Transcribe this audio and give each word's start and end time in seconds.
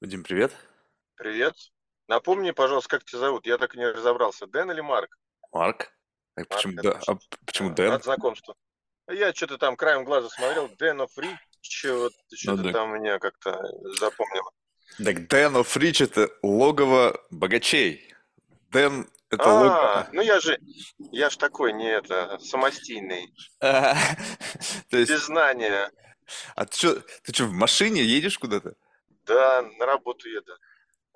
Вадим, 0.00 0.22
привет. 0.22 0.52
Привет. 1.16 1.54
Напомни, 2.06 2.52
пожалуйста, 2.52 2.88
как 2.90 3.04
тебя 3.04 3.18
зовут? 3.18 3.46
Я 3.46 3.58
так 3.58 3.74
и 3.74 3.78
не 3.78 3.86
разобрался. 3.86 4.46
Дэн 4.46 4.70
или 4.70 4.80
Марк? 4.80 5.18
Марк. 5.52 5.90
А 6.36 6.40
Марк, 6.40 6.48
почему, 6.48 6.82
да, 6.82 7.00
а 7.06 7.16
почему 7.44 7.70
Дэн? 7.74 7.90
Рад 7.90 8.04
знакомству. 8.04 8.54
Я 9.10 9.32
что-то 9.32 9.58
там 9.58 9.76
краем 9.76 10.04
глаза 10.04 10.28
смотрел. 10.28 10.68
Дэн 10.78 11.00
оф 11.00 11.10
Рич, 11.18 11.84
вот 11.86 12.12
Ну 12.30 12.36
что-то 12.36 12.62
да. 12.62 12.72
там 12.72 12.94
меня 12.94 13.18
как-то 13.18 13.60
запомнило. 13.98 14.50
Так 15.04 15.26
Дэн 15.26 15.56
оф 15.56 15.76
Рич 15.76 16.00
это 16.00 16.30
логово 16.42 17.20
богачей. 17.30 18.14
Дэн 18.70 19.08
это 19.30 19.42
логово... 19.48 20.00
А, 20.02 20.08
ну 20.12 20.22
я 20.22 20.38
же, 20.40 20.58
я 21.10 21.28
ж 21.28 21.36
такой, 21.36 21.72
не 21.72 21.90
это, 21.90 22.38
самостийный, 22.38 23.34
А, 23.60 23.94
То 24.90 24.96
есть, 24.96 25.10
без 25.10 25.26
знания. 25.26 25.90
а 26.54 26.64
ты 26.66 26.76
что, 26.76 27.00
ты 27.24 27.34
что, 27.34 27.44
в 27.46 27.52
машине 27.52 28.02
едешь 28.02 28.38
куда-то? 28.38 28.74
Да, 29.28 29.62
на 29.78 29.86
работу 29.86 30.28
еду. 30.28 30.52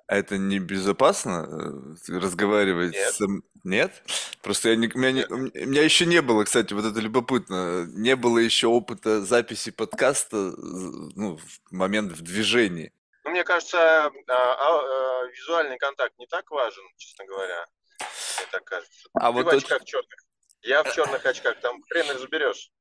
А 0.07 0.15
это 0.17 0.37
небезопасно 0.37 1.95
э, 2.07 2.19
разговаривать 2.19 2.93
Нет, 2.93 3.13
с... 3.13 3.21
Нет? 3.63 4.03
Просто 4.41 4.69
я 4.69 4.75
не, 4.75 4.87
у, 4.93 4.97
меня 4.97 5.11
не- 5.11 5.25
у 5.25 5.37
меня 5.37 5.81
еще 5.81 6.05
не 6.05 6.21
было, 6.21 6.43
кстати, 6.43 6.73
вот 6.73 6.85
это 6.85 6.99
любопытно, 6.99 7.85
не 7.87 8.15
было 8.15 8.37
еще 8.37 8.67
опыта 8.67 9.21
записи 9.21 9.71
подкаста, 9.71 10.51
з- 10.51 11.11
ну, 11.15 11.37
в 11.37 11.71
момент 11.71 12.11
в 12.11 12.21
движении. 12.21 12.91
Ну, 13.23 13.31
мне 13.31 13.45
кажется, 13.45 13.77
а, 13.79 14.11
а, 14.27 14.31
а, 14.31 15.27
визуальный 15.27 15.77
контакт 15.77 16.13
не 16.19 16.27
так 16.27 16.51
важен, 16.51 16.83
честно 16.97 17.25
говоря. 17.25 17.65
Мне 17.99 18.47
так 18.51 18.65
кажется. 18.65 19.09
А 19.13 19.27
Ты 19.27 19.31
в 19.31 19.33
вот 19.35 19.47
это... 19.47 19.57
очках 19.57 19.85
черных. 19.85 20.19
Я 20.61 20.83
в 20.83 20.93
черных 20.93 21.25
очках, 21.25 21.59
там 21.61 21.81
хрен 21.89 22.11
их 22.11 22.19
заберешь. 22.19 22.71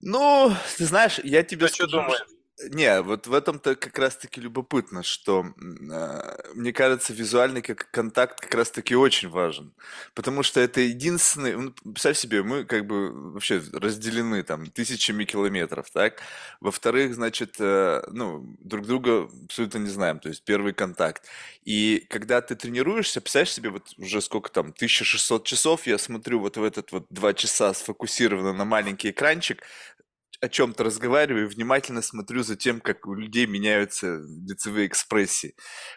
Ну, 0.00 0.52
ты 0.76 0.84
знаешь, 0.84 1.20
я 1.20 1.42
тебе 1.44 1.68
что 1.68 1.76
скажу, 1.86 1.98
думает? 1.98 2.26
Не, 2.68 3.00
вот 3.00 3.26
в 3.26 3.32
этом-то 3.32 3.74
как 3.74 3.98
раз-таки 3.98 4.40
любопытно, 4.40 5.02
что 5.02 5.46
а, 5.90 6.36
мне 6.54 6.72
кажется, 6.74 7.14
визуальный 7.14 7.62
контакт 7.62 8.40
как 8.40 8.54
раз-таки 8.54 8.94
очень 8.94 9.30
важен, 9.30 9.72
потому 10.14 10.42
что 10.42 10.60
это 10.60 10.80
единственный, 10.82 11.56
ну, 11.56 11.72
представь 11.84 12.18
себе, 12.18 12.42
мы 12.42 12.64
как 12.64 12.86
бы 12.86 13.32
вообще 13.32 13.62
разделены 13.72 14.42
там 14.42 14.66
тысячами 14.66 15.24
километров, 15.24 15.90
так? 15.90 16.20
Во-вторых, 16.60 17.14
значит, 17.14 17.56
э, 17.60 18.02
ну, 18.10 18.54
друг 18.60 18.86
друга 18.86 19.28
абсолютно 19.44 19.78
не 19.78 19.88
знаем, 19.88 20.18
то 20.18 20.28
есть 20.28 20.44
первый 20.44 20.74
контакт. 20.74 21.26
И 21.64 22.04
когда 22.10 22.42
ты 22.42 22.56
тренируешься, 22.56 23.20
представляешь 23.22 23.52
себе, 23.54 23.70
вот 23.70 23.88
уже 23.96 24.20
сколько 24.20 24.50
там, 24.50 24.72
1600 24.72 25.46
часов, 25.46 25.86
я 25.86 25.96
смотрю 25.96 26.40
вот 26.40 26.56
в 26.58 26.64
этот 26.64 26.92
вот 26.92 27.06
два 27.10 27.32
часа 27.32 27.72
сфокусированно 27.72 28.52
на 28.52 28.64
маленький 28.66 29.10
экранчик, 29.10 29.62
о 30.40 30.48
чем-то 30.48 30.84
разговариваю 30.84 31.44
и 31.44 31.48
внимательно 31.48 32.00
смотрю 32.02 32.42
за 32.42 32.56
тем, 32.56 32.80
как 32.80 33.06
у 33.06 33.14
людей 33.14 33.46
меняются 33.46 34.20
лицевые 34.48 34.86
экспрессии. 34.86 35.54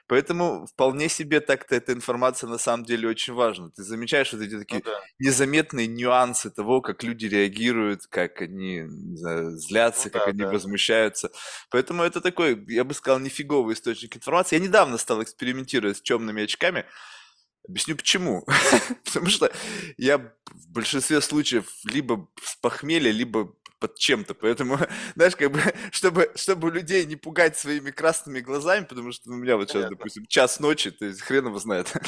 Поэтому 0.08 0.66
вполне 0.68 1.08
себе 1.10 1.40
так-то 1.40 1.76
эта 1.76 1.94
информация 1.94 2.50
на 2.50 2.58
самом 2.58 2.84
деле 2.86 3.08
очень 3.08 3.34
важна. 3.34 3.70
Ты 3.70 3.84
замечаешь 3.84 4.34
вот 4.34 4.42
эти 4.42 4.56
Ну 4.56 4.60
такие 4.60 4.82
да. 4.82 5.00
незаметные 5.20 5.88
нюансы 5.88 6.50
того, 6.52 6.82
как 6.82 7.04
люди 7.04 7.26
реагируют, 7.26 8.08
как 8.08 8.42
они 8.42 8.80
не 8.82 9.18
знаю, 9.18 9.52
Ну 9.52 9.58
злятся, 9.58 10.10
как 10.10 10.26
да, 10.26 10.26
они 10.26 10.40
да. 10.40 10.50
возмущаются. 10.50 11.32
Поэтому 11.70 12.04
это 12.04 12.20
такой, 12.20 12.66
я 12.68 12.84
бы 12.84 12.94
сказал, 12.94 13.20
нифиговый 13.20 13.76
источник 13.76 14.18
информации. 14.18 14.58
Я 14.58 14.62
недавно 14.62 14.98
стал 14.98 15.24
экспериментировать 15.24 15.98
с 15.98 16.02
темными 16.02 16.44
очками. 16.44 16.86
Объясню 17.68 17.96
почему. 17.96 18.46
Потому 19.06 19.28
что 19.28 19.52
я 19.98 20.18
в 20.18 20.70
большинстве 20.70 21.22
случаев 21.22 21.66
либо 21.86 22.28
с 22.44 22.56
похмелья, 22.58 23.12
либо 23.12 23.56
под 23.84 23.98
чем-то. 24.00 24.34
Поэтому, 24.34 24.78
знаешь, 25.16 25.36
как 25.36 25.52
бы, 25.52 25.60
чтобы, 25.92 26.32
чтобы 26.36 26.72
людей 26.72 27.06
не 27.06 27.18
пугать 27.18 27.58
своими 27.58 27.92
красными 27.92 28.40
глазами, 28.40 28.86
потому 28.86 29.12
что 29.12 29.30
у 29.30 29.34
меня 29.34 29.58
вот 29.58 29.68
сейчас, 29.68 29.84
Понятно. 29.84 29.98
допустим, 29.98 30.26
час 30.28 30.62
ночи, 30.62 30.90
то 30.92 31.06
есть 31.06 31.22
хрен 31.22 31.48
его 31.48 31.60
знает. 31.60 31.92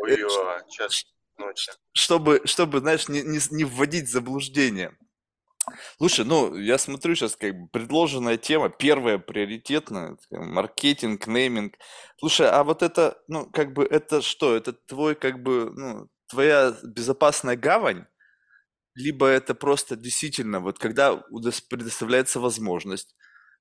Э, 0.00 0.14
Ой, 0.14 0.30
ш- 0.30 0.64
час 0.68 0.92
ш- 0.92 1.06
ночи. 1.38 1.72
Чтобы, 1.92 2.42
чтобы, 2.44 2.78
знаешь, 2.78 3.08
не, 3.08 3.22
не, 3.22 3.40
не 3.50 3.64
вводить 3.64 4.08
в 4.08 4.12
заблуждение. 4.12 4.96
Слушай, 5.96 6.24
ну, 6.24 6.54
я 6.54 6.78
смотрю 6.78 7.16
сейчас, 7.16 7.34
как 7.34 7.52
бы, 7.58 7.68
предложенная 7.68 8.36
тема, 8.36 8.68
первая 8.68 9.18
приоритетная, 9.18 10.16
маркетинг, 10.30 11.26
нейминг. 11.26 11.74
Слушай, 12.18 12.48
а 12.48 12.62
вот 12.62 12.82
это, 12.82 13.18
ну, 13.26 13.50
как 13.50 13.72
бы, 13.72 13.84
это 13.84 14.22
что? 14.22 14.54
Это 14.54 14.72
твой, 14.72 15.16
как 15.16 15.42
бы, 15.42 15.72
ну, 15.74 16.08
твоя 16.28 16.76
безопасная 16.84 17.56
гавань? 17.56 18.06
Либо 18.98 19.26
это 19.28 19.54
просто 19.54 19.94
действительно, 19.96 20.58
вот 20.60 20.78
когда 20.80 21.14
предоставляется 21.70 22.40
возможность 22.40 23.14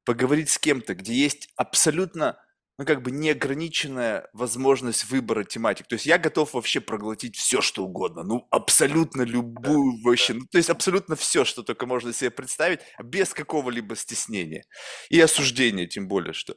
поговорить 0.03 0.49
с 0.49 0.57
кем-то, 0.57 0.95
где 0.95 1.13
есть 1.13 1.49
абсолютно, 1.57 2.39
ну, 2.79 2.85
как 2.85 3.03
бы 3.03 3.11
неограниченная 3.11 4.29
возможность 4.33 5.05
выбора 5.11 5.43
тематик. 5.43 5.87
То 5.87 5.93
есть 5.93 6.07
я 6.07 6.17
готов 6.17 6.53
вообще 6.53 6.79
проглотить 6.81 7.35
все, 7.35 7.61
что 7.61 7.83
угодно. 7.85 8.23
Ну, 8.23 8.47
абсолютно 8.49 9.25
Да, 9.25 9.31
любую 9.31 10.01
вообще. 10.03 10.33
да. 10.33 10.39
Ну, 10.39 10.45
то 10.51 10.57
есть 10.57 10.69
абсолютно 10.71 11.15
все, 11.15 11.45
что 11.45 11.61
только 11.63 11.85
можно 11.85 12.13
себе 12.13 12.31
представить, 12.31 12.79
без 13.03 13.33
какого-либо 13.33 13.95
стеснения. 13.95 14.63
И 15.09 15.19
осуждения, 15.19 15.85
тем 15.87 16.07
более, 16.07 16.33
что. 16.33 16.55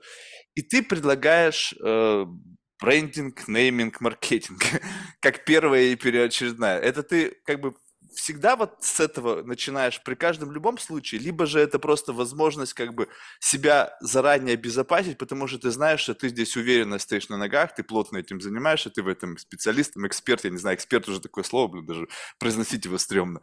И 0.54 0.62
ты 0.62 0.82
предлагаешь 0.82 1.74
э, 1.84 2.24
брендинг, 2.80 3.46
нейминг, 3.48 4.00
маркетинг, 4.00 4.60
как 5.20 5.44
первая 5.44 5.82
и 5.84 5.96
первоочередная. 5.96 6.78
Это 6.78 7.02
ты 7.02 7.36
как 7.44 7.60
бы 7.60 7.74
всегда 8.14 8.56
вот 8.56 8.76
с 8.80 9.00
этого 9.00 9.42
начинаешь 9.42 10.02
при 10.02 10.14
каждом 10.14 10.52
любом 10.52 10.78
случае, 10.78 11.20
либо 11.20 11.46
же 11.46 11.60
это 11.60 11.78
просто 11.78 12.12
возможность 12.12 12.74
как 12.74 12.94
бы 12.94 13.08
себя 13.38 13.96
заранее 14.00 14.54
обезопасить, 14.54 15.18
потому 15.18 15.46
что 15.46 15.58
ты 15.58 15.70
знаешь, 15.70 16.00
что 16.00 16.14
ты 16.14 16.28
здесь 16.28 16.56
уверенно 16.56 16.98
стоишь 16.98 17.28
на 17.28 17.36
ногах, 17.36 17.74
ты 17.74 17.82
плотно 17.82 18.18
этим 18.18 18.40
занимаешься, 18.40 18.90
ты 18.90 19.02
в 19.02 19.08
этом 19.08 19.38
специалист, 19.38 19.96
эксперт, 19.96 20.44
я 20.44 20.50
не 20.50 20.58
знаю, 20.58 20.76
эксперт 20.76 21.08
уже 21.08 21.20
такое 21.20 21.44
слово, 21.44 21.68
блин, 21.68 21.86
даже 21.86 22.08
произносить 22.38 22.84
его 22.84 22.98
стрёмно. 22.98 23.40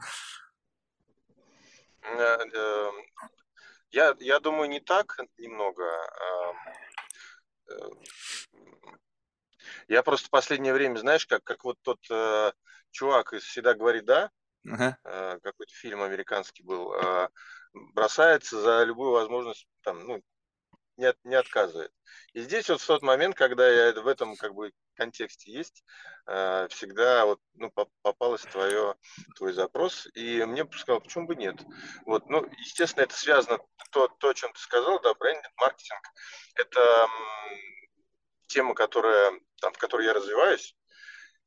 Э, 2.01 2.91
Я, 3.91 4.15
я 4.19 4.39
думаю, 4.39 4.69
не 4.69 4.79
так 4.79 5.17
немного. 5.37 5.83
э, 7.69 7.73
Я 9.87 10.03
просто 10.03 10.27
в 10.27 10.31
последнее 10.31 10.73
время, 10.73 10.97
знаешь, 10.97 11.25
как, 11.25 11.43
как 11.43 11.63
вот 11.63 11.77
тот 11.81 11.99
э, 12.09 12.51
чувак 12.91 13.33
из 13.33 13.43
«Всегда 13.43 13.73
говорит 13.73 14.05
да», 14.05 14.29
Ага. 14.71 14.97
э, 15.03 15.39
какой-то 15.41 15.73
фильм 15.73 16.01
американский 16.01 16.63
был, 16.63 16.93
э, 16.93 17.29
бросается 17.93 18.59
за 18.59 18.83
любую 18.83 19.11
возможность, 19.11 19.67
там, 19.81 20.05
ну, 20.05 20.21
не, 20.97 21.05
от- 21.05 21.23
не 21.23 21.35
отказывает. 21.35 21.91
И 22.33 22.41
здесь 22.41 22.69
вот 22.69 22.81
в 22.81 22.87
тот 22.87 23.01
момент, 23.03 23.35
когда 23.35 23.69
я 23.69 23.93
в 23.93 24.07
этом 24.07 24.35
как 24.35 24.53
бы 24.53 24.71
контексте 24.95 25.51
есть, 25.51 25.83
э, 26.25 26.67
всегда 26.71 27.25
вот, 27.25 27.39
ну, 27.53 27.69
поп- 27.71 27.91
попалось 28.01 28.45
твое, 28.47 28.95
твой 29.35 29.53
запрос, 29.53 30.07
и 30.15 30.43
мне 30.43 30.67
сказал, 30.73 31.01
почему 31.01 31.27
бы 31.27 31.35
нет. 31.35 31.55
Вот, 32.05 32.29
ну, 32.29 32.45
естественно, 32.59 33.03
это 33.03 33.15
связано, 33.15 33.59
то, 33.91 34.07
то, 34.07 34.29
о 34.29 34.33
чем 34.33 34.51
ты 34.53 34.59
сказал, 34.59 34.99
да, 35.01 35.13
брендинг, 35.13 35.53
маркетинг, 35.57 36.01
это 36.55 37.07
тема, 38.47 38.73
которая, 38.73 39.39
там, 39.61 39.73
в 39.73 39.77
которой 39.77 40.05
я 40.05 40.13
развиваюсь, 40.13 40.75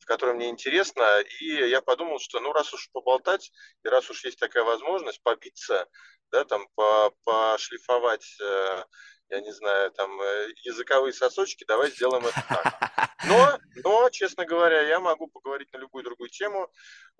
в 0.00 0.06
которой 0.06 0.34
мне 0.34 0.48
интересно, 0.48 1.04
и 1.40 1.46
я 1.46 1.80
подумал, 1.82 2.18
что 2.18 2.40
ну 2.40 2.52
раз 2.52 2.72
уж 2.74 2.90
поболтать, 2.92 3.52
и 3.84 3.88
раз 3.88 4.10
уж 4.10 4.24
есть 4.24 4.38
такая 4.38 4.64
возможность 4.64 5.22
побиться, 5.22 5.86
да, 6.32 6.44
там 6.44 6.66
по, 6.74 7.12
пошлифовать, 7.24 8.26
э, 8.40 8.84
я 9.28 9.40
не 9.40 9.52
знаю, 9.52 9.92
там 9.92 10.20
э, 10.20 10.48
языковые 10.62 11.12
сосочки, 11.12 11.64
давай 11.64 11.90
сделаем 11.90 12.26
это 12.26 12.44
так. 12.48 13.10
Но, 13.26 13.58
но, 13.84 14.08
честно 14.10 14.46
говоря, 14.46 14.80
я 14.80 14.98
могу 14.98 15.26
поговорить 15.26 15.72
на 15.72 15.78
любую 15.78 16.04
другую 16.04 16.30
тему, 16.30 16.72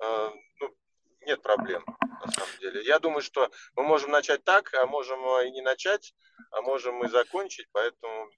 э, 0.03 0.31
ну, 0.61 0.75
нет 1.27 1.43
проблем, 1.43 1.85
на 2.25 2.33
самом 2.33 2.59
деле. 2.61 2.83
Я 2.85 2.99
думаю, 2.99 3.21
что 3.21 3.51
мы 3.75 3.83
можем 3.83 4.11
начать 4.11 4.43
так, 4.45 4.73
а 4.75 4.87
можем 4.87 5.21
и 5.45 5.51
не 5.51 5.61
начать, 5.61 6.15
а 6.51 6.63
можем 6.63 7.05
и 7.05 7.09
закончить, 7.09 7.67
поэтому 7.73 8.31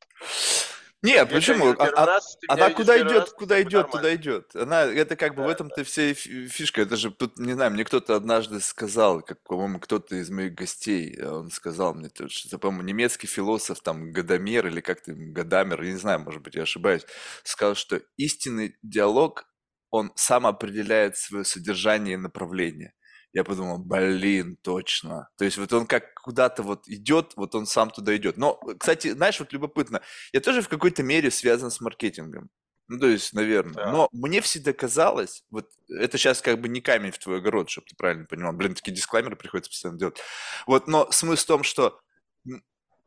Не, 1.02 1.14
я 1.14 1.26
почему? 1.26 1.70
А- 1.78 1.88
а- 1.88 2.06
раз, 2.06 2.38
Она 2.46 2.70
куда 2.70 2.96
идет, 3.02 3.10
раз, 3.12 3.32
куда 3.32 3.60
идет, 3.62 3.90
туда 3.90 4.10
нормально. 4.10 4.14
идет. 4.14 4.54
Она, 4.54 4.84
это 4.84 5.16
как 5.16 5.34
бы 5.34 5.42
в 5.42 5.46
Да, 5.46 5.52
этом-то 5.52 5.76
да. 5.78 5.84
вся 5.84 6.14
фишка. 6.14 6.82
Это 6.82 6.96
же 6.96 7.10
тут, 7.10 7.38
не 7.38 7.54
знаю, 7.54 7.72
мне 7.72 7.84
кто-то 7.84 8.14
однажды 8.14 8.60
сказал, 8.60 9.20
как, 9.22 9.42
по-моему, 9.42 9.80
кто-то 9.80 10.14
из 10.14 10.30
моих 10.30 10.54
гостей, 10.54 11.16
э, 11.18 11.28
он 11.28 11.50
сказал 11.50 11.94
мне, 11.94 12.08
то, 12.08 12.28
что, 12.28 12.56
по-моему, 12.58 12.84
немецкий 12.84 13.26
философ, 13.26 13.80
там, 13.80 14.12
Гадамер 14.12 14.68
или 14.68 14.80
как 14.80 15.02
то 15.02 15.12
Гадамер, 15.14 15.82
я 15.82 15.90
не 15.92 15.98
знаю, 15.98 16.20
может 16.20 16.40
быть, 16.42 16.54
я 16.54 16.62
ошибаюсь, 16.62 17.04
сказал, 17.42 17.74
что 17.74 18.00
истинный 18.16 18.76
диалог, 18.82 19.46
он 19.90 20.12
сам 20.14 20.46
определяет 20.46 21.16
свое 21.16 21.44
содержание 21.44 22.14
и 22.14 22.16
направление. 22.16 22.94
Я 23.32 23.44
подумал, 23.44 23.78
блин, 23.78 24.56
точно. 24.62 25.28
То 25.38 25.44
есть 25.44 25.56
вот 25.56 25.72
он 25.72 25.86
как 25.86 26.14
куда-то 26.14 26.62
вот 26.62 26.86
идет, 26.86 27.32
вот 27.36 27.54
он 27.54 27.66
сам 27.66 27.90
туда 27.90 28.14
идет. 28.16 28.36
Но, 28.36 28.60
кстати, 28.78 29.12
знаешь, 29.12 29.40
вот 29.40 29.52
любопытно, 29.52 30.02
я 30.32 30.40
тоже 30.40 30.60
в 30.62 30.68
какой-то 30.68 31.02
мере 31.02 31.30
связан 31.30 31.70
с 31.70 31.80
маркетингом. 31.80 32.50
Ну, 32.88 32.98
то 32.98 33.06
есть, 33.06 33.32
наверное. 33.32 33.74
Так. 33.74 33.92
Но 33.92 34.08
мне 34.12 34.40
всегда 34.42 34.72
казалось, 34.72 35.44
вот 35.50 35.70
это 35.88 36.18
сейчас 36.18 36.42
как 36.42 36.60
бы 36.60 36.68
не 36.68 36.80
камень 36.82 37.10
в 37.10 37.18
твой 37.18 37.38
огород, 37.38 37.70
чтобы 37.70 37.86
ты 37.88 37.96
правильно 37.96 38.26
понимал. 38.26 38.52
Блин, 38.52 38.74
такие 38.74 38.92
дисклаймеры 38.92 39.36
приходится 39.36 39.70
постоянно 39.70 39.98
делать. 39.98 40.18
Вот, 40.66 40.88
но 40.88 41.10
смысл 41.10 41.42
в 41.42 41.46
том, 41.46 41.62
что 41.62 42.00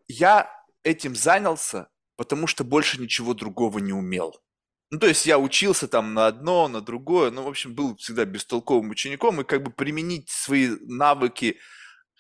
я 0.08 0.50
этим 0.84 1.16
занялся 1.16 1.90
потому 2.18 2.48
что 2.48 2.64
больше 2.64 3.00
ничего 3.00 3.34
другого 3.34 3.80
не 3.80 3.94
умел. 3.94 4.40
Ну, 4.92 5.00
то 5.00 5.08
есть 5.08 5.26
я 5.26 5.40
учился 5.40 5.88
там 5.88 6.14
на 6.14 6.28
одно, 6.28 6.68
на 6.68 6.80
другое, 6.82 7.32
ну, 7.32 7.44
в 7.44 7.48
общем, 7.48 7.74
был 7.74 7.96
всегда 7.98 8.24
бестолковым 8.26 8.92
учеником, 8.92 9.42
и 9.42 9.44
как 9.44 9.64
бы 9.64 9.72
применить 9.72 10.30
свои 10.30 10.70
навыки, 10.82 11.58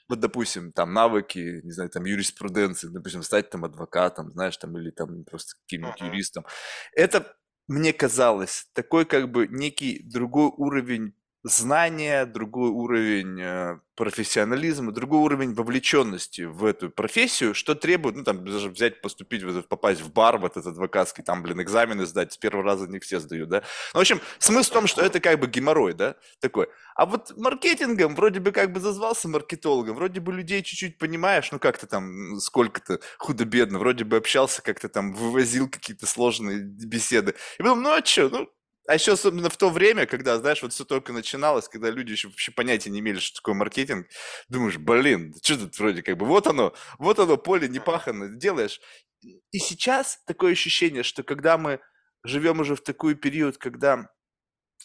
вот, 0.09 0.19
допустим, 0.21 0.73
там, 0.73 0.93
навыки, 0.93 1.61
не 1.63 1.71
знаю, 1.71 1.89
там, 1.91 2.05
юриспруденции, 2.05 2.89
допустим, 2.89 3.23
стать 3.23 3.49
там 3.51 3.65
адвокатом, 3.65 4.31
знаешь, 4.33 4.57
там, 4.57 4.77
или 4.77 4.91
там 4.91 5.25
просто 5.25 5.55
каким-нибудь 5.61 6.01
Мгм. 6.01 6.05
юристом. 6.05 6.45
Это, 6.93 7.35
мне 7.67 7.93
казалось, 7.93 8.69
такой 8.73 9.05
как 9.05 9.31
бы 9.31 9.47
некий 9.49 10.01
другой 10.03 10.51
уровень 10.57 11.15
знания, 11.47 12.25
другой 12.25 12.71
уровень 12.71 13.39
э, 13.39 13.79
профессионализма, 13.95 14.91
другой 14.91 15.19
уровень 15.19 15.53
вовлеченности 15.53 16.41
в 16.41 16.65
эту 16.65 16.89
профессию, 16.89 17.53
что 17.53 17.75
требует, 17.75 18.15
ну, 18.15 18.23
там, 18.23 18.43
даже 18.43 18.69
взять, 18.69 18.99
поступить, 18.99 19.43
попасть 19.67 20.01
в 20.01 20.11
бар, 20.11 20.39
в 20.39 20.45
этот 20.45 20.65
адвокатский, 20.65 21.23
там, 21.23 21.43
блин, 21.43 21.61
экзамены 21.61 22.07
сдать, 22.07 22.33
с 22.33 22.37
первого 22.37 22.63
раза 22.63 22.87
не 22.87 22.99
все 22.99 23.19
сдают, 23.19 23.49
да. 23.49 23.61
Ну, 23.93 23.99
в 23.99 24.01
общем, 24.01 24.21
смысл 24.39 24.71
в 24.71 24.73
том, 24.73 24.87
что 24.87 25.03
это 25.03 25.19
как 25.19 25.39
бы 25.39 25.45
геморрой, 25.45 25.93
да, 25.93 26.15
такой. 26.39 26.67
А 26.95 27.05
вот 27.05 27.31
маркетингом 27.37 28.15
вроде 28.15 28.39
бы 28.39 28.51
как 28.51 28.71
бы 28.71 28.79
зазвался 28.79 29.27
маркетологом, 29.27 29.95
вроде 29.95 30.21
бы 30.21 30.33
людей 30.33 30.63
чуть-чуть 30.63 30.97
понимаешь, 30.97 31.51
ну, 31.51 31.59
как-то 31.59 31.85
там, 31.85 32.39
сколько-то 32.39 32.99
худо-бедно, 33.19 33.77
вроде 33.77 34.03
бы 34.03 34.17
общался, 34.17 34.63
как-то 34.63 34.89
там 34.89 35.13
вывозил 35.13 35.69
какие-то 35.69 36.07
сложные 36.07 36.57
беседы. 36.59 37.35
И 37.59 37.61
потом, 37.61 37.83
ну, 37.83 37.91
а 37.91 38.03
что, 38.03 38.29
ну, 38.29 38.49
а 38.87 38.93
еще 38.93 39.13
особенно 39.13 39.49
в 39.49 39.57
то 39.57 39.69
время, 39.69 40.05
когда, 40.05 40.37
знаешь, 40.37 40.61
вот 40.61 40.73
все 40.73 40.85
только 40.85 41.11
начиналось, 41.11 41.67
когда 41.67 41.89
люди 41.89 42.11
еще 42.11 42.27
вообще 42.27 42.51
понятия 42.51 42.89
не 42.89 42.99
имели, 42.99 43.19
что 43.19 43.37
такое 43.37 43.55
маркетинг, 43.55 44.07
думаешь, 44.47 44.77
блин, 44.77 45.33
что 45.43 45.57
тут 45.57 45.77
вроде 45.79 46.03
как 46.03 46.17
бы, 46.17 46.25
вот 46.25 46.47
оно, 46.47 46.73
вот 46.99 47.19
оно, 47.19 47.37
поле 47.37 47.67
не 47.67 47.79
пахано, 47.79 48.29
делаешь. 48.29 48.79
И 49.21 49.59
сейчас 49.59 50.19
такое 50.25 50.51
ощущение, 50.51 51.03
что 51.03 51.23
когда 51.23 51.57
мы 51.57 51.79
живем 52.23 52.59
уже 52.59 52.75
в 52.75 52.81
такой 52.81 53.15
период, 53.15 53.57
когда, 53.57 54.09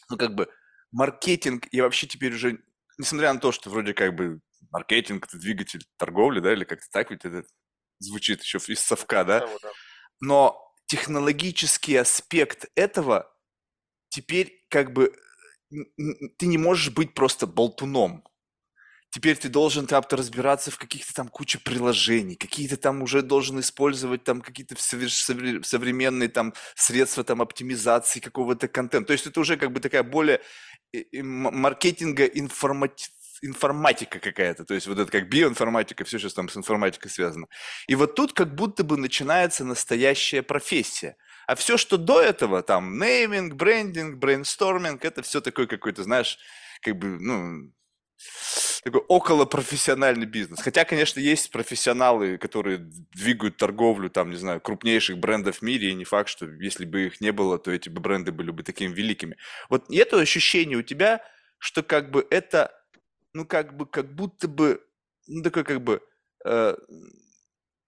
ну, 0.09 0.17
как 0.17 0.35
бы, 0.35 0.49
маркетинг 0.93 1.67
и 1.71 1.81
вообще 1.81 2.07
теперь 2.07 2.35
уже, 2.35 2.59
несмотря 2.99 3.33
на 3.33 3.41
то, 3.41 3.53
что 3.53 3.71
вроде 3.71 3.95
как 3.95 4.15
бы 4.15 4.41
маркетинг– 4.71 5.27
это 5.29 5.39
двигатель 5.39 5.85
торговли, 5.99 6.41
да, 6.41 6.53
или 6.53 6.65
как-то 6.65 6.87
так 6.91 7.11
ведь 7.11 7.25
это 7.25 7.45
звучит 7.99 8.43
еще 8.43 8.59
из 8.59 8.81
совка, 8.81 9.25
да, 9.25 9.47
но 10.21 10.59
технологический 10.87 11.97
аспект 11.97 12.67
этого 12.75 13.33
теперь 14.11 14.67
как 14.69 14.93
бы 14.93 15.13
ты 16.39 16.47
не 16.47 16.59
можешь 16.59 16.93
быть 16.93 17.15
просто 17.15 17.47
болтуном. 17.47 18.25
Теперь 19.13 19.37
ты 19.37 19.49
должен 19.49 19.87
там 19.89 20.05
разбираться 20.11 20.71
в 20.71 20.79
каких-то 20.79 21.13
там 21.13 21.29
куче 21.29 21.59
приложений, 21.59 22.37
какие-то 22.37 22.77
там 22.77 23.03
уже 23.03 23.23
должен 23.23 23.59
использовать 23.59 24.23
там 24.23 24.41
какие-то 24.41 24.77
современные 24.79 26.29
там 26.29 26.55
средства 26.77 27.25
там 27.25 27.43
оптимизации 27.43 28.21
какого-то 28.21 28.69
контента. 28.69 29.09
То 29.09 29.13
есть 29.13 29.27
это 29.27 29.41
уже 29.41 29.57
как 29.57 29.73
бы 29.73 29.81
такая 29.81 30.05
более 30.05 30.41
маркетинга 31.13 32.25
информатив 32.25 33.11
информатика 33.43 34.19
какая-то, 34.19 34.67
то 34.67 34.75
есть 34.75 34.87
вот 34.87 34.99
это 34.99 35.11
как 35.11 35.31
биоинформатика, 35.31 36.05
все 36.05 36.19
сейчас 36.19 36.35
там 36.35 36.51
с 36.51 36.57
информатикой 36.59 37.11
связано. 37.11 37.47
И 37.89 37.95
вот 37.95 38.15
тут 38.15 38.35
как 38.35 38.55
будто 38.55 38.85
бы 38.85 38.99
начинается 38.99 39.65
настоящая 39.65 40.43
профессия. 40.43 41.17
А 41.51 41.57
все, 41.57 41.77
что 41.77 41.97
до 41.97 42.23
этого, 42.23 42.63
там, 42.63 42.97
нейминг, 42.97 43.55
брендинг, 43.55 44.19
брейнсторминг, 44.19 45.05
это 45.05 45.21
все 45.23 45.41
такой 45.41 45.67
какой-то, 45.67 46.05
знаешь, 46.05 46.39
как 46.81 46.97
бы, 46.97 47.19
ну, 47.19 47.73
такой 48.85 49.01
около 49.09 49.47
профессиональный 49.47 50.27
бизнес. 50.27 50.61
Хотя, 50.61 50.85
конечно, 50.85 51.19
есть 51.19 51.51
профессионалы, 51.51 52.39
которые 52.39 52.79
двигают 52.79 53.57
торговлю, 53.57 54.09
там, 54.11 54.31
не 54.31 54.37
знаю, 54.37 54.61
крупнейших 54.61 55.19
брендов 55.19 55.57
в 55.57 55.63
мире, 55.63 55.91
и 55.91 55.95
не 55.95 56.05
факт, 56.05 56.29
что 56.29 56.47
если 56.47 56.85
бы 56.85 57.07
их 57.07 57.21
не 57.21 57.33
было, 57.33 57.59
то 57.59 57.73
эти 57.73 57.89
бы 57.89 58.01
бренды 58.01 58.31
были 58.31 58.53
бы 58.53 58.63
такими 58.63 58.95
великими. 58.95 59.37
Вот 59.69 59.89
нет 59.89 60.15
ощущения 60.15 60.77
у 60.77 60.83
тебя, 60.83 61.21
что 61.59 61.83
как 61.83 62.13
бы 62.13 62.25
это 62.31 62.73
ну, 63.33 63.45
как 63.45 63.77
бы, 63.77 63.87
как 63.87 64.15
будто 64.15 64.47
бы, 64.47 64.81
ну, 65.27 65.43
такое 65.43 65.65
как 65.65 65.83
бы 65.83 66.01
э, 66.45 66.77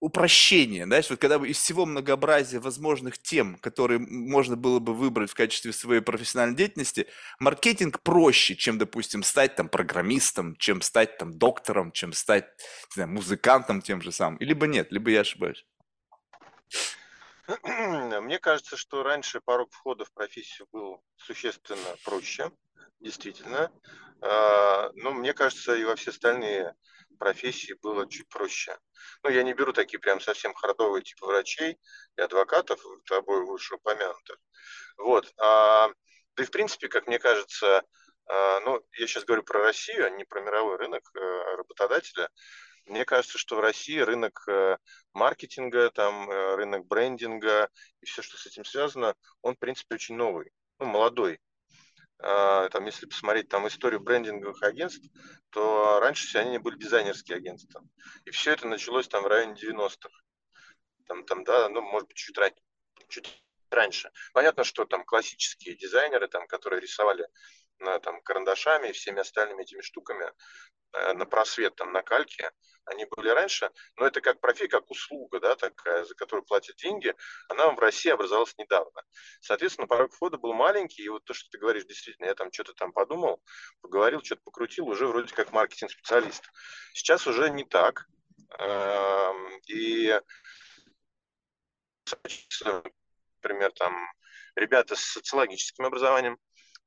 упрощение, 0.02 0.84
знаешь, 0.84 1.08
вот 1.10 1.20
когда 1.20 1.38
бы 1.38 1.48
из 1.48 1.58
всего 1.58 1.86
многообразия 1.86 2.58
возможных 2.58 3.18
тем, 3.18 3.56
которые 3.58 4.00
можно 4.00 4.56
было 4.56 4.80
бы 4.80 4.94
выбрать 4.94 5.30
в 5.30 5.34
качестве 5.34 5.72
своей 5.72 6.00
профессиональной 6.00 6.56
деятельности, 6.56 7.06
маркетинг 7.38 8.00
проще, 8.00 8.56
чем, 8.56 8.78
допустим, 8.78 9.22
стать 9.22 9.54
там 9.54 9.68
программистом, 9.68 10.56
чем 10.56 10.82
стать 10.82 11.18
там 11.18 11.38
доктором, 11.38 11.92
чем 11.92 12.12
стать, 12.12 12.46
не 12.90 12.94
знаю, 12.94 13.10
музыкантом 13.10 13.80
тем 13.80 14.02
же 14.02 14.10
самым, 14.10 14.38
либо 14.40 14.66
нет, 14.66 14.90
либо 14.90 15.08
я 15.12 15.20
ошибаюсь. 15.20 15.64
Мне 17.62 18.40
кажется, 18.40 18.76
что 18.76 19.04
раньше 19.04 19.40
порог 19.40 19.70
входа 19.70 20.04
в 20.04 20.12
профессию 20.12 20.66
был 20.72 21.00
существенно 21.14 21.96
проще, 22.04 22.50
действительно. 22.98 23.70
А, 24.20 24.90
но 24.94 25.12
мне 25.12 25.32
кажется, 25.32 25.76
и 25.76 25.84
во 25.84 25.94
все 25.94 26.10
остальные 26.10 26.74
профессии 27.16 27.74
было 27.82 28.08
чуть 28.08 28.28
проще. 28.28 28.76
Ну, 29.22 29.30
я 29.30 29.42
не 29.42 29.54
беру 29.54 29.72
такие 29.72 29.98
прям 29.98 30.20
совсем 30.20 30.54
хардовые 30.54 31.02
типа 31.02 31.26
врачей 31.26 31.78
и 32.16 32.20
адвокатов, 32.20 32.84
тобой 33.06 33.44
вышеупомянутых. 33.44 34.38
Вот. 34.98 35.32
А, 35.38 35.88
да 36.36 36.42
и 36.42 36.46
в 36.46 36.50
принципе, 36.50 36.88
как 36.88 37.06
мне 37.06 37.18
кажется, 37.18 37.82
а, 38.26 38.60
ну, 38.60 38.80
я 38.98 39.06
сейчас 39.06 39.24
говорю 39.24 39.42
про 39.42 39.60
Россию, 39.60 40.06
а 40.06 40.10
не 40.10 40.24
про 40.24 40.40
мировой 40.40 40.76
рынок 40.76 41.02
э, 41.14 41.56
работодателя. 41.56 42.28
Мне 42.86 43.04
кажется, 43.04 43.38
что 43.38 43.56
в 43.56 43.60
России 43.60 43.98
рынок 43.98 44.42
э, 44.48 44.76
маркетинга, 45.12 45.90
там, 45.90 46.30
э, 46.30 46.56
рынок 46.56 46.86
брендинга 46.86 47.68
и 48.00 48.06
все, 48.06 48.22
что 48.22 48.36
с 48.36 48.46
этим 48.46 48.64
связано, 48.64 49.14
он, 49.40 49.54
в 49.54 49.58
принципе, 49.58 49.94
очень 49.94 50.16
новый, 50.16 50.50
ну, 50.78 50.86
молодой. 50.86 51.40
А, 52.24 52.68
там, 52.68 52.86
если 52.86 53.06
посмотреть 53.06 53.48
там 53.48 53.66
историю 53.66 54.00
брендинговых 54.00 54.62
агентств, 54.62 55.04
то 55.50 55.98
раньше 56.00 56.28
все 56.28 56.38
они 56.38 56.58
были 56.58 56.78
дизайнерские 56.78 57.36
агентства. 57.36 57.82
И 58.24 58.30
все 58.30 58.52
это 58.52 58.68
началось 58.68 59.08
там 59.08 59.24
в 59.24 59.26
районе 59.26 59.54
90-х. 59.54 60.08
Там, 61.08 61.24
там, 61.24 61.42
да, 61.42 61.68
ну, 61.68 61.82
может 61.82 62.06
быть, 62.06 62.16
чуть, 62.16 62.38
раньше, 62.38 62.56
чуть 63.08 63.42
раньше. 63.70 64.12
Понятно, 64.32 64.62
что 64.62 64.84
там 64.84 65.04
классические 65.04 65.74
дизайнеры, 65.74 66.28
там, 66.28 66.46
которые 66.46 66.80
рисовали 66.80 67.26
на, 67.82 67.98
там, 67.98 68.20
карандашами 68.22 68.88
и 68.88 68.92
всеми 68.92 69.20
остальными 69.20 69.62
этими 69.62 69.82
штуками 69.82 70.32
э, 70.92 71.12
на 71.14 71.26
просвет, 71.26 71.74
там, 71.76 71.92
на 71.92 72.02
кальке, 72.02 72.50
они 72.84 73.04
были 73.04 73.28
раньше, 73.28 73.70
но 73.96 74.06
это 74.06 74.20
как 74.20 74.40
профи, 74.40 74.66
как 74.66 74.90
услуга, 74.90 75.38
да, 75.40 75.54
такая, 75.54 76.04
за 76.04 76.14
которую 76.14 76.44
платят 76.44 76.76
деньги, 76.76 77.14
она 77.48 77.70
в 77.70 77.78
России 77.78 78.10
образовалась 78.10 78.56
недавно. 78.58 79.02
Соответственно, 79.40 79.86
порог 79.86 80.12
входа 80.12 80.36
был 80.36 80.52
маленький, 80.52 81.04
и 81.04 81.08
вот 81.08 81.24
то, 81.24 81.34
что 81.34 81.48
ты 81.50 81.58
говоришь, 81.58 81.84
действительно, 81.84 82.26
я 82.26 82.34
там 82.34 82.52
что-то 82.52 82.72
там 82.74 82.92
подумал, 82.92 83.42
поговорил, 83.80 84.22
что-то 84.22 84.42
покрутил, 84.42 84.88
уже 84.88 85.06
вроде 85.06 85.32
как 85.32 85.52
маркетинг-специалист. 85.52 86.44
Сейчас 86.92 87.26
уже 87.26 87.50
не 87.50 87.64
так, 87.64 88.06
эм, 88.58 89.60
и 89.68 90.20
например, 93.42 93.72
там 93.72 93.94
ребята 94.54 94.96
с 94.96 95.00
социологическим 95.00 95.84
образованием, 95.84 96.38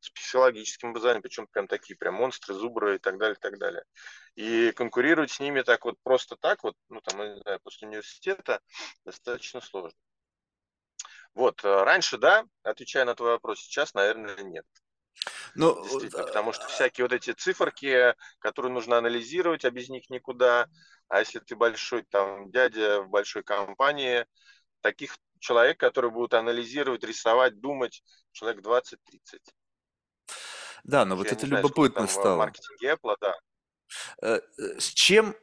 с 0.06 0.10
психологическим 0.12 0.90
образованием, 0.90 1.22
причем 1.22 1.48
прям 1.48 1.68
такие 1.68 1.98
прям 1.98 2.16
монстры, 2.16 2.54
зубры 2.54 2.96
и 2.96 3.00
так 3.00 3.18
далее, 3.18 3.36
и 3.36 3.40
так 3.40 3.58
далее. 3.58 3.84
И 4.36 4.72
конкурировать 4.72 5.32
с 5.32 5.40
ними 5.40 5.62
так 5.62 5.86
вот 5.86 5.96
просто 6.04 6.36
так 6.36 6.64
вот, 6.64 6.76
ну 6.90 7.02
там, 7.02 7.20
не 7.20 7.42
знаю, 7.42 7.60
после 7.64 7.88
университета 7.88 8.62
достаточно 9.04 9.62
сложно. 9.62 9.98
Вот, 11.34 11.64
э, 11.66 11.84
раньше, 11.84 12.18
да, 12.18 12.46
отвечая 12.64 13.06
на 13.06 13.16
твой 13.16 13.32
вопрос, 13.32 13.60
сейчас, 13.60 13.94
наверное, 13.94 14.42
нет. 14.44 14.66
Ну, 15.56 15.82
Действительно, 15.84 16.24
потому 16.24 16.54
что 16.54 16.68
всякие 16.68 17.06
вот 17.06 17.14
эти 17.14 17.32
циферки, 17.32 18.14
которые 18.40 18.72
нужно 18.72 18.98
анализировать, 18.98 19.66
а 19.66 19.72
без 19.72 19.90
них 19.90 20.10
никуда. 20.10 20.68
А 21.08 21.20
если 21.20 21.40
ты 21.40 21.56
большой 21.56 22.04
там 22.04 22.52
дядя 22.52 23.02
в 23.02 23.10
большой 23.10 23.44
компании, 23.44 24.26
таких 24.82 25.18
человек, 25.40 25.80
который 25.80 26.12
будет 26.12 26.34
анализировать, 26.34 27.04
рисовать, 27.04 27.60
думать, 27.60 28.04
человек 28.32 28.64
20-30. 28.64 28.98
Да, 30.86 31.04
но 31.04 31.16
вот 31.16 31.32
это 31.32 31.46
любопытно 31.48 32.08
стало. 32.08 32.36
В 32.36 32.40
маркетинге 32.40 32.94
Apple, 32.94 33.16
да. 33.20 33.34
Э, 34.22 34.40
э, 34.58 34.80
с 34.80 34.94
чем 34.94 35.36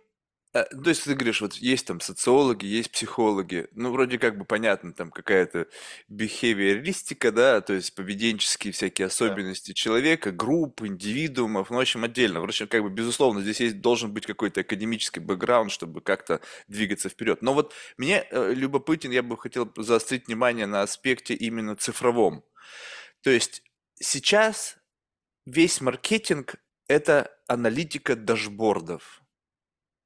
э, 0.54 0.64
то 0.64 0.88
есть 0.88 1.02
ты 1.02 1.14
говоришь, 1.14 1.40
вот 1.40 1.54
есть 1.54 1.86
там 1.86 2.00
социологи, 2.00 2.64
есть 2.64 2.92
психологи, 2.92 3.66
ну, 3.72 3.90
вроде 3.90 4.18
как 4.18 4.38
бы 4.38 4.44
понятно, 4.44 4.92
там 4.92 5.10
какая-то 5.10 5.66
бихевиористика, 6.06 7.32
да, 7.32 7.60
то 7.60 7.72
есть 7.72 7.92
поведенческие 7.96 8.72
всякие 8.72 9.06
особенности 9.06 9.70
да. 9.70 9.74
человека, 9.74 10.30
групп, 10.30 10.82
индивидуумов, 10.82 11.70
ну, 11.70 11.78
в 11.78 11.80
общем, 11.80 12.04
отдельно. 12.04 12.40
В 12.40 12.44
общем, 12.44 12.68
как 12.68 12.82
бы, 12.84 12.90
безусловно, 12.90 13.40
здесь 13.40 13.60
есть, 13.60 13.80
должен 13.80 14.12
быть 14.12 14.26
какой-то 14.26 14.60
академический 14.60 15.20
бэкграунд, 15.20 15.72
чтобы 15.72 16.02
как-то 16.02 16.40
двигаться 16.68 17.08
вперед. 17.08 17.42
Но 17.42 17.52
вот 17.52 17.72
мне 17.96 18.26
э, 18.30 18.52
любопытен, 18.54 19.10
я 19.10 19.24
бы 19.24 19.36
хотел 19.36 19.72
заострить 19.76 20.28
внимание 20.28 20.66
на 20.66 20.82
аспекте 20.82 21.34
именно 21.34 21.74
цифровом. 21.74 22.44
То 23.22 23.30
есть 23.30 23.62
сейчас 24.00 24.81
весь 25.46 25.80
маркетинг– 25.80 26.56
это 26.88 27.30
аналитика 27.46 28.16
дашбордов. 28.16 29.22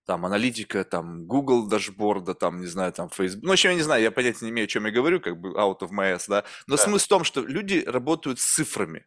там 0.07 0.25
аналитика, 0.25 0.85
там 0.85 1.26
Google 1.26 1.66
дашборда, 1.66 2.35
там, 2.35 2.61
не 2.61 2.66
знаю, 2.66 2.93
там 2.93 3.11
Facebook. 3.11 3.43
Ну, 3.43 3.49
в 3.50 3.52
общем, 3.52 3.71
я 3.71 3.76
не 3.76 3.83
знаю, 3.83 4.02
я 4.02 4.12
понятия 4.12 4.45
не 4.45 4.52
имею, 4.52 4.66
о 4.66 4.69
чем 4.69 4.87
я 4.87 4.93
говорю, 4.93 5.21
как 5.21 5.40
бы 5.40 5.50
out 5.55 5.81
of 5.81 5.90
my 5.90 6.14
ass, 6.14 6.26
да. 6.28 6.45
Но 6.69 6.76
да. 6.76 6.83
смысл 6.83 7.05
в 7.05 7.09
том, 7.09 7.25
что 7.25 7.40
люди 7.40 7.83
работают 7.85 8.38
с 8.38 8.55
цифрами. 8.55 9.05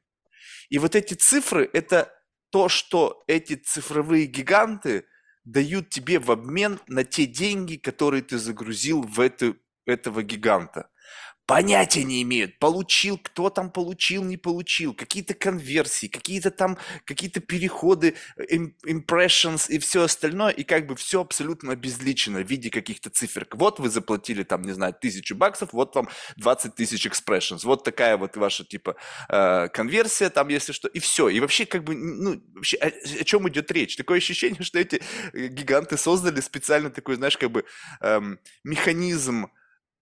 И 0.69 0.77
вот 0.77 0.95
эти 0.95 1.13
цифры– 1.13 1.69
это 1.73 2.13
то, 2.49 2.67
что 2.67 3.23
эти 3.27 3.55
цифровые 3.55 4.25
гиганты 4.25 5.05
дают 5.45 5.89
тебе 5.89 6.19
в 6.19 6.31
обмен 6.31 6.79
на 6.87 7.05
те 7.05 7.25
деньги, 7.25 7.77
которые 7.77 8.21
ты 8.21 8.37
загрузил 8.37 9.01
в 9.01 9.21
эту, 9.21 9.55
этого 9.85 10.21
гиганта 10.21 10.89
понятия 11.49 12.03
не 12.03 12.21
имеют, 12.21 12.59
получил, 12.59 13.17
кто 13.17 13.49
там 13.49 13.71
получил, 13.71 14.23
не 14.23 14.37
получил, 14.37 14.93
какие-то 14.93 15.33
конверсии, 15.33 16.05
какие-то 16.05 16.51
там, 16.51 16.77
какие-то 17.05 17.39
переходы, 17.39 18.13
impressions 18.37 19.65
и 19.67 19.79
все 19.79 20.03
остальное, 20.03 20.51
и 20.51 20.63
как 20.63 20.85
бы 20.85 20.95
все 20.95 21.21
абсолютно 21.21 21.71
обезличено 21.71 22.41
в 22.43 22.47
виде 22.47 22.69
каких-то 22.69 23.09
циферок. 23.09 23.55
Вот 23.55 23.79
вы 23.79 23.89
заплатили 23.89 24.43
там, 24.43 24.61
не 24.61 24.73
знаю, 24.73 24.93
тысячу 24.93 25.35
баксов, 25.35 25.73
вот 25.73 25.95
вам 25.95 26.07
20 26.37 26.75
тысяч 26.75 27.07
expressions, 27.07 27.61
вот 27.63 27.83
такая 27.83 28.15
вот 28.17 28.37
ваша 28.37 28.63
типа 28.63 28.95
э, 29.27 29.69
конверсия 29.69 30.29
там, 30.29 30.49
если 30.49 30.71
что, 30.71 30.87
и 30.87 30.99
все. 30.99 31.29
И 31.29 31.39
вообще 31.39 31.65
как 31.65 31.83
бы, 31.83 31.95
ну, 31.95 32.43
вообще 32.53 32.77
о, 32.77 32.89
о 32.89 33.23
чем 33.23 33.49
идет 33.49 33.71
речь? 33.71 33.95
Такое 33.95 34.19
ощущение, 34.19 34.61
что 34.61 34.77
эти 34.77 35.01
э, 35.33 35.47
гиганты 35.47 35.97
создали 35.97 36.41
специально 36.41 36.91
такой, 36.91 37.15
знаешь, 37.15 37.37
как 37.37 37.49
бы 37.49 37.65
эм, 38.01 38.39
механизм 38.63 39.47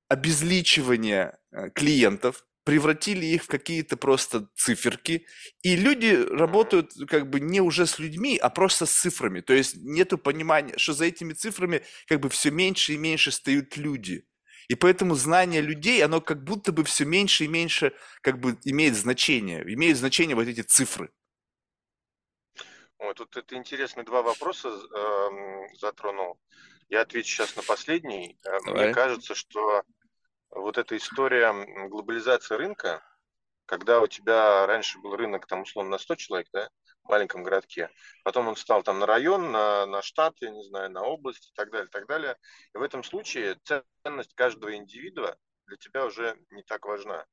обезличивания 0.10 1.40
э, 1.52 1.70
клиентов, 1.72 2.46
превратили 2.64 3.26
их 3.26 3.44
в 3.44 3.48
какие-то 3.48 3.96
просто 3.96 4.50
циферки, 4.56 5.26
и 5.62 5.78
люди 5.78 6.14
работают 6.30 6.92
как 7.08 7.30
бы 7.30 7.40
не 7.40 7.62
уже 7.62 7.86
с 7.86 7.98
людьми, 7.98 8.38
а 8.38 8.50
просто 8.50 8.86
с 8.86 8.92
цифрами. 8.92 9.40
То 9.40 9.54
есть 9.54 9.78
нету 9.78 10.18
понимания, 10.18 10.78
что 10.78 10.92
за 10.92 11.06
этими 11.06 11.32
цифрами 11.32 11.84
как 12.08 12.20
бы 12.20 12.30
все 12.30 12.52
меньше 12.52 12.94
и 12.94 12.98
меньше 12.98 13.32
стоят 13.32 13.78
люди. 13.78 14.28
И 14.68 14.76
поэтому 14.76 15.16
знание 15.16 15.62
людей, 15.62 16.04
оно 16.04 16.20
как 16.20 16.44
будто 16.44 16.74
бы 16.74 16.84
все 16.84 17.06
меньше 17.06 17.46
и 17.46 17.48
меньше 17.48 17.94
как 18.22 18.42
бы 18.42 18.58
имеет 18.66 18.96
значение. 18.96 19.64
Имеют 19.74 19.98
значение 19.98 20.36
вот 20.36 20.48
эти 20.48 20.62
цифры. 20.62 21.10
Ой, 23.00 23.14
тут 23.14 23.38
это 23.38 23.56
интересные 23.56 24.04
два 24.04 24.22
вопроса 24.22 24.70
э, 24.70 25.78
затронул. 25.80 26.38
Я 26.90 27.02
отвечу 27.02 27.30
сейчас 27.30 27.56
на 27.56 27.62
последний. 27.62 28.38
Э, 28.44 28.58
Давай. 28.66 28.86
Мне 28.86 28.94
кажется, 28.94 29.36
что 29.36 29.84
вот 30.52 30.78
эта 30.78 30.98
история 30.98 31.54
глобализации 31.88 32.56
рынка, 32.56 33.04
когда 33.66 34.02
у 34.02 34.08
тебя 34.08 34.66
раньше 34.66 35.00
был 35.00 35.16
рынок, 35.16 35.46
там, 35.48 35.62
условно, 35.62 35.92
на 35.92 35.98
100 35.98 36.16
человек, 36.16 36.48
да, 36.54 36.70
в 37.04 37.10
маленьком 37.10 37.44
городке, 37.44 37.90
потом 38.24 38.48
он 38.48 38.56
стал 38.56 38.84
там 38.84 39.00
на 39.00 39.06
район, 39.06 39.52
на, 39.52 39.86
на 39.86 40.02
штат, 40.02 40.36
я 40.42 40.50
не 40.52 40.64
знаю, 40.64 40.90
на 40.92 41.04
область 41.04 41.50
и 41.50 41.54
так 41.56 41.72
далее, 41.72 41.88
и 41.88 41.92
так 41.92 42.08
далее. 42.08 42.38
И 42.74 42.78
в 42.78 42.82
этом 42.82 43.04
случае 43.04 43.58
ценность 44.04 44.34
каждого 44.36 44.76
индивида 44.76 45.38
для 45.68 45.78
тебя 45.78 46.06
уже 46.06 46.38
не 46.50 46.64
так 46.64 46.86
важна. 46.86 47.26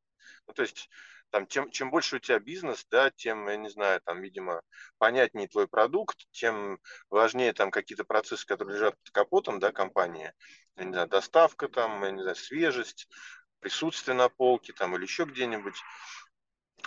Ну, 0.46 0.54
то 0.54 0.62
есть 0.62 0.88
там, 1.34 1.48
чем, 1.48 1.68
чем 1.72 1.90
больше 1.90 2.14
у 2.14 2.18
тебя 2.20 2.38
бизнес, 2.38 2.86
да, 2.92 3.10
тем, 3.10 3.48
я 3.48 3.56
не 3.56 3.68
знаю, 3.68 4.00
там, 4.04 4.20
видимо, 4.20 4.62
понятнее 4.98 5.48
твой 5.48 5.66
продукт, 5.66 6.16
тем 6.30 6.78
важнее 7.10 7.52
там 7.52 7.72
какие-то 7.72 8.04
процессы, 8.04 8.46
которые 8.46 8.76
лежат 8.76 8.94
под 9.02 9.10
капотом, 9.10 9.58
да, 9.58 9.72
компании, 9.72 10.32
я 10.76 10.84
не 10.84 10.92
знаю, 10.92 11.08
доставка 11.08 11.66
там, 11.66 12.04
я 12.04 12.12
не 12.12 12.22
знаю, 12.22 12.36
свежесть, 12.36 13.08
присутствие 13.58 14.14
на 14.14 14.28
полке 14.28 14.72
там 14.74 14.94
или 14.94 15.02
еще 15.02 15.24
где-нибудь, 15.24 15.74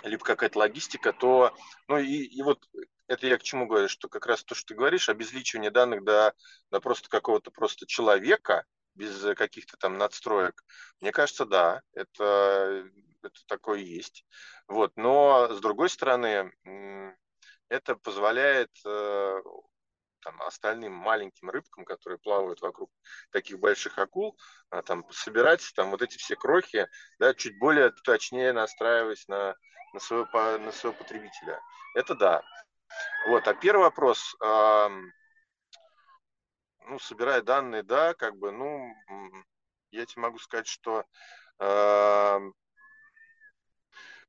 либо 0.04 0.24
какая-то 0.24 0.60
логистика, 0.60 1.12
то, 1.12 1.54
ну 1.86 1.98
и, 1.98 2.22
и 2.22 2.40
вот 2.40 2.66
это 3.06 3.26
я 3.26 3.36
к 3.36 3.42
чему 3.42 3.66
говорю, 3.66 3.88
что 3.88 4.08
как 4.08 4.24
раз 4.24 4.44
то, 4.44 4.54
что 4.54 4.68
ты 4.68 4.74
говоришь, 4.76 5.10
обезличивание 5.10 5.70
данных 5.70 6.04
до, 6.04 6.32
до 6.70 6.80
просто 6.80 7.10
какого-то 7.10 7.50
просто 7.50 7.86
человека, 7.86 8.64
без 8.98 9.20
каких-то 9.36 9.76
там 9.76 9.96
надстроек, 9.96 10.62
мне 11.00 11.12
кажется, 11.12 11.46
да, 11.46 11.82
это 11.94 12.84
это 13.22 13.40
такое 13.46 13.80
есть. 13.80 14.24
Вот. 14.66 14.92
Но, 14.96 15.48
с 15.50 15.60
другой 15.60 15.88
стороны, 15.88 16.52
это 17.68 17.96
позволяет 17.96 18.70
э, 18.84 19.42
там, 20.22 20.42
остальным 20.42 20.92
маленьким 20.92 21.50
рыбкам, 21.50 21.84
которые 21.84 22.18
плавают 22.18 22.60
вокруг 22.60 22.90
таких 23.30 23.58
больших 23.58 23.98
акул, 23.98 24.38
а, 24.70 24.82
там, 24.82 25.04
собирать 25.10 25.62
там, 25.74 25.90
вот 25.90 26.02
эти 26.02 26.16
все 26.16 26.36
крохи, 26.36 26.88
да, 27.18 27.34
чуть 27.34 27.58
более 27.58 27.90
точнее 28.04 28.52
настраиваясь 28.52 29.28
на, 29.28 29.54
на, 29.92 30.00
своего, 30.00 30.26
на 30.58 30.72
своего 30.72 30.96
потребителя. 30.96 31.60
Это 31.94 32.14
да. 32.14 32.42
Вот. 33.28 33.46
А 33.46 33.54
первый 33.54 33.82
вопрос, 33.82 34.34
э, 34.42 34.88
ну, 36.86 36.98
собирая 36.98 37.42
данные, 37.42 37.82
да, 37.82 38.14
как 38.14 38.36
бы, 38.36 38.50
ну, 38.50 38.94
я 39.90 40.06
тебе 40.06 40.22
могу 40.22 40.38
сказать, 40.38 40.66
что 40.66 41.04
э, 41.58 42.40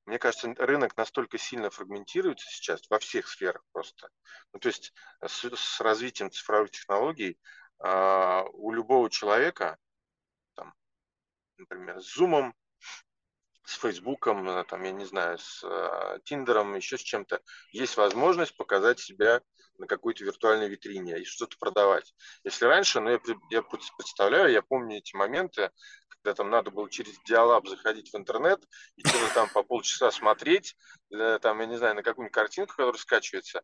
мне 0.10 0.18
кажется, 0.18 0.54
рынок 0.58 0.98
настолько 0.98 1.38
сильно 1.38 1.70
фрагментируется 1.70 2.48
сейчас 2.50 2.82
во 2.90 2.98
всех 2.98 3.28
сферах 3.28 3.64
просто. 3.72 4.10
Ну, 4.54 4.60
то 4.60 4.70
есть 4.70 4.92
с, 5.24 5.44
с 5.44 5.82
развитием 5.82 6.32
цифровых 6.32 6.72
технологий 6.72 7.40
э, 7.84 8.44
у 8.54 8.72
любого 8.72 9.10
человека, 9.12 9.78
там, 10.56 10.74
например, 11.58 12.02
с 12.02 12.20
Zoom, 12.20 12.54
с 13.70 13.78
Фейсбуком, 13.78 14.50
э, 14.50 14.64
там, 14.64 14.84
я 14.84 14.92
не 14.92 15.06
знаю, 15.06 15.38
с 15.38 15.64
э, 15.64 16.20
Тиндером, 16.24 16.76
еще 16.76 16.98
с 16.98 17.02
чем-то, 17.02 17.40
есть 17.72 17.98
возможность 17.98 18.58
показать 18.58 19.00
себя 19.00 19.42
на 19.78 19.86
какой-то 19.86 20.26
виртуальной 20.26 20.68
витрине 20.68 21.20
и 21.20 21.24
что-то 21.24 21.56
продавать. 21.60 22.14
Если 22.44 22.66
раньше, 22.66 23.00
ну, 23.00 23.12
я, 23.12 23.20
я 23.52 23.62
представляю, 23.62 24.52
я 24.52 24.62
помню 24.64 24.98
эти 24.98 25.16
моменты, 25.16 25.70
когда 26.10 26.34
там 26.34 26.50
надо 26.50 26.72
было 26.72 26.90
через 26.90 27.14
диалаб 27.26 27.68
заходить 27.68 28.12
в 28.12 28.18
интернет 28.18 28.60
и 28.98 29.08
что-то 29.08 29.34
там 29.34 29.50
по 29.50 29.64
полчаса 29.64 30.12
смотреть, 30.12 30.76
там, 31.10 31.60
я 31.60 31.66
не 31.66 31.78
знаю, 31.78 31.96
на 31.96 32.04
какую-нибудь 32.04 32.34
картинку, 32.34 32.74
которая 32.76 33.00
скачивается. 33.00 33.62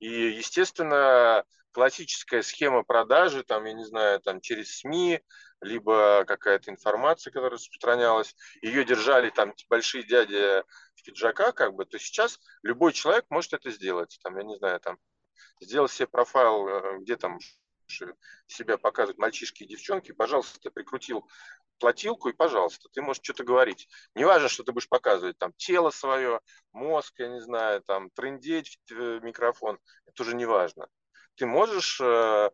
И, 0.00 0.08
естественно, 0.08 1.44
классическая 1.72 2.42
схема 2.42 2.84
продажи, 2.84 3.42
там, 3.42 3.64
я 3.64 3.72
не 3.72 3.84
знаю, 3.84 4.20
там 4.20 4.40
через 4.40 4.78
СМИ, 4.78 5.20
либо 5.60 6.24
какая-то 6.26 6.70
информация, 6.70 7.30
которая 7.30 7.58
распространялась, 7.58 8.34
ее 8.62 8.84
держали 8.84 9.30
там 9.30 9.54
большие 9.68 10.04
дяди 10.04 10.62
в 10.94 11.02
пиджаках, 11.04 11.54
как 11.54 11.74
бы, 11.74 11.84
то 11.84 11.98
сейчас 11.98 12.38
любой 12.62 12.92
человек 12.92 13.24
может 13.28 13.54
это 13.54 13.70
сделать. 13.70 14.18
Там, 14.22 14.36
я 14.36 14.44
не 14.44 14.56
знаю, 14.56 14.78
там, 14.80 14.98
сделать 15.60 15.90
себе 15.90 16.06
профайл, 16.06 16.68
э, 16.68 16.98
где 17.00 17.16
там 17.16 17.38
себя 18.46 18.78
показывают 18.78 19.18
мальчишки 19.18 19.62
и 19.64 19.66
девчонки, 19.66 20.12
пожалуйста, 20.12 20.70
прикрутил 20.70 21.28
платилку, 21.78 22.28
и, 22.28 22.32
пожалуйста, 22.32 22.88
ты 22.92 23.02
можешь 23.02 23.22
что-то 23.22 23.44
говорить. 23.44 23.88
Не 24.14 24.24
важно, 24.24 24.48
что 24.48 24.62
ты 24.62 24.72
будешь 24.72 24.88
показывать, 24.88 25.38
там, 25.38 25.52
тело 25.56 25.90
свое, 25.90 26.40
мозг, 26.72 27.14
я 27.18 27.28
не 27.28 27.40
знаю, 27.40 27.82
там, 27.86 28.10
трындеть 28.10 28.78
в 28.88 29.20
микрофон, 29.20 29.78
это 30.06 30.22
уже 30.22 30.34
не 30.34 30.46
важно. 30.46 30.86
Ты 31.36 31.46
можешь 31.46 32.00
э, 32.00 32.50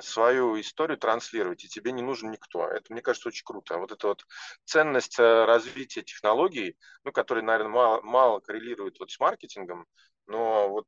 свою 0.00 0.60
историю 0.60 0.98
транслировать, 0.98 1.64
и 1.64 1.68
тебе 1.68 1.92
не 1.92 2.02
нужен 2.02 2.30
никто. 2.30 2.66
Это, 2.66 2.92
мне 2.92 3.02
кажется, 3.02 3.28
очень 3.28 3.44
круто. 3.44 3.78
Вот 3.78 3.92
эта 3.92 4.08
вот 4.08 4.26
ценность 4.64 5.18
э, 5.18 5.44
развития 5.44 6.02
технологий, 6.02 6.76
ну, 7.04 7.12
которые, 7.12 7.44
наверное, 7.44 7.70
мало, 7.70 8.00
мало 8.02 8.40
коррелируют 8.40 8.98
вот 8.98 9.10
с 9.10 9.20
маркетингом, 9.20 9.86
но 10.26 10.68
вот 10.68 10.86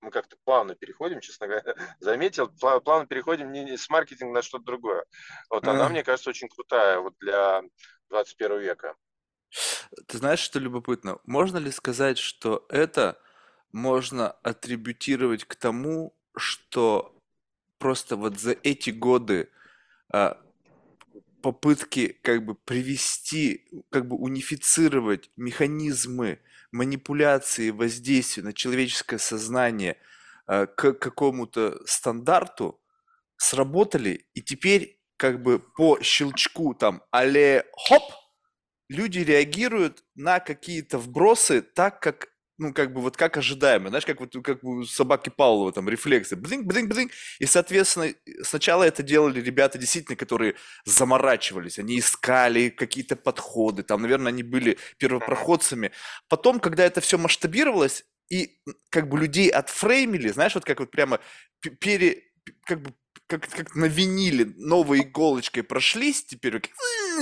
мы 0.00 0.10
как-то 0.10 0.36
плавно 0.44 0.74
переходим, 0.74 1.20
честно 1.20 1.46
говоря, 1.46 1.74
заметил, 2.00 2.48
плавно 2.48 3.06
переходим 3.06 3.52
не 3.52 3.76
с 3.76 3.88
маркетинга 3.88 4.34
на 4.34 4.42
что-то 4.42 4.64
другое. 4.64 5.04
Вот 5.48 5.66
она, 5.66 5.88
мне 5.88 6.02
кажется, 6.02 6.30
очень 6.30 6.48
крутая 6.48 6.98
вот 7.00 7.14
для 7.20 7.62
21 8.08 8.60
века. 8.60 8.94
Ты 10.06 10.18
знаешь, 10.18 10.38
что 10.38 10.58
любопытно? 10.58 11.18
Можно 11.24 11.58
ли 11.58 11.70
сказать, 11.70 12.18
что 12.18 12.64
это 12.68 13.20
можно 13.72 14.30
атрибутировать 14.30 15.44
к 15.44 15.56
тому, 15.56 16.14
что 16.36 17.16
просто 17.78 18.16
вот 18.16 18.38
за 18.38 18.52
эти 18.62 18.90
годы 18.90 19.50
а, 20.12 20.40
попытки 21.42 22.18
как 22.22 22.44
бы 22.44 22.54
привести, 22.54 23.68
как 23.90 24.06
бы 24.06 24.16
унифицировать 24.16 25.30
механизмы 25.36 26.40
манипуляции, 26.72 27.70
воздействия 27.70 28.42
на 28.42 28.52
человеческое 28.52 29.18
сознание 29.18 29.96
э, 30.46 30.66
к 30.66 30.92
какому-то 30.94 31.80
стандарту 31.86 32.80
сработали, 33.36 34.26
и 34.34 34.42
теперь 34.42 35.00
как 35.16 35.42
бы 35.42 35.58
по 35.58 36.00
щелчку 36.02 36.74
там 36.74 37.02
але 37.10 37.64
хоп, 37.76 38.02
люди 38.88 39.18
реагируют 39.20 40.02
на 40.14 40.40
какие-то 40.40 40.98
вбросы 40.98 41.62
так, 41.62 42.00
как 42.00 42.29
ну, 42.60 42.74
как 42.74 42.92
бы 42.92 43.00
вот 43.00 43.16
как 43.16 43.38
ожидаемо, 43.38 43.88
знаешь, 43.88 44.04
как 44.04 44.20
вот 44.20 44.34
как 44.44 44.62
у 44.62 44.84
собаки 44.84 45.30
Павлова, 45.30 45.72
там, 45.72 45.88
рефлексы, 45.88 46.36
бдинг, 46.36 46.66
бдинг, 46.66 46.90
бдинг, 46.90 47.10
и, 47.38 47.46
соответственно, 47.46 48.12
сначала 48.42 48.84
это 48.84 49.02
делали 49.02 49.40
ребята, 49.40 49.78
действительно, 49.78 50.14
которые 50.16 50.54
заморачивались, 50.84 51.78
они 51.78 51.98
искали 51.98 52.68
какие-то 52.68 53.16
подходы, 53.16 53.82
там, 53.82 54.02
наверное, 54.02 54.30
они 54.30 54.42
были 54.42 54.78
первопроходцами. 54.98 55.92
Потом, 56.28 56.60
когда 56.60 56.84
это 56.84 57.00
все 57.00 57.16
масштабировалось, 57.16 58.04
и 58.28 58.58
как 58.90 59.08
бы 59.08 59.18
людей 59.18 59.48
отфреймили, 59.48 60.28
знаешь, 60.28 60.54
вот 60.54 60.64
как 60.64 60.80
вот 60.80 60.90
прямо 60.90 61.18
пере, 61.80 62.24
как 62.64 62.82
бы 62.82 62.92
как, 63.30 63.48
как 63.48 63.76
на 63.76 63.84
виниле 63.84 64.52
новой 64.56 65.02
иголочкой 65.02 65.62
прошлись, 65.62 66.24
теперь 66.24 66.60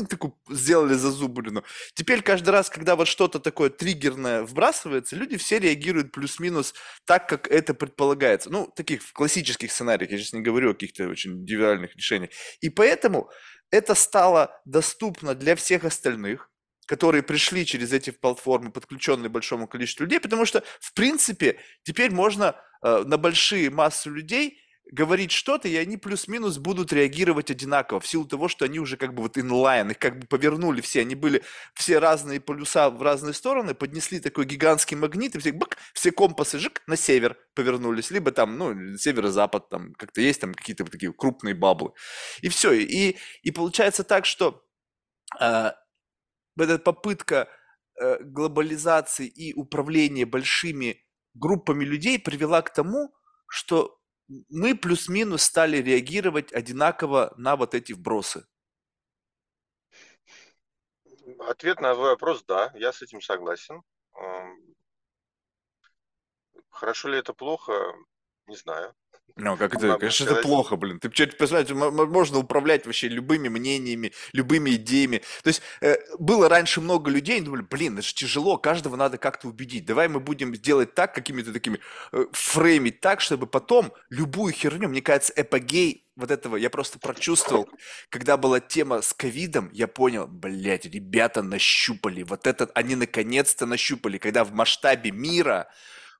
такую 0.08 0.34
сделали 0.48 0.94
зазубрину. 0.94 1.64
Теперь 1.92 2.22
каждый 2.22 2.48
раз, 2.48 2.70
когда 2.70 2.96
вот 2.96 3.08
что-то 3.08 3.38
такое 3.38 3.68
триггерное 3.68 4.42
вбрасывается, 4.42 5.16
люди 5.16 5.36
все 5.36 5.58
реагируют 5.58 6.12
плюс-минус 6.12 6.74
так, 7.04 7.28
как 7.28 7.46
это 7.48 7.74
предполагается. 7.74 8.48
Ну, 8.48 8.72
таких 8.74 9.02
в 9.02 9.12
классических 9.12 9.70
сценариях, 9.70 10.10
я 10.10 10.16
сейчас 10.16 10.32
не 10.32 10.40
говорю 10.40 10.70
о 10.70 10.72
каких-то 10.72 11.08
очень 11.08 11.42
индивидуальных 11.42 11.94
решениях. 11.94 12.30
И 12.62 12.70
поэтому 12.70 13.30
это 13.70 13.94
стало 13.94 14.58
доступно 14.64 15.34
для 15.34 15.56
всех 15.56 15.84
остальных, 15.84 16.50
которые 16.86 17.22
пришли 17.22 17.66
через 17.66 17.92
эти 17.92 18.08
платформы, 18.08 18.72
подключенные 18.72 19.28
большому 19.28 19.68
количеству 19.68 20.04
людей, 20.04 20.20
потому 20.20 20.46
что, 20.46 20.64
в 20.80 20.94
принципе, 20.94 21.60
теперь 21.82 22.12
можно 22.12 22.56
э, 22.82 23.02
на 23.04 23.18
большие 23.18 23.68
массы 23.68 24.08
людей 24.08 24.58
говорить 24.90 25.32
что-то, 25.32 25.68
и 25.68 25.76
они 25.76 25.96
плюс-минус 25.96 26.58
будут 26.58 26.92
реагировать 26.92 27.50
одинаково, 27.50 28.00
в 28.00 28.06
силу 28.06 28.24
того, 28.24 28.48
что 28.48 28.64
они 28.64 28.78
уже 28.78 28.96
как 28.96 29.14
бы 29.14 29.22
вот 29.22 29.36
инлайн, 29.38 29.90
их 29.90 29.98
как 29.98 30.18
бы 30.18 30.26
повернули 30.26 30.80
все, 30.80 31.00
они 31.00 31.14
были 31.14 31.42
все 31.74 31.98
разные 31.98 32.40
полюса 32.40 32.90
в 32.90 33.02
разные 33.02 33.34
стороны, 33.34 33.74
поднесли 33.74 34.20
такой 34.20 34.46
гигантский 34.46 34.96
магнит, 34.96 35.34
и 35.34 35.38
все, 35.38 35.52
бак, 35.52 35.76
все 35.92 36.10
компасы 36.12 36.58
жик, 36.58 36.82
на 36.86 36.96
север 36.96 37.36
повернулись, 37.54 38.10
либо 38.10 38.32
там, 38.32 38.56
ну, 38.56 38.96
северо-запад, 38.96 39.68
там 39.68 39.94
как-то 39.94 40.20
есть 40.20 40.40
там 40.40 40.54
какие-то 40.54 40.84
вот 40.84 40.92
такие 40.92 41.12
крупные 41.12 41.54
баблы. 41.54 41.92
И 42.40 42.48
все, 42.48 42.72
и, 42.72 43.16
и 43.42 43.50
получается 43.50 44.04
так, 44.04 44.24
что 44.24 44.64
э, 45.40 45.72
эта 46.56 46.78
попытка 46.78 47.48
э, 48.00 48.22
глобализации 48.22 49.26
и 49.26 49.52
управления 49.54 50.24
большими 50.24 51.04
группами 51.34 51.84
людей 51.84 52.18
привела 52.18 52.62
к 52.62 52.72
тому, 52.72 53.14
что 53.48 53.97
мы 54.28 54.76
плюс-минус 54.76 55.42
стали 55.42 55.78
реагировать 55.78 56.52
одинаково 56.52 57.32
на 57.36 57.56
вот 57.56 57.74
эти 57.74 57.92
вбросы. 57.92 58.46
Ответ 61.40 61.80
на 61.80 61.94
твой 61.94 62.10
вопрос– 62.10 62.44
да, 62.48 62.72
я 62.74 62.92
с 62.92 63.02
этим 63.02 63.20
согласен. 63.20 63.82
Хорошо 66.70 67.08
ли 67.08 67.18
это 67.18 67.32
плохо? 67.32 67.72
Не 68.46 68.56
знаю. 68.56 68.94
Ну, 69.36 69.56
как 69.56 69.74
это, 69.74 69.96
конечно, 69.98 70.24
это 70.24 70.36
плохо, 70.36 70.76
блин. 70.76 70.98
Ты 70.98 71.08
представляешь, 71.08 71.70
можно 71.70 72.38
управлять 72.38 72.86
вообще 72.86 73.08
любыми 73.08 73.48
мнениями, 73.48 74.12
любыми 74.32 74.70
идеями. 74.70 75.22
То 75.42 75.48
есть 75.48 75.62
э, 75.80 75.96
было 76.18 76.48
раньше 76.48 76.80
много 76.80 77.10
людей, 77.10 77.40
думали, 77.40 77.62
блин, 77.62 77.94
это 77.98 78.06
же 78.06 78.14
тяжело, 78.14 78.56
каждого 78.56 78.96
надо 78.96 79.18
как-то 79.18 79.48
убедить. 79.48 79.84
Давай 79.86 80.08
мы 80.08 80.20
будем 80.20 80.52
делать 80.52 80.94
так, 80.94 81.14
какими-то 81.14 81.52
такими, 81.52 81.78
э, 82.12 82.26
фреймить 82.32 83.00
так, 83.00 83.20
чтобы 83.20 83.46
потом 83.46 83.92
любую 84.10 84.52
херню, 84.52 84.88
мне 84.88 85.02
кажется, 85.02 85.32
эпогей 85.36 86.04
вот 86.18 86.32
этого 86.32 86.56
я 86.56 86.68
просто 86.68 86.98
прочувствовал, 86.98 87.68
когда 88.10 88.36
была 88.36 88.58
тема 88.58 89.02
с 89.02 89.14
ковидом, 89.14 89.70
я 89.72 89.86
понял, 89.86 90.26
блядь, 90.26 90.84
ребята 90.84 91.42
нащупали, 91.42 92.24
вот 92.24 92.46
этот, 92.48 92.72
они 92.74 92.96
наконец-то 92.96 93.66
нащупали, 93.66 94.18
когда 94.18 94.42
в 94.42 94.52
масштабе 94.52 95.12
мира 95.12 95.68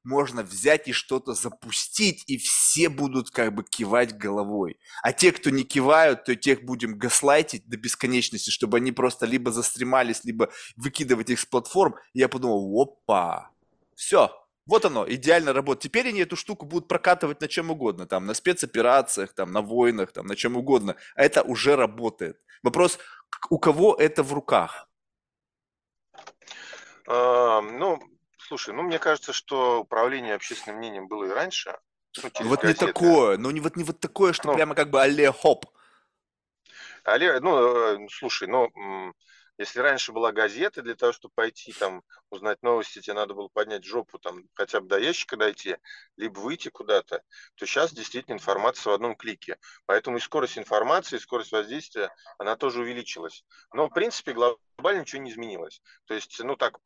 можно 0.09 0.43
взять 0.43 0.89
и 0.89 0.93
что-то 0.93 1.35
запустить, 1.35 2.25
и 2.27 2.39
все 2.39 2.89
будут 2.89 3.31
как 3.31 3.55
бы 3.55 3.63
кивать 3.63 4.17
головой. 4.17 4.79
А 5.03 5.13
те, 5.13 5.33
кто 5.33 5.51
не 5.51 5.65
кивают, 5.65 6.25
то 6.25 6.35
тех 6.35 6.63
будем 6.63 6.99
гаслайтить 6.99 7.69
до 7.69 7.77
бесконечности, 7.77 8.51
чтобы 8.51 8.79
они 8.79 8.91
просто 8.91 9.27
либо 9.27 9.53
застремались, 9.53 10.25
либо 10.25 10.51
выкидывать 10.77 11.29
их 11.31 11.39
с 11.39 11.45
платформ. 11.45 11.97
И 12.15 12.21
я 12.21 12.29
подумал, 12.29 12.81
опа, 12.81 13.51
все, 13.95 14.33
вот 14.65 14.85
оно, 14.87 15.07
идеально 15.09 15.53
работает. 15.53 15.83
Теперь 15.83 16.09
они 16.09 16.21
эту 16.21 16.37
штуку 16.37 16.65
будут 16.65 16.89
прокатывать 16.89 17.41
на 17.43 17.49
чем 17.49 17.71
угодно, 17.71 18.07
там, 18.07 18.25
на 18.25 18.35
спецоперациях, 18.35 19.35
там, 19.35 19.53
на 19.53 19.61
войнах, 19.61 20.13
там, 20.13 20.27
на 20.27 20.37
чем 20.37 20.57
угодно. 20.57 20.97
А 21.17 21.23
это 21.23 21.43
уже 21.43 21.77
работает. 21.77 22.41
Вопрос, 22.63 22.99
у 23.51 23.59
кого 23.59 23.95
это 23.95 24.23
в 24.23 24.33
руках? 24.33 24.89
А, 27.07 27.61
ну, 27.61 27.99
Слушай, 28.49 28.73
ну 28.73 28.83
мне 28.83 28.99
кажется, 28.99 29.35
что 29.35 29.81
управление 29.81 30.35
общественным 30.35 30.79
мнением 30.79 31.07
было 31.07 31.25
и 31.25 31.29
раньше. 31.29 31.79
Ну, 32.17 32.49
вот 32.49 32.63
газеты. 32.63 32.87
не 32.87 32.93
такое, 32.93 33.37
ну 33.37 33.51
не 33.51 33.61
вот 33.61 33.77
не 33.77 33.85
вот 33.85 34.01
такое, 34.01 34.33
что 34.33 34.49
ну, 34.49 34.55
прямо 34.55 34.75
как 34.75 34.89
бы 34.89 35.03
алле 35.03 35.31
хоп. 35.31 35.67
Алле, 37.05 37.41
ну, 37.41 38.07
э, 38.07 38.09
слушай, 38.11 38.49
ну, 38.49 38.71
если 39.59 39.81
раньше 39.81 40.13
была 40.13 40.33
газета, 40.33 40.81
для 40.81 40.95
того, 40.95 41.13
чтобы 41.13 41.33
пойти 41.35 41.73
там 41.73 42.03
узнать 42.31 42.63
новости, 42.63 43.01
тебе 43.03 43.13
надо 43.15 43.35
было 43.35 43.49
поднять 43.49 43.85
жопу, 43.85 44.19
там 44.19 44.45
хотя 44.55 44.81
бы 44.81 44.89
до 44.89 44.99
ящика 44.99 45.37
дойти, 45.37 45.77
либо 46.17 46.39
выйти 46.39 46.71
куда-то, 46.71 47.23
то 47.57 47.67
сейчас 47.67 47.93
действительно 47.93 48.37
информация 48.37 48.93
в 48.93 48.95
одном 48.95 49.15
клике. 49.15 49.59
Поэтому 49.85 50.17
и 50.17 50.21
скорость 50.21 50.57
информации, 50.57 51.17
и 51.17 51.21
скорость 51.21 51.53
воздействия, 51.53 52.11
она 52.39 52.57
тоже 52.57 52.81
увеличилась. 52.81 53.45
Но, 53.75 53.89
в 53.89 53.93
принципе, 53.93 54.33
глобально 54.33 55.01
ничего 55.01 55.21
не 55.21 55.33
изменилось. 55.33 55.83
То 56.07 56.15
есть, 56.15 56.39
ну 56.41 56.57
так, 56.57 56.79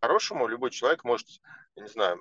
по-хорошему 0.00 0.46
любой 0.46 0.70
человек 0.70 1.04
может, 1.04 1.26
я 1.76 1.82
не 1.82 1.88
знаю, 1.88 2.20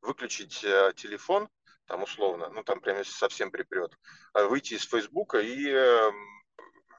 выключить 0.00 0.62
э, 0.64 0.92
телефон, 0.96 1.48
там 1.86 2.02
условно, 2.02 2.48
ну 2.50 2.62
там 2.62 2.80
прям 2.80 2.98
если 2.98 3.12
совсем 3.12 3.50
припрет, 3.50 3.92
а 4.32 4.44
выйти 4.44 4.74
из 4.74 4.84
Фейсбука 4.84 5.38
и, 5.38 5.68
э, 5.68 6.10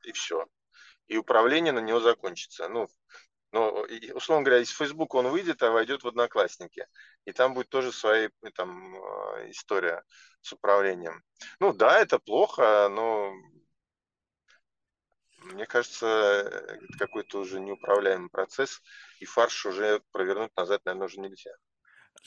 и 0.03 0.11
все. 0.11 0.45
И 1.07 1.17
управление 1.17 1.73
на 1.73 1.79
него 1.79 1.99
закончится. 1.99 2.67
Ну, 2.69 2.87
но, 3.51 3.85
условно 4.15 4.43
говоря, 4.43 4.61
из 4.63 4.69
Фейсбука 4.71 5.17
он 5.17 5.27
выйдет, 5.27 5.61
а 5.61 5.71
войдет 5.71 6.03
в 6.03 6.07
Одноклассники. 6.07 6.87
И 7.25 7.31
там 7.33 7.53
будет 7.53 7.69
тоже 7.69 7.91
своя 7.91 8.29
там, 8.55 8.95
э, 8.95 9.51
история 9.51 10.03
с 10.41 10.53
управлением. 10.53 11.21
Ну 11.59 11.73
да, 11.73 11.99
это 11.99 12.19
плохо, 12.19 12.87
но 12.89 13.33
мне 15.43 15.65
кажется, 15.65 16.07
это 16.07 16.97
какой-то 16.97 17.39
уже 17.39 17.59
неуправляемый 17.59 18.29
процесс, 18.29 18.81
и 19.19 19.25
фарш 19.25 19.65
уже 19.65 20.01
провернуть 20.11 20.55
назад, 20.55 20.81
наверное, 20.85 21.07
уже 21.07 21.19
нельзя. 21.19 21.51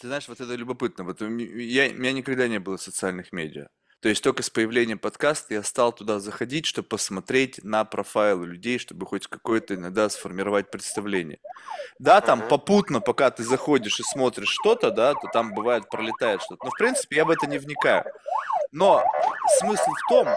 Ты 0.01 0.09
знаешь, 0.09 0.29
вот 0.29 0.41
это 0.41 0.55
любопытно. 0.55 1.05
Вот 1.05 1.23
у 1.23 1.29
меня, 1.29 1.91
у 1.91 1.99
меня 1.99 2.13
никогда 2.13 2.49
не 2.49 2.59
было 2.59 2.77
социальных 2.77 3.33
медиа. 3.33 3.69
То 4.01 4.11
есть 4.11 4.23
только 4.23 4.43
с 4.43 4.51
появлением 4.51 4.99
подкаста 4.99 5.55
я 5.55 5.63
стал 5.63 5.93
туда 5.93 6.21
заходить, 6.21 6.67
чтобы 6.67 6.87
посмотреть 6.87 7.65
на 7.65 7.85
профайлы 7.85 8.47
людей, 8.47 8.79
чтобы 8.79 9.07
хоть 9.07 9.27
какое-то 9.27 9.75
иногда 9.75 10.09
сформировать 10.11 10.71
представление. 10.71 11.39
Да, 11.99 12.21
там 12.21 12.47
попутно, 12.47 13.01
пока 13.01 13.31
ты 13.31 13.43
заходишь 13.43 13.99
и 13.99 14.03
смотришь 14.03 14.51
что-то, 14.61 14.91
да, 14.91 15.15
то 15.15 15.29
там 15.33 15.55
бывает 15.55 15.89
пролетает 15.89 16.43
что-то. 16.43 16.67
Но 16.67 16.71
в 16.71 16.79
принципе 16.79 17.17
я 17.17 17.25
в 17.25 17.31
это 17.31 17.47
не 17.47 17.59
вникаю. 17.59 18.05
Но 18.71 19.03
смысл 19.59 19.91
в 19.91 20.09
том, 20.11 20.29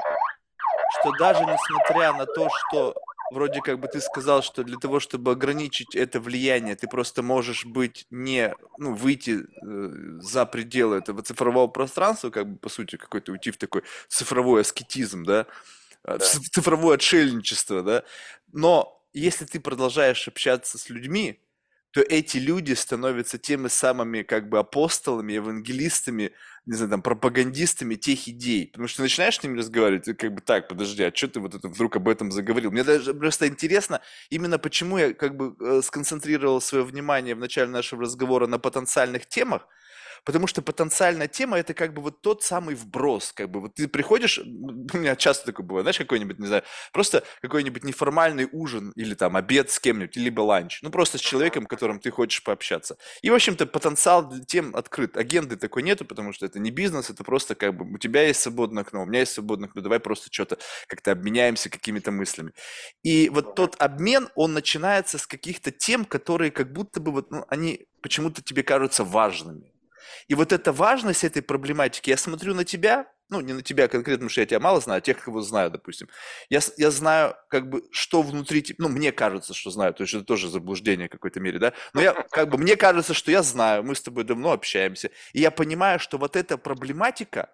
что 1.00 1.12
даже 1.18 1.42
несмотря 1.42 2.14
на 2.14 2.26
то, 2.26 2.50
что 2.50 2.96
вроде 3.32 3.62
как 3.62 3.80
бы 3.80 3.88
ты 3.88 4.02
сказал, 4.02 4.42
что 4.42 4.64
для 4.64 4.78
того, 4.78 5.00
чтобы 5.00 5.32
ограничить 5.32 5.96
это 5.96 6.20
влияние, 6.20 6.76
ты 6.76 6.88
просто 6.88 7.24
можешь 7.24 7.66
быть 7.66 8.06
не, 8.10 8.54
ну, 8.78 8.94
выйти 8.94 9.42
э, 9.42 10.20
за 10.22 10.46
пределы 10.46 10.98
этого 10.98 11.22
цифрового 11.22 11.68
пространства, 11.68 12.30
как 12.30 12.48
бы, 12.48 12.58
по 12.58 12.70
сути, 12.70 12.96
какой-то 12.96 13.32
уйти 13.32 13.52
в 13.52 13.58
такой 13.58 13.84
цифровой 14.08 14.62
аскетизм, 14.62 15.24
да, 15.24 15.46
э, 16.04 16.18
да. 16.18 16.20
в 16.20 16.50
цифровое 16.50 16.96
отшельничество, 16.96 17.84
да, 17.84 18.04
но 18.52 18.96
если 19.14 19.46
ты 19.46 19.60
продолжаешь 19.60 20.28
общаться 20.28 20.78
с 20.78 20.90
людьми, 20.90 21.40
то 21.92 22.02
эти 22.02 22.38
люди 22.38 22.74
становятся 22.74 23.38
теми 23.38 23.68
самыми 23.68 24.22
как 24.22 24.48
бы 24.50 24.60
апостолами, 24.60 25.34
евангелистами, 25.34 26.32
не 26.66 26.74
знаю, 26.76 26.92
там, 26.92 27.02
пропагандистами 27.02 27.96
тех 27.96 28.28
идей. 28.28 28.68
Потому 28.68 28.88
что 28.88 29.02
начинаешь 29.02 29.40
с 29.40 29.44
ними 29.44 29.58
разговаривать, 29.58 30.08
и 30.08 30.14
как 30.14 30.34
бы 30.34 30.42
так, 30.42 30.68
подожди, 30.68 31.04
а 31.04 31.16
что 31.16 31.28
ты 31.28 31.40
вот 31.40 31.56
это 31.56 31.68
вдруг 31.68 31.96
об 31.96 32.08
этом 32.08 32.32
заговорил? 32.32 32.72
Мне 32.72 32.84
даже 32.84 33.14
просто 33.14 33.48
интересно, 33.48 34.02
именно 34.30 34.60
почему 34.60 34.98
я 35.00 35.14
как 35.14 35.36
бы 35.36 35.56
э, 35.60 35.82
сконцентрировал 35.84 36.62
свое 36.62 36.84
внимание 36.84 37.34
в 37.34 37.40
начале 37.40 37.72
нашего 37.72 38.04
разговора 38.04 38.46
на 38.46 38.60
потенциальных 38.60 39.26
темах, 39.26 39.68
Потому 40.24 40.48
что 40.48 40.62
потенциальная 40.62 41.28
тема 41.28 41.58
это 41.58 41.74
как 41.74 41.94
бы 41.94 42.02
вот 42.02 42.22
тот 42.22 42.44
самый 42.44 42.76
вброс. 42.76 43.32
Как 43.34 43.50
бы 43.50 43.62
вот 43.62 43.76
ты 43.76 43.88
приходишь, 43.88 44.40
у 44.40 44.98
меня 44.98 45.16
часто 45.16 45.48
такое 45.48 45.66
бывает, 45.66 45.86
знаешь, 45.86 45.98
какой-нибудь, 45.98 46.40
не 46.40 46.48
знаю, 46.48 46.64
просто 46.94 47.24
какой-нибудь 47.42 47.84
неформальный 47.84 48.48
ужин 48.52 48.92
или 48.96 49.14
там 49.14 49.36
обед 49.36 49.72
с 49.72 49.80
кем-нибудь, 49.80 50.16
либо 50.16 50.42
ланч. 50.42 50.82
Ну, 50.82 50.90
просто 50.92 51.18
с 51.18 51.22
человеком, 51.22 51.66
которым 51.66 52.00
ты 52.00 52.12
хочешь 52.12 52.44
пообщаться. 52.44 52.98
И, 53.22 53.30
в 53.30 53.34
общем-то, 53.34 53.66
потенциал 53.66 54.28
для 54.30 54.44
тем 54.44 54.76
открыт. 54.76 55.18
Агенды 55.18 55.56
такой 55.56 55.84
нету, 55.84 56.06
потому 56.06 56.34
что 56.34 56.46
это 56.46 56.60
не 56.60 56.72
бизнес, 56.72 57.10
это 57.10 57.24
просто 57.24 57.56
как 57.56 57.76
бы 57.76 57.94
у 57.94 57.98
тебя 57.98 58.24
есть 58.24 58.42
свободное 58.42 58.84
окно, 58.84 59.04
у 59.04 59.06
меня 59.06 59.20
есть 59.20 59.34
свободное 59.34 59.70
окно, 59.70 59.82
давай 59.82 60.00
просто 60.00 60.30
что-то 60.32 60.58
как-то 60.88 61.12
обменяемся 61.12 61.70
какими-то 61.70 62.12
мыслями. 62.12 62.54
И 63.04 63.30
вот 63.30 63.56
тот 63.56 63.76
обмен, 63.80 64.30
он 64.36 64.54
начинается 64.54 65.18
с 65.18 65.28
каких-то 65.28 65.72
тем, 65.72 66.06
которые 66.06 66.52
как 66.52 66.72
будто 66.74 67.00
бы 67.00 67.12
вот, 67.12 67.32
ну, 67.32 67.46
они 67.50 67.88
почему-то 68.02 68.42
тебе 68.42 68.64
кажутся 68.64 69.04
важными. 69.04 69.72
И 70.28 70.36
вот 70.36 70.52
эта 70.52 70.72
важность 70.72 71.24
этой 71.24 71.42
проблематики, 71.42 72.10
я 72.10 72.18
смотрю 72.18 72.54
на 72.54 72.66
тебя, 72.66 73.08
ну, 73.30 73.42
не 73.42 73.54
на 73.54 73.62
тебя 73.62 73.88
конкретно, 73.88 74.20
потому 74.20 74.30
что 74.30 74.42
я 74.42 74.48
тебя 74.48 74.60
мало 74.60 74.82
знаю, 74.82 75.00
а 75.00 75.02
тех, 75.02 75.24
кого 75.24 75.42
знаю, 75.42 75.70
допустим. 75.70 76.10
Я, 76.50 76.60
я 76.78 76.92
знаю, 76.92 77.36
как 77.50 77.70
бы, 77.70 77.84
что 77.92 78.22
внутри 78.22 78.64
тебя, 78.64 78.78
ну, 78.80 78.90
мне 78.90 79.12
кажется, 79.12 79.54
что 79.54 79.70
знаю, 79.70 79.94
то 79.94 80.04
есть 80.04 80.14
это 80.14 80.24
тоже 80.24 80.50
заблуждение 80.50 81.08
в 81.08 81.12
какой-то 81.12 81.40
мере, 81.40 81.60
да, 81.60 81.74
но 81.94 82.02
я, 82.02 82.14
как 82.14 82.50
бы, 82.50 82.58
мне 82.58 82.76
кажется, 82.76 83.14
что 83.14 83.32
я 83.32 83.44
знаю, 83.44 83.84
мы 83.84 83.96
с 83.96 84.02
тобой 84.02 84.24
давно 84.24 84.52
общаемся, 84.52 85.12
и 85.34 85.42
я 85.42 85.52
понимаю, 85.52 86.00
что 86.00 86.18
вот 86.18 86.36
эта 86.36 86.58
проблематика, 86.58 87.50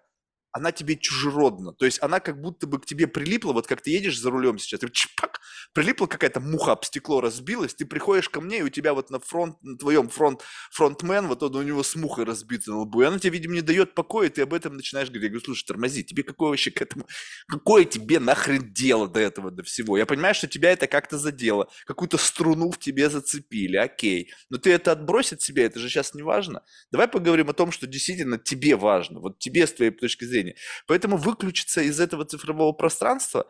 она 0.56 0.72
тебе 0.72 0.96
чужеродна. 0.96 1.74
То 1.74 1.84
есть 1.84 2.02
она 2.02 2.18
как 2.18 2.40
будто 2.40 2.66
бы 2.66 2.80
к 2.80 2.86
тебе 2.86 3.06
прилипла, 3.06 3.52
вот 3.52 3.66
как 3.66 3.82
ты 3.82 3.90
едешь 3.90 4.18
за 4.18 4.30
рулем 4.30 4.58
сейчас, 4.58 4.82
и 4.82 4.90
чпак, 4.90 5.35
прилипла 5.72 6.06
какая-то 6.06 6.40
муха 6.40 6.72
об 6.72 6.84
стекло, 6.84 7.20
разбилась, 7.20 7.74
ты 7.74 7.84
приходишь 7.84 8.28
ко 8.28 8.40
мне, 8.40 8.58
и 8.58 8.62
у 8.62 8.68
тебя 8.68 8.94
вот 8.94 9.10
на 9.10 9.20
фронт, 9.20 9.56
на 9.62 9.76
твоем 9.76 10.08
фронт, 10.08 10.42
фронтмен, 10.70 11.26
вот 11.26 11.42
он 11.42 11.54
у 11.56 11.62
него 11.62 11.82
с 11.82 11.94
мухой 11.96 12.24
разбита 12.24 12.70
на 12.70 12.80
лбу, 12.80 13.02
и 13.02 13.04
она 13.04 13.18
тебе, 13.18 13.32
видимо, 13.38 13.54
не 13.54 13.60
дает 13.60 13.94
покоя, 13.94 14.26
и 14.28 14.30
ты 14.30 14.42
об 14.42 14.54
этом 14.54 14.76
начинаешь 14.76 15.08
говорить. 15.08 15.24
Я 15.24 15.28
говорю, 15.30 15.44
слушай, 15.44 15.64
тормози, 15.66 16.04
тебе 16.04 16.22
какое 16.22 16.50
вообще 16.50 16.70
к 16.70 16.80
этому, 16.80 17.06
какое 17.48 17.84
тебе 17.84 18.18
нахрен 18.18 18.72
дело 18.72 19.08
до 19.08 19.20
этого, 19.20 19.50
до 19.50 19.62
всего? 19.62 19.98
Я 19.98 20.06
понимаю, 20.06 20.34
что 20.34 20.46
тебя 20.46 20.70
это 20.70 20.86
как-то 20.86 21.18
задело, 21.18 21.68
какую-то 21.86 22.18
струну 22.18 22.70
в 22.70 22.78
тебе 22.78 23.10
зацепили, 23.10 23.76
окей, 23.76 24.32
но 24.50 24.58
ты 24.58 24.72
это 24.72 24.92
отбрось 24.92 25.32
от 25.32 25.42
себя, 25.42 25.64
это 25.64 25.78
же 25.78 25.88
сейчас 25.88 26.14
не 26.14 26.22
важно. 26.22 26.62
Давай 26.90 27.08
поговорим 27.08 27.50
о 27.50 27.52
том, 27.52 27.72
что 27.72 27.86
действительно 27.86 28.38
тебе 28.38 28.76
важно, 28.76 29.20
вот 29.20 29.38
тебе 29.38 29.66
с 29.66 29.72
твоей 29.72 29.90
точки 29.90 30.24
зрения. 30.24 30.56
Поэтому 30.86 31.16
выключиться 31.16 31.80
из 31.80 32.00
этого 32.00 32.24
цифрового 32.24 32.72
пространства 32.72 33.46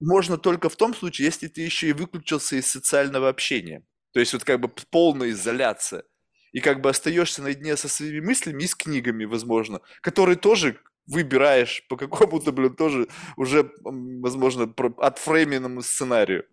можно 0.00 0.38
только 0.38 0.68
в 0.68 0.76
том 0.76 0.94
случае, 0.94 1.26
если 1.26 1.48
ты 1.48 1.60
еще 1.60 1.88
и 1.88 1.92
выключился 1.92 2.56
из 2.56 2.66
социального 2.66 3.28
общения. 3.28 3.84
То 4.12 4.20
есть 4.20 4.32
вот 4.32 4.44
как 4.44 4.60
бы 4.60 4.68
полная 4.68 5.30
изоляция. 5.30 6.04
И 6.52 6.60
как 6.60 6.80
бы 6.80 6.90
остаешься 6.90 7.42
наедине 7.42 7.76
со 7.76 7.88
своими 7.88 8.20
мыслями 8.20 8.64
и 8.64 8.66
с 8.66 8.74
книгами, 8.74 9.24
возможно, 9.24 9.80
которые 10.00 10.36
тоже 10.36 10.80
выбираешь 11.06 11.86
по 11.88 11.96
какому-то, 11.96 12.50
блин, 12.50 12.74
тоже 12.74 13.08
уже, 13.36 13.72
возможно, 13.84 14.72
отфрейменному 14.98 15.82
сценарию. 15.82 16.46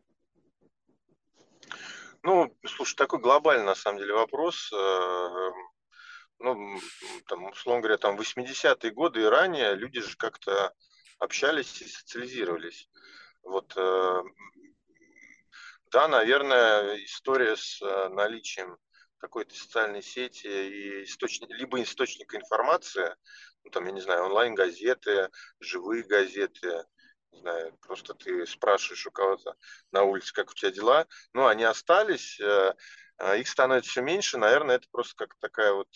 Ну, 2.23 2.53
слушай, 2.65 2.95
такой 2.95 3.19
глобальный, 3.19 3.65
на 3.65 3.75
самом 3.75 3.99
деле, 3.99 4.13
вопрос. 4.13 4.71
Э, 4.73 5.51
ну, 6.39 6.79
там, 7.27 7.45
условно 7.45 7.81
говоря, 7.81 7.97
там 7.97 8.19
80-е 8.19 8.91
годы 8.91 9.21
и 9.21 9.25
ранее 9.25 9.75
люди 9.75 10.01
же 10.01 10.17
как-то 10.17 10.73
общались 11.19 11.81
и 11.81 11.87
социализировались. 11.87 12.89
Вот, 13.47 13.73
э, 13.77 14.23
да, 15.89 16.09
наверное, 16.09 16.97
история 17.05 17.55
с 17.55 17.81
э, 17.81 18.09
наличием 18.09 18.77
какой-то 19.19 19.55
социальной 19.55 20.03
сети 20.03 20.47
и 20.47 21.03
источник, 21.05 21.49
либо 21.51 21.81
источника 21.81 22.35
информации, 22.35 23.15
ну, 23.63 23.71
там, 23.71 23.85
я 23.85 23.93
не 23.93 24.01
знаю, 24.01 24.25
онлайн-газеты, 24.25 25.29
живые 25.61 26.03
газеты, 26.03 26.83
не 27.31 27.39
знаю, 27.39 27.77
просто 27.77 28.13
ты 28.15 28.45
спрашиваешь 28.45 29.07
у 29.07 29.11
кого-то 29.11 29.55
на 29.93 30.03
улице, 30.03 30.33
как 30.33 30.51
у 30.51 30.53
тебя 30.53 30.71
дела, 30.71 31.07
ну, 31.31 31.47
они 31.47 31.63
остались, 31.63 32.37
э, 32.41 32.73
а 33.15 33.37
их 33.37 33.47
становится 33.47 33.91
все 33.91 34.01
меньше, 34.01 34.37
наверное, 34.37 34.75
это 34.75 34.87
просто 34.91 35.15
как 35.15 35.37
такая 35.39 35.71
вот 35.71 35.87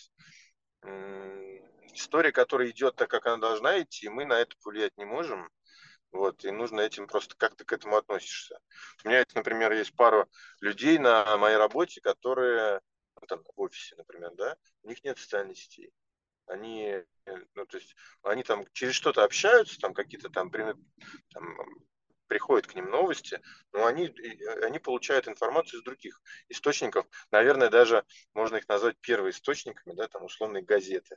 история, 1.92 2.32
которая 2.32 2.70
идет 2.70 2.96
так, 2.96 3.10
как 3.10 3.26
она 3.26 3.36
должна 3.36 3.78
идти, 3.82 4.06
и 4.06 4.08
мы 4.08 4.24
на 4.24 4.40
это 4.40 4.56
повлиять 4.64 4.96
не 4.96 5.04
можем. 5.04 5.50
Вот, 6.12 6.44
и 6.44 6.50
нужно 6.50 6.82
этим 6.82 7.06
просто 7.06 7.34
как 7.36 7.56
ты 7.56 7.64
к 7.64 7.72
этому 7.72 7.96
относишься. 7.96 8.58
У 9.04 9.08
меня, 9.08 9.24
например, 9.34 9.72
есть 9.72 9.96
пару 9.96 10.28
людей 10.60 10.98
на 10.98 11.36
моей 11.38 11.56
работе, 11.56 12.02
которые, 12.02 12.80
ну, 13.18 13.26
там, 13.26 13.42
в 13.42 13.60
офисе, 13.60 13.96
например, 13.96 14.32
да, 14.34 14.56
у 14.82 14.88
них 14.88 15.02
нет 15.04 15.18
социальных 15.18 15.56
сетей. 15.56 15.90
Они, 16.46 17.02
ну, 17.54 17.64
то 17.66 17.78
есть, 17.78 17.94
они 18.22 18.42
там 18.42 18.64
через 18.72 18.94
что-то 18.94 19.24
общаются, 19.24 19.80
там 19.80 19.94
какие-то 19.94 20.28
там, 20.28 20.50
там 20.50 21.56
приходят 22.26 22.66
к 22.66 22.74
ним 22.74 22.90
новости, 22.90 23.40
но 23.72 23.86
они, 23.86 24.14
они 24.62 24.78
получают 24.78 25.28
информацию 25.28 25.80
из 25.80 25.84
других 25.84 26.20
источников. 26.48 27.06
Наверное, 27.30 27.70
даже 27.70 28.04
можно 28.34 28.56
их 28.56 28.68
назвать 28.68 28.98
первоисточниками, 29.00 29.94
да, 29.94 30.08
там 30.08 30.24
условные 30.24 30.62
газеты. 30.62 31.16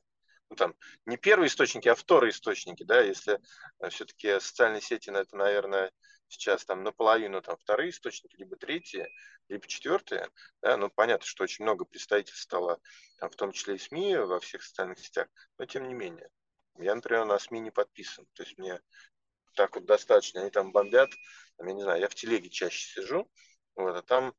Ну, 0.49 0.55
там, 0.55 0.75
не 1.05 1.17
первые 1.17 1.47
источники, 1.47 1.87
а 1.87 1.95
вторые 1.95 2.31
источники, 2.31 2.83
да, 2.83 3.01
если 3.01 3.39
э, 3.79 3.89
все-таки 3.89 4.39
социальные 4.39 4.81
сети, 4.81 5.09
на 5.09 5.17
это, 5.17 5.35
наверное, 5.35 5.91
сейчас 6.27 6.65
там 6.65 6.83
наполовину 6.83 7.41
там 7.41 7.57
вторые 7.57 7.89
источники, 7.89 8.35
либо 8.35 8.55
третьи, 8.55 9.07
либо 9.49 9.67
четвертые, 9.67 10.29
да, 10.61 10.77
ну, 10.77 10.89
понятно, 10.89 11.25
что 11.25 11.43
очень 11.43 11.63
много 11.63 11.85
представительств 11.85 12.43
стало, 12.43 12.79
там, 13.17 13.29
в 13.29 13.35
том 13.35 13.51
числе 13.51 13.75
и 13.75 13.79
СМИ 13.79 14.17
во 14.17 14.39
всех 14.39 14.63
социальных 14.63 14.99
сетях, 14.99 15.27
но 15.57 15.65
тем 15.65 15.87
не 15.87 15.93
менее. 15.93 16.29
Я, 16.77 16.93
например, 16.93 17.25
на 17.25 17.39
СМИ 17.39 17.59
не 17.59 17.71
подписан, 17.71 18.27
то 18.33 18.43
есть 18.43 18.57
мне 18.57 18.79
так 19.55 19.75
вот 19.75 19.85
достаточно, 19.85 20.41
они 20.41 20.51
там 20.51 20.71
бомбят, 20.71 21.09
там, 21.57 21.67
я 21.67 21.73
не 21.73 21.81
знаю, 21.81 22.01
я 22.01 22.09
в 22.09 22.15
телеге 22.15 22.49
чаще 22.49 23.01
сижу, 23.01 23.31
вот, 23.75 23.95
а 23.95 24.01
там 24.01 24.33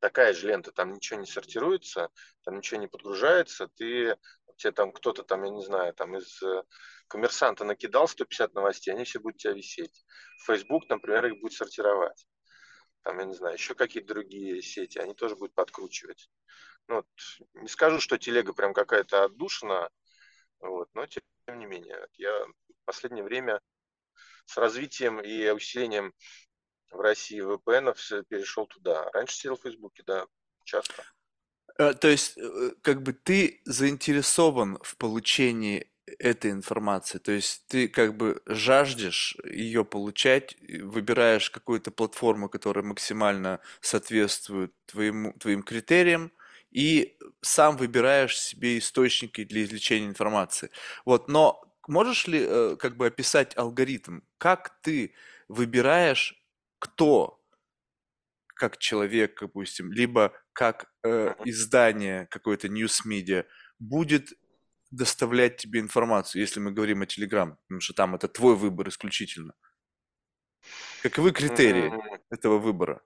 такая 0.00 0.32
же 0.32 0.48
лента, 0.48 0.72
там 0.72 0.92
ничего 0.92 1.20
не 1.20 1.26
сортируется, 1.26 2.10
там 2.44 2.58
ничего 2.58 2.80
не 2.80 2.86
подгружается, 2.86 3.68
ты, 3.76 4.16
тебе 4.56 4.72
там 4.72 4.92
кто-то 4.92 5.22
там, 5.22 5.44
я 5.44 5.50
не 5.50 5.64
знаю, 5.64 5.94
там 5.94 6.16
из 6.16 6.42
э, 6.42 6.62
коммерсанта 7.08 7.64
накидал 7.64 8.08
150 8.08 8.54
новостей, 8.54 8.92
они 8.94 9.04
все 9.04 9.20
будут 9.20 9.38
тебя 9.38 9.52
висеть. 9.52 10.04
Facebook, 10.46 10.88
например, 10.88 11.26
их 11.26 11.40
будет 11.40 11.52
сортировать. 11.52 12.26
Там, 13.02 13.18
я 13.18 13.24
не 13.24 13.34
знаю, 13.34 13.54
еще 13.54 13.74
какие-то 13.74 14.14
другие 14.14 14.60
сети, 14.62 14.98
они 14.98 15.14
тоже 15.14 15.36
будут 15.36 15.54
подкручивать. 15.54 16.28
Ну, 16.88 16.96
вот, 16.96 17.06
не 17.54 17.68
скажу, 17.68 18.00
что 18.00 18.18
телега 18.18 18.52
прям 18.52 18.72
какая-то 18.72 19.24
отдушина, 19.24 19.90
вот, 20.60 20.88
но 20.94 21.06
тем 21.06 21.58
не 21.58 21.66
менее, 21.66 22.06
я 22.14 22.32
в 22.46 22.84
последнее 22.84 23.24
время 23.24 23.60
с 24.46 24.56
развитием 24.56 25.20
и 25.20 25.50
усилением 25.50 26.14
в 26.90 27.00
России 27.00 27.40
VPN 27.42 27.94
перешел 28.28 28.66
туда. 28.66 29.10
Раньше 29.12 29.36
сидел 29.36 29.56
в 29.56 29.62
Фейсбуке, 29.62 30.02
да, 30.06 30.26
часто. 30.64 31.04
Э, 31.78 31.94
то 31.94 32.08
есть, 32.08 32.36
э, 32.36 32.72
как 32.82 33.02
бы 33.02 33.12
ты 33.12 33.60
заинтересован 33.64 34.78
в 34.82 34.96
получении 34.96 35.90
этой 36.18 36.50
информации, 36.50 37.18
то 37.18 37.32
есть 37.32 37.66
ты 37.68 37.86
как 37.86 38.16
бы 38.16 38.40
жаждешь 38.46 39.36
ее 39.44 39.84
получать, 39.84 40.56
выбираешь 40.82 41.50
какую-то 41.50 41.90
платформу, 41.90 42.48
которая 42.48 42.84
максимально 42.84 43.60
соответствует 43.80 44.72
твоему, 44.86 45.34
твоим 45.34 45.62
критериям, 45.62 46.32
и 46.70 47.16
сам 47.40 47.76
выбираешь 47.76 48.38
себе 48.38 48.78
источники 48.78 49.44
для 49.44 49.64
извлечения 49.64 50.08
информации. 50.08 50.70
Вот, 51.04 51.28
но 51.28 51.62
можешь 51.86 52.26
ли 52.26 52.44
э, 52.46 52.76
как 52.78 52.96
бы 52.96 53.06
описать 53.06 53.56
алгоритм? 53.56 54.20
Как 54.38 54.80
ты 54.82 55.14
выбираешь, 55.48 56.42
кто 56.78 57.38
как 58.54 58.78
человек, 58.78 59.40
допустим, 59.40 59.92
либо 59.92 60.32
как 60.52 60.92
э, 61.04 61.34
издание 61.44 62.26
какой-то 62.26 62.66
news 62.66 63.06
media 63.06 63.46
будет 63.78 64.32
доставлять 64.90 65.58
тебе 65.58 65.80
информацию, 65.80 66.42
если 66.42 66.60
мы 66.60 66.72
говорим 66.72 67.02
о 67.02 67.04
Telegram, 67.04 67.56
потому 67.56 67.80
что 67.80 67.94
там 67.94 68.14
это 68.14 68.26
твой 68.26 68.56
выбор 68.56 68.88
исключительно. 68.88 69.54
Каковы 71.02 71.32
критерии 71.32 71.92
этого 72.30 72.58
выбора? 72.58 73.00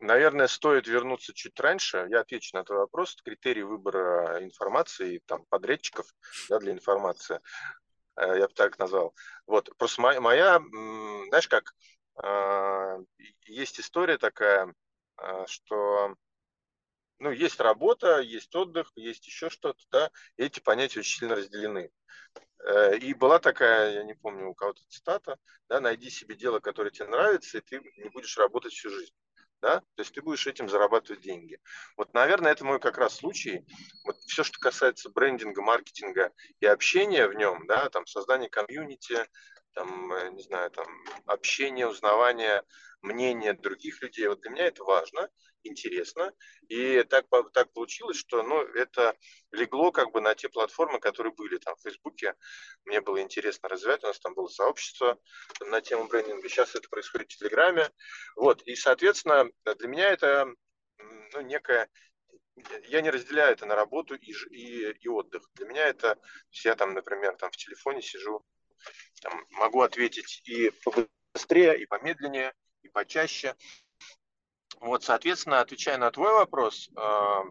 Наверное, 0.00 0.48
стоит 0.48 0.88
вернуться 0.88 1.32
чуть 1.32 1.58
раньше. 1.60 2.06
Я 2.10 2.20
отвечу 2.20 2.56
на 2.56 2.64
твой 2.64 2.80
вопрос. 2.80 3.16
Критерии 3.22 3.62
выбора 3.62 4.42
информации, 4.42 5.22
там, 5.26 5.44
подрядчиков 5.48 6.06
да, 6.48 6.58
для 6.58 6.72
информации, 6.72 7.40
я 8.16 8.48
бы 8.48 8.54
так 8.54 8.78
назвал. 8.78 9.14
Вот, 9.46 9.70
просто 9.76 10.00
моя, 10.00 10.20
моя 10.20 10.58
знаешь 11.28 11.48
как, 11.48 11.74
а, 12.16 12.98
есть 13.46 13.80
история 13.80 14.18
такая, 14.18 14.74
а, 15.16 15.46
что 15.46 16.16
ну, 17.18 17.30
есть 17.30 17.60
работа, 17.60 18.20
есть 18.20 18.54
отдых, 18.54 18.92
есть 18.96 19.26
еще 19.26 19.50
что-то, 19.50 19.82
да, 19.90 20.10
и 20.36 20.44
эти 20.44 20.60
понятия 20.60 21.00
очень 21.00 21.18
сильно 21.18 21.36
разделены. 21.36 21.90
Э, 22.64 22.96
и 22.96 23.12
была 23.12 23.38
такая, 23.38 23.92
я 23.92 24.04
не 24.04 24.14
помню, 24.14 24.48
у 24.48 24.54
кого-то 24.54 24.82
цитата, 24.88 25.36
да, 25.68 25.80
найди 25.80 26.08
себе 26.08 26.34
дело, 26.34 26.60
которое 26.60 26.90
тебе 26.90 27.08
нравится, 27.08 27.58
и 27.58 27.60
ты 27.60 27.80
не 27.98 28.08
будешь 28.08 28.38
работать 28.38 28.72
всю 28.72 28.88
жизнь 28.88 29.12
да, 29.60 29.80
то 29.80 30.00
есть 30.00 30.14
ты 30.14 30.22
будешь 30.22 30.46
этим 30.46 30.68
зарабатывать 30.68 31.22
деньги. 31.22 31.58
Вот, 31.96 32.14
наверное, 32.14 32.52
это 32.52 32.64
мой 32.64 32.80
как 32.80 32.98
раз 32.98 33.16
случай. 33.16 33.64
Вот 34.04 34.16
все, 34.26 34.42
что 34.44 34.58
касается 34.58 35.10
брендинга, 35.10 35.62
маркетинга 35.62 36.32
и 36.60 36.66
общения 36.66 37.26
в 37.26 37.34
нем, 37.34 37.66
да, 37.66 37.88
там 37.90 38.06
создание 38.06 38.48
комьюнити, 38.48 39.26
там, 39.72 40.12
э, 40.12 40.30
не 40.30 40.42
знаю, 40.42 40.70
там 40.70 40.86
общение, 41.26 41.88
узнавание 41.88 42.62
мнения 43.02 43.54
других 43.54 44.02
людей. 44.02 44.28
Вот 44.28 44.40
для 44.40 44.50
меня 44.50 44.66
это 44.66 44.84
важно, 44.84 45.28
интересно. 45.62 46.32
И 46.68 47.02
так, 47.04 47.26
так 47.52 47.72
получилось, 47.72 48.16
что 48.16 48.42
ну, 48.42 48.60
это 48.60 49.16
легло 49.52 49.90
как 49.92 50.12
бы 50.12 50.20
на 50.20 50.34
те 50.34 50.48
платформы, 50.48 51.00
которые 51.00 51.32
были 51.32 51.58
там 51.58 51.76
в 51.76 51.82
Фейсбуке. 51.82 52.34
Мне 52.84 53.00
было 53.00 53.20
интересно 53.20 53.68
развивать, 53.68 54.04
у 54.04 54.08
нас 54.08 54.20
там 54.20 54.34
было 54.34 54.48
сообщество 54.48 55.18
на 55.60 55.80
тему 55.80 56.08
брендинга. 56.08 56.48
Сейчас 56.48 56.74
это 56.74 56.88
происходит 56.88 57.32
в 57.32 57.36
Телеграме. 57.36 57.90
Вот. 58.36 58.62
И, 58.62 58.74
соответственно, 58.74 59.50
для 59.64 59.88
меня 59.88 60.10
это 60.10 60.52
ну, 61.32 61.40
некая 61.40 61.88
я 62.88 63.00
не 63.00 63.10
разделяю 63.10 63.52
это 63.52 63.66
на 63.66 63.74
работу 63.74 64.14
и, 64.14 64.32
и, 64.50 64.92
и 64.92 65.08
отдых. 65.08 65.48
Для 65.54 65.66
меня 65.66 65.86
это, 65.86 66.18
я 66.64 66.74
там, 66.74 66.94
например, 66.94 67.36
там 67.36 67.50
в 67.50 67.56
телефоне 67.56 68.02
сижу, 68.02 68.44
там, 69.20 69.46
могу 69.50 69.82
ответить 69.82 70.42
и 70.44 70.70
побыстрее, 70.84 71.80
и 71.80 71.86
помедленнее, 71.86 72.52
и 72.82 72.88
почаще. 72.88 73.54
Вот, 74.80 75.04
соответственно, 75.04 75.60
отвечая 75.60 75.98
на 75.98 76.10
твой 76.10 76.32
вопрос, 76.32 76.88
э, 76.96 77.42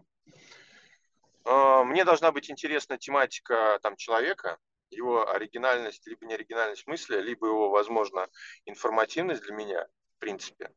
А, 1.44 1.84
мне 1.84 2.04
должна 2.04 2.32
быть 2.32 2.50
интересна 2.50 2.98
тематика 2.98 3.78
там, 3.82 3.96
человека, 3.96 4.58
его 4.90 5.28
оригинальность, 5.30 6.06
либо 6.06 6.26
неоригинальность 6.26 6.86
мысли, 6.86 7.20
либо 7.20 7.46
его, 7.46 7.70
возможно, 7.70 8.28
информативность 8.66 9.42
для 9.42 9.54
меня, 9.54 9.86
в 10.16 10.18
принципе. 10.18 10.70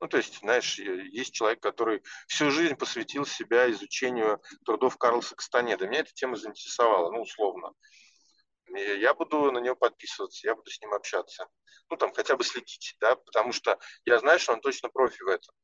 Ну, 0.00 0.08
то 0.08 0.16
есть, 0.16 0.40
знаешь, 0.40 0.78
есть 0.78 1.34
человек, 1.34 1.60
который 1.60 2.02
всю 2.26 2.50
жизнь 2.50 2.74
посвятил 2.74 3.24
себя 3.24 3.70
изучению 3.70 4.42
трудов 4.64 4.98
Карлса 4.98 5.36
Кастанеда. 5.36 5.86
Меня 5.86 6.00
эта 6.00 6.12
тема 6.12 6.36
заинтересовала, 6.36 7.10
ну, 7.10 7.22
условно. 7.22 7.72
Я 8.68 9.14
буду 9.14 9.52
на 9.52 9.58
него 9.58 9.76
подписываться, 9.76 10.46
я 10.46 10.54
буду 10.54 10.70
с 10.70 10.80
ним 10.80 10.92
общаться. 10.94 11.46
Ну, 11.90 11.96
там, 11.96 12.12
хотя 12.12 12.36
бы 12.36 12.44
следить, 12.44 12.96
да, 13.00 13.16
потому 13.16 13.52
что 13.52 13.78
я 14.04 14.18
знаю, 14.18 14.38
что 14.38 14.52
он 14.52 14.60
точно 14.60 14.88
профи 14.88 15.22
в 15.22 15.28
этом. 15.28 15.54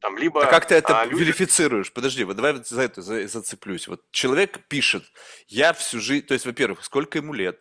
Там, 0.00 0.18
либо, 0.18 0.44
а 0.44 0.50
как 0.50 0.66
ты 0.66 0.74
это 0.74 1.00
а, 1.00 1.04
люди... 1.06 1.22
верифицируешь? 1.22 1.92
Подожди, 1.92 2.24
вот 2.24 2.36
давай 2.36 2.62
за 2.62 2.82
это 2.82 3.00
за, 3.00 3.26
зацеплюсь. 3.26 3.88
Вот 3.88 4.02
человек 4.10 4.66
пишет, 4.68 5.04
я 5.46 5.72
всю 5.72 6.00
жизнь, 6.00 6.26
то 6.26 6.34
есть, 6.34 6.44
во-первых, 6.44 6.84
сколько 6.84 7.18
ему 7.18 7.32
лет, 7.32 7.60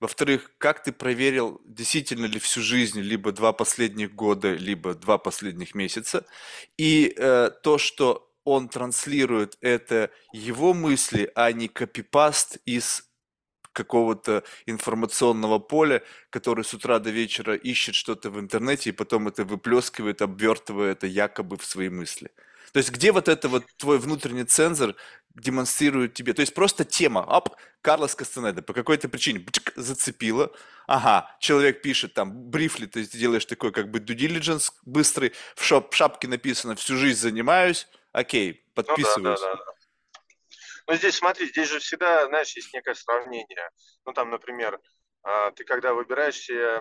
во-вторых, 0.00 0.50
как 0.58 0.82
ты 0.82 0.92
проверил, 0.92 1.60
действительно 1.64 2.26
ли 2.26 2.40
всю 2.40 2.62
жизнь, 2.62 3.00
либо 3.00 3.30
два 3.30 3.52
последних 3.52 4.12
года, 4.14 4.52
либо 4.54 4.94
два 4.94 5.18
последних 5.18 5.74
месяца, 5.74 6.26
и 6.76 7.14
э, 7.16 7.50
то, 7.62 7.78
что 7.78 8.28
он 8.42 8.68
транслирует, 8.68 9.56
это 9.60 10.10
его 10.32 10.74
мысли, 10.74 11.30
а 11.34 11.52
не 11.52 11.68
копипаст 11.68 12.58
из 12.66 13.08
какого-то 13.74 14.44
информационного 14.64 15.58
поля, 15.58 16.02
который 16.30 16.64
с 16.64 16.72
утра 16.72 16.98
до 16.98 17.10
вечера 17.10 17.54
ищет 17.54 17.94
что-то 17.94 18.30
в 18.30 18.40
интернете 18.40 18.90
и 18.90 18.92
потом 18.92 19.28
это 19.28 19.44
выплескивает, 19.44 20.22
обвертывая 20.22 20.92
это 20.92 21.06
якобы 21.06 21.58
в 21.58 21.64
свои 21.66 21.90
мысли. 21.90 22.30
То 22.72 22.78
есть 22.78 22.90
где 22.90 23.12
вот 23.12 23.28
это 23.28 23.48
вот 23.48 23.64
твой 23.76 23.98
внутренний 23.98 24.44
цензор 24.44 24.96
демонстрирует 25.34 26.14
тебе? 26.14 26.32
То 26.32 26.40
есть 26.40 26.54
просто 26.54 26.84
тема, 26.84 27.20
оп, 27.20 27.50
Карлос 27.82 28.14
Кастанеда 28.14 28.62
по 28.62 28.72
какой-то 28.72 29.08
причине 29.08 29.38
бчик, 29.38 29.72
зацепила. 29.76 30.50
Ага, 30.86 31.30
человек 31.38 31.82
пишет 31.82 32.14
там, 32.14 32.32
брифли, 32.32 32.86
ты 32.86 33.04
делаешь 33.04 33.44
такой 33.44 33.70
как 33.70 33.90
бы 33.90 33.98
due 34.00 34.16
diligence 34.16 34.72
быстрый, 34.84 35.32
в, 35.54 35.62
шап, 35.64 35.94
шапке 35.94 36.26
написано 36.26 36.74
«всю 36.74 36.96
жизнь 36.96 37.20
занимаюсь», 37.20 37.86
окей, 38.12 38.64
подписываюсь. 38.74 39.40
Ну, 39.40 39.46
да, 39.46 39.54
да, 39.54 39.64
да, 39.66 39.73
но 40.86 40.94
здесь, 40.94 41.16
смотри, 41.16 41.46
здесь 41.48 41.68
же 41.68 41.78
всегда, 41.78 42.26
знаешь, 42.26 42.54
есть 42.56 42.72
некое 42.74 42.94
сравнение. 42.94 43.70
Ну, 44.04 44.12
там, 44.12 44.30
например, 44.30 44.80
а, 45.22 45.50
ты 45.52 45.64
когда 45.64 45.94
выбираешь 45.94 46.36
себе, 46.36 46.80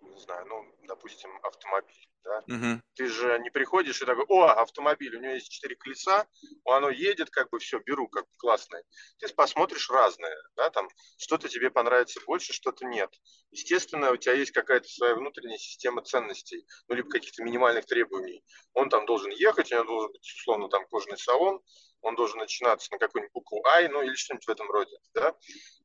не 0.00 0.18
знаю, 0.20 0.46
ну, 0.46 0.64
допустим, 0.86 1.30
автомобиль, 1.44 2.07
да, 2.24 2.38
угу. 2.46 2.82
ты 2.94 3.06
же 3.06 3.38
не 3.40 3.50
приходишь 3.50 4.02
и 4.02 4.04
такой, 4.04 4.24
о, 4.28 4.46
автомобиль, 4.46 5.16
у 5.16 5.20
него 5.20 5.32
есть 5.32 5.50
четыре 5.50 5.76
колеса, 5.76 6.26
оно 6.64 6.90
едет, 6.90 7.30
как 7.30 7.50
бы 7.50 7.58
все, 7.58 7.78
беру, 7.80 8.08
как 8.08 8.26
классное. 8.36 8.84
Ты 9.18 9.28
посмотришь 9.34 9.90
разное, 9.90 10.36
да, 10.56 10.70
там, 10.70 10.88
что-то 11.18 11.48
тебе 11.48 11.70
понравится 11.70 12.20
больше, 12.26 12.52
что-то 12.52 12.86
нет. 12.86 13.10
Естественно, 13.50 14.10
у 14.10 14.16
тебя 14.16 14.34
есть 14.34 14.52
какая-то 14.52 14.88
своя 14.88 15.14
внутренняя 15.14 15.58
система 15.58 16.02
ценностей, 16.02 16.66
ну, 16.88 16.94
либо 16.94 17.08
каких-то 17.08 17.42
минимальных 17.42 17.86
требований. 17.86 18.44
Он 18.74 18.88
там 18.88 19.06
должен 19.06 19.30
ехать, 19.30 19.72
у 19.72 19.74
него 19.74 19.84
должен 19.84 20.12
быть, 20.12 20.22
условно, 20.22 20.68
там, 20.68 20.86
кожаный 20.86 21.18
салон, 21.18 21.60
он 22.00 22.14
должен 22.14 22.38
начинаться 22.38 22.92
на 22.92 22.98
какую-нибудь 22.98 23.32
букву 23.32 23.64
I, 23.66 23.88
ну 23.88 24.02
или 24.02 24.14
что-нибудь 24.14 24.46
в 24.46 24.50
этом 24.50 24.70
роде, 24.70 24.96
да, 25.14 25.34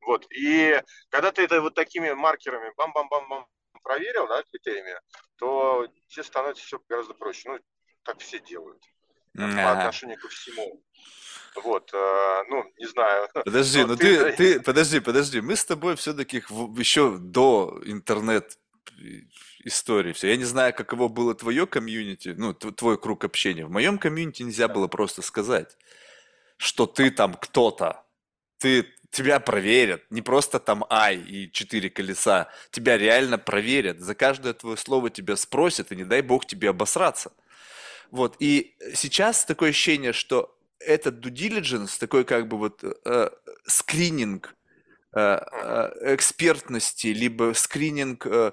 вот, 0.02 0.26
и 0.32 0.82
когда 1.10 1.32
ты 1.32 1.44
это 1.44 1.62
вот 1.62 1.74
такими 1.74 2.12
маркерами 2.12 2.72
бам-бам-бам-бам 2.78 3.48
проверил, 3.84 4.28
да, 4.28 4.44
критериями, 4.44 4.96
то 5.38 5.88
тебе 6.08 6.24
становится 6.24 6.64
все 6.64 6.80
гораздо 6.90 7.14
проще. 7.14 7.50
Ну, 7.50 7.60
так 8.04 8.20
все 8.20 8.40
делают. 8.40 8.82
Mm-hmm. 9.38 9.64
По 9.64 9.72
отношению 9.72 10.20
ко 10.20 10.28
всему. 10.30 10.84
Вот, 11.56 11.94
э, 11.94 12.44
ну, 12.50 12.64
не 12.78 12.88
знаю. 12.88 13.30
Подожди, 13.34 13.84
ну 13.84 13.96
ты, 13.96 14.32
ты, 14.32 14.36
ты, 14.36 14.60
подожди, 14.62 15.00
подожди, 15.00 15.42
мы 15.42 15.56
с 15.56 15.66
тобой 15.66 15.96
все-таки 15.96 16.38
еще 16.38 17.18
до 17.20 17.80
интернет 17.86 18.58
истории 19.64 20.14
все. 20.14 20.30
Я 20.30 20.38
не 20.38 20.44
знаю, 20.44 20.74
каково 20.74 21.08
было 21.08 21.36
твое 21.36 21.68
комьюнити, 21.68 22.30
ну, 22.38 22.54
твой 22.54 22.98
круг 22.98 23.24
общения. 23.24 23.66
В 23.66 23.72
моем 23.72 23.98
комьюнити 23.98 24.44
нельзя 24.44 24.68
было 24.68 24.88
просто 24.88 25.22
сказать, 25.22 25.78
что 26.58 26.86
ты 26.86 27.12
там 27.12 27.34
кто-то. 27.36 28.04
Ты 28.58 28.88
тебя 29.14 29.40
проверят. 29.40 30.02
Не 30.10 30.22
просто 30.22 30.60
там 30.60 30.86
ай 30.90 31.18
и 31.18 31.52
четыре 31.52 31.90
колеса. 31.90 32.50
Тебя 32.72 32.98
реально 32.98 33.38
проверят. 33.38 34.00
За 34.00 34.16
каждое 34.16 34.54
твое 34.54 34.76
слово 34.76 35.10
тебя 35.10 35.36
спросят, 35.36 35.92
и 35.92 35.96
не 35.96 36.04
дай 36.04 36.22
бог 36.22 36.46
тебе 36.46 36.70
обосраться. 36.70 37.32
Вот. 38.12 38.36
И 38.40 38.76
сейчас 38.96 39.46
такое 39.46 39.70
ощущение, 39.70 40.14
что 40.14 40.58
этот 40.80 41.24
due 41.24 41.32
diligence, 41.32 42.00
такой 42.00 42.26
как 42.26 42.48
бы 42.48 42.58
вот 42.58 42.84
э, 42.84 43.30
скрининг 43.66 44.56
э, 45.16 45.20
э, 45.20 46.16
экспертности, 46.16 47.08
либо 47.08 47.54
скрининг 47.54 48.26
э, 48.26 48.52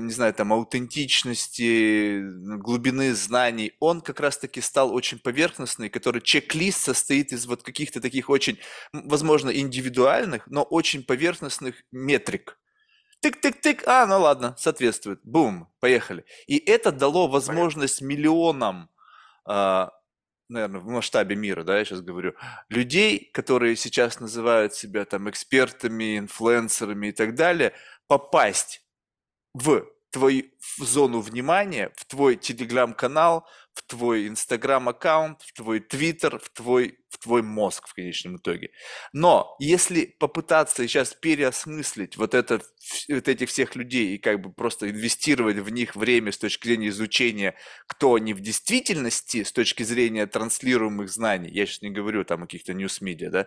не 0.00 0.12
знаю, 0.12 0.34
там, 0.34 0.52
аутентичности, 0.52 2.20
глубины 2.58 3.14
знаний, 3.14 3.72
он 3.80 4.00
как 4.00 4.20
раз-таки 4.20 4.60
стал 4.60 4.94
очень 4.94 5.18
поверхностный, 5.18 5.88
который 5.88 6.20
чек-лист 6.20 6.80
состоит 6.80 7.32
из 7.32 7.46
вот 7.46 7.62
каких-то 7.62 8.00
таких 8.00 8.30
очень, 8.30 8.58
возможно, 8.92 9.50
индивидуальных, 9.50 10.46
но 10.46 10.62
очень 10.62 11.02
поверхностных 11.02 11.76
метрик. 11.92 12.58
Тык-тык-тык, 13.24 13.82
а, 13.86 14.06
ну 14.06 14.20
ладно, 14.20 14.54
соответствует. 14.58 15.20
Бум, 15.24 15.68
поехали. 15.80 16.24
И 16.46 16.58
это 16.58 16.92
дало 16.92 17.28
возможность 17.28 18.00
миллионам, 18.00 18.90
а, 19.44 19.90
наверное, 20.48 20.80
в 20.80 20.86
масштабе 20.86 21.34
мира, 21.36 21.64
да, 21.64 21.78
я 21.78 21.84
сейчас 21.84 22.02
говорю, 22.02 22.34
людей, 22.68 23.30
которые 23.32 23.76
сейчас 23.76 24.20
называют 24.20 24.74
себя 24.74 25.04
там 25.04 25.28
экспертами, 25.28 26.18
инфлюенсерами 26.18 27.08
и 27.08 27.12
так 27.12 27.34
далее, 27.34 27.72
попасть 28.06 28.85
в 29.56 29.86
твою 30.10 30.44
в 30.78 30.84
зону 30.84 31.20
внимания, 31.20 31.90
в 31.96 32.04
твой 32.04 32.36
телеграм-канал, 32.36 33.46
в 33.76 33.82
твой 33.82 34.26
инстаграм-аккаунт, 34.28 35.42
в 35.42 35.52
твой 35.52 35.80
твиттер, 35.80 36.38
в 36.38 36.48
твой, 36.48 36.98
в 37.10 37.18
твой 37.18 37.42
мозг 37.42 37.88
в 37.88 37.94
конечном 37.94 38.38
итоге. 38.38 38.70
Но 39.12 39.54
если 39.58 40.16
попытаться 40.18 40.88
сейчас 40.88 41.12
переосмыслить 41.12 42.16
вот, 42.16 42.32
это, 42.34 42.62
вот 43.10 43.28
этих 43.28 43.50
всех 43.50 43.76
людей 43.76 44.14
и 44.14 44.18
как 44.18 44.40
бы 44.40 44.50
просто 44.50 44.88
инвестировать 44.90 45.58
в 45.58 45.68
них 45.68 45.94
время 45.94 46.32
с 46.32 46.38
точки 46.38 46.68
зрения 46.68 46.88
изучения, 46.88 47.54
кто 47.86 48.14
они 48.14 48.32
в 48.32 48.40
действительности, 48.40 49.44
с 49.44 49.52
точки 49.52 49.82
зрения 49.82 50.26
транслируемых 50.26 51.10
знаний, 51.10 51.50
я 51.52 51.66
сейчас 51.66 51.82
не 51.82 51.90
говорю 51.90 52.24
там 52.24 52.44
о 52.44 52.46
каких-то 52.46 52.72
news 52.72 52.95
media, 52.95 53.30
да, 53.30 53.46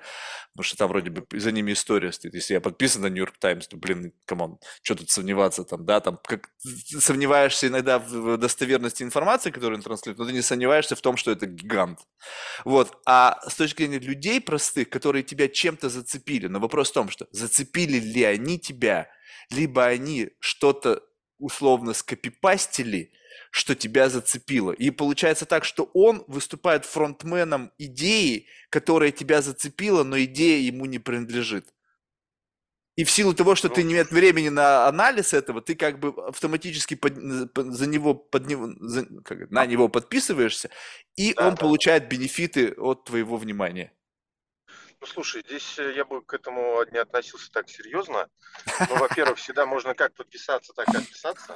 потому 0.54 0.64
что 0.64 0.78
там 0.78 0.90
вроде 0.90 1.10
бы 1.10 1.26
за 1.32 1.52
ними 1.52 1.74
история 1.74 2.12
стоит. 2.12 2.36
Если 2.36 2.54
я 2.54 2.62
подписан 2.62 3.02
на 3.02 3.08
Нью-Йорк 3.08 3.40
Таймс, 3.40 3.68
то, 3.68 3.78
блин, 3.78 4.14
come 4.26 4.45
on, 4.45 4.60
что 4.84 4.94
тут 4.94 5.10
сомневаться 5.10 5.64
там, 5.64 5.86
да, 5.86 6.00
там, 6.02 6.20
как 6.24 6.50
сомневаешься 6.60 7.68
иногда 7.68 7.98
в 7.98 8.38
достоверности 8.38 9.02
информации, 9.02 9.50
которую 9.50 9.78
он 9.78 9.84
транслирует, 9.84 10.19
но 10.20 10.26
ты 10.26 10.34
не 10.34 10.42
сомневаешься 10.42 10.98
в 10.98 11.02
том, 11.02 11.16
что 11.16 11.32
это 11.32 11.46
гигант. 11.46 12.00
Вот. 12.66 12.98
А 13.06 13.40
с 13.48 13.56
точки 13.56 13.84
зрения 13.84 14.00
людей 14.00 14.42
простых, 14.42 14.90
которые 14.90 15.24
тебя 15.24 15.48
чем-то 15.48 15.88
зацепили, 15.88 16.48
но 16.48 16.60
вопрос 16.60 16.90
в 16.90 16.94
том, 16.94 17.10
что 17.10 17.28
зацепили 17.32 18.00
ли 18.00 18.26
они 18.26 18.60
тебя, 18.60 19.10
либо 19.50 19.86
они 19.86 20.32
что-то 20.42 21.02
условно 21.38 21.94
скопипастили, 21.94 23.14
что 23.50 23.76
тебя 23.76 24.10
зацепило. 24.10 24.74
И 24.74 24.90
получается 24.90 25.46
так, 25.46 25.64
что 25.64 25.90
он 25.94 26.26
выступает 26.28 26.84
фронтменом 26.84 27.72
идеи, 27.78 28.48
которая 28.70 29.12
тебя 29.12 29.42
зацепила, 29.42 30.04
но 30.04 30.20
идея 30.20 30.60
ему 30.60 30.84
не 30.84 31.00
принадлежит. 31.00 31.74
И 33.00 33.06
в 33.06 33.10
силу 33.10 33.34
того, 33.34 33.56
что 33.56 33.70
ну, 33.70 33.76
ты 33.76 33.84
не 33.84 33.94
имеешь 33.94 34.12
времени 34.12 34.50
на 34.50 34.86
анализ 34.86 35.34
этого, 35.34 35.62
ты 35.62 35.74
как 35.74 36.00
бы 36.00 36.10
автоматически 36.28 36.96
под, 36.96 37.16
за 37.16 37.88
него, 37.88 38.14
под 38.14 38.46
него, 38.46 38.74
за, 38.78 39.06
как, 39.24 39.50
на 39.50 39.66
него 39.66 39.88
подписываешься, 39.88 40.70
и 41.16 41.34
да, 41.34 41.48
он 41.48 41.56
да. 41.56 41.62
получает 41.62 42.10
бенефиты 42.10 42.74
от 42.74 43.06
твоего 43.06 43.38
внимания. 43.38 43.94
Ну, 45.00 45.08
слушай, 45.08 45.44
здесь 45.48 45.80
э, 45.80 45.94
я 45.96 46.04
бы 46.04 46.22
к 46.22 46.34
этому 46.34 46.84
не 46.92 46.98
относился 46.98 47.50
так 47.54 47.70
серьезно. 47.70 48.28
Ну, 48.90 48.98
во-первых, 48.98 49.38
всегда 49.38 49.66
можно 49.66 49.96
как 49.96 50.14
подписаться, 50.14 50.74
так 50.74 50.94
и 50.94 50.98
отписаться. 50.98 51.56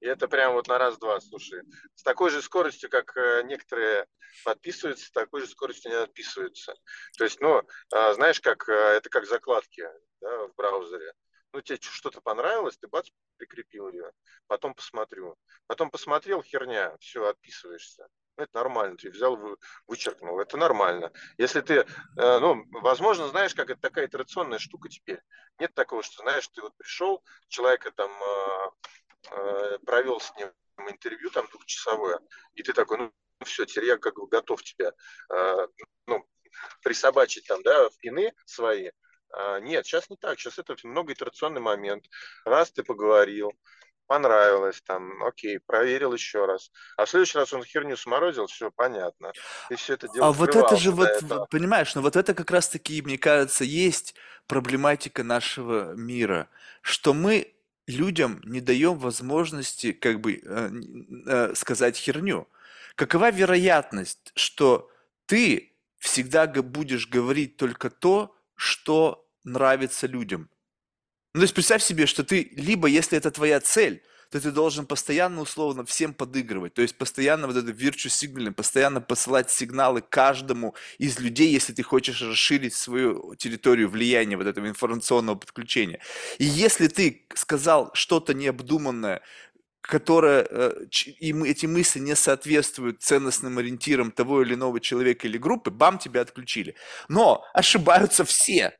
И 0.00 0.06
это 0.06 0.28
прям 0.28 0.52
вот 0.52 0.68
на 0.68 0.78
раз-два, 0.78 1.20
слушай. 1.20 1.62
С 1.96 2.04
такой 2.04 2.30
же 2.30 2.40
скоростью, 2.42 2.90
как 2.90 3.16
э, 3.16 3.42
некоторые 3.42 4.06
подписываются, 4.44 5.06
с 5.06 5.10
такой 5.10 5.40
же 5.40 5.48
скоростью 5.48 5.90
не 5.90 5.96
отписываются. 5.96 6.76
То 7.18 7.24
есть, 7.24 7.40
ну, 7.40 7.62
а, 7.92 8.14
знаешь, 8.14 8.40
как 8.40 8.68
э, 8.68 8.72
это 8.72 9.08
как 9.08 9.26
закладки 9.26 9.82
да, 10.26 10.46
в 10.48 10.54
браузере. 10.54 11.12
Ну, 11.52 11.60
тебе 11.62 11.78
что-то 11.80 12.20
понравилось, 12.20 12.76
ты 12.76 12.88
бац, 12.88 13.08
прикрепил 13.36 13.88
ее. 13.88 14.12
Потом 14.46 14.74
посмотрю. 14.74 15.36
Потом 15.66 15.90
посмотрел, 15.90 16.42
херня, 16.42 16.96
все, 16.98 17.26
отписываешься. 17.26 18.08
Ну, 18.36 18.44
это 18.44 18.54
нормально, 18.54 18.96
ты 18.98 19.10
взял, 19.10 19.36
вы, 19.36 19.56
вычеркнул, 19.86 20.38
это 20.38 20.58
нормально. 20.58 21.10
Если 21.38 21.62
ты, 21.62 21.74
э, 21.76 21.84
ну, 22.16 22.64
возможно, 22.82 23.28
знаешь, 23.28 23.54
как 23.54 23.70
это 23.70 23.80
такая 23.80 24.06
итерационная 24.06 24.58
штука 24.58 24.90
теперь. 24.90 25.22
Нет 25.58 25.72
такого, 25.72 26.02
что, 26.02 26.22
знаешь, 26.22 26.46
ты 26.48 26.60
вот 26.60 26.76
пришел, 26.76 27.24
человека 27.48 27.90
там 27.92 28.10
э, 28.10 28.70
э, 29.30 29.78
провел 29.86 30.20
с 30.20 30.34
ним 30.36 30.52
интервью 30.90 31.30
там 31.30 31.48
двухчасовое, 31.50 32.20
и 32.52 32.62
ты 32.62 32.74
такой, 32.74 32.98
ну, 32.98 33.12
все, 33.44 33.64
теперь 33.64 33.86
я 33.86 33.96
как 33.96 34.16
бы 34.16 34.28
готов 34.28 34.62
тебя 34.62 34.92
ну, 36.06 36.26
присобачить 36.82 37.46
там, 37.46 37.62
да, 37.62 37.88
в 37.88 37.96
пины 37.98 38.32
свои. 38.44 38.90
А, 39.32 39.60
нет, 39.60 39.86
сейчас 39.86 40.10
не 40.10 40.16
так, 40.16 40.38
сейчас 40.38 40.58
это 40.58 40.76
многоитерационный 40.84 41.60
момент. 41.60 42.04
Раз 42.44 42.70
ты 42.70 42.82
поговорил, 42.82 43.52
понравилось, 44.06 44.80
там, 44.82 45.22
окей, 45.24 45.58
проверил 45.58 46.12
еще 46.12 46.46
раз. 46.46 46.70
А 46.96 47.04
в 47.04 47.10
следующий 47.10 47.38
раз 47.38 47.52
он 47.52 47.64
херню 47.64 47.96
сморозил, 47.96 48.46
все 48.46 48.70
понятно. 48.70 49.32
И 49.70 49.74
все 49.74 49.94
это 49.94 50.08
дело 50.08 50.28
А 50.28 50.32
вот 50.32 50.54
это 50.54 50.76
же 50.76 50.90
вот, 50.92 51.08
этого. 51.08 51.46
понимаешь, 51.46 51.94
ну 51.94 52.02
вот 52.02 52.16
это 52.16 52.34
как 52.34 52.50
раз-таки, 52.50 53.02
мне 53.02 53.18
кажется, 53.18 53.64
есть 53.64 54.14
проблематика 54.46 55.22
нашего 55.22 55.94
мира, 55.94 56.48
что 56.82 57.12
мы 57.14 57.52
людям 57.86 58.40
не 58.44 58.60
даем 58.60 58.98
возможности 58.98 59.92
как 59.92 60.20
бы 60.20 60.40
э, 60.42 60.70
э, 61.26 61.54
сказать 61.54 61.96
херню. 61.96 62.48
Какова 62.94 63.30
вероятность, 63.30 64.32
что 64.34 64.90
ты 65.26 65.72
всегда 65.98 66.46
будешь 66.46 67.08
говорить 67.08 67.56
только 67.56 67.90
то, 67.90 68.35
что 68.56 69.26
нравится 69.44 70.06
людям? 70.06 70.50
Ну, 71.34 71.40
то 71.40 71.44
есть 71.44 71.54
представь 71.54 71.82
себе, 71.82 72.06
что 72.06 72.24
ты, 72.24 72.50
либо 72.56 72.88
если 72.88 73.16
это 73.18 73.30
твоя 73.30 73.60
цель, 73.60 74.02
то 74.30 74.40
ты 74.40 74.50
должен 74.50 74.86
постоянно, 74.86 75.42
условно, 75.42 75.84
всем 75.84 76.12
подыгрывать. 76.12 76.74
То 76.74 76.82
есть 76.82 76.98
постоянно 76.98 77.46
вот 77.46 77.56
это 77.56 77.70
virtue 77.70 78.08
signaling, 78.08 78.52
постоянно 78.52 79.00
посылать 79.00 79.50
сигналы 79.50 80.00
каждому 80.00 80.74
из 80.98 81.20
людей, 81.20 81.50
если 81.50 81.72
ты 81.72 81.82
хочешь 81.82 82.22
расширить 82.22 82.74
свою 82.74 83.34
территорию 83.36 83.88
влияния 83.88 84.36
вот 84.36 84.46
этого 84.46 84.66
информационного 84.66 85.36
подключения. 85.36 86.00
И 86.38 86.44
если 86.44 86.88
ты 86.88 87.26
сказал 87.34 87.90
что-то 87.94 88.34
необдуманное, 88.34 89.22
которое, 89.86 90.46
э, 90.48 90.86
и 91.20 91.32
эти 91.44 91.66
мысли 91.66 92.00
не 92.00 92.16
соответствуют 92.16 93.02
ценностным 93.02 93.58
ориентирам 93.58 94.10
того 94.10 94.42
или 94.42 94.54
иного 94.54 94.80
человека 94.80 95.26
или 95.26 95.38
группы, 95.38 95.70
бам, 95.70 95.98
тебя 95.98 96.22
отключили. 96.22 96.74
Но 97.08 97.44
ошибаются 97.54 98.24
все. 98.24 98.76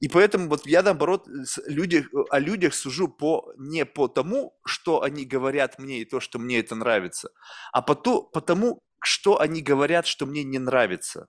И 0.00 0.08
поэтому 0.08 0.48
вот 0.48 0.66
я, 0.66 0.82
наоборот, 0.82 1.28
люди, 1.66 2.06
о 2.30 2.38
людях 2.38 2.74
сужу 2.74 3.08
по, 3.08 3.52
не 3.58 3.84
по 3.84 4.08
тому, 4.08 4.58
что 4.64 5.02
они 5.02 5.26
говорят 5.26 5.78
мне 5.78 6.00
и 6.00 6.04
то, 6.04 6.20
что 6.20 6.38
мне 6.38 6.60
это 6.60 6.74
нравится, 6.74 7.30
а 7.72 7.82
по, 7.82 7.94
то, 7.94 8.22
по 8.22 8.40
тому, 8.40 8.82
что 9.02 9.40
они 9.40 9.60
говорят, 9.60 10.06
что 10.06 10.26
мне 10.26 10.42
не 10.42 10.58
нравится. 10.58 11.28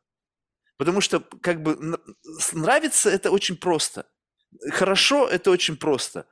Потому 0.77 1.01
что 1.01 1.19
как 1.19 1.61
бы 1.61 1.77
нравится 2.53 3.09
это 3.09 3.29
очень 3.31 3.57
просто. 3.57 4.05
Хорошо 4.71 5.27
это 5.27 5.51
очень 5.51 5.75
просто. 5.75 6.25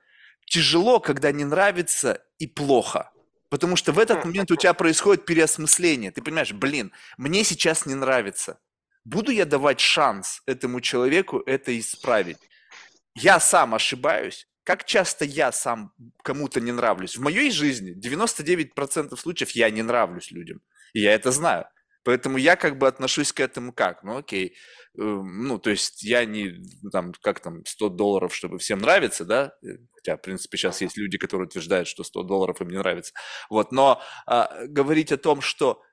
Тяжело, 0.45 0.99
когда 0.99 1.31
не 1.31 1.45
нравится 1.45 2.23
и 2.39 2.47
плохо. 2.47 3.11
Потому 3.49 3.75
что 3.75 3.91
в 3.91 3.99
этот 3.99 4.25
момент 4.25 4.51
у 4.51 4.55
тебя 4.55 4.73
происходит 4.73 5.25
переосмысление. 5.25 6.11
Ты 6.11 6.21
понимаешь, 6.21 6.53
блин, 6.53 6.91
мне 7.17 7.43
сейчас 7.43 7.85
не 7.85 7.95
нравится 7.95 8.59
буду 9.09 9.31
я 9.31 9.45
давать 9.45 9.79
шанс 9.79 10.41
этому 10.45 10.81
человеку 10.81 11.41
это 11.45 11.77
исправить? 11.77 12.37
Я 13.15 13.39
сам 13.39 13.75
ошибаюсь, 13.75 14.47
как 14.63 14.85
часто 14.85 15.25
я 15.25 15.51
сам 15.51 15.93
кому-то 16.23 16.61
не 16.61 16.71
нравлюсь? 16.71 17.17
В 17.17 17.21
моей 17.21 17.51
жизни 17.51 17.95
99% 17.99 19.17
случаев 19.17 19.51
я 19.51 19.69
не 19.69 19.81
нравлюсь 19.81 20.31
людям. 20.31 20.61
И 20.93 21.01
я 21.01 21.13
это 21.13 21.31
знаю. 21.31 21.65
Поэтому 22.09 22.37
я 22.37 22.55
как 22.55 22.79
бы 22.79 22.87
отношусь 22.87 23.31
к 23.31 23.39
этому 23.39 23.71
как? 23.71 24.01
Ну 24.01 24.17
окей, 24.17 24.55
эм, 24.97 25.47
ну 25.47 25.59
то 25.59 25.69
есть 25.69 26.01
я 26.01 26.25
не 26.25 26.55
там, 26.91 27.13
как 27.21 27.39
там, 27.39 27.63
100 27.63 27.89
долларов, 27.89 28.33
чтобы 28.33 28.57
всем 28.57 28.79
нравиться, 28.79 29.25
да? 29.25 29.53
Э, 29.63 29.77
хотя, 29.93 30.17
в 30.17 30.21
принципе, 30.23 30.57
сейчас 30.57 30.81
есть 30.81 30.97
люди, 30.97 31.19
которые 31.19 31.45
утверждают, 31.45 31.87
что 31.87 32.03
100 32.03 32.23
долларов 32.23 32.61
им 32.61 32.69
не 32.69 32.79
нравится. 32.79 33.13
Вот, 33.51 33.71
но 33.71 34.01
а, 34.25 34.65
говорить 34.65 35.11
о 35.11 35.17
том, 35.17 35.41
что 35.41 35.83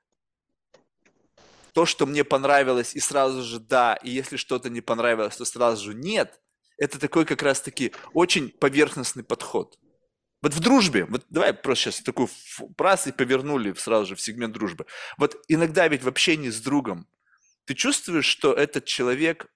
то, 1.73 1.85
что 1.85 2.07
мне 2.07 2.23
понравилось, 2.23 2.95
и 2.95 2.99
сразу 2.99 3.43
же 3.43 3.59
да, 3.59 3.93
и 3.93 4.09
если 4.09 4.37
что-то 4.37 4.71
не 4.71 4.81
понравилось, 4.81 5.37
то 5.37 5.45
сразу 5.45 5.91
же 5.91 5.93
нет, 5.93 6.41
это 6.79 6.99
такой 6.99 7.25
как 7.25 7.43
раз-таки 7.43 7.93
очень 8.15 8.49
поверхностный 8.49 9.23
подход. 9.23 9.77
Вот 10.41 10.53
в 10.53 10.59
дружбе, 10.59 11.05
вот 11.05 11.25
давай 11.29 11.53
просто 11.53 11.85
сейчас 11.85 12.01
такую 12.01 12.29
фразу 12.77 13.09
и 13.09 13.11
повернули 13.11 13.73
сразу 13.73 14.05
же 14.05 14.15
в 14.15 14.21
сегмент 14.21 14.53
дружбы. 14.53 14.85
Вот 15.17 15.35
иногда 15.47 15.87
ведь 15.87 16.03
в 16.03 16.07
общении 16.07 16.49
с 16.49 16.61
другом 16.61 17.07
ты 17.65 17.73
чувствуешь, 17.73 18.25
что 18.25 18.53
этот 18.53 18.85
человек 18.85 19.47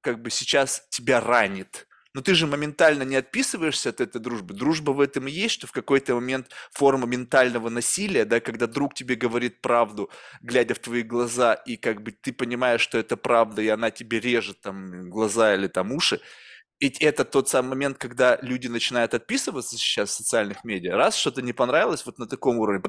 как 0.00 0.22
бы 0.22 0.30
сейчас 0.30 0.86
тебя 0.90 1.20
ранит, 1.20 1.86
но 2.14 2.20
ты 2.20 2.34
же 2.34 2.46
моментально 2.46 3.04
не 3.04 3.16
отписываешься 3.16 3.90
от 3.90 4.00
этой 4.00 4.20
дружбы. 4.20 4.54
Дружба 4.54 4.90
в 4.90 5.00
этом 5.00 5.28
и 5.28 5.30
есть, 5.30 5.54
что 5.54 5.66
в 5.66 5.72
какой-то 5.72 6.14
момент 6.14 6.48
форма 6.72 7.06
ментального 7.06 7.68
насилия, 7.70 8.24
да, 8.24 8.40
когда 8.40 8.66
друг 8.66 8.94
тебе 8.94 9.14
говорит 9.14 9.60
правду, 9.62 10.10
глядя 10.42 10.74
в 10.74 10.78
твои 10.78 11.02
глаза, 11.02 11.54
и 11.54 11.76
как 11.76 12.02
бы 12.02 12.12
ты 12.12 12.32
понимаешь, 12.32 12.82
что 12.82 12.98
это 12.98 13.16
правда, 13.16 13.62
и 13.62 13.68
она 13.68 13.90
тебе 13.90 14.20
режет 14.20 14.60
там 14.60 15.08
глаза 15.08 15.54
или 15.54 15.68
там 15.68 15.92
уши, 15.92 16.20
ведь 16.82 17.00
это 17.00 17.24
тот 17.24 17.48
самый 17.48 17.70
момент, 17.70 17.96
когда 17.96 18.36
люди 18.42 18.66
начинают 18.66 19.14
отписываться 19.14 19.76
сейчас 19.76 20.10
в 20.10 20.14
социальных 20.14 20.64
медиа. 20.64 20.96
Раз 20.96 21.14
что-то 21.14 21.40
не 21.40 21.52
понравилось, 21.52 22.04
вот 22.04 22.18
на 22.18 22.26
таком 22.26 22.58
уровне 22.58 22.82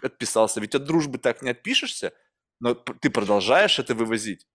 отписался. 0.00 0.60
Ведь 0.60 0.76
от 0.76 0.84
дружбы 0.84 1.18
так 1.18 1.42
не 1.42 1.50
отпишешься, 1.50 2.14
но 2.60 2.74
ты 2.74 3.10
продолжаешь 3.10 3.80
это 3.80 3.96
вывозить. 3.96 4.46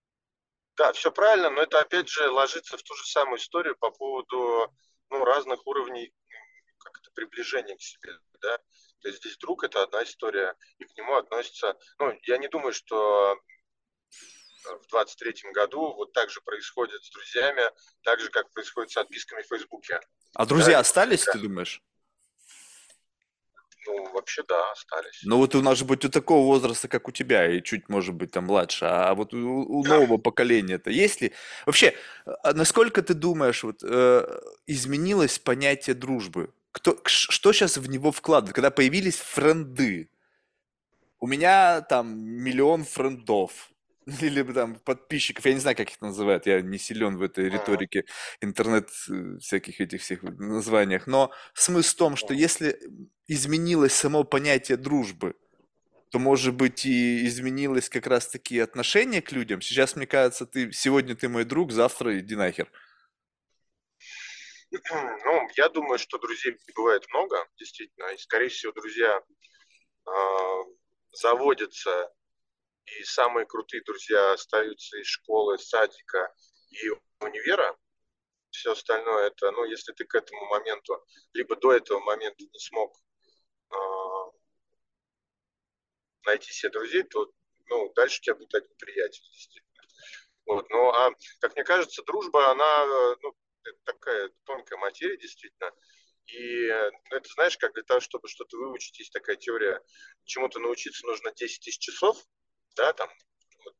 Да, 0.78 0.94
все 0.94 1.12
правильно, 1.12 1.50
но 1.50 1.60
это 1.60 1.78
опять 1.78 2.08
же 2.08 2.30
ложится 2.30 2.78
в 2.78 2.82
ту 2.82 2.94
же 2.94 3.04
самую 3.04 3.38
историю 3.38 3.76
по 3.78 3.90
поводу 3.90 4.74
ну, 5.10 5.26
разных 5.26 5.66
уровней 5.66 6.14
как 6.78 6.98
это, 7.02 7.10
приближения 7.10 7.76
к 7.76 7.82
себе. 7.82 8.18
Да? 8.40 8.56
То 9.02 9.08
есть 9.08 9.20
здесь 9.20 9.36
друг 9.36 9.62
это 9.62 9.82
одна 9.82 10.02
история, 10.04 10.56
и 10.78 10.84
к 10.84 10.96
нему 10.96 11.16
относится. 11.16 11.76
Ну, 11.98 12.18
я 12.22 12.38
не 12.38 12.48
думаю, 12.48 12.72
что 12.72 13.38
в 14.64 14.94
23-м 14.94 15.52
году 15.52 15.94
вот 15.94 16.12
так 16.12 16.30
же 16.30 16.40
происходит 16.40 17.02
с 17.04 17.10
друзьями, 17.10 17.62
так 18.02 18.20
же, 18.20 18.30
как 18.30 18.50
происходит 18.50 18.90
с 18.90 18.96
отписками 18.96 19.42
в 19.42 19.46
Фейсбуке. 19.46 20.00
А 20.34 20.46
друзья 20.46 20.74
да, 20.74 20.80
остались, 20.80 21.24
ты 21.24 21.38
думаешь? 21.38 21.82
Ну, 23.86 24.12
вообще, 24.12 24.42
да, 24.46 24.72
остались. 24.72 25.20
Ну, 25.24 25.38
вот 25.38 25.54
у 25.54 25.62
нас 25.62 25.78
же 25.78 25.84
быть 25.84 26.04
у 26.04 26.10
такого 26.10 26.44
возраста, 26.44 26.86
как 26.86 27.08
у 27.08 27.12
тебя, 27.12 27.50
и 27.50 27.62
чуть, 27.62 27.88
может 27.88 28.14
быть, 28.14 28.30
там 28.30 28.44
младше, 28.44 28.84
а 28.84 29.14
вот 29.14 29.32
у, 29.32 29.38
у 29.38 29.84
нового 29.84 30.18
поколения-то 30.18 30.90
есть 30.90 31.20
ли? 31.22 31.32
Вообще, 31.66 31.94
а 32.26 32.52
насколько 32.52 33.02
ты 33.02 33.14
думаешь, 33.14 33.64
вот, 33.64 33.82
э, 33.82 34.40
изменилось 34.66 35.38
понятие 35.38 35.94
дружбы? 35.94 36.52
Кто, 36.72 37.00
что 37.04 37.52
сейчас 37.52 37.78
в 37.78 37.88
него 37.88 38.12
вкладывают? 38.12 38.54
Когда 38.54 38.70
появились 38.70 39.16
френды, 39.16 40.10
у 41.18 41.26
меня 41.26 41.80
там 41.82 42.18
миллион 42.18 42.84
френдов, 42.84 43.70
или 44.20 44.42
там 44.52 44.76
подписчиков, 44.76 45.44
я 45.46 45.54
не 45.54 45.60
знаю, 45.60 45.76
как 45.76 45.90
их 45.90 46.00
называют, 46.00 46.46
я 46.46 46.60
не 46.60 46.78
силен 46.78 47.16
в 47.16 47.22
этой 47.22 47.48
риторике 47.48 48.04
интернет 48.40 48.88
э, 49.08 49.38
всяких 49.40 49.80
этих 49.80 50.02
всех 50.02 50.22
названиях, 50.22 51.06
но 51.06 51.32
смысл 51.54 51.90
в 51.90 51.98
том, 51.98 52.16
что 52.16 52.34
если 52.34 52.78
изменилось 53.26 53.92
само 53.92 54.24
понятие 54.24 54.76
дружбы, 54.76 55.34
то, 56.10 56.18
может 56.18 56.54
быть, 56.54 56.84
и 56.86 57.24
изменилось 57.26 57.88
как 57.88 58.06
раз-таки 58.06 58.58
отношение 58.58 59.22
к 59.22 59.30
людям. 59.30 59.60
Сейчас, 59.60 59.94
мне 59.94 60.06
кажется, 60.06 60.44
ты 60.44 60.72
сегодня 60.72 61.14
ты 61.14 61.28
мой 61.28 61.44
друг, 61.44 61.70
завтра 61.70 62.18
иди 62.18 62.34
нахер. 62.34 62.70
Ну, 65.24 65.48
я 65.56 65.68
думаю, 65.68 65.98
что 65.98 66.18
друзей 66.18 66.56
бывает 66.76 67.04
много, 67.08 67.44
действительно, 67.58 68.06
и, 68.12 68.18
скорее 68.18 68.48
всего, 68.48 68.72
друзья 68.72 69.20
э, 70.06 70.10
заводятся 71.12 72.08
и 72.98 73.04
самые 73.04 73.46
крутые 73.46 73.82
друзья 73.82 74.32
остаются 74.32 74.98
из 74.98 75.06
школы, 75.06 75.58
садика 75.58 76.34
и 76.70 76.90
универа. 77.20 77.76
Все 78.50 78.72
остальное 78.72 79.28
это, 79.28 79.50
ну, 79.52 79.64
если 79.64 79.92
ты 79.92 80.04
к 80.04 80.14
этому 80.14 80.44
моменту, 80.46 81.04
либо 81.32 81.56
до 81.56 81.72
этого 81.72 82.00
момента 82.00 82.42
не 82.42 82.58
смог 82.58 82.96
э, 83.70 83.76
найти 86.24 86.52
себе 86.52 86.72
друзей, 86.72 87.04
то 87.04 87.30
ну, 87.68 87.92
дальше 87.94 88.18
у 88.18 88.22
тебя 88.22 88.34
будет 88.34 88.54
один 88.54 88.74
приятель, 88.76 89.22
действительно. 89.32 89.84
Вот. 90.46 90.68
Ну, 90.70 90.88
а, 90.90 91.12
как 91.40 91.54
мне 91.54 91.62
кажется, 91.62 92.02
дружба, 92.02 92.50
она 92.50 93.16
ну, 93.22 93.36
такая 93.84 94.30
тонкая 94.44 94.78
материя, 94.78 95.16
действительно. 95.16 95.70
И 96.26 96.68
ну, 97.10 97.16
это, 97.16 97.28
знаешь, 97.34 97.56
как 97.56 97.74
для 97.74 97.84
того, 97.84 98.00
чтобы 98.00 98.28
что-то 98.28 98.56
выучить, 98.56 98.98
есть 98.98 99.12
такая 99.12 99.36
теория, 99.36 99.80
чему-то 100.24 100.58
научиться 100.58 101.06
нужно 101.06 101.32
10 101.32 101.60
тысяч 101.62 101.78
часов, 101.78 102.24
да, 102.80 102.92
там, 102.94 103.10
вот, 103.64 103.74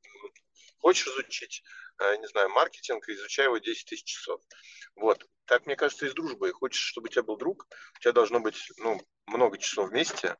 хочешь 0.78 1.07
изучить, 1.07 1.62
э, 1.98 2.16
не 2.16 2.26
знаю, 2.26 2.51
маркетинг, 2.51 3.09
изучай 3.09 3.46
его 3.46 3.57
10 3.57 3.86
тысяч 3.88 4.05
часов. 4.05 4.42
Вот. 4.94 5.24
Так, 5.46 5.64
мне 5.66 5.74
кажется, 5.74 6.07
из 6.07 6.12
дружбы. 6.12 6.53
Хочешь, 6.53 6.82
чтобы 6.82 7.07
у 7.07 7.09
тебя 7.09 7.22
был 7.22 7.36
друг, 7.38 7.66
у 7.96 8.01
тебя 8.01 8.12
должно 8.12 8.40
быть, 8.40 8.70
ну, 8.76 9.01
много 9.26 9.57
часов 9.57 9.88
вместе, 9.88 10.36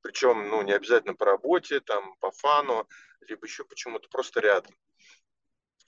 причем, 0.00 0.48
ну, 0.48 0.62
не 0.62 0.72
обязательно 0.72 1.14
по 1.14 1.26
работе, 1.26 1.80
там, 1.80 2.16
по 2.16 2.30
фану, 2.30 2.88
либо 3.20 3.46
еще 3.46 3.64
почему-то, 3.64 4.08
просто 4.08 4.40
рядом. 4.40 4.74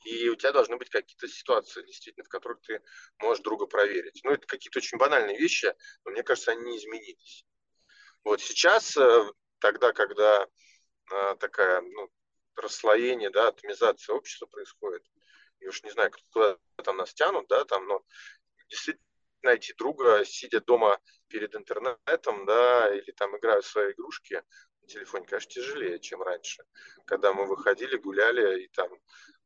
И 0.04 0.28
у 0.28 0.36
тебя 0.36 0.52
должны 0.52 0.76
быть 0.76 0.90
какие-то 0.90 1.28
ситуации, 1.28 1.82
действительно, 1.82 2.24
в 2.24 2.28
которых 2.28 2.60
ты 2.60 2.82
можешь 3.20 3.42
друга 3.42 3.66
проверить. 3.66 4.20
Ну, 4.22 4.32
это 4.32 4.46
какие-то 4.46 4.78
очень 4.80 4.98
банальные 4.98 5.38
вещи, 5.38 5.74
но 6.04 6.10
мне 6.12 6.22
кажется, 6.22 6.52
они 6.52 6.70
не 6.70 6.78
изменились. 6.78 7.44
Вот 8.22 8.42
сейчас, 8.42 8.96
э, 8.96 9.30
тогда, 9.60 9.92
когда 9.92 10.46
такая, 11.38 11.80
ну, 11.80 12.10
расслоение, 12.56 13.30
да, 13.30 13.48
атомизация 13.48 14.14
общества 14.14 14.46
происходит. 14.46 15.02
И 15.60 15.68
уж 15.68 15.82
не 15.82 15.90
знаю, 15.90 16.10
куда 16.32 16.58
там 16.84 16.96
нас 16.96 17.14
тянут, 17.14 17.46
да, 17.48 17.64
там, 17.64 17.86
но 17.86 18.02
действительно 18.68 19.04
найти 19.42 19.72
друга, 19.74 20.24
сидя 20.24 20.60
дома 20.60 20.98
перед 21.28 21.54
интернетом, 21.54 22.46
да, 22.46 22.94
или 22.94 23.10
там 23.12 23.36
играя 23.36 23.60
в 23.60 23.66
свои 23.66 23.92
игрушки 23.92 24.42
на 24.82 24.88
телефоне, 24.88 25.26
конечно, 25.26 25.50
тяжелее, 25.50 25.98
чем 25.98 26.22
раньше. 26.22 26.64
Когда 27.06 27.32
мы 27.32 27.46
выходили, 27.46 27.96
гуляли, 27.96 28.64
и 28.64 28.68
там 28.68 28.90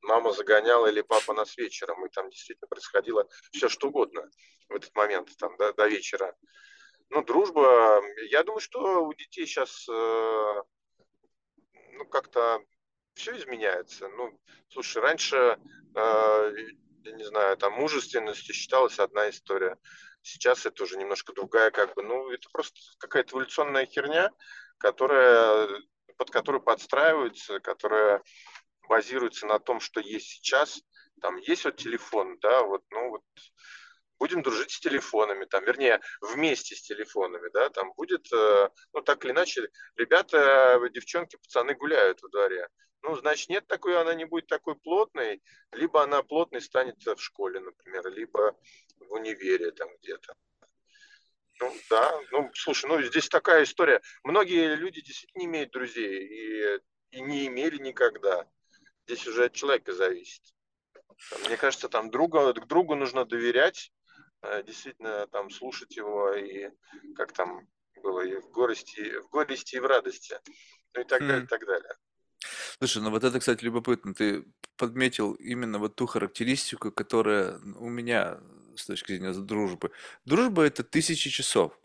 мама 0.03 0.33
загоняла 0.33 0.87
или 0.87 1.03
папа 1.03 1.35
нас 1.35 1.57
вечером, 1.57 2.05
и 2.07 2.11
там 2.11 2.31
действительно 2.31 2.69
происходило 2.69 3.29
все 3.53 3.69
что 3.69 3.89
угодно 3.89 4.29
в 4.69 4.75
этот 4.75 4.95
момент, 4.95 5.37
там, 5.39 5.57
да, 5.57 5.73
до 5.73 5.87
вечера. 5.87 6.37
Ну, 7.11 7.25
дружба, 7.25 8.03
я 8.31 8.45
думаю, 8.45 8.61
что 8.61 9.05
у 9.05 9.13
детей 9.15 9.45
сейчас 9.45 9.87
э, 9.89 10.63
ну, 12.01 12.07
как-то 12.07 12.65
все 13.15 13.37
изменяется. 13.37 14.09
Ну, 14.09 14.41
слушай, 14.71 15.03
раньше, 15.03 15.37
э, 15.95 16.55
я 17.05 17.13
не 17.13 17.25
знаю, 17.25 17.57
там 17.59 17.75
мужественностью 17.75 18.55
считалась 18.55 18.99
одна 18.99 19.29
история. 19.29 19.77
Сейчас 20.23 20.65
это 20.65 20.83
уже 20.83 20.97
немножко 20.97 21.35
другая, 21.35 21.71
как 21.71 21.95
бы, 21.95 22.03
ну, 22.03 22.31
это 22.31 22.49
просто 22.53 22.79
какая-то 22.99 23.35
эволюционная 23.35 23.85
херня, 23.85 24.31
которая, 24.79 25.69
под 26.17 26.31
которую 26.31 26.63
подстраиваются, 26.63 27.61
которая 27.61 28.23
базируется 28.89 29.47
на 29.47 29.59
том, 29.59 29.81
что 29.81 30.01
есть 30.01 30.29
сейчас. 30.29 30.81
Там 31.21 31.37
есть 31.37 31.67
вот 31.67 31.77
телефон, 31.77 32.39
да, 32.41 32.63
вот, 32.63 32.83
ну, 32.91 33.11
вот 33.11 33.23
будем 34.21 34.43
дружить 34.43 34.71
с 34.71 34.79
телефонами, 34.79 35.47
там, 35.47 35.65
вернее, 35.65 35.99
вместе 36.21 36.77
с 36.77 36.83
телефонами, 36.83 37.49
да, 37.53 37.71
там 37.71 37.93
будет, 37.95 38.31
э, 38.33 38.69
ну, 38.93 39.01
так 39.01 39.25
или 39.25 39.33
иначе, 39.33 39.69
ребята, 39.97 40.79
девчонки, 40.93 41.37
пацаны 41.37 41.75
гуляют 41.75 42.23
во 42.23 42.29
дворе. 42.29 42.69
Ну, 43.03 43.17
значит, 43.17 43.49
нет 43.49 43.67
такой, 43.67 43.99
она 43.99 44.15
не 44.15 44.27
будет 44.27 44.47
такой 44.47 44.77
плотной, 44.77 45.43
либо 45.73 46.03
она 46.03 46.23
плотной 46.23 46.61
станет 46.61 47.03
в 47.05 47.19
школе, 47.19 47.61
например, 47.61 48.07
либо 48.13 48.55
в 48.99 49.13
универе 49.13 49.71
там 49.71 49.89
где-то. 50.03 50.35
Ну, 51.61 51.75
да, 51.89 52.21
ну, 52.31 52.51
слушай, 52.55 52.87
ну, 52.87 53.01
здесь 53.03 53.29
такая 53.29 53.65
история. 53.65 54.03
Многие 54.23 54.75
люди 54.77 55.01
действительно 55.01 55.41
не 55.41 55.47
имеют 55.47 55.73
друзей 55.73 56.27
и, 56.27 56.81
и 57.11 57.21
не 57.23 57.47
имели 57.47 57.79
никогда. 57.79 58.47
Здесь 59.07 59.27
уже 59.27 59.47
от 59.47 59.55
человека 59.55 59.93
зависит. 59.95 60.43
Мне 61.47 61.57
кажется, 61.57 61.89
там 61.89 62.11
друга, 62.11 62.53
другу 62.53 62.95
нужно 62.95 63.25
доверять, 63.25 63.93
Э, 64.00 64.00
действительно 64.65 65.27
там 65.29 65.51
слушать 65.51 65.97
его 65.97 66.33
и 66.35 66.71
как 67.17 67.33
там 67.33 67.69
было 68.03 68.23
и 68.23 68.37
в 68.37 68.51
горести, 68.51 69.21
в 69.21 69.29
горести 69.31 69.77
и 69.77 69.81
в 69.81 69.87
радости, 69.87 70.37
ну 70.95 71.03
и 71.03 71.05
так 71.05 71.21
далее, 71.21 71.41
и 71.41 71.43
хм. 71.43 71.47
так 71.47 71.67
далее. 71.67 71.93
Слушай, 72.79 73.03
ну 73.03 73.11
вот 73.11 73.25
это, 73.25 73.39
кстати, 73.39 73.63
любопытно. 73.65 74.15
Ты 74.15 74.45
подметил 74.77 75.35
именно 75.35 75.79
вот 75.79 75.97
ту 75.97 76.07
характеристику, 76.07 76.91
которая 76.91 77.59
у 77.59 77.89
меня 77.89 78.41
с 78.77 78.87
точки 78.87 79.13
зрения 79.13 79.35
дружбы. 79.35 79.91
Дружба 80.25 80.63
это 80.63 80.83
тысячи 80.83 81.29
часов. 81.29 81.79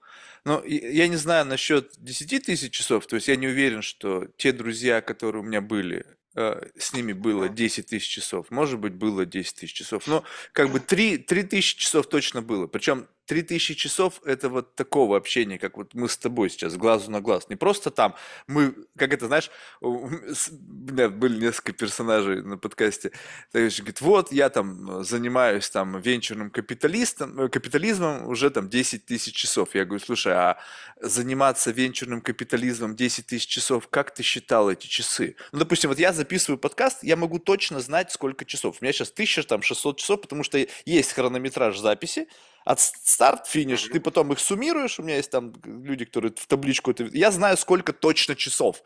Но 0.45 0.63
я 0.63 1.07
не 1.07 1.17
знаю 1.17 1.45
насчет 1.45 1.91
10 1.97 2.45
тысяч 2.45 2.71
часов, 2.71 3.07
то 3.07 3.15
есть 3.15 3.27
я 3.27 3.35
не 3.35 3.47
уверен, 3.47 3.81
что 3.81 4.27
те 4.37 4.51
друзья, 4.53 5.01
которые 5.01 5.41
у 5.41 5.45
меня 5.45 5.59
были, 5.59 6.05
Э, 6.05 6.24
с 6.35 6.93
ними 6.93 7.13
было 7.13 7.47
10 7.49 7.87
тысяч 7.87 8.07
часов, 8.07 8.51
может 8.51 8.79
быть, 8.79 8.93
было 8.93 9.25
10 9.25 9.55
тысяч 9.55 9.73
часов, 9.73 10.07
но 10.07 10.23
как 10.51 10.69
бы 10.69 10.79
3, 10.79 11.19
3 11.19 11.43
тысячи 11.43 11.77
часов 11.77 12.07
точно 12.07 12.41
было. 12.41 12.67
Причем 12.67 13.07
3000 13.25 13.75
часов 13.75 14.21
это 14.25 14.49
вот 14.49 14.75
такого 14.75 15.17
общения, 15.17 15.57
как 15.57 15.77
вот 15.77 15.93
мы 15.93 16.07
с 16.09 16.17
тобой 16.17 16.49
сейчас, 16.49 16.75
глазу 16.75 17.11
на 17.11 17.21
глаз. 17.21 17.49
Не 17.49 17.55
просто 17.55 17.91
там 17.91 18.15
мы, 18.47 18.75
как 18.97 19.13
это, 19.13 19.27
знаешь, 19.27 19.49
у 19.81 20.09
меня 20.09 21.09
были 21.09 21.45
несколько 21.45 21.73
персонажей 21.73 22.41
на 22.41 22.57
подкасте, 22.57 23.11
есть, 23.53 23.79
говорит, 23.79 24.01
вот 24.01 24.31
я 24.31 24.49
там 24.49 25.03
занимаюсь 25.03 25.69
там 25.69 25.99
венчурным 25.99 26.49
капиталистом, 26.49 27.39
э, 27.39 27.49
капитализмом 27.49 28.27
уже 28.27 28.49
там 28.49 28.69
10 28.69 29.05
тысяч 29.05 29.35
часов. 29.35 29.75
Я 29.75 29.85
говорю, 29.85 30.03
слушай, 30.03 30.33
а 30.33 30.57
заниматься 31.01 31.71
венчурным 31.71 32.21
капитализмом 32.21 32.95
10 32.95 33.25
тысяч 33.27 33.47
часов, 33.47 33.87
как 33.89 34.13
ты 34.13 34.23
считал 34.23 34.69
эти 34.69 34.87
часы? 34.87 35.35
Ну, 35.51 35.59
допустим, 35.59 35.89
вот 35.89 35.99
я 35.99 36.13
записываю 36.13 36.57
подкаст, 36.57 37.03
я 37.03 37.15
могу 37.15 37.39
точно 37.39 37.79
знать, 37.79 38.11
сколько 38.11 38.45
часов. 38.45 38.77
У 38.79 38.83
меня 38.83 38.93
сейчас 38.93 39.11
1600 39.11 39.97
часов, 39.97 40.21
потому 40.21 40.43
что 40.43 40.65
есть 40.85 41.13
хронометраж 41.13 41.77
записи, 41.77 42.27
от 42.65 42.79
старт, 42.79 43.47
финиш, 43.47 43.83
ты 43.83 43.99
потом 43.99 44.33
их 44.33 44.39
суммируешь, 44.39 44.99
у 44.99 45.03
меня 45.03 45.17
есть 45.17 45.29
там 45.29 45.53
люди, 45.63 46.03
которые 46.03 46.33
в 46.35 46.47
табличку, 46.47 46.91
это, 46.91 47.05
я 47.13 47.31
знаю, 47.31 47.57
сколько 47.57 47.93
точно 47.93 48.35
часов. 48.35 48.83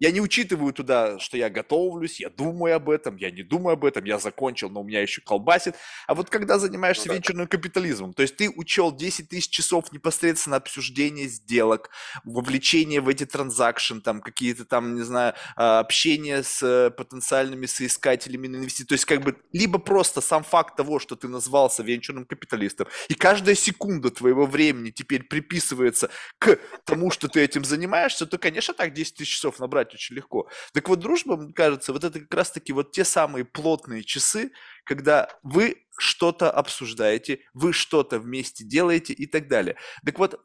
Я 0.00 0.12
не 0.12 0.20
учитываю 0.20 0.72
туда, 0.72 1.18
что 1.18 1.36
я 1.36 1.50
готовлюсь, 1.50 2.20
я 2.20 2.30
думаю 2.30 2.76
об 2.76 2.88
этом, 2.88 3.16
я 3.16 3.32
не 3.32 3.42
думаю 3.42 3.72
об 3.74 3.84
этом, 3.84 4.04
я 4.04 4.18
закончил, 4.18 4.70
но 4.70 4.82
у 4.82 4.84
меня 4.84 5.02
еще 5.02 5.20
колбасит. 5.20 5.74
А 6.06 6.14
вот 6.14 6.30
когда 6.30 6.58
занимаешься 6.58 7.08
ну, 7.08 7.14
венчурным 7.14 7.48
капитализмом, 7.48 8.14
то 8.14 8.22
есть 8.22 8.36
ты 8.36 8.48
учел 8.48 8.94
10 8.94 9.28
тысяч 9.28 9.50
часов 9.50 9.92
непосредственно 9.92 10.56
обсуждения 10.56 11.26
сделок, 11.26 11.90
вовлечение 12.22 13.00
в 13.00 13.08
эти 13.08 13.26
транзакшн, 13.26 13.98
там 13.98 14.20
какие-то 14.20 14.64
там, 14.64 14.94
не 14.94 15.02
знаю, 15.02 15.34
а, 15.56 15.80
общение 15.80 16.44
с 16.44 16.62
э, 16.62 16.90
потенциальными 16.90 17.66
соискателями 17.66 18.46
на 18.46 18.56
инвестиции. 18.56 18.88
То 18.88 18.94
есть 18.94 19.04
как 19.04 19.22
бы 19.22 19.36
либо 19.52 19.80
просто 19.80 20.20
сам 20.20 20.44
факт 20.44 20.76
того, 20.76 21.00
что 21.00 21.16
ты 21.16 21.26
назвался 21.26 21.82
венчурным 21.82 22.24
капиталистом, 22.24 22.86
и 23.08 23.14
каждая 23.14 23.56
секунда 23.56 24.10
твоего 24.10 24.46
времени 24.46 24.90
теперь 24.90 25.24
приписывается 25.24 26.10
к 26.38 26.58
тому, 26.84 27.10
что 27.10 27.26
ты 27.26 27.40
этим 27.40 27.64
занимаешься, 27.64 28.26
то, 28.26 28.38
конечно, 28.38 28.74
так 28.74 28.92
10 28.94 29.14
тысяч 29.14 29.34
часов 29.34 29.58
набрать 29.58 29.87
убрать 29.88 29.94
очень 29.94 30.16
легко. 30.16 30.48
Так 30.72 30.88
вот, 30.88 31.00
дружба, 31.00 31.36
мне 31.36 31.52
кажется, 31.52 31.92
вот 31.92 32.04
это 32.04 32.20
как 32.20 32.34
раз-таки 32.34 32.72
вот 32.72 32.92
те 32.92 33.04
самые 33.04 33.44
плотные 33.44 34.04
часы, 34.04 34.50
когда 34.84 35.28
вы 35.42 35.84
что-то 35.98 36.50
обсуждаете, 36.50 37.40
вы 37.54 37.72
что-то 37.72 38.18
вместе 38.18 38.64
делаете 38.64 39.12
и 39.12 39.26
так 39.26 39.48
далее. 39.48 39.76
Так 40.04 40.18
вот, 40.18 40.40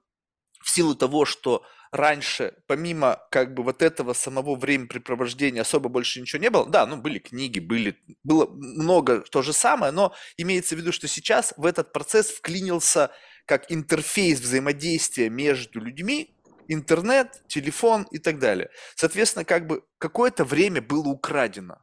в 0.62 0.70
силу 0.70 0.96
того, 0.96 1.26
что 1.26 1.64
раньше, 1.92 2.54
помимо 2.68 3.20
как 3.30 3.54
бы 3.54 3.64
вот 3.64 3.82
этого 3.82 4.14
самого 4.14 4.56
времяпрепровождения 4.56 5.62
особо 5.62 5.90
больше 5.90 6.22
ничего 6.22 6.42
не 6.42 6.50
было, 6.50 6.66
да, 6.66 6.88
ну 6.88 6.98
были 6.98 7.20
книги, 7.20 7.60
были, 7.60 7.96
было 8.24 8.48
много 8.50 9.20
то 9.20 9.42
же 9.42 9.54
самое, 9.54 9.92
но 9.92 10.14
имеется 10.38 10.76
в 10.76 10.80
виду, 10.80 10.92
что 10.92 11.08
сейчас 11.08 11.54
в 11.58 11.66
этот 11.66 11.94
процесс 11.94 12.32
вклинился 12.32 13.12
как 13.46 13.72
интерфейс 13.72 14.40
взаимодействия 14.40 15.30
между 15.30 15.82
людьми, 15.82 16.34
интернет, 16.74 17.42
телефон 17.48 18.08
и 18.12 18.20
так 18.20 18.40
далее. 18.40 18.70
Соответственно, 18.96 19.46
как 19.46 19.68
бы 19.68 19.84
какое-то 19.98 20.46
время 20.46 20.82
было 20.82 21.08
украдено. 21.08 21.78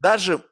Даже 0.00 0.42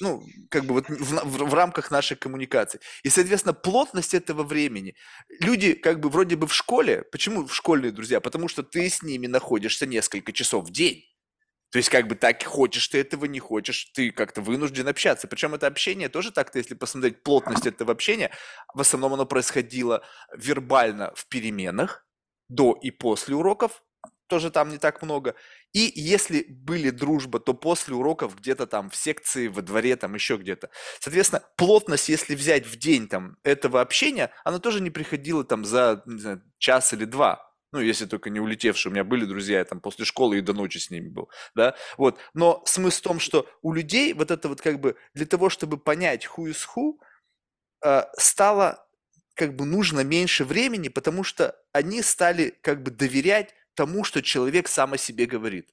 ну, 0.00 0.22
как 0.50 0.64
бы 0.64 0.74
вот 0.74 0.88
в, 0.88 1.24
в, 1.24 1.50
в 1.50 1.54
рамках 1.54 1.90
нашей 1.90 2.16
коммуникации. 2.16 2.80
И, 3.02 3.10
соответственно, 3.10 3.54
плотность 3.54 4.14
этого 4.14 4.42
времени. 4.42 4.94
Люди 5.40 5.74
как 5.74 6.00
бы 6.00 6.08
вроде 6.08 6.36
бы 6.36 6.46
в 6.46 6.54
школе, 6.54 7.02
почему 7.12 7.46
в 7.46 7.54
школьные 7.54 7.92
друзья? 7.92 8.20
Потому 8.20 8.48
что 8.48 8.62
ты 8.62 8.88
с 8.88 9.02
ними 9.02 9.26
находишься 9.26 9.86
несколько 9.86 10.32
часов 10.32 10.66
в 10.66 10.72
день. 10.72 11.04
То 11.70 11.78
есть, 11.78 11.90
как 11.90 12.06
бы 12.06 12.14
так 12.14 12.42
хочешь 12.44 12.88
ты 12.88 12.98
этого, 12.98 13.24
не 13.24 13.40
хочешь, 13.40 13.90
ты 13.92 14.10
как-то 14.10 14.40
вынужден 14.40 14.86
общаться. 14.86 15.26
Причем 15.26 15.54
это 15.54 15.66
общение 15.66 16.08
тоже 16.08 16.30
так-то, 16.30 16.58
если 16.58 16.74
посмотреть 16.74 17.22
плотность 17.22 17.66
этого 17.66 17.92
общения, 17.92 18.30
в 18.72 18.80
основном 18.80 19.14
оно 19.14 19.26
происходило 19.26 20.02
вербально 20.34 21.12
в 21.16 21.26
переменах, 21.28 22.05
до 22.48 22.72
и 22.72 22.90
после 22.90 23.34
уроков, 23.34 23.82
тоже 24.26 24.50
там 24.50 24.70
не 24.70 24.78
так 24.78 25.02
много. 25.02 25.34
И 25.72 25.92
если 25.94 26.46
были 26.48 26.90
дружба, 26.90 27.38
то 27.38 27.54
после 27.54 27.94
уроков 27.94 28.36
где-то 28.36 28.66
там 28.66 28.90
в 28.90 28.96
секции, 28.96 29.48
во 29.48 29.62
дворе, 29.62 29.96
там 29.96 30.14
еще 30.14 30.36
где-то. 30.36 30.70
Соответственно, 31.00 31.42
плотность, 31.56 32.08
если 32.08 32.34
взять 32.34 32.66
в 32.66 32.76
день 32.76 33.08
там 33.08 33.36
этого 33.44 33.80
общения, 33.80 34.30
она 34.44 34.58
тоже 34.58 34.80
не 34.80 34.90
приходила 34.90 35.44
там 35.44 35.64
за 35.64 36.02
не 36.06 36.18
знаю, 36.18 36.42
час 36.58 36.92
или 36.92 37.04
два. 37.04 37.46
Ну, 37.72 37.80
если 37.80 38.06
только 38.06 38.30
не 38.30 38.40
улетевшие. 38.40 38.90
У 38.90 38.94
меня 38.94 39.04
были 39.04 39.24
друзья, 39.24 39.58
я 39.58 39.64
там 39.64 39.80
после 39.80 40.04
школы 40.04 40.38
и 40.38 40.40
до 40.40 40.54
ночи 40.54 40.78
с 40.78 40.90
ними 40.90 41.08
был, 41.08 41.28
да, 41.54 41.74
вот. 41.98 42.18
Но 42.32 42.62
смысл 42.64 42.98
в 43.00 43.02
том, 43.02 43.20
что 43.20 43.48
у 43.60 43.72
людей 43.72 44.12
вот 44.14 44.30
это 44.30 44.48
вот 44.48 44.60
как 44.62 44.80
бы 44.80 44.96
для 45.14 45.26
того, 45.26 45.50
чтобы 45.50 45.76
понять 45.76 46.26
who 46.26 46.46
is 46.50 46.64
who, 46.74 46.94
э, 47.84 48.04
стало 48.18 48.85
как 49.36 49.54
бы 49.54 49.66
нужно 49.66 50.00
меньше 50.00 50.44
времени, 50.44 50.88
потому 50.88 51.22
что 51.22 51.54
они 51.72 52.02
стали 52.02 52.54
как 52.62 52.82
бы 52.82 52.90
доверять 52.90 53.54
тому, 53.74 54.02
что 54.02 54.22
человек 54.22 54.66
сам 54.66 54.94
о 54.94 54.98
себе 54.98 55.26
говорит. 55.26 55.70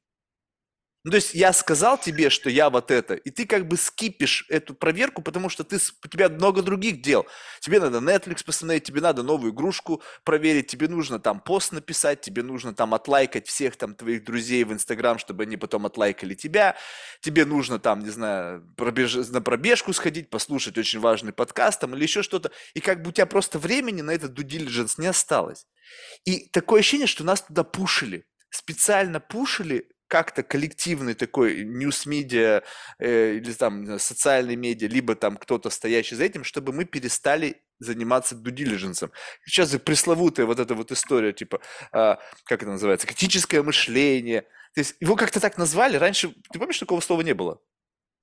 Ну, 1.05 1.11
то 1.11 1.17
есть 1.17 1.33
я 1.33 1.51
сказал 1.51 1.97
тебе, 1.97 2.29
что 2.29 2.49
я 2.49 2.69
вот 2.69 2.89
это, 2.89 3.15
и 3.15 3.29
ты 3.29 3.45
как 3.45 3.67
бы 3.67 3.75
скипишь 3.75 4.45
эту 4.47 4.73
проверку, 4.73 5.21
потому 5.21 5.49
что 5.49 5.65
ты, 5.65 5.75
у 5.75 6.07
тебя 6.07 6.29
много 6.29 6.61
других 6.61 7.01
дел. 7.01 7.27
Тебе 7.59 7.81
надо 7.81 7.97
Netflix 7.97 8.45
посмотреть, 8.45 8.85
тебе 8.85 9.01
надо 9.01 9.21
новую 9.21 9.51
игрушку 9.51 10.01
проверить, 10.23 10.67
тебе 10.67 10.87
нужно 10.87 11.19
там 11.19 11.41
пост 11.41 11.73
написать, 11.73 12.21
тебе 12.21 12.41
нужно 12.41 12.73
там 12.73 12.93
отлайкать 12.93 13.47
всех 13.47 13.75
там 13.75 13.95
твоих 13.95 14.23
друзей 14.23 14.63
в 14.63 14.71
Инстаграм, 14.71 15.19
чтобы 15.19 15.43
они 15.43 15.57
потом 15.57 15.85
отлайкали 15.85 16.35
тебя. 16.35 16.77
Тебе 17.19 17.43
нужно 17.43 17.79
там, 17.79 17.99
не 17.99 18.09
знаю, 18.09 18.65
пробеж... 18.77 19.15
на 19.15 19.41
пробежку 19.41 19.91
сходить, 19.91 20.29
послушать 20.29 20.77
очень 20.77 21.01
важный 21.01 21.33
подкаст 21.33 21.81
там 21.81 21.93
или 21.95 22.03
еще 22.03 22.23
что-то. 22.23 22.51
И 22.75 22.79
как 22.79 23.01
бы 23.01 23.09
у 23.09 23.11
тебя 23.11 23.25
просто 23.25 23.59
времени 23.59 24.01
на 24.01 24.11
этот 24.11 24.31
due 24.39 24.47
diligence 24.47 24.93
не 24.97 25.07
осталось. 25.07 25.67
И 26.23 26.47
такое 26.53 26.79
ощущение, 26.79 27.07
что 27.07 27.25
нас 27.25 27.41
туда 27.41 27.65
пушили. 27.65 28.25
Специально 28.49 29.19
пушили 29.19 29.89
как-то 30.13 30.43
коллективный 30.43 31.15
такой 31.15 31.63
ньюс-медиа 31.65 32.61
э, 32.99 33.33
или 33.37 33.51
там 33.53 33.97
социальные 33.97 34.57
медиа, 34.57 34.87
либо 34.87 35.15
там 35.15 35.37
кто-то 35.37 35.71
стоящий 35.71 36.15
за 36.15 36.25
этим, 36.25 36.43
чтобы 36.43 36.71
мы 36.71 36.85
перестали 36.85 37.63
заниматься 37.79 38.35
diligence. 38.35 39.09
Сейчас 39.43 39.71
пресловутая 39.79 40.45
вот 40.45 40.59
эта 40.59 40.75
вот 40.75 40.91
история, 40.91 41.33
типа, 41.33 41.61
э, 41.93 42.15
как 42.45 42.61
это 42.61 42.69
называется, 42.69 43.07
критическое 43.07 43.63
мышление. 43.63 44.41
То 44.75 44.81
есть 44.81 44.95
его 44.99 45.15
как-то 45.15 45.39
так 45.39 45.57
назвали, 45.57 45.97
раньше, 45.97 46.35
ты 46.51 46.59
помнишь, 46.59 46.77
такого 46.77 46.99
слова 47.01 47.21
не 47.21 47.33
было? 47.33 47.59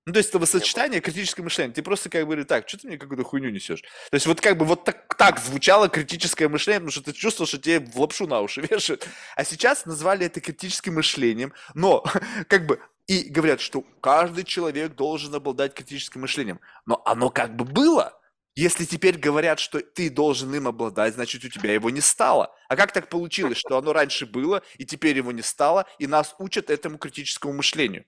Ну, 0.06 0.14
то 0.14 0.18
есть 0.18 0.34
это 0.34 0.46
сочетание 0.46 1.00
критическое 1.00 1.42
мышление. 1.42 1.74
Ты 1.74 1.82
просто 1.82 2.08
как 2.08 2.22
бы 2.22 2.28
говоришь, 2.28 2.46
так, 2.46 2.66
что 2.66 2.78
ты 2.78 2.86
мне 2.86 2.96
какую-то 2.96 3.22
хуйню 3.22 3.50
несешь? 3.50 3.82
То 3.82 4.14
есть 4.14 4.26
вот 4.26 4.40
как 4.40 4.56
бы 4.56 4.64
вот 4.64 4.84
так, 4.84 5.14
так 5.14 5.38
звучало 5.38 5.88
критическое 5.88 6.48
мышление, 6.48 6.80
потому 6.80 6.92
что 6.92 7.02
ты 7.02 7.12
чувствовал, 7.12 7.46
что 7.46 7.58
тебе 7.58 7.80
в 7.80 8.00
лапшу 8.00 8.26
на 8.26 8.40
уши 8.40 8.60
вешают. 8.70 9.06
А 9.36 9.44
сейчас 9.44 9.84
назвали 9.84 10.26
это 10.26 10.40
критическим 10.40 10.94
мышлением, 10.94 11.52
но 11.74 12.02
как 12.48 12.66
бы 12.66 12.80
и 13.08 13.28
говорят, 13.28 13.60
что 13.60 13.84
каждый 14.00 14.44
человек 14.44 14.94
должен 14.94 15.34
обладать 15.34 15.74
критическим 15.74 16.22
мышлением. 16.22 16.60
Но 16.86 17.02
оно 17.04 17.28
как 17.28 17.56
бы 17.56 17.64
было. 17.64 18.16
Если 18.54 18.84
теперь 18.84 19.18
говорят, 19.18 19.58
что 19.58 19.80
ты 19.80 20.10
должен 20.10 20.54
им 20.54 20.66
обладать, 20.66 21.14
значит, 21.14 21.44
у 21.44 21.48
тебя 21.48 21.72
его 21.72 21.90
не 21.90 22.00
стало. 22.00 22.54
А 22.68 22.76
как 22.76 22.92
так 22.92 23.08
получилось, 23.08 23.58
что 23.58 23.76
оно 23.76 23.92
раньше 23.92 24.26
было, 24.26 24.62
и 24.78 24.86
теперь 24.86 25.16
его 25.16 25.32
не 25.32 25.42
стало, 25.42 25.86
и 25.98 26.06
нас 26.06 26.34
учат 26.38 26.70
этому 26.70 26.98
критическому 26.98 27.52
мышлению? 27.52 28.04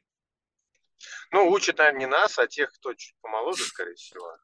Ну, 1.30 1.50
учат, 1.50 1.78
наверное, 1.78 2.00
не 2.00 2.06
нас, 2.06 2.38
а 2.38 2.46
тех, 2.46 2.72
кто 2.72 2.94
чуть 2.94 3.14
помоложе, 3.20 3.64
скорее 3.64 3.94
всего. 3.94 4.36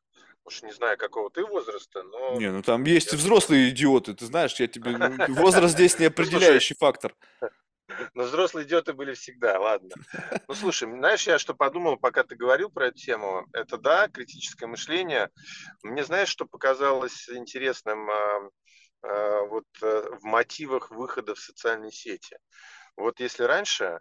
Уж 0.45 0.63
не 0.63 0.73
знаю, 0.73 0.97
какого 0.97 1.31
ты 1.31 1.45
возраста, 1.45 2.03
но... 2.03 2.37
Не, 2.37 2.51
ну 2.51 2.63
там 2.63 2.85
есть 2.85 3.13
и 3.13 3.17
взрослые 3.17 3.69
идиоты, 3.69 4.15
ты 4.15 4.25
знаешь, 4.25 4.55
я 4.55 4.67
тебе... 4.67 4.97
Ну, 4.97 5.17
возраст 5.35 5.75
здесь 5.75 5.99
не 5.99 6.07
определяющий 6.07 6.75
фактор. 6.75 7.15
Но 8.15 8.25
взрослые 8.25 8.67
идиоты 8.67 8.93
были 8.93 9.15
всегда, 9.15 9.59
ладно. 9.59 9.91
Ну, 10.47 10.55
слушай, 10.55 10.91
знаешь, 10.91 11.27
я 11.27 11.39
что 11.39 11.55
подумал, 11.55 11.97
пока 11.97 12.23
ты 12.23 12.37
говорил 12.37 12.71
про 12.71 12.89
эту 12.89 12.99
тему? 12.99 13.47
Это, 13.53 13.79
да, 13.79 14.09
критическое 14.09 14.67
мышление. 14.67 15.31
Мне, 15.83 16.05
знаешь, 16.05 16.29
что 16.29 16.45
показалось 16.45 17.29
интересным 17.29 18.11
а, 18.11 18.51
а, 19.03 19.43
вот 19.47 19.67
а, 19.83 20.17
в 20.19 20.25
мотивах 20.25 20.91
выхода 20.91 21.35
в 21.35 21.41
социальные 21.41 21.93
сети? 21.93 22.37
Вот 22.97 23.21
если 23.21 23.45
раньше, 23.45 24.01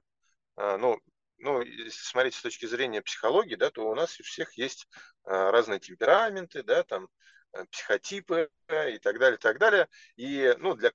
а, 0.58 0.78
ну, 0.78 0.99
ну, 1.40 1.62
если 1.62 2.04
смотреть 2.04 2.36
с 2.36 2.42
точки 2.42 2.66
зрения 2.66 3.02
психологии, 3.02 3.56
да, 3.56 3.70
то 3.70 3.90
у 3.90 3.96
нас 3.96 4.20
у 4.20 4.24
всех 4.24 4.54
есть 4.58 4.88
а, 5.24 5.52
разные 5.52 5.80
темпераменты, 5.80 6.64
да, 6.64 6.84
там, 6.84 7.08
э, 7.54 7.66
психотипы 7.72 8.50
и 8.70 8.98
так 9.00 9.20
далее, 9.20 9.38
и 9.38 9.42
так 9.42 9.60
далее. 9.60 9.88
И, 10.16 10.56
ну, 10.60 10.76
для 10.76 10.92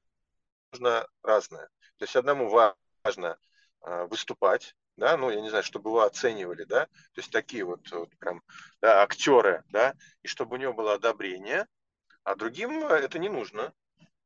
нужно 0.72 1.07
разное. 1.22 1.68
То 1.99 2.05
есть 2.05 2.16
одному 2.16 2.49
важно 2.49 3.38
а, 3.80 4.07
выступать, 4.07 4.74
да, 4.97 5.16
ну, 5.16 5.30
я 5.30 5.40
не 5.40 5.49
знаю, 5.49 5.64
чтобы 5.64 5.90
его 5.90 6.03
оценивали, 6.03 6.64
да, 6.64 6.86
то 6.86 7.18
есть 7.18 7.30
такие 7.30 7.64
вот, 7.64 7.90
вот 7.90 8.16
прям, 8.18 8.43
да, 8.80 9.03
актеры, 9.03 9.64
да, 9.68 9.95
и 10.22 10.28
чтобы 10.28 10.57
у 10.57 10.59
него 10.59 10.72
было 10.72 10.95
одобрение, 10.95 11.66
а 12.24 12.34
другим 12.34 12.84
это 12.84 13.18
не 13.18 13.28
нужно. 13.28 13.72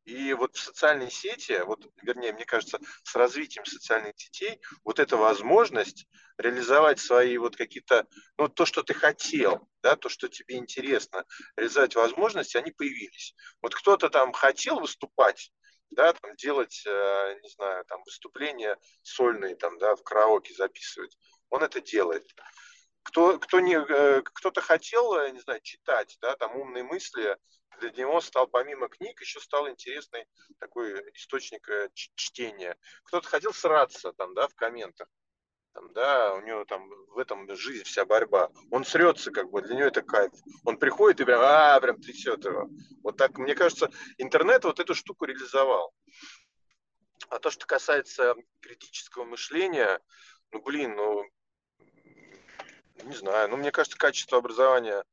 И 0.07 0.33
вот 0.35 0.55
в 0.55 0.61
социальной 0.61 1.11
сети, 1.11 1.61
вот, 1.67 1.85
вернее, 2.01 2.33
мне 2.33 2.45
кажется, 2.45 2.79
с 3.03 3.17
развитием 3.17 3.65
социальных 3.65 4.15
сетей, 4.17 4.61
вот 4.85 5.01
эта 5.01 5.17
возможность 5.17 6.07
реализовать 6.39 7.01
свои 7.01 7.37
вот 7.39 7.57
какие-то, 7.57 8.07
ну, 8.39 8.49
то, 8.49 8.67
что 8.67 8.85
ты 8.85 8.95
хотел, 8.95 9.69
да, 9.83 9.97
то, 9.97 10.09
что 10.09 10.29
тебе 10.29 10.57
интересно, 10.57 11.25
реализовать 11.57 11.97
возможности, 11.97 12.57
они 12.57 12.71
появились. 12.71 13.35
Вот 13.61 13.75
кто-то 13.75 14.09
там 14.09 14.33
хотел 14.33 14.79
выступать, 14.79 15.53
да, 15.91 16.13
там 16.13 16.37
делать, 16.37 16.85
э, 16.87 17.39
не 17.43 17.49
знаю, 17.49 17.85
там 17.87 18.01
выступления 18.05 18.79
сольные, 19.03 19.57
там, 19.57 19.77
да, 19.79 19.97
в 19.97 20.05
караоке 20.05 20.55
записывать, 20.55 21.19
он 21.51 21.65
это 21.65 21.81
делает. 21.81 22.31
Кто, 23.03 23.41
кто 23.41 23.59
не, 23.59 23.75
э, 23.75 24.23
кто-то 24.23 24.61
хотел, 24.61 25.15
э, 25.15 25.31
не 25.33 25.41
знаю, 25.41 25.61
читать, 25.63 26.17
да, 26.21 26.37
там 26.37 26.55
умные 26.57 26.85
мысли, 26.85 27.37
для 27.81 27.91
него 27.91 28.21
стал 28.21 28.47
помимо 28.47 28.89
книг 28.89 29.21
еще 29.21 29.41
стал 29.41 29.69
интересный 29.69 30.27
такой 30.59 30.93
источник 31.15 31.69
э, 31.69 31.91
чтения. 31.95 32.77
Кто-то 33.05 33.29
хотел 33.29 33.53
сраться 33.53 34.13
там, 34.13 34.35
да, 34.35 34.49
в 34.49 34.55
комментах. 34.55 35.09
Там, 35.73 35.93
да, 35.93 36.33
у 36.35 36.41
него 36.41 36.65
там 36.65 36.89
в 37.09 37.19
этом 37.19 37.55
жизнь 37.55 37.85
вся 37.85 38.07
борьба. 38.07 38.51
Он 38.71 38.85
срется, 38.85 39.31
как 39.31 39.51
бы, 39.51 39.61
для 39.61 39.77
него 39.77 39.89
это 39.89 40.01
кайф. 40.01 40.33
Он 40.65 40.79
приходит 40.79 41.21
и 41.21 41.25
прям, 41.25 41.41
а, 41.43 41.79
прям 41.81 42.01
трясет 42.01 42.45
его. 42.47 42.71
Вот 43.03 43.19
так, 43.19 43.37
мне 43.37 43.55
кажется, 43.55 43.91
интернет 44.17 44.65
вот 44.65 44.81
эту 44.81 44.95
штуку 44.95 45.27
реализовал. 45.27 45.93
А 47.29 47.39
то, 47.39 47.51
что 47.51 47.67
касается 47.67 48.35
критического 48.61 49.25
мышления, 49.25 50.01
ну, 50.51 50.63
блин, 50.63 50.97
ну, 50.97 51.25
не 53.05 53.15
знаю, 53.15 53.51
ну, 53.51 53.59
мне 53.59 53.71
кажется, 53.71 53.99
качество 53.99 54.39
образования 54.39 55.05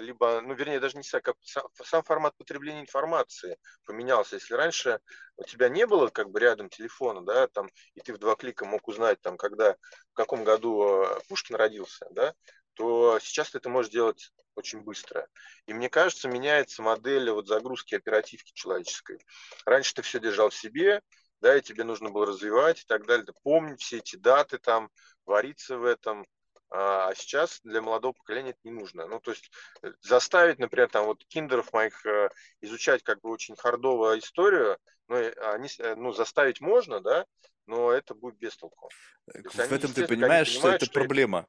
либо, 0.00 0.40
ну, 0.40 0.54
вернее, 0.54 0.80
даже 0.80 0.96
не 0.96 1.02
как 1.20 1.36
сам 1.84 2.02
формат 2.02 2.36
потребления 2.36 2.80
информации 2.80 3.58
поменялся. 3.84 4.36
Если 4.36 4.54
раньше 4.54 5.00
у 5.36 5.44
тебя 5.44 5.68
не 5.68 5.86
было 5.86 6.08
как 6.08 6.30
бы 6.30 6.40
рядом 6.40 6.68
телефона, 6.68 7.24
да, 7.24 7.46
там, 7.46 7.68
и 7.94 8.00
ты 8.00 8.12
в 8.12 8.18
два 8.18 8.34
клика 8.34 8.64
мог 8.64 8.88
узнать, 8.88 9.20
там, 9.20 9.36
когда, 9.36 9.76
в 10.12 10.14
каком 10.14 10.44
году 10.44 10.82
а, 10.82 11.20
Пушкин 11.28 11.56
родился, 11.56 12.06
да, 12.10 12.34
то 12.74 13.18
сейчас 13.20 13.50
ты 13.50 13.58
это 13.58 13.68
можешь 13.68 13.90
делать 13.92 14.32
очень 14.54 14.80
быстро. 14.80 15.28
И 15.66 15.72
мне 15.72 15.88
кажется, 15.88 16.28
меняется 16.28 16.82
модель 16.82 17.30
вот 17.30 17.46
загрузки 17.46 17.94
оперативки 17.94 18.52
человеческой. 18.54 19.20
Раньше 19.64 19.94
ты 19.94 20.02
все 20.02 20.18
держал 20.18 20.50
в 20.50 20.54
себе, 20.54 21.02
да, 21.40 21.56
и 21.56 21.62
тебе 21.62 21.84
нужно 21.84 22.10
было 22.10 22.26
развивать 22.26 22.82
и 22.82 22.86
так 22.86 23.06
далее, 23.06 23.26
помнить 23.44 23.80
все 23.80 23.98
эти 23.98 24.16
даты 24.16 24.58
там, 24.58 24.90
вариться 25.24 25.78
в 25.78 25.84
этом, 25.84 26.26
а, 26.70 27.14
сейчас 27.14 27.60
для 27.64 27.80
молодого 27.80 28.12
поколения 28.12 28.50
это 28.50 28.60
не 28.64 28.70
нужно. 28.70 29.06
Ну, 29.06 29.20
то 29.20 29.30
есть 29.30 29.50
э, 29.82 29.92
заставить, 30.02 30.58
например, 30.58 30.88
там 30.88 31.06
вот 31.06 31.24
киндеров 31.26 31.72
моих 31.72 32.04
э, 32.04 32.28
изучать 32.60 33.02
как 33.02 33.20
бы 33.20 33.30
очень 33.30 33.56
хардовую 33.56 34.18
историю, 34.18 34.78
ну, 35.08 35.16
они, 35.52 35.68
э, 35.78 35.94
ну, 35.94 36.12
заставить 36.12 36.60
можно, 36.60 37.00
да, 37.00 37.24
но 37.66 37.90
это 37.92 38.14
будет 38.14 38.36
без 38.36 38.56
толку. 38.56 38.90
В 39.26 39.58
этом 39.58 39.92
ты 39.92 40.06
понимаешь, 40.06 40.48
что 40.48 40.68
это 40.68 40.84
что 40.84 40.94
проблема. 40.94 41.46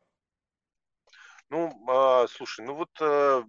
Ну, 1.50 1.84
а, 1.88 2.28
слушай, 2.28 2.64
ну 2.64 2.76
вот... 2.76 2.90
А, 3.02 3.44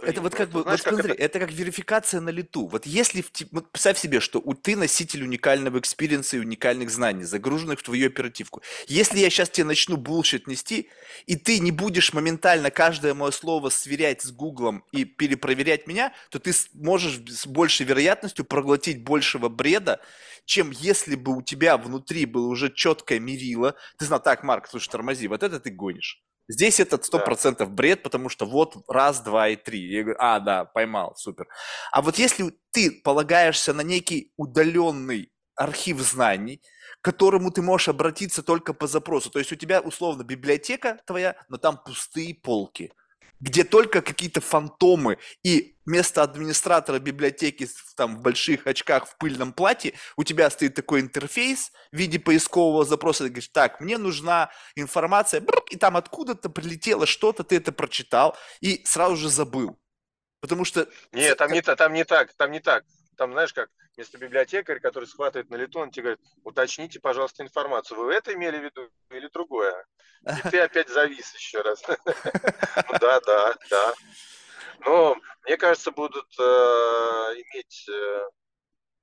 это 0.00 0.20
вот 0.20 0.34
как 0.34 0.50
бы, 0.50 0.62
знаешь, 0.62 0.84
вот 0.84 0.94
смотри, 0.94 1.12
это... 1.12 1.22
это 1.22 1.38
как 1.40 1.50
верификация 1.50 2.20
на 2.20 2.30
лету. 2.30 2.68
Вот 2.68 2.86
если, 2.86 3.22
в, 3.22 3.30
вот 3.50 3.70
представь 3.72 3.98
себе, 3.98 4.20
что 4.20 4.38
у, 4.38 4.54
ты 4.54 4.76
носитель 4.76 5.24
уникального 5.24 5.80
experience 5.80 6.31
а 6.31 6.36
и 6.36 6.40
уникальных 6.40 6.90
знаний, 6.90 7.24
загруженных 7.24 7.80
в 7.80 7.82
твою 7.82 8.06
оперативку. 8.06 8.62
Если 8.86 9.18
я 9.18 9.28
сейчас 9.28 9.50
тебе 9.50 9.64
начну 9.64 9.96
bullshit 9.96 10.46
нести, 10.46 10.88
и 11.26 11.34
ты 11.34 11.58
не 11.58 11.72
будешь 11.72 12.12
моментально 12.12 12.70
каждое 12.70 13.12
мое 13.12 13.32
слово 13.32 13.70
сверять 13.70 14.22
с 14.22 14.30
Гуглом 14.30 14.84
и 14.92 15.04
перепроверять 15.04 15.88
меня, 15.88 16.12
то 16.30 16.38
ты 16.38 16.52
можешь 16.74 17.20
с 17.28 17.46
большей 17.46 17.86
вероятностью 17.86 18.44
проглотить 18.44 19.02
большего 19.02 19.48
бреда, 19.48 20.00
чем 20.44 20.70
если 20.70 21.16
бы 21.16 21.36
у 21.36 21.42
тебя 21.42 21.76
внутри 21.76 22.24
было 22.24 22.46
уже 22.46 22.72
четкое 22.72 23.18
мерило. 23.18 23.74
Ты 23.98 24.04
знал, 24.04 24.22
так, 24.22 24.44
Марк, 24.44 24.68
слушай, 24.68 24.88
тормози, 24.90 25.26
вот 25.26 25.42
это 25.42 25.58
ты 25.58 25.70
гонишь. 25.70 26.22
Здесь 26.48 26.80
этот 26.80 27.04
сто 27.04 27.18
процентов 27.18 27.68
да. 27.68 27.74
бред, 27.74 28.02
потому 28.02 28.28
что 28.28 28.46
вот 28.46 28.76
раз, 28.88 29.20
два 29.20 29.48
и 29.48 29.56
три. 29.56 29.90
Я 29.90 30.02
говорю, 30.02 30.18
а, 30.20 30.40
да, 30.40 30.64
поймал, 30.64 31.14
супер. 31.16 31.46
А 31.92 32.02
вот 32.02 32.18
если 32.18 32.52
ты 32.72 32.90
полагаешься 32.90 33.72
на 33.72 33.82
некий 33.82 34.32
удаленный 34.36 35.32
архив 35.54 36.00
знаний, 36.00 36.62
к 37.00 37.04
которому 37.04 37.50
ты 37.50 37.62
можешь 37.62 37.88
обратиться 37.88 38.42
только 38.42 38.74
по 38.74 38.86
запросу, 38.86 39.30
то 39.30 39.38
есть 39.38 39.52
у 39.52 39.56
тебя 39.56 39.80
условно 39.80 40.24
библиотека 40.24 41.00
твоя, 41.06 41.36
но 41.48 41.56
там 41.58 41.78
пустые 41.84 42.34
полки– 42.34 42.92
где 43.42 43.64
только 43.64 44.02
какие-то 44.02 44.40
фантомы, 44.40 45.18
и 45.42 45.76
вместо 45.84 46.22
администратора 46.22 47.00
библиотеки 47.00 47.68
там, 47.96 48.16
в 48.16 48.22
больших 48.22 48.68
очках 48.68 49.08
в 49.08 49.18
пыльном 49.18 49.52
платье 49.52 49.94
у 50.16 50.22
тебя 50.22 50.48
стоит 50.48 50.74
такой 50.74 51.00
интерфейс 51.00 51.72
в 51.90 51.96
виде 51.96 52.20
поискового 52.20 52.84
запроса, 52.84 53.24
ты 53.24 53.30
говоришь, 53.30 53.48
так, 53.48 53.80
мне 53.80 53.98
нужна 53.98 54.50
информация, 54.76 55.44
и 55.70 55.76
там 55.76 55.96
откуда-то 55.96 56.50
прилетело 56.50 57.04
что-то, 57.04 57.42
ты 57.42 57.56
это 57.56 57.72
прочитал 57.72 58.36
и 58.60 58.80
сразу 58.84 59.16
же 59.16 59.28
забыл. 59.28 59.76
Потому 60.40 60.64
что... 60.64 60.88
Нет, 61.10 61.36
там 61.36 61.52
не, 61.52 61.62
там 61.62 61.92
не 61.92 62.04
так, 62.04 62.32
там 62.34 62.52
не 62.52 62.60
так. 62.60 62.84
Там, 63.16 63.32
знаешь, 63.32 63.52
как 63.52 63.70
вместо 63.94 64.18
библиотекаря, 64.18 64.80
который 64.80 65.04
схватывает 65.06 65.50
на 65.50 65.56
лету, 65.56 65.80
он 65.80 65.90
тебе 65.90 66.02
говорит, 66.02 66.20
уточните, 66.44 67.00
пожалуйста, 67.00 67.42
информацию. 67.42 67.98
Вы 67.98 68.14
это 68.14 68.32
имели 68.32 68.58
в 68.58 68.64
виду 68.64 68.90
или 69.10 69.28
другое? 69.28 69.86
И 70.22 70.48
ты 70.48 70.60
опять 70.60 70.88
завис 70.88 71.34
еще 71.34 71.60
раз. 71.60 71.82
Ну 72.92 72.98
да, 73.00 73.20
да, 73.20 73.54
да. 73.70 73.94
Но 74.86 75.16
мне 75.44 75.56
кажется, 75.56 75.90
будут 75.90 76.28
э, 76.38 76.42
иметь 76.42 77.86
э, 77.88 78.28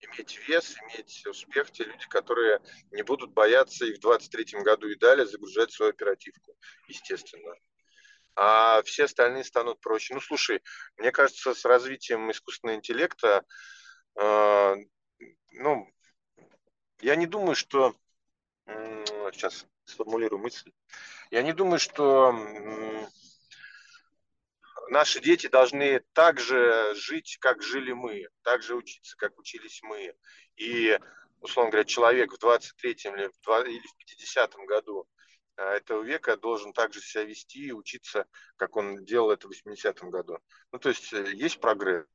иметь 0.02 0.40
вес, 0.48 0.76
иметь 0.82 1.26
успех 1.28 1.72
те 1.72 1.84
люди, 1.84 2.08
которые 2.10 2.62
не 2.92 3.04
будут 3.04 3.32
бояться 3.32 3.86
и 3.86 3.94
в 3.94 4.00
23 4.00 4.62
году 4.62 4.88
и 4.88 4.96
далее 4.96 5.26
загружать 5.26 5.72
свою 5.72 5.92
оперативку, 5.92 6.56
естественно. 6.88 7.54
А 8.36 8.82
все 8.84 9.06
остальные 9.06 9.44
станут 9.44 9.82
проще. 9.82 10.14
Ну, 10.14 10.22
слушай, 10.22 10.62
мне 10.98 11.12
кажется, 11.12 11.54
с 11.54 11.66
развитием 11.66 12.32
искусственного 12.32 12.78
интеллекта 12.78 13.44
ну, 14.20 15.90
я 17.02 17.16
не 17.16 17.28
думаю, 17.28 17.56
что 17.56 17.96
сейчас 19.32 19.66
сформулирую 19.86 20.42
мысль. 20.42 20.72
Я 21.32 21.42
не 21.42 21.54
думаю, 21.54 21.80
что 21.80 22.34
наши 24.90 25.20
дети 25.20 25.48
должны 25.48 26.02
так 26.14 26.40
же 26.40 26.94
жить, 26.96 27.38
как 27.40 27.62
жили 27.62 27.92
мы, 27.92 28.28
так 28.44 28.64
же 28.64 28.76
учиться, 28.76 29.16
как 29.18 29.38
учились 29.38 29.82
мы. 29.84 30.14
И, 30.56 31.00
условно 31.42 31.72
говоря, 31.72 31.86
человек 31.86 32.34
в 32.34 32.44
23-м 32.44 33.16
или 33.16 33.28
в 33.28 33.40
50-м 33.48 34.66
году 34.66 35.08
а, 35.08 35.19
этого 35.62 36.04
века 36.04 36.38
должен 36.38 36.74
также 36.74 37.02
себя 37.02 37.24
вести 37.24 37.68
и 37.68 37.72
учиться, 37.72 38.26
как 38.56 38.76
он 38.76 39.04
делал 39.06 39.32
это 39.32 39.48
в 39.48 39.52
80-м 39.52 40.10
году. 40.10 40.40
Ну, 40.72 40.80
то 40.80 40.90
есть 40.90 41.12
э, 41.14 41.34
есть 41.34 41.60
прогресс, 41.60 42.06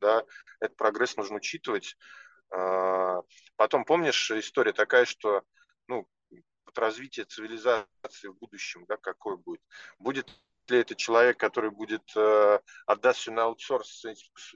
да, 0.00 0.24
этот 0.60 0.76
прогресс 0.76 1.16
нужно 1.16 1.36
учитывать. 1.36 1.96
А, 2.50 3.20
потом, 3.56 3.84
помнишь, 3.84 4.30
история 4.30 4.72
такая, 4.72 5.04
что, 5.04 5.42
ну, 5.88 6.06
вот 6.30 6.78
развитие 6.78 7.24
цивилизации 7.26 8.28
в 8.28 8.38
будущем, 8.38 8.84
да, 8.86 8.96
какой 8.96 9.36
будет? 9.36 9.62
Будет 9.98 10.28
ли 10.68 10.78
это 10.78 10.94
человек, 10.94 11.38
который 11.38 11.70
будет 11.70 12.02
э, 12.16 12.60
отдаст 12.86 13.20
все 13.20 13.32
на 13.32 13.44
аутсорс 13.44 14.04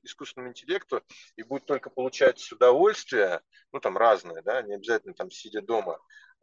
искусственному 0.03 0.51
интеллекту 0.51 1.03
и 1.37 1.43
будет 1.43 1.67
только 1.67 1.91
получать 1.91 2.53
удовольствие, 2.53 3.41
ну 3.73 3.81
там 3.81 3.97
разное, 3.97 4.43
да, 4.43 4.63
не 4.63 4.75
обязательно 4.75 5.15
там 5.15 5.31
сидя 5.31 5.63
дома 5.63 5.99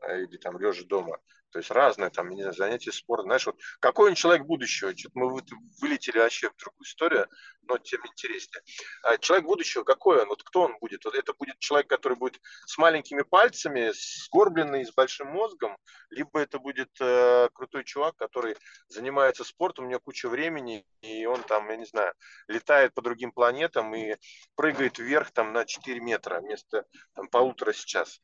или 0.07 0.37
там 0.37 0.57
лежа 0.59 0.83
дома, 0.85 1.19
то 1.53 1.59
есть 1.59 1.69
разное 1.69 2.09
там 2.09 2.29
не 2.31 2.41
знаю, 2.41 2.55
занятия 2.55 2.91
спортом. 2.91 3.27
Знаешь, 3.27 3.45
вот 3.45 3.59
какой 3.79 4.09
он 4.09 4.15
человек 4.15 4.47
будущего? 4.47 4.97
Что-то 4.97 5.19
мы 5.19 5.41
вылетели 5.81 6.17
вообще 6.17 6.49
в 6.49 6.55
другую 6.57 6.83
историю, 6.83 7.27
но 7.61 7.77
тем 7.77 8.01
интереснее. 8.07 8.63
А 9.03 9.17
человек 9.19 9.45
будущего, 9.45 9.83
какой 9.83 10.23
он? 10.23 10.29
Вот 10.29 10.41
кто 10.41 10.63
он 10.63 10.75
будет? 10.81 11.05
Вот 11.05 11.13
это 11.13 11.33
будет 11.33 11.59
человек, 11.59 11.87
который 11.87 12.17
будет 12.17 12.41
с 12.65 12.75
маленькими 12.79 13.21
пальцами, 13.21 13.91
сгорбленный, 13.93 14.83
с 14.83 14.91
большим 14.91 15.27
мозгом, 15.27 15.77
либо 16.09 16.39
это 16.39 16.57
будет 16.57 16.89
э, 16.99 17.49
крутой 17.53 17.83
чувак, 17.83 18.15
который 18.15 18.57
занимается 18.87 19.43
спортом, 19.43 19.85
у 19.85 19.89
него 19.89 19.99
куча 19.99 20.29
времени, 20.29 20.83
и 21.01 21.27
он 21.27 21.43
там, 21.43 21.69
я 21.69 21.75
не 21.75 21.85
знаю, 21.85 22.13
летает 22.47 22.95
по 22.95 23.03
другим 23.03 23.31
планетам 23.31 23.93
и 23.93 24.15
прыгает 24.55 24.97
вверх 24.97 25.29
там 25.31 25.53
на 25.53 25.65
4 25.65 25.99
метра 25.99 26.39
вместо 26.39 26.85
там, 27.13 27.27
полутора 27.27 27.73
сейчас 27.73 28.19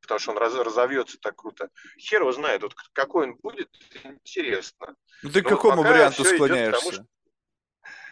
потому 0.00 0.18
что 0.18 0.32
он 0.32 0.38
раз, 0.38 0.54
разовьется 0.54 1.18
так 1.18 1.36
круто. 1.36 1.70
Хер 1.98 2.22
его 2.22 2.32
знает, 2.32 2.62
вот 2.62 2.74
какой 2.92 3.28
он 3.28 3.36
будет, 3.36 3.70
интересно. 4.04 4.94
Ну 5.22 5.30
ты 5.30 5.42
к 5.42 5.48
какому 5.48 5.82
варианту 5.82 6.24
склоняешься? 6.24 6.88
Идет, 6.88 7.06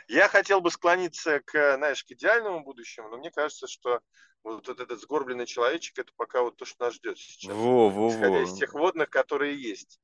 я 0.08 0.28
хотел 0.28 0.60
бы 0.62 0.70
склониться 0.70 1.40
к, 1.40 1.76
знаешь, 1.76 2.02
к 2.02 2.10
идеальному 2.12 2.64
будущему, 2.64 3.10
но 3.10 3.18
мне 3.18 3.30
кажется, 3.30 3.66
что 3.66 4.00
вот 4.42 4.68
этот 4.68 5.00
сгорбленный 5.00 5.44
человечек, 5.44 5.98
это 5.98 6.12
пока 6.16 6.42
вот 6.42 6.56
то, 6.56 6.64
что 6.64 6.84
нас 6.84 6.94
ждет 6.94 7.18
сейчас. 7.18 7.54
Во, 7.54 7.90
во, 7.90 8.08
исходя 8.08 8.38
во. 8.38 8.42
из 8.42 8.54
тех 8.54 8.72
водных, 8.72 9.10
которые 9.10 9.60
есть. 9.60 10.00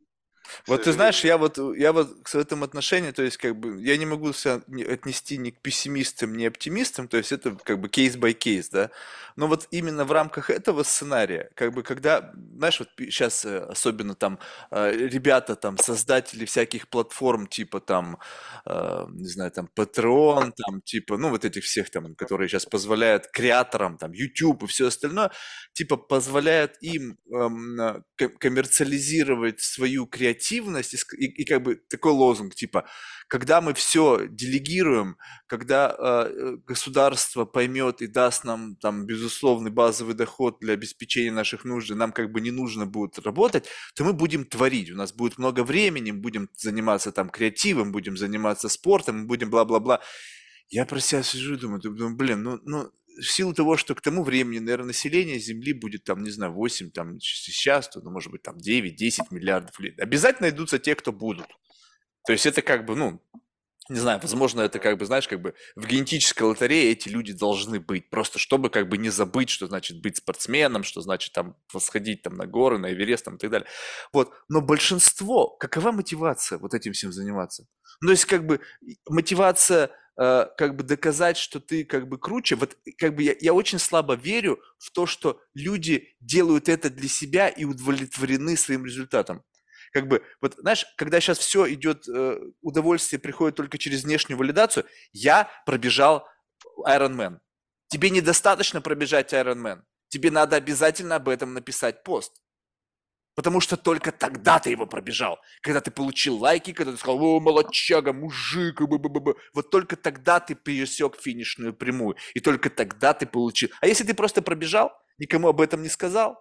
Вот 0.66 0.84
ты 0.84 0.92
знаешь, 0.92 1.24
я 1.24 1.38
вот, 1.38 1.58
я 1.76 1.92
вот 1.92 2.08
к 2.22 2.34
этому 2.34 2.64
отношению, 2.64 3.12
то 3.12 3.22
есть 3.22 3.36
как 3.36 3.56
бы 3.56 3.80
я 3.82 3.96
не 3.96 4.06
могу 4.06 4.32
себя 4.32 4.60
отнести 4.90 5.38
ни 5.38 5.50
к 5.50 5.60
пессимистам, 5.60 6.36
ни 6.36 6.44
оптимистам, 6.44 7.08
то 7.08 7.16
есть 7.16 7.32
это 7.32 7.56
как 7.64 7.80
бы 7.80 7.88
кейс 7.88 8.16
by 8.16 8.32
кейс, 8.32 8.68
да. 8.68 8.90
Но 9.36 9.48
вот 9.48 9.66
именно 9.70 10.04
в 10.04 10.12
рамках 10.12 10.50
этого 10.50 10.82
сценария, 10.82 11.50
как 11.54 11.72
бы 11.72 11.82
когда, 11.82 12.32
знаешь, 12.56 12.78
вот 12.78 12.88
сейчас 12.98 13.44
э, 13.44 13.58
особенно 13.58 14.14
там 14.14 14.38
э, 14.70 14.92
ребята 14.92 15.56
там 15.56 15.76
создатели 15.78 16.44
всяких 16.44 16.88
платформ 16.88 17.46
типа 17.46 17.80
там, 17.80 18.18
э, 18.66 19.06
не 19.10 19.28
знаю, 19.28 19.50
там 19.50 19.68
Patreon, 19.74 20.52
там 20.56 20.82
типа, 20.82 21.16
ну 21.16 21.30
вот 21.30 21.44
этих 21.44 21.64
всех 21.64 21.90
там, 21.90 22.14
которые 22.14 22.48
сейчас 22.48 22.66
позволяют 22.66 23.26
креаторам 23.28 23.98
там 23.98 24.12
YouTube 24.12 24.64
и 24.64 24.66
все 24.66 24.86
остальное, 24.88 25.30
типа 25.72 25.96
позволяют 25.96 26.76
им 26.80 27.18
эм, 27.32 28.04
коммерциализировать 28.38 29.60
свою 29.60 30.06
креативность 30.06 30.33
креативность 30.34 30.94
и, 31.18 31.26
и 31.26 31.44
как 31.44 31.62
бы 31.62 31.76
такой 31.76 32.12
лозунг 32.12 32.54
типа, 32.54 32.84
когда 33.28 33.60
мы 33.60 33.72
все 33.74 34.26
делегируем, 34.28 35.16
когда 35.46 35.94
э, 35.96 36.56
государство 36.66 37.44
поймет 37.44 38.02
и 38.02 38.06
даст 38.06 38.44
нам 38.44 38.76
там 38.76 39.06
безусловный 39.06 39.70
базовый 39.70 40.14
доход 40.14 40.58
для 40.60 40.74
обеспечения 40.74 41.32
наших 41.32 41.64
нужд, 41.64 41.90
и 41.90 41.94
нам 41.94 42.12
как 42.12 42.32
бы 42.32 42.40
не 42.40 42.50
нужно 42.50 42.86
будет 42.86 43.18
работать, 43.18 43.68
то 43.94 44.04
мы 44.04 44.12
будем 44.12 44.44
творить, 44.44 44.90
у 44.90 44.96
нас 44.96 45.12
будет 45.12 45.38
много 45.38 45.64
времени, 45.64 46.10
будем 46.10 46.48
заниматься 46.56 47.12
там 47.12 47.30
креативом, 47.30 47.92
будем 47.92 48.16
заниматься 48.16 48.68
спортом, 48.68 49.26
будем 49.26 49.50
бла-бла-бла. 49.50 50.00
Я 50.70 50.86
про 50.86 51.00
себя 51.00 51.22
сижу 51.22 51.54
и 51.54 51.58
думаю, 51.58 51.80
думаю, 51.80 52.16
блин, 52.16 52.42
ну, 52.42 52.60
ну 52.64 52.90
в 53.16 53.30
силу 53.30 53.54
того, 53.54 53.76
что 53.76 53.94
к 53.94 54.00
тому 54.00 54.22
времени, 54.22 54.58
наверное, 54.58 54.88
население 54.88 55.38
Земли 55.38 55.72
будет 55.72 56.04
там, 56.04 56.22
не 56.22 56.30
знаю, 56.30 56.52
8, 56.52 56.90
там, 56.90 57.20
сейчас, 57.20 57.88
то, 57.88 58.00
ну, 58.00 58.10
может 58.10 58.30
быть, 58.30 58.42
там 58.42 58.56
9-10 58.56 59.28
миллиардов 59.30 59.78
лет. 59.80 60.00
Обязательно 60.00 60.48
найдутся 60.48 60.78
те, 60.78 60.94
кто 60.94 61.12
будут. 61.12 61.46
То 62.26 62.32
есть 62.32 62.46
это 62.46 62.62
как 62.62 62.86
бы, 62.86 62.96
ну, 62.96 63.22
не 63.90 63.98
знаю, 63.98 64.18
возможно, 64.22 64.62
это 64.62 64.78
как 64.78 64.96
бы, 64.96 65.04
знаешь, 65.04 65.28
как 65.28 65.42
бы 65.42 65.54
в 65.76 65.86
генетической 65.86 66.44
лотерее 66.44 66.92
эти 66.92 67.10
люди 67.10 67.34
должны 67.34 67.80
быть, 67.80 68.08
просто 68.08 68.38
чтобы 68.38 68.70
как 68.70 68.88
бы 68.88 68.96
не 68.96 69.10
забыть, 69.10 69.50
что 69.50 69.66
значит 69.66 70.00
быть 70.00 70.16
спортсменом, 70.16 70.84
что 70.84 71.02
значит 71.02 71.34
там 71.34 71.54
восходить 71.70 72.22
там 72.22 72.34
на 72.36 72.46
горы, 72.46 72.78
на 72.78 72.92
Эверест 72.92 73.26
там, 73.26 73.36
и 73.36 73.38
так 73.38 73.50
далее. 73.50 73.68
Вот, 74.12 74.32
но 74.48 74.62
большинство, 74.62 75.48
какова 75.48 75.92
мотивация 75.92 76.58
вот 76.58 76.72
этим 76.72 76.94
всем 76.94 77.12
заниматься? 77.12 77.66
Ну, 78.00 78.08
то 78.08 78.12
есть 78.12 78.24
как 78.24 78.46
бы 78.46 78.60
мотивация 79.06 79.90
Э, 80.16 80.46
как 80.56 80.76
бы 80.76 80.84
доказать, 80.84 81.36
что 81.36 81.58
ты 81.58 81.84
как 81.84 82.08
бы 82.08 82.18
круче. 82.18 82.54
Вот 82.54 82.76
как 82.98 83.16
бы 83.16 83.24
я, 83.24 83.34
я 83.40 83.52
очень 83.52 83.80
слабо 83.80 84.14
верю 84.14 84.60
в 84.78 84.92
то, 84.92 85.06
что 85.06 85.40
люди 85.54 86.14
делают 86.20 86.68
это 86.68 86.88
для 86.88 87.08
себя 87.08 87.48
и 87.48 87.64
удовлетворены 87.64 88.56
своим 88.56 88.86
результатом. 88.86 89.42
Как 89.92 90.06
бы, 90.06 90.22
вот 90.40 90.54
знаешь, 90.58 90.86
когда 90.96 91.20
сейчас 91.20 91.38
все 91.38 91.72
идет, 91.72 92.08
э, 92.08 92.38
удовольствие 92.62 93.18
приходит 93.18 93.56
только 93.56 93.76
через 93.76 94.04
внешнюю 94.04 94.38
валидацию, 94.38 94.86
я 95.12 95.50
пробежал 95.66 96.28
Ironman. 96.86 97.38
Тебе 97.88 98.10
недостаточно 98.10 98.80
пробежать 98.80 99.32
Ironman. 99.32 99.82
Тебе 100.08 100.30
надо 100.30 100.54
обязательно 100.54 101.16
об 101.16 101.28
этом 101.28 101.54
написать 101.54 102.04
пост. 102.04 102.40
Потому 103.34 103.60
что 103.60 103.76
только 103.76 104.12
тогда 104.12 104.58
ты 104.58 104.70
его 104.70 104.86
пробежал. 104.86 105.38
Когда 105.60 105.80
ты 105.80 105.90
получил 105.90 106.36
лайки, 106.36 106.72
когда 106.72 106.92
ты 106.92 106.98
сказал, 106.98 107.20
о, 107.22 107.40
молодчага, 107.40 108.12
мужик, 108.12 108.80
б 108.80 108.96
-б 108.96 109.08
-б 109.08 109.34
вот 109.52 109.70
только 109.70 109.96
тогда 109.96 110.38
ты 110.40 110.54
пересек 110.54 111.20
финишную 111.20 111.74
прямую. 111.74 112.16
И 112.34 112.40
только 112.40 112.70
тогда 112.70 113.12
ты 113.12 113.26
получил. 113.26 113.70
А 113.80 113.86
если 113.86 114.04
ты 114.04 114.14
просто 114.14 114.40
пробежал, 114.42 114.92
никому 115.18 115.48
об 115.48 115.60
этом 115.60 115.82
не 115.82 115.88
сказал, 115.88 116.38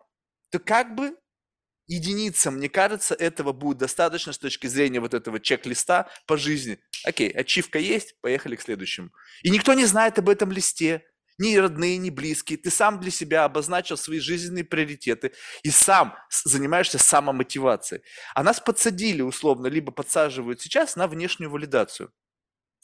то 0.52 0.60
как 0.60 0.96
бы 0.96 1.16
единицам, 1.88 2.56
мне 2.56 2.70
кажется, 2.70 3.16
этого 3.16 3.54
будет 3.54 3.78
достаточно 3.80 4.32
с 4.32 4.38
точки 4.38 4.68
зрения 4.68 5.00
вот 5.00 5.14
этого 5.14 5.39
чек-листа 5.39 6.10
по 6.28 6.38
жизни. 6.38 6.80
Окей, 7.04 7.32
ачивка 7.32 7.80
есть, 7.80 8.20
поехали 8.22 8.56
к 8.56 8.62
следующему. 8.62 9.10
И 9.41 9.50
никто 9.50 9.74
не 9.74 9.86
знает 9.86 10.20
об 10.20 10.30
этом 10.30 10.52
листе 10.52 11.04
ни 11.38 11.56
родные, 11.56 11.98
ни 11.98 12.10
близкие. 12.10 12.58
Ты 12.58 12.70
сам 12.70 13.00
для 13.00 13.12
себя 13.12 13.46
обозначил 13.46 13.98
свои 13.98 14.20
жизненные 14.20 14.64
приоритеты 14.64 15.34
и 15.64 15.70
сам 15.70 16.16
занимаешься 16.44 16.98
самомотивацией. 16.98 18.04
А 18.36 18.44
нас 18.44 18.60
подсадили 18.60 19.22
условно, 19.22 19.68
либо 19.68 19.92
подсаживают 19.92 20.62
сейчас 20.62 20.96
на 20.96 21.08
внешнюю 21.08 21.50
валидацию. 21.50 22.12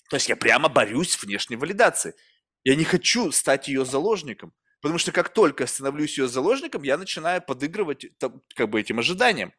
То 0.09 0.15
есть 0.15 0.29
я 0.29 0.35
прямо 0.35 0.69
борюсь 0.69 1.11
с 1.11 1.23
внешней 1.23 1.55
валидацией. 1.55 2.15
Я 2.63 2.75
не 2.75 2.83
хочу 2.83 3.31
стать 3.31 3.67
ее 3.67 3.85
заложником. 3.85 4.53
Потому 4.81 4.97
что 4.97 5.11
как 5.11 5.33
только 5.33 5.67
становлюсь 5.67 6.17
ее 6.17 6.27
заложником, 6.27 6.83
я 6.83 6.97
начинаю 6.97 7.41
подыгрывать 7.41 8.05
как 8.55 8.69
бы 8.69 8.79
этим 8.79 8.99
ожиданиям. 8.99 9.53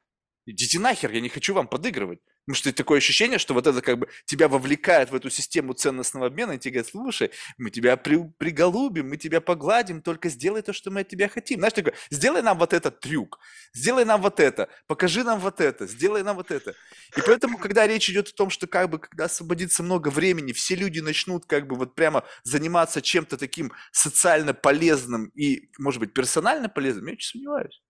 Идите 0.46 0.78
нахер, 0.78 1.12
я 1.12 1.20
не 1.20 1.28
хочу 1.28 1.54
вам 1.54 1.68
подыгрывать. 1.68 2.20
Потому 2.46 2.56
что 2.56 2.72
такое 2.72 2.98
ощущение, 2.98 3.38
что 3.38 3.54
вот 3.54 3.66
это 3.66 3.80
как 3.82 3.98
бы 3.98 4.08
тебя 4.24 4.48
вовлекает 4.48 5.10
в 5.10 5.14
эту 5.14 5.30
систему 5.30 5.72
ценностного 5.74 6.26
обмена, 6.26 6.52
и 6.52 6.58
тебе 6.58 6.72
говорят, 6.74 6.90
слушай, 6.90 7.30
мы 7.58 7.70
тебя 7.70 7.96
при, 7.96 8.18
приголубим, 8.38 9.08
мы 9.10 9.18
тебя 9.18 9.40
погладим, 9.40 10.02
только 10.02 10.28
сделай 10.30 10.62
то, 10.62 10.72
что 10.72 10.90
мы 10.90 11.00
от 11.00 11.08
тебя 11.08 11.28
хотим. 11.28 11.60
Знаешь, 11.60 11.74
такое, 11.74 11.94
сделай 12.10 12.42
нам 12.42 12.58
вот 12.58 12.72
этот 12.72 13.00
трюк, 13.00 13.38
сделай 13.74 14.04
нам 14.04 14.22
вот 14.22 14.40
это, 14.40 14.68
покажи 14.86 15.22
нам 15.22 15.38
вот 15.38 15.60
это, 15.60 15.86
сделай 15.86 16.22
нам 16.22 16.36
вот 16.36 16.50
это. 16.50 16.74
И 17.16 17.20
поэтому, 17.20 17.58
когда 17.58 17.86
речь 17.86 18.08
идет 18.10 18.28
о 18.28 18.34
том, 18.34 18.50
что 18.50 18.66
как 18.66 18.90
бы, 18.90 18.98
когда 18.98 19.26
освободится 19.26 19.82
много 19.82 20.08
времени, 20.08 20.52
все 20.52 20.74
люди 20.74 21.00
начнут 21.00 21.44
как 21.46 21.66
бы 21.66 21.76
вот 21.76 21.94
прямо 21.94 22.24
заниматься 22.42 23.02
чем-то 23.02 23.36
таким 23.36 23.72
социально 23.92 24.54
полезным 24.54 25.26
и, 25.34 25.70
может 25.78 26.00
быть, 26.00 26.14
персонально 26.14 26.68
полезным, 26.68 27.06
я 27.06 27.12
очень 27.12 27.30
сомневаюсь. 27.30 27.82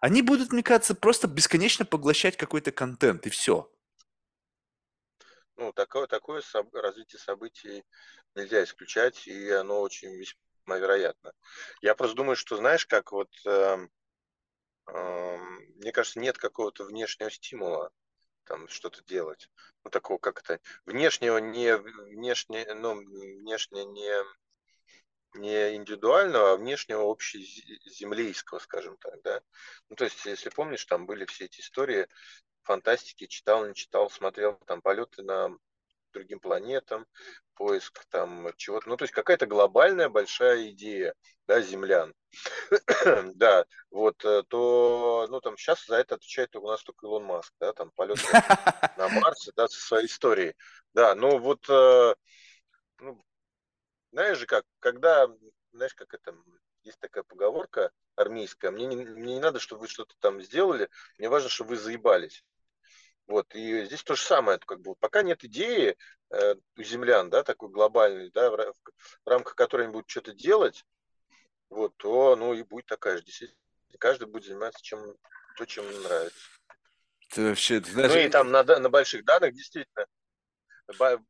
Они 0.00 0.20
будут, 0.20 0.52
мне 0.52 0.62
кажется, 0.62 0.94
просто 0.94 1.28
бесконечно 1.28 1.86
поглощать 1.86 2.36
какой-то 2.36 2.72
контент, 2.72 3.26
и 3.26 3.30
все. 3.30 3.70
Ну, 5.56 5.72
такое, 5.72 6.06
такое 6.06 6.42
развитие 6.72 7.20
событий 7.20 7.84
нельзя 8.34 8.64
исключать, 8.64 9.26
и 9.28 9.50
оно 9.50 9.80
очень 9.80 10.14
весьма 10.14 10.78
вероятно. 10.78 11.32
Я 11.80 11.94
просто 11.94 12.16
думаю, 12.16 12.36
что, 12.36 12.56
знаешь, 12.56 12.86
как 12.86 13.12
вот, 13.12 13.30
э, 13.46 13.88
э, 14.88 15.36
мне 15.76 15.92
кажется, 15.92 16.18
нет 16.18 16.38
какого-то 16.38 16.84
внешнего 16.84 17.30
стимула 17.30 17.92
там 18.44 18.68
что-то 18.68 19.02
делать. 19.04 19.48
Ну, 19.84 19.90
такого, 19.90 20.18
как 20.18 20.40
это, 20.40 20.60
внешнего 20.86 21.38
не, 21.38 21.76
внешне, 21.76 22.66
ну, 22.74 22.94
внешне 22.96 23.84
не, 23.84 24.24
не 25.34 25.76
индивидуального, 25.76 26.52
а 26.52 26.56
внешнего 26.56 27.10
общеземлейского, 27.10 28.58
скажем 28.58 28.96
так, 28.98 29.22
да. 29.22 29.40
Ну, 29.88 29.96
то 29.96 30.04
есть, 30.04 30.24
если 30.26 30.50
помнишь, 30.50 30.84
там 30.84 31.06
были 31.06 31.24
все 31.24 31.46
эти 31.46 31.60
истории 31.60 32.08
фантастики, 32.64 33.26
читал, 33.26 33.66
не 33.66 33.74
читал, 33.74 34.10
смотрел 34.10 34.58
там 34.66 34.82
полеты 34.82 35.22
на 35.22 35.56
другим 36.12 36.40
планетам, 36.40 37.06
поиск 37.54 38.04
там 38.08 38.48
чего-то. 38.56 38.88
Ну, 38.88 38.96
то 38.96 39.04
есть 39.04 39.12
какая-то 39.12 39.46
глобальная 39.46 40.08
большая 40.08 40.70
идея, 40.70 41.14
да, 41.46 41.60
землян. 41.60 42.14
да, 43.34 43.64
вот, 43.90 44.24
э, 44.24 44.42
то, 44.48 45.26
ну, 45.28 45.40
там 45.40 45.56
сейчас 45.56 45.84
за 45.86 45.96
это 45.96 46.16
отвечает 46.16 46.56
у 46.56 46.66
нас 46.66 46.82
только 46.82 47.06
Илон 47.06 47.24
Маск, 47.24 47.52
да, 47.60 47.72
там 47.72 47.90
полет 47.92 48.18
на 48.96 49.08
Марс, 49.08 49.50
да, 49.54 49.68
со 49.68 49.80
своей 49.80 50.06
историей. 50.06 50.54
Да, 50.94 51.14
ну 51.14 51.38
вот, 51.38 51.68
э, 51.68 52.14
ну, 53.00 53.24
знаешь 54.12 54.38
же 54.38 54.46
как, 54.46 54.64
когда, 54.80 55.28
знаешь, 55.72 55.94
как 55.94 56.14
это, 56.14 56.34
есть 56.82 56.98
такая 57.00 57.24
поговорка 57.24 57.90
армейская, 58.16 58.70
мне 58.70 58.86
не, 58.86 58.96
мне 58.96 59.34
не 59.34 59.40
надо, 59.40 59.58
чтобы 59.58 59.82
вы 59.82 59.88
что-то 59.88 60.14
там 60.20 60.40
сделали, 60.40 60.88
мне 61.18 61.28
важно, 61.28 61.48
чтобы 61.48 61.70
вы 61.70 61.76
заебались. 61.76 62.44
Вот, 63.26 63.54
и 63.54 63.84
здесь 63.86 64.02
то 64.02 64.14
же 64.14 64.22
самое, 64.22 64.58
как 64.58 64.80
бы, 64.80 64.94
пока 64.96 65.22
нет 65.22 65.44
идеи 65.44 65.96
э, 66.30 66.54
у 66.76 66.82
землян, 66.82 67.30
да, 67.30 67.42
такой 67.42 67.70
глобальной, 67.70 68.30
да, 68.30 68.50
в, 68.50 68.56
в 68.56 69.28
рамках 69.28 69.54
которой 69.54 69.84
они 69.84 69.92
будут 69.92 70.10
что-то 70.10 70.32
делать, 70.32 70.84
вот, 71.70 71.96
то, 71.96 72.36
ну, 72.36 72.52
и 72.52 72.62
будет 72.62 72.86
такая 72.86 73.16
же, 73.16 73.24
действительно, 73.24 73.58
каждый 73.98 74.28
будет 74.28 74.44
заниматься 74.44 74.82
чем, 74.82 75.16
то, 75.56 75.64
чем 75.64 75.88
ему 75.88 76.00
нравится. 76.00 76.38
Ты 77.30 77.48
вообще, 77.48 77.80
ты 77.80 77.90
знаешь... 77.92 78.12
Ну, 78.12 78.18
и 78.18 78.28
там 78.28 78.50
на, 78.50 78.62
на 78.62 78.90
больших 78.90 79.24
данных, 79.24 79.54
действительно, 79.54 80.06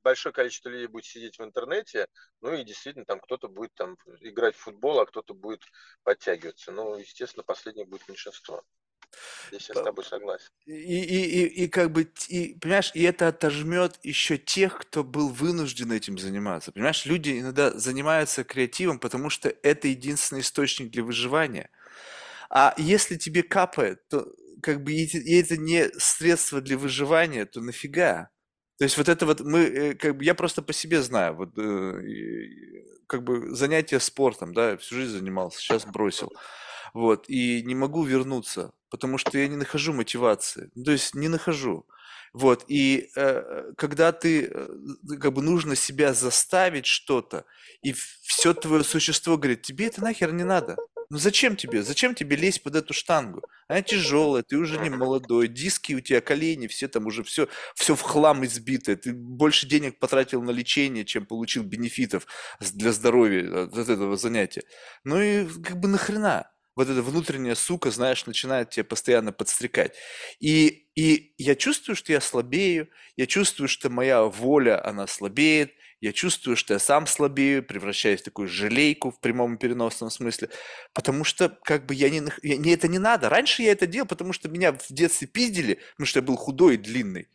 большое 0.03 0.33
количество 0.33 0.69
людей 0.69 0.87
будет 0.87 1.05
сидеть 1.05 1.39
в 1.39 1.45
интернете, 1.45 2.09
ну 2.41 2.53
и 2.55 2.65
действительно 2.65 3.05
там 3.05 3.21
кто-то 3.21 3.49
будет 3.49 3.73
там 3.75 3.97
играть 4.21 4.57
в 4.57 4.61
футбол, 4.61 5.01
а 5.01 5.07
кто-то 5.07 5.35
будет 5.35 5.63
подтягиваться. 6.03 6.73
Ну, 6.73 6.97
естественно, 6.99 7.45
последнее 7.45 7.87
будет 7.87 8.09
меньшинство. 8.09 8.63
Я 9.53 9.61
с 9.61 9.67
тобой 9.67 10.05
согласен. 10.05 10.49
И, 10.67 10.73
и, 10.73 11.25
и, 11.25 11.65
и 11.65 11.69
как 11.69 11.93
бы, 11.93 12.09
и, 12.29 12.55
понимаешь, 12.61 12.91
и 12.95 13.03
это 13.03 13.29
отожмет 13.29 13.99
еще 14.03 14.39
тех, 14.39 14.79
кто 14.79 15.05
был 15.05 15.29
вынужден 15.29 15.93
этим 15.93 16.19
заниматься. 16.19 16.73
Понимаешь, 16.73 17.07
люди 17.07 17.41
иногда 17.41 17.71
занимаются 17.79 18.45
креативом, 18.45 18.99
потому 18.99 19.31
что 19.31 19.55
это 19.63 19.89
единственный 19.89 20.41
источник 20.41 20.91
для 20.91 21.05
выживания. 21.05 21.71
А 22.51 22.75
если 22.79 23.17
тебе 23.17 23.43
капает, 23.43 24.07
то 24.09 24.27
как 24.63 24.83
бы 24.83 24.93
и 24.93 25.39
это 25.39 25.57
не 25.57 25.91
средство 25.99 26.61
для 26.61 26.79
выживания, 26.79 27.45
то 27.45 27.61
нафига? 27.61 28.31
То 28.79 28.85
есть 28.85 28.97
вот 28.97 29.09
это 29.09 29.27
вот 29.27 29.41
мы, 29.41 29.61
э, 29.61 29.95
как 29.95 30.17
бы 30.17 30.25
я 30.25 30.35
просто 30.35 30.63
по 30.63 30.73
себе 30.73 31.01
знаю, 31.03 31.35
вот 31.37 31.57
э, 31.59 32.03
как 33.07 33.23
бы 33.23 33.55
занятия 33.55 34.01
спортом, 34.01 34.53
да, 34.53 34.77
всю 34.77 34.97
жизнь 34.97 35.19
занимался, 35.19 35.59
сейчас 35.59 35.85
бросил. 35.85 36.33
Вот, 36.95 37.29
и 37.29 37.63
не 37.65 37.75
могу 37.75 38.05
вернуться, 38.05 38.73
потому 38.89 39.19
что 39.19 39.37
я 39.37 39.49
не 39.49 39.57
нахожу 39.57 39.93
мотивации. 39.93 40.71
То 40.85 40.93
есть 40.93 41.15
не 41.15 41.29
нахожу. 41.29 41.87
Вот, 42.33 42.65
и 42.69 43.11
э, 43.17 43.73
когда 43.77 44.13
ты, 44.13 44.47
э, 44.47 44.69
как 45.21 45.33
бы 45.33 45.43
нужно 45.43 45.77
себя 45.77 46.15
заставить 46.15 46.87
что-то, 46.87 47.45
и 47.83 47.93
все 47.93 48.55
твое 48.55 48.85
существо 48.85 49.37
говорит, 49.37 49.63
тебе 49.63 49.87
это 49.87 50.03
нахер 50.03 50.33
не 50.33 50.45
надо. 50.45 50.77
Ну 51.11 51.19
зачем 51.19 51.57
тебе? 51.57 51.83
Зачем 51.83 52.15
тебе 52.15 52.37
лезть 52.37 52.63
под 52.63 52.77
эту 52.77 52.95
штангу? 52.95 53.43
Она 53.69 53.83
тяжелая, 53.83 54.43
ты 54.43 54.57
уже 54.57 54.79
не 54.79 54.91
молодой, 54.91 55.49
диски 55.49 55.95
у 55.95 56.01
тебя, 56.01 56.21
колени, 56.21 56.67
все 56.67 56.89
там 56.89 57.07
уже 57.07 57.23
все, 57.23 57.49
все 57.75 57.95
в 57.95 58.03
хлам 58.03 58.45
избито. 58.45 58.97
Ты 58.97 59.13
больше 59.13 59.67
денег 59.69 59.99
потратил 59.99 60.43
на 60.43 60.51
лечение, 60.51 61.05
чем 61.05 61.27
получил 61.27 61.63
бенефитов 61.63 62.27
для 62.61 62.93
здоровья 62.93 63.65
от 63.65 63.89
этого 63.89 64.17
занятия. 64.17 64.63
Ну 65.05 65.21
и 65.21 65.47
как 65.63 65.79
бы 65.79 65.89
нахрена? 65.89 66.51
Вот 66.77 66.89
эта 66.89 67.03
внутренняя 67.03 67.55
сука, 67.55 67.91
знаешь, 67.91 68.27
начинает 68.27 68.71
тебя 68.71 68.85
постоянно 68.85 69.33
подстрекать. 69.33 69.95
И, 70.41 70.89
и 70.95 71.35
я 71.39 71.55
чувствую, 71.55 71.97
что 71.97 72.13
я 72.13 72.21
слабею, 72.21 72.89
я 73.17 73.27
чувствую, 73.27 73.69
что 73.69 73.91
моя 73.91 74.23
воля, 74.25 74.85
она 74.85 75.07
слабеет, 75.07 75.73
я 76.01 76.13
чувствую, 76.13 76.57
что 76.57 76.75
я 76.75 76.79
сам 76.79 77.07
слабею, 77.07 77.65
превращаюсь 77.65 78.21
в 78.21 78.25
такую 78.25 78.49
желейку 78.49 79.11
в 79.11 79.21
прямом 79.21 79.55
и 79.55 79.59
переносном 79.59 80.11
смысле, 80.11 80.51
потому 80.93 81.25
что 81.25 81.49
как 81.49 81.87
бы 81.87 81.95
я 81.95 82.11
не, 82.11 82.23
я, 82.43 82.59
мне 82.59 82.75
это 82.75 82.89
не 82.89 82.99
надо. 82.99 83.29
Раньше 83.31 83.63
я 83.63 83.73
это 83.73 83.87
делал, 83.87 84.07
потому 84.07 84.33
что 84.35 84.51
меня 84.51 84.73
в 84.73 84.87
детстве 84.91 85.27
пиздили, 85.27 85.81
потому 85.93 86.07
что 86.07 86.19
я 86.19 86.23
был 86.23 86.37
худой 86.37 86.75
и 86.75 86.79
длинный. 86.79 87.29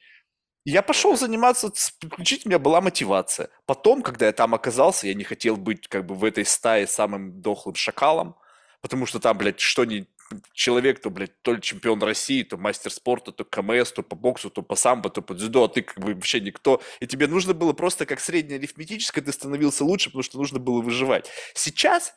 я 0.65 0.81
пошел 0.83 1.17
заниматься, 1.17 1.71
включить 1.73 2.45
у 2.45 2.49
меня 2.49 2.59
была 2.59 2.81
мотивация. 2.81 3.49
Потом, 3.65 4.03
когда 4.03 4.27
я 4.27 4.33
там 4.33 4.53
оказался, 4.53 5.07
я 5.07 5.15
не 5.15 5.23
хотел 5.23 5.57
быть 5.57 5.87
как 5.87 6.05
бы 6.05 6.15
в 6.15 6.23
этой 6.23 6.45
стае 6.45 6.85
самым 6.87 7.41
дохлым 7.41 7.75
шакалом, 7.75 8.35
потому 8.81 9.05
что 9.05 9.19
там, 9.19 9.37
блядь, 9.37 9.59
что 9.59 9.85
не 9.85 10.07
человек, 10.53 11.01
то, 11.01 11.09
блядь, 11.09 11.41
то 11.41 11.53
ли 11.53 11.61
чемпион 11.61 12.01
России, 12.03 12.43
то 12.43 12.57
мастер 12.57 12.91
спорта, 12.91 13.31
то 13.31 13.43
КМС, 13.43 13.91
то 13.91 14.03
по 14.03 14.15
боксу, 14.15 14.49
то 14.49 14.61
по 14.61 14.75
самбо, 14.75 15.09
то 15.09 15.21
по 15.21 15.33
дзюдо, 15.33 15.63
а 15.63 15.69
ты 15.69 15.81
как 15.81 15.99
бы 15.99 16.13
вообще 16.13 16.39
никто. 16.39 16.81
И 16.99 17.07
тебе 17.07 17.27
нужно 17.27 17.53
было 17.53 17.73
просто 17.73 18.05
как 18.05 18.19
среднеарифметическое, 18.19 19.23
ты 19.23 19.31
становился 19.31 19.83
лучше, 19.83 20.09
потому 20.09 20.23
что 20.23 20.37
нужно 20.37 20.59
было 20.59 20.81
выживать. 20.81 21.29
Сейчас 21.55 22.13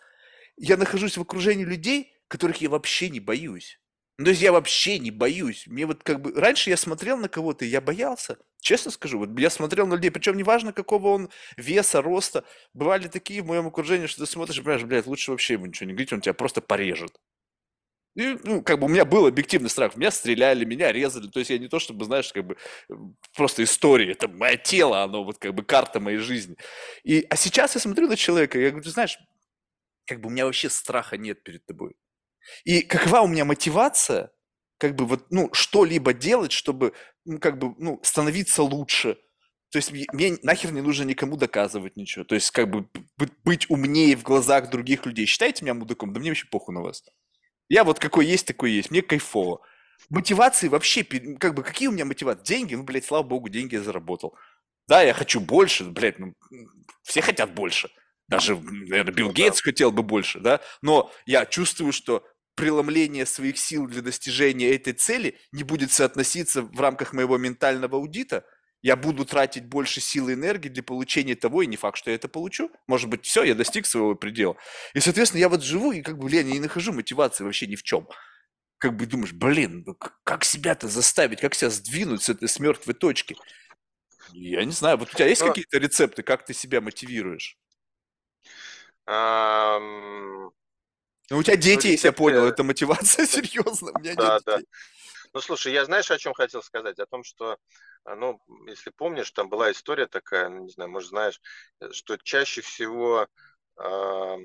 я 0.56 0.76
нахожусь 0.76 1.16
в 1.16 1.22
окружении 1.22 1.64
людей, 1.64 2.14
которых 2.28 2.60
я 2.60 2.68
вообще 2.68 3.08
не 3.08 3.20
боюсь. 3.20 3.78
Ну, 4.18 4.26
то 4.26 4.30
есть 4.30 4.42
я 4.42 4.52
вообще 4.52 4.98
не 4.98 5.10
боюсь. 5.10 5.66
Мне 5.66 5.86
вот 5.86 6.02
как 6.02 6.20
бы... 6.20 6.32
Раньше 6.38 6.70
я 6.70 6.76
смотрел 6.76 7.16
на 7.16 7.28
кого-то, 7.28 7.64
и 7.64 7.68
я 7.68 7.80
боялся. 7.80 8.38
Честно 8.60 8.90
скажу, 8.90 9.18
вот 9.18 9.38
я 9.38 9.50
смотрел 9.50 9.86
на 9.86 9.94
людей, 9.94 10.10
причем 10.10 10.36
неважно, 10.36 10.72
какого 10.72 11.08
он 11.08 11.30
веса, 11.56 12.02
роста. 12.02 12.44
Бывали 12.74 13.08
такие 13.08 13.42
в 13.42 13.46
моем 13.46 13.66
окружении, 13.66 14.06
что 14.06 14.24
ты 14.24 14.30
смотришь 14.30 14.58
и 14.58 14.60
понимаешь, 14.60 14.84
блядь, 14.84 15.06
лучше 15.06 15.30
вообще 15.30 15.54
ему 15.54 15.66
ничего 15.66 15.86
не 15.86 15.94
говорить, 15.94 16.12
он 16.12 16.20
тебя 16.20 16.34
просто 16.34 16.60
порежет. 16.60 17.18
И, 18.14 18.36
ну, 18.44 18.62
как 18.62 18.78
бы 18.78 18.84
у 18.86 18.88
меня 18.88 19.06
был 19.06 19.26
объективный 19.26 19.70
страх. 19.70 19.96
Меня 19.96 20.10
стреляли, 20.10 20.66
меня 20.66 20.92
резали. 20.92 21.28
То 21.28 21.38
есть 21.38 21.50
я 21.50 21.58
не 21.58 21.68
то, 21.68 21.78
чтобы, 21.78 22.04
знаешь, 22.04 22.30
как 22.32 22.46
бы 22.46 22.56
просто 23.34 23.64
история. 23.64 24.12
Это 24.12 24.28
мое 24.28 24.58
тело, 24.58 25.02
оно 25.02 25.24
вот 25.24 25.38
как 25.38 25.54
бы 25.54 25.64
карта 25.64 25.98
моей 25.98 26.18
жизни. 26.18 26.56
И, 27.04 27.26
а 27.30 27.36
сейчас 27.36 27.74
я 27.74 27.80
смотрю 27.80 28.08
на 28.08 28.16
человека, 28.16 28.58
и 28.58 28.62
я 28.62 28.70
говорю, 28.70 28.90
знаешь, 28.90 29.18
как 30.04 30.20
бы 30.20 30.28
у 30.28 30.30
меня 30.30 30.44
вообще 30.44 30.68
страха 30.68 31.16
нет 31.16 31.42
перед 31.42 31.64
тобой. 31.64 31.94
И 32.64 32.82
какова 32.82 33.20
у 33.20 33.28
меня 33.28 33.44
мотивация, 33.44 34.30
как 34.78 34.94
бы 34.96 35.06
вот, 35.06 35.26
ну, 35.30 35.48
что-либо 35.52 36.12
делать, 36.12 36.52
чтобы, 36.52 36.92
ну, 37.24 37.38
как 37.38 37.58
бы, 37.58 37.74
ну, 37.78 38.00
становиться 38.02 38.62
лучше. 38.62 39.18
То 39.70 39.78
есть 39.78 39.90
мне 39.90 40.36
нахер 40.42 40.70
не 40.70 40.82
нужно 40.82 41.04
никому 41.04 41.36
доказывать 41.36 41.96
ничего. 41.96 42.24
То 42.24 42.34
есть 42.34 42.50
как 42.50 42.70
бы 42.70 42.88
быть 43.42 43.70
умнее 43.70 44.16
в 44.16 44.22
глазах 44.22 44.68
других 44.68 45.06
людей. 45.06 45.24
Считаете 45.24 45.64
меня 45.64 45.72
мудаком? 45.72 46.12
Да 46.12 46.20
мне 46.20 46.30
вообще 46.30 46.46
похуй 46.46 46.74
на 46.74 46.82
вас. 46.82 47.02
Я 47.70 47.84
вот 47.84 47.98
какой 47.98 48.26
есть, 48.26 48.46
такой 48.46 48.72
есть. 48.72 48.90
Мне 48.90 49.00
кайфово. 49.00 49.62
Мотивации 50.10 50.68
вообще, 50.68 51.04
как 51.04 51.54
бы, 51.54 51.62
какие 51.62 51.88
у 51.88 51.92
меня 51.92 52.04
мотивации? 52.04 52.44
Деньги? 52.44 52.74
Ну, 52.74 52.82
блядь, 52.82 53.06
слава 53.06 53.22
богу, 53.22 53.48
деньги 53.48 53.76
я 53.76 53.82
заработал. 53.82 54.36
Да, 54.88 55.00
я 55.00 55.14
хочу 55.14 55.40
больше, 55.40 55.84
блядь, 55.84 56.18
ну, 56.18 56.34
все 57.02 57.22
хотят 57.22 57.54
больше. 57.54 57.88
Даже, 58.28 58.56
наверное, 58.56 59.14
Билл 59.14 59.28
ну, 59.28 59.32
Гейтс 59.32 59.58
да. 59.58 59.64
хотел 59.64 59.92
бы 59.92 60.02
больше, 60.02 60.40
да? 60.40 60.60
Но 60.82 61.10
я 61.24 61.46
чувствую, 61.46 61.92
что 61.92 62.26
преломление 62.54 63.26
своих 63.26 63.58
сил 63.58 63.86
для 63.86 64.02
достижения 64.02 64.74
этой 64.74 64.92
цели 64.92 65.38
не 65.52 65.64
будет 65.64 65.92
соотноситься 65.92 66.62
в 66.62 66.80
рамках 66.80 67.12
моего 67.12 67.38
ментального 67.38 67.96
аудита, 67.96 68.44
я 68.82 68.96
буду 68.96 69.24
тратить 69.24 69.66
больше 69.66 70.00
сил 70.00 70.28
и 70.28 70.34
энергии 70.34 70.68
для 70.68 70.82
получения 70.82 71.36
того, 71.36 71.62
и 71.62 71.66
не 71.66 71.76
факт, 71.76 71.96
что 71.96 72.10
я 72.10 72.16
это 72.16 72.28
получу. 72.28 72.70
Может 72.88 73.08
быть, 73.08 73.24
все, 73.24 73.44
я 73.44 73.54
достиг 73.54 73.86
своего 73.86 74.16
предела. 74.16 74.56
И, 74.92 75.00
соответственно, 75.00 75.40
я 75.40 75.48
вот 75.48 75.62
живу, 75.62 75.92
и 75.92 76.02
как 76.02 76.18
бы, 76.18 76.26
блин, 76.26 76.48
я 76.48 76.54
не 76.54 76.60
нахожу 76.60 76.92
мотивации 76.92 77.44
вообще 77.44 77.68
ни 77.68 77.76
в 77.76 77.84
чем. 77.84 78.08
Как 78.78 78.96
бы 78.96 79.06
думаешь, 79.06 79.32
блин, 79.32 79.84
ну 79.86 79.94
как 79.94 80.44
себя-то 80.44 80.88
заставить, 80.88 81.40
как 81.40 81.54
себя 81.54 81.70
сдвинуть 81.70 82.22
с 82.22 82.28
этой 82.28 82.48
с 82.48 82.58
мертвой 82.58 82.94
точки? 82.94 83.36
Я 84.32 84.64
не 84.64 84.72
знаю, 84.72 84.96
вот 84.96 85.10
у 85.12 85.16
тебя 85.16 85.28
есть 85.28 85.42
Но... 85.42 85.48
Ну, 85.48 85.52
какие-то 85.52 85.78
рецепты, 85.78 86.24
как 86.24 86.44
ты 86.44 86.52
себя 86.52 86.80
мотивируешь? 86.80 87.56
Ну, 91.30 91.38
у 91.38 91.42
тебя 91.42 91.56
дети, 91.56 91.86
ну, 91.86 91.92
если 91.92 92.08
я 92.08 92.12
понял, 92.12 92.44
это 92.46 92.62
мотивация 92.62 93.26
серьезно. 93.26 93.92
У 93.94 93.98
меня 94.00 94.14
да, 94.14 94.34
нет 94.34 94.42
да. 94.44 94.58
Ну, 95.32 95.40
слушай, 95.40 95.72
я 95.72 95.84
знаешь, 95.84 96.10
о 96.10 96.18
чем 96.18 96.34
хотел 96.34 96.62
сказать? 96.62 96.98
О 96.98 97.06
том, 97.06 97.24
что, 97.24 97.56
а, 98.04 98.14
ну, 98.14 98.40
если 98.66 98.90
помнишь, 98.90 99.30
там 99.30 99.48
была 99.48 99.70
история 99.70 100.06
такая, 100.06 100.50
ну, 100.50 100.64
не 100.64 100.70
знаю, 100.70 100.90
может, 100.90 101.08
знаешь, 101.08 101.40
э, 101.80 101.90
что 101.92 102.18
чаще 102.18 102.60
всего 102.60 103.26
э, 103.82 104.36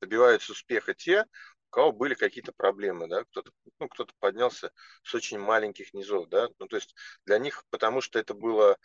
добиваются 0.00 0.52
успеха 0.52 0.92
те, 0.94 1.22
у 1.22 1.70
кого 1.70 1.92
были 1.92 2.14
какие-то 2.14 2.52
проблемы, 2.52 3.06
да, 3.08 3.22
кто-то, 3.24 3.52
ну, 3.78 3.88
кто-то 3.88 4.12
поднялся 4.18 4.72
с 5.04 5.14
очень 5.14 5.38
маленьких 5.38 5.94
низов, 5.94 6.28
да, 6.28 6.48
ну, 6.58 6.66
то 6.66 6.76
есть 6.76 6.94
для 7.24 7.38
них, 7.38 7.64
потому 7.70 8.00
что 8.00 8.18
это 8.18 8.34
было 8.34 8.76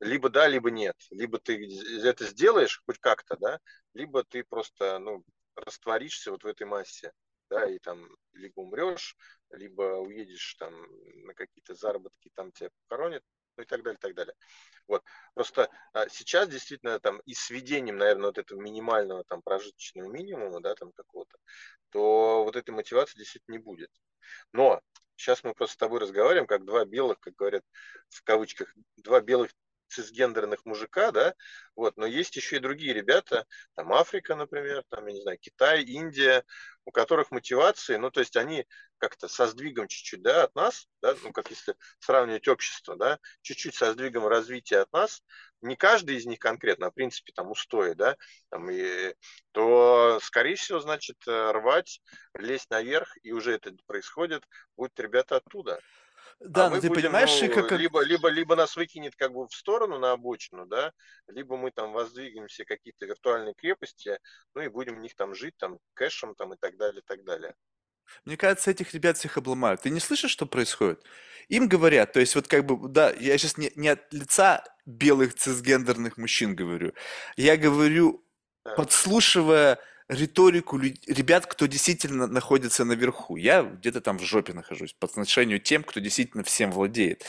либо 0.00 0.28
да, 0.28 0.48
либо 0.48 0.70
нет, 0.70 0.96
либо 1.10 1.38
ты 1.38 1.56
это 2.02 2.26
сделаешь 2.26 2.82
хоть 2.84 2.98
как-то, 2.98 3.36
да, 3.36 3.60
либо 3.94 4.24
ты 4.24 4.42
просто, 4.42 4.98
ну, 4.98 5.24
растворишься 5.56 6.30
вот 6.30 6.44
в 6.44 6.46
этой 6.46 6.66
массе, 6.66 7.12
да, 7.50 7.66
и 7.68 7.78
там 7.78 8.08
либо 8.32 8.60
умрешь, 8.60 9.16
либо 9.50 9.98
уедешь 10.00 10.54
там 10.58 10.74
на 11.26 11.34
какие-то 11.34 11.74
заработки, 11.74 12.30
там 12.34 12.52
тебя 12.52 12.70
похоронят, 12.88 13.22
ну 13.56 13.62
и 13.62 13.66
так 13.66 13.82
далее, 13.82 13.98
так 14.00 14.14
далее. 14.14 14.34
Вот. 14.88 15.02
Просто 15.34 15.70
а, 15.92 16.08
сейчас 16.08 16.48
действительно 16.48 16.98
там 17.00 17.20
и 17.26 17.34
с 17.34 17.50
введением, 17.50 17.98
наверное, 17.98 18.26
вот 18.26 18.38
этого 18.38 18.60
минимального 18.60 19.24
там 19.24 19.42
прожиточного 19.42 20.08
минимума, 20.08 20.60
да, 20.60 20.74
там 20.74 20.92
какого-то, 20.92 21.36
то 21.90 22.44
вот 22.44 22.56
этой 22.56 22.70
мотивации 22.70 23.18
действительно 23.18 23.56
не 23.56 23.62
будет. 23.62 23.90
Но 24.52 24.80
сейчас 25.16 25.44
мы 25.44 25.54
просто 25.54 25.74
с 25.74 25.78
тобой 25.78 26.00
разговариваем, 26.00 26.46
как 26.46 26.64
два 26.64 26.84
белых, 26.84 27.20
как 27.20 27.34
говорят 27.34 27.64
в 28.08 28.22
кавычках, 28.22 28.74
два 28.96 29.20
белых 29.20 29.50
цисгендерных 29.92 30.64
мужика, 30.64 31.12
да, 31.12 31.34
вот, 31.76 31.96
но 31.96 32.06
есть 32.06 32.36
еще 32.36 32.56
и 32.56 32.60
другие 32.60 32.94
ребята, 32.94 33.46
там 33.74 33.92
Африка, 33.92 34.34
например, 34.34 34.82
там, 34.88 35.06
я 35.06 35.12
не 35.12 35.22
знаю, 35.22 35.38
Китай, 35.38 35.82
Индия, 35.82 36.44
у 36.84 36.90
которых 36.90 37.30
мотивации, 37.30 37.96
ну, 37.96 38.10
то 38.10 38.20
есть 38.20 38.36
они 38.36 38.66
как-то 38.98 39.28
со 39.28 39.46
сдвигом 39.46 39.88
чуть-чуть, 39.88 40.22
да, 40.22 40.44
от 40.44 40.54
нас, 40.54 40.86
да, 41.00 41.14
ну, 41.22 41.32
как 41.32 41.50
если 41.50 41.74
сравнивать 41.98 42.48
общество, 42.48 42.96
да, 42.96 43.18
чуть-чуть 43.42 43.74
со 43.74 43.92
сдвигом 43.92 44.26
развития 44.26 44.78
от 44.78 44.92
нас, 44.92 45.22
не 45.60 45.76
каждый 45.76 46.16
из 46.16 46.26
них 46.26 46.38
конкретно, 46.38 46.86
а 46.86 46.90
в 46.90 46.94
принципе 46.94 47.32
там 47.32 47.50
устои, 47.50 47.92
да, 47.94 48.16
там, 48.50 48.70
и, 48.70 49.14
то, 49.52 50.18
скорее 50.22 50.56
всего, 50.56 50.80
значит, 50.80 51.16
рвать, 51.26 52.00
лезть 52.34 52.70
наверх, 52.70 53.16
и 53.22 53.32
уже 53.32 53.52
это 53.52 53.72
происходит, 53.86 54.44
будут 54.76 54.98
ребята 54.98 55.36
оттуда. 55.36 55.80
Да, 56.40 56.66
А 56.66 56.70
но 56.70 56.76
мы 56.76 56.80
ты 56.80 56.88
будем, 56.88 57.02
понимаешь, 57.02 57.40
ну, 57.40 57.48
как, 57.50 57.72
либо, 57.72 58.02
либо, 58.02 58.28
либо 58.28 58.56
нас 58.56 58.76
выкинет 58.76 59.14
как 59.16 59.32
бы 59.32 59.46
в 59.46 59.54
сторону 59.54 59.98
на 59.98 60.12
обочину, 60.12 60.66
да, 60.66 60.92
либо 61.28 61.56
мы 61.56 61.70
там 61.70 61.92
воздвигнем 61.92 62.48
все 62.48 62.64
какие-то 62.64 63.06
виртуальные 63.06 63.54
крепости, 63.54 64.18
ну 64.54 64.62
и 64.62 64.68
будем 64.68 64.96
в 64.96 65.00
них 65.00 65.14
там 65.14 65.34
жить, 65.34 65.54
там, 65.56 65.78
кэшем 65.94 66.34
там 66.34 66.54
и 66.54 66.56
так 66.58 66.76
далее, 66.76 67.00
и 67.00 67.04
так 67.06 67.24
далее. 67.24 67.54
Мне 68.24 68.36
кажется, 68.36 68.70
этих 68.70 68.92
ребят 68.94 69.16
всех 69.16 69.36
обломают. 69.38 69.82
Ты 69.82 69.90
не 69.90 70.00
слышишь, 70.00 70.30
что 70.30 70.46
происходит? 70.46 71.02
Им 71.48 71.68
говорят, 71.68 72.12
то 72.12 72.20
есть 72.20 72.34
вот 72.34 72.46
как 72.48 72.64
бы, 72.66 72.88
да, 72.88 73.10
я 73.10 73.36
сейчас 73.38 73.56
не, 73.56 73.72
не 73.74 73.88
от 73.88 74.12
лица 74.12 74.64
белых 74.86 75.34
цисгендерных 75.34 76.16
мужчин 76.18 76.54
говорю. 76.54 76.92
Я 77.36 77.56
говорю, 77.56 78.24
Да. 78.64 78.74
подслушивая 78.74 79.78
риторику 80.12 80.78
ребят, 80.78 81.46
кто 81.46 81.66
действительно 81.66 82.26
находится 82.26 82.84
наверху. 82.84 83.36
Я 83.36 83.62
где-то 83.62 84.00
там 84.00 84.18
в 84.18 84.22
жопе 84.22 84.52
нахожусь 84.52 84.92
по 84.92 85.06
отношению 85.06 85.60
тем, 85.60 85.82
кто 85.82 86.00
действительно 86.00 86.44
всем 86.44 86.70
владеет. 86.70 87.24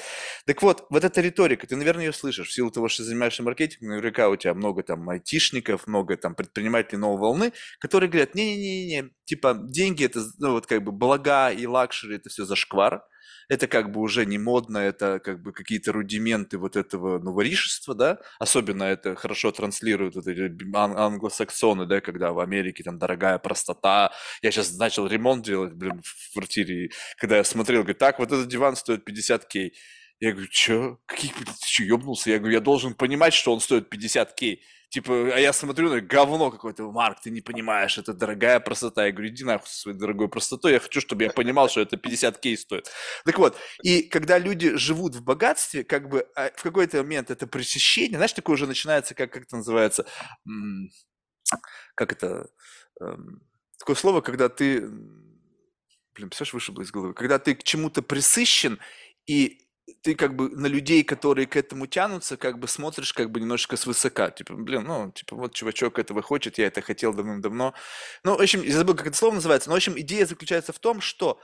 Так 0.46 0.62
вот, 0.62 0.86
вот 0.90 1.04
эта 1.04 1.22
риторика, 1.22 1.68
ты, 1.68 1.76
наверное, 1.76 2.06
ее 2.06 2.14
слышишь. 2.14 2.50
В 2.50 2.54
силу 2.54 2.72
того, 2.72 2.90
что 2.90 3.04
занимаешься 3.04 3.44
маркетингом, 3.44 3.90
наверняка 3.90 4.30
у 4.30 4.36
тебя 4.36 4.54
много 4.54 4.84
там 4.84 5.08
айтишников, 5.10 5.88
много 5.88 6.18
там 6.18 6.36
предпринимателей 6.36 6.98
новой 6.98 7.20
волны, 7.20 7.54
которые 7.80 8.10
говорят, 8.10 8.36
не-не-не, 8.36 9.12
типа 9.26 9.54
деньги 9.62 10.06
это, 10.06 10.22
ну, 10.40 10.52
вот 10.52 10.68
как 10.68 10.84
бы 10.84 10.92
блага 10.92 11.50
и 11.50 11.66
luxury, 11.66 12.16
это 12.16 12.30
все 12.30 12.46
зашквар, 12.46 13.04
это 13.50 13.68
как 13.68 13.92
бы 13.92 14.02
уже 14.02 14.26
не 14.26 14.38
модно, 14.38 14.78
это 14.80 15.20
как 15.20 15.42
бы 15.42 15.52
какие-то 15.54 15.92
рудименты 15.92 16.58
вот 16.58 16.76
этого 16.76 17.20
новоришества, 17.20 17.96
да, 17.96 18.20
особенно 18.40 18.84
это 18.84 19.16
хорошо 19.16 19.52
транслируют 19.52 20.16
вот 20.16 20.28
эти 20.28 20.42
ан- 20.76 20.98
англосаксоны, 20.98 21.86
да, 21.86 22.02
когда 22.02 22.32
в 22.34 22.40
Америке 22.40 22.84
там 22.84 22.98
дорогая 23.00 23.38
простота, 23.40 24.12
я 24.42 24.52
сейчас 24.52 24.76
начал 24.78 25.08
ремонт 25.08 25.46
делать, 25.46 25.74
блин, 25.74 26.02
в 26.04 26.34
квартире, 26.34 26.86
и 26.86 26.92
когда 27.18 27.38
я 27.38 27.44
смотрел, 27.44 27.82
говорю, 27.84 27.98
так, 27.98 28.20
вот 28.20 28.32
этот 28.32 28.48
диван 28.48 28.76
стоит 28.76 29.06
50 29.06 29.46
кей, 29.46 29.74
я 30.20 30.32
говорю, 30.32 30.48
чё? 30.52 31.00
Блин, 31.20 31.32
ты 31.46 31.68
чё, 31.68 31.84
ёбнулся? 31.84 32.30
Я 32.32 32.40
говорю, 32.40 32.54
я 32.56 32.62
должен 32.62 32.94
понимать, 32.94 33.34
что 33.34 33.54
он 33.54 33.60
стоит 33.60 33.90
50 33.90 34.34
кей. 34.34 34.62
Типа, 34.94 35.12
а 35.34 35.40
я 35.40 35.54
смотрю 35.54 35.90
на 35.90 36.02
говно 36.02 36.52
какое-то, 36.52 36.92
Марк, 36.92 37.20
ты 37.20 37.32
не 37.32 37.42
понимаешь, 37.42 37.98
это 37.98 38.14
дорогая 38.14 38.60
простота. 38.60 39.08
Я 39.08 39.12
говорю, 39.12 39.30
иди 39.30 39.44
нахуй 39.44 39.68
со 39.68 39.80
своей 39.80 39.98
дорогой 39.98 40.30
простотой, 40.30 40.74
я 40.74 40.80
хочу, 40.80 41.02
чтобы 41.02 41.24
я 41.24 41.32
понимал, 41.32 41.68
что 41.68 41.82
это 41.82 41.98
50 41.98 42.38
кей 42.38 42.56
стоит. 42.56 42.92
Так 43.26 43.40
вот, 43.40 43.58
и 43.82 44.04
когда 44.04 44.38
люди 44.38 44.78
живут 44.78 45.16
в 45.16 45.24
богатстве, 45.24 45.84
как 45.84 46.10
бы 46.10 46.28
а, 46.36 46.52
в 46.56 46.62
какой-то 46.62 46.98
момент 46.98 47.32
это 47.32 47.48
пресыщение, 47.48 48.20
знаешь, 48.20 48.34
такое 48.34 48.54
уже 48.54 48.68
начинается, 48.68 49.16
как, 49.16 49.34
как 49.34 49.46
это 49.46 49.58
называется, 49.58 50.06
как 51.96 52.12
это, 52.12 52.52
эм, 53.02 53.42
такое 53.80 53.96
слово, 53.96 54.22
когда 54.22 54.48
ты, 54.48 54.82
блин, 54.82 56.30
представляешь, 56.30 56.54
вышибло 56.54 56.84
из 56.84 56.92
головы, 56.92 57.16
когда 57.16 57.40
ты 57.40 57.56
к 57.56 57.64
чему-то 57.64 58.04
присыщен, 58.04 58.78
и 59.26 59.63
ты 60.02 60.16
как 60.16 60.36
бы 60.36 60.50
на 60.50 60.68
людей, 60.68 61.04
которые 61.04 61.46
к 61.46 61.56
этому 61.56 61.88
тянутся, 61.88 62.38
как 62.38 62.60
бы 62.60 62.68
смотришь 62.68 63.14
как 63.14 63.32
бы 63.32 63.40
немножечко 63.40 63.78
свысока. 63.78 64.32
Типа, 64.32 64.56
блин, 64.56 64.84
ну, 64.86 65.12
типа, 65.12 65.36
вот 65.36 65.54
чувачок 65.54 66.00
этого 66.00 66.22
хочет, 66.22 66.58
я 66.58 66.68
это 66.68 66.82
хотел 66.82 67.14
давным-давно. 67.14 67.74
Ну, 68.24 68.38
в 68.38 68.42
общем, 68.42 68.62
я 68.64 68.74
забыл, 68.74 68.96
как 68.96 69.08
это 69.08 69.18
слово 69.18 69.36
называется, 69.36 69.70
но, 69.70 69.76
в 69.76 69.78
общем, 69.78 70.00
идея 70.00 70.26
заключается 70.26 70.74
в 70.74 70.80
том, 70.80 71.02
что 71.02 71.40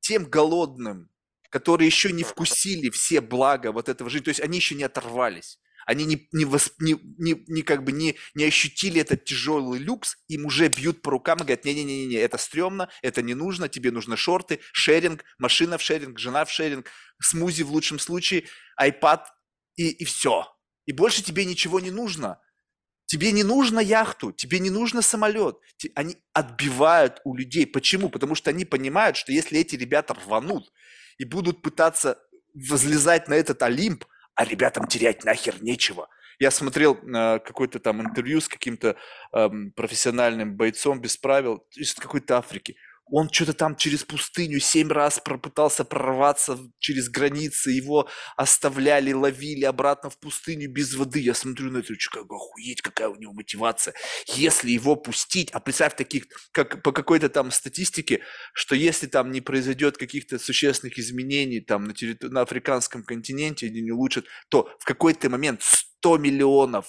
тем 0.00 0.24
голодным, 0.24 1.10
которые 1.50 1.86
еще 1.86 2.12
не 2.12 2.24
вкусили 2.24 2.90
все 2.90 3.20
блага 3.20 3.72
вот 3.72 3.88
этого 3.88 4.10
жизни, 4.10 4.24
то 4.24 4.30
есть 4.30 4.40
они 4.40 4.58
еще 4.58 4.74
не 4.74 4.84
оторвались, 4.84 5.58
они 5.86 6.04
не, 6.04 6.28
не, 6.32 6.44
вос- 6.44 6.72
не, 6.78 6.96
не, 7.18 7.44
не 7.46 7.62
как 7.62 7.84
бы 7.84 7.92
не, 7.92 8.16
не 8.34 8.44
ощутили 8.44 9.00
этот 9.00 9.24
тяжелый 9.24 9.78
люкс, 9.78 10.16
им 10.28 10.46
уже 10.46 10.68
бьют 10.68 11.02
по 11.02 11.10
рукам 11.10 11.38
и 11.38 11.40
говорят, 11.40 11.64
не-не-не, 11.64 12.16
это 12.16 12.38
стрёмно, 12.38 12.88
это 13.02 13.22
не 13.22 13.34
нужно, 13.34 13.68
тебе 13.68 13.90
нужны 13.90 14.16
шорты, 14.16 14.60
шеринг, 14.72 15.24
машина 15.38 15.78
в 15.78 15.82
шеринг, 15.82 16.18
жена 16.18 16.44
в 16.44 16.50
шеринг, 16.50 16.86
смузи 17.20 17.62
в 17.62 17.70
лучшем 17.70 17.98
случае, 17.98 18.44
iPad 18.80 19.24
и, 19.76 19.88
и 19.88 20.04
все. 20.04 20.46
И 20.86 20.92
больше 20.92 21.22
тебе 21.22 21.44
ничего 21.44 21.80
не 21.80 21.90
нужно. 21.90 22.40
Тебе 23.06 23.32
не 23.32 23.42
нужно 23.42 23.80
яхту, 23.80 24.32
тебе 24.32 24.58
не 24.58 24.70
нужно 24.70 25.02
самолет. 25.02 25.58
Они 25.94 26.16
отбивают 26.32 27.20
у 27.24 27.34
людей. 27.34 27.66
Почему? 27.66 28.08
Потому 28.08 28.34
что 28.34 28.50
они 28.50 28.64
понимают, 28.64 29.16
что 29.16 29.30
если 29.30 29.60
эти 29.60 29.76
ребята 29.76 30.14
рванут 30.14 30.72
и 31.18 31.24
будут 31.24 31.62
пытаться 31.62 32.18
возлезать 32.54 33.28
на 33.28 33.34
этот 33.34 33.62
Олимп, 33.62 34.04
а 34.34 34.44
ребятам 34.44 34.86
терять 34.86 35.24
нахер 35.24 35.62
нечего. 35.62 36.08
Я 36.38 36.50
смотрел 36.50 36.94
э, 36.94 37.38
какое-то 37.38 37.78
там 37.78 38.02
интервью 38.02 38.40
с 38.40 38.48
каким-то 38.48 38.96
эм, 39.32 39.72
профессиональным 39.72 40.56
бойцом 40.56 41.00
без 41.00 41.16
правил 41.16 41.64
из 41.76 41.94
какой-то 41.94 42.38
Африки. 42.38 42.76
Он 43.06 43.30
что-то 43.30 43.52
там 43.52 43.76
через 43.76 44.02
пустыню 44.02 44.60
семь 44.60 44.88
раз 44.88 45.20
попытался 45.20 45.84
прорваться 45.84 46.58
через 46.78 47.10
границы, 47.10 47.70
его 47.70 48.08
оставляли, 48.36 49.12
ловили 49.12 49.64
обратно 49.64 50.08
в 50.08 50.18
пустыню 50.18 50.70
без 50.70 50.94
воды. 50.94 51.20
Я 51.20 51.34
смотрю 51.34 51.70
на 51.70 51.78
это, 51.78 51.94
как 52.10 52.30
охуеть, 52.30 52.80
какая 52.80 53.08
у 53.08 53.16
него 53.16 53.32
мотивация. 53.34 53.94
Если 54.26 54.70
его 54.70 54.96
пустить, 54.96 55.50
а 55.50 55.60
представь 55.60 55.96
таких, 55.96 56.24
как 56.52 56.82
по 56.82 56.92
какой-то 56.92 57.28
там 57.28 57.50
статистике, 57.50 58.22
что 58.54 58.74
если 58.74 59.06
там 59.06 59.30
не 59.30 59.42
произойдет 59.42 59.98
каких-то 59.98 60.38
существенных 60.38 60.98
изменений 60.98 61.60
там 61.60 61.84
на, 61.84 61.92
территор- 61.92 62.30
на 62.30 62.40
африканском 62.40 63.04
континенте 63.04 63.66
или 63.66 63.80
не 63.80 63.92
улучшат, 63.92 64.24
то 64.48 64.70
в 64.80 64.84
какой-то 64.84 65.28
момент 65.28 65.62
100 65.62 66.18
миллионов 66.18 66.86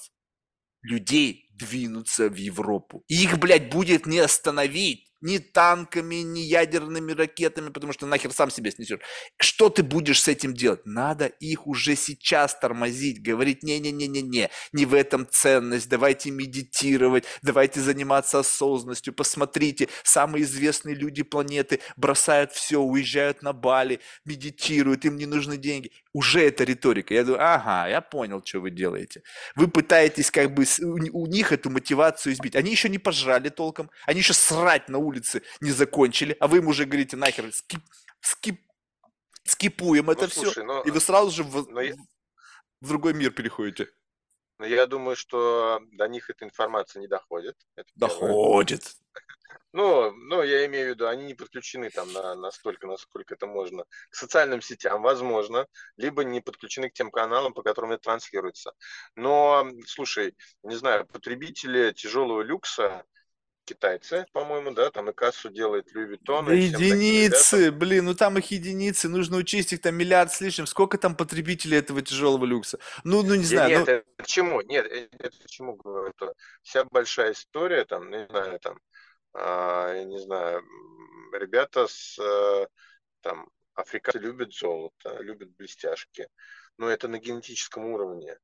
людей 0.81 1.49
двинутся 1.53 2.29
в 2.29 2.35
Европу. 2.35 3.03
И 3.07 3.23
их, 3.23 3.39
блядь, 3.39 3.69
будет 3.69 4.05
не 4.05 4.19
остановить 4.19 5.09
ни 5.25 5.39
танками, 5.39 6.17
ни 6.17 6.39
ядерными 6.39 7.11
ракетами, 7.11 7.69
потому 7.69 7.93
что 7.93 8.05
нахер 8.05 8.31
сам 8.31 8.51
себя 8.51 8.69
снесешь. 8.69 8.99
Что 9.37 9.69
ты 9.69 9.81
будешь 9.81 10.21
с 10.21 10.27
этим 10.27 10.53
делать? 10.53 10.85
Надо 10.85 11.25
их 11.25 11.65
уже 11.65 11.95
сейчас 11.95 12.57
тормозить, 12.57 13.23
говорить, 13.23 13.63
не-не-не-не-не, 13.63 14.51
не 14.71 14.85
в 14.85 14.93
этом 14.93 15.27
ценность, 15.27 15.89
давайте 15.89 16.29
медитировать, 16.29 17.25
давайте 17.41 17.81
заниматься 17.81 18.39
осознанностью, 18.39 19.13
посмотрите, 19.13 19.89
самые 20.03 20.43
известные 20.43 20.93
люди 20.93 21.23
планеты 21.23 21.79
бросают 21.97 22.51
все, 22.51 22.79
уезжают 22.79 23.41
на 23.41 23.51
Бали, 23.51 24.01
медитируют, 24.25 25.05
им 25.05 25.17
не 25.17 25.25
нужны 25.25 25.57
деньги. 25.57 25.91
Уже 26.15 26.39
это 26.47 26.63
риторика. 26.63 27.13
Я 27.13 27.23
думаю, 27.25 27.43
ага, 27.43 27.89
я 27.89 27.99
понял, 27.99 28.41
что 28.45 28.61
вы 28.61 28.71
делаете. 28.71 29.21
Вы 29.55 29.67
пытаетесь 29.67 30.31
как 30.31 30.53
бы 30.53 30.63
у, 30.81 30.97
ни- 30.97 31.09
у 31.09 31.25
них 31.27 31.51
эту 31.51 31.69
мотивацию 31.69 32.31
избить. 32.31 32.55
Они 32.55 32.71
еще 32.71 32.87
не 32.87 32.99
пожрали 32.99 33.49
толком, 33.49 33.89
они 34.05 34.19
еще 34.19 34.33
срать 34.33 34.87
на 34.87 34.97
улице 34.97 35.41
не 35.59 35.71
закончили, 35.71 36.37
а 36.39 36.47
вы 36.47 36.59
им 36.59 36.67
уже 36.67 36.85
говорите, 36.85 37.17
нахер, 37.17 37.51
скип, 37.51 37.81
скип, 38.21 38.61
скипуем 39.43 40.09
это 40.09 40.21
Ну, 40.21 40.27
все, 40.27 40.41
слушай, 40.41 40.63
но, 40.63 40.81
и 40.83 40.91
вы 40.91 41.01
сразу 41.01 41.31
же 41.31 41.43
в, 41.43 41.69
но, 41.69 41.81
в 42.79 42.87
другой 42.87 43.13
мир 43.13 43.31
переходите. 43.31 43.89
но 44.59 44.65
я 44.65 44.85
думаю, 44.87 45.17
что 45.17 45.81
до 45.91 46.07
них 46.07 46.29
эта 46.29 46.45
информация 46.45 47.01
не 47.01 47.07
доходит. 47.09 47.57
Это 47.75 47.89
первое. 47.97 48.19
Ну, 49.73 50.11
ну, 50.11 50.43
я 50.43 50.65
имею 50.65 50.87
в 50.87 50.89
виду, 50.95 51.07
они 51.07 51.25
не 51.25 51.33
подключены 51.33 51.89
там 51.89 52.11
на, 52.13 52.35
настолько, 52.35 52.87
насколько 52.87 53.33
это 53.33 53.47
можно, 53.47 53.83
к 54.09 54.15
социальным 54.15 54.61
сетям, 54.61 55.01
возможно, 55.01 55.67
либо 55.97 56.23
не 56.23 56.41
подключены 56.41 56.89
к 56.89 56.93
тем 56.93 57.11
каналам, 57.11 57.53
по 57.53 57.61
которым 57.61 57.91
это 57.91 58.03
транслируется. 58.03 58.73
Но, 59.15 59.67
слушай, 59.85 60.35
не 60.63 60.75
знаю, 60.75 61.05
потребители 61.05 61.91
тяжелого 61.91 62.41
люкса, 62.41 63.05
китайцы, 63.65 64.25
по-моему, 64.31 64.71
да, 64.71 64.91
там 64.91 65.09
и 65.09 65.13
кассу 65.13 65.49
делает 65.49 65.93
Louis 65.95 66.11
Vuitton, 66.11 66.45
Да 66.45 66.55
всем 66.55 66.83
таким 66.83 66.85
единицы, 66.85 67.71
блин, 67.71 68.05
ну 68.05 68.15
там 68.15 68.37
их 68.37 68.51
единицы, 68.51 69.09
нужно 69.09 69.37
учесть 69.37 69.73
их 69.73 69.81
там 69.81 69.95
миллиард 69.95 70.31
с 70.31 70.39
лишним. 70.39 70.67
Сколько 70.67 70.97
там 70.97 71.15
потребителей 71.15 71.77
этого 71.79 72.01
тяжелого 72.01 72.45
люкса? 72.45 72.79
Ну, 73.03 73.23
ну 73.23 73.35
не 73.35 73.43
Да 73.43 73.47
знаю, 73.47 73.69
нет, 73.69 73.87
ну, 73.87 73.93
это 73.93 74.05
к 74.17 74.25
чему? 74.27 74.61
Нет, 74.61 74.85
э, 74.85 75.09
это 75.19 75.37
к 75.37 75.47
чему 75.47 75.75
говорю? 75.75 76.13
Это 76.17 76.33
вся 76.61 76.85
большая 76.85 77.33
история, 77.33 77.85
там, 77.85 78.09
не 78.09 78.27
знаю, 78.29 78.59
там, 78.59 78.77
я 79.37 80.03
не 80.05 80.19
знаю, 80.19 80.63
ребята 81.33 81.87
с, 81.87 82.17
э, 82.19 82.67
там, 83.21 83.49
африканцы 83.73 84.19
любят 84.19 84.53
золото, 84.53 85.17
любят 85.21 85.51
блестяшки, 85.51 86.29
но 86.77 86.89
это 86.89 87.07
на 87.07 87.19
генетическом 87.19 87.85
уровне. 87.85 88.37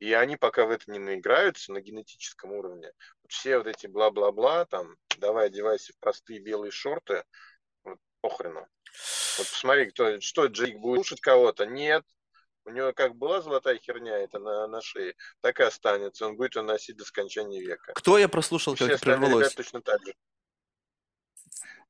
И 0.00 0.12
они 0.12 0.36
пока 0.36 0.66
в 0.66 0.70
это 0.70 0.90
не 0.90 0.98
наиграются 0.98 1.72
на 1.72 1.80
генетическом 1.80 2.52
уровне. 2.52 2.92
Все 3.28 3.58
вот 3.58 3.66
эти 3.66 3.86
бла-бла-бла, 3.86 4.64
там, 4.66 4.96
давай 5.18 5.46
одевайся 5.46 5.92
в 5.92 5.98
простые 5.98 6.40
белые 6.40 6.72
шорты, 6.72 7.24
вот, 7.84 7.98
похрену. 8.20 8.66
Вот 9.38 9.48
посмотри, 9.48 9.86
кто, 9.90 10.20
что 10.20 10.46
Джейк 10.46 10.78
будет 10.78 10.96
слушать 10.96 11.20
кого-то? 11.20 11.66
Нет. 11.66 12.04
У 12.66 12.70
него 12.70 12.92
как 12.92 13.14
была 13.16 13.42
золотая 13.42 13.78
херня 13.78 14.16
это 14.18 14.38
на, 14.38 14.66
на 14.66 14.80
шее, 14.80 15.14
так 15.40 15.60
и 15.60 15.64
останется. 15.64 16.26
Он 16.26 16.36
будет 16.36 16.56
ее 16.56 16.62
носить 16.62 16.96
до 16.96 17.04
скончания 17.04 17.60
века. 17.60 17.92
Кто 17.94 18.16
я 18.16 18.28
прослушал, 18.28 18.74
как 18.74 19.00
прервалось? 19.00 19.54
точно 19.54 19.82
так 19.82 20.04
же. 20.04 20.14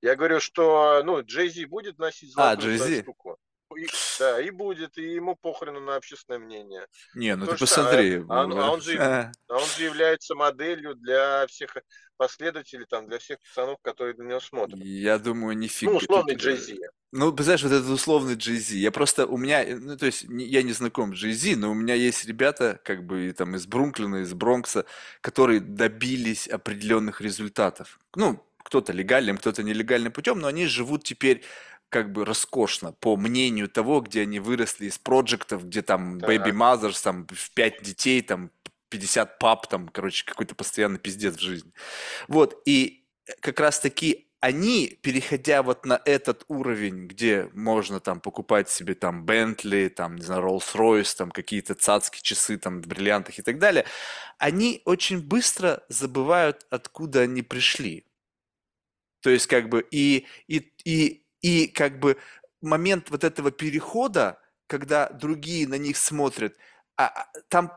Я 0.02 0.16
говорю, 0.16 0.40
что 0.40 1.02
ну, 1.04 1.22
Джей 1.22 1.48
Зи 1.48 1.64
будет 1.64 1.98
носить 1.98 2.32
а, 2.36 2.56
золотую 2.56 2.74
а, 2.74 3.02
штуку. 3.02 3.38
И, 3.76 3.86
да, 4.18 4.40
и 4.40 4.50
будет, 4.50 4.98
и 4.98 5.14
ему 5.14 5.36
похрену 5.36 5.80
на 5.80 5.96
общественное 5.96 6.38
мнение. 6.38 6.86
Не, 7.14 7.36
ну 7.36 7.46
То, 7.46 7.52
ты 7.52 7.58
посмотри. 7.58 8.24
А, 8.28 8.44
он, 8.44 8.58
а, 8.58 8.70
он 8.70 8.80
же, 8.80 8.98
а 8.98 9.32
он 9.48 9.66
же 9.76 9.84
является 9.84 10.34
моделью 10.34 10.94
для 10.94 11.46
всех 11.46 11.76
последователей, 12.16 12.86
там, 12.88 13.08
для 13.08 13.18
всех 13.18 13.38
пацанов, 13.40 13.78
которые 13.82 14.14
на 14.16 14.22
него 14.22 14.40
смотрят. 14.40 14.78
Я 14.78 15.18
думаю, 15.18 15.56
нифига. 15.56 15.92
Ну, 15.92 15.98
условный 15.98 16.34
Джей 16.34 16.56
Зи. 16.56 16.78
Ну, 17.12 17.36
знаешь, 17.36 17.62
вот 17.62 17.72
этот 17.72 17.88
условный 17.88 18.34
Джей 18.34 18.56
Зи. 18.56 18.78
Я 18.78 18.90
просто, 18.90 19.26
у 19.26 19.36
меня, 19.36 19.64
ну, 19.68 19.96
то 19.96 20.06
есть, 20.06 20.26
я 20.28 20.62
не 20.62 20.72
знаком 20.72 21.14
с 21.14 21.18
Джей 21.18 21.32
Зи, 21.32 21.56
но 21.56 21.70
у 21.70 21.74
меня 21.74 21.94
есть 21.94 22.24
ребята, 22.24 22.80
как 22.84 23.04
бы, 23.04 23.32
там, 23.32 23.54
из 23.56 23.66
Брунклина, 23.66 24.22
из 24.22 24.32
Бронкса, 24.32 24.84
которые 25.20 25.60
добились 25.60 26.48
определенных 26.48 27.20
результатов. 27.20 27.98
Ну, 28.16 28.44
кто-то 28.64 28.92
легальным, 28.92 29.36
кто-то 29.36 29.62
нелегальным 29.62 30.12
путем, 30.12 30.40
но 30.40 30.48
они 30.48 30.66
живут 30.66 31.04
теперь 31.04 31.42
как 31.94 32.10
бы 32.10 32.24
роскошно, 32.24 32.90
по 32.90 33.16
мнению 33.16 33.68
того, 33.68 34.00
где 34.00 34.22
они 34.22 34.40
выросли 34.40 34.86
из 34.86 34.98
проектов, 34.98 35.64
где 35.64 35.80
там 35.80 36.18
да. 36.18 36.26
baby 36.26 36.50
mothers, 36.50 37.00
там 37.00 37.24
в 37.30 37.54
пять 37.54 37.82
детей, 37.82 38.20
там 38.20 38.50
50 38.88 39.38
пап, 39.38 39.68
там, 39.68 39.88
короче, 39.88 40.24
какой-то 40.24 40.56
постоянный 40.56 40.98
пиздец 40.98 41.36
в 41.36 41.40
жизни. 41.40 41.70
Вот, 42.26 42.60
и 42.64 43.06
как 43.40 43.60
раз-таки 43.60 44.26
они, 44.40 44.98
переходя 45.02 45.62
вот 45.62 45.86
на 45.86 46.02
этот 46.04 46.44
уровень, 46.48 47.06
где 47.06 47.48
можно 47.52 48.00
там 48.00 48.20
покупать 48.20 48.68
себе 48.68 48.96
там 48.96 49.24
Бентли, 49.24 49.86
там, 49.86 50.16
не 50.16 50.22
знаю, 50.22 50.42
Rolls-Royce, 50.42 51.16
там 51.16 51.30
какие-то 51.30 51.76
цацкие 51.76 52.22
часы 52.22 52.58
там 52.58 52.82
в 52.82 52.88
бриллиантах 52.88 53.38
и 53.38 53.42
так 53.42 53.60
далее, 53.60 53.86
они 54.38 54.82
очень 54.84 55.20
быстро 55.20 55.84
забывают, 55.88 56.66
откуда 56.70 57.20
они 57.20 57.42
пришли. 57.42 58.04
То 59.20 59.30
есть 59.30 59.46
как 59.46 59.68
бы 59.68 59.86
и, 59.90 60.26
и, 60.48 60.72
и, 60.84 61.23
и 61.44 61.66
как 61.66 61.98
бы 61.98 62.16
момент 62.62 63.10
вот 63.10 63.22
этого 63.22 63.50
перехода, 63.50 64.40
когда 64.66 65.10
другие 65.10 65.68
на 65.68 65.74
них 65.74 65.98
смотрят, 65.98 66.56
а, 66.96 67.08
а 67.08 67.26
там 67.50 67.70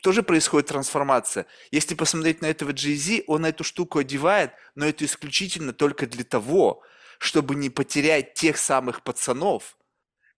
тоже 0.00 0.22
происходит 0.22 0.68
трансформация. 0.68 1.44
Если 1.70 1.94
посмотреть 1.94 2.40
на 2.40 2.46
этого 2.46 2.70
Jay-Z, 2.70 3.24
он 3.26 3.44
эту 3.44 3.62
штуку 3.62 3.98
одевает, 3.98 4.52
но 4.74 4.86
это 4.86 5.04
исключительно 5.04 5.74
только 5.74 6.06
для 6.06 6.24
того, 6.24 6.82
чтобы 7.18 7.56
не 7.56 7.68
потерять 7.68 8.32
тех 8.32 8.56
самых 8.56 9.02
пацанов, 9.02 9.76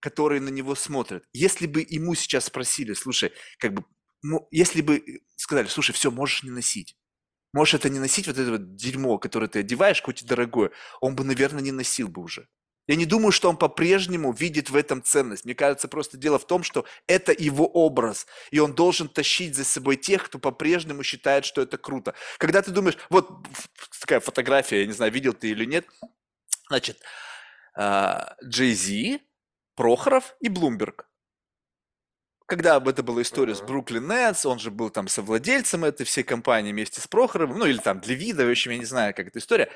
которые 0.01 0.41
на 0.41 0.49
него 0.49 0.75
смотрят. 0.75 1.23
Если 1.31 1.67
бы 1.67 1.85
ему 1.87 2.15
сейчас 2.15 2.45
спросили, 2.45 2.91
слушай, 2.91 3.31
как 3.59 3.73
бы, 3.75 3.85
ну, 4.23 4.45
если 4.51 4.81
бы 4.81 5.21
сказали, 5.37 5.67
слушай, 5.67 5.93
все, 5.93 6.11
можешь 6.11 6.43
не 6.43 6.49
носить, 6.49 6.97
Можешь 7.53 7.73
это 7.73 7.89
не 7.89 7.99
носить, 7.99 8.27
вот 8.27 8.37
это 8.37 8.51
вот 8.51 8.75
дерьмо, 8.75 9.17
которое 9.17 9.47
ты 9.47 9.59
одеваешь, 9.59 10.01
хоть 10.01 10.21
и 10.21 10.25
дорогое, 10.25 10.71
он 11.01 11.15
бы, 11.15 11.23
наверное, 11.23 11.61
не 11.61 11.71
носил 11.71 12.07
бы 12.07 12.21
уже. 12.21 12.47
Я 12.87 12.95
не 12.95 13.05
думаю, 13.05 13.31
что 13.31 13.49
он 13.49 13.57
по-прежнему 13.57 14.33
видит 14.33 14.69
в 14.69 14.75
этом 14.75 15.03
ценность. 15.03 15.45
Мне 15.45 15.53
кажется, 15.53 15.87
просто 15.87 16.17
дело 16.17 16.39
в 16.39 16.47
том, 16.47 16.63
что 16.63 16.85
это 17.07 17.31
его 17.31 17.67
образ, 17.67 18.25
и 18.49 18.59
он 18.59 18.73
должен 18.73 19.07
тащить 19.07 19.55
за 19.55 19.63
собой 19.63 19.97
тех, 19.97 20.23
кто 20.25 20.39
по-прежнему 20.39 21.03
считает, 21.03 21.45
что 21.45 21.61
это 21.61 21.77
круто. 21.77 22.15
Когда 22.37 22.61
ты 22.61 22.71
думаешь, 22.71 22.97
вот 23.09 23.29
такая 23.99 24.19
фотография, 24.19 24.81
я 24.81 24.87
не 24.87 24.93
знаю, 24.93 25.11
видел 25.11 25.33
ты 25.33 25.51
или 25.51 25.65
нет, 25.65 25.85
значит, 26.69 26.99
Джей 28.43 28.73
Зи, 28.73 29.21
Прохоров 29.75 30.35
и 30.41 30.49
Блумберг 30.49 31.07
когда 32.51 32.75
об 32.75 32.89
это 32.89 33.01
была 33.01 33.21
история 33.21 33.53
uh-huh. 33.53 33.59
с 33.59 33.61
Бруклин 33.61 34.09
Нетс, 34.09 34.45
он 34.45 34.59
же 34.59 34.71
был 34.71 34.89
там 34.89 35.07
совладельцем 35.07 35.85
этой 35.85 36.05
всей 36.05 36.25
компании 36.25 36.73
вместе 36.73 36.99
с 36.99 37.07
Прохоровым, 37.07 37.59
ну 37.59 37.65
или 37.65 37.77
там 37.77 38.01
для 38.01 38.13
вида, 38.13 38.45
в 38.45 38.51
общем, 38.51 38.71
я 38.71 38.77
не 38.77 38.83
знаю, 38.83 39.13
как 39.15 39.27
эта 39.27 39.39
история. 39.39 39.69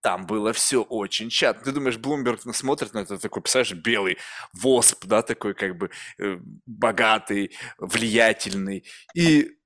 Там 0.00 0.26
было 0.26 0.52
все 0.52 0.82
очень 0.82 1.30
чат. 1.30 1.62
Ты 1.62 1.70
думаешь, 1.70 1.96
Блумберг 1.96 2.40
смотрит 2.56 2.92
на 2.92 3.00
это 3.00 3.18
такой, 3.18 3.40
представляешь, 3.42 3.72
белый 3.72 4.18
восп, 4.52 5.04
да, 5.06 5.22
такой 5.22 5.54
как 5.54 5.76
бы 5.76 5.90
э, 6.18 6.38
богатый, 6.66 7.56
влиятельный. 7.78 8.84
И 9.14 9.57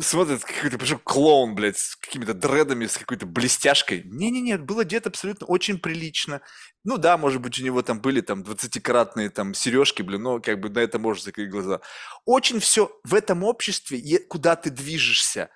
смотрит 0.00 0.44
какой-то 0.44 0.78
причем 0.78 1.00
клоун, 1.04 1.54
блядь, 1.54 1.78
с 1.78 1.96
какими-то 1.96 2.34
дредами, 2.34 2.86
с 2.86 2.98
какой-то 2.98 3.26
блестяшкой. 3.26 4.02
Не-не-не, 4.04 4.58
было 4.58 4.82
одет 4.82 5.06
абсолютно 5.06 5.46
очень 5.46 5.78
прилично. 5.78 6.40
Ну 6.84 6.98
да, 6.98 7.16
может 7.16 7.40
быть, 7.40 7.58
у 7.60 7.64
него 7.64 7.82
там 7.82 8.00
были 8.00 8.20
там 8.20 8.42
20-кратные 8.42 9.30
там 9.30 9.54
сережки, 9.54 10.02
блин, 10.02 10.22
но 10.22 10.40
как 10.40 10.60
бы 10.60 10.68
на 10.68 10.80
это 10.80 10.98
можно 10.98 11.22
закрыть 11.22 11.50
глаза. 11.50 11.80
Очень 12.24 12.60
все 12.60 12.90
в 13.04 13.14
этом 13.14 13.44
обществе, 13.44 14.18
куда 14.28 14.56
ты 14.56 14.70
движешься, 14.70 15.50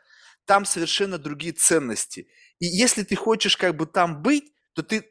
там 0.45 0.65
совершенно 0.65 1.19
другие 1.19 1.53
ценности. 1.53 2.29
И 2.59 2.67
если 2.67 3.03
ты 3.03 3.17
хочешь 3.17 3.57
как 3.57 3.77
бы 3.77 3.87
там 3.87 4.23
быть, 4.23 4.53
то 4.75 4.83
ты 4.83 5.07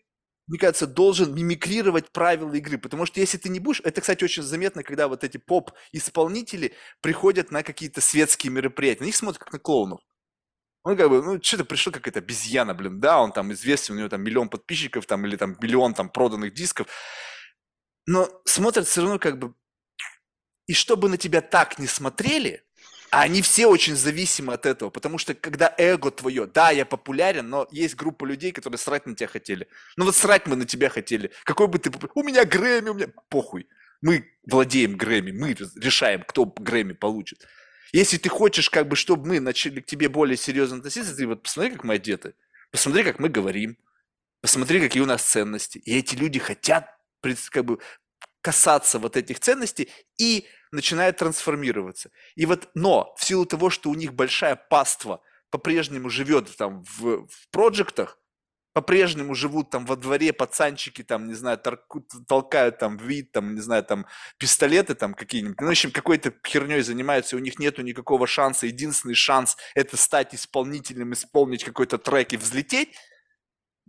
мне 0.49 0.57
кажется, 0.57 0.87
должен 0.87 1.35
мимикрировать 1.35 2.11
правила 2.11 2.51
игры. 2.55 2.79
Потому 2.79 3.05
что 3.05 3.19
если 3.19 3.37
ты 3.37 3.49
не 3.49 3.59
будешь... 3.59 3.81
Это, 3.81 4.01
кстати, 4.01 4.23
очень 4.23 4.41
заметно, 4.41 4.81
когда 4.81 5.07
вот 5.07 5.23
эти 5.23 5.37
поп-исполнители 5.37 6.73
приходят 7.01 7.51
на 7.51 7.61
какие-то 7.61 8.01
светские 8.01 8.51
мероприятия. 8.51 9.01
На 9.01 9.05
них 9.05 9.15
смотрят 9.15 9.37
как 9.37 9.53
на 9.53 9.59
клоунов. 9.59 10.01
Он 10.81 10.97
как 10.97 11.07
бы, 11.09 11.21
ну, 11.21 11.39
что-то 11.39 11.65
пришел 11.65 11.93
как 11.93 12.07
это 12.07 12.17
обезьяна, 12.17 12.73
блин, 12.73 12.99
да, 12.99 13.21
он 13.21 13.31
там 13.31 13.53
известен, 13.53 13.93
у 13.93 13.97
него 13.99 14.09
там 14.09 14.23
миллион 14.23 14.49
подписчиков, 14.49 15.05
там, 15.05 15.23
или 15.27 15.35
там 15.35 15.55
миллион 15.61 15.93
там 15.93 16.09
проданных 16.09 16.55
дисков. 16.55 16.87
Но 18.07 18.27
смотрят 18.45 18.87
все 18.87 19.01
равно 19.01 19.19
как 19.19 19.37
бы... 19.37 19.53
И 20.65 20.73
чтобы 20.73 21.09
на 21.09 21.17
тебя 21.17 21.41
так 21.41 21.77
не 21.77 21.85
смотрели, 21.85 22.63
а 23.11 23.21
они 23.21 23.41
все 23.41 23.67
очень 23.67 23.95
зависимы 23.95 24.53
от 24.53 24.65
этого, 24.65 24.89
потому 24.89 25.17
что 25.17 25.33
когда 25.33 25.73
эго 25.77 26.11
твое, 26.11 26.45
да, 26.45 26.71
я 26.71 26.85
популярен, 26.85 27.49
но 27.49 27.67
есть 27.71 27.95
группа 27.95 28.25
людей, 28.25 28.51
которые 28.51 28.77
срать 28.77 29.05
на 29.05 29.15
тебя 29.15 29.27
хотели. 29.27 29.67
Ну 29.97 30.05
вот 30.05 30.15
срать 30.15 30.47
мы 30.47 30.55
на 30.55 30.65
тебя 30.65 30.89
хотели. 30.89 31.31
Какой 31.43 31.67
бы 31.67 31.79
ты... 31.79 31.91
У 32.13 32.23
меня 32.23 32.45
Грэмми, 32.45 32.89
у 32.89 32.93
меня... 32.93 33.07
Похуй. 33.29 33.67
Мы 34.01 34.31
владеем 34.45 34.95
Грэмми, 34.95 35.31
мы 35.31 35.55
решаем, 35.75 36.23
кто 36.23 36.45
Грэмми 36.45 36.93
получит. 36.93 37.45
Если 37.91 38.17
ты 38.17 38.29
хочешь, 38.29 38.69
как 38.69 38.87
бы, 38.87 38.95
чтобы 38.95 39.27
мы 39.27 39.39
начали 39.39 39.81
к 39.81 39.85
тебе 39.85 40.09
более 40.09 40.37
серьезно 40.37 40.77
относиться, 40.77 41.15
ты 41.15 41.25
вот 41.25 41.43
посмотри, 41.43 41.71
как 41.71 41.83
мы 41.83 41.95
одеты, 41.95 42.33
посмотри, 42.71 43.03
как 43.03 43.19
мы 43.19 43.29
говорим, 43.29 43.77
посмотри, 44.41 44.79
какие 44.79 45.01
у 45.01 45.07
нас 45.07 45.23
ценности. 45.23 45.79
И 45.79 45.97
эти 45.97 46.15
люди 46.15 46.39
хотят 46.39 46.95
как 47.51 47.65
бы 47.65 47.79
касаться 48.41 48.99
вот 48.99 49.17
этих 49.17 49.39
ценностей 49.39 49.89
и 50.17 50.47
начинает 50.71 51.17
трансформироваться. 51.17 52.11
И 52.35 52.45
вот, 52.45 52.69
но 52.75 53.13
в 53.17 53.23
силу 53.23 53.45
того, 53.45 53.69
что 53.69 53.89
у 53.89 53.95
них 53.95 54.13
большая 54.13 54.55
паства 54.55 55.21
по-прежнему 55.49 56.09
живет 56.09 56.55
там 56.57 56.83
в, 56.83 57.27
в 57.27 57.49
проектах, 57.51 58.17
по-прежнему 58.73 59.33
живут 59.33 59.71
там 59.71 59.85
во 59.85 59.95
дворе 59.95 60.31
пацанчики, 60.31 61.03
там, 61.03 61.27
не 61.27 61.33
знаю, 61.33 61.57
торку, 61.57 62.05
толкают 62.27 62.77
там 62.77 62.97
вид, 62.97 63.31
там, 63.31 63.55
не 63.55 63.61
знаю, 63.61 63.83
там, 63.83 64.05
пистолеты 64.37 64.95
там 64.95 65.13
какие-нибудь. 65.13 65.59
Ну, 65.59 65.67
в 65.67 65.71
общем, 65.71 65.91
какой-то 65.91 66.33
херней 66.47 66.81
занимаются, 66.81 67.35
у 67.35 67.39
них 67.39 67.59
нету 67.59 67.81
никакого 67.81 68.27
шанса. 68.27 68.67
Единственный 68.67 69.15
шанс– 69.15 69.57
это 69.75 69.97
стать 69.97 70.35
исполнителем, 70.35 71.13
исполнить 71.13 71.63
какой-то 71.63 71.97
трек 71.97 72.31
и 72.33 72.37
взлететь 72.37 72.95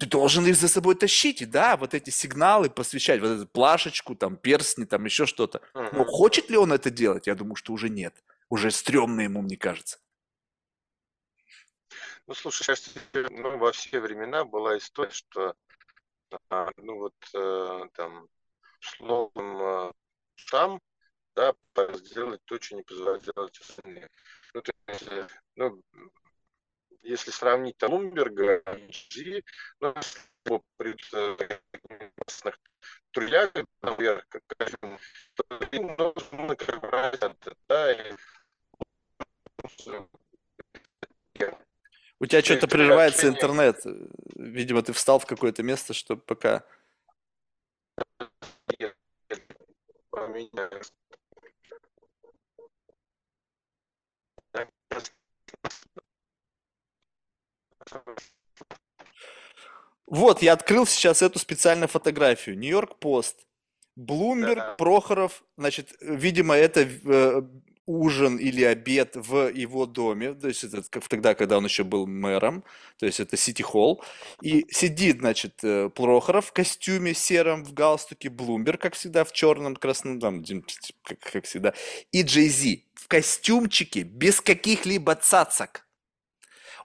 ты 0.00 0.06
должен 0.06 0.46
их 0.46 0.56
за 0.56 0.68
собой 0.68 0.94
тащить, 0.94 1.42
и 1.42 1.46
да, 1.46 1.76
вот 1.76 1.92
эти 1.92 2.08
сигналы 2.08 2.70
посвящать, 2.70 3.20
вот 3.20 3.28
эту 3.28 3.46
плашечку, 3.46 4.14
там, 4.14 4.36
перстни, 4.36 4.86
там, 4.86 5.04
еще 5.04 5.26
что-то. 5.26 5.60
Uh-huh. 5.74 5.90
Но 5.92 6.04
хочет 6.06 6.48
ли 6.48 6.56
он 6.56 6.72
это 6.72 6.90
делать? 6.90 7.26
Я 7.26 7.34
думаю, 7.34 7.54
что 7.54 7.74
уже 7.74 7.90
нет. 7.90 8.14
Уже 8.48 8.70
стрёмно 8.70 9.20
ему, 9.20 9.42
мне 9.42 9.58
кажется. 9.58 9.98
Ну, 12.26 12.34
слушай, 12.34 12.62
сейчас 12.62 12.94
ну, 13.30 13.58
во 13.58 13.72
все 13.72 14.00
времена 14.00 14.44
была 14.46 14.78
история, 14.78 15.10
что 15.10 15.54
а, 16.48 16.70
ну 16.78 16.96
вот 16.96 17.14
э, 17.34 17.88
там 17.92 18.28
словом 18.80 19.60
э, 19.60 19.92
сам, 20.36 20.80
да, 21.34 21.54
сделать 21.94 22.40
то, 22.46 22.58
что 22.58 22.76
не 22.76 22.82
позволяют 22.82 23.24
делать 23.24 23.60
остальные. 23.60 24.08
Ну, 24.54 24.62
то 24.62 24.72
есть, 24.86 25.08
э, 25.08 25.28
ну, 25.56 25.82
если 27.02 27.30
сравнить 27.30 27.76
там 27.78 27.90
Блумберга 27.90 28.62
и 28.76 29.44
ну, 29.80 29.94
по 30.44 30.62
предмостных 30.76 32.58
трудях, 33.10 33.50
например, 33.82 34.24
как 34.28 34.42
скажем, 34.52 34.98
им 35.72 35.96
нужно 35.96 36.56
как 36.56 36.80
бы 36.80 37.36
да, 37.68 37.92
и 37.92 38.14
у 42.18 42.26
тебя 42.26 42.42
что-то 42.42 42.68
прерывается 42.68 43.28
интернет. 43.28 43.80
Видимо, 44.34 44.82
ты 44.82 44.92
встал 44.92 45.18
в 45.18 45.26
какое-то 45.26 45.62
место, 45.62 45.94
чтобы 45.94 46.20
пока... 46.20 46.64
Вот, 60.06 60.42
я 60.42 60.54
открыл 60.54 60.86
сейчас 60.86 61.22
эту 61.22 61.38
специальную 61.38 61.88
фотографию. 61.88 62.58
Нью-Йорк 62.58 62.98
Пост. 62.98 63.46
Блумберг, 63.96 64.56
Да. 64.56 64.74
Прохоров, 64.74 65.44
значит, 65.56 65.94
видимо, 66.00 66.54
это 66.54 66.80
э, 66.80 67.42
ужин 67.86 68.36
или 68.36 68.62
обед 68.62 69.16
в 69.16 69.52
его 69.52 69.84
доме, 69.84 70.32
то 70.34 70.48
есть 70.48 70.64
это 70.64 70.82
как 70.88 71.06
тогда, 71.08 71.34
когда 71.34 71.58
он 71.58 71.64
еще 71.64 71.84
был 71.84 72.06
мэром, 72.06 72.64
то 72.98 73.06
есть 73.06 73.20
это 73.20 73.36
Сити 73.36 73.62
Холл, 73.62 74.02
и 74.40 74.66
сидит, 74.70 75.18
значит, 75.18 75.62
э, 75.62 75.90
Прохоров 75.90 76.46
в 76.46 76.52
костюме 76.52 77.14
сером, 77.14 77.64
в 77.64 77.72
галстуке, 77.74 78.30
Блумберг, 78.30 78.80
как 78.80 78.94
всегда, 78.94 79.24
в 79.24 79.32
черном, 79.32 79.76
красном, 79.76 80.20
там, 80.20 80.44
как, 81.02 81.18
как 81.18 81.44
всегда, 81.44 81.74
и 82.12 82.22
Джей 82.22 82.48
Зи 82.48 82.86
в 82.94 83.08
костюмчике, 83.08 84.02
без 84.02 84.40
каких-либо 84.40 85.14
цацок. 85.16 85.86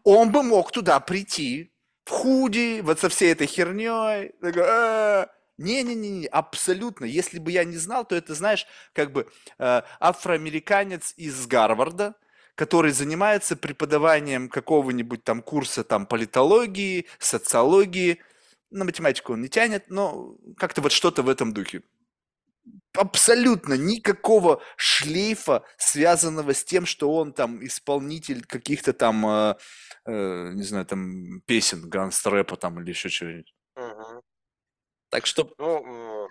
Он 0.05 0.31
бы 0.31 0.43
мог 0.43 0.71
туда 0.71 0.99
прийти, 0.99 1.73
в 2.05 2.11
худи, 2.11 2.81
вот 2.81 2.99
со 2.99 3.09
всей 3.09 3.31
этой 3.31 3.47
херней, 3.47 4.31
«А, 4.43 5.27
не-не-не, 5.57 6.27
абсолютно. 6.27 7.05
Если 7.05 7.39
бы 7.39 7.51
я 7.51 7.63
не 7.63 7.77
знал, 7.77 8.05
то 8.05 8.15
это, 8.15 8.35
знаешь, 8.35 8.67
как 8.93 9.11
бы 9.11 9.27
э, 9.57 9.81
афроамериканец 9.99 11.15
из 11.17 11.47
Гарварда, 11.47 12.13
который 12.53 12.91
занимается 12.91 13.55
преподаванием 13.55 14.47
какого-нибудь 14.47 15.23
там 15.23 15.41
курса 15.41 15.83
там 15.83 16.05
политологии, 16.05 17.07
социологии. 17.17 18.19
На 18.69 18.85
математику 18.85 19.33
он 19.33 19.41
не 19.41 19.49
тянет, 19.49 19.89
но 19.89 20.35
как-то 20.57 20.81
вот 20.81 20.91
что-то 20.91 21.23
в 21.23 21.29
этом 21.29 21.51
духе. 21.51 21.81
Абсолютно 22.93 23.73
никакого 23.75 24.61
шлейфа, 24.77 25.63
связанного 25.77 26.53
с 26.53 26.63
тем, 26.63 26.85
что 26.85 27.13
он 27.13 27.33
там 27.33 27.63
исполнитель 27.65 28.45
каких-то 28.45 28.93
там, 28.93 29.25
э, 29.27 29.55
э, 30.05 30.51
не 30.53 30.63
знаю, 30.63 30.85
там 30.85 31.41
песен, 31.41 31.89
ганстрэпа 31.89 32.55
там 32.55 32.81
или 32.81 32.89
еще 32.89 33.09
чего-нибудь. 33.09 33.53
Мгм. 33.75 34.21
Так 35.09 35.25
что 35.25 35.53
Ну, 35.57 36.27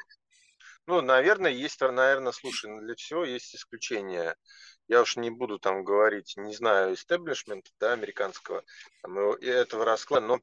ну, 0.86 1.00
наверное, 1.00 1.50
есть, 1.50 1.80
наверное, 1.80 2.32
слушай, 2.32 2.70
ну, 2.70 2.80
для 2.80 2.94
всего 2.94 3.24
есть 3.24 3.54
исключения. 3.54 4.36
Я 4.86 5.00
уж 5.00 5.16
не 5.16 5.30
буду 5.30 5.58
там 5.58 5.82
говорить, 5.82 6.34
не 6.36 6.54
знаю, 6.54 6.94
истеблишмента, 6.94 7.70
да, 7.80 7.92
американского, 7.94 8.62
там, 9.02 9.18
этого 9.18 9.84
расклада, 9.84 10.26
но, 10.26 10.40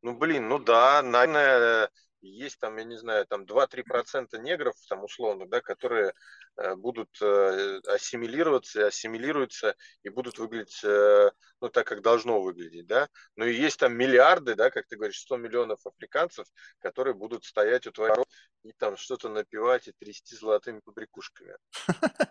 ну, 0.00 0.16
блин, 0.16 0.48
ну 0.48 0.58
да, 0.58 1.02
наверное, 1.02 1.90
есть 2.28 2.58
там, 2.58 2.76
я 2.76 2.84
не 2.84 2.96
знаю, 2.96 3.26
там 3.26 3.44
2-3% 3.44 4.38
негров, 4.38 4.74
там, 4.88 5.04
условно, 5.04 5.46
да, 5.48 5.60
которые 5.60 6.14
э, 6.56 6.74
будут 6.74 7.10
э, 7.20 7.80
ассимилироваться, 7.86 8.86
ассимилируются 8.86 9.74
и 10.02 10.08
будут 10.08 10.38
выглядеть, 10.38 10.82
э, 10.84 11.30
ну, 11.60 11.68
так, 11.68 11.86
как 11.86 12.02
должно 12.02 12.40
выглядеть, 12.40 12.86
да. 12.86 13.08
Ну, 13.36 13.44
и 13.44 13.54
есть 13.54 13.78
там 13.78 13.94
миллиарды, 13.94 14.54
да, 14.54 14.70
как 14.70 14.86
ты 14.86 14.96
говоришь, 14.96 15.20
100 15.20 15.36
миллионов 15.36 15.84
африканцев, 15.86 16.46
которые 16.80 17.14
будут 17.14 17.44
стоять 17.44 17.86
у 17.86 17.92
твоих 17.92 18.16
и 18.62 18.72
там 18.72 18.96
что-то 18.96 19.28
напевать 19.28 19.88
и 19.88 19.92
трясти 19.92 20.36
золотыми 20.36 20.80
побрякушками. 20.80 21.56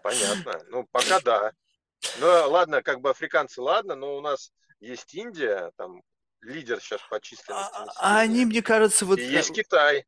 Понятно. 0.03 0.63
Ну, 0.69 0.87
пока 0.91 1.19
да. 1.19 1.51
Ну, 2.19 2.27
ладно, 2.49 2.81
как 2.81 3.01
бы 3.01 3.09
африканцы, 3.09 3.61
ладно, 3.61 3.95
но 3.95 4.15
у 4.15 4.21
нас 4.21 4.51
есть 4.79 5.13
Индия, 5.13 5.71
там 5.77 6.01
лидер 6.41 6.79
сейчас 6.79 7.01
по 7.09 7.19
численности 7.19 7.73
а, 7.75 7.87
а 7.97 8.19
они, 8.19 8.45
мне 8.45 8.61
кажется, 8.61 9.05
вот 9.05 9.19
и 9.19 9.23
э, 9.23 9.25
есть 9.25 9.53
Китай. 9.53 10.05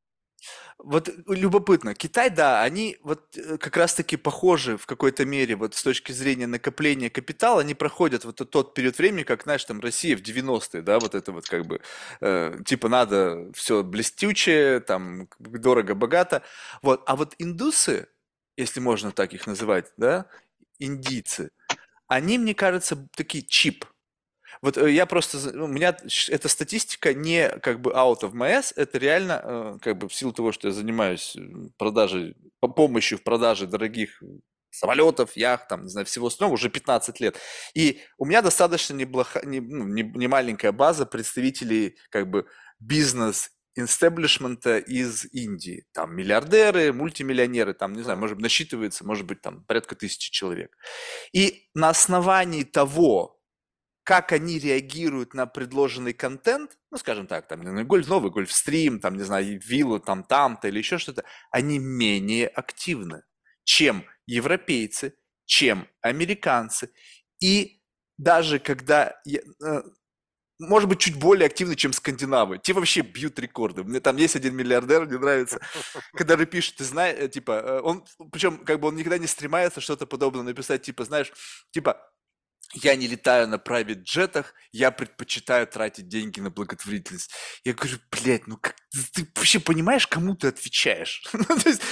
Вот 0.78 1.08
э, 1.08 1.14
любопытно. 1.28 1.94
Китай, 1.94 2.30
да, 2.30 2.62
они 2.62 2.98
вот 3.02 3.38
э, 3.38 3.58
как 3.58 3.78
раз-таки 3.78 4.18
похожи 4.18 4.78
в 4.78 4.86
какой-то 4.86 5.26
мере 5.26 5.56
вот 5.56 5.76
с 5.76 5.84
точки 5.84 6.12
зрения 6.12 6.48
накопления 6.48 7.10
капитала, 7.10 7.62
они 7.62 7.74
проходят 7.74 8.26
вот 8.26 8.36
тот 8.50 8.74
период 8.74 8.98
времени, 8.98 9.24
как, 9.24 9.44
знаешь, 9.44 9.64
там 9.66 9.80
Россия 9.80 10.18
в 10.18 10.22
90-е, 10.22 10.82
да, 10.82 11.00
вот 11.00 11.16
это 11.16 11.32
вот 11.32 11.48
как 11.48 11.66
бы, 11.66 11.82
э, 12.22 12.58
типа 12.66 12.90
надо 12.90 13.52
все 13.54 13.84
блестючее, 13.84 14.80
там 14.80 15.30
дорого-богато. 15.40 16.44
Вот, 16.82 17.04
а 17.06 17.16
вот 17.16 17.36
индусы, 17.38 18.08
если 18.58 18.80
можно 18.80 19.12
так 19.12 19.34
их 19.34 19.48
называть, 19.48 19.92
да, 19.98 20.28
индийцы, 20.80 21.52
они, 22.08 22.38
мне 22.38 22.54
кажется, 22.54 23.08
такие 23.16 23.44
чип. 23.44 23.86
Вот 24.64 24.78
э, 24.78 24.92
я 24.92 25.06
просто, 25.06 25.38
у 25.62 25.68
меня 25.68 25.96
эта 26.30 26.48
статистика 26.48 27.14
не 27.14 27.50
как 27.60 27.82
бы 27.82 27.92
out 27.92 28.22
of 28.22 28.32
my 28.32 28.60
ass, 28.60 28.72
это 28.78 28.98
реально 28.98 29.42
э, 29.44 29.78
как 29.82 29.98
бы 29.98 30.08
в 30.08 30.14
силу 30.16 30.32
того, 30.32 30.54
что 30.54 30.70
я 30.70 30.74
занимаюсь 30.74 31.36
э, 31.36 31.42
продажей, 31.78 32.36
по- 32.62 32.70
помощью 32.70 33.18
в 33.18 33.24
продаже 33.24 33.68
дорогих 33.68 34.24
самолетов, 34.72 35.36
яхт, 35.36 35.68
там, 35.68 35.84
не 35.84 35.90
знаю, 35.90 36.06
всего 36.06 36.28
остального 36.28 36.54
уже 36.54 36.70
15 36.70 37.20
лет. 37.20 37.38
И 37.76 38.00
у 38.18 38.26
меня 38.26 38.42
достаточно 38.42 38.94
неплохо, 38.94 39.42
не, 39.46 39.60
ну, 39.60 39.86
не- 39.86 40.12
не 40.16 40.28
маленькая 40.28 40.72
база 40.72 41.06
представителей 41.06 41.98
как 42.10 42.30
бы 42.30 42.48
бизнес 42.80 43.52
инстеблишмента 43.76 44.78
из 44.78 45.26
Индии. 45.34 45.86
Там 45.92 46.16
миллиардеры, 46.16 46.94
мультимиллионеры, 46.94 47.74
там, 47.74 47.94
не 47.94 48.04
знаю, 48.04 48.18
может 48.18 48.38
быть, 48.38 48.44
насчитывается, 48.44 49.06
может 49.06 49.26
быть, 49.26 49.42
там 49.42 49.66
порядка 49.66 49.96
тысячи 49.96 50.32
человек. 50.32 50.78
И 51.34 51.68
на 51.74 51.90
основании 51.90 52.64
того, 52.64 53.42
как 54.04 54.34
они 54.34 54.60
реагируют 54.60 55.34
на 55.34 55.46
предложенный 55.46 56.14
контент, 56.14 56.78
ну, 56.92 56.98
скажем 56.98 57.26
так, 57.26 57.48
там, 57.48 57.88
гольф, 57.88 58.08
новый 58.08 58.32
гольфстрим, 58.32 59.00
там, 59.00 59.16
не 59.16 59.24
знаю, 59.24 59.60
виллу 59.62 60.00
там, 60.00 60.24
там-то 60.24 60.68
или 60.68 60.80
еще 60.80 60.98
что-то, 60.98 61.24
они 61.52 61.80
менее 61.80 62.48
активны, 62.48 63.24
чем 63.64 64.06
европейцы, 64.26 65.16
чем 65.46 65.88
американцы. 66.02 66.90
И 67.40 67.82
даже 68.18 68.60
когда, 68.60 69.16
э, 69.26 69.82
может 70.60 70.90
быть, 70.90 71.00
чуть 71.00 71.18
более 71.18 71.48
активны, 71.48 71.76
чем 71.76 71.94
скандинавы. 71.94 72.58
Те 72.58 72.74
вообще 72.74 73.02
бьют 73.02 73.40
рекорды. 73.40 73.84
Мне 73.84 74.00
там 74.00 74.18
есть 74.18 74.36
один 74.36 74.56
миллиардер, 74.56 75.06
мне 75.06 75.18
нравится, 75.18 75.60
который 76.14 76.46
пишет, 76.46 76.76
ты 76.76 76.84
знаешь, 76.84 77.18
э, 77.20 77.30
типа, 77.30 77.52
э, 77.52 77.80
он, 77.82 78.06
причем, 78.32 78.66
как 78.66 78.82
бы 78.82 78.90
он 78.90 78.96
никогда 78.96 79.18
не 79.18 79.28
стремается 79.28 79.82
что-то 79.82 80.06
подобное 80.06 80.44
написать, 80.44 80.82
типа, 80.84 81.06
знаешь, 81.06 81.32
типа, 81.72 82.13
я 82.74 82.96
не 82.96 83.08
летаю 83.08 83.48
на 83.48 83.56
private 83.56 84.04
джетах, 84.04 84.54
я 84.72 84.92
предпочитаю 84.92 85.68
тратить 85.68 86.08
деньги 86.08 86.40
на 86.40 86.50
благотворительность. 86.50 87.32
Я 87.64 87.74
говорю, 87.74 87.98
блядь, 88.12 88.48
ну 88.48 88.58
как 88.58 88.76
ты 89.14 89.28
вообще 89.36 89.60
понимаешь, 89.60 90.08
кому 90.08 90.36
ты 90.36 90.48
отвечаешь? 90.48 91.24
Ну, 91.34 91.46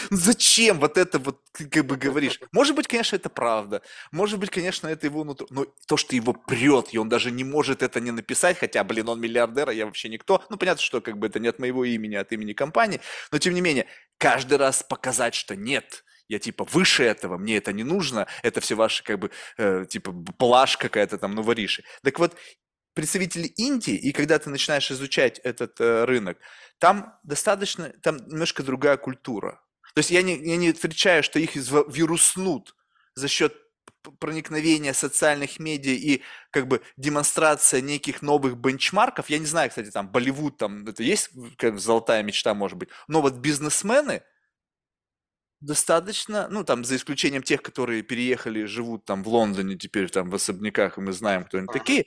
ну 0.09 0.17
зачем 0.17 0.79
вот 0.79 0.97
это 0.97 1.19
вот 1.19 1.41
ты 1.51 1.67
как 1.67 1.85
бы 1.85 1.97
говоришь? 1.97 2.39
Может 2.51 2.75
быть, 2.75 2.87
конечно, 2.87 3.15
это 3.15 3.29
правда. 3.29 3.81
Может 4.11 4.39
быть, 4.39 4.49
конечно, 4.49 4.87
это 4.87 5.07
его 5.07 5.23
нутро. 5.23 5.47
Но 5.49 5.65
то, 5.87 5.97
что 5.97 6.15
его 6.15 6.33
прет, 6.33 6.93
и 6.93 6.97
он 6.97 7.09
даже 7.09 7.31
не 7.31 7.43
может 7.43 7.83
это 7.83 7.99
не 7.99 8.11
написать, 8.11 8.57
хотя, 8.57 8.83
блин, 8.83 9.09
он 9.09 9.19
миллиардер, 9.19 9.69
а 9.69 9.73
я 9.73 9.85
вообще 9.85 10.09
никто. 10.09 10.43
Ну, 10.49 10.57
понятно, 10.57 10.81
что 10.81 11.01
как 11.01 11.17
бы 11.17 11.27
это 11.27 11.39
не 11.39 11.49
от 11.49 11.59
моего 11.59 11.83
имени, 11.85 12.15
а 12.15 12.21
от 12.21 12.31
имени 12.31 12.53
компании. 12.53 13.01
Но, 13.31 13.37
тем 13.37 13.53
не 13.53 13.61
менее, 13.61 13.87
каждый 14.17 14.57
раз 14.57 14.83
показать, 14.83 15.35
что 15.35 15.55
нет, 15.55 16.03
я 16.31 16.39
типа 16.39 16.63
выше 16.63 17.03
этого, 17.03 17.37
мне 17.37 17.57
это 17.57 17.73
не 17.73 17.83
нужно, 17.83 18.25
это 18.41 18.61
все 18.61 18.75
ваши 18.75 19.03
как 19.03 19.19
бы 19.19 19.31
э, 19.57 19.85
типа 19.87 20.13
плашь 20.37 20.77
какая-то 20.77 21.17
там, 21.17 21.35
ну, 21.35 21.41
вориши. 21.41 21.83
Так 22.03 22.19
вот, 22.19 22.37
представители 22.93 23.47
Индии, 23.47 23.95
и 23.95 24.13
когда 24.13 24.39
ты 24.39 24.49
начинаешь 24.49 24.89
изучать 24.91 25.39
этот 25.39 25.81
э, 25.81 26.05
рынок, 26.05 26.37
там 26.79 27.19
достаточно, 27.23 27.89
там 28.01 28.15
немножко 28.27 28.63
другая 28.63 28.95
культура. 28.95 29.61
То 29.93 29.99
есть 29.99 30.09
я 30.09 30.21
не, 30.21 30.37
я 30.37 30.55
не 30.55 30.69
отвечаю, 30.69 31.21
что 31.21 31.37
их 31.37 31.55
вируснут 31.55 32.75
за 33.13 33.27
счет 33.27 33.53
проникновения 34.19 34.93
социальных 34.93 35.59
медиа 35.59 35.91
и 35.91 36.21
как 36.49 36.69
бы 36.69 36.81
демонстрация 36.95 37.81
неких 37.81 38.21
новых 38.21 38.55
бенчмарков. 38.55 39.29
Я 39.29 39.37
не 39.37 39.45
знаю, 39.45 39.69
кстати, 39.69 39.91
там 39.91 40.07
Болливуд, 40.07 40.57
там 40.57 40.87
это 40.87 41.03
есть 41.03 41.31
как 41.57 41.77
золотая 41.77 42.23
мечта, 42.23 42.53
может 42.53 42.77
быть. 42.77 42.89
Но 43.09 43.21
вот 43.21 43.33
бизнесмены, 43.33 44.23
Достаточно, 45.61 46.47
ну, 46.49 46.63
там, 46.63 46.83
за 46.83 46.95
исключением 46.95 47.43
тех, 47.43 47.61
которые 47.61 48.01
переехали, 48.01 48.65
живут 48.65 49.05
там 49.05 49.23
в 49.23 49.27
Лондоне 49.27 49.77
теперь, 49.77 50.09
там, 50.09 50.31
в 50.31 50.35
особняках, 50.35 50.97
и 50.97 51.01
мы 51.01 51.13
знаем, 51.13 51.43
кто 51.43 51.59
они 51.59 51.67
такие. 51.67 52.05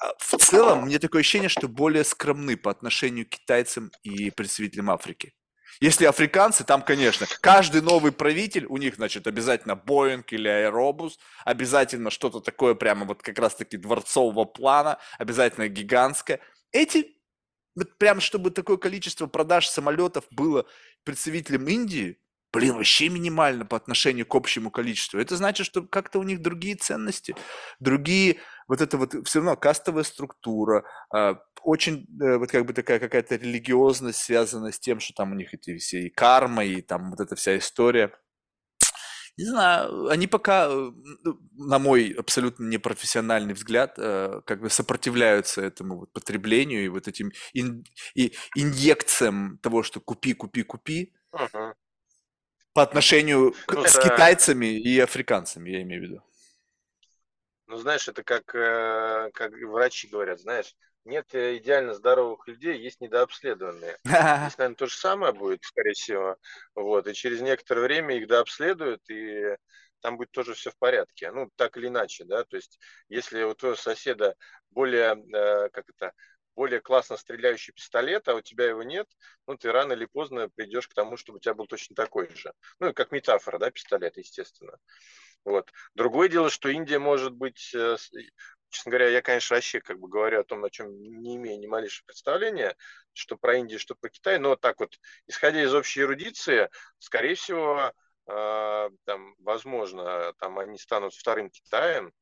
А 0.00 0.12
В 0.18 0.36
целом, 0.38 0.84
мне 0.84 1.00
такое 1.00 1.20
ощущение, 1.20 1.48
что 1.48 1.66
более 1.66 2.04
скромны 2.04 2.56
по 2.56 2.70
отношению 2.70 3.26
к 3.26 3.30
китайцам 3.30 3.90
и 4.04 4.30
представителям 4.30 4.88
Африки. 4.90 5.32
Если 5.80 6.04
африканцы, 6.04 6.62
там, 6.62 6.82
конечно, 6.82 7.26
каждый 7.40 7.82
новый 7.82 8.12
правитель, 8.12 8.66
у 8.66 8.76
них, 8.76 8.94
значит, 8.94 9.26
обязательно 9.26 9.74
Боинг 9.74 10.32
или 10.32 10.46
Аэробус, 10.46 11.18
обязательно 11.44 12.10
что-то 12.10 12.38
такое 12.38 12.74
прямо 12.74 13.04
вот 13.04 13.20
как 13.22 13.36
раз-таки 13.38 13.76
дворцового 13.76 14.44
плана, 14.44 14.98
обязательно 15.18 15.66
гигантское. 15.66 16.38
Эти, 16.70 17.16
вот 17.74 17.98
прям 17.98 18.20
чтобы 18.20 18.52
такое 18.52 18.76
количество 18.76 19.26
продаж 19.26 19.66
самолетов 19.66 20.24
было 20.30 20.66
представителям 21.02 21.66
Индии, 21.66 22.21
блин, 22.52 22.74
вообще 22.74 23.08
минимально 23.08 23.64
по 23.64 23.76
отношению 23.76 24.26
к 24.26 24.34
общему 24.34 24.70
количеству. 24.70 25.18
Это 25.18 25.36
значит, 25.36 25.66
что 25.66 25.82
как-то 25.82 26.18
у 26.18 26.22
них 26.22 26.42
другие 26.42 26.76
ценности, 26.76 27.34
другие, 27.80 28.36
вот 28.68 28.80
это 28.80 28.98
вот 28.98 29.14
все 29.26 29.38
равно 29.40 29.56
кастовая 29.56 30.04
структура, 30.04 30.84
а, 31.10 31.38
очень 31.62 32.06
э, 32.20 32.36
вот 32.38 32.50
как 32.50 32.66
бы 32.66 32.72
такая 32.72 32.98
какая-то 32.98 33.36
религиозность 33.36 34.18
связана 34.18 34.72
с 34.72 34.78
тем, 34.80 35.00
что 35.00 35.14
там 35.14 35.32
у 35.32 35.34
них 35.34 35.54
эти 35.54 35.76
все 35.78 36.00
и 36.02 36.10
карма, 36.10 36.64
и 36.64 36.82
там 36.82 37.10
вот 37.10 37.20
эта 37.20 37.36
вся 37.36 37.56
история. 37.56 38.12
Не 39.38 39.44
знаю, 39.46 40.08
они 40.08 40.26
пока, 40.26 40.68
э, 40.70 40.90
на 41.56 41.78
мой 41.78 42.10
абсолютно 42.18 42.64
непрофессиональный 42.68 43.54
взгляд, 43.54 43.94
э, 43.96 44.42
как 44.44 44.60
бы 44.60 44.68
сопротивляются 44.68 45.62
этому 45.62 46.00
вот 46.00 46.12
потреблению 46.12 46.84
и 46.84 46.88
вот 46.88 47.08
этим 47.08 47.32
ин- 47.54 47.84
и 48.14 48.34
инъекциям 48.54 49.58
того, 49.62 49.82
что 49.82 50.00
купи, 50.00 50.34
купи, 50.34 50.62
купи, 50.62 51.14
Мгм. 51.32 51.74
По 52.74 52.82
отношению 52.82 53.54
к- 53.66 53.74
Ну, 53.74 53.84
с 53.86 53.98
это, 53.98 53.98
китайцами 53.98 54.66
и 54.66 54.98
африканцами, 54.98 55.70
я 55.70 55.82
имею 55.82 56.00
в 56.02 56.04
виду. 56.04 56.22
ну, 57.66 57.76
знаешь, 57.78 58.08
это 58.08 58.22
как, 58.22 58.54
э, 58.54 59.30
как 59.34 59.52
врачи 59.52 60.08
говорят, 60.08 60.40
знаешь, 60.40 60.74
нет 61.04 61.34
э, 61.34 61.56
идеально 61.58 61.94
здоровых 61.94 62.46
людей, 62.48 62.78
есть 62.78 63.00
недообследованные. 63.00 63.98
Здесь, 64.36 64.58
наверное, 64.58 64.76
то 64.76 64.86
же 64.86 64.96
самое 64.96 65.32
будет, 65.32 65.64
скорее 65.64 65.92
всего. 65.94 66.36
Вот, 66.74 67.06
и 67.06 67.14
через 67.14 67.40
некоторое 67.40 67.82
время 67.82 68.16
их 68.16 68.28
дообследуют, 68.28 69.02
и 69.08 69.56
там 70.00 70.16
будет 70.16 70.30
тоже 70.32 70.54
все 70.54 70.70
в 70.70 70.76
порядке. 70.78 71.30
Ну, 71.32 71.50
так 71.56 71.76
или 71.76 71.86
иначе, 71.88 72.24
да, 72.24 72.44
то 72.44 72.56
есть, 72.56 72.78
если 73.08 73.42
у 73.44 73.54
твоего 73.54 73.76
соседа 73.76 74.34
более, 74.70 75.14
э, 75.34 75.68
как 75.70 75.84
это, 75.88 76.12
более 76.54 76.80
классно 76.80 77.16
стреляющий 77.16 77.72
пистолет, 77.72 78.28
а 78.28 78.34
у 78.34 78.40
тебя 78.40 78.66
его 78.66 78.82
нет, 78.82 79.08
ну, 79.46 79.56
ты 79.56 79.72
рано 79.72 79.92
или 79.92 80.06
поздно 80.06 80.48
придешь 80.48 80.88
к 80.88 80.94
тому, 80.94 81.16
чтобы 81.16 81.38
у 81.38 81.40
тебя 81.40 81.54
был 81.54 81.66
точно 81.66 81.94
такой 81.94 82.28
же. 82.34 82.52
Ну, 82.80 82.90
и 82.90 82.92
как 82.92 83.12
метафора, 83.12 83.58
да, 83.58 83.70
пистолет, 83.70 84.16
естественно. 84.16 84.78
Вот. 85.44 85.72
Другое 85.94 86.28
дело, 86.28 86.50
что 86.50 86.68
Индия 86.68 86.98
может 86.98 87.32
быть, 87.32 87.72
э, 87.74 87.96
честно 88.68 88.90
говоря, 88.90 89.08
я, 89.08 89.22
конечно, 89.22 89.54
вообще 89.56 89.80
как 89.80 89.98
бы 89.98 90.08
говорю 90.08 90.40
о 90.40 90.44
том, 90.44 90.64
о 90.64 90.70
чем 90.70 90.92
не 91.00 91.36
имею 91.36 91.58
ни 91.58 91.66
малейшего 91.66 92.06
представления, 92.06 92.76
что 93.12 93.36
про 93.36 93.56
Индию, 93.56 93.78
что 93.80 93.94
про 93.94 94.08
Китай, 94.08 94.38
но 94.38 94.56
так 94.56 94.80
вот, 94.80 94.98
исходя 95.26 95.62
из 95.62 95.74
общей 95.74 96.02
эрудиции, 96.02 96.70
скорее 96.98 97.34
всего, 97.34 97.92
э, 98.26 98.90
там, 99.04 99.34
возможно, 99.38 100.32
там 100.38 100.58
они 100.58 100.78
станут 100.78 101.14
вторым 101.14 101.50
Китаем, 101.50 102.12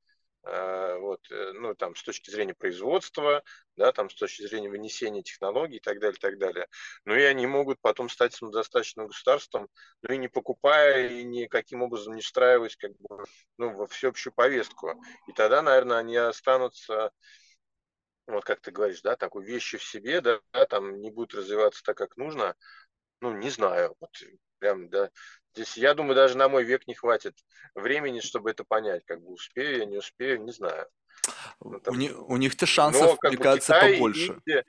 вот, 0.43 1.21
э, 1.31 1.53
ну, 1.53 1.75
там, 1.75 1.95
с 1.95 2.03
точки 2.03 2.31
зрения 2.31 2.55
производства, 2.55 3.43
да, 3.77 3.93
там, 3.93 4.09
с 4.09 4.15
точки 4.15 4.43
зрения 4.43 4.71
вынесения 4.71 5.23
технологий 5.23 5.77
и 5.77 5.81
так 5.81 6.01
далее, 6.01 6.19
так 6.19 6.39
далее. 6.39 6.67
Ну, 7.05 7.15
и 7.15 7.23
они 7.23 7.47
могут 7.47 7.79
потом 7.81 8.09
стать 8.09 8.35
самодостаточным 8.35 9.07
государством, 9.09 9.69
ну, 10.03 10.15
и 10.15 10.19
не 10.19 10.29
покупая, 10.29 11.09
и 11.09 11.25
никаким 11.25 11.83
образом 11.83 12.15
не 12.15 12.23
встраиваясь, 12.23 12.77
как 12.77 12.93
бы, 12.99 13.25
ну, 13.59 13.75
во 13.75 13.87
всеобщую 13.87 14.33
повестку. 14.33 14.95
И 15.29 15.33
тогда, 15.33 15.63
наверное, 15.63 15.99
они 15.99 16.17
останутся, 16.17 17.11
вот 18.27 18.45
как 18.45 18.61
ты 18.61 18.71
говоришь, 18.71 19.03
да, 19.03 19.17
такой 19.17 19.45
вещи 19.45 19.77
в 19.77 19.85
себе, 19.85 20.21
да, 20.21 20.41
там 20.69 21.01
не 21.01 21.11
будут 21.11 21.35
развиваться 21.35 21.83
так, 21.85 21.97
как 21.97 22.17
нужно. 22.17 22.55
Ну, 23.21 23.37
не 23.37 23.51
знаю, 23.51 23.95
вот 24.01 24.11
прям, 24.61 24.89
да. 24.89 25.11
Здесь, 25.55 25.77
я 25.77 25.95
думаю, 25.95 26.15
даже 26.15 26.37
на 26.37 26.49
мой 26.49 26.63
век 26.63 26.87
не 26.87 26.95
хватит 26.95 27.37
времени, 27.75 28.21
чтобы 28.21 28.51
это 28.53 28.63
понять. 28.63 29.05
Как 29.05 29.21
бы 29.21 29.33
успею 29.33 29.79
я, 29.79 29.85
не 29.87 29.97
успею, 29.97 30.43
не 30.45 30.53
знаю. 30.53 30.87
Ну, 31.61 31.79
У, 31.79 31.81
там, 31.81 31.99
ни- 31.99 32.11
у 32.11 32.37
них-то 32.37 32.63
но 32.65 32.67
шансов, 32.67 33.19
как 33.19 33.31
мне 33.31 33.39
бы 33.39 33.43
кажется, 33.45 33.73
Китай 33.73 33.93
побольше. 33.95 34.41
Индия, 34.47 34.65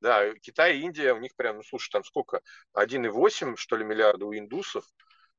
да, 0.00 0.34
Китай 0.40 0.78
и 0.78 0.80
Индия, 0.80 1.12
у 1.12 1.18
них 1.18 1.36
прям, 1.36 1.56
ну, 1.58 1.62
слушай, 1.62 1.90
там 1.90 2.02
сколько? 2.02 2.40
1,8, 2.72 3.56
что 3.56 3.76
ли, 3.76 3.84
миллиарда 3.84 4.26
у 4.26 4.34
индусов, 4.34 4.84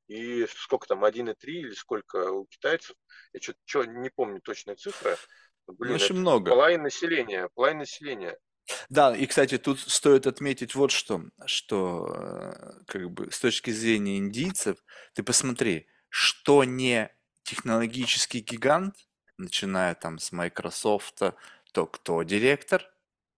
и 0.08 0.46
сколько 0.48 0.88
там, 0.88 1.04
1,3 1.04 1.36
или 1.52 1.74
сколько 1.74 2.32
у 2.32 2.46
китайцев? 2.46 2.96
Я 3.34 3.42
что-то 3.42 3.90
не 3.90 4.10
помню 4.10 4.40
точные 4.40 4.76
цифры. 4.76 5.18
Ну, 5.68 5.74
Блин, 5.74 5.96
очень 5.96 6.16
много. 6.16 6.50
половина 6.52 6.84
населения, 6.84 7.50
половина 7.56 7.82
населения. 7.82 8.38
Да, 8.90 9.16
и, 9.16 9.26
кстати, 9.26 9.58
тут 9.58 9.80
стоит 9.80 10.26
отметить 10.28 10.74
вот 10.76 10.92
что, 10.92 11.24
что 11.46 12.14
э, 12.16 12.72
как 12.88 13.12
бы 13.12 13.30
с 13.32 13.40
точки 13.40 13.72
зрения 13.72 14.18
индийцев, 14.18 14.78
ты 15.14 15.24
посмотри, 15.24 15.88
что 16.10 16.64
не 16.64 17.10
технологический 17.44 18.40
гигант, 18.40 18.96
начиная 19.38 19.96
там 19.96 20.20
с 20.20 20.32
Microsoft, 20.32 21.22
то 21.74 21.86
кто 21.86 22.24
директор? 22.24 22.90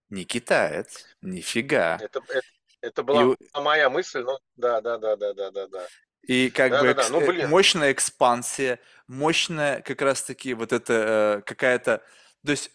Не 0.09 0.25
китаец, 0.25 1.03
нифига. 1.21 1.97
Это, 1.99 2.19
это, 2.29 2.41
это 2.81 3.01
И, 3.01 3.05
была 3.05 3.23
у- 3.25 3.61
моя 3.61 3.89
мысль, 3.89 4.21
но 4.21 4.39
да, 4.55 4.79
да, 4.81 4.97
да, 4.99 5.15
да, 5.15 5.33
да, 5.33 5.51
да, 5.51 5.67
да. 5.67 5.87
и 6.21 6.51
как 6.51 6.71
Да, 6.71 6.81
бы 6.81 6.87
да, 6.87 6.93
да. 6.93 7.01
экс- 7.01 7.09
Ну, 7.09 7.21
э, 7.21 7.27
блин, 7.27 7.49
мощная 7.49 7.91
экспансия, 7.91 8.79
мощная 9.07 9.81
как 9.81 10.01
раз-таки 10.01 10.53
вот 10.53 10.71
это 10.71 11.39
э, 11.39 11.41
какая-то... 11.41 12.03
То 12.45 12.51
есть 12.51 12.71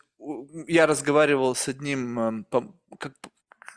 я 0.67 0.87
разговаривал 0.87 1.55
с 1.55 1.69
одним, 1.69 2.19
эм, 2.19 2.47
как 2.99 3.15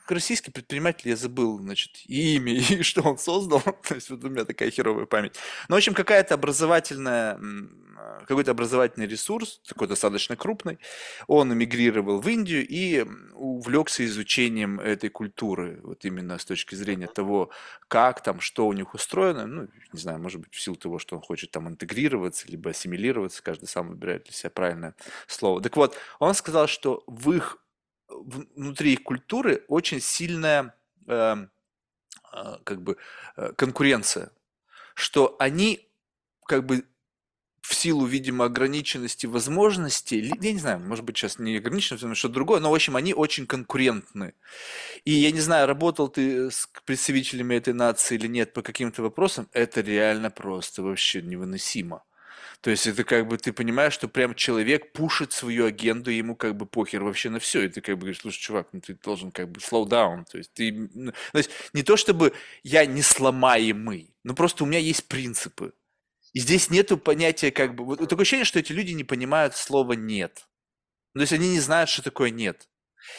российский 0.07 0.51
предприниматель, 0.51 1.09
я 1.09 1.15
забыл, 1.15 1.59
значит, 1.59 1.91
и 2.05 2.35
имя, 2.35 2.53
и 2.69 2.83
что 2.83 3.01
он 3.01 3.17
создал, 3.17 3.61
то 3.61 3.95
есть 3.95 4.09
вот 4.09 4.23
у 4.23 4.29
меня 4.29 4.45
такая 4.45 4.71
херовая 4.71 5.05
память. 5.05 5.35
Ну, 5.67 5.75
в 5.75 5.77
общем, 5.77 5.93
какая-то 5.93 6.33
образовательная, 6.35 7.39
э, 7.39 8.25
какой-то 8.27 8.51
образовательный 8.51 9.07
ресурс, 9.07 9.61
такой 9.67 9.87
достаточно 9.87 10.35
крупный, 10.35 10.79
он 11.27 11.53
эмигрировал 11.53 12.21
в 12.21 12.27
Индию 12.27 12.65
и 12.67 13.05
увлекся 13.33 14.05
изучением 14.05 14.79
этой 14.79 15.09
культуры, 15.09 15.79
вот 15.83 16.05
именно 16.05 16.37
с 16.37 16.45
точки 16.45 16.75
зрения 16.75 17.07
того, 17.07 17.49
как 17.87 18.23
там, 18.23 18.39
что 18.39 18.67
у 18.67 18.73
них 18.73 18.93
устроено, 18.93 19.45
ну, 19.45 19.67
не 19.91 19.99
знаю, 19.99 20.19
может 20.19 20.41
быть, 20.41 20.53
в 20.53 20.59
силу 20.59 20.75
того, 20.75 20.99
что 20.99 21.15
он 21.15 21.21
хочет 21.21 21.51
там 21.51 21.67
интегрироваться, 21.67 22.47
либо 22.47 22.71
ассимилироваться, 22.71 23.43
каждый 23.43 23.67
сам 23.67 23.89
выбирает 23.89 24.23
для 24.23 24.33
себя 24.33 24.49
правильное 24.49 24.95
слово. 25.27 25.61
Так 25.61 25.75
вот, 25.77 25.97
он 26.19 26.33
сказал, 26.33 26.67
что 26.67 27.03
в 27.07 27.31
их, 27.31 27.57
внутри 28.09 28.93
их 28.93 29.03
культуры 29.03 29.63
очень 29.67 30.01
сильная, 30.01 30.75
эм, 31.07 31.51
а, 32.31 32.59
как 32.63 32.81
бы, 32.81 32.97
э, 33.37 33.53
конкуренция, 33.57 34.31
что 34.95 35.35
они, 35.39 35.89
как 36.45 36.65
бы, 36.65 36.85
в 37.61 37.75
силу, 37.75 38.05
видимо, 38.05 38.45
ограниченности 38.45 39.25
возможностей, 39.25 40.33
я 40.41 40.53
не 40.53 40.59
знаю, 40.59 40.79
может 40.81 41.05
быть, 41.05 41.17
сейчас 41.17 41.39
не 41.39 41.57
ограниченность, 41.57 42.03
но 42.03 42.13
что-то 42.15 42.35
другое, 42.35 42.59
но, 42.59 42.71
в 42.71 42.75
общем, 42.75 42.95
они 42.97 43.13
очень 43.13 43.47
конкурентны. 43.47 44.33
И 45.05 45.11
я 45.13 45.31
не 45.31 45.39
знаю, 45.41 45.67
работал 45.67 46.09
ты 46.09 46.51
с 46.51 46.69
представителями 46.85 47.55
этой 47.55 47.73
нации 47.73 48.15
или 48.15 48.27
нет 48.27 48.53
по 48.53 48.61
каким-то 48.61 49.03
вопросам, 49.03 49.49
это 49.53 49.81
реально 49.81 50.29
просто 50.31 50.83
вообще 50.83 51.21
невыносимо. 51.21 52.03
То 52.63 52.69
есть 52.69 52.87
это 52.87 53.03
как 53.03 53.27
бы 53.27 53.37
ты 53.37 53.51
понимаешь, 53.51 53.91
что 53.91 54.07
прям 54.07 54.35
человек 54.35 54.93
пушит 54.93 55.33
свою 55.33 55.65
агенду, 55.65 56.09
и 56.09 56.15
ему 56.15 56.37
как 56.37 56.55
бы 56.55 56.65
похер 56.65 57.03
вообще 57.03 57.29
на 57.29 57.39
все. 57.39 57.63
И 57.63 57.67
ты 57.67 57.81
как 57.81 57.95
бы 57.95 58.03
говоришь, 58.03 58.21
слушай, 58.21 58.39
чувак, 58.39 58.69
ну 58.71 58.79
ты 58.79 58.93
должен 58.93 59.33
как 59.33 59.51
бы 59.51 59.59
slow 59.59 59.85
down. 59.85 60.23
То 60.31 60.37
есть 60.37 60.53
ты, 60.53 60.71
ну, 60.93 61.11
то 61.11 61.37
есть 61.37 61.51
не 61.73 61.83
то 61.83 61.97
чтобы 61.97 62.31
я 62.63 62.85
не 62.85 63.01
сломаемый, 63.01 64.15
но 64.23 64.33
просто 64.33 64.63
у 64.63 64.67
меня 64.67 64.79
есть 64.79 65.09
принципы. 65.09 65.73
И 66.31 66.39
здесь 66.39 66.69
нету 66.69 66.97
понятия 66.97 67.51
как 67.51 67.75
бы... 67.75 67.83
Вот 67.83 67.99
такое 67.99 68.21
ощущение, 68.21 68.45
что 68.45 68.59
эти 68.59 68.71
люди 68.71 68.93
не 68.93 69.03
понимают 69.03 69.57
слова 69.57 69.91
«нет». 69.91 70.47
Ну, 71.13 71.19
То 71.19 71.23
есть 71.23 71.33
они 71.33 71.49
не 71.49 71.59
знают, 71.59 71.89
что 71.89 72.01
такое 72.01 72.29
«нет». 72.29 72.69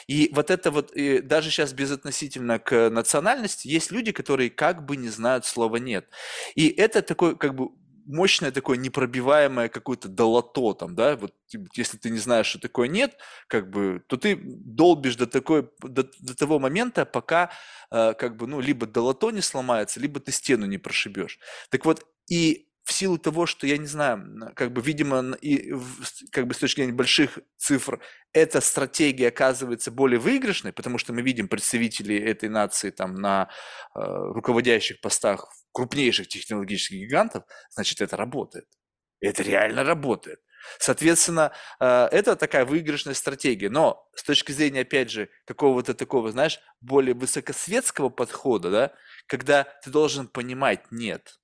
И 0.07 0.31
вот 0.33 0.51
это 0.51 0.71
вот, 0.71 0.97
э, 0.97 1.21
даже 1.21 1.51
сейчас 1.51 1.75
безотносительно 1.75 2.59
к 2.59 2.89
национальности, 2.89 3.69
есть 3.69 3.91
люди, 3.91 4.11
которые 4.11 4.49
как 4.49 4.87
бы 4.87 4.97
не 4.97 5.11
знают 5.11 5.45
слова 5.45 5.77
«нет». 5.77 6.09
И 6.55 6.69
это 6.69 7.03
такой 7.03 7.37
как 7.37 7.55
бы 7.55 7.69
мощное 8.07 8.51
такое 8.51 8.77
непробиваемое 8.77 9.69
какое-то 9.69 10.09
долото 10.09 10.75
там, 10.75 10.95
да, 10.95 11.17
вот 11.17 11.35
типа, 11.47 11.67
если 11.75 11.97
ты 11.99 12.11
не 12.11 12.19
знаешь, 12.19 12.47
что 12.47 12.59
такое 12.61 12.89
«нет», 12.89 13.17
как 13.49 13.71
бы, 13.71 14.03
то 14.09 14.17
ты 14.17 14.39
долбишь 14.45 15.17
до, 15.17 15.27
такой, 15.27 15.69
до, 15.83 16.05
до 16.21 16.37
того 16.37 16.59
момента, 16.59 17.05
пока 17.05 17.51
э, 17.91 18.15
как 18.15 18.37
бы, 18.37 18.47
ну, 18.47 18.61
либо 18.61 18.87
долото 18.87 19.31
не 19.31 19.41
сломается, 19.41 20.01
либо 20.01 20.21
ты 20.21 20.33
стену 20.33 20.67
не 20.67 20.79
прошибешь. 20.79 21.39
Так 21.71 21.85
вот, 21.85 22.07
и 22.29 22.69
в 22.85 22.93
силу 22.93 23.17
того, 23.19 23.47
что, 23.47 23.67
я 23.67 23.79
не 23.79 23.87
знаю, 23.87 24.53
как 24.55 24.73
бы, 24.73 24.83
видимо, 24.83 25.35
и 25.41 25.73
в- 25.73 26.01
как 26.31 26.47
бы 26.47 26.55
с 26.55 26.59
точки 26.59 26.81
зрения 26.81 26.93
больших 26.93 27.39
цифр, 27.57 28.01
эта 28.33 28.61
стратегия 28.61 29.29
оказывается 29.29 29.91
более 29.91 30.21
выигрышной, 30.21 30.73
потому 30.73 30.99
что 30.99 31.13
мы 31.15 31.23
видим 31.23 31.49
представителей 31.49 32.19
этой 32.19 32.51
нации 32.51 32.91
там 32.91 33.15
на 33.15 33.49
э, 33.95 34.01
руководящих 34.01 35.01
постах 35.01 35.51
крупнейших 35.75 36.29
технологических 36.29 36.97
гигантов, 36.97 37.45
значит, 37.71 38.01
это 38.01 38.17
работает. 38.17 38.67
Это 39.21 39.43
реально 39.43 39.85
работает. 39.85 40.41
Соответственно, 40.79 41.53
э, 41.81 42.09
это 42.11 42.37
такая 42.37 42.65
выигрышная 42.65 43.15
стратегия. 43.15 43.69
Но 43.69 44.09
с 44.15 44.23
точки 44.23 44.53
зрения, 44.53 44.81
опять 44.81 45.11
же, 45.11 45.29
какого-то 45.45 45.93
такого, 45.93 46.31
знаешь, 46.31 46.61
более 46.81 47.15
высокосветского 47.15 48.09
подхода, 48.09 48.71
да, 48.71 48.93
когда 49.27 49.65
ты 49.83 49.91
должен 49.91 50.29
понимать 50.29 50.91
«нет», 50.91 51.39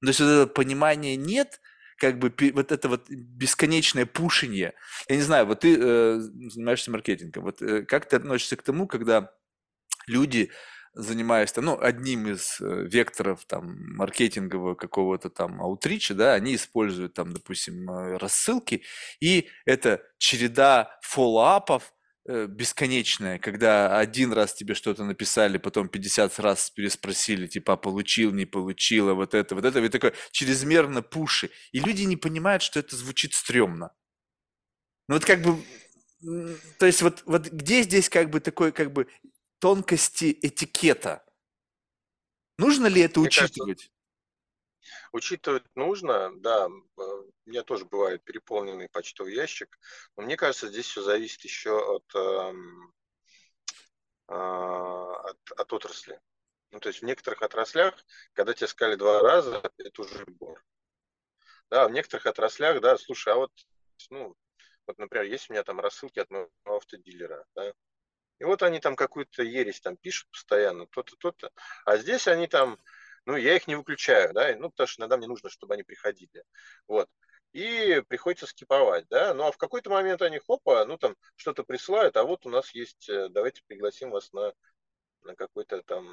то 0.00 0.08
есть 0.08 0.20
вот 0.20 0.26
это 0.26 0.46
понимание 0.46 1.16
нет, 1.16 1.60
как 1.98 2.18
бы 2.18 2.32
вот 2.54 2.72
это 2.72 2.88
вот 2.88 3.10
бесконечное 3.10 4.06
пушение. 4.06 4.72
Я 5.08 5.16
не 5.16 5.22
знаю, 5.22 5.44
вот 5.46 5.60
ты 5.60 5.76
э, 5.78 6.18
занимаешься 6.18 6.90
маркетингом, 6.90 7.44
вот 7.44 7.60
э, 7.60 7.82
как 7.84 8.06
ты 8.06 8.16
относишься 8.16 8.56
к 8.56 8.62
тому, 8.62 8.86
когда 8.86 9.30
люди, 10.06 10.50
занимаясь 10.94 11.52
там, 11.52 11.66
ну, 11.66 11.80
одним 11.80 12.28
из 12.28 12.60
э, 12.60 12.86
векторов 12.90 13.44
там 13.44 13.76
маркетингового 13.96 14.74
какого-то 14.74 15.30
там 15.30 15.60
аутрича, 15.62 16.14
да, 16.14 16.34
они 16.34 16.56
используют 16.56 17.14
там, 17.14 17.32
допустим, 17.32 17.88
э, 17.90 18.16
рассылки, 18.16 18.82
и 19.20 19.48
это 19.66 20.02
череда 20.18 20.98
фоллоуапов, 21.02 21.94
э, 22.26 22.46
бесконечная, 22.46 23.38
когда 23.38 23.98
один 23.98 24.32
раз 24.32 24.54
тебе 24.54 24.74
что-то 24.74 25.04
написали, 25.04 25.58
потом 25.58 25.88
50 25.88 26.38
раз 26.40 26.70
переспросили, 26.70 27.46
типа, 27.46 27.74
«А 27.74 27.76
получил, 27.76 28.32
не 28.32 28.44
получил, 28.46 29.10
а 29.10 29.14
вот 29.14 29.34
это, 29.34 29.54
вот 29.54 29.64
это, 29.64 29.78
и 29.78 29.88
такое 29.88 30.12
чрезмерно 30.32 31.02
пуши. 31.02 31.50
И 31.72 31.80
люди 31.80 32.02
не 32.02 32.16
понимают, 32.16 32.62
что 32.62 32.80
это 32.80 32.96
звучит 32.96 33.34
стрёмно. 33.34 33.92
Ну 35.08 35.16
вот 35.16 35.24
как 35.24 35.42
бы, 35.42 35.56
то 36.78 36.86
есть 36.86 37.02
вот, 37.02 37.22
вот 37.26 37.48
где 37.48 37.82
здесь 37.82 38.08
как 38.08 38.30
бы 38.30 38.38
такой 38.38 38.70
как 38.70 38.92
бы 38.92 39.08
тонкости 39.60 40.36
этикета? 40.42 41.24
Нужно 42.58 42.88
ли 42.88 43.02
это 43.02 43.20
Мне 43.20 43.28
учитывать? 43.28 43.56
Кажется, 43.56 44.00
учитывать 45.12 45.64
нужно, 45.74 46.32
да, 46.40 46.66
э, 46.66 47.00
у 47.00 47.32
меня 47.46 47.62
тоже 47.62 47.84
бывает 47.84 48.24
переполненный 48.24 48.88
почтовый 48.88 49.34
ящик, 49.34 49.78
но 50.16 50.22
мне 50.24 50.36
кажется, 50.36 50.68
здесь 50.68 50.86
все 50.86 51.02
зависит 51.02 51.42
еще 51.44 51.78
от, 51.78 52.14
эм, 52.14 52.92
а, 54.28 55.30
от, 55.30 55.52
от 55.56 55.72
отрасли. 55.72 56.20
Ну, 56.70 56.78
то 56.78 56.88
есть 56.88 57.00
в 57.00 57.04
некоторых 57.04 57.42
отраслях, 57.42 57.94
когда 58.32 58.54
тебе 58.54 58.68
сказали 58.68 58.96
два 58.96 59.20
раза, 59.20 59.62
это 59.76 60.02
уже 60.02 60.24
сбор. 60.28 60.62
Да, 61.68 61.88
в 61.88 61.92
некоторых 61.92 62.26
отраслях, 62.26 62.80
да, 62.80 62.96
слушай, 62.96 63.32
а 63.32 63.36
вот, 63.36 63.52
ну, 64.10 64.36
вот, 64.86 64.98
например, 64.98 65.26
есть 65.26 65.50
у 65.50 65.52
меня 65.52 65.64
там 65.64 65.80
рассылки 65.80 66.18
от 66.18 66.30
моего 66.30 66.50
автодилера, 66.66 67.44
да, 67.54 67.72
и 68.40 68.44
вот 68.44 68.62
они 68.62 68.80
там 68.80 68.96
какую-то 68.96 69.42
ересь 69.42 69.80
там 69.80 69.96
пишут 69.96 70.28
постоянно, 70.30 70.86
то-то, 70.86 71.14
то-то, 71.16 71.50
а 71.84 71.96
здесь 71.96 72.26
они 72.26 72.48
там, 72.48 72.78
ну, 73.26 73.36
я 73.36 73.54
их 73.54 73.68
не 73.68 73.76
выключаю, 73.76 74.32
да, 74.32 74.54
ну, 74.56 74.70
потому 74.70 74.86
что 74.88 75.00
иногда 75.00 75.16
мне 75.16 75.28
нужно, 75.28 75.50
чтобы 75.50 75.74
они 75.74 75.84
приходили, 75.84 76.42
вот, 76.88 77.08
и 77.52 78.02
приходится 78.08 78.46
скиповать, 78.46 79.06
да, 79.08 79.34
ну, 79.34 79.44
а 79.44 79.52
в 79.52 79.58
какой-то 79.58 79.90
момент 79.90 80.22
они, 80.22 80.38
хопа, 80.38 80.84
ну, 80.86 80.98
там, 80.98 81.16
что-то 81.36 81.62
присылают, 81.62 82.16
а 82.16 82.24
вот 82.24 82.46
у 82.46 82.50
нас 82.50 82.74
есть, 82.74 83.08
э, 83.08 83.28
давайте 83.28 83.62
пригласим 83.66 84.10
вас 84.10 84.32
на, 84.32 84.52
на 85.22 85.34
какой-то 85.36 85.82
там 85.82 86.08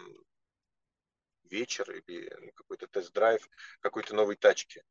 вечер 1.49 1.89
или 1.91 2.51
какой-то 2.55 2.87
тест-драйв 2.87 3.47
какой-то 3.79 4.15
новой 4.15 4.35
тачки. 4.35 4.83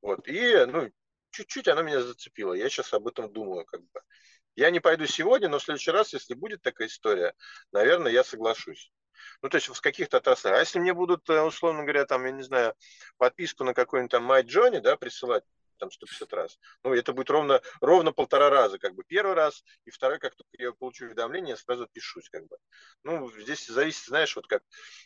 Вот. 0.00 0.28
И, 0.28 0.64
ну, 0.66 0.90
чуть-чуть 1.30 1.68
она 1.68 1.82
меня 1.82 2.02
зацепила. 2.02 2.54
Я 2.54 2.68
сейчас 2.68 2.92
об 2.92 3.06
этом 3.06 3.32
думаю, 3.32 3.64
как 3.64 3.82
бы. 3.82 4.02
Я 4.58 4.72
не 4.72 4.80
пойду 4.80 5.06
сегодня, 5.06 5.48
но 5.48 5.60
в 5.60 5.62
следующий 5.62 5.92
раз, 5.92 6.12
если 6.12 6.34
будет 6.34 6.62
такая 6.62 6.88
история, 6.88 7.32
наверное, 7.70 8.10
я 8.10 8.24
соглашусь. 8.24 8.90
Ну, 9.40 9.48
то 9.48 9.56
есть 9.56 9.68
в 9.68 9.80
каких-то 9.80 10.16
отраслях. 10.16 10.56
А 10.56 10.58
если 10.58 10.80
мне 10.80 10.92
будут, 10.92 11.30
э, 11.30 11.40
условно 11.42 11.82
говоря, 11.82 12.04
там, 12.06 12.24
я 12.24 12.32
не 12.32 12.42
знаю, 12.42 12.74
подписку 13.18 13.62
на 13.62 13.72
какой-нибудь 13.72 14.10
там 14.10 14.32
Джонни, 14.40 14.80
да, 14.80 14.96
присылать, 14.96 15.44
там 15.78 15.90
150 15.90 16.32
раз. 16.32 16.58
Ну, 16.84 16.92
это 16.92 17.12
будет 17.12 17.30
ровно, 17.30 17.60
ровно 17.80 18.12
полтора 18.12 18.50
раза, 18.50 18.78
как 18.78 18.94
бы 18.94 19.04
первый 19.04 19.34
раз, 19.34 19.64
и 19.84 19.90
второй, 19.90 20.18
как 20.18 20.34
только 20.34 20.62
я 20.62 20.72
получу 20.72 21.06
уведомление, 21.06 21.50
я 21.50 21.56
сразу 21.56 21.88
пишусь, 21.92 22.28
как 22.28 22.46
бы. 22.46 22.56
Ну, 23.04 23.30
здесь 23.40 23.66
зависит, 23.66 24.06
знаешь, 24.06 24.34
вот 24.36 24.46
как, 24.46 24.62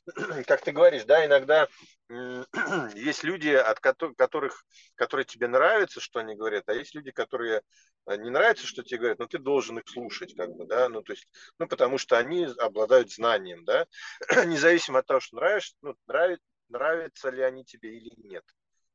как 0.46 0.62
ты 0.62 0.72
говоришь, 0.72 1.04
да, 1.04 1.24
иногда 1.24 1.68
есть 2.94 3.22
люди, 3.22 3.48
от 3.48 3.80
которых, 3.80 4.64
которые 4.96 5.24
тебе 5.24 5.48
нравятся, 5.48 6.00
что 6.00 6.20
они 6.20 6.34
говорят, 6.34 6.64
а 6.68 6.74
есть 6.74 6.94
люди, 6.94 7.10
которые 7.10 7.62
э, 8.06 8.16
не 8.16 8.30
нравятся, 8.30 8.66
что 8.66 8.82
тебе 8.82 8.98
говорят, 8.98 9.18
но 9.18 9.26
ты 9.26 9.38
должен 9.38 9.78
их 9.78 9.88
слушать, 9.88 10.34
как 10.34 10.50
бы, 10.50 10.66
да, 10.66 10.88
ну, 10.88 11.02
то 11.02 11.12
есть, 11.12 11.28
ну, 11.58 11.68
потому 11.68 11.98
что 11.98 12.18
они 12.18 12.46
обладают 12.58 13.12
знанием, 13.12 13.64
да, 13.64 13.86
независимо 14.46 15.00
от 15.00 15.06
того, 15.06 15.20
что 15.20 15.36
нравишься, 15.36 15.76
ну, 15.82 15.94
нравится, 16.06 16.44
нравятся 16.68 17.30
ли 17.30 17.42
они 17.42 17.64
тебе 17.64 17.96
или 17.96 18.12
нет 18.16 18.44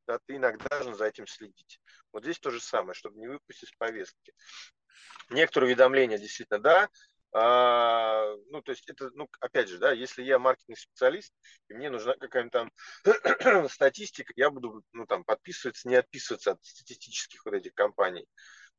да, 0.07 0.19
ты 0.25 0.37
иногда 0.37 0.65
должен 0.69 0.95
за 0.95 1.05
этим 1.05 1.27
следить. 1.27 1.79
Вот 2.11 2.23
здесь 2.23 2.39
то 2.39 2.49
же 2.49 2.59
самое, 2.59 2.93
чтобы 2.93 3.19
не 3.19 3.27
выпустить 3.27 3.77
повестки. 3.77 4.33
Некоторые 5.29 5.67
уведомления 5.67 6.17
действительно, 6.17 6.59
да, 6.59 6.89
а, 7.33 8.33
ну, 8.49 8.61
то 8.61 8.71
есть 8.71 8.89
это, 8.89 9.11
ну, 9.13 9.29
опять 9.39 9.67
же, 9.69 9.77
да, 9.77 9.91
если 9.91 10.23
я 10.23 10.39
маркетинг 10.39 10.79
специалист, 10.79 11.33
и 11.69 11.73
мне 11.73 11.89
нужна 11.89 12.15
какая-то 12.15 12.49
там 12.49 12.71
статистика, 13.69 14.33
я 14.35 14.49
буду, 14.49 14.83
ну, 14.93 15.05
там, 15.05 15.23
подписываться, 15.23 15.87
не 15.87 15.95
отписываться 15.95 16.51
от 16.51 16.63
статистических 16.63 17.45
вот 17.45 17.53
этих 17.53 17.73
компаний. 17.73 18.25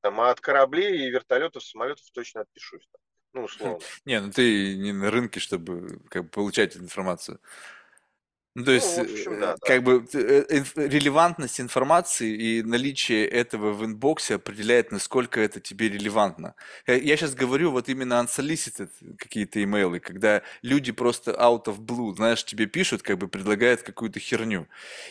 Там, 0.01 0.21
а 0.21 0.31
от 0.31 0.41
кораблей 0.41 1.07
и 1.07 1.11
вертолетов, 1.11 1.63
самолетов 1.63 2.05
точно 2.13 2.41
отпишусь. 2.41 2.89
Там, 2.91 3.01
ну, 3.35 3.43
условно. 3.45 3.79
Не, 4.05 4.21
ну 4.21 4.33
ты 4.33 4.77
не 4.77 4.93
на 4.93 5.11
рынке, 5.11 5.41
чтобы 5.41 6.01
как 6.09 6.25
бы, 6.25 6.29
получать 6.31 6.77
информацию. 6.77 7.41
Ну, 8.55 8.65
то 8.65 8.73
есть, 8.73 8.97
Ну, 8.97 9.03
общем, 9.05 9.33
э, 9.35 9.41
да, 9.41 9.57
да. 9.57 9.57
как 9.63 9.83
бы 9.85 10.05
э, 10.15 10.63
релевантность 10.75 11.61
информации 11.61 12.35
и 12.59 12.63
наличие 12.63 13.27
этого 13.29 13.73
в 13.73 13.85
инбоксе 13.85 14.35
определяет, 14.35 14.91
насколько 14.91 15.41
это 15.41 15.61
тебе 15.61 15.89
релевантно. 15.89 16.55
Э, 16.87 16.99
Я 16.99 17.17
сейчас 17.17 17.35
говорю 17.35 17.71
вот 17.71 17.89
именно 17.89 18.15
unsolicited 18.15 18.91
какие-то 19.17 19.63
имейлы, 19.63 20.01
когда 20.01 20.43
люди 20.63 20.91
просто 20.93 21.33
out 21.33 21.67
of 21.67 21.79
blue, 21.79 22.15
знаешь, 22.17 22.45
тебе 22.45 22.67
пишут, 22.67 23.03
как 23.03 23.19
бы 23.19 23.29
предлагают 23.29 23.83
какую-то 23.83 24.19
херню. 24.19 24.67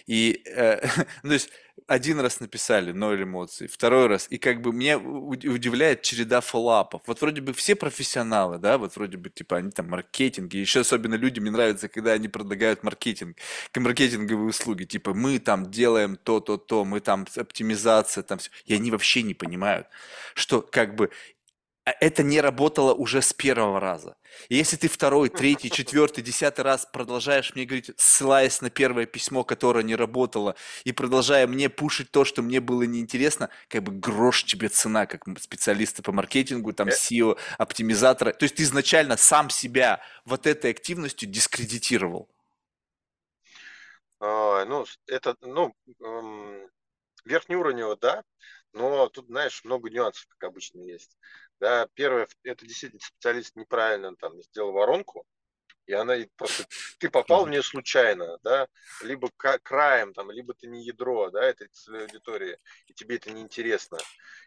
И, 0.07 0.41
э, 0.45 0.81
ну, 1.23 1.29
то 1.29 1.33
есть, 1.33 1.49
один 1.85 2.19
раз 2.19 2.39
написали, 2.39 2.91
ноль 2.91 3.23
эмоций, 3.23 3.67
второй 3.67 4.07
раз, 4.07 4.27
и 4.29 4.37
как 4.37 4.61
бы 4.61 4.73
меня 4.73 4.97
удивляет 4.97 6.01
череда 6.01 6.41
фоллапов. 6.41 7.01
Вот 7.05 7.21
вроде 7.21 7.41
бы 7.41 7.53
все 7.53 7.75
профессионалы, 7.75 8.57
да, 8.57 8.77
вот 8.77 8.95
вроде 8.95 9.17
бы 9.17 9.29
типа 9.29 9.57
они 9.57 9.71
там 9.71 9.89
маркетинги, 9.89 10.57
еще 10.57 10.81
особенно 10.81 11.15
люди, 11.15 11.39
мне 11.39 11.51
нравится, 11.51 11.87
когда 11.87 12.13
они 12.13 12.27
предлагают 12.27 12.83
маркетинг, 12.83 13.37
маркетинговые 13.75 14.49
услуги, 14.49 14.83
типа 14.85 15.13
мы 15.13 15.39
там 15.39 15.69
делаем 15.69 16.17
то, 16.17 16.39
то, 16.39 16.57
то, 16.57 16.83
мы 16.83 16.99
там 16.99 17.25
оптимизация, 17.35 18.23
там 18.23 18.39
все, 18.39 18.49
и 18.65 18.73
они 18.73 18.91
вообще 18.91 19.21
не 19.21 19.33
понимают, 19.33 19.87
что 20.33 20.61
как 20.61 20.95
бы 20.95 21.11
это 21.99 22.23
не 22.23 22.41
работало 22.41 22.93
уже 22.93 23.21
с 23.21 23.33
первого 23.33 23.79
раза. 23.79 24.17
И 24.49 24.55
если 24.55 24.75
ты 24.77 24.89
второй, 24.89 25.29
третий, 25.29 25.71
четвертый, 25.71 26.23
десятый 26.23 26.61
раз 26.61 26.85
продолжаешь 26.85 27.55
мне 27.55 27.65
говорить, 27.65 27.91
ссылаясь 27.97 28.61
на 28.61 28.69
первое 28.69 29.05
письмо, 29.05 29.43
которое 29.43 29.83
не 29.83 29.95
работало, 29.95 30.55
и 30.83 30.91
продолжая 30.91 31.47
мне 31.47 31.69
пушить 31.69 32.11
то, 32.11 32.25
что 32.25 32.41
мне 32.41 32.59
было 32.59 32.83
неинтересно, 32.83 33.49
как 33.69 33.83
бы 33.83 33.91
грош 33.93 34.43
тебе 34.43 34.69
цена, 34.69 35.05
как 35.05 35.23
специалисты 35.39 36.01
по 36.01 36.11
маркетингу, 36.11 36.73
там, 36.73 36.89
Э, 36.89 36.91
SEO, 36.91 37.37
оптимизатора. 37.57 38.33
То 38.33 38.43
есть 38.43 38.55
ты 38.55 38.63
изначально 38.63 39.17
сам 39.17 39.49
себя 39.49 40.01
вот 40.25 40.45
этой 40.47 40.71
активностью 40.71 41.29
дискредитировал. 41.29 42.29
а, 44.19 44.65
Ну, 44.65 44.85
это, 45.07 45.35
ну, 45.41 45.73
верхнеуровнево, 47.25 47.97
да, 47.97 48.23
но 48.77 49.09
тут, 49.09 49.27
знаешь, 49.27 49.63
много 49.63 49.89
нюансов, 49.89 50.25
как 50.29 50.49
обычно, 50.49 50.81
есть. 50.81 51.17
Да, 51.59 51.87
первое, 51.95 52.27
это 52.43 52.65
действительно 52.65 53.01
специалист 53.01 53.55
неправильно 53.55 54.15
там 54.15 54.41
сделал 54.43 54.71
воронку, 54.73 55.25
и 55.85 55.93
она 55.93 56.15
просто, 56.35 56.65
ты 56.99 57.09
попал 57.09 57.45
в 57.45 57.49
нее 57.49 57.63
случайно, 57.63 58.37
да, 58.43 58.67
либо 59.03 59.29
ка- 59.37 59.59
краем, 59.59 60.13
там, 60.13 60.31
либо 60.31 60.53
ты 60.53 60.67
не 60.67 60.83
ядро, 60.83 61.29
да, 61.31 61.43
этой 61.43 61.69
целевой 61.69 62.05
аудитории, 62.05 62.57
и 62.87 62.93
тебе 62.93 63.15
это 63.17 63.31
не 63.31 63.41
интересно. 63.41 63.97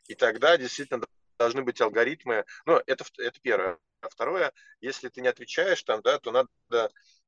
И 0.09 0.15
тогда 0.15 0.57
действительно 0.59 1.03
должны 1.39 1.63
быть 1.63 1.81
алгоритмы, 1.81 2.45
ну, 2.67 2.81
это, 2.87 3.05
это 3.19 3.41
первое. 3.41 3.79
А 4.03 4.09
второе, 4.09 4.53
если 4.81 5.09
ты 5.09 5.21
не 5.21 5.29
отвечаешь 5.29 5.83
там, 5.83 6.01
да, 6.03 6.19
то 6.19 6.31
надо, 6.31 6.49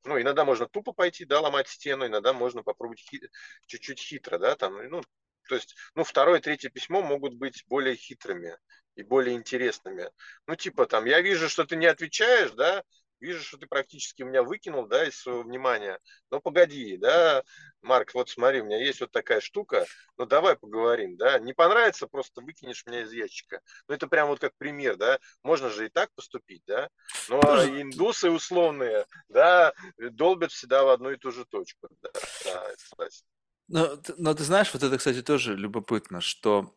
ну, 0.04 0.20
иногда 0.20 0.44
можно 0.44 0.66
тупо 0.66 0.92
пойти, 0.92 1.24
да, 1.24 1.40
ломать 1.40 1.68
стену, 1.68 2.06
иногда 2.06 2.32
можно 2.32 2.62
попробовать 2.62 3.00
хи- 3.00 3.28
чуть-чуть 3.66 4.00
хитро, 4.00 4.38
да, 4.38 4.56
там, 4.56 4.76
ну, 4.88 5.02
то 5.48 5.54
есть, 5.54 5.74
ну, 5.94 6.04
второе, 6.04 6.40
третье 6.40 6.70
письмо 6.70 7.02
могут 7.02 7.34
быть 7.34 7.64
более 7.66 7.96
хитрыми 7.96 8.56
и 8.94 9.02
более 9.02 9.34
интересными. 9.34 10.10
Ну, 10.46 10.56
типа, 10.56 10.86
там, 10.86 11.04
я 11.06 11.20
вижу, 11.20 11.48
что 11.48 11.64
ты 11.64 11.76
не 11.76 11.86
отвечаешь, 11.86 12.52
да, 12.52 12.82
вижу, 13.22 13.42
что 13.42 13.56
ты 13.56 13.66
практически 13.66 14.22
меня 14.22 14.42
выкинул, 14.42 14.86
да, 14.86 15.06
из 15.06 15.16
своего 15.16 15.42
внимания. 15.42 15.98
Но 16.30 16.40
погоди, 16.40 16.96
да, 16.96 17.42
Марк, 17.80 18.14
вот 18.14 18.28
смотри, 18.28 18.60
у 18.60 18.64
меня 18.64 18.78
есть 18.78 19.00
вот 19.00 19.12
такая 19.12 19.40
штука, 19.40 19.86
ну 20.18 20.26
давай 20.26 20.56
поговорим, 20.56 21.16
да. 21.16 21.38
Не 21.38 21.52
понравится, 21.52 22.06
просто 22.06 22.42
выкинешь 22.42 22.84
меня 22.84 23.02
из 23.02 23.12
ящика. 23.12 23.60
Ну 23.88 23.94
это 23.94 24.08
прям 24.08 24.28
вот 24.28 24.40
как 24.40 24.52
пример, 24.58 24.96
да. 24.96 25.18
Можно 25.42 25.70
же 25.70 25.86
и 25.86 25.88
так 25.88 26.12
поступить, 26.14 26.62
да. 26.66 26.90
Ну 27.28 27.40
а 27.42 27.64
индусы 27.64 28.30
условные, 28.30 29.06
да, 29.28 29.72
долбят 29.96 30.52
всегда 30.52 30.84
в 30.84 30.88
одну 30.88 31.10
и 31.10 31.16
ту 31.16 31.30
же 31.30 31.44
точку. 31.44 31.88
Да, 32.00 32.10
да, 32.44 32.74
согласен. 32.76 33.24
Но, 33.72 33.98
но 34.18 34.34
ты 34.34 34.44
знаешь, 34.44 34.72
вот 34.74 34.82
это, 34.82 34.98
кстати, 34.98 35.22
тоже 35.22 35.56
любопытно, 35.56 36.20
что, 36.20 36.76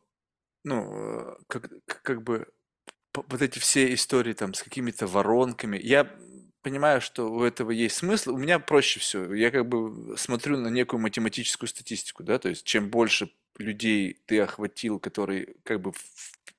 ну, 0.64 1.34
э, 1.34 1.38
как, 1.48 1.70
как 1.86 2.24
бы 2.24 2.48
вот 3.16 3.42
эти 3.42 3.60
все 3.60 3.94
истории 3.94 4.34
там 4.34 4.54
с 4.54 4.64
какими-то 4.64 5.08
воронками, 5.08 5.78
я 5.78 6.10
понимаю, 6.64 7.02
что 7.02 7.32
у 7.32 7.44
этого 7.44 7.72
есть 7.72 7.98
смысл. 7.98 8.34
У 8.36 8.38
меня 8.38 8.60
проще 8.60 9.00
все. 9.00 9.34
Я 9.34 9.52
как 9.52 9.68
бы 9.68 10.18
смотрю 10.18 10.58
на 10.58 10.70
некую 10.70 11.02
математическую 11.02 11.70
статистику, 11.70 12.24
да, 12.24 12.40
то 12.40 12.50
есть 12.50 12.66
чем 12.66 12.90
больше 12.90 13.32
людей 13.58 14.18
ты 14.26 14.40
охватил, 14.42 15.00
которые 15.00 15.56
как 15.64 15.82
бы 15.82 15.94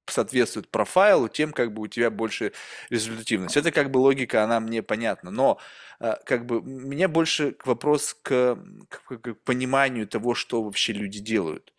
соответствуют 0.09 0.68
профайлу, 0.68 1.28
тем 1.28 1.52
как 1.52 1.73
бы 1.73 1.82
у 1.82 1.86
тебя 1.89 2.10
больше 2.10 2.52
результативность. 2.90 3.56
Это 3.56 3.73
как 3.73 3.90
бы 3.90 3.98
логика, 3.98 4.44
она 4.44 4.60
мне 4.60 4.82
понятна, 4.82 5.31
но 5.31 5.59
а, 5.98 6.16
как 6.24 6.47
бы 6.47 6.62
меня 6.62 7.09
больше 7.09 7.56
вопрос 7.64 8.16
к, 8.23 8.56
к- 8.89 9.18
к 9.18 9.35
пониманию 9.44 10.06
того, 10.06 10.35
что 10.35 10.62
вообще 10.62 10.93
люди 10.93 11.18
делают. 11.18 11.73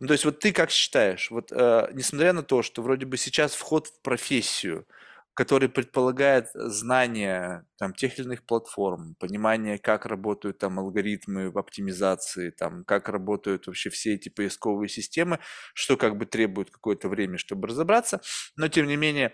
Ну, 0.00 0.06
то 0.06 0.12
есть 0.12 0.24
вот 0.24 0.38
ты 0.38 0.52
как 0.52 0.70
считаешь, 0.70 1.30
вот 1.30 1.50
э, 1.52 1.88
несмотря 1.92 2.32
на 2.32 2.42
то, 2.42 2.62
что 2.62 2.82
вроде 2.82 3.06
бы 3.06 3.16
сейчас 3.16 3.54
вход 3.54 3.88
в 3.88 4.00
профессию 4.02 4.86
который 5.34 5.68
предполагает 5.68 6.48
знание 6.54 7.64
там, 7.78 7.94
тех 7.94 8.18
или 8.18 8.26
иных 8.26 8.44
платформ, 8.44 9.14
понимание, 9.18 9.78
как 9.78 10.04
работают 10.06 10.58
там 10.58 10.78
алгоритмы 10.78 11.50
в 11.50 11.58
оптимизации, 11.58 12.50
там, 12.50 12.84
как 12.84 13.08
работают 13.08 13.66
вообще 13.66 13.90
все 13.90 14.14
эти 14.14 14.28
поисковые 14.28 14.88
системы, 14.88 15.38
что 15.74 15.96
как 15.96 16.18
бы 16.18 16.26
требует 16.26 16.70
какое-то 16.70 17.08
время, 17.08 17.38
чтобы 17.38 17.68
разобраться, 17.68 18.20
но 18.56 18.68
тем 18.68 18.86
не 18.86 18.96
менее, 18.96 19.32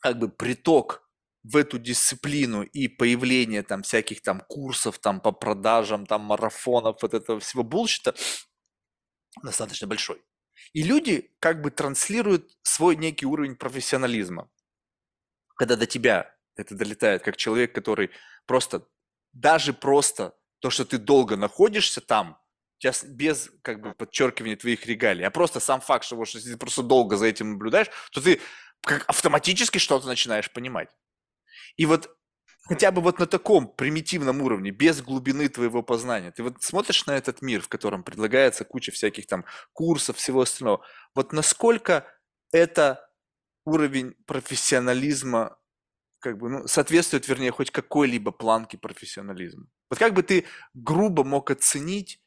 как 0.00 0.18
бы 0.18 0.28
приток 0.28 1.08
в 1.44 1.56
эту 1.56 1.78
дисциплину 1.78 2.62
и 2.62 2.88
появление 2.88 3.62
там 3.62 3.82
всяких 3.82 4.22
там 4.22 4.40
курсов 4.48 4.98
там 4.98 5.20
по 5.20 5.32
продажам, 5.32 6.06
там 6.06 6.22
марафонов, 6.22 7.02
вот 7.02 7.14
этого 7.14 7.40
всего 7.40 7.62
булщита 7.62 8.14
достаточно 9.42 9.86
большой. 9.86 10.22
И 10.72 10.82
люди 10.82 11.34
как 11.40 11.62
бы 11.62 11.70
транслируют 11.70 12.50
свой 12.62 12.96
некий 12.96 13.26
уровень 13.26 13.56
профессионализма 13.56 14.48
когда 15.56 15.76
до 15.76 15.86
тебя 15.86 16.34
это 16.56 16.74
долетает, 16.74 17.22
как 17.22 17.36
человек, 17.36 17.74
который 17.74 18.10
просто, 18.46 18.86
даже 19.32 19.72
просто 19.72 20.34
то, 20.60 20.70
что 20.70 20.84
ты 20.84 20.98
долго 20.98 21.36
находишься 21.36 22.00
там, 22.00 22.38
сейчас 22.78 23.04
без 23.04 23.50
как 23.62 23.80
бы 23.80 23.94
подчеркивания 23.94 24.56
твоих 24.56 24.86
регалий, 24.86 25.24
а 25.24 25.30
просто 25.30 25.60
сам 25.60 25.80
факт, 25.80 26.04
что, 26.04 26.22
что 26.24 26.40
ты 26.40 26.56
просто 26.56 26.82
долго 26.82 27.16
за 27.16 27.26
этим 27.26 27.52
наблюдаешь, 27.52 27.88
то 28.10 28.20
ты 28.20 28.40
как 28.82 29.04
автоматически 29.08 29.78
что-то 29.78 30.06
начинаешь 30.06 30.50
понимать. 30.50 30.88
И 31.76 31.86
вот 31.86 32.16
хотя 32.68 32.90
бы 32.90 33.00
вот 33.00 33.18
на 33.18 33.26
таком 33.26 33.68
примитивном 33.68 34.42
уровне, 34.42 34.70
без 34.70 35.00
глубины 35.00 35.48
твоего 35.48 35.82
познания, 35.82 36.32
ты 36.32 36.42
вот 36.42 36.62
смотришь 36.62 37.06
на 37.06 37.16
этот 37.16 37.42
мир, 37.42 37.60
в 37.60 37.68
котором 37.68 38.02
предлагается 38.02 38.64
куча 38.64 38.92
всяких 38.92 39.26
там 39.26 39.44
курсов, 39.72 40.16
всего 40.16 40.42
остального, 40.42 40.84
вот 41.14 41.32
насколько 41.32 42.06
это 42.52 43.08
уровень 43.64 44.14
профессионализма 44.26 45.58
как 46.22 46.38
бы, 46.38 46.48
ну, 46.48 46.68
соответствует, 46.68 47.28
вернее, 47.28 47.50
хоть 47.50 47.70
какой-либо 47.70 48.30
планке 48.30 48.78
профессионализма. 48.78 49.66
Вот 49.90 49.98
как 49.98 50.14
бы 50.14 50.22
ты 50.22 50.46
грубо 50.72 51.24
мог 51.24 51.50
оценить 51.50 52.22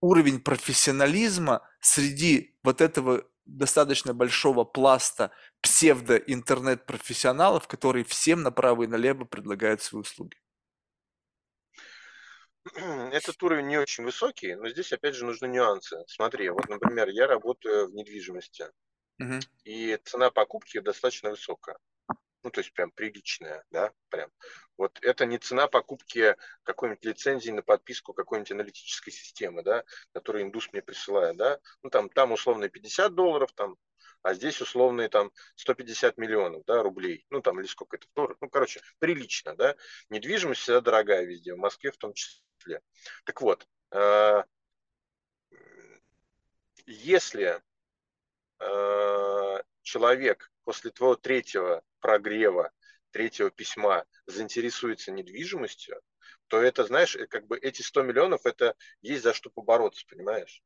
уровень 0.00 0.40
профессионализма 0.40 1.66
среди 1.80 2.58
вот 2.64 2.80
этого 2.80 3.24
достаточно 3.46 4.12
большого 4.12 4.64
пласта 4.64 5.30
псевдо-интернет-профессионалов, 5.60 7.68
которые 7.68 8.04
всем 8.04 8.42
направо 8.42 8.82
и 8.82 8.88
налево 8.88 9.24
предлагают 9.24 9.82
свои 9.82 10.00
услуги? 10.00 10.36
Этот 12.74 13.42
уровень 13.42 13.68
не 13.68 13.78
очень 13.78 14.04
высокий, 14.04 14.54
но 14.54 14.68
здесь 14.68 14.92
опять 14.92 15.14
же 15.14 15.24
нужны 15.24 15.46
нюансы. 15.46 15.96
Смотри, 16.06 16.48
вот, 16.50 16.68
например, 16.68 17.08
я 17.08 17.26
работаю 17.26 17.88
в 17.88 17.94
недвижимости. 17.94 18.66
И 19.64 19.96
цена 20.04 20.30
покупки 20.30 20.80
достаточно 20.80 21.30
высокая. 21.30 21.78
Ну, 22.42 22.50
то 22.50 22.60
есть 22.60 22.72
прям 22.72 22.90
приличная, 22.90 23.64
да, 23.70 23.92
прям. 24.08 24.30
Вот 24.76 24.98
это 25.02 25.26
не 25.26 25.38
цена 25.38 25.68
покупки 25.68 26.34
какой-нибудь 26.64 27.04
лицензии 27.04 27.52
на 27.52 27.62
подписку 27.62 28.12
какой-нибудь 28.14 28.50
аналитической 28.50 29.12
системы, 29.12 29.62
да, 29.62 29.84
которую 30.12 30.44
индус 30.44 30.68
мне 30.72 30.82
присылает, 30.82 31.36
да. 31.36 31.60
Ну, 31.82 31.90
там, 31.90 32.08
там 32.08 32.32
условно 32.32 32.68
50 32.68 33.14
долларов, 33.14 33.52
там, 33.52 33.76
а 34.22 34.34
здесь 34.34 34.60
условные 34.60 35.08
там 35.08 35.30
150 35.54 36.18
миллионов, 36.18 36.64
да, 36.66 36.82
рублей. 36.82 37.24
Ну, 37.30 37.42
там, 37.42 37.60
или 37.60 37.66
сколько 37.66 37.96
это 37.96 38.06
долларов. 38.14 38.36
Ну, 38.40 38.48
короче, 38.48 38.80
прилично, 38.98 39.54
да. 39.54 39.76
Недвижимость 40.08 40.62
всегда 40.62 40.80
дорогая 40.80 41.24
везде, 41.24 41.54
в 41.54 41.58
Москве 41.58 41.92
в 41.92 41.96
том 41.96 42.12
числе. 42.12 42.80
Так 43.24 43.40
вот, 43.40 43.68
э, 43.92 44.42
если 46.86 47.62
Э, 48.62 49.62
человек 49.82 50.50
после 50.64 50.90
твоего 50.90 51.16
третьего 51.16 51.82
прогрева, 52.00 52.70
третьего 53.10 53.50
письма 53.50 54.04
заинтересуется 54.26 55.10
недвижимостью, 55.10 56.00
то 56.46 56.60
это, 56.60 56.84
знаешь, 56.84 57.16
э, 57.16 57.26
как 57.26 57.46
бы 57.46 57.58
эти 57.58 57.82
100 57.82 58.02
миллионов, 58.02 58.46
это 58.46 58.76
есть 59.00 59.24
за 59.24 59.34
что 59.34 59.50
побороться, 59.50 60.04
понимаешь? 60.08 60.62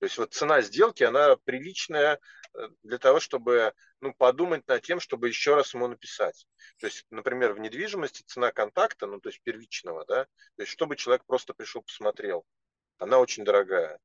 То 0.00 0.06
есть 0.06 0.18
вот 0.18 0.34
цена 0.34 0.60
сделки, 0.62 1.04
она 1.04 1.36
приличная 1.36 2.18
э, 2.54 2.68
для 2.82 2.98
того, 2.98 3.20
чтобы 3.20 3.72
ну, 4.00 4.12
подумать 4.12 4.66
над 4.66 4.82
тем, 4.82 4.98
чтобы 4.98 5.28
еще 5.28 5.54
раз 5.54 5.74
ему 5.74 5.86
написать. 5.86 6.48
То 6.78 6.86
есть, 6.86 7.06
например, 7.10 7.52
в 7.52 7.60
недвижимости 7.60 8.22
цена 8.26 8.50
контакта, 8.50 9.06
ну 9.06 9.20
то 9.20 9.28
есть 9.28 9.40
первичного, 9.42 10.04
да, 10.06 10.24
то 10.24 10.62
есть 10.62 10.72
чтобы 10.72 10.96
человек 10.96 11.24
просто 11.24 11.54
пришел, 11.54 11.82
посмотрел, 11.82 12.44
она 12.98 13.20
очень 13.20 13.44
дорогая. 13.44 14.00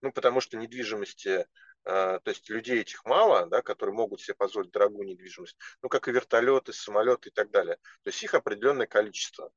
Ну, 0.00 0.12
потому 0.12 0.40
что 0.40 0.56
недвижимости 0.56 1.46
то 1.84 2.22
есть 2.24 2.48
людей 2.48 2.80
этих 2.80 3.04
мало, 3.04 3.46
да, 3.46 3.62
которые 3.62 3.94
могут 3.94 4.20
себе 4.20 4.34
позволить 4.34 4.70
дорогую 4.70 5.06
недвижимость, 5.06 5.56
ну, 5.82 5.88
как 5.88 6.08
и 6.08 6.12
вертолеты, 6.12 6.72
самолеты 6.72 7.28
и 7.28 7.32
так 7.32 7.50
далее. 7.50 7.76
То 8.02 8.08
есть 8.10 8.22
их 8.22 8.34
определенное 8.34 8.86
количество. 8.86 9.52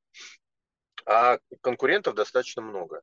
А 1.06 1.40
конкурентов 1.62 2.16
достаточно 2.16 2.62
много. 2.62 3.02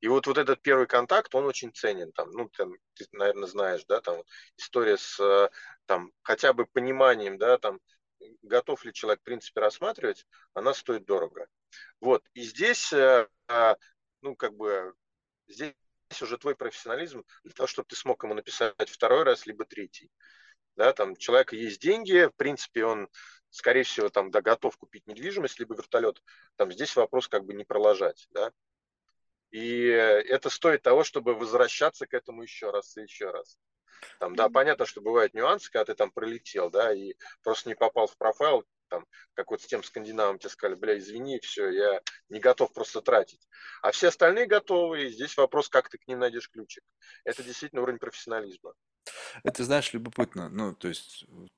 И 0.00 0.08
вот, 0.08 0.26
вот 0.26 0.38
этот 0.38 0.60
первый 0.60 0.86
контакт, 0.86 1.34
он 1.34 1.46
очень 1.46 1.72
ценен. 1.72 2.12
Там, 2.12 2.30
ну, 2.32 2.48
там, 2.50 2.74
ты, 2.94 3.06
наверное, 3.12 3.48
знаешь, 3.48 3.84
да, 3.86 4.00
там 4.00 4.22
история 4.56 4.98
с 4.98 5.50
там, 5.86 6.12
хотя 6.22 6.52
бы 6.52 6.66
пониманием, 6.66 7.38
да, 7.38 7.56
там, 7.58 7.80
готов 8.42 8.84
ли 8.84 8.92
человек, 8.92 9.20
в 9.20 9.24
принципе, 9.24 9.60
рассматривать, 9.60 10.26
она 10.52 10.74
стоит 10.74 11.04
дорого. 11.06 11.46
Вот. 12.00 12.24
И 12.34 12.42
здесь, 12.42 12.92
э, 12.92 13.26
а, 13.48 13.76
ну, 14.20 14.36
как 14.36 14.54
бы, 14.54 14.94
здесь 15.46 15.74
уже 16.22 16.38
твой 16.38 16.56
профессионализм 16.56 17.24
для 17.44 17.52
того, 17.52 17.66
чтобы 17.66 17.88
ты 17.88 17.96
смог 17.96 18.22
ему 18.24 18.34
написать 18.34 18.88
второй 18.88 19.22
раз, 19.22 19.46
либо 19.46 19.64
третий. 19.64 20.10
Да, 20.76 20.92
там 20.92 21.12
у 21.12 21.16
человека 21.16 21.56
есть 21.56 21.80
деньги, 21.80 22.26
в 22.26 22.36
принципе, 22.36 22.84
он, 22.84 23.08
скорее 23.50 23.82
всего, 23.82 24.08
там, 24.08 24.30
да, 24.30 24.40
готов 24.40 24.76
купить 24.76 25.06
недвижимость, 25.06 25.58
либо 25.58 25.74
вертолет. 25.74 26.22
Там 26.56 26.70
здесь 26.70 26.94
вопрос 26.94 27.28
как 27.28 27.44
бы 27.44 27.54
не 27.54 27.64
проложать, 27.64 28.28
да. 28.30 28.52
И 29.50 29.86
это 29.86 30.50
стоит 30.50 30.82
того, 30.82 31.04
чтобы 31.04 31.34
возвращаться 31.34 32.06
к 32.06 32.14
этому 32.14 32.42
еще 32.42 32.70
раз 32.70 32.96
и 32.96 33.02
еще 33.02 33.30
раз. 33.30 33.58
Там, 34.20 34.36
да, 34.36 34.48
понятно, 34.48 34.86
что 34.86 35.00
бывают 35.00 35.34
нюансы, 35.34 35.70
когда 35.70 35.86
ты 35.86 35.94
там 35.94 36.10
пролетел, 36.10 36.70
да, 36.70 36.92
и 36.92 37.14
просто 37.42 37.68
не 37.68 37.74
попал 37.74 38.06
в 38.06 38.16
профайл, 38.16 38.64
там, 38.88 39.06
как 39.34 39.50
вот 39.50 39.62
с 39.62 39.66
тем 39.66 39.82
скандинавом 39.82 40.38
тебе 40.38 40.50
сказали, 40.50 40.76
бля, 40.76 40.98
извини, 40.98 41.38
все, 41.40 41.70
я 41.70 42.00
не 42.28 42.40
готов 42.40 42.72
просто 42.72 43.00
тратить. 43.00 43.46
А 43.82 43.90
все 43.92 44.08
остальные 44.08 44.46
готовы, 44.46 45.04
и 45.04 45.10
здесь 45.10 45.36
вопрос, 45.36 45.68
как 45.68 45.88
ты 45.88 45.98
к 45.98 46.06
ним 46.08 46.18
найдешь 46.18 46.50
ключик. 46.50 46.84
Это 47.24 47.42
действительно 47.42 47.82
уровень 47.82 47.98
профессионализма. 47.98 48.74
Это, 49.44 49.64
знаешь, 49.64 49.92
любопытно, 49.92 50.48
ну, 50.48 50.74
то 50.74 50.88
есть, 50.88 51.24
вот, 51.28 51.52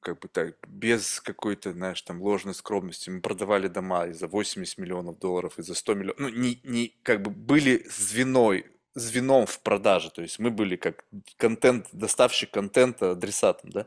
как 0.00 0.18
бы 0.18 0.28
так, 0.28 0.56
без 0.66 1.20
какой-то, 1.20 1.72
знаешь, 1.72 2.02
там 2.02 2.22
ложной 2.22 2.54
скромности. 2.54 3.10
Мы 3.10 3.20
продавали 3.20 3.68
дома 3.68 4.06
и 4.06 4.12
за 4.12 4.26
80 4.26 4.78
миллионов 4.78 5.18
долларов, 5.18 5.58
и 5.58 5.62
за 5.62 5.74
100 5.74 5.94
миллионов. 5.94 6.18
Ну, 6.18 6.28
не, 6.28 6.60
не, 6.64 6.88
как 7.02 7.22
бы 7.22 7.30
были 7.30 7.84
звеной 7.88 8.66
звеном 8.94 9.46
в 9.46 9.60
продаже, 9.60 10.10
то 10.10 10.22
есть 10.22 10.38
мы 10.38 10.50
были 10.50 10.76
как 10.76 11.04
контент, 11.36 11.86
доставщик 11.92 12.50
контента, 12.50 13.12
адресатом, 13.12 13.70
да. 13.70 13.86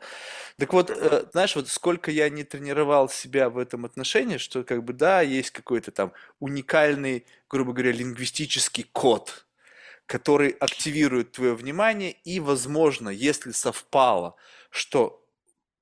Так 0.58 0.74
вот, 0.74 0.90
э, 0.92 1.26
знаешь, 1.34 1.56
вот 1.56 1.70
сколько 1.70 2.12
я 2.12 2.30
не 2.30 2.44
тренировал 2.44 3.10
себя 3.10 3.50
в 3.50 3.58
этом 3.58 3.86
отношении, 3.86 4.38
что 4.38 4.64
как 4.64 4.84
бы, 4.84 4.94
да, 4.94 5.22
есть 5.22 5.52
какой-то 5.52 5.92
там 5.92 6.14
уникальный, 6.40 7.26
грубо 7.50 7.74
говоря, 7.74 7.92
лингвистический 7.94 8.86
код, 8.94 9.46
который 10.08 10.52
активирует 10.52 11.34
твое 11.34 11.56
внимание, 11.56 12.12
и, 12.12 12.40
возможно, 12.40 13.10
если 13.10 13.52
совпало, 13.52 14.36
что 14.72 15.26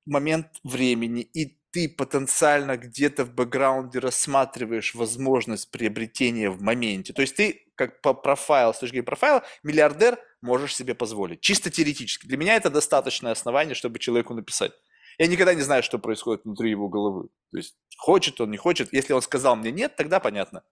момент 0.06 0.48
времени 0.64 1.22
и 1.24 1.58
ты 1.72 1.90
потенциально 1.90 2.78
где-то 2.78 3.26
в 3.26 3.34
бэкграунде 3.34 4.00
рассматриваешь 4.00 4.94
возможность 4.94 5.72
приобретения 5.72 6.50
в 6.50 6.62
моменте. 6.62 7.14
То 7.14 7.22
есть 7.22 7.36
ты 7.36 7.66
как 7.76 8.02
по 8.02 8.14
профайл, 8.14 8.74
с 8.74 8.80
точки 8.80 8.94
зрения 8.94 9.06
профайла, 9.06 9.44
миллиардер 9.64 10.20
можешь 10.42 10.76
себе 10.76 10.94
позволить. 10.94 11.42
Чисто 11.42 11.72
теоретически. 11.72 12.28
Для 12.28 12.38
меня 12.38 12.56
это 12.56 12.70
достаточное 12.70 13.32
основание, 13.32 13.74
чтобы 13.74 13.98
человеку 13.98 14.36
написать. 14.36 14.74
Я 15.18 15.28
никогда 15.28 15.54
не 15.54 15.62
знаю, 15.62 15.84
что 15.84 16.00
происходит 16.00 16.44
внутри 16.44 16.70
его 16.70 16.90
головы. 16.90 17.30
То 17.52 17.58
есть 17.58 17.76
хочет 17.98 18.40
он, 18.42 18.52
не 18.52 18.58
хочет. 18.58 18.92
Если 18.94 19.14
он 19.14 19.22
сказал 19.22 19.56
мне 19.56 19.72
нет, 19.72 19.96
тогда 19.96 20.20
понятно. 20.20 20.64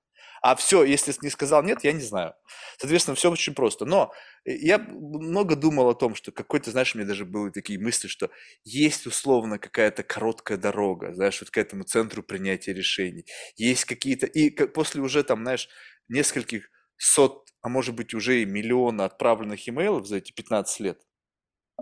А 0.42 0.56
все, 0.56 0.84
если 0.84 1.14
не 1.22 1.30
сказал 1.30 1.64
нет, 1.64 1.84
я 1.84 1.92
не 1.92 2.02
знаю. 2.02 2.34
Соответственно, 2.78 3.16
все 3.16 3.30
очень 3.30 3.54
просто. 3.54 3.86
Но 3.86 4.14
э, 4.46 4.56
я 4.56 4.78
много 4.78 5.56
думал 5.56 5.90
о 5.90 5.96
том, 5.96 6.16
что 6.16 6.32
какой-то, 6.32 6.72
знаешь, 6.72 6.96
у 6.96 6.98
меня 6.98 7.08
даже 7.08 7.26
были 7.26 7.52
такие 7.52 7.80
мысли, 7.80 8.08
что 8.08 8.30
есть 8.64 9.06
условно 9.06 9.60
какая-то 9.60 10.04
короткая 10.04 10.58
дорога, 10.58 11.14
знаешь, 11.14 11.42
вот 11.42 11.50
к 11.50 11.58
этому 11.58 11.84
центру 11.84 12.24
принятия 12.24 12.74
решений. 12.74 13.26
Есть 13.58 13.86
какие-то... 13.86 14.28
И 14.28 14.50
после 14.50 15.02
уже 15.02 15.24
там, 15.24 15.42
знаешь, 15.42 15.68
нескольких 16.08 16.70
сот, 16.98 17.50
а 17.62 17.70
может 17.70 17.96
быть 17.96 18.14
уже 18.14 18.42
и 18.42 18.46
миллиона 18.46 19.06
отправленных 19.06 19.68
имейлов 19.68 20.08
за 20.08 20.18
эти 20.18 20.32
15 20.32 20.80
лет 20.80 21.02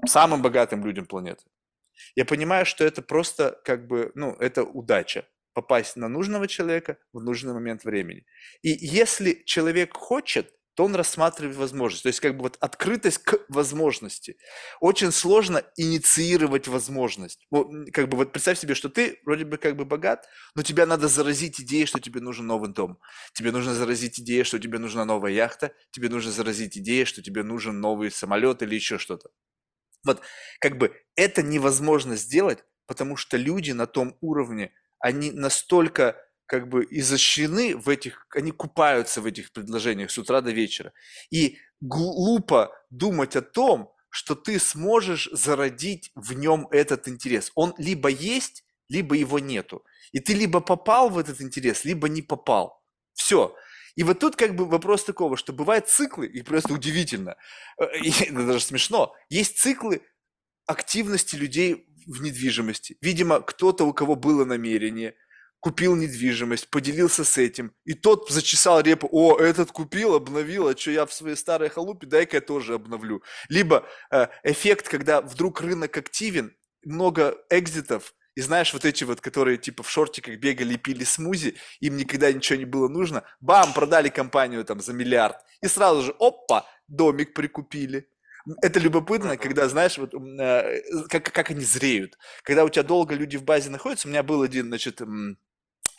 самым 0.06 0.42
богатым 0.42 0.86
людям 0.86 1.06
планеты. 1.06 1.44
Я 2.16 2.26
понимаю, 2.26 2.66
что 2.66 2.84
это 2.84 3.02
просто 3.02 3.60
как 3.64 3.88
бы, 3.88 4.12
ну, 4.16 4.34
это 4.40 4.64
удача 4.64 5.26
попасть 5.54 5.96
на 5.96 6.08
нужного 6.08 6.48
человека 6.48 6.98
в 7.14 7.22
нужный 7.22 7.54
момент 7.54 7.84
времени. 7.84 8.26
И 8.62 8.70
если 8.70 9.42
человек 9.46 9.96
хочет, 9.96 10.54
то 10.78 10.86
он 10.86 10.94
рассматривает 10.96 11.58
возможность. 11.58 12.04
То 12.04 12.10
есть 12.10 12.20
как 12.20 12.38
бы 12.38 12.44
вот 12.44 12.58
открытость 12.60 13.18
к 13.24 13.40
возможности. 13.50 14.38
Очень 14.80 15.12
сложно 15.12 15.64
инициировать 15.76 16.68
возможность. 16.68 17.48
Вот, 17.50 17.68
как 17.92 18.08
бы 18.10 18.18
вот 18.18 18.32
представь 18.32 18.60
себе, 18.60 18.76
что 18.76 18.88
ты 18.88 19.20
вроде 19.26 19.44
бы 19.44 19.58
как 19.58 19.76
бы 19.76 19.86
богат, 19.86 20.28
но 20.54 20.62
тебя 20.62 20.86
надо 20.86 21.08
заразить 21.08 21.60
идеей, 21.60 21.88
что 21.88 22.00
тебе 22.00 22.22
нужен 22.22 22.46
новый 22.46 22.70
дом. 22.70 23.00
Тебе 23.34 23.52
нужно 23.52 23.74
заразить 23.74 24.20
идеей, 24.20 24.44
что 24.44 24.60
тебе 24.60 24.78
нужна 24.78 25.04
новая 25.04 25.32
яхта. 25.32 25.72
Тебе 25.90 26.10
нужно 26.10 26.32
заразить 26.32 26.78
идеей, 26.78 27.06
что 27.06 27.24
тебе 27.24 27.42
нужен 27.42 27.82
новый 27.82 28.12
самолет 28.12 28.62
или 28.62 28.76
еще 28.76 29.00
что-то. 29.00 29.32
Вот 30.14 30.22
как 30.60 30.78
бы 30.78 30.96
это 31.16 31.44
невозможно 31.44 32.16
сделать, 32.16 32.64
потому 32.88 33.16
что 33.16 33.38
люди 33.38 33.72
на 33.72 33.86
том 33.86 34.18
уровне, 34.22 34.72
они 35.00 35.32
настолько 35.32 36.16
как 36.48 36.70
бы 36.70 36.88
изощрены 36.90 37.76
в 37.76 37.90
этих, 37.90 38.26
они 38.36 38.52
купаются 38.52 39.22
в 39.22 39.26
этих 39.26 39.52
предложениях 39.52 40.10
с 40.10 40.18
утра 40.18 40.42
до 40.42 40.52
вечера. 40.52 40.94
И 41.30 41.58
глупо 41.82 42.72
думать 42.90 43.36
о 43.36 43.42
том, 43.42 43.94
что 44.10 44.34
ты 44.34 44.60
сможешь 44.60 45.30
зародить 45.32 46.12
в 46.16 46.34
нем 46.34 46.68
этот 46.72 47.08
интерес. 47.08 47.52
Он 47.56 47.74
либо 47.78 48.10
есть, 48.10 48.64
либо 48.90 49.16
его 49.16 49.40
нету. 49.40 49.84
И 50.14 50.20
ты 50.20 50.34
либо 50.34 50.62
попал 50.62 51.10
в 51.10 51.18
этот 51.18 51.42
интерес, 51.42 51.86
либо 51.86 52.08
не 52.08 52.22
попал. 52.22 52.82
Все. 53.14 53.56
И 53.98 54.04
вот 54.04 54.20
тут 54.20 54.38
как 54.38 54.56
бы 54.56 54.66
вопрос 54.66 55.04
такого, 55.04 55.36
что 55.36 55.52
бывают 55.52 55.90
циклы, 55.90 56.28
и 56.28 56.42
просто 56.42 56.74
удивительно, 56.74 57.36
э, 57.78 58.00
и 58.00 58.32
даже 58.32 58.62
смешно, 58.62 59.14
есть 59.28 59.58
циклы 59.58 60.02
активности 60.66 61.36
людей 61.36 61.88
в 62.06 62.22
недвижимости. 62.22 62.98
Видимо, 63.02 63.42
кто-то, 63.42 63.84
у 63.84 63.94
кого 63.94 64.16
было 64.16 64.46
намерение– 64.46 65.16
купил 65.60 65.96
недвижимость, 65.96 66.70
поделился 66.70 67.24
с 67.24 67.38
этим, 67.38 67.74
и 67.84 67.94
тот 67.94 68.30
зачесал 68.30 68.82
репу, 68.82 69.10
о, 69.12 69.38
этот 69.38 69.72
купил, 69.72 70.16
обновил, 70.16 70.68
а 70.68 70.78
что 70.78 70.92
я 70.92 71.06
в 71.06 71.14
своей 71.14 71.36
старой 71.36 71.70
халупе, 71.70 72.08
дай-ка 72.08 72.38
я 72.38 72.42
тоже 72.42 72.76
обновлю. 72.76 73.24
Либо 73.50 73.88
э, 74.12 74.28
эффект, 74.44 74.88
когда 74.88 75.22
вдруг 75.22 75.62
рынок 75.62 75.98
активен, 75.98 76.56
много 76.84 77.38
экзитов, 77.50 78.14
и 78.38 78.42
знаешь, 78.42 78.72
вот 78.72 78.86
эти 78.86 79.04
вот, 79.04 79.20
которые 79.20 79.58
типа 79.58 79.82
в 79.82 79.90
шортиках 79.90 80.38
бегали 80.38 80.76
и 80.76 80.78
пили 80.78 81.04
смузи, 81.04 81.56
им 81.80 81.98
никогда 81.98 82.32
ничего 82.32 82.60
не 82.60 82.66
было 82.66 82.88
нужно, 82.88 83.24
бам, 83.40 83.74
продали 83.74 84.10
компанию 84.10 84.64
там 84.64 84.80
за 84.80 84.94
миллиард, 84.94 85.38
и 85.64 85.68
сразу 85.68 86.04
же, 86.04 86.16
опа, 86.20 86.68
домик 86.88 87.34
прикупили. 87.34 88.08
Это 88.62 88.80
любопытно, 88.80 89.38
когда, 89.38 89.68
знаешь, 89.68 89.98
вот, 89.98 90.14
э, 90.14 90.82
как, 91.10 91.34
как 91.34 91.50
они 91.50 91.62
зреют. 91.62 92.20
Когда 92.44 92.64
у 92.64 92.70
тебя 92.70 92.84
долго 92.84 93.16
люди 93.16 93.38
в 93.38 93.44
базе 93.44 93.72
находятся, 93.72 94.08
у 94.08 94.12
меня 94.12 94.22
был 94.22 94.44
один, 94.44 94.68
значит, 94.68 95.02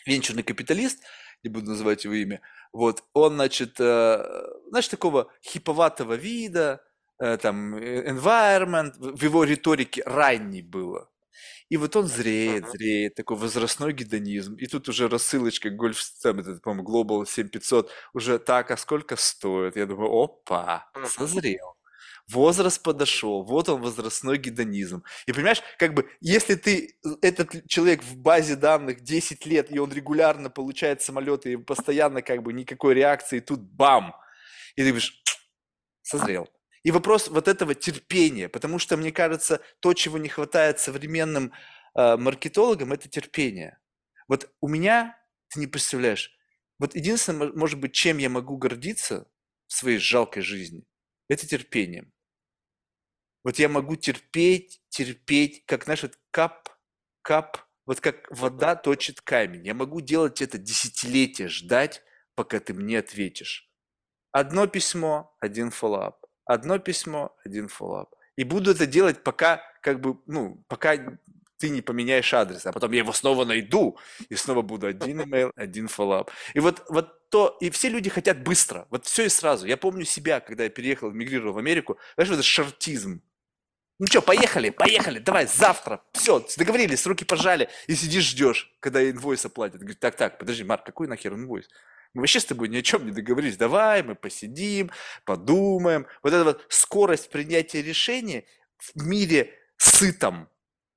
венчурный 0.06 0.44
капиталист, 0.44 1.02
не 1.42 1.50
буду 1.50 1.70
называть 1.70 2.04
его 2.04 2.14
имя, 2.14 2.40
вот, 2.72 3.02
он, 3.14 3.34
значит, 3.34 3.80
э, 3.80 4.44
знаешь, 4.68 4.86
такого 4.86 5.32
хиповатого 5.42 6.14
вида, 6.14 6.84
э, 7.18 7.36
там, 7.36 7.74
э, 7.74 8.08
environment, 8.08 8.92
в 8.96 9.24
его 9.24 9.42
риторике 9.42 10.04
ранней 10.06 10.62
было. 10.62 11.10
И 11.68 11.76
вот 11.76 11.96
он 11.96 12.06
зреет, 12.06 12.70
зреет, 12.70 13.14
такой 13.14 13.36
возрастной 13.36 13.92
гедонизм. 13.92 14.54
И 14.54 14.66
тут 14.66 14.88
уже 14.88 15.08
рассылочка 15.08 15.70
гольф, 15.70 16.02
там, 16.22 16.38
этот, 16.40 16.62
по-моему, 16.62 16.88
Global 16.88 17.26
7500, 17.26 17.90
уже 18.14 18.38
так, 18.38 18.70
а 18.70 18.76
сколько 18.76 19.16
стоит? 19.16 19.76
Я 19.76 19.86
думаю, 19.86 20.10
опа, 20.10 20.90
созрел 21.04 21.78
возраст 22.28 22.82
подошел, 22.82 23.42
вот 23.42 23.68
он 23.68 23.80
возрастной 23.82 24.38
гедонизм. 24.38 25.02
И 25.26 25.32
понимаешь, 25.32 25.62
как 25.78 25.94
бы, 25.94 26.08
если 26.20 26.54
ты, 26.54 26.98
э, 27.04 27.08
этот 27.22 27.66
человек 27.68 28.02
в 28.02 28.16
базе 28.16 28.56
данных 28.56 29.00
10 29.00 29.46
лет, 29.46 29.72
и 29.72 29.78
он 29.78 29.92
регулярно 29.92 30.50
получает 30.50 31.02
самолеты, 31.02 31.52
и 31.52 31.56
постоянно 31.56 32.22
как 32.22 32.42
бы 32.42 32.52
никакой 32.52 32.94
реакции, 32.94 33.38
и 33.38 33.40
тут 33.40 33.60
бам! 33.60 34.14
И 34.76 34.82
ты 34.82 34.88
говоришь, 34.88 35.22
созрел. 36.02 36.48
И 36.82 36.90
вопрос 36.90 37.28
вот 37.28 37.48
этого 37.48 37.74
терпения, 37.74 38.48
потому 38.48 38.78
что, 38.78 38.96
мне 38.96 39.12
кажется, 39.12 39.60
то, 39.80 39.94
чего 39.94 40.18
не 40.18 40.28
хватает 40.28 40.78
современным 40.78 41.52
э, 41.94 42.16
маркетологам, 42.16 42.92
это 42.92 43.08
терпение. 43.08 43.78
Вот 44.28 44.50
у 44.60 44.68
меня, 44.68 45.18
ты 45.48 45.60
не 45.60 45.66
представляешь, 45.66 46.36
вот 46.78 46.94
единственное, 46.94 47.52
может 47.52 47.80
быть, 47.80 47.92
чем 47.92 48.18
я 48.18 48.28
могу 48.28 48.56
гордиться 48.56 49.26
в 49.66 49.72
своей 49.72 49.98
жалкой 49.98 50.42
жизни, 50.42 50.84
это 51.28 51.46
терпением. 51.46 52.12
Вот 53.44 53.58
я 53.58 53.68
могу 53.68 53.96
терпеть, 53.96 54.80
терпеть, 54.88 55.64
как, 55.66 55.84
знаешь, 55.84 56.02
вот 56.02 56.18
кап, 56.30 56.68
кап, 57.22 57.58
вот 57.86 58.00
как 58.00 58.30
вода 58.30 58.76
точит 58.76 59.20
камень. 59.20 59.66
Я 59.66 59.74
могу 59.74 60.00
делать 60.00 60.42
это 60.42 60.58
десятилетия, 60.58 61.48
ждать, 61.48 62.02
пока 62.34 62.60
ты 62.60 62.74
мне 62.74 62.98
ответишь. 62.98 63.70
Одно 64.30 64.66
письмо, 64.66 65.34
один 65.40 65.70
фоллап. 65.70 66.27
Одно 66.48 66.78
письмо, 66.78 67.36
один 67.44 67.68
фоллап. 67.68 68.14
И 68.36 68.42
буду 68.42 68.70
это 68.70 68.86
делать, 68.86 69.22
пока, 69.22 69.60
как 69.82 70.00
бы, 70.00 70.16
ну, 70.26 70.64
пока 70.66 70.96
ты 71.58 71.68
не 71.68 71.82
поменяешь 71.82 72.32
адрес, 72.32 72.64
а 72.64 72.72
потом 72.72 72.92
я 72.92 73.00
его 73.00 73.12
снова 73.12 73.44
найду, 73.44 73.98
и 74.30 74.34
снова 74.34 74.62
буду 74.62 74.86
один 74.86 75.20
email, 75.20 75.52
один 75.56 75.88
фоллап. 75.88 76.30
И 76.54 76.60
вот, 76.60 76.86
вот 76.88 77.28
то, 77.28 77.58
и 77.60 77.68
все 77.68 77.90
люди 77.90 78.08
хотят 78.08 78.42
быстро, 78.42 78.86
вот 78.88 79.04
все 79.04 79.26
и 79.26 79.28
сразу. 79.28 79.66
Я 79.66 79.76
помню 79.76 80.06
себя, 80.06 80.40
когда 80.40 80.64
я 80.64 80.70
переехал, 80.70 81.10
мигрировал 81.10 81.52
в 81.52 81.58
Америку, 81.58 81.98
знаешь, 82.14 82.32
это 82.32 82.42
шартизм. 82.42 83.20
Ну 83.98 84.06
что, 84.06 84.22
поехали, 84.22 84.70
поехали, 84.70 85.18
давай, 85.18 85.46
завтра. 85.46 86.02
Все, 86.12 86.42
договорились, 86.56 87.06
руки 87.06 87.26
пожали, 87.26 87.68
и 87.88 87.94
сидишь, 87.94 88.30
ждешь, 88.30 88.74
когда 88.80 89.06
инвойс 89.10 89.44
оплатят. 89.44 89.80
Говорит, 89.80 90.00
так, 90.00 90.16
так, 90.16 90.38
подожди, 90.38 90.64
Марк, 90.64 90.86
какой 90.86 91.08
нахер 91.08 91.34
инвойс? 91.34 91.68
Мы 92.14 92.22
вообще 92.22 92.40
с 92.40 92.44
тобой 92.44 92.68
ни 92.68 92.76
о 92.76 92.82
чем 92.82 93.04
не 93.04 93.12
договорились. 93.12 93.56
Давай, 93.56 94.02
мы 94.02 94.14
посидим, 94.14 94.90
подумаем. 95.24 96.06
Вот 96.22 96.32
эта 96.32 96.44
вот 96.44 96.64
скорость 96.68 97.30
принятия 97.30 97.82
решения 97.82 98.44
в 98.78 99.06
мире 99.06 99.54
сытом, 99.76 100.48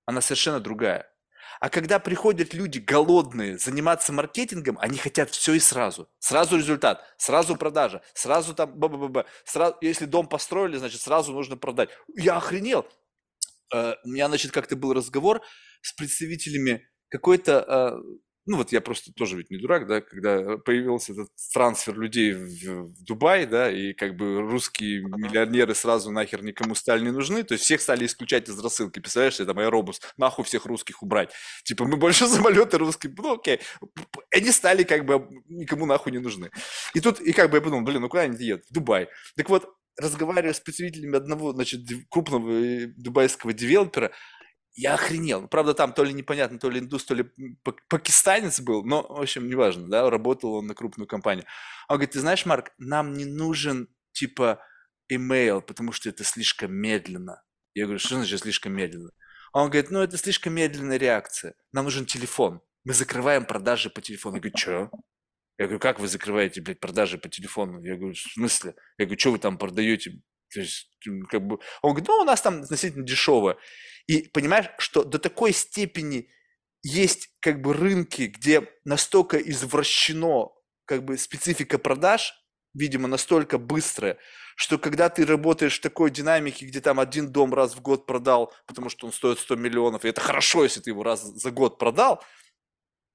она 0.05 0.21
совершенно 0.21 0.59
другая. 0.59 1.11
А 1.59 1.69
когда 1.69 1.99
приходят 1.99 2.55
люди 2.55 2.79
голодные 2.79 3.57
заниматься 3.59 4.11
маркетингом, 4.11 4.79
они 4.79 4.97
хотят 4.97 5.29
все 5.29 5.53
и 5.53 5.59
сразу. 5.59 6.09
Сразу 6.17 6.57
результат, 6.57 7.03
сразу 7.17 7.55
продажа, 7.55 8.01
сразу 8.15 8.55
там, 8.55 8.73
б 8.73 8.87
-б 8.87 9.11
-б 9.11 9.25
сразу, 9.45 9.77
если 9.81 10.05
дом 10.05 10.27
построили, 10.27 10.77
значит, 10.77 11.01
сразу 11.01 11.33
нужно 11.33 11.57
продать. 11.57 11.89
Я 12.15 12.37
охренел. 12.37 12.87
Э, 13.73 13.93
у 14.03 14.09
меня, 14.09 14.27
значит, 14.27 14.51
как-то 14.51 14.75
был 14.75 14.93
разговор 14.93 15.41
с 15.83 15.93
представителями 15.93 16.89
какой-то 17.09 17.53
э, 17.67 18.17
ну 18.45 18.57
вот 18.57 18.71
я 18.71 18.81
просто 18.81 19.13
тоже 19.13 19.37
ведь 19.37 19.51
не 19.51 19.57
дурак, 19.57 19.87
да, 19.87 20.01
когда 20.01 20.57
появился 20.57 21.13
этот 21.13 21.29
трансфер 21.53 21.97
людей 21.97 22.33
в, 22.33 22.87
в 22.87 23.03
Дубай, 23.03 23.45
да, 23.45 23.71
и 23.71 23.93
как 23.93 24.15
бы 24.15 24.41
русские 24.41 25.01
миллионеры 25.01 25.75
сразу 25.75 26.11
нахер 26.11 26.43
никому 26.43 26.75
стали 26.75 27.03
не 27.03 27.11
нужны, 27.11 27.43
то 27.43 27.53
есть 27.53 27.65
всех 27.65 27.81
стали 27.81 28.05
исключать 28.05 28.49
из 28.49 28.59
рассылки, 28.59 28.99
представляешь, 28.99 29.39
это 29.39 29.53
моя 29.53 29.69
робус, 29.69 30.01
нахуй 30.17 30.43
всех 30.45 30.65
русских 30.65 31.03
убрать, 31.03 31.31
типа 31.63 31.85
мы 31.85 31.97
больше 31.97 32.27
самолеты 32.27 32.77
русские, 32.77 33.13
ну 33.17 33.35
окей, 33.35 33.59
они 34.33 34.51
стали 34.51 34.83
как 34.83 35.05
бы 35.05 35.27
никому 35.47 35.85
нахуй 35.85 36.11
не 36.11 36.19
нужны. 36.19 36.49
И 36.93 36.99
тут, 36.99 37.19
и 37.19 37.33
как 37.33 37.51
бы 37.51 37.57
я 37.57 37.61
подумал, 37.61 37.85
блин, 37.85 38.01
ну 38.01 38.09
куда 38.09 38.23
они 38.23 38.43
едут? 38.43 38.65
В 38.69 38.73
Дубай. 38.73 39.07
Так 39.35 39.49
вот, 39.49 39.69
разговаривая 39.97 40.53
с 40.53 40.59
представителями 40.59 41.17
одного, 41.17 41.53
значит, 41.53 41.81
крупного 42.09 42.51
э, 42.51 42.87
дубайского 42.97 43.53
девелопера, 43.53 44.11
я 44.73 44.93
охренел. 44.93 45.47
Правда, 45.47 45.73
там 45.73 45.93
то 45.93 46.03
ли 46.03 46.13
непонятно, 46.13 46.59
то 46.59 46.69
ли 46.69 46.79
индус, 46.79 47.05
то 47.05 47.13
ли 47.13 47.25
пакистанец 47.89 48.61
был, 48.61 48.83
но, 48.83 49.01
в 49.03 49.21
общем, 49.21 49.47
неважно, 49.49 49.87
да, 49.89 50.09
работал 50.09 50.55
он 50.55 50.67
на 50.67 50.75
крупную 50.75 51.07
компанию. 51.07 51.45
Он 51.87 51.97
говорит, 51.97 52.11
ты 52.11 52.19
знаешь, 52.19 52.45
Марк, 52.45 52.71
нам 52.77 53.13
не 53.13 53.25
нужен, 53.25 53.89
типа, 54.13 54.61
email, 55.11 55.61
потому 55.61 55.91
что 55.91 56.09
это 56.09 56.23
слишком 56.23 56.73
медленно. 56.73 57.43
Я 57.73 57.85
говорю, 57.85 57.99
что 57.99 58.15
значит 58.15 58.41
слишком 58.41 58.73
медленно? 58.73 59.11
Он 59.53 59.69
говорит, 59.69 59.91
ну, 59.91 59.99
это 59.99 60.17
слишком 60.17 60.53
медленная 60.53 60.97
реакция. 60.97 61.55
Нам 61.73 61.85
нужен 61.85 62.05
телефон. 62.05 62.61
Мы 62.83 62.93
закрываем 62.93 63.45
продажи 63.45 63.89
по 63.89 64.01
телефону. 64.01 64.35
Я 64.35 64.41
говорю, 64.41 64.57
что? 64.57 64.91
Я 65.57 65.65
говорю, 65.65 65.79
как 65.79 65.99
вы 65.99 66.07
закрываете, 66.07 66.61
блядь, 66.61 66.79
продажи 66.79 67.17
по 67.17 67.29
телефону? 67.29 67.83
Я 67.83 67.95
говорю, 67.95 68.13
в 68.13 68.17
смысле? 68.17 68.75
Я 68.97 69.05
говорю, 69.05 69.19
что 69.19 69.31
вы 69.31 69.39
там 69.39 69.57
продаете? 69.57 70.21
То 70.53 70.59
есть, 70.59 70.89
как 71.29 71.45
бы... 71.45 71.59
Он 71.81 71.91
говорит, 71.91 72.07
ну, 72.07 72.15
у 72.17 72.23
нас 72.23 72.41
там 72.41 72.61
относительно 72.61 73.05
дешево. 73.05 73.57
И 74.07 74.23
понимаешь, 74.23 74.69
что 74.77 75.03
до 75.03 75.19
такой 75.19 75.53
степени 75.53 76.29
есть 76.83 77.29
как 77.39 77.61
бы 77.61 77.73
рынки, 77.73 78.23
где 78.23 78.67
настолько 78.85 79.37
извращено 79.37 80.51
как 80.85 81.05
бы 81.05 81.17
специфика 81.17 81.77
продаж, 81.77 82.33
видимо, 82.73 83.07
настолько 83.07 83.57
быстрая, 83.57 84.17
что 84.55 84.77
когда 84.77 85.09
ты 85.09 85.25
работаешь 85.25 85.77
в 85.77 85.81
такой 85.81 86.11
динамике, 86.11 86.65
где 86.65 86.81
там 86.81 86.99
один 86.99 87.31
дом 87.31 87.53
раз 87.53 87.75
в 87.75 87.81
год 87.81 88.05
продал, 88.05 88.53
потому 88.67 88.89
что 88.89 89.07
он 89.07 89.13
стоит 89.13 89.39
100 89.39 89.55
миллионов, 89.55 90.05
и 90.05 90.09
это 90.09 90.21
хорошо, 90.21 90.63
если 90.63 90.81
ты 90.81 90.89
его 90.89 91.03
раз 91.03 91.21
за 91.21 91.51
год 91.51 91.77
продал, 91.77 92.23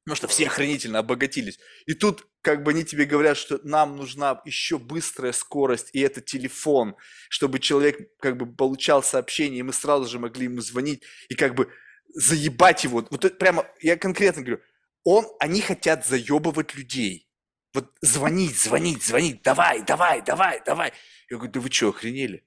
потому 0.06 0.18
что 0.18 0.28
все 0.28 0.46
охранительно 0.46 1.00
обогатились. 1.00 1.58
И 1.86 1.94
тут 1.94 2.28
как 2.40 2.62
бы 2.62 2.70
они 2.70 2.84
тебе 2.84 3.06
говорят, 3.06 3.36
что 3.36 3.58
нам 3.64 3.96
нужна 3.96 4.40
еще 4.44 4.78
быстрая 4.78 5.32
скорость, 5.32 5.90
и 5.94 6.00
это 6.00 6.20
телефон, 6.20 6.94
чтобы 7.28 7.58
человек 7.58 8.16
как 8.20 8.36
бы 8.36 8.46
получал 8.46 9.02
сообщение, 9.02 9.58
и 9.58 9.62
мы 9.64 9.72
сразу 9.72 10.08
же 10.08 10.20
могли 10.20 10.44
ему 10.44 10.60
звонить, 10.60 11.02
и 11.28 11.34
как 11.34 11.56
бы 11.56 11.72
заебать 12.14 12.84
его. 12.84 13.04
Вот 13.10 13.24
это 13.24 13.34
прямо, 13.34 13.66
я 13.80 13.96
конкретно 13.96 14.42
говорю, 14.42 14.62
он, 15.02 15.26
они 15.40 15.60
хотят 15.60 16.06
заебывать 16.06 16.76
людей. 16.76 17.28
Вот 17.74 17.92
звонить, 18.00 18.56
звонить, 18.56 19.02
звонить, 19.02 19.42
давай, 19.42 19.82
давай, 19.82 20.22
давай, 20.22 20.62
давай. 20.64 20.92
Я 21.28 21.36
говорю, 21.36 21.52
да 21.52 21.58
вы 21.58 21.68
что, 21.68 21.88
охренели? 21.88 22.44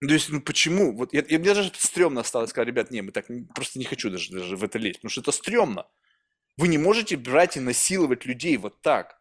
Ну, 0.00 0.08
то 0.08 0.14
есть, 0.14 0.30
ну 0.30 0.40
почему? 0.40 0.96
Вот 0.96 1.12
я, 1.12 1.22
я, 1.28 1.38
мне 1.38 1.52
даже 1.52 1.70
стрёмно 1.76 2.22
стало 2.22 2.46
сказать, 2.46 2.68
ребят, 2.68 2.90
не, 2.90 3.02
мы 3.02 3.12
так 3.12 3.26
просто 3.54 3.78
не 3.78 3.84
хочу 3.84 4.08
даже, 4.08 4.32
даже 4.32 4.56
в 4.56 4.64
это 4.64 4.78
лезть, 4.78 5.00
потому 5.00 5.10
что 5.10 5.20
это 5.20 5.30
стрёмно. 5.30 5.86
Вы 6.56 6.68
не 6.68 6.78
можете 6.78 7.16
брать 7.16 7.56
и 7.56 7.60
насиловать 7.60 8.26
людей 8.26 8.56
вот 8.56 8.80
так. 8.82 9.18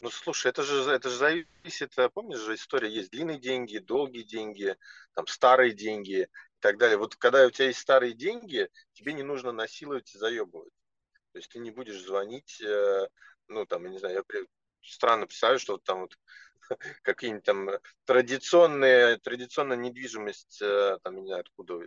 Ну, 0.00 0.10
слушай, 0.10 0.48
это 0.48 0.62
же, 0.62 0.90
это 0.90 1.08
же 1.08 1.16
зависит, 1.16 1.98
э, 1.98 2.08
помнишь 2.10 2.40
же, 2.40 2.54
история 2.54 2.88
есть 2.88 3.10
длинные 3.10 3.38
деньги, 3.38 3.78
долгие 3.78 4.22
деньги, 4.22 4.76
там, 5.14 5.26
старые 5.26 5.72
деньги 5.72 6.22
и 6.22 6.60
так 6.60 6.76
далее. 6.78 6.98
Вот 6.98 7.16
когда 7.16 7.46
у 7.46 7.50
тебя 7.50 7.68
есть 7.68 7.80
старые 7.80 8.12
деньги, 8.12 8.68
тебе 8.92 9.14
не 9.14 9.22
нужно 9.22 9.52
насиловать 9.52 10.14
и 10.14 10.18
заебывать. 10.18 10.72
То 11.32 11.38
есть 11.38 11.50
ты 11.50 11.58
не 11.58 11.70
будешь 11.70 12.00
звонить, 12.02 12.60
э, 12.60 13.08
ну, 13.48 13.66
там, 13.66 13.84
я 13.84 13.90
не 13.90 13.98
знаю, 13.98 14.24
я 14.32 14.40
странно 14.82 15.26
представляю, 15.26 15.58
что 15.58 15.72
вот 15.72 15.84
там 15.84 16.00
вот 16.00 16.18
какие-нибудь 17.02 17.44
там 17.44 17.70
традиционные, 18.04 19.18
традиционная 19.18 19.76
недвижимость, 19.76 20.60
э, 20.62 20.98
там, 21.02 21.16
не 21.16 21.26
знаю, 21.26 21.40
откуда, 21.40 21.80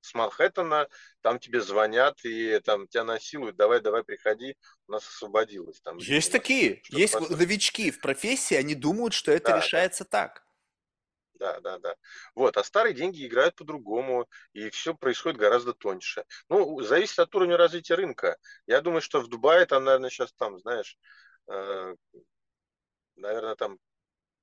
с 0.00 0.14
Манхэттена, 0.14 0.88
там 1.20 1.38
тебе 1.38 1.60
звонят 1.60 2.24
и 2.24 2.60
там 2.60 2.86
тебя 2.88 3.04
насилуют, 3.04 3.56
давай, 3.56 3.80
давай, 3.80 4.04
приходи, 4.04 4.56
у 4.86 4.92
нас 4.92 5.06
освободилось. 5.06 5.80
Там, 5.80 5.98
есть 5.98 6.32
такие, 6.32 6.82
есть 6.88 7.14
поставить. 7.14 7.38
новички 7.38 7.90
в 7.90 8.00
профессии, 8.00 8.54
они 8.54 8.74
думают, 8.74 9.14
что 9.14 9.32
это 9.32 9.52
да, 9.52 9.56
решается 9.58 10.04
да. 10.04 10.10
так. 10.10 10.44
Да, 11.34 11.60
да, 11.60 11.78
да. 11.78 11.94
Вот, 12.34 12.56
а 12.56 12.64
старые 12.64 12.94
деньги 12.94 13.24
играют 13.24 13.54
по-другому, 13.54 14.28
и 14.52 14.70
все 14.70 14.94
происходит 14.94 15.38
гораздо 15.38 15.72
тоньше. 15.72 16.24
Ну, 16.48 16.80
зависит 16.80 17.18
от 17.20 17.34
уровня 17.34 17.56
развития 17.56 17.94
рынка. 17.94 18.36
Я 18.66 18.80
думаю, 18.80 19.00
что 19.00 19.20
в 19.20 19.28
Дубае 19.28 19.64
там, 19.66 19.84
наверное, 19.84 20.10
сейчас 20.10 20.32
там, 20.32 20.58
знаешь, 20.58 20.98
э, 21.46 21.94
наверное, 23.14 23.54
там 23.54 23.78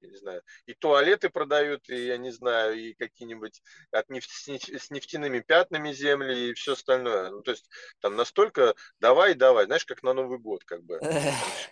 я 0.06 0.12
не 0.12 0.18
знаю, 0.18 0.42
и 0.66 0.74
туалеты 0.74 1.30
продают, 1.30 1.90
и, 1.90 2.06
я 2.08 2.18
не 2.18 2.32
знаю, 2.32 2.76
и 2.80 2.94
какие-нибудь 2.94 3.62
от 3.92 4.10
нефть, 4.10 4.32
с 4.32 4.92
нефтяными 4.92 5.40
пятнами 5.40 5.92
земли 5.92 6.50
и 6.50 6.54
все 6.54 6.74
остальное. 6.74 7.32
Ну, 7.32 7.42
то 7.42 7.52
есть 7.52 7.70
там 8.00 8.16
настолько 8.16 8.76
давай, 9.00 9.34
давай, 9.34 9.66
знаешь, 9.66 9.86
как 9.86 10.04
на 10.04 10.14
Новый 10.14 10.40
год, 10.40 10.64
как 10.64 10.84
бы, 10.84 11.00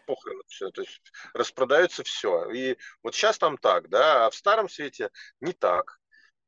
похрен 0.07 0.41
все, 0.47 0.69
то 0.71 0.81
есть 0.81 1.01
распродается 1.33 2.03
все. 2.03 2.49
И 2.51 2.77
вот 3.01 3.15
сейчас 3.15 3.37
там 3.37 3.57
так, 3.57 3.89
да, 3.89 4.25
а 4.25 4.29
в 4.29 4.35
старом 4.35 4.69
свете 4.69 5.09
не 5.39 5.53
так. 5.53 5.99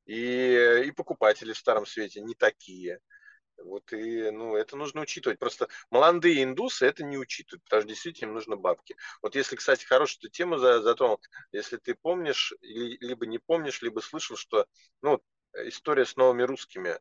И, 0.05 0.83
и 0.85 0.91
покупатели 0.91 1.53
в 1.53 1.57
старом 1.57 1.85
свете 1.85 2.21
не 2.21 2.35
такие. 2.35 2.99
Вот 3.63 3.91
и, 3.93 4.29
ну, 4.31 4.55
это 4.55 4.75
нужно 4.75 5.01
учитывать. 5.01 5.39
Просто 5.39 5.67
молодые 5.89 6.43
индусы 6.43 6.85
это 6.85 7.03
не 7.03 7.17
учитывают, 7.17 7.63
потому 7.63 7.81
что 7.81 7.89
действительно 7.89 8.29
им 8.29 8.33
нужны 8.35 8.55
бабки. 8.55 8.95
Вот 9.21 9.35
если, 9.35 9.55
кстати, 9.55 9.85
хорошую 9.85 10.21
ты 10.21 10.29
тему 10.29 10.57
затронул, 10.57 11.21
если 11.51 11.77
ты 11.77 11.95
помнишь, 11.95 12.53
либо 12.61 13.25
не 13.25 13.39
помнишь, 13.39 13.81
либо 13.81 13.99
слышал, 14.01 14.35
что, 14.35 14.65
ну, 15.01 15.21
история 15.53 16.05
с 16.05 16.15
новыми 16.15 16.43
русскими, 16.43 16.99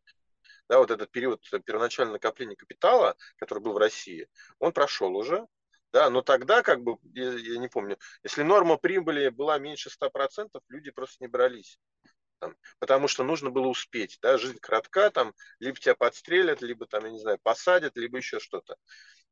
да, 0.68 0.78
вот 0.78 0.90
этот 0.90 1.10
период 1.10 1.42
первоначального 1.64 2.14
накопления 2.14 2.56
капитала, 2.56 3.16
который 3.36 3.60
был 3.60 3.72
в 3.72 3.78
России, 3.78 4.28
он 4.58 4.72
прошел 4.72 5.14
уже, 5.16 5.46
да, 5.92 6.08
но 6.10 6.22
тогда, 6.22 6.62
как 6.62 6.82
бы, 6.82 6.96
я, 7.14 7.32
я 7.32 7.58
не 7.58 7.68
помню, 7.68 7.98
если 8.22 8.42
норма 8.42 8.76
прибыли 8.76 9.28
была 9.28 9.58
меньше 9.58 9.90
100%, 9.90 10.62
люди 10.68 10.90
просто 10.90 11.16
не 11.20 11.28
брались 11.28 11.78
там, 12.38 12.56
потому 12.78 13.08
что 13.08 13.24
нужно 13.24 13.50
было 13.50 13.66
успеть, 13.68 14.18
да, 14.22 14.38
жизнь 14.38 14.58
коротка, 14.60 15.10
там, 15.10 15.34
либо 15.58 15.78
тебя 15.78 15.94
подстрелят, 15.94 16.62
либо 16.62 16.86
там, 16.86 17.04
я 17.04 17.10
не 17.10 17.18
знаю, 17.18 17.38
посадят, 17.42 17.96
либо 17.96 18.18
еще 18.18 18.40
что-то. 18.40 18.76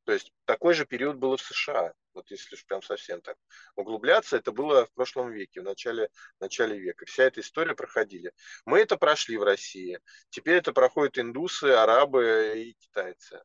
То 0.04 0.12
есть 0.12 0.32
такой 0.46 0.74
же 0.74 0.84
период 0.84 1.16
было 1.16 1.36
в 1.36 1.42
США, 1.42 1.92
вот 2.14 2.30
если 2.30 2.56
уж 2.56 2.64
прям 2.66 2.82
совсем 2.82 3.20
так 3.20 3.36
углубляться, 3.76 4.36
это 4.36 4.50
было 4.50 4.86
в 4.86 4.92
прошлом 4.92 5.30
веке, 5.30 5.60
в 5.60 5.64
начале, 5.64 6.08
в 6.38 6.40
начале 6.40 6.78
века. 6.78 7.06
Вся 7.06 7.24
эта 7.24 7.40
история 7.40 7.74
проходили. 7.74 8.32
Мы 8.64 8.80
это 8.80 8.96
прошли 8.96 9.36
в 9.36 9.44
России, 9.44 10.00
теперь 10.30 10.56
это 10.56 10.72
проходят 10.72 11.18
индусы, 11.18 11.66
арабы 11.66 12.54
и 12.56 12.74
китайцы. 12.74 13.42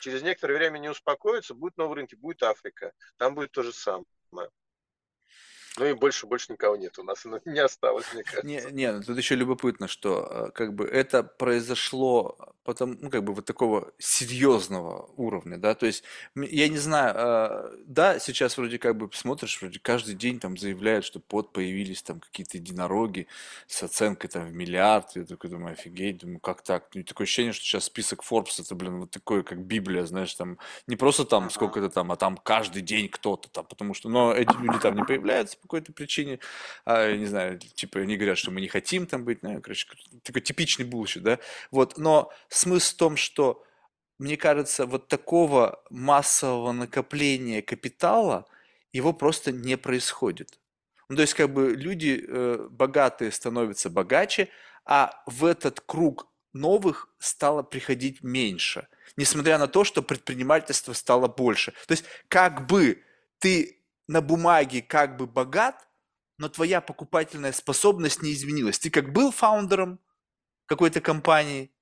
Через 0.00 0.22
некоторое 0.22 0.58
время 0.58 0.78
не 0.78 0.88
успокоятся, 0.88 1.54
будет 1.54 1.76
новый 1.76 1.96
рынок, 1.96 2.14
будет 2.18 2.42
Африка, 2.42 2.92
там 3.16 3.34
будет 3.34 3.50
то 3.50 3.62
же 3.62 3.72
самое. 3.72 4.06
Ну 5.76 5.86
и 5.86 5.92
больше, 5.92 6.26
больше 6.26 6.52
никого 6.52 6.76
нет. 6.76 6.98
У 6.98 7.02
нас 7.02 7.24
не 7.44 7.58
осталось, 7.58 8.06
мне 8.12 8.22
кажется. 8.22 8.46
Не, 8.46 8.62
не, 8.70 8.92
ну 8.92 9.02
тут 9.02 9.18
еще 9.18 9.34
любопытно, 9.34 9.88
что 9.88 10.28
э, 10.30 10.50
как 10.52 10.74
бы 10.74 10.84
это 10.86 11.22
произошло 11.24 12.54
потом, 12.64 12.96
ну, 13.00 13.10
как 13.10 13.22
бы 13.22 13.34
вот 13.34 13.44
такого 13.44 13.92
серьезного 13.98 15.10
уровня, 15.16 15.58
да, 15.58 15.74
то 15.74 15.86
есть, 15.86 16.02
я 16.34 16.68
не 16.68 16.78
знаю, 16.78 17.14
э, 17.14 17.76
да, 17.86 18.18
сейчас 18.18 18.56
вроде 18.56 18.78
как 18.78 18.96
бы 18.96 19.10
смотришь, 19.12 19.60
вроде 19.60 19.78
каждый 19.78 20.14
день 20.14 20.40
там 20.40 20.56
заявляют, 20.56 21.04
что 21.04 21.20
под 21.20 21.52
появились 21.52 22.02
там 22.02 22.20
какие-то 22.20 22.56
единороги 22.56 23.26
с 23.66 23.82
оценкой 23.82 24.30
там 24.30 24.46
в 24.46 24.54
миллиард, 24.54 25.14
я 25.14 25.24
такой 25.24 25.50
думаю, 25.50 25.74
офигеть, 25.74 26.18
думаю, 26.18 26.40
как 26.40 26.62
так? 26.62 26.88
Ну, 26.94 27.02
такое 27.04 27.26
ощущение, 27.26 27.52
что 27.52 27.64
сейчас 27.64 27.84
список 27.84 28.22
Forbes, 28.28 28.60
это, 28.60 28.74
блин, 28.74 29.00
вот 29.00 29.10
такой, 29.10 29.44
как 29.44 29.60
Библия, 29.60 30.04
знаешь, 30.06 30.34
там, 30.34 30.58
не 30.86 30.96
просто 30.96 31.24
там 31.24 31.50
сколько-то 31.50 31.90
там, 31.90 32.10
а 32.12 32.16
там 32.16 32.36
каждый 32.38 32.82
день 32.82 33.08
кто-то 33.08 33.50
там, 33.50 33.66
потому 33.66 33.92
что, 33.92 34.08
но 34.08 34.32
эти 34.32 34.56
люди 34.56 34.78
там 34.78 34.96
не 34.96 35.04
появляются, 35.04 35.58
какой-то 35.64 35.92
причине, 35.92 36.38
а, 36.84 37.12
не 37.14 37.26
знаю, 37.26 37.58
типа 37.58 38.00
они 38.00 38.16
говорят, 38.16 38.38
что 38.38 38.50
мы 38.50 38.60
не 38.60 38.68
хотим 38.68 39.06
там 39.06 39.24
быть, 39.24 39.42
ну, 39.42 39.60
короче, 39.60 39.88
такой 40.22 40.42
типичный 40.42 40.84
bullshit, 40.84 41.22
да, 41.22 41.38
вот, 41.70 41.98
но 41.98 42.32
смысл 42.48 42.94
в 42.94 42.98
том, 42.98 43.16
что 43.16 43.64
мне 44.18 44.36
кажется, 44.36 44.86
вот 44.86 45.08
такого 45.08 45.82
массового 45.90 46.72
накопления 46.72 47.62
капитала, 47.62 48.46
его 48.92 49.12
просто 49.12 49.50
не 49.50 49.76
происходит. 49.76 50.60
Ну, 51.08 51.16
то 51.16 51.22
есть, 51.22 51.34
как 51.34 51.52
бы 51.52 51.74
люди 51.74 52.24
э, 52.26 52.68
богатые 52.70 53.32
становятся 53.32 53.90
богаче, 53.90 54.48
а 54.84 55.22
в 55.26 55.44
этот 55.44 55.80
круг 55.80 56.28
новых 56.52 57.08
стало 57.18 57.62
приходить 57.62 58.22
меньше, 58.22 58.86
несмотря 59.16 59.58
на 59.58 59.66
то, 59.66 59.84
что 59.84 60.02
предпринимательство 60.02 60.92
стало 60.92 61.26
больше. 61.26 61.72
То 61.86 61.92
есть, 61.92 62.04
как 62.28 62.66
бы 62.66 63.02
ты 63.38 63.83
на 64.08 64.20
бумаге 64.20 64.82
как 64.82 65.16
бы 65.16 65.26
богат, 65.26 65.88
но 66.38 66.48
твоя 66.48 66.80
покупательная 66.80 67.52
способность 67.52 68.22
не 68.22 68.32
изменилась. 68.32 68.78
Ты 68.78 68.90
как 68.90 69.12
был 69.12 69.30
фаундером 69.30 70.00
какой-то 70.66 71.00
компании, 71.00 71.72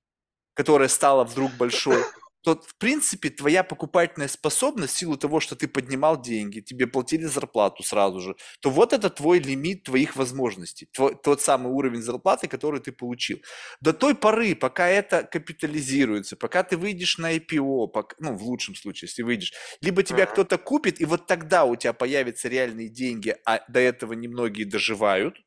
которая 0.53 0.87
стала 0.87 1.23
вдруг 1.23 1.51
большой, 1.53 2.03
то, 2.43 2.61
в 2.61 2.75
принципе, 2.77 3.29
твоя 3.29 3.63
покупательная 3.63 4.27
способность 4.27 4.93
в 4.93 4.97
силу 4.97 5.17
того, 5.17 5.39
что 5.39 5.55
ты 5.55 5.67
поднимал 5.67 6.21
деньги, 6.21 6.59
тебе 6.59 6.87
платили 6.87 7.25
зарплату 7.25 7.83
сразу 7.83 8.19
же, 8.19 8.35
то 8.59 8.69
вот 8.69 8.93
это 8.93 9.09
твой 9.09 9.39
лимит 9.39 9.83
твоих 9.83 10.15
возможностей, 10.15 10.87
твой, 10.91 11.15
тот 11.15 11.41
самый 11.41 11.71
уровень 11.71 12.01
зарплаты, 12.01 12.47
который 12.47 12.81
ты 12.81 12.91
получил. 12.91 13.39
До 13.81 13.93
той 13.93 14.13
поры, 14.13 14.55
пока 14.55 14.87
это 14.89 15.23
капитализируется, 15.23 16.35
пока 16.35 16.63
ты 16.63 16.75
выйдешь 16.77 17.17
на 17.17 17.35
IPO, 17.35 17.87
пока, 17.87 18.15
ну, 18.19 18.35
в 18.35 18.43
лучшем 18.43 18.75
случае, 18.75 19.07
если 19.07 19.23
выйдешь, 19.23 19.53
либо 19.81 20.03
тебя 20.03 20.25
кто-то 20.25 20.57
купит, 20.57 20.99
и 20.99 21.05
вот 21.05 21.27
тогда 21.27 21.63
у 21.65 21.75
тебя 21.77 21.93
появятся 21.93 22.49
реальные 22.49 22.89
деньги, 22.89 23.35
а 23.45 23.61
до 23.69 23.79
этого 23.79 24.13
немногие 24.13 24.65
доживают, 24.65 25.37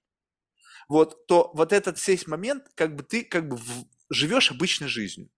вот, 0.89 1.27
то 1.27 1.51
вот 1.55 1.73
этот 1.73 2.05
весь 2.07 2.27
момент, 2.27 2.65
как 2.75 2.95
бы 2.97 3.03
ты 3.03 3.25
как 3.25 3.49
бы 3.49 3.57
в, 3.57 3.87
живешь 4.11 4.51
обычной 4.51 4.89
жизнью. 4.89 5.29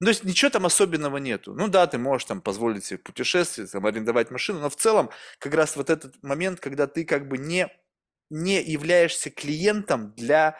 Ну, 0.00 0.06
то 0.06 0.10
есть 0.10 0.24
ничего 0.24 0.50
там 0.50 0.64
особенного 0.64 1.16
нету. 1.16 1.54
Ну 1.54 1.68
да, 1.68 1.86
ты 1.86 1.98
можешь 1.98 2.26
там 2.26 2.40
позволить 2.40 2.84
себе 2.84 2.98
путешествовать, 2.98 3.72
там, 3.72 3.84
арендовать 3.84 4.30
машину, 4.30 4.60
но 4.60 4.70
в 4.70 4.76
целом 4.76 5.10
как 5.38 5.54
раз 5.54 5.74
вот 5.76 5.90
этот 5.90 6.22
момент, 6.22 6.60
когда 6.60 6.86
ты 6.86 7.04
как 7.04 7.28
бы 7.28 7.36
не, 7.36 7.68
не 8.30 8.62
являешься 8.62 9.30
клиентом 9.30 10.12
для 10.14 10.58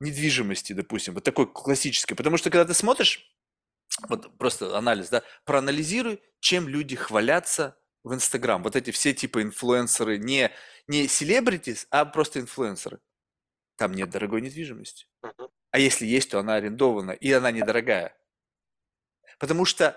недвижимости, 0.00 0.72
допустим, 0.72 1.14
вот 1.14 1.24
такой 1.24 1.52
классической. 1.52 2.14
Потому 2.14 2.38
что 2.38 2.48
когда 2.50 2.64
ты 2.64 2.72
смотришь, 2.72 3.30
вот 4.08 4.36
просто 4.38 4.76
анализ, 4.76 5.10
да, 5.10 5.22
проанализируй, 5.44 6.22
чем 6.40 6.68
люди 6.68 6.96
хвалятся 6.96 7.76
в 8.02 8.14
Инстаграм. 8.14 8.62
Вот 8.62 8.76
эти 8.76 8.90
все 8.92 9.12
типа 9.12 9.42
инфлюенсеры, 9.42 10.18
не, 10.18 10.50
не 10.86 11.06
селебритис, 11.06 11.86
а 11.90 12.04
просто 12.06 12.40
инфлюенсеры. 12.40 13.00
Там 13.76 13.92
нет 13.92 14.10
дорогой 14.10 14.40
недвижимости. 14.40 15.06
А 15.70 15.78
если 15.78 16.06
есть, 16.06 16.30
то 16.30 16.38
она 16.38 16.54
арендована, 16.54 17.12
и 17.12 17.30
она 17.32 17.50
недорогая. 17.50 18.16
Потому 19.40 19.64
что 19.64 19.96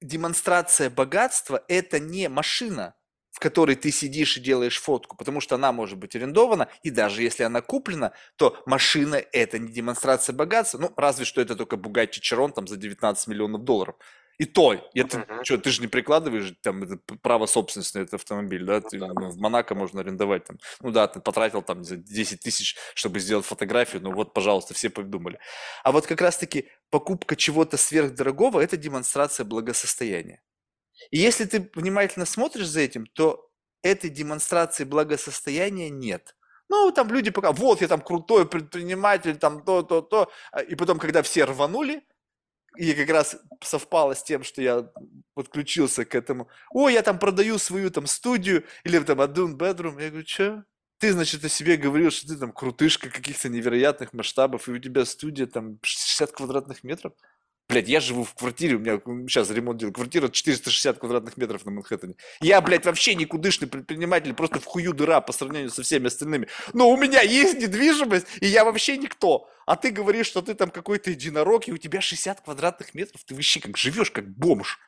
демонстрация 0.00 0.88
богатства– 0.88 1.62
это 1.68 1.98
не 1.98 2.28
машина, 2.28 2.94
в 3.32 3.40
которой 3.40 3.74
ты 3.76 3.90
сидишь 3.90 4.36
и 4.36 4.40
делаешь 4.40 4.80
фотку, 4.80 5.16
потому 5.16 5.40
что 5.40 5.56
она 5.56 5.72
может 5.72 5.98
быть 5.98 6.14
арендована, 6.14 6.68
и 6.82 6.90
даже 6.90 7.22
если 7.22 7.42
она 7.42 7.60
куплена, 7.60 8.12
то 8.36 8.62
машина– 8.64 9.16
это 9.32 9.58
не 9.58 9.72
демонстрация 9.72 10.32
богатства, 10.32 10.78
ну, 10.78 10.92
разве 10.96 11.24
что 11.24 11.40
это 11.40 11.56
только 11.56 11.76
Bugatti 11.76 12.20
Chiron 12.20 12.52
там 12.52 12.66
за 12.66 12.76
19 12.76 13.26
миллионов 13.26 13.64
долларов– 13.64 13.96
и 14.42 14.44
то, 14.44 14.72
это, 14.92 15.18
uh-huh. 15.18 15.44
что, 15.44 15.56
ты 15.56 15.70
же 15.70 15.80
не 15.82 15.86
прикладываешь 15.86 16.52
там 16.62 16.82
это 16.82 16.98
право 17.22 17.46
собственности 17.46 17.96
на 17.96 18.02
этот 18.02 18.14
автомобиль, 18.14 18.64
да? 18.64 18.80
Ты, 18.80 18.98
ну, 18.98 19.30
в 19.30 19.38
Монако 19.38 19.76
можно 19.76 20.00
арендовать 20.00 20.46
там. 20.46 20.58
Ну 20.80 20.90
да, 20.90 21.06
ты 21.06 21.20
потратил 21.20 21.62
там 21.62 21.84
за 21.84 21.96
10 21.96 22.40
тысяч, 22.40 22.76
чтобы 22.96 23.20
сделать 23.20 23.46
фотографию, 23.46 24.02
ну 24.02 24.12
вот, 24.12 24.34
пожалуйста, 24.34 24.74
все 24.74 24.90
придумали. 24.90 25.38
А 25.84 25.92
вот 25.92 26.08
как 26.08 26.20
раз-таки 26.20 26.68
покупка 26.90 27.36
чего-то 27.36 27.76
сверхдорогого– 27.76 28.58
это 28.62 28.76
демонстрация 28.76 29.44
благосостояния. 29.44 30.42
И 31.12 31.18
если 31.18 31.44
ты 31.44 31.70
внимательно 31.76 32.26
смотришь 32.26 32.66
за 32.66 32.80
этим, 32.80 33.06
то 33.06 33.48
этой 33.84 34.10
демонстрации 34.10 34.82
благосостояния 34.82 35.88
нет. 35.88 36.34
Ну, 36.68 36.90
там 36.90 37.12
люди 37.12 37.30
пока, 37.30 37.52
вот 37.52 37.80
я 37.80 37.86
там 37.86 38.00
крутой 38.00 38.48
предприниматель, 38.48 39.36
там 39.36 39.62
то, 39.62 39.82
то, 39.82 40.00
то. 40.00 40.32
А, 40.50 40.62
и 40.62 40.74
потом, 40.74 40.98
когда 40.98 41.22
все 41.22 41.44
рванули, 41.44 42.02
и 42.76 42.94
как 42.94 43.08
раз 43.10 43.36
совпало 43.60 44.14
с 44.14 44.22
тем, 44.22 44.44
что 44.44 44.62
я 44.62 44.90
подключился 45.34 46.04
к 46.04 46.14
этому. 46.14 46.48
О, 46.70 46.88
я 46.88 47.02
там 47.02 47.18
продаю 47.18 47.58
свою 47.58 47.90
там 47.90 48.06
студию 48.06 48.64
или 48.84 48.98
там 49.00 49.20
один 49.20 49.56
bedroom. 49.56 50.02
Я 50.02 50.10
говорю, 50.10 50.26
что? 50.26 50.64
Ты, 50.98 51.12
значит, 51.12 51.44
о 51.44 51.48
себе 51.48 51.76
говорил, 51.76 52.10
что 52.10 52.28
ты 52.28 52.36
там 52.36 52.52
крутышка 52.52 53.10
каких-то 53.10 53.48
невероятных 53.48 54.12
масштабов, 54.12 54.68
и 54.68 54.72
у 54.72 54.78
тебя 54.78 55.04
студия 55.04 55.46
там 55.46 55.78
60 55.82 56.30
квадратных 56.30 56.84
метров. 56.84 57.12
Блядь, 57.72 57.88
я 57.88 58.00
живу 58.00 58.24
в 58.24 58.34
квартире, 58.34 58.76
у 58.76 58.80
меня 58.80 59.00
сейчас 59.26 59.48
ремонт 59.48 59.78
делаю, 59.78 59.94
квартира 59.94 60.28
460 60.28 60.98
квадратных 60.98 61.38
метров 61.38 61.64
на 61.64 61.70
Манхэттене. 61.70 62.16
Я, 62.42 62.60
блядь, 62.60 62.84
вообще 62.84 63.14
никудышный 63.14 63.66
предприниматель, 63.66 64.34
просто 64.34 64.60
в 64.60 64.64
хую 64.66 64.92
дыра 64.92 65.22
по 65.22 65.32
сравнению 65.32 65.70
со 65.70 65.82
всеми 65.82 66.08
остальными. 66.08 66.48
Но 66.74 66.90
у 66.90 66.98
меня 66.98 67.22
есть 67.22 67.58
недвижимость, 67.58 68.26
и 68.42 68.46
я 68.46 68.66
вообще 68.66 68.98
никто. 68.98 69.48
А 69.64 69.76
ты 69.76 69.90
говоришь, 69.90 70.26
что 70.26 70.42
ты 70.42 70.52
там 70.52 70.68
какой-то 70.70 71.12
единорог, 71.12 71.66
и 71.66 71.72
у 71.72 71.78
тебя 71.78 72.02
60 72.02 72.42
квадратных 72.42 72.92
метров, 72.92 73.24
ты 73.24 73.34
вообще 73.34 73.58
как 73.58 73.78
живешь, 73.78 74.10
как 74.10 74.28
бомж. 74.28 74.78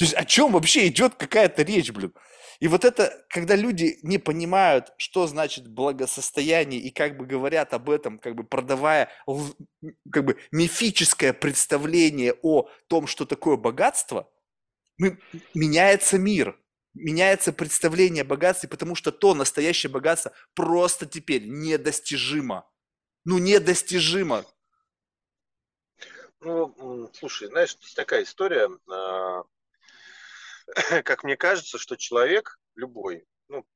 То 0.00 0.04
есть 0.04 0.14
о 0.14 0.24
чем 0.24 0.52
вообще 0.52 0.86
идет 0.86 1.16
какая-то 1.16 1.62
речь, 1.62 1.92
блин? 1.92 2.14
И 2.58 2.68
вот 2.68 2.86
это, 2.86 3.22
когда 3.28 3.54
люди 3.54 3.98
не 4.02 4.16
понимают, 4.16 4.94
что 4.96 5.26
значит 5.26 5.68
благосостояние, 5.68 6.80
и 6.80 6.90
как 6.90 7.18
бы 7.18 7.26
говорят 7.26 7.74
об 7.74 7.90
этом, 7.90 8.18
как 8.18 8.34
бы 8.34 8.42
продавая 8.42 9.10
как 10.10 10.24
бы 10.24 10.38
мифическое 10.52 11.34
представление 11.34 12.34
о 12.40 12.70
том, 12.86 13.06
что 13.06 13.26
такое 13.26 13.58
богатство, 13.58 14.26
мы, 14.96 15.18
меняется 15.52 16.16
мир, 16.16 16.58
меняется 16.94 17.52
представление 17.52 18.22
о 18.22 18.26
богатстве, 18.26 18.70
потому 18.70 18.94
что 18.94 19.12
то 19.12 19.34
настоящее 19.34 19.90
богатство 19.90 20.32
просто 20.54 21.04
теперь 21.04 21.46
недостижимо. 21.46 22.66
Ну, 23.26 23.36
недостижимо. 23.36 24.46
Ну, 26.40 27.10
слушай, 27.12 27.48
знаешь, 27.48 27.76
есть 27.82 27.96
такая 27.96 28.22
история, 28.22 28.70
а, 28.90 29.42
как 31.04 31.24
мне 31.24 31.36
кажется, 31.36 31.78
что 31.78 31.96
человек 31.96 32.58
любой, 32.74 33.24
ну, 33.48 33.66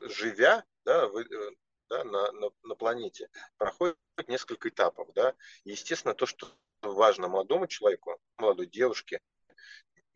живя, 0.00 0.64
да, 0.84 1.08
вы, 1.08 1.22
э, 1.22 1.50
да, 1.88 2.04
на, 2.04 2.32
на, 2.32 2.50
на 2.62 2.74
планете, 2.74 3.28
проходит 3.56 3.96
несколько 4.28 4.68
этапов, 4.68 5.12
да. 5.14 5.34
Естественно, 5.64 6.14
то, 6.14 6.26
что 6.26 6.48
важно 6.82 7.28
молодому 7.28 7.66
человеку, 7.66 8.18
молодой 8.38 8.66
девушке, 8.66 9.20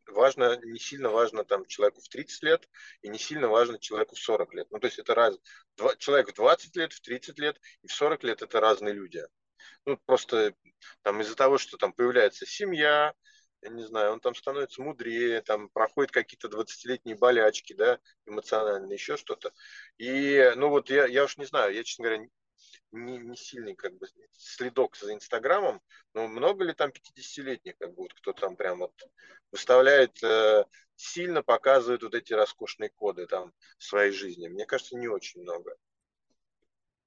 важно, 0.06 0.56
не 0.62 0.78
сильно 0.78 1.10
важно 1.10 1.44
там 1.44 1.64
человеку 1.66 2.00
в 2.00 2.08
30 2.08 2.42
лет 2.42 2.68
и 3.02 3.08
не 3.08 3.18
сильно 3.18 3.48
важно 3.48 3.78
человеку 3.78 4.14
в 4.14 4.20
40 4.20 4.54
лет. 4.54 4.66
Ну, 4.70 4.78
то 4.78 4.86
есть 4.86 4.98
это 4.98 5.14
раз, 5.14 5.38
два, 5.76 5.96
человек 5.96 6.30
в 6.30 6.34
20 6.34 6.76
лет, 6.76 6.92
в 6.92 7.00
30 7.00 7.38
лет 7.38 7.60
и 7.82 7.88
в 7.88 7.92
40 7.92 8.22
лет 8.24 8.42
это 8.42 8.60
разные 8.60 8.94
люди. 8.94 9.26
Ну, 9.86 9.98
просто 10.04 10.54
там 11.02 11.20
из-за 11.20 11.34
того, 11.34 11.58
что 11.58 11.76
там 11.76 11.92
появляется 11.92 12.46
семья, 12.46 13.14
я 13.64 13.70
не 13.70 13.84
знаю, 13.84 14.12
он 14.12 14.20
там 14.20 14.34
становится 14.34 14.82
мудрее, 14.82 15.40
там 15.40 15.68
проходит 15.70 16.12
какие-то 16.12 16.48
20-летние 16.48 17.16
болячки, 17.16 17.72
да, 17.72 17.98
эмоциональные, 18.26 18.94
еще 18.94 19.16
что-то. 19.16 19.52
И, 19.96 20.52
ну 20.56 20.68
вот 20.68 20.90
я, 20.90 21.06
я 21.06 21.24
уж 21.24 21.38
не 21.38 21.46
знаю, 21.46 21.74
я, 21.74 21.82
честно 21.82 22.04
говоря, 22.04 22.26
не, 22.92 23.18
не 23.18 23.36
сильный 23.36 23.74
как 23.74 23.94
бы 23.96 24.06
следок 24.32 24.96
за 24.96 25.14
Инстаграмом, 25.14 25.80
но 26.12 26.28
много 26.28 26.64
ли 26.64 26.74
там 26.74 26.90
50-летних, 26.90 27.76
как 27.78 27.94
бы 27.94 28.02
вот 28.02 28.14
кто 28.14 28.32
там 28.32 28.56
прям 28.56 28.80
вот 28.80 28.92
выставляет, 29.50 30.22
э, 30.22 30.64
сильно 30.96 31.42
показывает 31.42 32.02
вот 32.02 32.14
эти 32.14 32.34
роскошные 32.34 32.90
коды 32.90 33.26
там 33.26 33.52
своей 33.78 34.12
жизни? 34.12 34.48
Мне 34.48 34.66
кажется, 34.66 34.96
не 34.96 35.08
очень 35.08 35.40
много. 35.40 35.74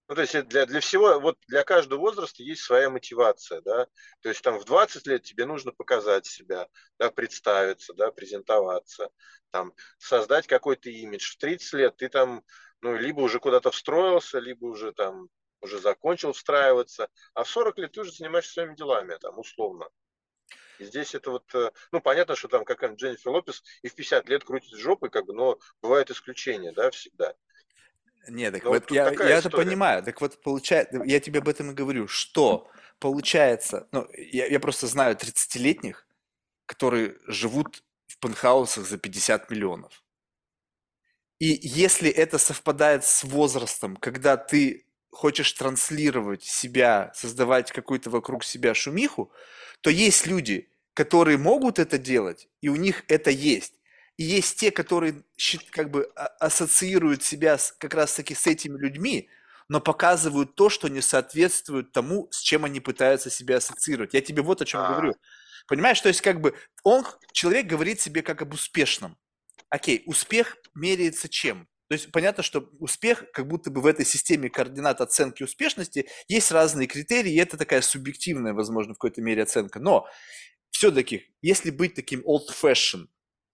Ну, 0.07 0.15
то 0.15 0.21
есть 0.21 0.47
для, 0.47 0.65
для 0.65 0.79
всего, 0.79 1.19
вот 1.19 1.38
для 1.47 1.63
каждого 1.63 1.99
возраста 1.99 2.41
есть 2.41 2.61
своя 2.61 2.89
мотивация, 2.89 3.61
да, 3.61 3.88
то 4.21 4.29
есть 4.29 4.41
там 4.41 4.57
в 4.57 4.63
20 4.63 5.05
лет 5.05 5.23
тебе 5.23 5.45
нужно 5.45 5.73
показать 5.73 6.25
себя, 6.25 6.67
да, 6.97 7.11
представиться, 7.11 7.93
да, 7.93 8.11
презентоваться, 8.11 9.09
там, 9.51 9.73
создать 9.97 10.47
какой-то 10.47 10.89
имидж. 10.89 11.34
В 11.34 11.38
30 11.38 11.73
лет 11.73 11.97
ты 11.97 12.07
там, 12.07 12.41
ну, 12.81 12.95
либо 12.95 13.19
уже 13.19 13.39
куда-то 13.39 13.69
встроился, 13.71 14.39
либо 14.39 14.65
уже 14.65 14.93
там, 14.93 15.27
уже 15.59 15.79
закончил 15.79 16.31
встраиваться, 16.31 17.09
а 17.34 17.43
в 17.43 17.49
40 17.49 17.77
лет 17.79 17.91
ты 17.91 18.01
уже 18.01 18.11
занимаешься 18.13 18.53
своими 18.53 18.75
делами, 18.75 19.17
там, 19.19 19.38
условно. 19.38 19.89
И 20.79 20.85
здесь 20.85 21.15
это 21.15 21.31
вот, 21.31 21.53
э, 21.55 21.71
ну, 21.91 22.01
понятно, 22.01 22.35
что 22.35 22.47
там 22.47 22.63
какая-нибудь 22.63 23.01
Дженнифер 23.01 23.31
Лопес 23.31 23.63
и 23.81 23.89
в 23.89 23.95
50 23.95 24.29
лет 24.29 24.43
крутит 24.43 24.77
жопы, 24.77 25.09
как 25.09 25.25
бы, 25.25 25.34
но 25.34 25.59
бывают 25.81 26.11
исключения, 26.11 26.71
да, 26.71 26.91
всегда. 26.91 27.34
Нет, 28.28 28.54
так 28.54 28.64
ну, 28.64 28.70
вот 28.72 28.91
я, 28.91 29.10
я 29.12 29.38
это 29.38 29.49
понимаю. 29.49 30.04
Так 30.04 30.22
вот, 30.22 30.41
получается, 30.41 31.02
я 31.06 31.20
тебе 31.20 31.40
об 31.40 31.48
этом 31.48 31.72
и 31.72 31.74
говорю, 31.74 32.08
что 32.08 32.70
получается, 32.99 33.88
ну, 33.91 34.08
я, 34.14 34.48
я 34.48 34.60
просто 34.60 34.88
знаю 34.88 35.16
30-летних, 35.16 36.06
которые 36.66 37.16
живут 37.28 37.84
в 38.08 38.18
пентхаусах 38.20 38.86
за 38.86 38.98
50 38.98 39.49
миллионов. 39.49 40.04
И 41.40 41.60
если 41.62 42.10
это 42.10 42.38
совпадает 42.38 43.04
с 43.04 43.24
возрастом, 43.24 43.95
когда 43.95 44.38
ты 44.38 44.86
хочешь 45.12 45.52
транслировать 45.54 46.44
себя, 46.44 47.12
создавать 47.16 47.72
какую-то 47.72 48.10
вокруг 48.10 48.44
себя 48.44 48.74
шумиху, 48.74 49.32
то 49.82 49.90
есть 49.90 50.26
люди, 50.26 50.70
которые 50.94 51.38
могут 51.38 51.80
это 51.80 51.98
делать, 51.98 52.49
и 52.62 52.70
у 52.70 52.76
них 52.76 53.04
это 53.08 53.30
есть. 53.30 53.77
И 54.18 54.23
есть 54.23 54.60
те, 54.60 54.72
которые 54.72 55.23
как 55.69 55.91
бы 55.91 56.11
а, 56.15 56.26
ассоциируют 56.39 57.23
себя 57.23 57.57
с, 57.57 57.72
как 57.72 57.94
раз-таки 57.94 58.34
с 58.34 58.48
этими 58.48 58.77
людьми, 58.77 59.30
но 59.69 59.80
показывают 59.80 60.56
то, 60.56 60.69
что 60.69 60.88
не 60.88 61.02
соответствует 61.02 61.91
тому, 61.91 62.27
с 62.31 62.39
чем 62.39 62.65
они 62.65 62.80
пытаются 62.80 63.30
себя 63.30 63.57
ассоциировать. 63.57 64.14
Я 64.14 64.22
тебе 64.22 64.41
вот 64.41 64.61
о 64.61 64.65
чем 64.65 64.81
а. 64.81 64.89
говорю. 64.89 65.14
Понимаешь, 65.68 66.02
то 66.02 66.07
есть 66.07 66.22
как 66.22 66.41
бы 66.41 66.56
он, 66.84 67.06
человек 67.31 67.68
говорит 67.68 67.99
себе 67.99 68.22
как 68.22 68.41
об 68.41 68.53
успешном. 68.53 69.18
Окей, 69.69 70.03
успех 70.06 70.57
меряется 70.73 71.30
чем? 71.30 71.68
То 71.89 71.94
есть 71.94 72.11
понятно, 72.11 72.44
что 72.44 72.69
успех, 72.80 73.26
как 73.31 73.48
будто 73.48 73.69
бы 73.69 73.81
в 73.81 73.85
этой 73.85 74.06
системе 74.06 74.49
координат 74.49 74.99
оценки 74.99 75.44
успешности 75.44 76.07
есть 76.27 76.52
разные 76.52 76.88
критерии, 76.88 77.34
и 77.34 77.39
это 77.39 77.57
такая 77.57 77.81
субъективная, 77.81 78.53
возможно, 78.53 78.94
в 78.94 78.98
какой-то 78.98 79.22
мере 79.22 79.44
оценка. 79.44 79.80
Но 79.80 80.07
все-таки, 80.72 81.27
если 81.41 81.69
быть 81.69 81.95
таким 81.95 82.22
old-fashioned, 82.22 83.07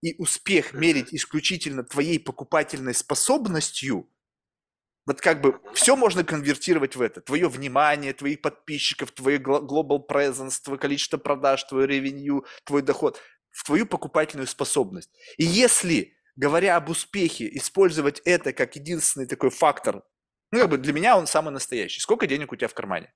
и 0.04 0.16
успех 0.18 0.74
мерить 0.74 1.14
исключительно 1.14 1.84
твоей 1.84 2.20
покупательной 2.20 2.94
способностью, 2.94 4.10
вот 5.06 5.20
как 5.22 5.42
бы 5.42 5.60
все 5.74 5.96
можно 5.96 6.24
конвертировать 6.24 6.96
в 6.96 7.02
это. 7.02 7.22
Твое 7.22 7.50
внимание, 7.50 8.14
твоих 8.14 8.42
подписчиков, 8.42 9.12
твой 9.12 9.38
global 9.38 10.00
presence, 10.08 10.62
твое 10.64 10.80
количество 10.80 11.18
продаж, 11.18 11.64
твой 11.66 11.88
revenue, 11.88 12.46
твой 12.64 12.82
доход, 12.82 13.20
в 13.52 13.64
твою 13.66 13.86
покупательную 13.86 14.48
способность. 14.48 15.10
И 15.38 15.44
если, 15.44 16.14
говоря 16.36 16.78
об 16.78 16.90
успехе, 16.90 17.50
использовать 17.58 18.22
это 18.26 18.54
как 18.54 18.76
единственный 18.76 19.28
такой 19.28 19.50
фактор, 19.50 20.04
ну, 20.52 20.60
как 20.60 20.70
бы 20.70 20.78
для 20.78 20.94
меня 20.94 21.18
он 21.18 21.28
самый 21.28 21.52
настоящий. 21.52 22.00
Сколько 22.00 22.28
денег 22.28 22.52
у 22.52 22.56
тебя 22.56 22.68
в 22.68 22.74
кармане? 22.74 23.14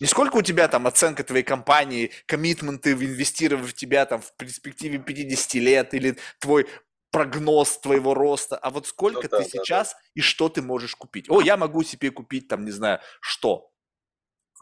Не 0.00 0.06
сколько 0.06 0.36
у 0.36 0.42
тебя 0.42 0.68
там 0.68 0.86
оценка 0.86 1.24
твоей 1.24 1.42
компании, 1.42 2.12
коммитменты 2.26 2.92
инвестировать 2.92 3.70
в 3.70 3.74
тебя 3.74 4.06
там 4.06 4.20
в 4.20 4.32
перспективе 4.36 4.98
50 4.98 5.54
лет 5.54 5.94
или 5.94 6.16
твой 6.38 6.68
прогноз 7.10 7.78
твоего 7.78 8.14
роста, 8.14 8.56
а 8.56 8.70
вот 8.70 8.86
сколько 8.86 9.22
ну, 9.22 9.28
да, 9.28 9.38
ты 9.38 9.44
да, 9.44 9.50
сейчас 9.50 9.92
да. 9.92 9.98
и 10.14 10.20
что 10.20 10.48
ты 10.48 10.62
можешь 10.62 10.94
купить. 10.94 11.28
О, 11.30 11.40
я 11.40 11.56
могу 11.56 11.82
себе 11.82 12.10
купить 12.10 12.48
там, 12.48 12.64
не 12.64 12.70
знаю, 12.70 13.00
что? 13.20 13.72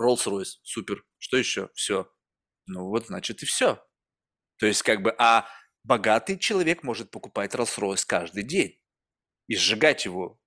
Rolls-Royce, 0.01 0.59
супер. 0.63 1.05
Что 1.19 1.37
еще? 1.37 1.71
Все. 1.75 2.11
Ну 2.67 2.89
вот, 2.89 3.07
значит, 3.07 3.43
и 3.43 3.47
все. 3.47 3.83
То 4.59 4.67
есть, 4.67 4.83
как 4.83 5.03
бы, 5.03 5.15
а 5.19 5.47
богатый 5.85 6.39
человек 6.39 6.83
может 6.83 7.11
покупать 7.11 7.55
Rolls-Royce 7.55 8.05
каждый 8.07 8.43
день 8.43 8.81
и 9.49 9.57
сжигать 9.57 10.05
его 10.05 10.39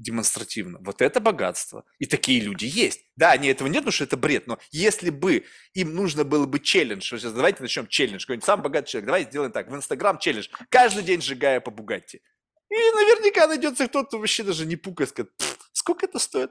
демонстративно. 0.00 0.78
Вот 0.80 1.02
это 1.02 1.20
богатство. 1.20 1.84
И 1.98 2.06
такие 2.06 2.40
люди 2.40 2.64
есть. 2.64 3.04
Да, 3.16 3.32
они 3.32 3.48
этого 3.48 3.68
нет, 3.68 3.80
потому 3.80 3.92
что 3.92 4.04
это 4.04 4.16
бред, 4.16 4.46
но 4.46 4.58
если 4.70 5.10
бы 5.10 5.44
им 5.74 5.94
нужно 5.94 6.24
было 6.24 6.46
бы 6.46 6.58
челлендж, 6.58 7.02
сейчас 7.02 7.32
давайте 7.32 7.62
начнем 7.62 7.86
челлендж, 7.86 8.22
какой-нибудь 8.22 8.46
самый 8.46 8.62
богатый 8.62 8.88
человек, 8.88 9.06
давайте 9.06 9.30
сделаем 9.30 9.52
так, 9.52 9.70
в 9.70 9.76
Инстаграм 9.76 10.18
челлендж, 10.18 10.48
каждый 10.70 11.04
день 11.04 11.20
сжигая 11.20 11.60
по 11.60 11.70
Бугатти. 11.70 12.22
И 12.70 12.74
наверняка 12.74 13.46
найдется 13.46 13.88
кто-то 13.88 14.18
вообще 14.18 14.42
даже 14.42 14.64
не 14.64 14.76
пукает, 14.76 15.10
скажет, 15.10 15.32
сколько 15.72 16.06
это 16.06 16.18
стоит? 16.18 16.50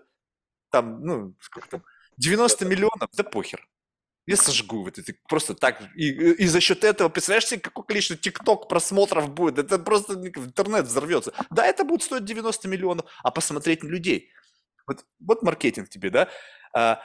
Там, 0.71 1.03
ну, 1.03 1.35
сколько 1.41 1.67
там, 1.69 1.83
90 2.17 2.65
миллионов, 2.65 3.09
да 3.13 3.23
похер 3.23 3.67
я 4.29 4.37
сожгу 4.37 4.83
вот 4.83 4.99
это 4.99 5.11
просто 5.27 5.55
так. 5.55 5.81
И, 5.95 6.09
и 6.09 6.45
за 6.45 6.61
счет 6.61 6.83
этого, 6.83 7.09
представляешь 7.09 7.47
себе, 7.47 7.61
какое 7.61 7.83
количество 7.83 8.15
тикток 8.15 8.67
просмотров 8.67 9.33
будет? 9.33 9.57
Это 9.57 9.79
просто 9.79 10.13
интернет 10.13 10.85
взорвется. 10.85 11.33
Да, 11.49 11.65
это 11.65 11.83
будет 11.83 12.03
стоить 12.03 12.25
90 12.25 12.67
миллионов, 12.67 13.05
а 13.23 13.31
посмотреть 13.31 13.81
на 13.81 13.87
людей. 13.87 14.29
Вот, 14.85 15.03
вот 15.19 15.41
маркетинг 15.41 15.89
тебе, 15.89 16.11
да? 16.11 16.29
А, 16.75 17.01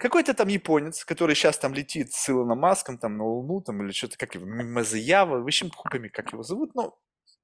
какой-то 0.00 0.32
там 0.32 0.48
японец, 0.48 1.04
который 1.04 1.34
сейчас 1.34 1.58
там 1.58 1.74
летит 1.74 2.14
с 2.14 2.30
Илоном 2.30 2.60
Маском 2.60 2.96
там 2.96 3.18
на 3.18 3.24
Луну, 3.24 3.60
там, 3.60 3.84
или 3.84 3.92
что-то, 3.92 4.16
как 4.16 4.34
его, 4.34 4.46
Мазаява, 4.46 5.40
в 5.40 5.44
общем, 5.44 5.70
хуй 5.70 6.08
как 6.08 6.32
его 6.32 6.42
зовут, 6.42 6.74
но 6.74 6.98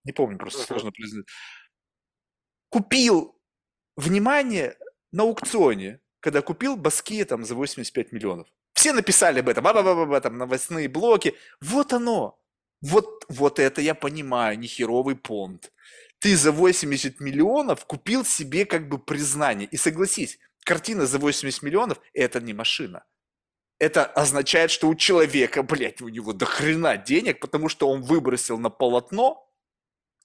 не 0.05 0.13
помню, 0.13 0.39
просто 0.39 0.63
сложно 0.63 0.91
произносить. 0.91 1.29
Купил, 2.71 3.39
внимание, 3.95 4.79
на 5.13 5.25
аукционе, 5.25 6.01
когда 6.21 6.41
купил 6.41 6.77
Баския 6.79 7.27
там 7.27 7.45
за 7.45 7.55
85 7.55 8.13
миллионов. 8.13 8.49
Все 8.79 8.93
написали 8.93 9.41
об 9.41 9.49
этом, 9.49 9.67
об, 9.67 9.77
об, 9.77 9.89
об 9.89 10.13
этом, 10.13 10.39
новостные 10.39 10.89
блоки. 10.89 11.35
Вот 11.61 11.93
оно. 11.93 12.39
Вот, 12.81 13.25
вот 13.29 13.59
это 13.59 13.81
я 13.81 13.93
понимаю, 13.93 14.57
нехеровый 14.57 15.17
понт. 15.17 15.73
Ты 16.21 16.37
за 16.37 16.53
80 16.53 17.19
миллионов 17.19 17.85
купил 17.87 18.25
себе 18.25 18.65
как 18.67 18.89
бы 18.89 19.01
признание. 19.01 19.67
И 19.73 19.77
согласись, 19.77 20.39
картина 20.63 21.07
за 21.07 21.19
80 21.19 21.61
миллионов– 21.65 21.99
это 22.15 22.41
не 22.41 22.53
машина. 22.53 23.05
Это 23.81 24.07
означает, 24.07 24.71
что 24.71 24.89
у 24.89 24.95
человека, 24.95 25.65
блядь, 25.65 26.01
у 26.01 26.09
него 26.09 26.33
до 26.33 26.47
хрена 26.47 26.97
денег, 26.97 27.41
потому 27.41 27.69
что 27.69 27.91
он 27.91 28.03
выбросил 28.03 28.59
на 28.59 28.71
полотно 28.71 29.48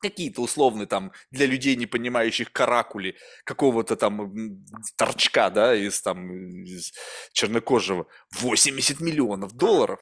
какие-то 0.03 0.41
условные 0.41 0.85
там 0.85 1.11
для 1.31 1.45
людей, 1.45 1.75
не 1.75 1.87
понимающих 1.87 2.51
каракули, 2.51 3.15
какого-то 3.45 3.95
там 3.95 4.65
торчка, 4.97 5.49
да, 5.49 5.75
из 5.75 6.01
там 6.01 6.63
из 6.63 6.91
чернокожего, 7.31 8.07
80 8.31 8.99
миллионов 8.99 9.53
долларов. 9.53 9.99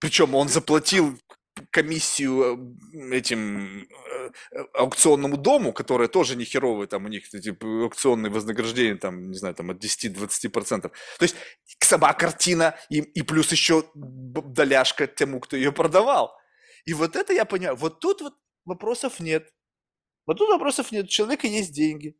Причем 0.00 0.34
он 0.34 0.48
заплатил 0.48 1.18
комиссию 1.70 2.76
э, 2.94 3.16
этим 3.16 3.82
э, 3.82 4.30
аукционному 4.74 5.36
дому, 5.36 5.72
которая 5.72 6.08
тоже 6.08 6.36
не 6.36 6.44
херовая, 6.44 6.86
там 6.86 7.04
у 7.04 7.08
них 7.08 7.28
типа, 7.28 7.66
аукционные 7.84 8.30
вознаграждения, 8.30 8.96
там, 8.96 9.30
не 9.30 9.38
знаю, 9.38 9.54
там 9.54 9.70
от 9.70 9.82
10-20%. 9.84 10.80
То 10.82 10.90
есть 11.20 11.36
сама 11.80 12.12
картина 12.12 12.74
и, 12.90 12.98
и 12.98 13.22
плюс 13.22 13.50
еще 13.52 13.84
доляшка 13.94 15.06
тему, 15.06 15.40
кто 15.40 15.56
ее 15.56 15.72
продавал. 15.72 16.32
И 16.84 16.94
вот 16.94 17.16
это 17.16 17.32
я 17.32 17.44
понимаю. 17.44 17.76
Вот 17.76 18.00
тут 18.00 18.20
вот 18.20 18.34
вопросов 18.68 19.20
нет. 19.20 19.52
Вот 20.26 20.38
тут 20.38 20.48
вопросов 20.50 20.92
нет. 20.92 21.06
У 21.06 21.08
человека 21.08 21.46
есть 21.46 21.72
деньги. 21.72 22.16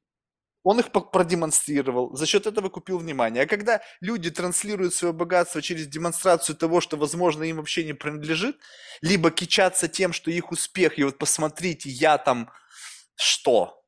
Он 0.64 0.80
их 0.80 0.90
продемонстрировал, 0.90 2.14
за 2.14 2.26
счет 2.26 2.46
этого 2.46 2.68
купил 2.68 2.98
внимание. 2.98 3.44
А 3.44 3.46
когда 3.46 3.80
люди 4.00 4.30
транслируют 4.30 4.92
свое 4.92 5.14
богатство 5.14 5.62
через 5.62 5.86
демонстрацию 5.86 6.56
того, 6.56 6.80
что, 6.80 6.96
возможно, 6.96 7.44
им 7.44 7.56
вообще 7.56 7.84
не 7.84 7.92
принадлежит, 7.92 8.58
либо 9.00 9.30
кичаться 9.30 9.88
тем, 9.88 10.12
что 10.12 10.30
их 10.30 10.50
успех, 10.50 10.98
и 10.98 11.04
вот 11.04 11.16
посмотрите, 11.16 11.88
я 11.88 12.18
там 12.18 12.50
что. 13.14 13.82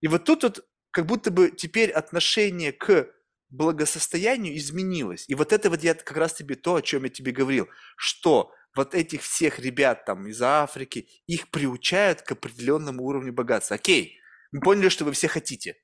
И 0.00 0.08
вот 0.08 0.24
тут 0.24 0.42
вот 0.42 0.66
как 0.90 1.06
будто 1.06 1.30
бы 1.30 1.50
теперь 1.50 1.90
отношение 1.90 2.72
к 2.72 3.08
благосостоянию 3.50 4.56
изменилось. 4.56 5.26
И 5.28 5.34
вот 5.34 5.52
это 5.52 5.70
вот 5.70 5.82
я 5.82 5.94
как 5.94 6.16
раз 6.16 6.32
тебе 6.32 6.54
то, 6.54 6.76
о 6.76 6.82
чем 6.82 7.04
я 7.04 7.10
тебе 7.10 7.32
говорил, 7.32 7.68
что 7.96 8.52
вот 8.80 8.94
этих 8.94 9.22
всех 9.22 9.58
ребят 9.58 10.06
там 10.06 10.26
из 10.26 10.40
Африки, 10.40 11.06
их 11.26 11.50
приучают 11.50 12.22
к 12.22 12.32
определенному 12.32 13.04
уровню 13.04 13.30
богатства. 13.30 13.76
Окей, 13.76 14.18
мы 14.52 14.60
поняли, 14.62 14.88
что 14.88 15.04
вы 15.04 15.12
все 15.12 15.28
хотите. 15.28 15.76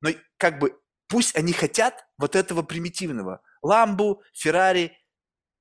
Но 0.00 0.08
как 0.38 0.58
бы 0.58 0.80
пусть 1.06 1.36
они 1.36 1.52
хотят 1.52 2.06
вот 2.16 2.34
этого 2.34 2.62
примитивного. 2.62 3.42
Ламбу, 3.60 4.22
Феррари, 4.32 4.96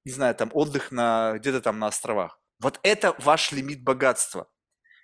не 0.06 0.14
знаю, 0.14 0.36
там 0.36 0.52
отдых 0.54 0.94
на 0.94 1.34
где-то 1.34 1.60
там 1.60 1.80
на 1.80 1.88
островах. 1.88 2.40
Вот 2.60 2.80
это 2.84 3.14
ваш 3.20 3.52
лимит 3.52 3.84
богатства. 3.84 4.50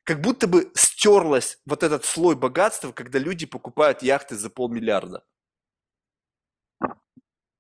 Как 0.06 0.22
будто 0.22 0.48
бы 0.48 0.72
стерлась 0.76 1.60
вот 1.66 1.84
этот 1.84 2.06
слой 2.06 2.38
богатства, 2.38 2.94
когда 2.94 3.20
люди 3.20 3.46
покупают 3.46 4.02
яхты 4.02 4.38
за 4.38 4.50
полмиллиарда. 4.50 5.26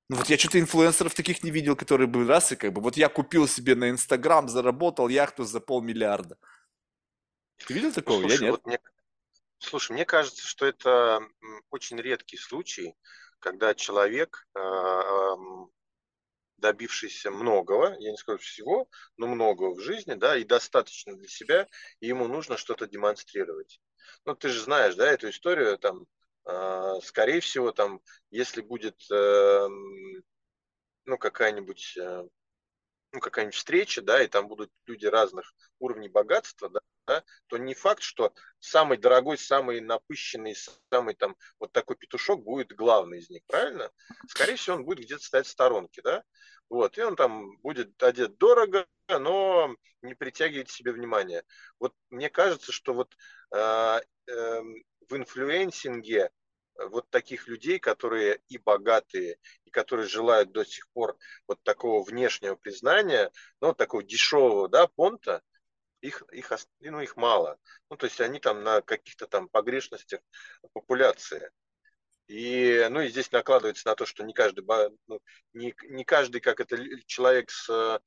Ну 0.10 0.18
вот 0.18 0.27
я 0.27 0.38
что-то 0.38 0.60
инфлюенсеров 0.60 1.14
таких 1.14 1.44
не 1.44 1.52
видел, 1.52 1.76
которые 1.76 2.07
бы 2.07 2.27
раз 2.27 2.52
и 2.52 2.56
как 2.56 2.73
бы, 2.73 2.81
вот 2.81 2.98
я 2.98 3.10
купил 3.10 3.48
себе 3.48 3.76
на 3.76 3.91
Инстаграм, 3.91 4.49
заработал 4.49 5.07
яхту 5.07 5.44
за 5.44 5.60
полмиллиарда. 5.60 6.38
Ты 7.68 7.73
видел 7.76 7.94
такого? 7.94 8.22
Слушай, 8.22 8.34
я 8.34 8.41
нет. 8.41 8.52
Вот 8.52 8.65
мне, 8.65 8.80
Слушай, 9.60 9.91
мне 9.91 10.06
кажется, 10.06 10.48
что 10.48 10.65
это 10.65 11.22
очень 11.69 11.98
редкий 11.98 12.38
случай, 12.38 12.95
когда 13.40 13.76
человек, 13.76 14.48
а, 14.56 15.36
добившийся 16.57 17.30
многого, 17.30 17.95
я 17.99 18.11
не 18.11 18.18
скажу 18.18 18.40
всего, 18.40 18.90
но 19.18 19.27
многого 19.27 19.76
в 19.76 19.81
жизни, 19.81 20.14
да, 20.14 20.38
и 20.38 20.44
достаточно 20.44 21.15
для 21.15 21.27
себя, 21.27 21.68
и 21.99 22.07
ему 22.07 22.27
нужно 22.27 22.57
что-то 22.57 22.88
демонстрировать. 22.88 23.81
Ну, 24.26 24.34
ты 24.34 24.49
же 24.49 24.61
знаешь, 24.61 24.95
да, 24.95 25.11
эту 25.11 25.30
историю, 25.30 25.77
там, 25.77 26.06
скорее 27.02 27.40
всего, 27.40 27.72
там, 27.72 28.02
если 28.32 28.62
будет, 28.62 29.00
эм, 29.12 30.24
ну, 31.06 31.18
какая-нибудь 31.18 31.98
э, 31.98 32.24
ну, 33.12 33.20
какая-нибудь 33.20 33.56
встреча, 33.56 34.02
да, 34.02 34.22
и 34.24 34.28
там 34.28 34.48
будут 34.48 34.72
люди 34.86 35.06
разных 35.06 35.54
уровней 35.80 36.10
богатства, 36.10 36.70
да, 36.70 36.80
да, 37.08 37.24
то 37.48 37.58
не 37.58 37.74
факт, 37.74 38.04
что 38.04 38.34
самый 38.60 38.98
дорогой, 38.98 39.38
самый 39.38 39.82
напыщенный, 39.82 40.56
самый 40.92 41.16
там 41.16 41.36
вот 41.60 41.72
такой 41.72 41.96
петушок 41.96 42.44
будет 42.44 42.76
главный 42.76 43.20
из 43.20 43.30
них, 43.30 43.42
правильно? 43.48 43.90
Скорее 44.28 44.58
всего, 44.58 44.76
он 44.76 44.86
будет 44.86 45.00
где-то 45.00 45.24
стоять 45.24 45.48
в 45.48 45.52
сторонке, 45.52 46.02
да, 46.04 46.24
вот, 46.70 46.98
и 46.98 47.02
он 47.02 47.16
там 47.16 47.58
будет 47.62 48.02
одет 48.04 48.38
дорого, 48.38 48.86
но 49.08 49.76
не 50.04 50.14
притягивает 50.14 50.70
себе 50.70 50.92
внимание. 50.92 51.44
Вот 51.80 51.96
мне 52.12 52.30
кажется, 52.30 52.72
что 52.72 52.94
вот 52.94 53.16
э, 53.52 53.58
э, 53.58 54.62
в 55.10 55.18
инфлюенсинге 55.18 56.30
вот 56.88 57.10
таких 57.10 57.47
людей, 57.47 57.80
которые 57.80 58.41
и 58.47 58.57
богатые, 58.57 59.38
и 59.65 59.69
которые 59.69 60.07
желают 60.07 60.51
до 60.51 60.64
сих 60.65 60.88
пор 60.89 61.18
вот 61.47 61.61
такого 61.64 62.03
внешнего 62.03 62.56
признания, 62.56 63.31
ну, 63.61 63.73
такого 63.73 64.03
дешевого, 64.03 64.68
да, 64.69 64.88
понта, 64.88 65.41
их, 66.01 66.23
их, 66.31 66.51
ну, 66.80 67.01
их 67.01 67.18
мало. 67.18 67.60
Ну, 67.89 67.97
то 67.97 68.06
есть 68.06 68.22
они 68.22 68.39
там 68.39 68.64
на 68.64 68.81
каких-то 68.81 69.27
там 69.27 69.49
погрешностях 69.49 70.22
популяции. 70.73 71.49
И, 72.27 72.88
ну, 72.91 73.01
и 73.01 73.10
здесь 73.10 73.31
накладывается 73.31 73.88
на 73.88 73.95
то, 73.95 74.06
что 74.06 74.23
не 74.23 74.34
каждый, 74.34 74.64
ну, 75.07 75.19
не, 75.53 75.73
не 75.89 76.06
каждый, 76.06 76.41
как 76.41 76.60
это 76.60 76.77
человек 77.07 77.49
с 77.49 77.68
Э, 77.69 77.99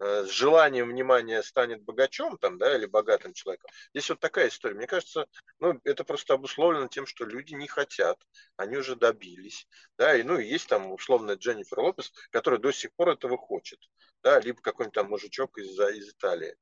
с 0.00 0.28
желанием 0.28 0.88
внимания 0.88 1.42
станет 1.42 1.82
богачом 1.82 2.38
там, 2.38 2.56
да, 2.58 2.74
или 2.74 2.86
богатым 2.86 3.34
человеком. 3.34 3.70
Здесь 3.92 4.08
вот 4.08 4.20
такая 4.20 4.48
история. 4.48 4.74
Мне 4.74 4.86
кажется, 4.86 5.26
ну, 5.58 5.78
это 5.84 6.04
просто 6.04 6.34
обусловлено 6.34 6.88
тем, 6.88 7.06
что 7.06 7.24
люди 7.26 7.52
не 7.54 7.66
хотят, 7.66 8.18
они 8.56 8.76
уже 8.78 8.96
добились, 8.96 9.66
да, 9.98 10.16
и, 10.16 10.22
ну, 10.22 10.38
есть 10.38 10.68
там 10.68 10.90
условно 10.90 11.32
Дженнифер 11.32 11.80
Лопес, 11.80 12.12
которая 12.30 12.60
до 12.60 12.72
сих 12.72 12.92
пор 12.94 13.10
этого 13.10 13.36
хочет, 13.36 13.78
да, 14.22 14.40
либо 14.40 14.62
какой-нибудь 14.62 14.94
там 14.94 15.08
мужичок 15.10 15.58
из, 15.58 15.78
из 15.78 16.10
Италии. 16.10 16.56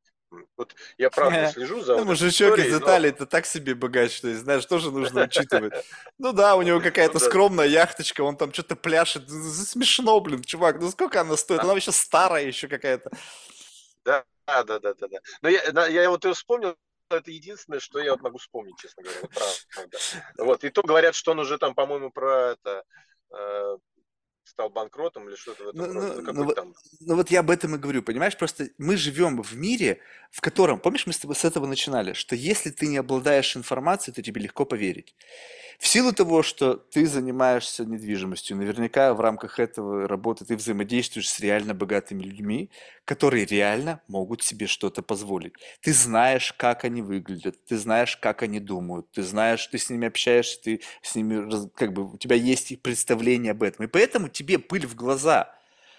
Вот 0.56 0.74
я 0.98 1.10
правда 1.10 1.50
слежу 1.52 1.80
за... 1.80 1.96
Ну, 1.96 2.04
мужичок 2.04 2.58
из 2.58 2.76
Италии, 2.76 3.10
это 3.10 3.26
так 3.26 3.46
себе 3.46 3.74
богач, 3.74 4.16
что 4.16 4.34
знаешь, 4.34 4.66
тоже 4.66 4.90
нужно 4.90 5.22
учитывать. 5.22 5.72
Ну 6.18 6.32
да, 6.32 6.56
у 6.56 6.62
него 6.62 6.80
какая-то 6.80 7.14
ну 7.14 7.20
скромная 7.20 7.66
яхточка, 7.66 8.22
он 8.22 8.36
там 8.36 8.52
что-то 8.52 8.74
пляшет. 8.74 9.30
Смешно, 9.30 10.18
блин, 10.20 10.42
чувак, 10.42 10.80
ну 10.80 10.90
сколько 10.90 11.20
она 11.20 11.36
стоит? 11.36 11.60
Она 11.60 11.74
вообще 11.74 11.92
старая 11.92 12.44
еще 12.44 12.66
какая-то. 12.66 13.10
Да, 14.04 14.24
да, 14.46 14.64
да, 14.64 14.78
да, 14.80 14.94
да. 14.94 15.18
Но 15.42 15.48
я, 15.48 15.86
я 15.86 16.10
вот 16.10 16.24
его 16.24 16.34
вспомнил, 16.34 16.76
это 17.10 17.30
единственное, 17.30 17.80
что 17.80 18.00
я 18.00 18.12
вот 18.12 18.20
могу 18.20 18.38
вспомнить, 18.38 18.78
честно 18.78 19.02
говоря. 19.02 19.20
Вот, 19.22 19.30
правда. 19.74 19.98
вот. 20.38 20.64
И 20.64 20.70
то 20.70 20.82
говорят, 20.82 21.14
что 21.14 21.32
он 21.32 21.38
уже 21.38 21.58
там, 21.58 21.74
по-моему, 21.74 22.10
про 22.10 22.52
это 22.52 22.84
э, 23.30 23.76
стал 24.48 24.70
банкротом 24.70 25.28
или 25.28 25.36
что-то 25.36 25.64
в 25.64 25.68
этом 25.68 25.94
ну, 25.94 26.00
роде. 26.00 26.22
Ну, 26.22 26.44
ну, 26.44 26.52
там... 26.52 26.74
ну 27.00 27.14
вот 27.16 27.30
я 27.30 27.40
об 27.40 27.50
этом 27.50 27.74
и 27.74 27.78
говорю, 27.78 28.02
понимаешь, 28.02 28.36
просто 28.36 28.68
мы 28.78 28.96
живем 28.96 29.42
в 29.42 29.56
мире, 29.56 30.00
в 30.30 30.40
котором, 30.40 30.80
помнишь, 30.80 31.06
мы 31.06 31.12
с 31.12 31.18
тобой 31.18 31.36
с 31.36 31.44
этого 31.44 31.66
начинали, 31.66 32.12
что 32.12 32.34
если 32.34 32.70
ты 32.70 32.86
не 32.86 32.96
обладаешь 32.96 33.56
информацией, 33.56 34.14
то 34.14 34.22
тебе 34.22 34.40
легко 34.40 34.64
поверить. 34.64 35.14
В 35.78 35.86
силу 35.86 36.12
того, 36.12 36.42
что 36.42 36.74
ты 36.74 37.06
занимаешься 37.06 37.84
недвижимостью, 37.84 38.56
наверняка 38.56 39.14
в 39.14 39.20
рамках 39.20 39.60
этого 39.60 40.08
работы 40.08 40.44
ты 40.44 40.56
взаимодействуешь 40.56 41.30
с 41.30 41.38
реально 41.38 41.72
богатыми 41.72 42.24
людьми, 42.24 42.70
которые 43.04 43.46
реально 43.46 44.02
могут 44.08 44.42
себе 44.42 44.66
что-то 44.66 45.02
позволить. 45.02 45.54
Ты 45.80 45.92
знаешь, 45.92 46.52
как 46.52 46.84
они 46.84 47.00
выглядят, 47.00 47.64
ты 47.64 47.78
знаешь, 47.78 48.16
как 48.16 48.42
они 48.42 48.58
думают, 48.58 49.10
ты 49.12 49.22
знаешь, 49.22 49.64
ты 49.68 49.78
с 49.78 49.88
ними 49.88 50.08
общаешься, 50.08 50.60
ты 50.60 50.80
с 51.00 51.14
ними, 51.14 51.70
как 51.76 51.92
бы, 51.92 52.12
у 52.12 52.18
тебя 52.18 52.34
есть 52.34 52.82
представление 52.82 53.52
об 53.52 53.62
этом. 53.62 53.86
И 53.86 53.88
поэтому 53.88 54.28
тебе 54.38 54.58
пыль 54.58 54.86
в 54.86 54.94
глаза– 54.94 55.54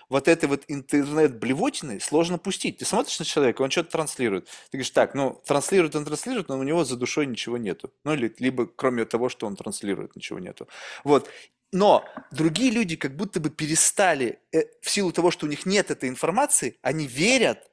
вот 0.10 0.28
этой 0.28 0.50
вот 0.50 0.64
интернет-блевотины 0.68 2.00
сложно 2.00 2.38
пустить. 2.40 2.80
Ты 2.80 2.86
смотришь 2.86 3.20
на 3.20 3.26
человека, 3.26 3.62
он 3.62 3.70
что-то 3.70 3.92
транслирует. 3.92 4.46
Ты 4.46 4.78
говоришь, 4.78 4.90
так, 4.90 5.14
ну, 5.14 5.42
транслирует 5.46 5.96
он 5.96 6.04
транслирует, 6.04 6.50
но 6.50 6.58
у 6.58 6.64
него 6.64 6.84
за 6.84 6.98
душой 6.98 7.28
ничего 7.28 7.58
нету. 7.58 7.94
Ну, 8.04 8.14
или, 8.14 8.34
либо 8.40 8.66
кроме 8.66 9.06
того, 9.06 9.30
что 9.30 9.46
он 9.46 9.56
транслирует, 9.56 10.16
ничего 10.16 10.40
нету. 10.40 10.68
Вот. 11.04 11.30
Но 11.72 12.04
другие 12.32 12.72
люди 12.72 12.96
как 12.96 13.16
будто 13.16 13.40
бы 13.40 13.52
перестали, 13.52 14.40
э, 14.52 14.64
в 14.82 14.90
силу 14.90 15.12
того, 15.12 15.30
что 15.30 15.46
у 15.46 15.50
них 15.50 15.68
нет 15.68 15.92
этой 15.92 16.10
информации, 16.10 16.78
они 16.82 17.06
верят, 17.06 17.70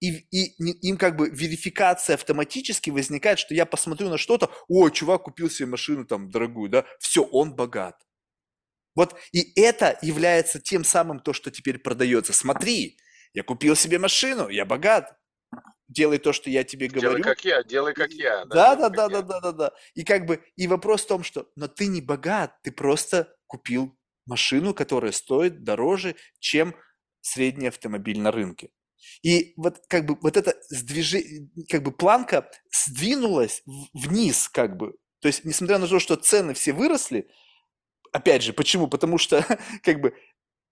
и, 0.00 0.26
и 0.30 0.88
им 0.88 0.96
как 0.96 1.16
бы 1.16 1.28
верификация 1.28 2.14
автоматически 2.14 2.88
возникает, 2.88 3.38
что 3.38 3.54
я 3.54 3.66
посмотрю 3.66 4.08
на 4.08 4.16
что-то, 4.16 4.50
о, 4.68 4.88
чувак 4.88 5.24
купил 5.24 5.50
себе 5.50 5.66
машину 5.66 6.06
там 6.06 6.30
дорогую, 6.30 6.70
да, 6.70 6.86
все, 6.98 7.22
он 7.22 7.54
богат. 7.54 8.02
Вот 8.94 9.16
и 9.32 9.60
это 9.60 9.98
является 10.02 10.60
тем 10.60 10.84
самым 10.84 11.20
то, 11.20 11.32
что 11.32 11.50
теперь 11.50 11.78
продается. 11.78 12.32
Смотри, 12.32 12.98
я 13.34 13.42
купил 13.42 13.74
себе 13.76 13.98
машину, 13.98 14.48
я 14.48 14.64
богат, 14.64 15.16
делай 15.88 16.18
то, 16.18 16.32
что 16.32 16.50
я 16.50 16.64
тебе 16.64 16.88
говорю. 16.88 17.10
Делай 17.10 17.22
как 17.22 17.44
я, 17.44 17.62
делай 17.62 17.94
как 17.94 18.10
я. 18.12 18.44
Да, 18.46 18.76
да, 18.76 18.88
да, 18.88 19.08
да, 19.08 19.22
да, 19.22 19.40
да, 19.40 19.52
да. 19.52 19.72
И 19.94 20.04
как 20.04 20.26
бы, 20.26 20.42
и 20.56 20.66
вопрос 20.66 21.04
в 21.04 21.08
том, 21.08 21.22
что, 21.22 21.48
но 21.56 21.68
ты 21.68 21.86
не 21.86 22.00
богат, 22.00 22.60
ты 22.62 22.72
просто 22.72 23.34
купил 23.46 23.96
машину, 24.26 24.74
которая 24.74 25.12
стоит 25.12 25.64
дороже, 25.64 26.16
чем 26.38 26.74
средний 27.20 27.68
автомобиль 27.68 28.20
на 28.20 28.30
рынке. 28.30 28.70
И 29.22 29.52
вот 29.56 29.80
как 29.88 30.06
бы 30.06 30.16
вот 30.20 30.36
эта 30.36 30.54
сдвижи, 30.68 31.48
как 31.68 31.82
бы 31.82 31.92
планка 31.92 32.50
сдвинулась 32.86 33.62
вниз, 33.92 34.48
как 34.48 34.76
бы. 34.76 34.94
То 35.20 35.28
есть, 35.28 35.44
несмотря 35.44 35.78
на 35.78 35.86
то, 35.86 35.98
что 35.98 36.16
цены 36.16 36.54
все 36.54 36.72
выросли, 36.72 37.28
опять 38.12 38.42
же, 38.42 38.52
почему? 38.52 38.88
Потому 38.88 39.18
что 39.18 39.44
как 39.82 40.00
бы 40.00 40.14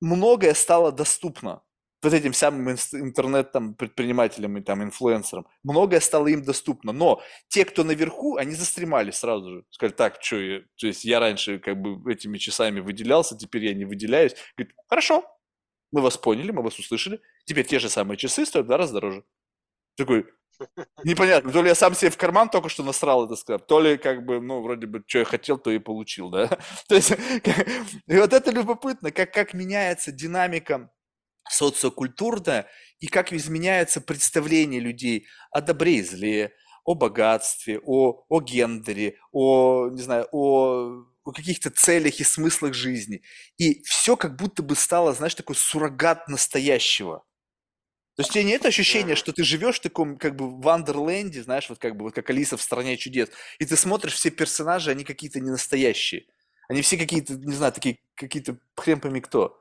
многое 0.01 0.55
стало 0.55 0.93
доступно 0.93 1.63
вот 2.03 2.15
этим 2.15 2.33
самым 2.33 2.71
интернет 2.71 3.53
там, 3.53 3.75
предпринимателям 3.75 4.57
и 4.57 4.63
там 4.63 4.83
инфлюенсерам. 4.83 5.47
Многое 5.63 6.01
стало 6.01 6.29
им 6.29 6.43
доступно. 6.43 6.93
Но 6.93 7.23
те, 7.49 7.65
кто 7.65 7.85
наверху, 7.85 8.37
они 8.37 8.55
застремали 8.55 9.11
сразу 9.11 9.51
же. 9.51 9.65
Сказали, 9.71 9.95
так, 9.95 10.23
что 10.23 10.37
я, 10.37 10.61
то 10.77 10.87
есть 10.87 11.05
я 11.05 11.21
раньше 11.21 11.59
как 11.59 11.81
бы 11.81 12.11
этими 12.11 12.39
часами 12.39 12.81
выделялся, 12.81 13.37
теперь 13.37 13.67
я 13.67 13.75
не 13.75 13.85
выделяюсь. 13.85 14.35
Говорит, 14.57 14.75
хорошо, 14.89 15.25
мы 15.93 16.01
вас 16.01 16.17
поняли, 16.17 16.53
мы 16.53 16.63
вас 16.63 16.79
услышали. 16.79 17.21
Теперь 17.45 17.67
те 17.67 17.79
же 17.79 17.91
самые 17.91 18.17
часы 18.17 18.47
стоят 18.47 18.65
в 18.65 18.69
два 18.69 18.79
раза 18.79 18.95
дороже. 18.95 19.25
Такой, 19.97 20.27
непонятно, 21.05 21.53
то 21.53 21.63
ли 21.63 21.69
я 21.69 21.75
сам 21.75 21.95
себе 21.95 22.11
в 22.11 22.17
карман 22.17 22.49
только 22.49 22.69
что 22.69 22.83
насрал 22.83 23.27
это 23.27 23.37
сказал, 23.37 23.61
то 23.61 23.81
ли 23.81 23.97
как 23.97 24.25
бы, 24.25 24.41
ну, 24.41 24.63
вроде 24.63 24.87
бы, 24.87 25.03
что 25.07 25.21
я 25.21 25.25
хотел, 25.25 25.59
то 25.59 25.71
и 25.71 25.79
получил, 25.79 26.31
да. 26.31 26.47
То 26.89 26.95
есть, 26.95 27.11
и 28.07 28.17
вот 28.17 28.33
это 28.33 28.51
любопытно, 28.51 29.11
как, 29.11 29.33
как 29.33 29.55
меняется 29.55 30.13
динамика 30.13 30.91
социокультурная 31.49 32.67
и 33.01 33.07
как 33.07 33.33
изменяется 33.33 34.01
представление 34.01 34.81
людей 34.81 35.27
о 35.51 35.61
добре 35.61 35.97
и 35.97 36.03
зле, 36.03 36.53
о 36.85 36.95
богатстве, 36.95 37.81
о, 37.85 38.25
о 38.29 38.41
гендере, 38.41 39.17
о, 39.33 39.89
не 39.91 40.03
знаю, 40.03 40.29
о 40.33 41.05
о 41.25 41.33
каких-то 41.33 41.71
целях 41.71 42.21
и 42.21 42.25
смыслах 42.25 42.75
жизни. 42.75 43.23
И 43.59 43.83
все 43.85 44.17
как 44.17 44.37
будто 44.37 44.63
бы 44.63 44.75
стало, 44.75 45.13
знаешь, 45.13 45.35
такой 45.35 45.55
суррогат 45.55 46.29
настоящего. 46.29 47.25
То 48.21 48.23
есть 48.23 48.33
у 48.33 48.35
тебя 48.35 48.45
нет 48.45 48.67
ощущения, 48.67 49.15
что 49.15 49.33
ты 49.33 49.43
живешь 49.45 49.79
в 49.79 49.81
таком 49.81 50.19
как 50.19 50.37
бы 50.37 50.47
в 50.47 50.61
Вандерленде, 50.61 51.43
знаешь, 51.43 51.71
вот 51.71 51.79
как 51.79 51.97
бы 51.97 52.05
вот 52.05 52.15
как 52.15 52.29
Алиса 52.29 52.59
в 52.59 52.61
стране 52.61 52.99
чудес, 52.99 53.31
и 53.59 53.65
ты 53.65 53.77
смотришь, 53.77 54.13
все 54.13 54.29
персонажи, 54.29 54.91
они 54.91 55.05
какие-то 55.05 55.41
не 55.41 55.49
настоящие. 55.49 56.27
Они 56.69 56.83
все 56.83 56.99
какие-то, 56.99 57.33
не 57.33 57.55
знаю, 57.55 57.73
такие 57.73 57.99
какие-то 58.17 58.59
хрен 58.77 59.01
пойми 59.01 59.23
кто. 59.23 59.59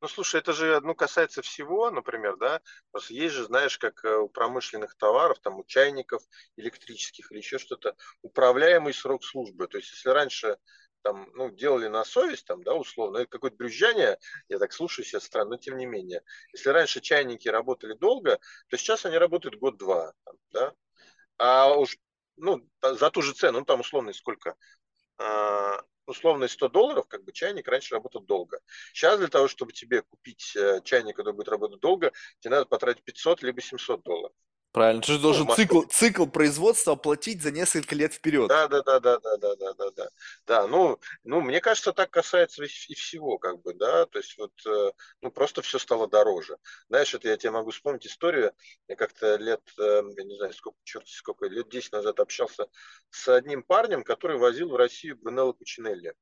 Ну, 0.00 0.08
слушай, 0.08 0.40
это 0.40 0.54
же, 0.54 0.80
ну, 0.80 0.94
касается 0.94 1.42
всего, 1.42 1.90
например, 1.90 2.38
да, 2.38 2.62
просто 2.90 3.12
есть 3.12 3.34
же, 3.34 3.44
знаешь, 3.44 3.76
как 3.76 4.02
э, 4.06 4.16
у 4.16 4.28
промышленных 4.28 4.94
товаров, 4.96 5.38
там, 5.40 5.58
у 5.58 5.64
чайников 5.64 6.22
электрических 6.56 7.30
или 7.30 7.40
еще 7.40 7.58
что-то, 7.58 7.94
управляемый 8.22 8.94
срок 8.94 9.22
службы. 9.22 9.66
То 9.68 9.76
есть, 9.76 9.90
если 9.90 10.08
раньше 10.08 10.56
там, 11.04 11.28
ну, 11.34 11.50
делали 11.50 11.86
на 11.86 12.04
совесть, 12.04 12.46
там, 12.46 12.62
да, 12.62 12.74
условно, 12.74 13.18
это 13.18 13.26
какое-то 13.28 13.56
брюзжание, 13.56 14.18
я 14.48 14.58
так 14.58 14.72
слушаю 14.72 15.04
сейчас 15.04 15.24
странно, 15.24 15.50
но 15.50 15.56
тем 15.58 15.76
не 15.76 15.86
менее. 15.86 16.22
Если 16.52 16.70
раньше 16.70 17.00
чайники 17.00 17.46
работали 17.46 17.92
долго, 17.92 18.40
то 18.68 18.76
сейчас 18.76 19.04
они 19.04 19.18
работают 19.18 19.56
год-два, 19.56 20.14
да, 20.50 20.72
а 21.38 21.74
уж, 21.74 21.98
ну, 22.36 22.66
за 22.82 23.10
ту 23.10 23.20
же 23.20 23.34
цену, 23.34 23.60
ну, 23.60 23.64
там 23.66 23.80
условно 23.80 24.14
сколько, 24.14 24.56
а, 25.18 25.82
условно 26.06 26.48
100 26.48 26.68
долларов, 26.68 27.06
как 27.06 27.22
бы 27.22 27.32
чайник 27.32 27.68
раньше 27.68 27.94
работал 27.94 28.22
долго. 28.22 28.60
Сейчас 28.92 29.18
для 29.18 29.28
того, 29.28 29.46
чтобы 29.46 29.72
тебе 29.72 30.02
купить 30.02 30.56
э, 30.56 30.80
чайник, 30.84 31.16
который 31.16 31.34
будет 31.34 31.48
работать 31.48 31.80
долго, 31.80 32.12
тебе 32.40 32.52
надо 32.52 32.66
потратить 32.66 33.04
500 33.04 33.42
либо 33.42 33.60
700 33.60 34.02
долларов. 34.02 34.34
Правильно, 34.74 35.02
ты 35.02 35.12
же 35.12 35.18
должен 35.20 35.46
ну, 35.46 35.54
цикл, 35.54 35.82
цикл 35.82 36.26
производства 36.26 36.94
оплатить 36.94 37.40
за 37.40 37.52
несколько 37.52 37.94
лет 37.94 38.12
вперед. 38.12 38.48
Да, 38.48 38.66
да, 38.66 38.82
да, 38.82 38.98
да, 38.98 39.20
да, 39.20 39.36
да, 39.36 39.54
да, 39.54 39.72
да, 39.74 39.90
да. 39.92 40.08
Да, 40.46 40.66
ну, 40.66 40.98
ну, 41.22 41.40
мне 41.40 41.60
кажется, 41.60 41.92
так 41.92 42.10
касается 42.10 42.64
и 42.64 42.94
всего, 42.94 43.38
как 43.38 43.62
бы, 43.62 43.72
да, 43.74 44.06
то 44.06 44.18
есть 44.18 44.36
вот, 44.36 44.50
э, 44.66 44.90
ну, 45.20 45.30
просто 45.30 45.62
все 45.62 45.78
стало 45.78 46.08
дороже. 46.08 46.56
Знаешь, 46.88 47.14
это 47.14 47.28
я 47.28 47.36
тебе 47.36 47.52
могу 47.52 47.70
вспомнить 47.70 48.04
историю, 48.04 48.52
я 48.88 48.96
как-то 48.96 49.36
лет, 49.36 49.62
э, 49.78 50.02
я 50.16 50.24
не 50.24 50.36
знаю, 50.38 50.52
сколько, 50.52 50.78
черт, 50.82 51.06
сколько, 51.06 51.46
лет 51.46 51.68
10 51.68 51.92
назад 51.92 52.18
общался 52.18 52.66
с 53.10 53.28
одним 53.28 53.62
парнем, 53.62 54.02
который 54.02 54.38
возил 54.38 54.70
в 54.70 54.76
Россию 54.76 55.18
Брунелло 55.18 55.52
Кучинелли. 55.52 56.14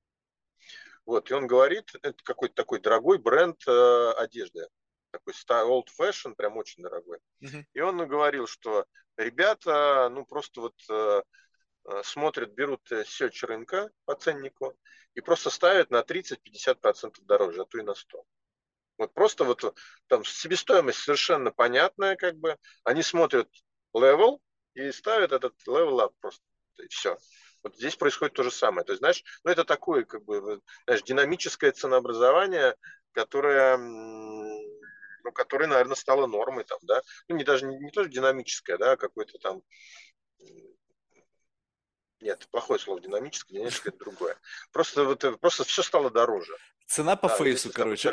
Вот, 1.06 1.30
и 1.30 1.34
он 1.34 1.46
говорит, 1.46 1.90
это 2.02 2.22
какой-то 2.22 2.54
такой 2.54 2.82
дорогой 2.82 3.16
бренд 3.16 3.56
э, 3.66 4.12
одежды 4.18 4.66
такой 5.12 5.34
old 5.68 5.88
fashion, 5.98 6.34
прям 6.34 6.56
очень 6.56 6.82
дорогой. 6.82 7.18
Uh-huh. 7.42 7.64
И 7.74 7.80
он 7.80 7.96
говорил, 8.08 8.46
что 8.46 8.86
ребята, 9.16 10.08
ну 10.10 10.24
просто 10.24 10.60
вот 10.62 10.74
э, 10.90 11.22
э 11.84 12.02
смотрят, 12.02 12.52
берут 12.52 12.90
э, 12.90 13.04
сетч 13.04 13.42
рынка 13.44 13.90
по 14.04 14.14
ценнику 14.14 14.76
и 15.14 15.20
просто 15.20 15.50
ставят 15.50 15.90
на 15.90 16.00
30-50% 16.02 17.16
дороже, 17.22 17.62
а 17.62 17.64
то 17.64 17.78
и 17.78 17.82
на 17.82 17.94
100. 17.94 18.24
Вот 18.98 19.14
просто 19.14 19.44
вот 19.44 19.74
там 20.06 20.24
себестоимость 20.24 21.00
совершенно 21.00 21.50
понятная, 21.50 22.16
как 22.16 22.36
бы. 22.36 22.56
Они 22.84 23.02
смотрят 23.02 23.48
level 23.94 24.38
и 24.74 24.92
ставят 24.92 25.32
этот 25.32 25.54
level 25.66 26.00
up 26.00 26.12
просто. 26.20 26.44
И 26.78 26.88
все. 26.88 27.16
Вот 27.62 27.76
здесь 27.76 27.96
происходит 27.96 28.34
то 28.34 28.42
же 28.42 28.50
самое. 28.50 28.84
То 28.84 28.92
есть, 28.92 29.00
знаешь, 29.00 29.22
ну 29.44 29.50
это 29.50 29.64
такое, 29.64 30.04
как 30.04 30.24
бы, 30.24 30.60
знаешь, 30.84 31.02
динамическое 31.02 31.72
ценообразование, 31.72 32.76
которое 33.12 33.76
ну, 35.24 35.32
которая, 35.32 35.68
наверное, 35.68 35.96
стала 35.96 36.26
нормой 36.26 36.64
там, 36.64 36.78
да, 36.82 37.02
ну, 37.28 37.36
не 37.36 37.44
даже 37.44 37.66
не, 37.66 37.78
не 37.78 37.90
тоже 37.90 38.08
динамическая, 38.08 38.78
да, 38.78 38.92
а 38.92 38.96
какой-то 38.96 39.38
там, 39.38 39.62
нет, 42.22 42.46
плохое 42.50 42.78
слово 42.78 43.00
динамическое, 43.00 43.58
динамическое 43.58 43.92
это 43.92 44.04
другое. 44.04 44.36
Просто 44.72 45.04
вот 45.04 45.40
просто 45.40 45.64
все 45.64 45.82
стало 45.82 46.10
дороже. 46.10 46.56
Цена 46.86 47.16
по 47.16 47.28
да, 47.28 47.36
фейсу, 47.36 47.70
короче. 47.72 48.12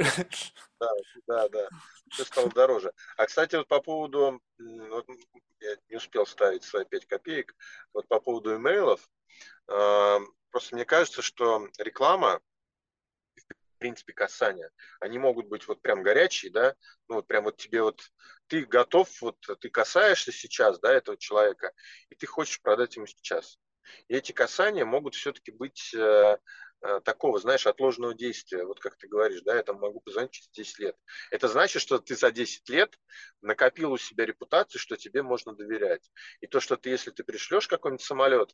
Да, 0.80 0.90
да, 1.27 1.49
да. 1.49 1.69
Все 2.11 2.23
стало 2.23 2.49
дороже. 2.49 2.94
А, 3.18 3.26
кстати, 3.26 3.56
вот 3.56 3.68
по 3.68 3.81
поводу, 3.81 4.41
вот, 4.57 5.06
я 5.60 5.76
не 5.90 5.98
успел 5.98 6.26
ставить 6.26 6.64
свои 6.64 6.86
5 6.86 7.06
копеек, 7.06 7.56
вот 7.94 8.07
по 8.07 8.19
поводу 8.19 8.56
имейлов, 8.56 9.07
э, 9.68 10.19
просто 10.49 10.76
мне 10.76 10.86
кажется, 10.86 11.22
что 11.22 11.68
реклама, 11.77 12.40
принципе, 13.80 14.14
касания. 14.14 14.69
Они 14.99 15.18
могут 15.18 15.47
быть 15.47 15.68
вот 15.68 15.81
прям 15.81 16.03
горячие, 16.03 16.51
да, 16.51 16.76
ну 17.07 17.15
вот 17.15 17.27
прям 17.27 17.45
вот 17.45 17.57
тебе 17.57 17.81
вот, 17.81 18.01
ты 18.47 18.65
готов, 18.65 19.10
вот 19.22 19.38
ты 19.60 19.69
касаешься 19.69 20.31
сейчас, 20.31 20.80
да, 20.80 20.93
этого 20.93 21.18
человека, 21.18 21.72
и 22.10 22.15
ты 22.15 22.27
хочешь 22.27 22.61
продать 22.61 22.95
ему 22.95 23.07
сейчас. 23.07 23.57
И 24.07 24.15
эти 24.15 24.31
касания 24.31 24.85
могут 24.85 25.15
все-таки 25.15 25.51
быть 25.51 25.93
э, 25.95 26.38
э, 26.81 26.99
такого, 27.03 27.39
знаешь, 27.39 27.65
отложенного 27.68 28.14
действия. 28.14 28.64
Вот 28.65 28.80
как 28.80 28.97
ты 28.97 29.07
говоришь, 29.07 29.41
да, 29.41 29.56
я 29.56 29.64
там 29.64 29.77
могу 29.80 29.99
позвонить 29.99 30.31
через 30.31 30.49
10 30.49 30.80
лет. 30.80 30.95
Это 31.31 31.47
значит, 31.47 31.81
что 31.81 31.97
ты 31.99 32.15
за 32.15 32.31
10 32.31 32.69
лет 32.69 32.95
накопил 33.41 33.93
у 33.93 33.97
себя 33.97 34.26
репутацию, 34.26 34.80
что 34.80 34.95
тебе 34.95 35.23
можно 35.23 35.53
доверять. 35.53 36.10
И 36.41 36.47
то, 36.47 36.60
что 36.60 36.77
ты, 36.77 36.89
если 36.89 37.11
ты 37.11 37.23
пришлешь 37.23 37.68
какой-нибудь 37.68 38.06
самолет, 38.06 38.53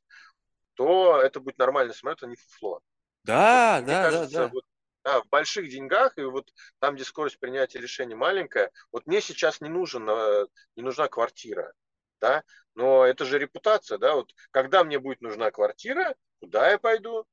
то 0.75 1.19
это 1.21 1.39
будет 1.39 1.57
нормальный 1.57 1.93
самолет, 1.93 2.23
а 2.23 2.27
не 2.27 2.35
фуфло. 2.35 2.81
Да, 3.23 3.77
вот, 3.79 3.87
да, 3.87 4.03
кажется, 4.03 4.33
да, 4.33 4.43
да. 4.45 4.51
Вот 4.53 4.63
да, 5.05 5.21
в 5.21 5.29
больших 5.29 5.69
деньгах, 5.69 6.17
и 6.17 6.23
вот 6.23 6.51
там, 6.79 6.95
где 6.95 7.03
скорость 7.03 7.39
принятия 7.39 7.79
решений 7.79 8.15
маленькая, 8.15 8.71
вот 8.91 9.05
мне 9.05 9.21
сейчас 9.21 9.61
не, 9.61 9.69
нужен, 9.69 10.09
э, 10.09 10.47
не 10.75 10.81
нужна 10.83 11.07
квартира, 11.07 11.71
да, 12.19 12.43
но 12.73 13.05
это 13.05 13.23
же 13.23 13.37
репутация, 13.37 13.99
да, 13.99 14.15
вот 14.15 14.31
когда 14.49 14.83
мне 14.83 14.97
будет 14.99 15.21
нужна 15.21 15.51
квартира, 15.51 16.15
куда 16.39 16.71
я 16.71 16.79
пойду? 16.79 17.25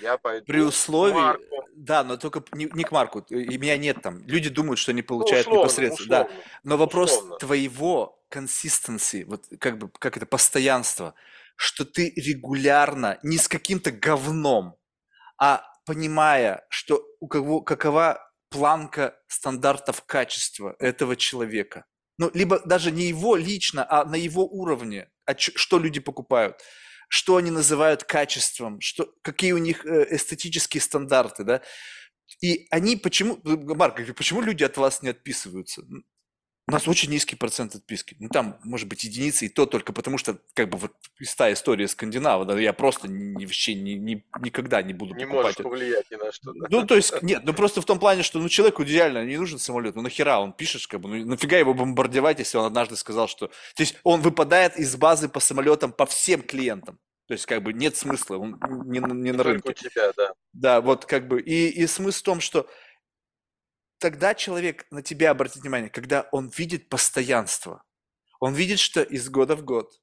Я 0.00 0.18
пойду 0.18 0.46
При 0.46 0.60
условии, 0.60 1.14
Марку. 1.14 1.68
да, 1.74 2.04
но 2.04 2.16
только 2.16 2.44
не, 2.52 2.68
не 2.72 2.84
к 2.84 2.92
Марку, 2.92 3.20
и 3.28 3.58
меня 3.58 3.76
нет 3.76 4.02
там. 4.02 4.26
Люди 4.26 4.48
думают, 4.48 4.78
что 4.78 4.92
они 4.92 5.02
ну, 5.02 5.06
получают 5.06 5.46
ну, 5.46 5.52
условно, 5.52 5.66
непосредственно, 5.66 6.22
условно, 6.22 6.42
да. 6.44 6.60
Но 6.62 6.76
вопрос 6.76 7.12
условно. 7.12 7.36
твоего 7.38 8.24
consistency, 8.30 9.24
вот 9.24 9.44
как 9.60 9.78
бы, 9.78 9.90
как 9.98 10.16
это, 10.16 10.26
постоянство, 10.26 11.14
что 11.56 11.84
ты 11.84 12.12
регулярно, 12.16 13.18
не 13.22 13.36
с 13.36 13.46
каким-то 13.46 13.92
говном, 13.92 14.76
а 15.38 15.64
понимая, 15.84 16.64
что 16.68 17.04
у 17.20 17.28
кого, 17.28 17.60
какова 17.60 18.20
планка 18.50 19.16
стандартов 19.26 20.02
качества 20.06 20.76
этого 20.78 21.16
человека. 21.16 21.86
Ну, 22.18 22.30
либо 22.34 22.60
даже 22.64 22.90
не 22.90 23.06
его 23.06 23.34
лично, 23.34 23.84
а 23.88 24.04
на 24.04 24.14
его 24.14 24.46
уровне, 24.46 25.10
а 25.26 25.36
что 25.36 25.78
люди 25.78 25.98
покупают, 25.98 26.60
что 27.08 27.36
они 27.36 27.50
называют 27.50 28.04
качеством, 28.04 28.80
что, 28.80 29.12
какие 29.22 29.52
у 29.52 29.58
них 29.58 29.84
э, 29.84 30.14
эстетические 30.14 30.80
стандарты, 30.80 31.44
да. 31.44 31.62
И 32.40 32.66
они 32.70 32.96
почему, 32.96 33.40
Марк, 33.42 34.00
почему 34.14 34.40
люди 34.40 34.64
от 34.64 34.76
вас 34.76 35.02
не 35.02 35.10
отписываются? 35.10 35.82
У 36.66 36.72
нас 36.72 36.88
очень 36.88 37.10
низкий 37.10 37.36
процент 37.36 37.74
отписки. 37.74 38.16
Ну, 38.18 38.30
там, 38.30 38.58
может 38.64 38.88
быть, 38.88 39.04
единицы, 39.04 39.44
и 39.44 39.48
то 39.50 39.66
только 39.66 39.92
потому, 39.92 40.16
что, 40.16 40.38
как 40.54 40.70
бы, 40.70 40.78
вот 40.78 40.92
из 41.20 41.34
та 41.34 41.52
история 41.52 41.86
Скандинава, 41.88 42.46
да, 42.46 42.58
я 42.58 42.72
просто 42.72 43.06
ни, 43.06 43.44
вообще 43.44 43.74
ни, 43.74 43.90
ни, 43.90 44.24
никогда 44.40 44.80
не 44.80 44.94
буду 44.94 45.14
Не 45.14 45.26
покупать. 45.26 45.42
можешь 45.44 45.56
повлиять 45.58 46.10
ни 46.10 46.16
на 46.16 46.32
что. 46.32 46.52
да. 46.54 46.66
Ну, 46.70 46.86
то 46.86 46.96
есть, 46.96 47.22
нет, 47.22 47.42
ну 47.44 47.52
просто 47.52 47.82
в 47.82 47.84
том 47.84 47.98
плане, 47.98 48.22
что, 48.22 48.38
ну, 48.38 48.48
человеку 48.48 48.82
идеально 48.84 49.26
не 49.26 49.36
нужен 49.36 49.58
самолет, 49.58 49.94
ну, 49.94 50.00
нахера 50.00 50.38
он 50.38 50.54
пишет, 50.54 50.86
как 50.86 51.00
бы, 51.02 51.10
ну, 51.10 51.26
нафига 51.32 51.58
его 51.58 51.74
бомбардировать, 51.74 52.38
если 52.38 52.56
он 52.56 52.64
однажды 52.64 52.96
сказал, 52.96 53.28
что... 53.28 53.48
То 53.48 53.52
есть, 53.82 53.96
он 54.02 54.22
выпадает 54.22 54.78
из 54.78 54.96
базы 54.96 55.28
по 55.28 55.40
самолетам 55.40 55.92
по 55.92 56.06
всем 56.06 56.40
клиентам. 56.40 56.98
То 57.26 57.32
есть, 57.34 57.44
как 57.46 57.62
бы, 57.62 57.74
нет 57.74 57.94
смысла, 57.96 58.36
он 58.38 58.58
не, 58.86 59.00
на- 59.00 59.12
не 59.12 59.20
Не 59.22 59.32
на 59.32 59.44
только 59.44 59.66
у 59.66 59.68
рынке. 59.68 59.88
тебя, 59.90 60.12
да. 60.16 60.32
Да, 60.54 60.80
вот 60.80 61.04
как 61.04 61.28
бы, 61.28 61.40
и, 61.42 61.68
и 61.68 61.86
смысл 61.86 62.20
в 62.20 62.22
том, 62.22 62.40
что 62.40 62.68
тогда 63.98 64.34
человек 64.34 64.86
на 64.90 65.02
тебя 65.02 65.30
обратит 65.30 65.62
внимание, 65.62 65.90
когда 65.90 66.28
он 66.32 66.48
видит 66.48 66.88
постоянство. 66.88 67.82
Он 68.40 68.54
видит, 68.54 68.78
что 68.78 69.02
из 69.02 69.28
года 69.28 69.56
в 69.56 69.64
год, 69.64 70.00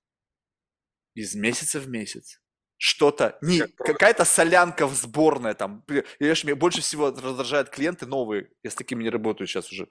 из 1.13 1.35
месяца 1.35 1.79
в 1.79 1.87
месяц, 1.87 2.41
что-то, 2.77 3.37
не 3.41 3.59
Как 3.59 3.75
какая-то 3.77 4.25
солянка 4.25 4.87
в 4.87 4.95
сборная 4.95 5.53
там. 5.53 5.85
Знаешь, 6.19 6.43
меня 6.43 6.55
больше 6.55 6.81
всего 6.81 7.11
раздражают 7.11 7.69
клиенты 7.69 8.07
новые, 8.07 8.49
я 8.63 8.71
с 8.71 8.75
такими 8.75 9.03
не 9.03 9.09
работаю 9.09 9.47
сейчас 9.47 9.71
уже. 9.71 9.87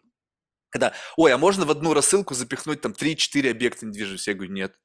Когда, 0.70 0.94
ой, 1.16 1.32
а 1.32 1.39
можно 1.39 1.64
в 1.66 1.70
одну 1.70 1.94
рассылку 1.94 2.35
запихнуть 2.35 2.81
там 2.81 2.93
3-4 2.93 3.51
объекта 3.51 3.86
недвижимости? 3.86 4.31
Я 4.31 4.35
говорю, 4.35 4.52
нет. 4.52 4.81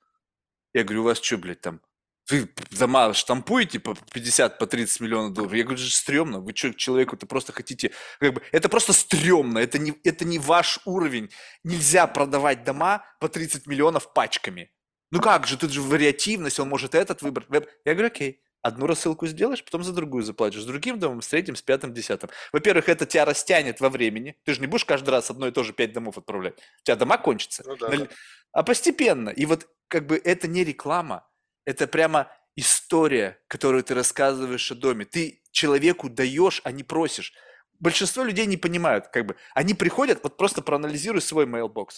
Я 0.73 0.83
говорю, 0.83 1.01
у 1.01 1.05
вас 1.05 1.21
что, 1.21 1.37
блядь, 1.37 1.61
там, 1.61 1.81
вы 2.29 2.49
дома 2.71 3.13
штампуете 3.13 3.79
по 3.79 3.95
50, 4.13 4.57
по 4.57 4.65
30 4.67 4.99
миллионов 5.01 5.33
долларов? 5.33 5.53
Я 5.53 5.63
говорю, 5.63 5.77
это 5.77 5.83
же 5.87 5.95
стрёмно. 5.95 6.39
Вы 6.39 6.53
что, 6.55 6.73
человеку-то 6.73 7.25
просто 7.27 7.53
хотите... 7.53 7.91
Как 8.19 8.33
бы, 8.33 8.41
это 8.51 8.67
просто 8.69 8.93
стрёмно, 8.93 9.59
это 9.59 9.77
не, 9.77 9.93
это 10.03 10.25
не 10.25 10.39
ваш 10.39 10.79
уровень. 10.85 11.29
Нельзя 11.63 12.07
продавать 12.07 12.63
дома 12.63 13.05
по 13.19 13.29
30 13.29 13.67
миллионов 13.67 14.13
пачками. 14.13 14.71
Ну 15.11 15.21
как 15.21 15.45
же, 15.47 15.57
тут 15.57 15.71
же 15.71 15.81
вариативность, 15.81 16.59
он 16.59 16.67
может 16.67 16.95
этот 16.95 17.21
выбрать. 17.21 17.47
Я 17.85 17.93
говорю, 17.93 18.07
окей, 18.07 18.41
одну 18.61 18.87
рассылку 18.87 19.27
сделаешь, 19.27 19.63
потом 19.63 19.83
за 19.83 19.93
другую 19.93 20.23
заплатишь. 20.23 20.63
С 20.63 20.65
другим 20.65 20.97
домом, 20.99 21.21
с 21.21 21.27
третьим, 21.27 21.55
с 21.55 21.61
пятым, 21.61 21.93
десятым. 21.93 22.31
Во-первых, 22.51 22.89
это 22.89 23.05
тебя 23.05 23.25
растянет 23.25 23.79
во 23.79 23.89
времени. 23.89 24.35
Ты 24.43 24.55
же 24.55 24.61
не 24.61 24.67
будешь 24.67 24.85
каждый 24.85 25.11
раз 25.11 25.29
одно 25.29 25.47
и 25.47 25.51
то 25.51 25.63
же 25.63 25.73
пять 25.73 25.93
домов 25.93 26.17
отправлять. 26.17 26.55
У 26.57 26.83
тебя 26.83 26.95
дома 26.95 27.19
кончатся. 27.19 27.63
Ну 27.67 27.75
да, 27.77 27.89
На- 27.89 27.97
да. 27.97 28.07
а 28.51 28.63
постепенно. 28.63 29.29
И 29.29 29.45
вот 29.45 29.67
как 29.87 30.07
бы 30.07 30.19
это 30.21 30.47
не 30.47 30.63
реклама, 30.63 31.27
это 31.65 31.87
прямо 31.87 32.31
история, 32.55 33.39
которую 33.47 33.83
ты 33.83 33.93
рассказываешь 33.93 34.71
о 34.71 34.75
доме. 34.75 35.05
Ты 35.05 35.41
человеку 35.51 36.09
даешь, 36.09 36.61
а 36.63 36.71
не 36.71 36.83
просишь. 36.83 37.33
Большинство 37.79 38.23
людей 38.23 38.45
не 38.45 38.57
понимают, 38.57 39.07
как 39.09 39.25
бы. 39.25 39.35
Они 39.53 39.73
приходят, 39.73 40.23
вот 40.23 40.37
просто 40.37 40.61
проанализируй 40.61 41.21
свой 41.21 41.45
mailbox. 41.45 41.97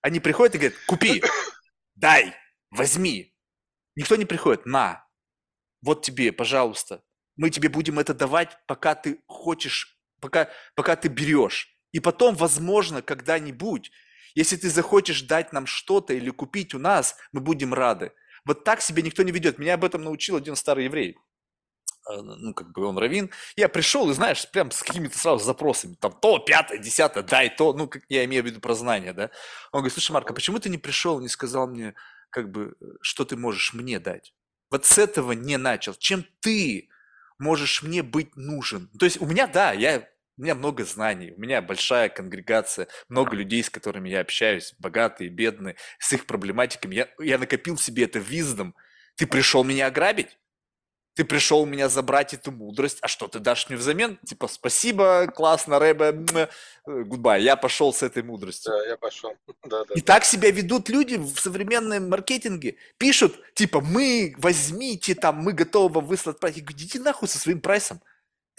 Они 0.00 0.18
приходят 0.20 0.54
и 0.54 0.58
говорят, 0.58 0.78
купи, 0.86 1.22
дай, 1.94 2.34
возьми. 2.70 3.34
Никто 3.96 4.16
не 4.16 4.24
приходит, 4.24 4.64
на, 4.64 5.06
вот 5.82 6.02
тебе, 6.02 6.32
пожалуйста. 6.32 7.02
Мы 7.36 7.50
тебе 7.50 7.68
будем 7.68 7.98
это 7.98 8.14
давать, 8.14 8.58
пока 8.66 8.94
ты 8.94 9.20
хочешь, 9.26 9.98
пока, 10.20 10.48
пока 10.74 10.96
ты 10.96 11.08
берешь. 11.08 11.68
И 11.92 12.00
потом, 12.00 12.34
возможно, 12.34 13.02
когда-нибудь, 13.02 13.90
если 14.34 14.56
ты 14.56 14.70
захочешь 14.70 15.22
дать 15.22 15.52
нам 15.52 15.66
что-то 15.66 16.12
или 16.14 16.30
купить 16.30 16.74
у 16.74 16.78
нас, 16.78 17.16
мы 17.32 17.40
будем 17.40 17.74
рады. 17.74 18.12
Вот 18.44 18.64
так 18.64 18.80
себя 18.80 19.02
никто 19.02 19.22
не 19.22 19.32
ведет. 19.32 19.58
Меня 19.58 19.74
об 19.74 19.84
этом 19.84 20.02
научил 20.02 20.36
один 20.36 20.56
старый 20.56 20.84
еврей. 20.84 21.16
А, 22.06 22.22
Ну, 22.22 22.54
как 22.54 22.72
бы 22.72 22.84
он 22.84 22.98
равин. 22.98 23.30
Я 23.56 23.68
пришел, 23.68 24.10
и 24.10 24.14
знаешь, 24.14 24.50
прям 24.50 24.70
с 24.70 24.82
какими-то 24.82 25.18
сразу 25.18 25.44
запросами. 25.44 25.94
Там 26.00 26.12
то, 26.12 26.38
пятое, 26.38 26.78
десятое, 26.78 27.22
дай 27.22 27.50
то. 27.54 27.72
Ну, 27.72 27.88
как 27.88 28.02
я 28.08 28.24
имею 28.24 28.42
в 28.42 28.46
виду 28.46 28.60
про 28.60 28.74
знания, 28.74 29.12
да. 29.12 29.30
Он 29.72 29.80
говорит, 29.80 29.92
слушай, 29.92 30.12
Марк, 30.12 30.30
а 30.30 30.34
почему 30.34 30.58
ты 30.58 30.68
не 30.68 30.78
пришел, 30.78 31.20
не 31.20 31.28
сказал 31.28 31.68
мне, 31.68 31.94
как 32.30 32.50
бы, 32.50 32.74
что 33.02 33.24
ты 33.24 33.36
можешь 33.36 33.74
мне 33.74 33.98
дать? 33.98 34.34
Вот 34.70 34.86
с 34.86 34.98
этого 34.98 35.32
не 35.32 35.56
начал. 35.56 35.94
Чем 35.94 36.24
ты 36.40 36.88
можешь 37.38 37.82
мне 37.82 38.02
быть 38.02 38.36
нужен? 38.36 38.88
То 38.98 39.04
есть 39.04 39.20
у 39.20 39.26
меня, 39.26 39.46
да, 39.46 39.72
я, 39.72 40.08
у 40.40 40.42
меня 40.42 40.54
много 40.54 40.86
знаний, 40.86 41.34
у 41.36 41.40
меня 41.40 41.60
большая 41.60 42.08
конгрегация, 42.08 42.88
много 43.10 43.36
людей, 43.36 43.62
с 43.62 43.68
которыми 43.68 44.08
я 44.08 44.20
общаюсь, 44.20 44.74
богатые, 44.78 45.28
бедные, 45.28 45.76
с 45.98 46.14
их 46.14 46.24
проблематиками. 46.24 46.94
Я, 46.94 47.08
я 47.18 47.36
накопил 47.36 47.76
себе 47.76 48.04
это 48.04 48.20
виздом. 48.20 48.74
Ты 49.16 49.26
пришел 49.26 49.64
меня 49.64 49.88
ограбить? 49.88 50.38
Ты 51.14 51.26
пришел 51.26 51.66
меня 51.66 51.90
забрать 51.90 52.32
эту 52.32 52.52
мудрость, 52.52 52.96
а 53.02 53.08
что 53.08 53.28
ты 53.28 53.38
дашь 53.38 53.68
мне 53.68 53.76
взамен? 53.76 54.18
Типа, 54.24 54.48
спасибо, 54.48 55.26
классно, 55.26 55.78
ребе, 55.78 56.48
goodbye, 56.86 57.42
я 57.42 57.56
пошел 57.56 57.92
с 57.92 58.02
этой 58.02 58.22
мудростью. 58.22 58.72
Да, 58.72 58.86
я 58.86 58.96
пошел. 58.96 59.34
Да, 59.64 59.84
да. 59.84 59.94
И 59.94 60.00
так 60.00 60.24
себя 60.24 60.50
ведут 60.50 60.88
люди 60.88 61.16
в 61.16 61.38
современном 61.38 62.08
маркетинге. 62.08 62.76
Пишут, 62.96 63.38
типа, 63.52 63.82
мы, 63.82 64.34
возьмите 64.38 65.14
там, 65.14 65.36
мы 65.36 65.52
готовы 65.52 65.96
вам 65.96 66.06
выслать 66.06 66.40
прайс. 66.40 66.56
Я 66.56 66.62
говорю, 66.62 66.78
идите 66.78 66.98
нахуй 66.98 67.28
со 67.28 67.38
своим 67.38 67.60
прайсом. 67.60 68.00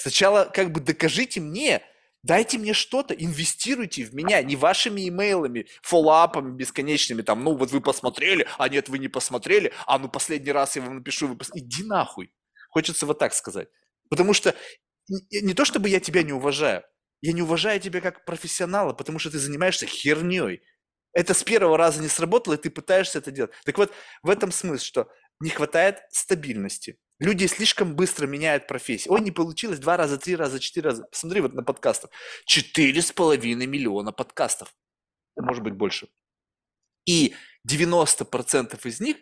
Сначала 0.02 0.45
как 0.45 0.72
бы 0.72 0.80
докажите 0.80 1.40
мне, 1.40 1.84
дайте 2.23 2.57
мне 2.57 2.73
что-то, 2.73 3.14
инвестируйте 3.14 4.03
в 4.03 4.15
меня, 4.15 4.41
не 4.41 4.56
вашими 4.56 5.07
имейлами, 5.07 5.68
follow-up 5.84 6.38
ами 6.38 6.56
бесконечными, 6.56 7.22
там, 7.22 7.44
ну 7.44 7.56
вот 7.56 7.72
вы 7.72 7.82
посмотрели, 7.82 8.48
а 8.57 8.68
нет, 8.68 8.90
вы 8.90 8.98
не 8.98 9.10
посмотрели, 9.10 9.72
а 9.86 9.99
ну 9.99 10.10
последний 10.10 10.52
раз 10.52 10.76
я 10.76 10.82
вам 10.82 10.95
напишу, 10.95 11.28
вы 11.28 11.38
пос... 11.38 11.52
иди 11.53 11.84
нахуй. 11.84 12.34
Хочется 12.69 13.06
вот 13.06 13.19
так 13.19 13.36
сказать. 13.36 13.68
Потому 14.10 14.34
что 14.34 14.56
не, 15.30 15.53
то, 15.53 15.65
чтобы 15.65 15.88
я 15.88 15.99
тебя 15.99 16.23
не 16.23 16.34
уважаю, 16.34 16.84
я 17.22 17.32
не 17.34 17.44
уважаю 17.44 17.80
тебя 17.80 18.02
как 18.02 18.26
профессионала, 18.26 18.94
потому 18.94 19.19
что 19.19 19.30
ты 19.30 19.38
занимаешься 19.38 19.86
херней. 19.86 20.64
Это 21.14 21.36
с 21.36 21.44
первого 21.44 21.78
раза 21.78 22.02
не 22.02 22.07
сработало, 22.07 22.56
и 22.56 22.57
ты 22.57 22.72
пытаешься 22.72 23.19
это 23.19 23.30
делать. 23.30 23.52
Так 23.65 23.78
вот, 23.78 23.91
в 24.23 24.32
этом 24.32 24.52
смысл, 24.52 24.84
что 24.84 25.07
не 25.40 25.52
хватает 25.52 25.99
стабильности. 26.10 26.98
Люди 27.22 27.45
слишком 27.45 27.95
быстро 27.95 28.26
меняют 28.26 28.65
профессию. 28.65 29.14
Ой, 29.14 29.22
не 29.22 29.30
получилось 29.30 29.77
два 29.77 29.95
раза, 29.95 30.18
три 30.18 30.35
раза, 30.35 30.60
четыре 30.60 30.89
раза. 30.89 31.03
Посмотри 31.03 31.39
вот 31.41 31.53
на 31.53 31.61
подкастах. 31.61 32.10
Четыре 32.45 32.99
с 32.99 33.11
половиной 33.11 33.68
миллиона 33.68 34.11
подкастов. 34.11 34.73
Может 35.35 35.64
быть, 35.64 35.76
больше. 35.76 36.10
И 37.06 37.35
90% 37.69 38.88
из 38.88 38.99
них 38.99 39.18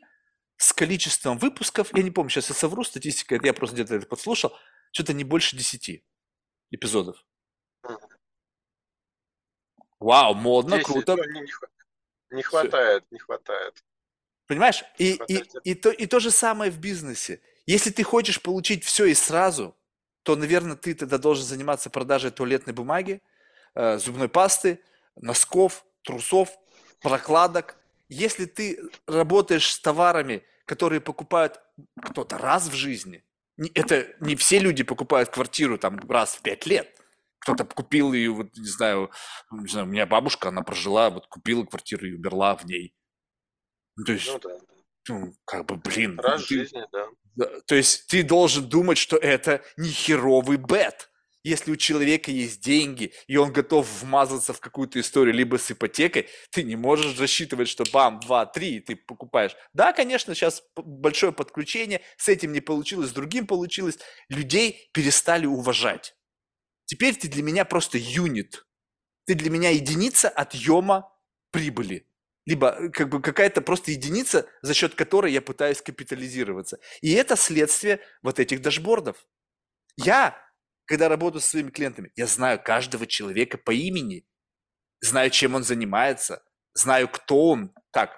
с 0.55 0.71
количеством 0.71 1.37
выпусков, 1.39 1.93
я 1.93 2.01
не 2.01 2.09
помню, 2.09 2.29
сейчас 2.29 2.47
я 2.47 2.55
совру, 2.55 2.85
статистика, 2.85 3.35
это 3.35 3.47
я 3.47 3.53
просто 3.53 3.75
где-то 3.75 3.95
это 3.95 4.05
подслушал, 4.05 4.57
что-то 4.93 5.11
не 5.11 5.25
больше 5.25 5.57
10 5.57 6.01
эпизодов. 6.71 7.25
Вау, 9.99 10.35
модно, 10.35 10.77
10, 10.77 10.85
круто. 10.85 11.17
ну, 11.17 11.23
не, 11.25 11.41
не 11.41 11.51
хва- 11.51 11.69
не 12.31 12.43
хватает, 12.43 13.03
не 13.11 13.19
хватает. 13.19 13.83
Понимаешь? 14.47 14.85
И, 14.97 15.19
и, 15.27 15.43
и, 15.65 15.75
то, 15.75 15.91
и 15.91 16.05
то 16.05 16.21
же 16.21 16.31
самое 16.31 16.71
в 16.71 16.79
бизнесе. 16.79 17.41
Если 17.69 17.91
ты 17.91 18.01
хочешь 18.01 18.41
получить 18.41 18.83
все 18.83 19.05
и 19.05 19.13
сразу, 19.13 19.77
то, 20.23 20.35
наверное, 20.35 20.75
ты 20.75 20.95
тогда 20.95 21.19
должен 21.19 21.45
заниматься 21.45 21.91
продажей 21.91 22.31
туалетной 22.31 22.73
бумаги, 22.73 23.21
э, 23.75 23.99
зубной 23.99 24.27
пасты, 24.27 24.79
носков, 25.15 25.85
трусов, 26.01 26.49
прокладок. 26.99 27.77
Если 28.07 28.45
ты 28.45 28.79
работаешь 29.05 29.71
с 29.71 29.79
товарами, 29.79 30.43
которые 30.65 30.99
покупают 30.99 31.61
кто-то 32.01 32.39
раз 32.39 32.69
в 32.69 32.73
жизни, 32.73 33.23
это 33.75 34.07
не 34.19 34.35
все 34.35 34.57
люди 34.57 34.81
покупают 34.81 35.29
квартиру 35.29 35.77
там 35.77 35.99
раз 36.09 36.33
в 36.33 36.41
пять 36.41 36.65
лет. 36.65 36.99
Кто-то 37.37 37.65
купил 37.65 38.13
ее, 38.13 38.31
вот, 38.31 38.57
не 38.57 38.65
знаю, 38.65 39.11
не 39.51 39.67
знаю, 39.67 39.85
у 39.85 39.89
меня 39.91 40.07
бабушка, 40.07 40.49
она 40.49 40.63
прожила, 40.63 41.11
вот 41.11 41.27
купила 41.27 41.63
квартиру 41.65 42.07
и 42.07 42.15
умерла 42.15 42.55
в 42.55 42.65
ней. 42.65 42.95
Ну, 43.95 44.05
то 44.05 44.13
есть, 44.13 44.27
Ну 44.27 44.39
да. 44.39 44.57
ну, 45.09 45.33
как 45.45 45.67
бы, 45.67 45.75
блин. 45.75 46.19
Раз 46.19 46.39
ну, 46.39 46.45
в 46.45 46.49
ты- 46.49 46.55
жизни, 46.55 46.83
да. 46.91 47.05
То 47.65 47.75
есть 47.75 48.07
ты 48.07 48.23
должен 48.23 48.67
думать, 48.67 48.97
что 48.97 49.17
это 49.17 49.63
не 49.77 49.89
херовый 49.89 50.57
бет. 50.57 51.09
Если 51.41 51.71
у 51.71 51.77
человека 51.77 52.31
есть 52.31 52.59
деньги, 52.61 53.13
и 53.27 53.37
он 53.37 53.53
готов 53.53 53.87
вмазаться 54.01 54.51
в 54.51 54.59
какую-то 54.59 54.99
историю, 54.99 55.33
либо 55.33 55.57
с 55.57 55.71
ипотекой, 55.71 56.27
ты 56.51 56.63
не 56.63 56.75
можешь 56.75 57.17
рассчитывать, 57.17 57.69
что 57.69 57.85
бам, 57.93 58.19
два, 58.19 58.45
три, 58.45 58.75
и 58.75 58.79
ты 58.81 58.97
покупаешь. 58.97 59.55
Да, 59.73 59.93
конечно, 59.93 60.35
сейчас 60.35 60.61
большое 60.75 61.31
подключение, 61.31 62.01
с 62.17 62.27
этим 62.27 62.51
не 62.51 62.59
получилось, 62.59 63.11
с 63.11 63.13
другим 63.13 63.47
получилось. 63.47 63.99
Людей 64.27 64.89
перестали 64.91 65.45
уважать. 65.45 66.13
Теперь 66.85 67.15
ты 67.15 67.29
для 67.29 67.41
меня 67.41 67.63
просто 67.63 67.97
юнит. 67.97 68.65
Ты 69.25 69.35
для 69.35 69.49
меня 69.49 69.69
единица 69.69 70.27
отъема 70.27 71.09
прибыли. 71.51 72.08
Либо 72.45 72.69
э, 72.69 72.89
как 72.89 73.09
бы 73.09 73.21
какая-то 73.21 73.61
просто 73.61 73.91
единица, 73.91 74.47
за 74.61 74.73
счет 74.73 74.95
которой 74.95 75.31
я 75.31 75.41
пытаюсь 75.41 75.81
капитализироваться. 75.81 76.79
И 77.01 77.11
это 77.13 77.35
следствие 77.35 77.99
вот 78.21 78.39
этих 78.39 78.61
дашбордов. 78.61 79.17
Я, 79.97 80.37
когда 80.85 81.09
работаю 81.09 81.41
со 81.41 81.49
своими 81.49 81.69
клиентами, 81.69 82.11
я 82.15 82.27
знаю 82.27 82.61
каждого 82.63 83.05
человека 83.05 83.57
по 83.57 83.71
имени, 83.71 84.25
знаю, 85.01 85.29
чем 85.29 85.55
он 85.55 85.63
занимается, 85.63 86.43
знаю, 86.73 87.07
кто 87.09 87.49
он, 87.49 87.73
так, 87.91 88.17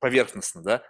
поверхностно, 0.00 0.62
да, 0.62 0.82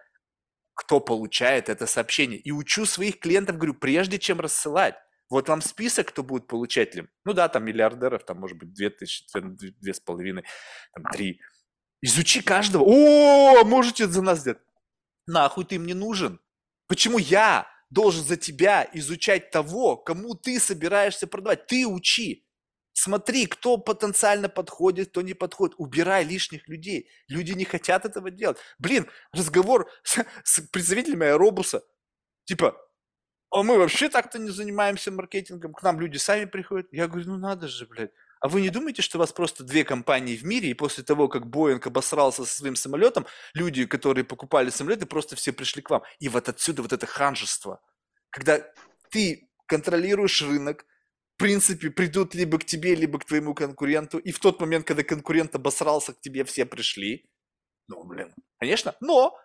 кто 0.74 1.00
получает 1.00 1.68
это 1.68 1.86
сообщение. 1.86 2.38
И 2.38 2.52
учу 2.52 2.84
своих 2.84 3.18
клиентов, 3.18 3.56
говорю, 3.56 3.74
прежде 3.74 4.18
чем 4.18 4.40
рассылать, 4.40 4.94
вот 5.28 5.48
вам 5.48 5.60
список, 5.60 6.08
кто 6.08 6.22
будет 6.22 6.46
получателем. 6.46 7.08
Ну 7.24 7.32
да, 7.32 7.48
там 7.48 7.64
миллиардеров, 7.64 8.24
там 8.24 8.38
может 8.38 8.58
быть 8.58 8.72
две 8.72 8.90
тысячи, 8.90 9.24
две 9.34 9.94
с 9.94 10.00
половиной, 10.00 10.44
там 10.92 11.04
три. 11.12 11.40
Изучи 12.02 12.42
каждого. 12.42 12.84
О, 12.84 13.64
можете 13.64 14.06
за 14.06 14.22
нас 14.22 14.40
сделать. 14.40 14.60
Нахуй 15.26 15.64
ты 15.64 15.78
мне 15.78 15.94
нужен? 15.94 16.40
Почему 16.86 17.18
я 17.18 17.66
должен 17.90 18.24
за 18.24 18.36
тебя 18.36 18.88
изучать 18.92 19.50
того, 19.50 19.96
кому 19.96 20.34
ты 20.34 20.60
собираешься 20.60 21.26
продавать? 21.26 21.66
Ты 21.66 21.86
учи. 21.86 22.46
Смотри, 22.92 23.46
кто 23.46 23.76
потенциально 23.76 24.48
подходит, 24.48 25.10
кто 25.10 25.20
не 25.20 25.34
подходит. 25.34 25.74
Убирай 25.78 26.24
лишних 26.24 26.66
людей. 26.66 27.10
Люди 27.28 27.52
не 27.52 27.64
хотят 27.64 28.06
этого 28.06 28.30
делать. 28.30 28.56
Блин, 28.78 29.06
разговор 29.32 29.90
с, 30.02 30.24
с 30.44 30.60
представителями 30.60 31.26
аэробуса. 31.26 31.82
Типа, 32.44 32.74
а 33.50 33.62
мы 33.62 33.78
вообще 33.78 34.08
так-то 34.08 34.38
не 34.38 34.50
занимаемся 34.50 35.10
маркетингом. 35.10 35.74
К 35.74 35.82
нам 35.82 36.00
люди 36.00 36.16
сами 36.16 36.46
приходят. 36.46 36.88
Я 36.90 37.06
говорю, 37.06 37.28
ну 37.28 37.36
надо 37.36 37.68
же, 37.68 37.86
блядь. 37.86 38.12
А 38.40 38.48
вы 38.48 38.60
не 38.60 38.70
думаете, 38.70 39.02
что 39.02 39.18
у 39.18 39.20
вас 39.20 39.32
просто 39.32 39.64
две 39.64 39.84
компании 39.84 40.36
в 40.36 40.44
мире, 40.44 40.70
и 40.70 40.74
после 40.74 41.02
того, 41.02 41.28
как 41.28 41.46
Боинг 41.46 41.86
обосрался 41.86 42.44
со 42.44 42.54
своим 42.58 42.76
самолетом, 42.76 43.26
люди, 43.54 43.86
которые 43.86 44.24
покупали 44.24 44.70
самолеты, 44.70 45.06
просто 45.06 45.36
все 45.36 45.52
пришли 45.52 45.82
к 45.82 45.90
вам. 45.90 46.02
И 46.18 46.28
вот 46.28 46.48
отсюда 46.48 46.82
вот 46.82 46.92
это 46.92 47.06
ханжество. 47.06 47.80
Когда 48.30 48.60
ты 49.10 49.48
контролируешь 49.66 50.42
рынок, 50.42 50.84
в 51.36 51.38
принципе, 51.38 51.90
придут 51.90 52.34
либо 52.34 52.58
к 52.58 52.64
тебе, 52.64 52.94
либо 52.94 53.18
к 53.18 53.24
твоему 53.24 53.54
конкуренту, 53.54 54.18
и 54.18 54.32
в 54.32 54.38
тот 54.38 54.60
момент, 54.60 54.86
когда 54.86 55.02
конкурент 55.02 55.54
обосрался, 55.54 56.12
к 56.12 56.20
тебе 56.20 56.44
все 56.44 56.64
пришли. 56.64 57.30
Ну, 57.88 58.04
блин, 58.04 58.34
конечно, 58.58 58.96
но 59.00 59.36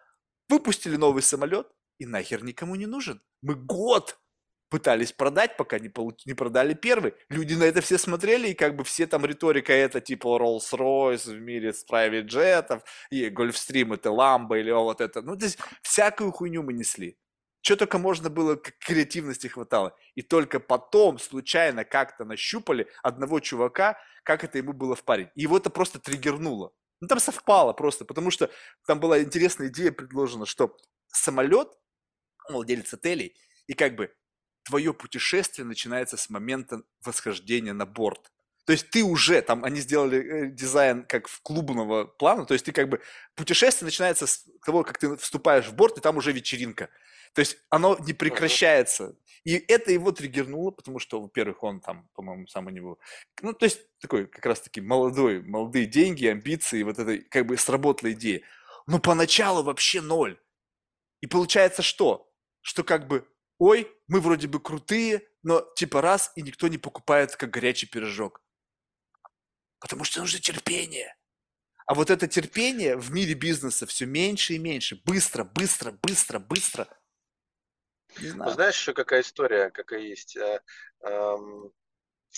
выпустили 0.47 0.95
новый 0.95 1.21
самолет, 1.21 1.67
и 1.97 2.05
нахер 2.05 2.43
никому 2.43 2.75
не 2.75 2.85
нужен. 2.85 3.21
Мы 3.41 3.55
год 3.55 4.17
пытались 4.71 5.11
продать, 5.11 5.57
пока 5.57 5.77
не, 5.79 5.89
получ... 5.89 6.25
не 6.25 6.33
продали 6.33 6.73
первый. 6.73 7.13
Люди 7.29 7.53
на 7.55 7.65
это 7.65 7.81
все 7.81 7.97
смотрели, 7.97 8.47
и 8.47 8.53
как 8.53 8.77
бы 8.77 8.85
все 8.85 9.05
там 9.05 9.25
риторика 9.25 9.73
это 9.73 9.99
типа 9.99 10.39
Rolls-Royce 10.39 11.35
в 11.35 11.41
мире 11.41 11.73
с 11.73 11.85
private 11.85 12.21
джетов, 12.21 12.81
и 13.11 13.27
Gulfstream 13.27 13.93
это 13.93 14.11
Ламбо 14.11 14.57
или 14.57 14.71
вот 14.71 15.01
это. 15.01 15.21
Ну, 15.21 15.37
то 15.37 15.45
есть 15.45 15.59
всякую 15.81 16.31
хуйню 16.31 16.63
мы 16.63 16.71
несли. 16.71 17.17
Что 17.61 17.75
только 17.75 17.97
можно 17.99 18.29
было, 18.29 18.55
как 18.55 18.77
креативности 18.79 19.47
хватало. 19.47 19.93
И 20.15 20.21
только 20.21 20.61
потом 20.61 21.19
случайно 21.19 21.83
как-то 21.83 22.23
нащупали 22.23 22.87
одного 23.03 23.41
чувака, 23.41 23.99
как 24.23 24.45
это 24.45 24.57
ему 24.57 24.71
было 24.71 24.95
в 24.95 25.03
паре. 25.03 25.31
И 25.35 25.41
его 25.41 25.57
это 25.57 25.69
просто 25.69 25.99
триггернуло. 25.99 26.71
Ну, 27.01 27.07
там 27.07 27.19
совпало 27.19 27.73
просто, 27.73 28.05
потому 28.05 28.31
что 28.31 28.49
там 28.87 29.01
была 29.01 29.21
интересная 29.21 29.67
идея 29.67 29.91
предложена, 29.91 30.45
что 30.45 30.77
самолет, 31.07 31.67
владелец 32.49 32.93
отелей, 32.93 33.35
и 33.67 33.73
как 33.73 33.95
бы 33.95 34.13
твое 34.63 34.93
путешествие 34.93 35.65
начинается 35.65 36.17
с 36.17 36.29
момента 36.29 36.83
восхождения 37.03 37.73
на 37.73 37.85
борт. 37.85 38.31
То 38.65 38.73
есть 38.73 38.89
ты 38.91 39.03
уже, 39.03 39.41
там 39.41 39.63
они 39.63 39.79
сделали 39.81 40.19
э, 40.19 40.51
дизайн 40.51 41.03
как 41.03 41.27
в 41.27 41.41
клубного 41.41 42.05
плана, 42.05 42.45
то 42.45 42.53
есть 42.53 42.65
ты 42.65 42.71
как 42.71 42.89
бы, 42.89 43.01
путешествие 43.35 43.85
начинается 43.85 44.27
с 44.27 44.45
того, 44.63 44.83
как 44.83 44.97
ты 44.97 45.15
вступаешь 45.17 45.65
в 45.65 45.73
борт, 45.73 45.97
и 45.97 46.01
там 46.01 46.17
уже 46.17 46.31
вечеринка. 46.31 46.89
То 47.33 47.39
есть 47.39 47.57
оно 47.69 47.97
не 47.99 48.13
прекращается. 48.13 49.15
И 49.43 49.55
это 49.55 49.91
его 49.91 50.11
триггернуло, 50.11 50.71
потому 50.71 50.99
что, 50.99 51.19
во-первых, 51.19 51.63
он 51.63 51.79
там, 51.79 52.07
по-моему, 52.13 52.45
сам 52.47 52.67
у 52.67 52.69
него, 52.69 52.99
ну, 53.41 53.53
то 53.53 53.65
есть 53.65 53.81
такой 53.99 54.27
как 54.27 54.45
раз-таки 54.45 54.81
молодой, 54.81 55.41
молодые 55.41 55.87
деньги, 55.87 56.27
амбиции, 56.27 56.83
вот 56.83 56.99
это 56.99 57.17
как 57.29 57.47
бы 57.47 57.57
сработала 57.57 58.11
идея. 58.11 58.41
Но 58.85 58.99
поначалу 58.99 59.63
вообще 59.63 60.01
ноль. 60.01 60.39
И 61.21 61.27
получается 61.27 61.81
что? 61.81 62.31
Что 62.61 62.83
как 62.83 63.07
бы 63.07 63.27
ой, 63.61 63.95
мы 64.07 64.21
вроде 64.21 64.47
бы 64.47 64.59
крутые, 64.59 65.21
но 65.43 65.61
типа 65.75 66.01
раз, 66.01 66.31
и 66.35 66.41
никто 66.41 66.67
не 66.67 66.79
покупает 66.79 67.35
как 67.35 67.51
горячий 67.51 67.85
пирожок. 67.85 68.41
Потому 69.79 70.03
что 70.03 70.19
нужно 70.19 70.39
терпение. 70.39 71.15
А 71.85 71.93
вот 71.93 72.09
это 72.09 72.27
терпение 72.27 72.97
в 72.97 73.11
мире 73.11 73.35
бизнеса 73.35 73.85
все 73.85 74.07
меньше 74.07 74.55
и 74.55 74.57
меньше. 74.57 74.99
Быстро, 75.05 75.43
быстро, 75.43 75.91
быстро, 75.91 76.39
быстро. 76.39 76.87
Не 78.19 78.29
знаю. 78.29 78.49
Ну, 78.49 78.55
знаешь, 78.55 78.79
еще 78.79 78.93
какая 78.93 79.21
история, 79.21 79.69
какая 79.69 79.99
есть? 79.99 80.37
Э, 80.37 80.61
эм, 81.01 81.71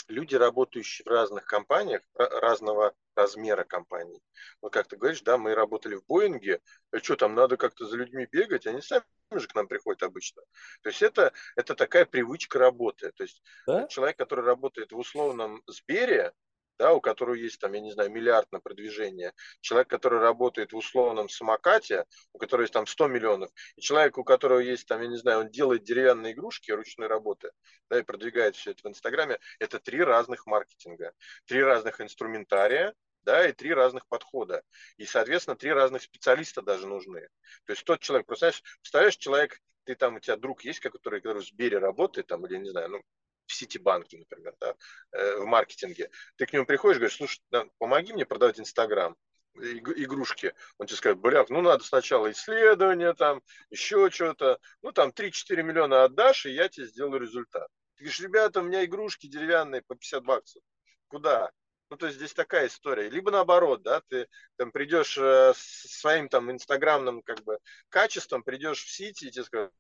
люди, 0.10 0.36
работающие 0.36 1.06
в 1.06 1.08
разных 1.08 1.46
компаниях, 1.46 2.02
разного 2.16 2.94
размера 3.16 3.64
компаний. 3.64 4.20
Вот 4.62 4.74
как 4.74 4.88
ты 4.88 4.98
говоришь, 4.98 5.22
да, 5.22 5.38
мы 5.38 5.56
работали 5.56 5.96
в 5.96 6.06
Боинге, 6.06 6.60
а 6.92 7.00
что 7.00 7.16
там, 7.16 7.36
надо 7.36 7.58
как-то 7.58 7.86
за 7.86 7.98
людьми 7.98 8.28
бегать, 8.32 8.66
они 8.68 8.82
сами 8.82 9.04
же 9.32 9.48
к 9.48 9.56
нам 9.56 9.68
приходят 9.68 10.04
обычно. 10.04 10.42
То 10.82 10.90
есть 10.90 11.02
это, 11.02 11.34
это 11.56 11.76
такая 11.76 12.06
привычка 12.06 12.60
работы. 12.60 13.12
То 13.12 13.24
есть 13.24 13.42
да? 13.68 13.88
человек, 13.88 14.18
который 14.18 14.46
работает 14.46 14.92
в 14.92 14.98
условном 14.98 15.62
Сбере, 15.68 16.34
да, 16.78 16.94
у 16.94 17.02
которого 17.02 17.36
есть 17.36 17.60
там, 17.60 17.74
я 17.74 17.82
не 17.82 17.92
знаю, 17.92 18.12
миллиард 18.12 18.52
на 18.52 18.60
продвижение, 18.60 19.34
человек, 19.62 19.90
который 19.90 20.20
работает 20.20 20.74
в 20.74 20.78
условном 20.78 21.30
самокате, 21.30 22.06
у 22.34 22.38
которого 22.38 22.64
есть 22.64 22.74
там 22.74 22.88
100 22.88 23.08
миллионов, 23.08 23.52
и 23.76 23.82
человек, 23.82 24.18
у 24.18 24.24
которого 24.24 24.60
есть 24.60 24.88
там, 24.88 25.02
я 25.02 25.08
не 25.08 25.18
знаю, 25.18 25.42
он 25.42 25.50
делает 25.50 25.84
деревянные 25.84 26.34
игрушки 26.34 26.72
ручной 26.72 27.08
работы, 27.08 27.52
да, 27.90 28.00
и 28.00 28.04
продвигает 28.04 28.56
все 28.56 28.72
это 28.72 28.84
в 28.84 28.88
Инстаграме, 28.88 29.40
это 29.60 29.80
три 29.80 30.04
разных 30.04 30.46
маркетинга, 30.46 31.14
три 31.46 31.64
разных 31.64 32.02
инструментария, 32.02 32.94
да, 33.24 33.48
и 33.48 33.54
три 33.54 33.74
разных 33.74 34.06
подхода. 34.08 34.64
И, 34.98 35.06
соответственно, 35.06 35.56
три 35.56 35.72
разных 35.72 36.02
специалиста 36.02 36.62
даже 36.62 36.88
нужны. 36.88 37.28
То 37.66 37.72
есть 37.74 37.84
тот 37.86 38.02
человек, 38.02 38.28
просто 38.28 38.48
знаешь, 38.48 38.64
представляешь, 38.82 39.18
человек, 39.18 39.60
ты 39.86 39.96
там, 39.96 40.16
у 40.16 40.20
тебя 40.20 40.38
друг 40.38 40.64
есть, 40.64 40.80
который, 40.80 41.22
который 41.22 41.42
в 41.42 41.48
Сбере 41.48 41.78
работает, 41.78 42.28
там, 42.28 42.46
или, 42.46 42.58
не 42.58 42.70
знаю, 42.70 42.90
ну, 42.90 43.02
в 43.46 43.54
Ситибанке, 43.54 44.20
например, 44.20 44.56
да, 44.60 44.76
э, 45.12 45.38
в 45.38 45.46
маркетинге. 45.46 46.10
Ты 46.38 46.46
к 46.46 46.54
нему 46.54 46.66
приходишь, 46.66 46.98
говоришь, 46.98 47.18
слушай, 47.18 47.42
помоги 47.78 48.14
мне 48.14 48.26
продавать 48.26 48.60
Инстаграм, 48.60 49.16
игрушки. 49.56 50.54
Он 50.78 50.88
тебе 50.88 50.98
скажет, 50.98 51.20
бляк, 51.20 51.50
ну 51.50 51.62
надо 51.62 51.84
сначала 51.84 52.32
исследование, 52.32 53.14
там, 53.14 53.42
еще 53.70 54.10
что-то. 54.10 54.60
Ну, 54.82 54.92
там 54.92 55.12
3-4 55.12 55.64
миллиона 55.64 56.04
отдашь, 56.04 56.46
и 56.46 56.52
я 56.52 56.70
тебе 56.70 56.88
сделаю 56.88 57.22
результат. 57.22 57.68
Ты 57.96 58.04
говоришь, 58.04 58.20
ребята, 58.22 58.60
у 58.62 58.64
меня 58.64 58.84
игрушки 58.84 59.28
деревянные 59.28 59.82
по 59.84 59.96
50 59.96 60.24
баксов. 60.24 60.64
Куда? 61.08 61.52
Ну, 61.90 61.98
то 61.98 62.08
есть 62.08 62.18
здесь 62.18 62.34
такая 62.34 62.68
история. 62.68 63.10
Либо 63.10 63.30
наоборот, 63.30 63.84
да, 63.84 64.02
ты 64.08 64.28
там 64.56 64.72
придешь 64.72 65.16
э, 65.18 65.54
своим 65.56 66.28
там 66.28 66.52
инстаграмным 66.52 67.22
как 67.22 67.44
бы 67.44 67.60
качеством, 67.90 68.42
придешь 68.42 68.84
в 68.84 68.90
Сити 68.90 69.26
и 69.26 69.32
тебе 69.32 69.44
скажут, 69.44 69.72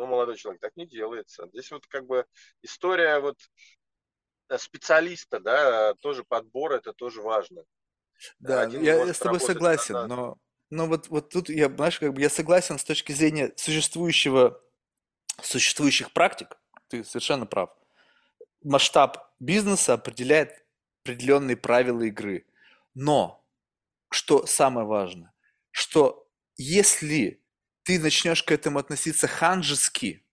ну, 0.00 0.06
молодой 0.06 0.36
человек, 0.36 0.60
так 0.60 0.76
не 0.76 0.86
делается. 0.86 1.46
Здесь 1.48 1.70
вот 1.70 1.86
как 1.86 2.06
бы 2.06 2.26
история 2.62 3.20
вот 3.20 3.38
э, 4.48 4.58
специалиста, 4.58 5.40
да, 5.40 5.94
тоже 5.94 6.24
подбор, 6.24 6.72
это 6.72 6.92
тоже 6.92 7.22
важно. 7.22 7.64
Да, 8.38 8.62
Один 8.62 8.82
я, 8.82 9.04
я 9.04 9.14
с 9.14 9.18
тобой 9.18 9.40
согласен, 9.40 9.94
на... 9.94 10.06
но, 10.06 10.38
но 10.70 10.86
вот, 10.86 11.08
вот 11.08 11.30
тут 11.30 11.48
я, 11.48 11.68
знаешь, 11.68 11.98
как 11.98 12.12
бы 12.12 12.20
я 12.20 12.30
согласен 12.30 12.78
с 12.78 12.84
точки 12.84 13.12
зрения 13.12 13.52
существующего, 13.56 14.62
существующих 15.42 16.12
практик, 16.12 16.56
ты 16.88 17.04
совершенно 17.04 17.46
прав. 17.46 17.70
Масштаб 18.62 19.32
бизнеса 19.38 19.94
определяет 19.94 20.64
определенные 21.02 21.56
правила 21.56 22.02
игры. 22.02 22.46
Но, 22.94 23.44
что 24.10 24.46
самое 24.46 24.86
важное, 24.86 25.32
что 25.70 26.28
если 26.56 27.39
ты 27.90 27.98
начнешь 27.98 28.44
к 28.44 28.52
этому 28.52 28.78
относиться 28.78 29.26
ханжески, 29.26 30.24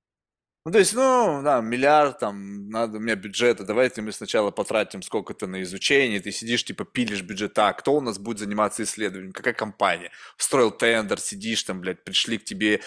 ну, 0.64 0.72
то 0.72 0.78
есть, 0.78 0.94
ну, 0.94 1.42
да, 1.44 1.60
миллиард, 1.62 2.20
там, 2.20 2.70
надо, 2.70 2.98
у 2.98 3.00
меня 3.00 3.16
бюджета, 3.16 3.64
давайте 3.64 4.04
мы 4.04 4.12
сначала 4.12 4.52
потратим 4.52 5.02
сколько-то 5.02 5.48
на 5.48 5.64
изучение, 5.64 6.20
ты 6.20 6.32
сидишь, 6.32 6.66
типа, 6.66 6.86
пилишь 6.86 7.24
бюджет, 7.24 7.54
так, 7.54 7.80
кто 7.80 7.96
у 7.96 8.02
нас 8.02 8.20
будет 8.20 8.38
заниматься 8.38 8.84
исследованием, 8.84 9.32
какая 9.32 9.56
компания, 9.56 10.12
строил 10.36 10.70
тендер, 10.70 11.20
сидишь 11.20 11.64
там, 11.64 11.82
блядь, 11.82 12.04
пришли 12.04 12.38
к 12.38 12.44
тебе 12.44 12.82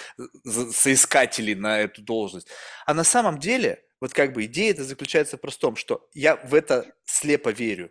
соискатели 0.44 1.54
на 1.54 1.80
эту 1.80 2.02
должность. 2.02 2.48
А 2.86 2.94
на 2.94 3.02
самом 3.02 3.40
деле, 3.40 3.82
вот 4.00 4.12
как 4.12 4.34
бы 4.34 4.44
идея 4.44 4.70
это 4.70 4.84
заключается 4.84 5.36
в 5.36 5.40
простом, 5.40 5.74
что 5.74 6.08
я 6.14 6.36
в 6.36 6.54
это 6.54 6.94
слепо 7.06 7.48
верю. 7.48 7.90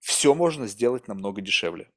Все 0.00 0.34
можно 0.34 0.66
сделать 0.66 1.06
намного 1.06 1.40
дешевле. 1.40 1.88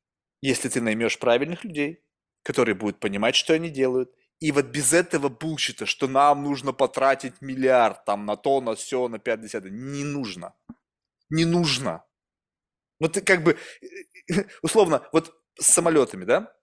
Если 0.42 0.70
ты 0.70 0.82
наймешь 0.82 1.18
правильных 1.18 1.64
людей, 1.64 2.04
которые 2.44 2.76
будут 2.76 3.00
понимать, 3.00 3.36
что 3.36 3.54
они 3.54 3.70
делают, 3.70 4.12
и 4.40 4.52
вот 4.52 4.66
без 4.66 4.92
этого 4.92 5.30
булщита, 5.30 5.86
что 5.86 6.08
нам 6.08 6.44
нужно 6.44 6.74
потратить 6.74 7.42
миллиард 7.42 8.04
там 8.06 8.26
на 8.26 8.36
то, 8.36 8.60
на 8.60 8.76
все, 8.76 9.08
на 9.08 9.20
50, 9.20 9.66
не 9.66 10.04
нужно. 10.04 10.54
Не 11.30 11.46
нужно. 11.46 12.04
Вот 13.00 13.20
как 13.26 13.44
бы, 13.44 13.58
условно, 14.64 15.08
вот 15.12 15.34
с 15.60 15.68
самолетами, 15.68 16.26
да? 16.26 16.54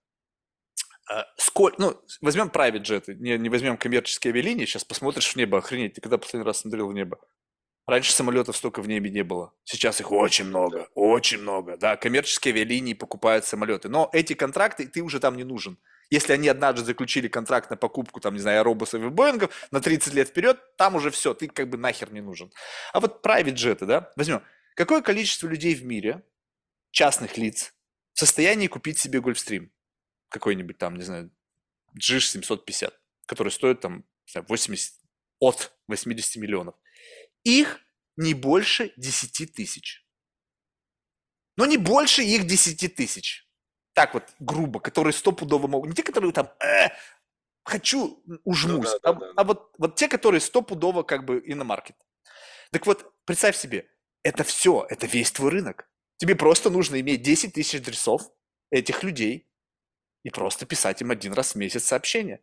А, 1.11 1.25
сколько, 1.37 1.81
ну, 1.81 2.01
возьмем 2.21 2.49
private 2.49 2.79
джеты, 2.79 3.15
не, 3.15 3.39
не 3.39 3.49
возьмем 3.49 3.77
коммерческие 3.77 4.33
авиалинии, 4.33 4.67
сейчас 4.67 4.85
посмотришь 4.85 5.33
в 5.33 5.37
небо, 5.37 5.59
охренеть, 5.59 5.95
ты 5.95 6.01
когда 6.01 6.19
последний 6.19 6.47
раз 6.47 6.61
смотрел 6.61 6.89
в 6.89 6.95
небо? 6.95 7.19
Раньше 7.89 8.13
самолетов 8.13 8.55
столько 8.55 8.83
в 8.83 8.87
небе 8.87 9.09
не 9.09 9.25
было. 9.25 9.55
Сейчас 9.65 9.99
их 9.99 10.13
очень 10.13 10.45
много, 10.45 10.91
очень 10.95 11.39
много. 11.39 11.79
Да, 11.79 11.97
коммерческие 11.97 12.53
авиалинии 12.53 12.93
покупают 12.93 13.47
самолеты. 13.47 13.89
Но 13.89 14.11
эти 14.13 14.35
контракты, 14.35 14.87
ты 14.87 15.01
уже 15.01 15.21
там 15.21 15.39
не 15.39 15.45
нужен. 15.45 15.79
Если 16.11 16.35
они 16.35 16.49
однажды 16.49 16.85
заключили 16.85 17.29
контракт 17.29 17.71
на 17.71 17.79
покупку, 17.79 18.21
там, 18.21 18.35
не 18.35 18.41
знаю, 18.41 18.61
аэробусов 18.61 19.03
и 19.03 19.09
боингов 19.09 19.55
на 19.71 19.81
30 19.81 20.13
лет 20.13 20.29
вперед, 20.29 20.59
там 20.77 20.97
уже 20.97 21.11
все, 21.11 21.33
ты 21.33 21.49
как 21.49 21.71
бы 21.71 21.79
нахер 21.79 22.13
не 22.13 22.21
нужен. 22.21 22.53
А 22.93 23.01
вот 23.01 23.25
private 23.25 23.55
джеты, 23.55 23.87
да, 23.87 24.13
возьмем, 24.17 24.43
какое 24.75 25.01
количество 25.01 25.49
людей 25.49 25.75
в 25.75 25.83
мире, 25.83 26.23
частных 26.91 27.39
лиц, 27.39 27.73
в 28.13 28.19
состоянии 28.19 28.67
купить 28.67 28.99
себе 28.99 29.23
Гольфстрим 29.23 29.73
какой-нибудь 30.29 30.77
там, 30.77 30.97
не 30.97 31.05
знаю, 31.05 31.31
GIS 31.99 32.21
750, 32.21 32.93
который 33.25 33.51
стоит 33.51 33.81
там 33.81 34.05
80, 34.35 34.93
от 35.39 35.73
80 35.87 36.37
миллионов. 36.37 36.75
Их 37.45 37.81
не 38.17 38.35
больше 38.35 38.93
10 38.97 39.55
тысяч. 39.55 40.05
Но 41.57 41.67
не 41.67 41.77
больше 41.77 42.23
их 42.23 42.47
10 42.47 42.95
тысяч. 42.95 43.49
Так 43.95 44.15
вот, 44.15 44.25
грубо, 44.39 44.81
которые 44.81 45.13
стопудово 45.13 45.67
могут. 45.67 45.89
Не 45.89 45.95
те, 45.95 46.03
которые 46.03 46.33
там, 46.33 46.53
э, 46.61 46.91
хочу, 47.65 48.23
ужмусь. 48.45 48.93
Ну, 48.93 49.01
да, 49.03 49.11
а, 49.11 49.13
да, 49.13 49.21
да. 49.21 49.33
а 49.37 49.45
вот, 49.45 49.75
вот 49.79 49.97
те, 49.97 50.09
которые 50.09 50.41
стопудово 50.41 51.03
как 51.03 51.25
бы 51.25 51.41
и 51.41 51.55
на 51.55 51.65
маркет. 51.65 51.97
Так 52.71 52.87
вот, 52.87 53.13
представь 53.25 53.57
себе, 53.57 53.89
это 54.23 54.45
все, 54.45 54.87
это 54.89 55.07
весь 55.07 55.33
твой 55.33 55.51
рынок. 55.51 55.91
Тебе 56.19 56.35
просто 56.37 56.71
нужно 56.71 57.01
иметь 57.01 57.23
10 57.23 57.55
тысяч 57.55 57.81
адресов 57.81 58.31
этих 58.71 59.03
людей 59.03 59.51
и 60.23 60.31
просто 60.31 60.67
писать 60.67 61.01
им 61.01 61.11
один 61.11 61.33
раз 61.33 61.53
в 61.53 61.55
месяц 61.57 61.85
сообщение. 61.85 62.43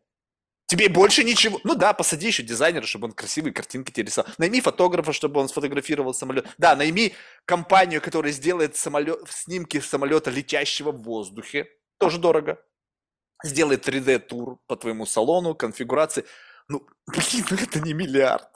Тебе 0.67 0.89
больше 0.89 1.23
ничего. 1.23 1.59
Ну 1.63 1.75
да, 1.75 1.93
посади 1.93 2.27
еще 2.27 2.41
дизайнера, 2.41 2.85
чтобы 2.85 3.05
он 3.05 3.13
красивые 3.13 3.53
картинки 3.53 3.91
тебе 3.91 4.05
рисовал. 4.05 4.31
Найми 4.39 4.61
фотографа, 4.61 5.13
чтобы 5.13 5.39
он 5.39 5.47
сфотографировал 5.47 6.13
самолет. 6.13 6.47
Да, 6.57 6.75
найми 6.75 7.13
компанию, 7.45 8.01
которая 8.01 8.31
сделает 8.31 8.75
самолет, 8.75 9.19
снимки 9.29 9.79
самолета, 9.79 10.31
летящего 10.31 10.91
в 10.91 11.03
воздухе. 11.03 11.67
Тоже 11.99 12.17
дорого. 12.17 12.59
Сделает 13.43 13.87
3D-тур 13.87 14.59
по 14.65 14.75
твоему 14.75 15.05
салону, 15.05 15.53
конфигурации. 15.53 16.25
Ну, 16.67 16.87
блин, 17.07 17.45
ну 17.51 17.57
это 17.57 17.79
не 17.79 17.93
миллиард. 17.93 18.49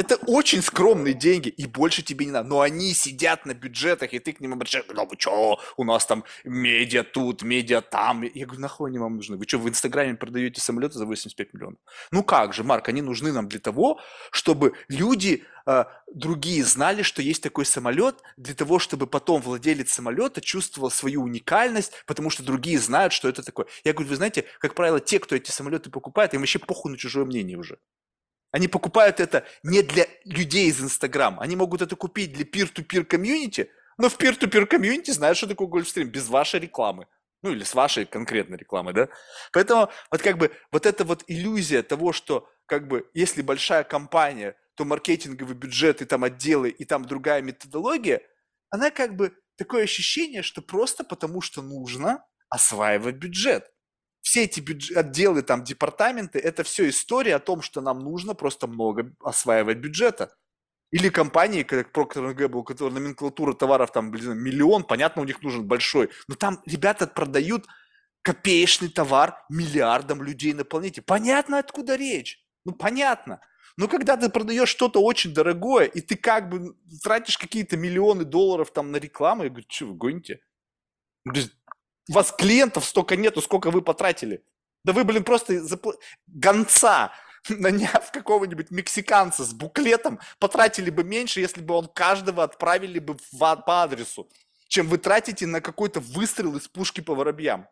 Это 0.00 0.16
очень 0.26 0.62
скромные 0.62 1.12
деньги, 1.12 1.50
и 1.50 1.66
больше 1.66 2.00
тебе 2.00 2.24
не 2.24 2.32
надо. 2.32 2.48
Но 2.48 2.62
они 2.62 2.94
сидят 2.94 3.44
на 3.44 3.52
бюджетах, 3.52 4.14
и 4.14 4.18
ты 4.18 4.32
к 4.32 4.40
ним 4.40 4.54
обращаешься, 4.54 4.94
ну 4.94 5.06
вы 5.06 5.16
что, 5.18 5.60
у 5.76 5.84
нас 5.84 6.06
там 6.06 6.24
медиа 6.44 7.04
тут, 7.04 7.42
медиа 7.42 7.82
там. 7.82 8.22
Я 8.22 8.46
говорю, 8.46 8.62
нахуй 8.62 8.88
они 8.88 8.98
вам 8.98 9.16
нужны? 9.16 9.36
Вы 9.36 9.44
что, 9.46 9.58
в 9.58 9.68
Инстаграме 9.68 10.14
продаете 10.14 10.58
самолеты 10.58 10.96
за 10.96 11.04
85 11.04 11.52
миллионов? 11.52 11.78
Ну 12.12 12.24
как 12.24 12.54
же, 12.54 12.64
Марк, 12.64 12.88
они 12.88 13.02
нужны 13.02 13.30
нам 13.30 13.46
для 13.46 13.60
того, 13.60 14.00
чтобы 14.30 14.72
люди 14.88 15.44
э, 15.66 15.84
другие 16.14 16.64
знали, 16.64 17.02
что 17.02 17.20
есть 17.20 17.42
такой 17.42 17.66
самолет, 17.66 18.22
для 18.38 18.54
того, 18.54 18.78
чтобы 18.78 19.06
потом 19.06 19.42
владелец 19.42 19.92
самолета 19.92 20.40
чувствовал 20.40 20.90
свою 20.90 21.24
уникальность, 21.24 21.92
потому 22.06 22.30
что 22.30 22.42
другие 22.42 22.78
знают, 22.78 23.12
что 23.12 23.28
это 23.28 23.42
такое. 23.42 23.66
Я 23.84 23.92
говорю, 23.92 24.08
вы 24.08 24.16
знаете, 24.16 24.46
как 24.60 24.74
правило, 24.74 24.98
те, 24.98 25.18
кто 25.18 25.36
эти 25.36 25.50
самолеты 25.50 25.90
покупает, 25.90 26.32
им 26.32 26.40
вообще 26.40 26.58
похуй 26.58 26.90
на 26.90 26.96
чужое 26.96 27.26
мнение 27.26 27.58
уже. 27.58 27.76
Они 28.52 28.68
покупают 28.68 29.20
это 29.20 29.44
не 29.62 29.82
для 29.82 30.06
людей 30.24 30.68
из 30.68 30.80
Инстаграм. 30.80 31.38
Они 31.40 31.56
могут 31.56 31.82
это 31.82 31.96
купить 31.96 32.32
для 32.32 32.44
peer-to-peer 32.44 33.04
комьюнити, 33.04 33.70
но 33.96 34.08
в 34.08 34.18
peer-to-peer 34.18 34.66
комьюнити 34.66 35.12
знают, 35.12 35.38
что 35.38 35.46
такое 35.46 35.68
Гольфстрим 35.68 36.08
без 36.08 36.28
вашей 36.28 36.60
рекламы. 36.60 37.06
Ну 37.42 37.52
или 37.52 37.64
с 37.64 37.74
вашей 37.74 38.04
конкретной 38.04 38.58
рекламы, 38.58 38.92
да? 38.92 39.08
Поэтому 39.52 39.90
вот 40.10 40.22
как 40.22 40.36
бы 40.36 40.50
вот 40.72 40.84
эта 40.84 41.04
вот 41.04 41.24
иллюзия 41.26 41.82
того, 41.82 42.12
что 42.12 42.48
как 42.66 42.86
бы 42.86 43.08
если 43.14 43.40
большая 43.42 43.84
компания, 43.84 44.56
то 44.74 44.84
маркетинговый 44.84 45.54
бюджет 45.54 46.02
и 46.02 46.04
там 46.04 46.24
отделы, 46.24 46.70
и 46.70 46.84
там 46.84 47.04
другая 47.04 47.40
методология, 47.40 48.20
она 48.70 48.90
как 48.90 49.16
бы 49.16 49.34
такое 49.56 49.84
ощущение, 49.84 50.42
что 50.42 50.60
просто 50.60 51.04
потому 51.04 51.40
что 51.40 51.62
нужно 51.62 52.24
осваивать 52.48 53.16
бюджет 53.16 53.70
все 54.22 54.44
эти 54.44 54.60
бюдж... 54.60 54.92
отделы, 54.94 55.42
там, 55.42 55.64
департаменты, 55.64 56.38
это 56.38 56.62
все 56.62 56.88
история 56.88 57.36
о 57.36 57.40
том, 57.40 57.62
что 57.62 57.80
нам 57.80 58.00
нужно 58.00 58.34
просто 58.34 58.66
много 58.66 59.12
осваивать 59.20 59.78
бюджета. 59.78 60.34
Или 60.90 61.08
компании, 61.08 61.62
как 61.62 61.96
Procter 61.96 62.34
Gamble, 62.34 62.58
у 62.58 62.64
которых 62.64 62.94
номенклатура 62.94 63.54
товаров 63.54 63.92
там, 63.92 64.10
блин, 64.10 64.36
миллион, 64.36 64.82
понятно, 64.82 65.22
у 65.22 65.24
них 65.24 65.40
нужен 65.42 65.64
большой. 65.66 66.10
Но 66.26 66.34
там 66.34 66.60
ребята 66.66 67.06
продают 67.06 67.66
копеечный 68.22 68.88
товар 68.88 69.36
миллиардам 69.48 70.22
людей 70.22 70.52
на 70.52 70.64
планете. 70.64 71.00
Понятно, 71.00 71.58
откуда 71.58 71.94
речь? 71.94 72.44
Ну, 72.64 72.72
понятно. 72.72 73.40
Но 73.76 73.88
когда 73.88 74.16
ты 74.16 74.28
продаешь 74.28 74.68
что-то 74.68 75.00
очень 75.00 75.32
дорогое, 75.32 75.84
и 75.86 76.00
ты 76.00 76.16
как 76.16 76.50
бы 76.50 76.76
тратишь 77.02 77.38
какие-то 77.38 77.76
миллионы 77.76 78.24
долларов 78.24 78.72
там 78.72 78.90
на 78.90 78.96
рекламу, 78.96 79.44
я 79.44 79.48
говорю, 79.48 79.66
что 79.68 79.86
вы 79.86 79.94
гоните? 79.94 80.40
У 82.10 82.12
вас 82.12 82.32
клиентов 82.32 82.84
столько 82.84 83.14
нету, 83.14 83.40
сколько 83.40 83.70
вы 83.70 83.82
потратили. 83.82 84.42
Да 84.82 84.92
вы, 84.92 85.04
блин, 85.04 85.22
просто 85.22 85.62
запл... 85.62 85.92
гонца, 86.26 87.12
наняв 87.48 88.10
какого-нибудь 88.10 88.72
мексиканца 88.72 89.44
с 89.44 89.52
буклетом, 89.52 90.18
потратили 90.40 90.90
бы 90.90 91.04
меньше, 91.04 91.38
если 91.38 91.60
бы 91.62 91.74
он 91.74 91.86
каждого 91.86 92.42
отправили 92.42 92.98
бы 92.98 93.16
в, 93.30 93.38
по 93.38 93.84
адресу, 93.84 94.28
чем 94.66 94.88
вы 94.88 94.98
тратите 94.98 95.46
на 95.46 95.60
какой-то 95.60 96.00
выстрел 96.00 96.56
из 96.56 96.66
пушки 96.66 97.00
по 97.00 97.14
воробьям. 97.14 97.68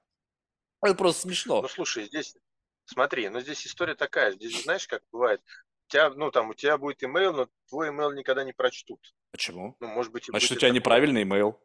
Это 0.83 0.95
просто 0.95 1.23
смешно. 1.23 1.61
Ну, 1.61 1.67
слушай, 1.67 2.05
здесь, 2.05 2.37
смотри, 2.85 3.29
ну 3.31 3.41
здесь 3.41 3.67
история 3.67 3.97
такая, 3.97 4.35
здесь 4.35 4.63
знаешь, 4.63 4.87
как 4.87 5.03
бывает, 5.11 5.43
у 5.89 5.91
тебя, 5.91 6.11
ну, 6.11 6.31
там, 6.31 6.51
у 6.51 6.55
тебя 6.55 6.79
будет 6.79 7.03
имейл, 7.03 7.33
но 7.33 7.49
твой 7.69 7.89
имейл 7.89 8.13
никогда 8.13 8.45
не 8.45 8.53
прочтут. 8.53 9.01
Почему? 9.33 9.77
Ну, 9.81 9.89
может 9.89 10.13
быть, 10.13 10.27
Значит, 10.27 10.53
у 10.53 10.55
тебя 10.55 10.69
такое... 10.69 10.77
неправильный 10.77 11.23
имейл. 11.25 11.61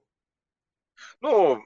Ну, 1.22 1.62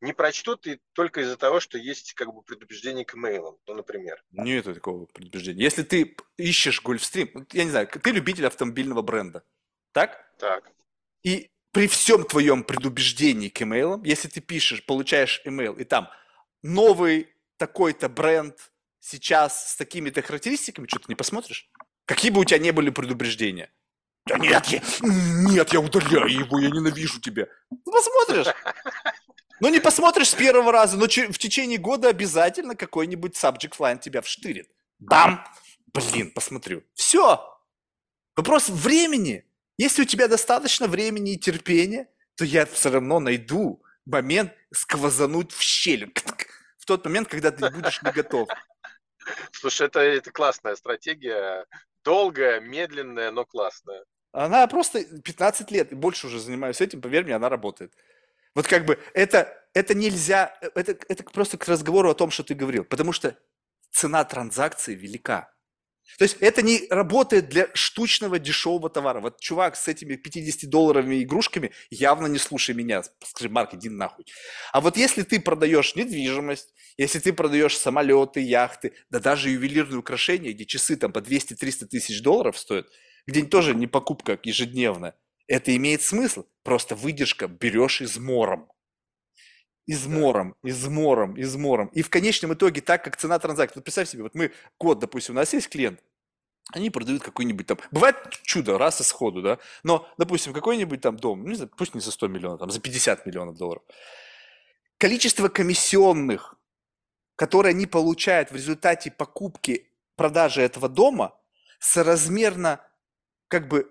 не 0.00 0.12
прочтут 0.12 0.66
и 0.66 0.80
только 0.92 1.20
из-за 1.20 1.36
того, 1.36 1.60
что 1.60 1.78
есть 1.78 2.14
как 2.14 2.32
бы 2.32 2.42
предубеждение 2.42 3.04
к 3.04 3.14
имейлам, 3.14 3.56
ну, 3.66 3.74
например. 3.74 4.22
Нет 4.30 4.64
такого 4.64 5.06
предубеждения. 5.06 5.62
Если 5.62 5.82
ты 5.82 6.16
ищешь 6.36 6.82
Гольфстрим, 6.82 7.46
я 7.52 7.64
не 7.64 7.70
знаю, 7.70 7.88
ты 7.88 8.10
любитель 8.10 8.46
автомобильного 8.46 9.02
бренда, 9.02 9.44
так? 9.92 10.32
Так. 10.38 10.70
И 11.22 11.50
при 11.72 11.86
всем 11.86 12.24
твоем 12.24 12.64
предубеждении 12.64 13.48
к 13.48 13.62
имейлам, 13.62 14.02
если 14.04 14.28
ты 14.28 14.40
пишешь, 14.40 14.84
получаешь 14.84 15.42
имейл, 15.44 15.74
и 15.74 15.84
там 15.84 16.08
новый 16.62 17.28
такой-то 17.56 18.08
бренд 18.08 18.56
сейчас 19.00 19.72
с 19.72 19.76
такими-то 19.76 20.22
характеристиками, 20.22 20.86
что 20.86 21.00
ты 21.00 21.06
не 21.08 21.14
посмотришь? 21.14 21.70
Какие 22.04 22.30
бы 22.30 22.40
у 22.40 22.44
тебя 22.44 22.58
не 22.58 22.70
были 22.72 22.90
предубеждения? 22.90 23.70
Да 24.26 24.38
нет, 24.38 24.66
я, 24.66 24.82
нет, 25.02 25.72
я 25.72 25.80
удаляю 25.80 26.28
его, 26.28 26.58
я 26.58 26.68
ненавижу 26.68 27.20
тебя. 27.20 27.46
Ты 27.70 27.90
посмотришь. 27.90 28.46
Ну, 29.60 29.68
не 29.68 29.80
посмотришь 29.80 30.30
с 30.30 30.34
первого 30.34 30.70
раза, 30.72 30.96
но 30.96 31.06
в 31.06 31.38
течение 31.38 31.78
года 31.78 32.08
обязательно 32.08 32.74
какой-нибудь 32.74 33.34
subject 33.34 33.78
line 33.78 33.98
тебя 33.98 34.22
вштырит. 34.22 34.70
Бам! 34.98 35.44
Блин, 35.92 36.30
посмотрю. 36.30 36.84
Все. 36.94 37.44
Вопрос 38.36 38.68
времени. 38.68 39.44
Если 39.78 40.02
у 40.02 40.04
тебя 40.04 40.28
достаточно 40.28 40.86
времени 40.86 41.32
и 41.32 41.38
терпения, 41.38 42.08
то 42.36 42.44
я 42.44 42.66
все 42.66 42.90
равно 42.90 43.20
найду 43.20 43.82
момент 44.06 44.52
сквозануть 44.72 45.52
в 45.52 45.60
щель. 45.60 46.12
В 46.78 46.86
тот 46.86 47.04
момент, 47.04 47.28
когда 47.28 47.50
ты 47.50 47.68
будешь 47.70 48.02
не 48.02 48.12
готов. 48.12 48.48
Слушай, 49.52 49.88
это, 49.88 50.00
это 50.00 50.30
классная 50.30 50.76
стратегия. 50.76 51.66
Долгая, 52.04 52.60
медленная, 52.60 53.30
но 53.30 53.44
классная. 53.44 54.04
Она 54.32 54.66
просто 54.66 55.04
15 55.04 55.70
лет, 55.70 55.92
и 55.92 55.94
больше 55.94 56.26
уже 56.26 56.38
занимаюсь 56.38 56.80
этим, 56.80 57.00
поверь 57.00 57.24
мне, 57.24 57.34
она 57.34 57.48
работает. 57.48 57.92
Вот 58.58 58.66
как 58.66 58.86
бы 58.86 58.98
это, 59.14 59.56
это 59.72 59.94
нельзя, 59.94 60.52
это, 60.74 60.98
это 61.08 61.22
просто 61.22 61.56
к 61.56 61.68
разговору 61.68 62.10
о 62.10 62.14
том, 62.14 62.32
что 62.32 62.42
ты 62.42 62.56
говорил, 62.56 62.82
потому 62.82 63.12
что 63.12 63.38
цена 63.92 64.24
транзакции 64.24 64.96
велика. 64.96 65.54
То 66.18 66.24
есть 66.24 66.38
это 66.40 66.60
не 66.62 66.88
работает 66.90 67.48
для 67.50 67.68
штучного 67.74 68.40
дешевого 68.40 68.90
товара. 68.90 69.20
Вот 69.20 69.38
чувак 69.38 69.76
с 69.76 69.86
этими 69.86 70.16
50-долларовыми 70.16 71.22
игрушками 71.22 71.70
явно 71.90 72.26
не 72.26 72.38
слушай 72.38 72.74
меня. 72.74 73.04
Скажи, 73.22 73.48
Марк, 73.48 73.74
иди 73.74 73.90
нахуй. 73.90 74.26
А 74.72 74.80
вот 74.80 74.96
если 74.96 75.22
ты 75.22 75.38
продаешь 75.38 75.94
недвижимость, 75.94 76.74
если 76.96 77.20
ты 77.20 77.32
продаешь 77.32 77.78
самолеты, 77.78 78.40
яхты, 78.40 78.92
да 79.08 79.20
даже 79.20 79.50
ювелирные 79.50 80.00
украшения, 80.00 80.52
где 80.52 80.64
часы 80.64 80.96
там 80.96 81.12
по 81.12 81.20
200-300 81.20 81.86
тысяч 81.86 82.22
долларов 82.22 82.58
стоят, 82.58 82.88
где 83.24 83.44
тоже 83.44 83.76
не 83.76 83.86
покупка 83.86 84.36
ежедневная, 84.42 85.14
это 85.48 85.74
имеет 85.74 86.02
смысл. 86.02 86.44
Просто 86.62 86.94
выдержка 86.94 87.48
берешь 87.48 88.00
измором. 88.00 88.70
Измором, 89.86 90.54
измором, 90.62 91.34
измором. 91.40 91.88
И 91.88 92.02
в 92.02 92.10
конечном 92.10 92.52
итоге, 92.52 92.82
так 92.82 93.02
как 93.02 93.16
цена 93.16 93.38
транзакции, 93.38 93.78
вот 93.78 93.84
представь 93.84 94.08
себе, 94.08 94.22
вот 94.22 94.34
мы 94.34 94.52
код, 94.76 94.98
допустим, 94.98 95.34
у 95.34 95.38
нас 95.38 95.52
есть 95.54 95.70
клиент, 95.70 96.00
они 96.74 96.90
продают 96.90 97.22
какой-нибудь 97.22 97.66
там, 97.66 97.78
бывает 97.90 98.16
чудо, 98.42 98.76
раз 98.76 99.00
и 99.00 99.04
сходу, 99.04 99.40
да, 99.40 99.58
но, 99.82 100.06
допустим, 100.18 100.52
какой-нибудь 100.52 101.00
там 101.00 101.16
дом, 101.16 101.42
ну, 101.42 101.48
не 101.48 101.54
знаю, 101.54 101.70
пусть 101.74 101.94
не 101.94 102.02
за 102.02 102.12
100 102.12 102.28
миллионов, 102.28 102.60
там, 102.60 102.70
за 102.70 102.80
50 102.80 103.24
миллионов 103.24 103.56
долларов. 103.56 103.82
Количество 104.98 105.48
комиссионных, 105.48 106.56
которые 107.36 107.70
они 107.70 107.86
получают 107.86 108.50
в 108.50 108.54
результате 108.54 109.10
покупки, 109.10 109.90
продажи 110.16 110.60
этого 110.60 110.90
дома, 110.90 111.34
соразмерно 111.78 112.84
как 113.46 113.68
бы 113.68 113.90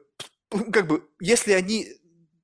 как 0.72 0.88
бы, 0.88 1.08
если 1.20 1.52
они 1.52 1.88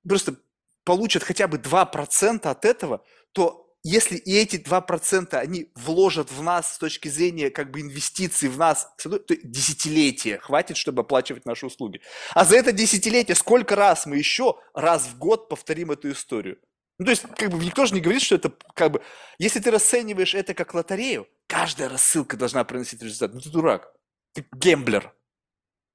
просто 0.08 0.36
получат 0.84 1.24
хотя 1.24 1.48
бы 1.48 1.58
2% 1.58 2.48
от 2.48 2.66
этого, 2.66 3.04
то 3.32 3.64
если 3.84 4.16
и 4.16 4.34
эти 4.34 4.56
2% 4.56 5.36
они 5.36 5.72
вложат 5.76 6.32
в 6.32 6.42
нас 6.42 6.76
с 6.76 6.78
точки 6.78 7.10
зрения 7.10 7.50
как 7.50 7.70
бы 7.70 7.82
инвестиций 7.82 8.48
в 8.48 8.58
нас, 8.58 8.88
то 8.98 9.20
десятилетия 9.44 10.40
хватит, 10.40 10.78
чтобы 10.78 11.02
оплачивать 11.02 11.46
наши 11.46 11.66
услуги. 11.66 12.00
А 12.32 12.46
за 12.46 12.56
это 12.56 12.72
десятилетие 12.72 13.36
сколько 13.36 13.76
раз 13.76 14.06
мы 14.06 14.18
еще 14.18 14.56
раз 14.74 15.08
в 15.08 15.18
год 15.18 15.50
повторим 15.50 15.92
эту 15.92 16.12
историю? 16.12 16.60
Ну, 17.00 17.06
то 17.06 17.12
есть, 17.12 17.24
как 17.36 17.50
бы 17.50 17.58
никто 17.58 17.86
же 17.86 17.94
не 17.94 18.02
говорит, 18.02 18.22
что 18.22 18.36
это 18.36 18.54
как 18.76 18.92
бы... 18.92 19.02
Если 19.40 19.60
ты 19.60 19.72
расцениваешь 19.72 20.36
это 20.36 20.54
как 20.54 20.74
лотерею, 20.74 21.28
каждая 21.48 21.90
рассылка 21.90 22.38
должна 22.38 22.64
приносить 22.64 23.02
результат. 23.02 23.34
Ну, 23.34 23.42
ты 23.42 23.50
дурак. 23.50 23.92
Ты 24.34 24.46
гемблер. 24.54 25.14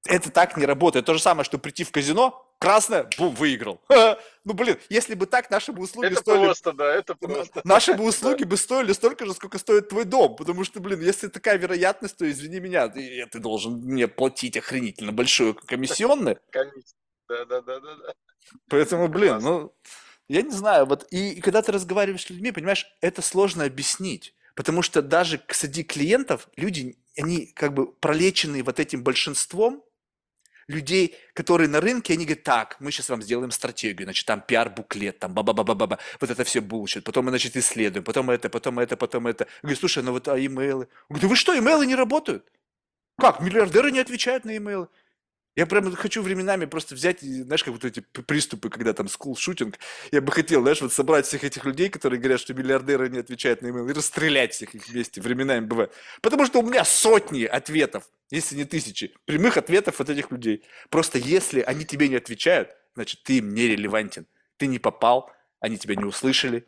Это 0.05 0.31
так 0.31 0.57
не 0.57 0.65
работает. 0.65 1.05
То 1.05 1.13
же 1.13 1.21
самое, 1.21 1.43
что 1.43 1.57
прийти 1.57 1.83
в 1.83 1.91
казино, 1.91 2.45
красное, 2.59 3.09
бум, 3.17 3.33
выиграл. 3.35 3.81
Ну, 4.45 4.55
блин, 4.55 4.79
если 4.89 5.13
бы 5.13 5.27
так, 5.27 5.51
наши 5.51 5.71
бы 5.71 5.83
услуги 5.83 6.07
это 6.07 6.21
стоили... 6.21 6.45
просто, 6.45 6.73
да, 6.73 6.95
это 6.95 7.13
просто. 7.13 7.61
Наши 7.65 7.93
бы 7.93 8.03
услуги 8.07 8.45
бы 8.45 8.57
стоили 8.57 8.93
столько 8.93 9.27
же, 9.27 9.33
сколько 9.33 9.59
стоит 9.59 9.89
твой 9.89 10.05
дом. 10.05 10.35
Потому 10.35 10.63
что, 10.63 10.79
блин, 10.79 11.01
если 11.01 11.27
такая 11.27 11.57
вероятность, 11.57 12.17
то 12.17 12.27
извини 12.27 12.59
меня, 12.59 12.87
ты, 12.87 13.27
ты 13.29 13.37
должен 13.37 13.73
мне 13.73 14.07
платить 14.07 14.57
охренительно 14.57 15.11
большую 15.11 15.55
комиссионную. 15.55 16.39
Да, 17.29 17.45
да, 17.45 17.61
да, 17.61 17.79
да, 17.79 17.95
да. 17.95 18.13
Поэтому, 18.71 19.07
блин, 19.07 19.37
ну, 19.39 19.71
я 20.27 20.41
не 20.41 20.49
знаю, 20.49 20.87
вот, 20.87 21.05
и, 21.11 21.33
и 21.33 21.41
когда 21.41 21.61
ты 21.61 21.71
разговариваешь 21.71 22.25
с 22.25 22.29
людьми, 22.31 22.51
понимаешь, 22.51 22.87
это 23.01 23.21
сложно 23.21 23.65
объяснить. 23.65 24.33
Потому 24.55 24.81
что 24.81 25.03
даже 25.03 25.39
среди 25.49 25.83
клиентов 25.83 26.49
люди, 26.55 26.97
они 27.15 27.45
как 27.55 27.75
бы 27.75 27.91
пролечены 27.91 28.63
вот 28.63 28.79
этим 28.79 29.03
большинством, 29.03 29.83
людей, 30.69 31.17
которые 31.33 31.67
на 31.67 31.81
рынке, 31.81 32.13
они 32.13 32.25
говорят, 32.25 32.43
так, 32.43 32.77
мы 32.79 32.91
сейчас 32.91 33.09
вам 33.09 33.21
сделаем 33.21 33.51
стратегию, 33.51 34.05
значит, 34.05 34.25
там 34.25 34.39
пиар-буклет, 34.39 35.19
там 35.19 35.33
ба-ба-ба-ба-ба, 35.33 35.97
вот 36.21 36.29
это 36.29 36.43
все 36.43 36.61
bullshit, 36.61 37.03
потом 37.03 37.25
мы, 37.25 37.31
значит, 37.31 37.57
исследуем, 37.57 38.03
потом 38.05 38.29
это, 38.29 38.49
потом 38.49 38.79
это, 38.79 38.95
потом 38.95 39.27
это. 39.27 39.45
Я 39.45 39.59
говорю, 39.63 39.77
слушай, 39.77 40.03
ну 40.03 40.11
вот 40.11 40.27
а 40.27 40.39
имейлы? 40.39 40.87
Говорю, 41.09 41.21
да 41.23 41.27
вы 41.27 41.35
что, 41.35 41.57
имейлы 41.57 41.85
не 41.87 41.95
работают? 41.95 42.49
Как, 43.17 43.41
миллиардеры 43.41 43.91
не 43.91 43.99
отвечают 43.99 44.45
на 44.45 44.55
имейлы? 44.55 44.87
Я 45.55 45.65
прям 45.65 45.93
хочу 45.95 46.21
временами 46.21 46.65
просто 46.65 46.95
взять, 46.95 47.21
знаешь, 47.21 47.63
как 47.63 47.73
вот 47.73 47.83
эти 47.83 47.99
приступы, 47.99 48.69
когда 48.69 48.93
там 48.93 49.07
скул-шутинг, 49.07 49.77
я 50.11 50.21
бы 50.21 50.31
хотел, 50.31 50.61
знаешь, 50.61 50.81
вот 50.81 50.93
собрать 50.93 51.25
всех 51.25 51.43
этих 51.43 51.65
людей, 51.65 51.89
которые 51.89 52.19
говорят, 52.19 52.39
что 52.39 52.53
миллиардеры 52.53 53.09
не 53.09 53.17
отвечают 53.17 53.61
на 53.61 53.69
имейл, 53.69 53.89
и 53.89 53.93
расстрелять 53.93 54.53
всех 54.53 54.75
их 54.75 54.87
вместе, 54.87 55.21
временами 55.21 55.65
бывает. 55.65 55.91
Потому 56.21 56.45
что 56.45 56.59
у 56.59 56.63
меня 56.63 56.85
сотни 56.85 57.43
ответов, 57.43 58.09
если 58.29 58.55
не 58.55 58.65
тысячи, 58.65 59.13
прямых 59.25 59.57
ответов 59.57 59.99
от 59.99 60.09
этих 60.09 60.31
людей. 60.31 60.63
Просто 60.89 61.17
если 61.17 61.61
они 61.61 61.83
тебе 61.83 62.07
не 62.07 62.15
отвечают, 62.15 62.69
значит, 62.95 63.23
ты 63.23 63.39
им 63.39 63.53
нерелевантен. 63.53 64.27
Ты 64.57 64.67
не 64.67 64.79
попал, 64.79 65.31
они 65.59 65.77
тебя 65.77 65.95
не 65.95 66.05
услышали, 66.05 66.67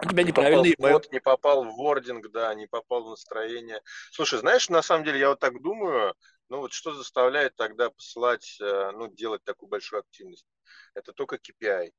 у 0.00 0.08
тебя 0.08 0.22
неправильный 0.22 0.70
не 0.70 0.74
попал 0.76 1.00
в 1.00 1.12
не 1.12 1.20
попал 1.20 1.64
в 1.64 1.76
вординг, 1.76 2.30
да, 2.30 2.54
не 2.54 2.66
попал 2.66 3.04
в 3.04 3.10
настроение. 3.10 3.80
Слушай, 4.10 4.38
знаешь, 4.38 4.68
на 4.70 4.80
самом 4.80 5.04
деле 5.04 5.18
я 5.18 5.28
вот 5.28 5.40
так 5.40 5.60
думаю, 5.60 6.14
ну 6.52 6.58
вот 6.58 6.74
что 6.74 6.92
заставляет 6.94 7.56
тогда 7.56 7.88
посылать, 7.88 8.58
э, 8.60 8.90
ну, 8.92 9.08
делать 9.08 9.42
такую 9.42 9.70
большую 9.70 10.00
активность? 10.00 10.46
Это 10.92 11.14
только 11.14 11.36
KPI. 11.36 11.92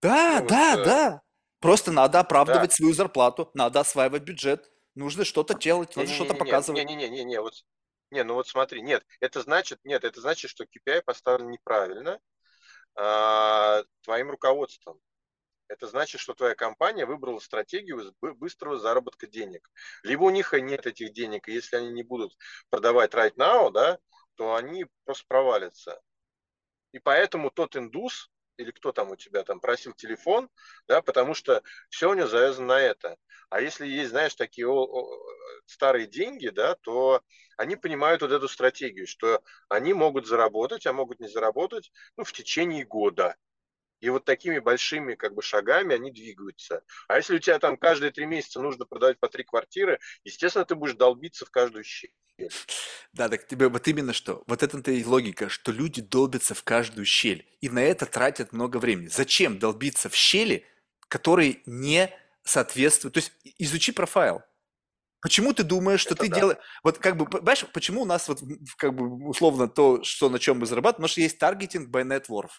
Да, 0.00 0.40
ну, 0.40 0.48
да, 0.48 0.76
вот, 0.76 0.84
да. 0.86 1.22
Просто 1.60 1.92
надо 1.92 2.20
оправдывать 2.20 2.70
да. 2.70 2.76
свою 2.76 2.94
зарплату, 2.94 3.50
надо 3.52 3.80
осваивать 3.80 4.22
бюджет, 4.22 4.72
нужно 4.94 5.26
что-то 5.26 5.52
делать, 5.54 5.94
нужно 5.94 6.14
что-то 6.14 6.34
показывать. 6.34 6.82
Не-не-не, 6.82 7.22
не, 7.22 7.38
вот, 7.38 7.52
не, 8.10 8.24
ну 8.24 8.32
вот 8.32 8.48
смотри, 8.48 8.80
нет, 8.80 9.04
это 9.20 9.42
значит, 9.42 9.78
нет, 9.84 10.04
это 10.04 10.22
значит, 10.22 10.50
что 10.50 10.64
KPI 10.64 11.02
поставлен 11.02 11.50
неправильно 11.50 12.18
а, 12.94 13.82
твоим 14.00 14.30
руководством. 14.30 14.98
Это 15.72 15.86
значит, 15.86 16.20
что 16.20 16.34
твоя 16.34 16.54
компания 16.54 17.06
выбрала 17.06 17.38
стратегию 17.38 18.14
быстрого 18.20 18.78
заработка 18.78 19.26
денег. 19.26 19.70
Либо 20.02 20.24
у 20.24 20.30
них 20.30 20.52
нет 20.52 20.86
этих 20.86 21.14
денег, 21.14 21.48
и 21.48 21.54
если 21.54 21.76
они 21.76 21.92
не 21.92 22.02
будут 22.02 22.36
продавать 22.68 23.14
right 23.14 23.34
now, 23.36 23.70
да, 23.72 23.98
то 24.34 24.54
они 24.54 24.84
просто 25.04 25.24
провалятся. 25.26 25.98
И 26.92 26.98
поэтому 26.98 27.50
тот 27.50 27.74
индус, 27.74 28.30
или 28.58 28.70
кто 28.70 28.92
там 28.92 29.12
у 29.12 29.16
тебя 29.16 29.44
там 29.44 29.60
просил 29.60 29.94
телефон, 29.94 30.50
да, 30.88 31.00
потому 31.00 31.32
что 31.32 31.62
все 31.88 32.10
у 32.10 32.14
него 32.14 32.26
завязано 32.26 32.66
на 32.66 32.78
это. 32.78 33.16
А 33.48 33.62
если 33.62 33.86
есть, 33.86 34.10
знаешь, 34.10 34.34
такие 34.34 34.68
о, 34.68 34.84
о, 34.84 35.24
старые 35.64 36.06
деньги, 36.06 36.48
да, 36.48 36.74
то 36.82 37.22
они 37.56 37.76
понимают 37.76 38.20
вот 38.20 38.30
эту 38.30 38.46
стратегию, 38.46 39.06
что 39.06 39.42
они 39.70 39.94
могут 39.94 40.26
заработать, 40.26 40.86
а 40.86 40.92
могут 40.92 41.18
не 41.18 41.28
заработать 41.28 41.90
ну, 42.18 42.24
в 42.24 42.32
течение 42.34 42.84
года. 42.84 43.36
И 44.02 44.10
вот 44.10 44.24
такими 44.24 44.58
большими 44.58 45.14
как 45.14 45.32
бы 45.32 45.42
шагами 45.42 45.94
они 45.94 46.10
двигаются. 46.10 46.82
А 47.06 47.16
если 47.16 47.36
у 47.36 47.38
тебя 47.38 47.60
там 47.60 47.76
каждые 47.76 48.10
три 48.10 48.26
месяца 48.26 48.60
нужно 48.60 48.84
продавать 48.84 49.20
по 49.20 49.28
три 49.28 49.44
квартиры, 49.44 50.00
естественно, 50.24 50.64
ты 50.64 50.74
будешь 50.74 50.94
долбиться 50.94 51.46
в 51.46 51.50
каждую 51.50 51.84
щель. 51.84 52.12
Да, 53.12 53.28
так 53.28 53.46
тебе 53.46 53.68
вот 53.68 53.86
именно 53.86 54.12
что. 54.12 54.42
Вот 54.48 54.64
это-то 54.64 54.90
и 54.90 55.04
логика, 55.04 55.48
что 55.48 55.70
люди 55.70 56.02
долбятся 56.02 56.54
в 56.54 56.64
каждую 56.64 57.06
щель. 57.06 57.46
И 57.60 57.68
на 57.68 57.80
это 57.80 58.04
тратят 58.06 58.52
много 58.52 58.78
времени. 58.78 59.06
Зачем 59.06 59.60
долбиться 59.60 60.08
в 60.08 60.16
щели, 60.16 60.66
которые 61.06 61.60
не 61.64 62.12
соответствуют? 62.42 63.14
То 63.14 63.18
есть 63.18 63.32
изучи 63.58 63.92
профайл. 63.92 64.42
Почему 65.20 65.52
ты 65.52 65.62
думаешь, 65.62 66.00
что 66.00 66.14
это 66.14 66.24
ты 66.24 66.30
да. 66.30 66.36
делаешь... 66.36 66.58
Вот 66.82 66.98
как 66.98 67.16
бы, 67.16 67.26
понимаешь, 67.26 67.64
почему 67.72 68.02
у 68.02 68.04
нас 68.04 68.26
вот 68.26 68.40
как 68.76 68.96
бы 68.96 69.28
условно 69.28 69.68
то, 69.68 70.02
что 70.02 70.28
на 70.28 70.40
чем 70.40 70.58
мы 70.58 70.66
зарабатываем, 70.66 71.02
потому 71.02 71.08
что 71.08 71.20
есть 71.20 71.38
таргетинг 71.38 71.88
by 71.88 72.02
net 72.02 72.26
worth. 72.28 72.50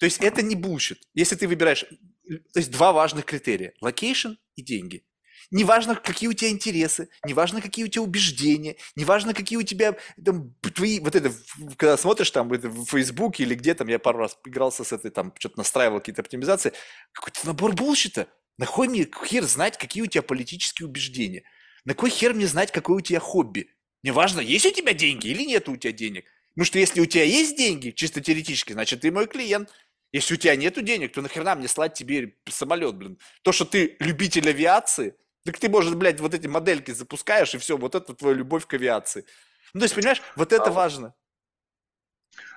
То 0.00 0.06
есть 0.06 0.18
это 0.22 0.40
не 0.40 0.56
bullshit. 0.56 1.06
Если 1.12 1.36
ты 1.36 1.46
выбираешь, 1.46 1.84
то 1.84 2.58
есть 2.58 2.70
два 2.70 2.92
важных 2.92 3.26
критерия. 3.26 3.74
Location 3.82 4.32
и 4.56 4.62
деньги. 4.62 5.04
Неважно, 5.50 5.94
какие 5.94 6.28
у 6.28 6.32
тебя 6.32 6.50
интересы, 6.50 7.08
неважно, 7.26 7.60
какие 7.60 7.84
у 7.84 7.88
тебя 7.88 8.02
убеждения, 8.02 8.76
неважно, 8.94 9.34
какие 9.34 9.58
у 9.58 9.62
тебя 9.62 9.96
там, 10.24 10.54
твои, 10.74 11.00
вот 11.00 11.16
это, 11.16 11.34
когда 11.76 11.96
смотришь 11.96 12.30
там 12.30 12.52
это, 12.52 12.70
в 12.70 12.86
Фейсбуке 12.86 13.42
или 13.42 13.54
где 13.54 13.74
там, 13.74 13.88
я 13.88 13.98
пару 13.98 14.20
раз 14.20 14.38
игрался 14.46 14.84
с 14.84 14.92
этой, 14.92 15.10
там, 15.10 15.34
что-то 15.38 15.58
настраивал 15.58 15.98
какие-то 15.98 16.22
оптимизации, 16.22 16.72
какой-то 17.12 17.46
набор 17.46 17.74
bullshit 17.74 18.17
а. 18.17 18.28
На 18.58 18.66
кой 18.66 18.88
мне 18.88 19.08
хер 19.26 19.42
знать, 19.44 19.76
какие 19.76 20.02
у 20.02 20.06
тебя 20.06 20.22
политические 20.22 20.86
убеждения? 20.86 21.42
На 21.84 21.94
кой 21.94 22.10
хер 22.10 22.32
мне 22.32 22.46
знать, 22.46 22.70
какое 22.70 22.98
у 22.98 23.00
тебя 23.00 23.20
хобби? 23.20 23.70
Неважно, 24.02 24.40
есть 24.40 24.66
у 24.66 24.70
тебя 24.70 24.94
деньги 24.94 25.26
или 25.26 25.42
нет 25.42 25.68
у 25.68 25.76
тебя 25.76 25.92
денег. 25.92 26.26
Потому 26.54 26.66
что 26.66 26.78
если 26.78 27.00
у 27.00 27.06
тебя 27.06 27.24
есть 27.24 27.56
деньги, 27.56 27.90
чисто 27.90 28.20
теоретически, 28.20 28.72
значит, 28.72 29.00
ты 29.00 29.10
мой 29.10 29.26
клиент. 29.26 29.68
Если 30.12 30.34
у 30.34 30.36
тебя 30.36 30.56
нету 30.56 30.82
денег, 30.82 31.12
то 31.12 31.22
нахрена 31.22 31.54
мне 31.54 31.68
слать 31.68 31.94
тебе 31.94 32.34
самолет, 32.48 32.96
блин? 32.96 33.18
То, 33.42 33.52
что 33.52 33.64
ты 33.64 33.96
любитель 34.00 34.48
авиации, 34.48 35.16
так 35.44 35.58
ты, 35.58 35.68
может, 35.68 35.96
блядь, 35.96 36.20
вот 36.20 36.34
эти 36.34 36.46
модельки 36.46 36.90
запускаешь, 36.90 37.54
и 37.54 37.58
все, 37.58 37.76
вот 37.76 37.94
это 37.94 38.14
твоя 38.14 38.34
любовь 38.34 38.66
к 38.66 38.74
авиации. 38.74 39.24
Ну, 39.72 39.80
то 39.80 39.84
есть, 39.84 39.94
понимаешь, 39.94 40.22
вот 40.34 40.52
это 40.52 40.64
а 40.64 40.72
важно. 40.72 41.14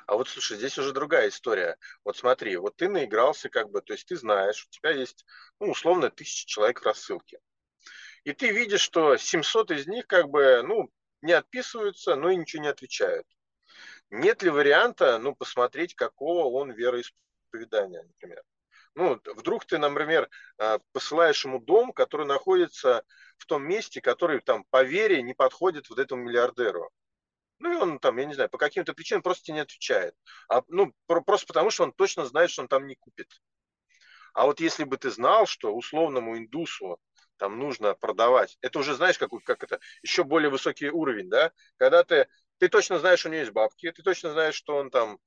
А 0.07 0.15
вот, 0.15 0.27
слушай, 0.27 0.57
здесь 0.57 0.77
уже 0.77 0.91
другая 0.91 1.29
история. 1.29 1.77
Вот 2.03 2.17
смотри, 2.17 2.57
вот 2.57 2.75
ты 2.75 2.89
наигрался 2.89 3.49
как 3.49 3.69
бы, 3.69 3.81
то 3.81 3.93
есть 3.93 4.07
ты 4.07 4.15
знаешь, 4.15 4.65
у 4.65 4.69
тебя 4.69 4.91
есть, 4.91 5.25
ну, 5.59 5.69
условно, 5.69 6.09
тысяча 6.09 6.45
человек 6.47 6.81
в 6.81 6.85
рассылке. 6.85 7.39
И 8.23 8.33
ты 8.33 8.51
видишь, 8.51 8.81
что 8.81 9.15
700 9.15 9.71
из 9.71 9.87
них 9.87 10.07
как 10.07 10.29
бы, 10.29 10.61
ну, 10.63 10.91
не 11.21 11.33
отписываются, 11.33 12.15
но 12.15 12.31
и 12.31 12.35
ничего 12.35 12.63
не 12.63 12.69
отвечают. 12.69 13.27
Нет 14.09 14.43
ли 14.43 14.49
варианта, 14.49 15.19
ну, 15.19 15.35
посмотреть, 15.35 15.95
какого 15.95 16.49
он 16.49 16.71
вероисповедания? 16.71 17.23
Исповедания, 17.53 18.03
например. 18.03 18.43
Ну, 18.95 19.19
вдруг 19.35 19.65
ты, 19.65 19.77
например, 19.77 20.29
а, 20.57 20.79
посылаешь 20.91 21.43
ему 21.45 21.59
дом, 21.59 21.93
который 21.93 22.27
находится 22.27 23.03
в 23.37 23.45
том 23.45 23.63
месте, 23.63 24.01
который 24.01 24.39
там 24.39 24.65
по 24.69 24.83
вере 24.83 25.21
не 25.23 25.33
подходит 25.33 25.89
вот 25.89 25.99
этому 25.99 26.23
миллиардеру. 26.23 26.91
Ну, 27.59 27.71
и 27.71 27.75
он 27.75 27.99
там, 27.99 28.17
я 28.17 28.25
не 28.25 28.33
знаю, 28.33 28.49
по 28.49 28.57
каким-то 28.57 28.93
причинам 28.93 29.23
просто 29.23 29.45
тебе 29.45 29.55
не 29.55 29.61
отвечает. 29.61 30.15
А, 30.49 30.61
ну, 30.67 30.93
просто 31.07 31.47
потому, 31.47 31.69
что 31.69 31.83
он 31.83 31.93
точно 31.93 32.25
знает, 32.25 32.51
что 32.51 32.61
он 32.61 32.67
там 32.67 32.87
не 32.87 32.95
купит. 32.95 33.29
А 34.33 34.45
вот 34.45 34.59
если 34.59 34.83
бы 34.83 34.97
ты 34.97 35.09
знал, 35.11 35.45
что 35.45 35.73
условному 35.73 36.37
индусу 36.37 36.99
там 37.37 37.57
нужно 37.59 37.95
продавать, 37.95 38.57
это 38.61 38.79
уже 38.79 38.95
знаешь, 38.95 39.17
как, 39.17 39.29
как 39.43 39.63
это, 39.63 39.79
еще 40.01 40.23
более 40.23 40.49
высокий 40.49 40.89
уровень, 40.89 41.29
да? 41.29 41.51
Когда 41.77 42.03
ты, 42.03 42.27
ты 42.57 42.67
точно 42.67 42.99
знаешь, 42.99 43.19
что 43.19 43.29
у 43.29 43.31
него 43.31 43.41
есть 43.41 43.53
бабки, 43.53 43.91
ты 43.91 44.03
точно 44.03 44.31
знаешь, 44.31 44.55
что 44.55 44.75
он 44.75 44.89
там 44.89 45.19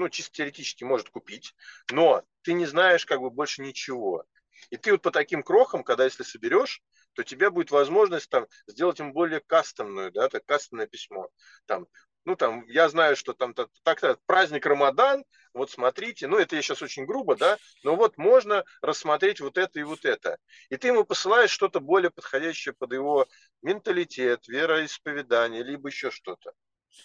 ну, 0.00 0.08
чисто 0.08 0.32
теоретически 0.32 0.82
может 0.82 1.10
купить, 1.10 1.54
но 1.90 2.24
ты 2.42 2.54
не 2.54 2.66
знаешь 2.66 3.04
как 3.04 3.20
бы 3.20 3.30
больше 3.30 3.60
ничего. 3.60 4.24
И 4.70 4.76
ты 4.76 4.92
вот 4.92 5.02
по 5.02 5.10
таким 5.10 5.42
крохам, 5.42 5.84
когда 5.84 6.04
если 6.04 6.22
соберешь, 6.22 6.82
то 7.12 7.22
у 7.22 7.24
тебя 7.24 7.50
будет 7.50 7.70
возможность 7.70 8.30
там 8.30 8.46
сделать 8.66 8.98
ему 8.98 9.12
более 9.12 9.40
кастомную, 9.40 10.10
да, 10.10 10.28
так 10.28 10.44
кастомное 10.46 10.86
письмо. 10.86 11.28
Там, 11.66 11.86
ну 12.24 12.34
там, 12.34 12.64
я 12.66 12.88
знаю, 12.88 13.14
что 13.14 13.34
там 13.34 13.52
так, 13.52 13.68
так 13.82 14.18
праздник 14.24 14.64
Рамадан, 14.64 15.24
вот 15.52 15.70
смотрите, 15.70 16.26
ну 16.28 16.38
это 16.38 16.56
я 16.56 16.62
сейчас 16.62 16.80
очень 16.80 17.04
грубо, 17.04 17.36
да, 17.36 17.58
но 17.82 17.96
вот 17.96 18.16
можно 18.16 18.64
рассмотреть 18.80 19.40
вот 19.40 19.58
это 19.58 19.80
и 19.80 19.82
вот 19.82 20.04
это. 20.06 20.38
И 20.70 20.76
ты 20.76 20.88
ему 20.88 21.04
посылаешь 21.04 21.50
что-то 21.50 21.80
более 21.80 22.10
подходящее 22.10 22.74
под 22.74 22.92
его 22.92 23.26
менталитет, 23.60 24.48
вероисповедание, 24.48 25.62
либо 25.62 25.88
еще 25.88 26.10
что-то. 26.10 26.52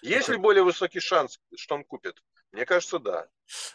Есть 0.02 0.30
ли 0.30 0.38
более 0.38 0.64
высокий 0.64 1.00
шанс, 1.00 1.40
что 1.56 1.76
он 1.76 1.84
купит? 1.84 2.22
Мне 2.56 2.66
кажется, 2.66 3.00
да. 3.00 3.28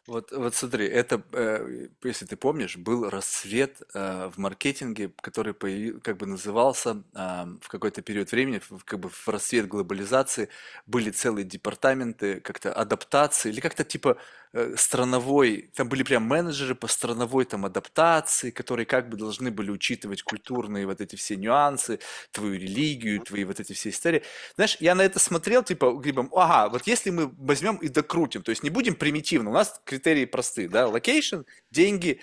Вот, 0.07 0.33
вот 0.33 0.55
смотри, 0.55 0.87
это, 0.87 1.23
э, 1.33 1.89
если 2.03 2.27
ты 2.27 2.37
помнишь, 2.37 2.77
был 2.77 3.09
рассвет 3.09 3.81
э, 3.95 4.31
в 4.35 4.39
маркетинге, 4.39 5.13
который 5.21 5.53
появи- 5.53 6.01
как 6.01 6.17
бы 6.17 6.27
назывался 6.27 7.03
а, 7.15 7.47
в 7.61 7.69
какой-то 7.69 8.03
период 8.03 8.33
времени, 8.33 8.61
в- 8.69 8.85
как 8.85 9.01
бы 9.01 9.09
в 9.09 9.29
рассвет 9.29 9.69
глобализации, 9.69 10.49
были 10.87 11.11
целые 11.11 11.45
департаменты 11.45 12.41
как-то 12.41 12.73
адаптации, 12.73 13.51
или 13.51 13.61
как-то 13.61 13.85
типа 13.85 14.17
э, 14.53 14.75
страновой, 14.77 15.71
там 15.75 15.89
были 15.89 16.03
прям 16.03 16.25
менеджеры 16.25 16.75
по 16.75 16.89
страновой 16.89 17.45
там 17.45 17.65
адаптации, 17.65 18.51
которые 18.51 18.87
как 18.87 19.09
бы 19.09 19.17
должны 19.17 19.51
были 19.51 19.71
учитывать 19.71 20.23
культурные 20.23 20.87
вот 20.87 21.01
эти 21.01 21.15
все 21.17 21.37
нюансы, 21.37 22.01
твою 22.33 22.55
религию, 22.55 23.21
твои 23.21 23.45
вот 23.45 23.61
эти 23.61 23.73
все 23.73 23.91
истории. 23.91 24.23
Знаешь, 24.57 24.77
я 24.81 24.95
на 24.95 25.03
это 25.03 25.19
смотрел, 25.19 25.63
типа, 25.63 25.93
грибом, 25.93 26.31
ага, 26.35 26.69
вот 26.71 26.87
если 26.87 27.11
мы 27.11 27.33
возьмем 27.39 27.77
и 27.77 27.89
докрутим, 27.89 28.43
то 28.43 28.51
есть 28.51 28.63
не 28.63 28.71
будем 28.71 28.95
примитивно, 28.95 29.51
нас 29.61 29.81
критерии 29.85 30.25
простые, 30.25 30.69
да, 30.69 30.87
location, 30.89 31.43
деньги, 31.71 32.21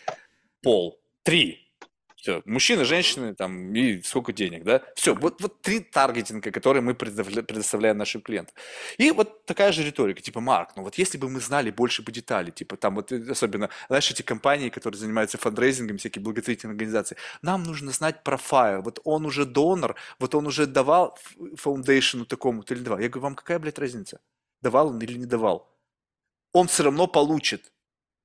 пол, 0.62 1.00
три, 1.24 1.68
все, 2.16 2.42
мужчины, 2.46 2.84
женщины, 2.84 3.36
там, 3.36 3.74
и 3.74 4.02
сколько 4.02 4.34
денег, 4.34 4.64
да? 4.64 4.82
Все, 4.96 5.14
вот, 5.14 5.40
вот 5.40 5.62
три 5.62 5.80
таргетинга, 5.80 6.52
которые 6.52 6.82
мы 6.82 6.94
предоставля- 6.94 7.44
предоставляем 7.44 7.98
нашим 7.98 8.22
клиентам. 8.22 8.56
И 8.98 9.12
вот 9.12 9.46
такая 9.46 9.72
же 9.72 9.84
риторика, 9.84 10.22
типа, 10.22 10.42
Марк, 10.42 10.72
ну 10.76 10.84
вот 10.84 10.96
если 10.96 11.18
бы 11.18 11.30
мы 11.30 11.40
знали 11.40 11.70
больше 11.70 12.02
бы 12.02 12.12
деталей, 12.12 12.52
типа, 12.52 12.76
там 12.76 12.96
вот 12.96 13.12
э, 13.12 13.32
особенно, 13.32 13.70
знаешь, 13.88 14.12
эти 14.12 14.24
компании, 14.24 14.70
которые 14.70 15.00
занимаются 15.00 15.38
фандрейзингом, 15.38 16.00
всякие 16.00 16.24
благотворительные 16.24 16.74
организации, 16.74 17.18
нам 17.44 17.64
нужно 17.64 17.92
знать 17.92 18.24
профайл, 18.24 18.82
вот 18.82 19.00
он 19.04 19.26
уже 19.26 19.46
донор, 19.46 19.96
вот 20.20 20.34
он 20.34 20.48
уже 20.48 20.66
давал 20.66 21.18
foundation 21.56 22.19
у 22.19 22.26
такому-то 22.26 22.74
или 22.74 22.82
давал. 22.82 23.00
Я 23.00 23.10
говорю, 23.10 23.24
вам 23.24 23.36
какая, 23.36 23.60
блядь, 23.60 23.80
разница? 23.80 24.20
Давал 24.62 24.90
он 24.90 25.00
или 25.00 25.18
не 25.18 25.28
давал? 25.28 25.77
Он 26.58 26.68
все 26.68 26.86
равно 26.86 27.06
получит 27.06 27.72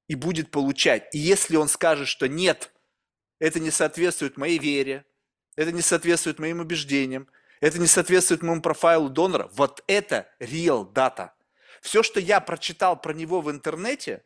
и 0.08 0.14
будет 0.14 0.50
получать. 0.50 1.14
И 1.14 1.18
если 1.18 1.56
он 1.56 1.68
скажет, 1.68 2.08
что 2.08 2.28
нет, 2.28 2.72
это 3.38 3.60
не 3.60 3.70
соответствует 3.70 4.38
моей 4.38 4.58
вере, 4.58 5.04
это 5.54 5.70
не 5.70 5.82
соответствует 5.82 6.38
моим 6.38 6.60
убеждениям, 6.60 7.28
это 7.60 7.78
не 7.78 7.86
соответствует 7.86 8.42
моему 8.42 8.62
профайлу 8.62 9.10
донора, 9.10 9.50
вот 9.52 9.84
это 9.86 10.30
real 10.40 10.90
data. 10.90 11.32
Все, 11.82 12.02
что 12.02 12.20
я 12.20 12.40
прочитал 12.40 12.98
про 12.98 13.12
него 13.12 13.42
в 13.42 13.50
интернете, 13.50 14.24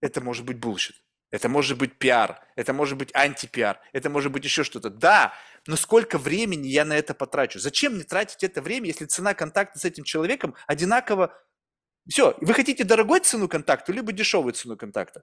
это 0.00 0.20
может 0.20 0.44
быть 0.44 0.58
bullshit. 0.58 0.94
Это 1.32 1.48
может 1.48 1.76
быть 1.76 1.98
пиар, 1.98 2.40
это 2.54 2.72
может 2.72 2.96
быть 2.96 3.12
антипиар, 3.12 3.80
это 3.92 4.08
может 4.08 4.30
быть 4.30 4.44
еще 4.44 4.62
что-то. 4.62 4.88
Да, 4.88 5.34
но 5.66 5.74
сколько 5.74 6.16
времени 6.16 6.68
я 6.68 6.84
на 6.84 6.92
это 6.92 7.12
потрачу? 7.12 7.58
Зачем 7.58 7.94
мне 7.94 8.04
тратить 8.04 8.44
это 8.44 8.62
время, 8.62 8.86
если 8.86 9.06
цена 9.06 9.34
контакта 9.34 9.80
с 9.80 9.84
этим 9.84 10.04
человеком 10.04 10.54
одинаково? 10.68 11.36
Все, 12.08 12.36
вы 12.40 12.54
хотите 12.54 12.84
дорогой 12.84 13.20
цену 13.20 13.48
контакта, 13.48 13.92
либо 13.92 14.12
дешевую 14.12 14.52
цену 14.52 14.76
контакта? 14.76 15.22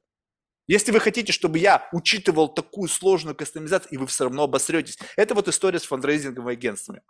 Если 0.68 0.92
вы 0.92 1.00
хотите, 1.00 1.34
чтобы 1.34 1.60
я 1.60 1.90
учитывал 1.92 2.48
такую 2.48 2.88
сложную 2.88 3.36
кастомизацию, 3.36 3.92
и 3.92 3.98
вы 3.98 4.08
все 4.08 4.26
равно 4.26 4.44
обосретесь. 4.44 4.98
Это 5.18 5.34
вот 5.34 5.48
история 5.48 5.80
с 5.80 5.84
фандрейзинговыми 5.84 6.54
агентствами. 6.54 7.02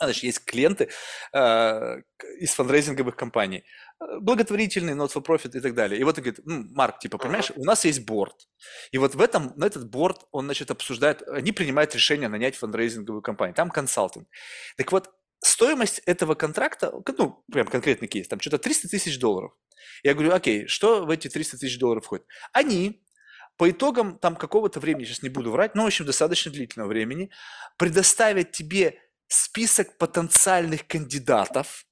Значит, 0.00 0.24
есть 0.24 0.44
клиенты 0.44 0.88
э, 1.32 1.96
из 2.40 2.52
фандрейзинговых 2.54 3.14
компаний, 3.14 3.64
э, 4.00 4.18
благотворительные, 4.20 4.96
not 4.96 5.12
for 5.12 5.24
profit 5.24 5.56
и 5.56 5.60
так 5.60 5.74
далее. 5.74 6.00
И 6.00 6.04
вот 6.04 6.18
он 6.18 6.24
говорит, 6.24 6.40
ну, 6.44 6.64
Марк, 6.74 6.98
типа, 6.98 7.18
понимаешь, 7.18 7.52
у 7.54 7.64
нас 7.64 7.84
есть 7.84 8.04
борт. 8.04 8.48
И 8.90 8.98
вот 8.98 9.14
в 9.14 9.20
этом, 9.20 9.52
на 9.56 9.66
этот 9.66 9.88
борт, 9.88 10.26
он, 10.32 10.46
значит, 10.46 10.70
обсуждает, 10.70 11.22
они 11.28 11.52
принимают 11.52 11.94
решение 11.94 12.28
нанять 12.28 12.56
фандрейзинговую 12.56 13.22
компанию. 13.22 13.54
Там 13.54 13.70
консалтинг. 13.70 14.28
Так 14.76 14.90
вот, 14.92 15.10
стоимость 15.42 15.98
этого 16.06 16.34
контракта, 16.34 16.92
ну, 17.18 17.44
прям 17.50 17.66
конкретный 17.66 18.08
кейс, 18.08 18.28
там 18.28 18.40
что-то 18.40 18.58
300 18.58 18.88
тысяч 18.88 19.18
долларов. 19.18 19.52
Я 20.02 20.14
говорю, 20.14 20.32
окей, 20.32 20.66
что 20.66 21.04
в 21.04 21.10
эти 21.10 21.28
300 21.28 21.58
тысяч 21.58 21.78
долларов 21.78 22.04
входит? 22.04 22.26
Они 22.52 23.04
по 23.56 23.70
итогам 23.70 24.18
там 24.18 24.36
какого-то 24.36 24.80
времени, 24.80 25.04
сейчас 25.04 25.22
не 25.22 25.28
буду 25.28 25.50
врать, 25.50 25.74
но, 25.74 25.82
в 25.82 25.86
общем, 25.86 26.06
достаточно 26.06 26.50
длительного 26.50 26.88
времени, 26.88 27.30
предоставят 27.76 28.52
тебе 28.52 28.98
список 29.26 29.98
потенциальных 29.98 30.86
кандидатов, 30.86 31.86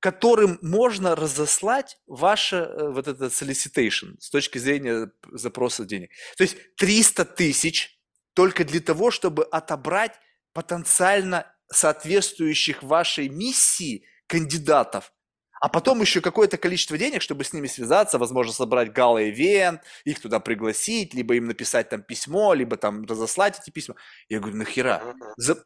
которым 0.00 0.58
можно 0.62 1.16
разослать 1.16 1.98
ваше 2.06 2.56
э, 2.56 2.90
вот 2.90 3.08
это 3.08 3.26
solicitation 3.26 4.16
с 4.20 4.30
точки 4.30 4.58
зрения 4.58 5.10
запроса 5.32 5.84
денег. 5.84 6.10
То 6.36 6.44
есть 6.44 6.56
300 6.76 7.24
тысяч 7.24 7.98
только 8.34 8.64
для 8.64 8.80
того, 8.80 9.10
чтобы 9.10 9.44
отобрать 9.44 10.12
потенциально 10.52 11.52
соответствующих 11.70 12.82
вашей 12.82 13.28
миссии 13.28 14.04
кандидатов, 14.26 15.12
а 15.60 15.68
потом 15.68 16.00
еще 16.00 16.20
какое-то 16.20 16.58
количество 16.58 16.98
денег, 16.98 17.22
чтобы 17.22 17.44
с 17.44 17.52
ними 17.52 17.66
связаться, 17.66 18.18
возможно, 18.18 18.52
собрать 18.52 18.92
гала-ивент, 18.92 19.82
их 20.04 20.20
туда 20.20 20.38
пригласить, 20.38 21.14
либо 21.14 21.34
им 21.34 21.46
написать 21.46 21.88
там 21.88 22.02
письмо, 22.02 22.52
либо 22.54 22.76
там 22.76 23.04
разослать 23.04 23.58
эти 23.60 23.70
письма. 23.70 23.96
Я 24.28 24.40
говорю, 24.40 24.58
нахера? 24.58 25.14
За... 25.36 25.64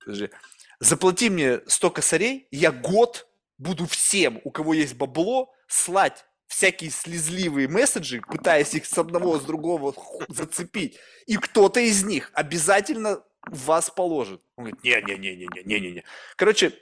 Подожди. 0.00 0.30
Заплати 0.80 1.30
мне 1.30 1.60
100 1.66 1.90
косарей, 1.90 2.46
я 2.50 2.72
год 2.72 3.26
буду 3.58 3.86
всем, 3.86 4.40
у 4.44 4.50
кого 4.50 4.74
есть 4.74 4.94
бабло, 4.94 5.52
слать 5.66 6.24
всякие 6.46 6.90
слезливые 6.90 7.68
месседжи, 7.68 8.20
пытаясь 8.26 8.74
их 8.74 8.84
с 8.84 8.98
одного, 8.98 9.38
с 9.38 9.44
другого 9.44 9.94
зацепить. 10.28 10.98
И 11.26 11.36
кто-то 11.36 11.80
из 11.80 12.02
них 12.04 12.30
обязательно 12.34 13.22
вас 13.46 13.90
положит. 13.90 14.42
Он 14.56 14.64
говорит, 14.64 14.84
не-не-не-не-не-не-не. 14.84 16.04
Короче, 16.36 16.72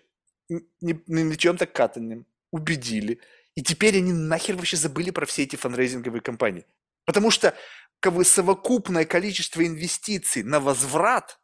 ни, 0.49 1.01
на 1.07 1.37
чем-то 1.37 1.67
катанным 1.67 2.27
убедили. 2.51 3.21
И 3.55 3.63
теперь 3.63 3.97
они 3.99 4.13
нахер 4.13 4.57
вообще 4.57 4.77
забыли 4.77 5.11
про 5.11 5.27
все 5.27 5.43
эти 5.43 5.57
фанрейзинговые 5.57 6.21
компании. 6.21 6.65
Потому 7.05 7.31
что 7.31 7.55
как 8.01 8.15
совокупное 8.25 9.05
количество 9.05 9.67
инвестиций 9.67 10.43
на 10.43 10.61
возврат 10.61 11.41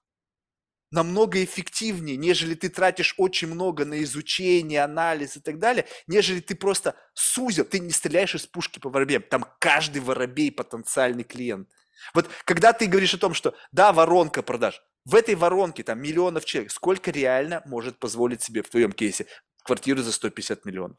намного 0.90 1.42
эффективнее, 1.42 2.16
нежели 2.16 2.54
ты 2.54 2.68
тратишь 2.68 3.14
очень 3.18 3.48
много 3.48 3.84
на 3.84 4.00
изучение, 4.04 4.84
анализ 4.84 5.36
и 5.36 5.40
так 5.40 5.58
далее, 5.58 5.86
нежели 6.06 6.40
ты 6.40 6.54
просто 6.54 6.94
сузил, 7.14 7.64
ты 7.64 7.80
не 7.80 7.90
стреляешь 7.90 8.34
из 8.36 8.46
пушки 8.46 8.78
по 8.78 8.90
воробьям, 8.90 9.22
там 9.22 9.44
каждый 9.58 10.00
воробей 10.00 10.52
потенциальный 10.52 11.24
клиент. 11.24 11.68
Вот 12.14 12.30
когда 12.44 12.72
ты 12.72 12.86
говоришь 12.86 13.14
о 13.14 13.18
том, 13.18 13.34
что 13.34 13.56
да, 13.72 13.92
воронка 13.92 14.42
продаж, 14.42 14.82
в 15.04 15.14
этой 15.14 15.34
воронке 15.34 15.82
там 15.82 16.00
миллионов 16.00 16.44
человек, 16.44 16.72
сколько 16.72 17.10
реально 17.10 17.62
может 17.66 17.98
позволить 17.98 18.42
себе 18.42 18.62
в 18.62 18.68
твоем 18.68 18.92
кейсе 18.92 19.26
квартиру 19.64 20.02
за 20.02 20.12
150 20.12 20.64
миллионов? 20.64 20.96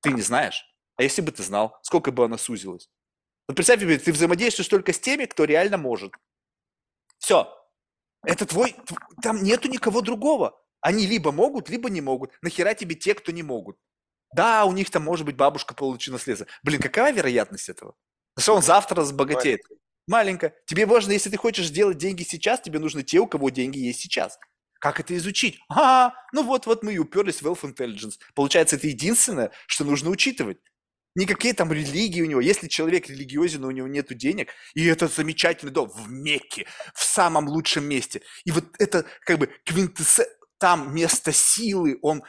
Ты 0.00 0.12
не 0.12 0.22
знаешь. 0.22 0.64
А 0.96 1.02
если 1.02 1.22
бы 1.22 1.32
ты 1.32 1.42
знал, 1.42 1.78
сколько 1.82 2.12
бы 2.12 2.24
она 2.24 2.38
сузилась? 2.38 2.88
Вот 3.48 3.56
представь 3.56 3.80
себе, 3.80 3.98
ты 3.98 4.12
взаимодействуешь 4.12 4.68
только 4.68 4.92
с 4.92 5.00
теми, 5.00 5.26
кто 5.26 5.44
реально 5.44 5.76
может. 5.76 6.12
Все. 7.18 7.52
Это 8.24 8.46
твой... 8.46 8.76
Там 9.22 9.42
нету 9.42 9.68
никого 9.68 10.00
другого. 10.00 10.58
Они 10.80 11.06
либо 11.06 11.32
могут, 11.32 11.68
либо 11.68 11.90
не 11.90 12.00
могут. 12.00 12.32
Нахера 12.42 12.74
тебе 12.74 12.94
те, 12.94 13.14
кто 13.14 13.32
не 13.32 13.42
могут? 13.42 13.78
Да, 14.34 14.64
у 14.64 14.72
них 14.72 14.90
там 14.90 15.02
может 15.02 15.26
быть 15.26 15.36
бабушка 15.36 15.74
получит 15.74 16.12
наследство. 16.12 16.46
Блин, 16.62 16.80
какая 16.80 17.12
вероятность 17.12 17.68
этого? 17.68 17.94
Что 18.38 18.56
он 18.56 18.62
завтра 18.62 18.96
разбогатеет? 18.96 19.60
Маленько. 20.06 20.52
Тебе 20.66 20.86
важно, 20.86 21.12
если 21.12 21.30
ты 21.30 21.36
хочешь 21.36 21.66
сделать 21.66 21.98
деньги 21.98 22.22
сейчас, 22.22 22.60
тебе 22.60 22.78
нужны 22.78 23.02
те, 23.02 23.18
у 23.20 23.26
кого 23.26 23.50
деньги 23.50 23.78
есть 23.78 24.00
сейчас. 24.00 24.38
Как 24.78 25.00
это 25.00 25.16
изучить? 25.16 25.58
А, 25.70 26.12
ну 26.32 26.42
вот, 26.42 26.66
вот 26.66 26.82
мы 26.82 26.92
и 26.92 26.98
уперлись 26.98 27.40
в 27.40 27.46
Wealth 27.46 27.62
Intelligence. 27.62 28.18
Получается, 28.34 28.76
это 28.76 28.86
единственное, 28.86 29.50
что 29.66 29.84
нужно 29.84 30.10
учитывать. 30.10 30.58
Никакие 31.14 31.54
там 31.54 31.72
религии 31.72 32.20
у 32.20 32.26
него. 32.26 32.40
Если 32.40 32.68
человек 32.68 33.08
религиозен, 33.08 33.62
но 33.62 33.68
у 33.68 33.70
него 33.70 33.86
нет 33.86 34.14
денег, 34.16 34.50
и 34.74 34.84
это 34.84 35.06
замечательный 35.08 35.70
дом 35.70 35.88
в 35.88 36.10
Мекке, 36.10 36.66
в 36.94 37.04
самом 37.04 37.48
лучшем 37.48 37.84
месте. 37.84 38.20
И 38.44 38.50
вот 38.50 38.64
это 38.78 39.06
как 39.20 39.38
бы 39.38 39.48
квинтэссе, 39.64 40.26
там 40.58 40.94
место 40.94 41.32
силы, 41.32 41.98
он, 42.02 42.22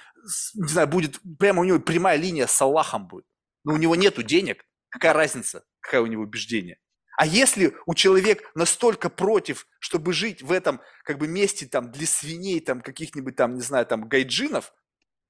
не 0.54 0.68
знаю, 0.68 0.88
будет, 0.88 1.20
прямо 1.40 1.62
у 1.62 1.64
него 1.64 1.80
прямая 1.80 2.18
линия 2.18 2.48
с 2.48 2.62
Аллахом 2.62 3.08
будет. 3.08 3.26
Но 3.64 3.74
у 3.74 3.78
него 3.78 3.96
нету 3.96 4.24
денег. 4.24 4.64
Какая 4.90 5.14
разница, 5.14 5.66
какое 5.82 6.02
у 6.02 6.06
него 6.06 6.24
убеждение? 6.24 6.78
А 7.18 7.26
если 7.26 7.76
у 7.86 7.94
человека 7.94 8.44
настолько 8.56 9.10
против, 9.10 9.68
чтобы 9.80 10.14
жить 10.14 10.42
в 10.42 10.52
этом 10.52 10.82
как 11.04 11.18
бы 11.18 11.28
месте 11.28 11.66
там 11.66 11.92
для 11.92 12.06
свиней, 12.06 12.60
там 12.60 12.82
каких-нибудь 12.82 13.36
там, 13.36 13.56
не 13.56 13.62
знаю, 13.62 13.86
там 13.86 14.08
гайджинов, 14.08 14.74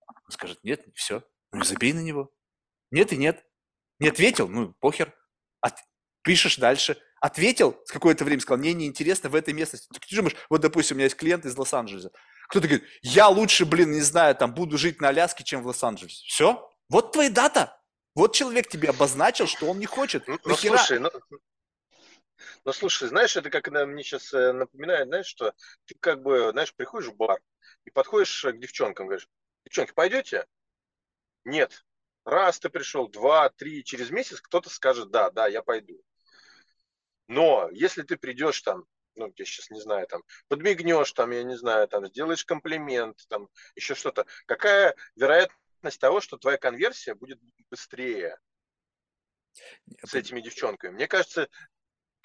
он 0.07 0.31
скажет, 0.31 0.59
нет, 0.63 0.85
все, 0.95 1.23
ну 1.51 1.63
забей 1.63 1.93
на 1.93 1.99
него. 1.99 2.31
Нет 2.91 3.13
и 3.13 3.17
нет. 3.17 3.45
Не 3.99 4.09
ответил, 4.09 4.47
ну 4.47 4.73
похер. 4.79 5.13
От... 5.61 5.75
Пишешь 6.23 6.57
дальше. 6.57 6.97
Ответил 7.21 7.79
с 7.85 7.91
какое-то 7.91 8.25
время, 8.25 8.41
сказал, 8.41 8.59
мне 8.59 8.73
неинтересно 8.73 9.29
в 9.29 9.35
этой 9.35 9.53
местности. 9.53 9.87
Ты 9.91 10.15
думаешь, 10.15 10.35
вот, 10.49 10.61
допустим, 10.61 10.95
у 10.95 10.97
меня 10.97 11.05
есть 11.05 11.15
клиент 11.15 11.45
из 11.45 11.57
Лос-Анджелеса. 11.57 12.11
Кто-то 12.49 12.67
говорит, 12.67 12.87
я 13.01 13.27
лучше, 13.27 13.65
блин, 13.65 13.91
не 13.91 14.01
знаю, 14.01 14.35
там, 14.35 14.53
буду 14.53 14.77
жить 14.77 15.01
на 15.01 15.09
Аляске, 15.09 15.43
чем 15.43 15.63
в 15.63 15.67
Лос-Анджелесе. 15.67 16.23
Все, 16.27 16.69
вот 16.89 17.13
твоя 17.13 17.29
дата. 17.29 17.79
Вот 18.13 18.33
человек 18.33 18.69
тебе 18.69 18.89
обозначил, 18.89 19.47
что 19.47 19.67
он 19.67 19.79
не 19.79 19.85
хочет. 19.85 20.27
Ну, 20.27 20.39
ну 20.43 20.55
слушай, 20.55 20.99
ну, 20.99 21.09
ну, 22.63 22.73
слушай, 22.73 23.07
знаешь, 23.07 23.35
это 23.35 23.49
как 23.49 23.67
мне 23.67 24.03
сейчас 24.03 24.33
э, 24.33 24.51
напоминает, 24.51 25.07
знаешь, 25.07 25.27
что 25.27 25.53
ты 25.85 25.95
как 25.99 26.21
бы, 26.21 26.51
знаешь, 26.51 26.73
приходишь 26.73 27.09
в 27.09 27.15
бар 27.15 27.39
и 27.85 27.91
подходишь 27.91 28.43
к 28.43 28.57
девчонкам, 28.57 29.07
говоришь, 29.07 29.27
девчонки, 29.65 29.93
пойдете? 29.93 30.45
Нет. 31.43 31.85
Раз 32.25 32.59
ты 32.59 32.69
пришел, 32.69 33.07
два, 33.07 33.49
три, 33.49 33.83
через 33.83 34.09
месяц 34.09 34.41
кто-то 34.41 34.69
скажет, 34.69 35.11
да, 35.11 35.29
да, 35.29 35.47
я 35.47 35.61
пойду. 35.61 36.01
Но 37.27 37.69
если 37.71 38.01
ты 38.01 38.17
придешь 38.17 38.61
там, 38.61 38.85
ну, 39.15 39.31
я 39.35 39.45
сейчас 39.45 39.69
не 39.69 39.79
знаю, 39.79 40.07
там, 40.07 40.23
подмигнешь, 40.47 41.11
там, 41.13 41.31
я 41.31 41.43
не 41.43 41.55
знаю, 41.55 41.87
там, 41.87 42.05
сделаешь 42.07 42.45
комплимент, 42.45 43.17
там, 43.29 43.47
еще 43.75 43.95
что-то, 43.95 44.25
какая 44.45 44.95
вероятность 45.15 45.99
того, 45.99 46.19
что 46.19 46.37
твоя 46.37 46.57
конверсия 46.57 47.13
будет 47.15 47.39
быстрее 47.69 48.37
с 50.03 50.13
этими 50.13 50.41
девчонками? 50.41 50.93
Мне 50.93 51.07
кажется, 51.07 51.49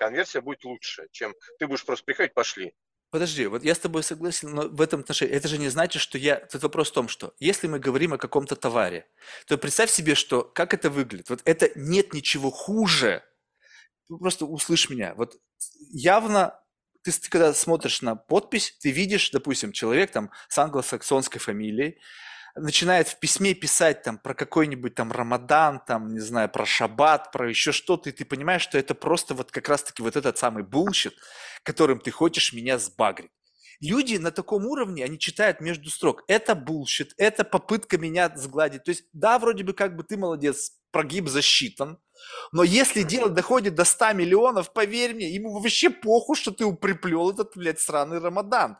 конверсия 0.00 0.40
будет 0.40 0.64
лучше, 0.64 1.06
чем 1.12 1.34
ты 1.58 1.66
будешь 1.66 1.84
просто 1.84 2.04
приходить, 2.04 2.34
пошли. 2.34 2.74
Подожди, 3.10 3.46
вот 3.46 3.64
я 3.64 3.74
с 3.74 3.78
тобой 3.78 4.02
согласен, 4.02 4.50
но 4.54 4.68
в 4.68 4.80
этом 4.80 5.00
отношении 5.00 5.34
это 5.34 5.48
же 5.48 5.58
не 5.58 5.68
значит, 5.68 6.00
что 6.00 6.16
я... 6.16 6.36
Тут 6.36 6.62
вопрос 6.62 6.90
в 6.90 6.94
том, 6.94 7.08
что 7.08 7.34
если 7.40 7.66
мы 7.66 7.78
говорим 7.80 8.12
о 8.12 8.18
каком-то 8.18 8.56
товаре, 8.56 9.06
то 9.46 9.58
представь 9.58 9.90
себе, 9.90 10.14
что 10.14 10.42
как 10.44 10.74
это 10.74 10.90
выглядит. 10.90 11.28
Вот 11.28 11.42
это 11.44 11.70
нет 11.74 12.14
ничего 12.14 12.50
хуже. 12.50 13.24
Просто 14.08 14.46
услышь 14.46 14.90
меня. 14.90 15.14
Вот 15.16 15.36
явно 15.92 16.56
ты 17.02 17.12
когда 17.28 17.52
смотришь 17.54 18.02
на 18.02 18.14
подпись, 18.14 18.76
ты 18.80 18.90
видишь, 18.90 19.30
допустим, 19.30 19.72
человек 19.72 20.10
там 20.12 20.30
с 20.48 20.58
англосаксонской 20.58 21.40
фамилией, 21.40 21.98
начинает 22.56 23.08
в 23.08 23.18
письме 23.18 23.54
писать 23.54 24.02
там 24.02 24.18
про 24.18 24.34
какой-нибудь 24.34 24.94
там 24.94 25.12
Рамадан, 25.12 25.80
там, 25.86 26.12
не 26.12 26.20
знаю, 26.20 26.48
про 26.48 26.66
Шаббат, 26.66 27.32
про 27.32 27.48
еще 27.48 27.72
что-то, 27.72 28.10
и 28.10 28.12
ты 28.12 28.24
понимаешь, 28.24 28.62
что 28.62 28.78
это 28.78 28.94
просто 28.94 29.34
вот 29.34 29.50
как 29.50 29.68
раз-таки 29.68 30.02
вот 30.02 30.16
этот 30.16 30.38
самый 30.38 30.62
bullshit, 30.64 31.14
которым 31.62 32.00
ты 32.00 32.10
хочешь 32.10 32.52
меня 32.52 32.78
сбагрить. 32.78 33.30
Люди 33.80 34.16
на 34.16 34.30
таком 34.30 34.66
уровне, 34.66 35.04
они 35.04 35.18
читают 35.18 35.60
между 35.60 35.90
строк. 35.90 36.24
Это 36.28 36.54
bullshit, 36.54 37.14
это 37.16 37.44
попытка 37.44 37.98
меня 37.98 38.30
сгладить. 38.36 38.84
То 38.84 38.90
есть, 38.90 39.04
да, 39.12 39.38
вроде 39.38 39.64
бы 39.64 39.72
как 39.72 39.96
бы 39.96 40.04
ты 40.04 40.16
молодец, 40.16 40.72
прогиб 40.90 41.28
засчитан, 41.28 41.98
но 42.52 42.62
если 42.62 43.02
дело 43.02 43.28
доходит 43.28 43.74
до 43.74 43.84
100 43.84 44.12
миллионов, 44.12 44.72
поверь 44.72 45.14
мне, 45.14 45.30
ему 45.30 45.58
вообще 45.58 45.90
похуй, 45.90 46.36
что 46.36 46.50
ты 46.50 46.70
приплел 46.72 47.30
этот, 47.30 47.56
блядь, 47.56 47.80
сраный 47.80 48.18
Рамадан. 48.18 48.78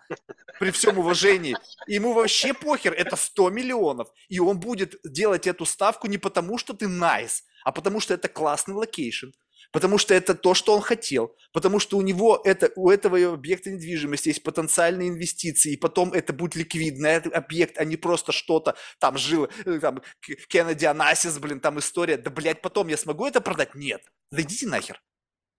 При 0.58 0.70
всем 0.70 0.98
уважении. 0.98 1.56
Ему 1.86 2.12
вообще 2.12 2.52
похер, 2.52 2.92
это 2.92 3.16
100 3.16 3.50
миллионов. 3.50 4.08
И 4.28 4.40
он 4.40 4.60
будет 4.60 4.96
делать 5.04 5.46
эту 5.46 5.64
ставку 5.64 6.06
не 6.06 6.18
потому, 6.18 6.58
что 6.58 6.74
ты 6.74 6.86
nice, 6.86 7.42
а 7.64 7.72
потому 7.72 8.00
что 8.00 8.14
это 8.14 8.28
классный 8.28 8.74
location 8.74 9.28
потому 9.72 9.98
что 9.98 10.14
это 10.14 10.34
то, 10.34 10.54
что 10.54 10.74
он 10.74 10.80
хотел, 10.80 11.36
потому 11.52 11.78
что 11.78 11.96
у 11.96 12.02
него 12.02 12.40
это, 12.44 12.70
у 12.76 12.90
этого 12.90 13.34
объекта 13.34 13.70
недвижимости 13.70 14.28
есть 14.28 14.42
потенциальные 14.42 15.08
инвестиции, 15.08 15.72
и 15.72 15.76
потом 15.76 16.12
это 16.12 16.32
будет 16.32 16.56
ликвидный 16.56 17.18
объект, 17.18 17.78
а 17.78 17.84
не 17.84 17.96
просто 17.96 18.32
что-то, 18.32 18.76
там 18.98 19.16
жил, 19.18 19.48
э, 19.64 19.78
там, 19.80 20.02
Кеннеди 20.48 20.84
Анасис, 20.84 21.38
блин, 21.38 21.60
там 21.60 21.78
история, 21.78 22.16
да, 22.16 22.30
блядь, 22.30 22.62
потом 22.62 22.88
я 22.88 22.96
смогу 22.96 23.26
это 23.26 23.40
продать? 23.40 23.74
Нет, 23.74 24.02
да 24.30 24.42
идите 24.42 24.66
нахер. 24.66 25.00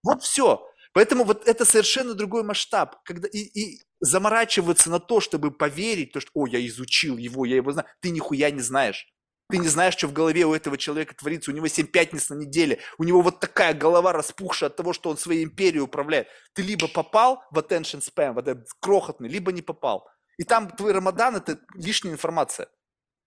Вот 0.03 0.23
все. 0.23 0.67
Поэтому 0.93 1.23
вот 1.23 1.47
это 1.47 1.63
совершенно 1.63 2.13
другой 2.13 2.43
масштаб, 2.43 3.01
когда 3.03 3.27
и, 3.27 3.39
и 3.39 3.81
заморачиваться 4.01 4.89
на 4.89 4.99
то, 4.99 5.21
чтобы 5.21 5.51
поверить, 5.51 6.11
то, 6.11 6.19
что, 6.19 6.31
о, 6.33 6.47
я 6.47 6.65
изучил 6.67 7.17
его, 7.17 7.45
я 7.45 7.55
его 7.55 7.71
знаю, 7.71 7.87
ты 8.01 8.09
нихуя 8.09 8.51
не 8.51 8.59
знаешь. 8.59 9.07
Ты 9.51 9.57
не 9.57 9.67
знаешь, 9.67 9.95
что 9.95 10.07
в 10.07 10.13
голове 10.13 10.45
у 10.45 10.53
этого 10.53 10.77
человека 10.77 11.13
творится. 11.13 11.51
У 11.51 11.53
него 11.53 11.67
7 11.67 11.87
пятниц 11.87 12.29
на 12.29 12.35
неделе. 12.35 12.79
У 12.97 13.03
него 13.03 13.21
вот 13.21 13.39
такая 13.39 13.73
голова 13.73 14.13
распухшая 14.13 14.69
от 14.69 14.77
того, 14.77 14.93
что 14.93 15.09
он 15.09 15.17
своей 15.17 15.43
империей 15.43 15.81
управляет. 15.81 16.27
Ты 16.53 16.61
либо 16.61 16.87
попал 16.87 17.43
в 17.51 17.59
attention 17.59 18.01
spam, 18.01 18.33
в 18.33 18.37
этот 18.37 18.67
крохотный, 18.79 19.27
либо 19.27 19.51
не 19.51 19.61
попал. 19.61 20.07
И 20.37 20.43
там 20.43 20.69
твой 20.69 20.93
Рамадан– 20.93 21.35
это 21.37 21.59
лишняя 21.75 22.13
информация. 22.13 22.67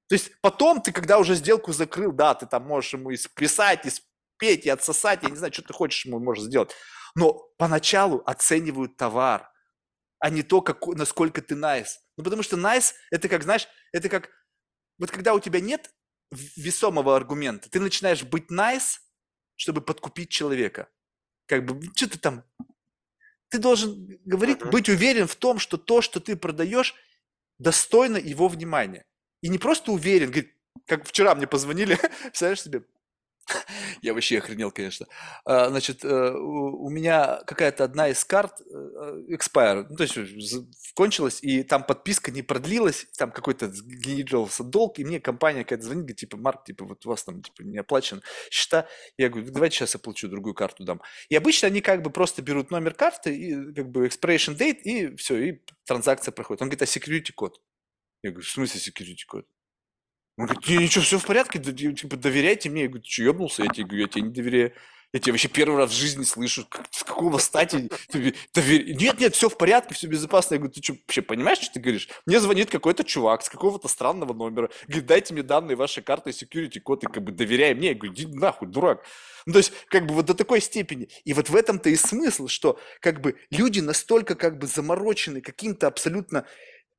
То 0.09 0.15
есть 0.15 0.33
потом 0.41 0.81
ты, 0.81 0.93
когда 0.93 1.19
уже 1.19 1.35
сделку 1.35 1.73
закрыл, 1.73 2.13
да, 2.13 2.35
ты 2.35 2.47
там 2.47 2.65
можешь 2.65 2.95
ему 2.95 3.11
и 3.11 3.17
списать, 3.17 3.87
и 3.87 3.91
спеть, 3.91 4.67
и 4.67 4.71
отсосать, 4.71 5.23
я 5.23 5.31
не 5.31 5.37
знаю, 5.37 5.53
что 5.53 5.63
ты 5.63 5.73
хочешь 5.73 6.07
ему 6.07 6.19
можешь 6.19 6.45
сделать. 6.45 6.75
Но 7.15 7.35
поначалу 7.59 8.23
оценивают 8.27 8.97
товар, 8.97 9.51
а 10.19 10.31
не 10.31 10.43
то, 10.43 10.63
как, 10.63 10.87
насколько 10.87 11.43
ты 11.43 11.55
nice. 11.55 11.99
Ну, 12.17 12.25
потому 12.25 12.43
что 12.43 12.57
nice– 12.57 12.95
это 13.11 13.29
как, 13.29 13.43
знаешь, 13.43 13.69
это 13.93 14.09
как, 14.09 14.31
вот 14.99 15.11
когда 15.11 15.35
у 15.35 15.41
тебя 15.41 15.61
нет 15.61 15.91
весомого 16.57 17.17
аргумента. 17.17 17.69
Ты 17.71 17.81
начинаешь 17.81 18.23
быть 18.23 18.51
nice, 18.51 18.99
чтобы 19.57 19.81
подкупить 19.81 20.31
человека. 20.31 20.89
Как 21.47 21.65
бы, 21.65 21.81
что 21.95 22.09
ты 22.09 22.19
там... 22.19 22.45
Ты 23.49 23.59
должен 23.59 24.19
говорить, 24.25 24.59
uh-huh. 24.59 24.71
быть 24.71 24.89
уверен 24.89 25.27
в 25.27 25.37
том, 25.37 25.59
что 25.59 25.77
то, 25.77 26.01
что 26.01 26.19
ты 26.19 26.37
продаешь, 26.37 26.95
достойно 27.59 28.17
его 28.17 28.49
внимания. 28.49 29.07
И 29.43 29.49
не 29.49 29.59
просто 29.59 29.93
уверен, 29.93 30.31
говорит, 30.31 30.55
как 30.87 31.07
вчера 31.07 31.35
мне 31.35 31.47
позвонили, 31.47 31.97
представляешь 32.23 32.63
себе, 32.63 32.83
я 34.03 34.15
вообще 34.15 34.39
охренел, 34.39 34.71
конечно. 34.71 35.07
А, 35.45 35.69
значит, 35.69 36.05
э, 36.05 36.31
у 36.33 36.89
меня 36.89 37.43
какая-то 37.47 37.85
одна 37.85 38.09
из 38.09 38.25
карт 38.25 38.61
э, 38.61 39.23
expire, 39.31 39.87
ну, 39.89 39.97
то 39.97 40.05
есть 40.05 40.95
кончилась, 40.95 41.41
и 41.43 41.63
там 41.63 41.85
подписка 41.85 42.31
не 42.31 42.43
продлилась, 42.43 43.07
там 43.17 43.31
какой-то 43.31 43.69
генерировался 43.69 44.65
долг, 44.65 44.99
и 44.99 45.05
мне 45.05 45.21
компания 45.21 45.65
какая-то 45.65 45.85
звонит, 45.85 46.05
говорит, 46.05 46.19
типа, 46.19 46.37
Марк, 46.37 46.65
типа, 46.65 46.85
вот 46.85 47.05
у 47.05 47.09
вас 47.09 47.25
там 47.25 47.43
типа, 47.43 47.63
не 47.63 47.79
оплачен 47.79 48.23
счета. 48.51 48.89
Я 49.19 49.29
говорю, 49.29 49.51
давайте 49.51 49.77
сейчас 49.77 49.95
оплачу, 49.95 50.29
другую 50.29 50.55
карту 50.55 50.85
дам. 50.85 51.03
И 51.29 51.37
обычно 51.37 51.69
они 51.69 51.81
как 51.81 52.03
бы 52.03 52.11
просто 52.11 52.43
берут 52.43 52.71
номер 52.71 52.95
карты, 52.95 53.35
и 53.35 53.75
как 53.75 53.91
бы 53.91 54.07
expiration 54.07 54.57
date, 54.57 54.81
и 54.83 55.17
все, 55.17 55.37
и 55.37 55.61
транзакция 55.85 56.33
проходит. 56.33 56.63
Он 56.63 56.69
говорит, 56.69 56.83
а 56.83 56.85
security 56.87 57.33
код? 57.35 57.61
Я 58.23 58.31
говорю, 58.31 58.47
в 58.47 58.51
смысле 58.51 58.81
security 58.81 59.27
код? 59.27 59.47
Он 60.37 60.47
говорит, 60.47 60.69
ничего, 60.69 61.05
все 61.05 61.19
в 61.19 61.25
порядке, 61.27 61.59
типа, 61.61 62.17
доверяйте 62.17 62.69
мне. 62.69 62.83
Я 62.83 62.89
говорю, 62.89 63.05
ты 63.05 63.11
что, 63.11 63.23
ебнулся? 63.23 63.63
Я 63.63 63.71
тебе 63.71 64.01
я 64.01 64.09
тебе 64.09 64.23
не 64.23 64.31
доверяю. 64.31 64.73
Я 65.13 65.21
тебя 65.21 65.33
вообще 65.35 65.47
первый 65.47 65.77
раз 65.77 65.93
в 65.93 65.95
жизни 65.95 66.25
слышу. 66.25 66.67
С 66.91 67.05
какого 67.05 67.39
стати? 67.39 67.89
Довер... 68.13 68.85
Нет, 68.85 69.21
нет, 69.21 69.37
все 69.37 69.49
в 69.49 69.57
порядке, 69.57 69.95
все 69.95 70.09
безопасно. 70.09 70.55
Я 70.55 70.59
говорю, 70.59 70.73
ты 70.73 70.83
что, 70.83 70.95
вообще 70.95 71.23
понимаешь, 71.23 71.59
что 71.59 71.75
ты 71.75 71.79
говоришь? 71.79 72.09
Мне 72.27 72.41
звонит 72.41 72.69
какой-то 72.69 73.05
чувак 73.05 73.45
с 73.45 73.49
какого-то 73.49 73.87
странного 73.87 74.33
номера. 74.33 74.71
Говорит, 74.89 75.07
дайте 75.07 75.33
мне 75.33 75.45
данные 75.45 75.77
вашей 75.77 76.03
карты, 76.03 76.31
security 76.31 76.81
код, 76.81 77.05
и 77.05 77.07
как 77.07 77.23
бы 77.23 77.31
доверяй 77.31 77.75
мне. 77.75 77.91
Я 77.91 77.95
говорю, 77.95 78.13
иди 78.13 78.27
нахуй, 78.27 78.67
дурак. 78.67 79.05
Ну, 79.47 79.53
то 79.53 79.59
есть, 79.61 79.73
как 79.87 80.05
бы 80.07 80.15
вот 80.15 80.27
до 80.27 80.35
такой 80.35 80.61
степени. 80.61 81.09
И 81.25 81.33
вот 81.33 81.49
в 81.49 81.55
этом-то 81.55 81.91
и 81.91 81.97
смысл, 81.97 82.49
что 82.49 82.81
как 83.01 83.21
бы 83.21 83.37
люди 83.51 83.79
настолько 83.79 84.35
как 84.35 84.59
бы 84.59 84.67
заморочены 84.67 85.41
каким-то 85.43 85.87
абсолютно 85.87 86.45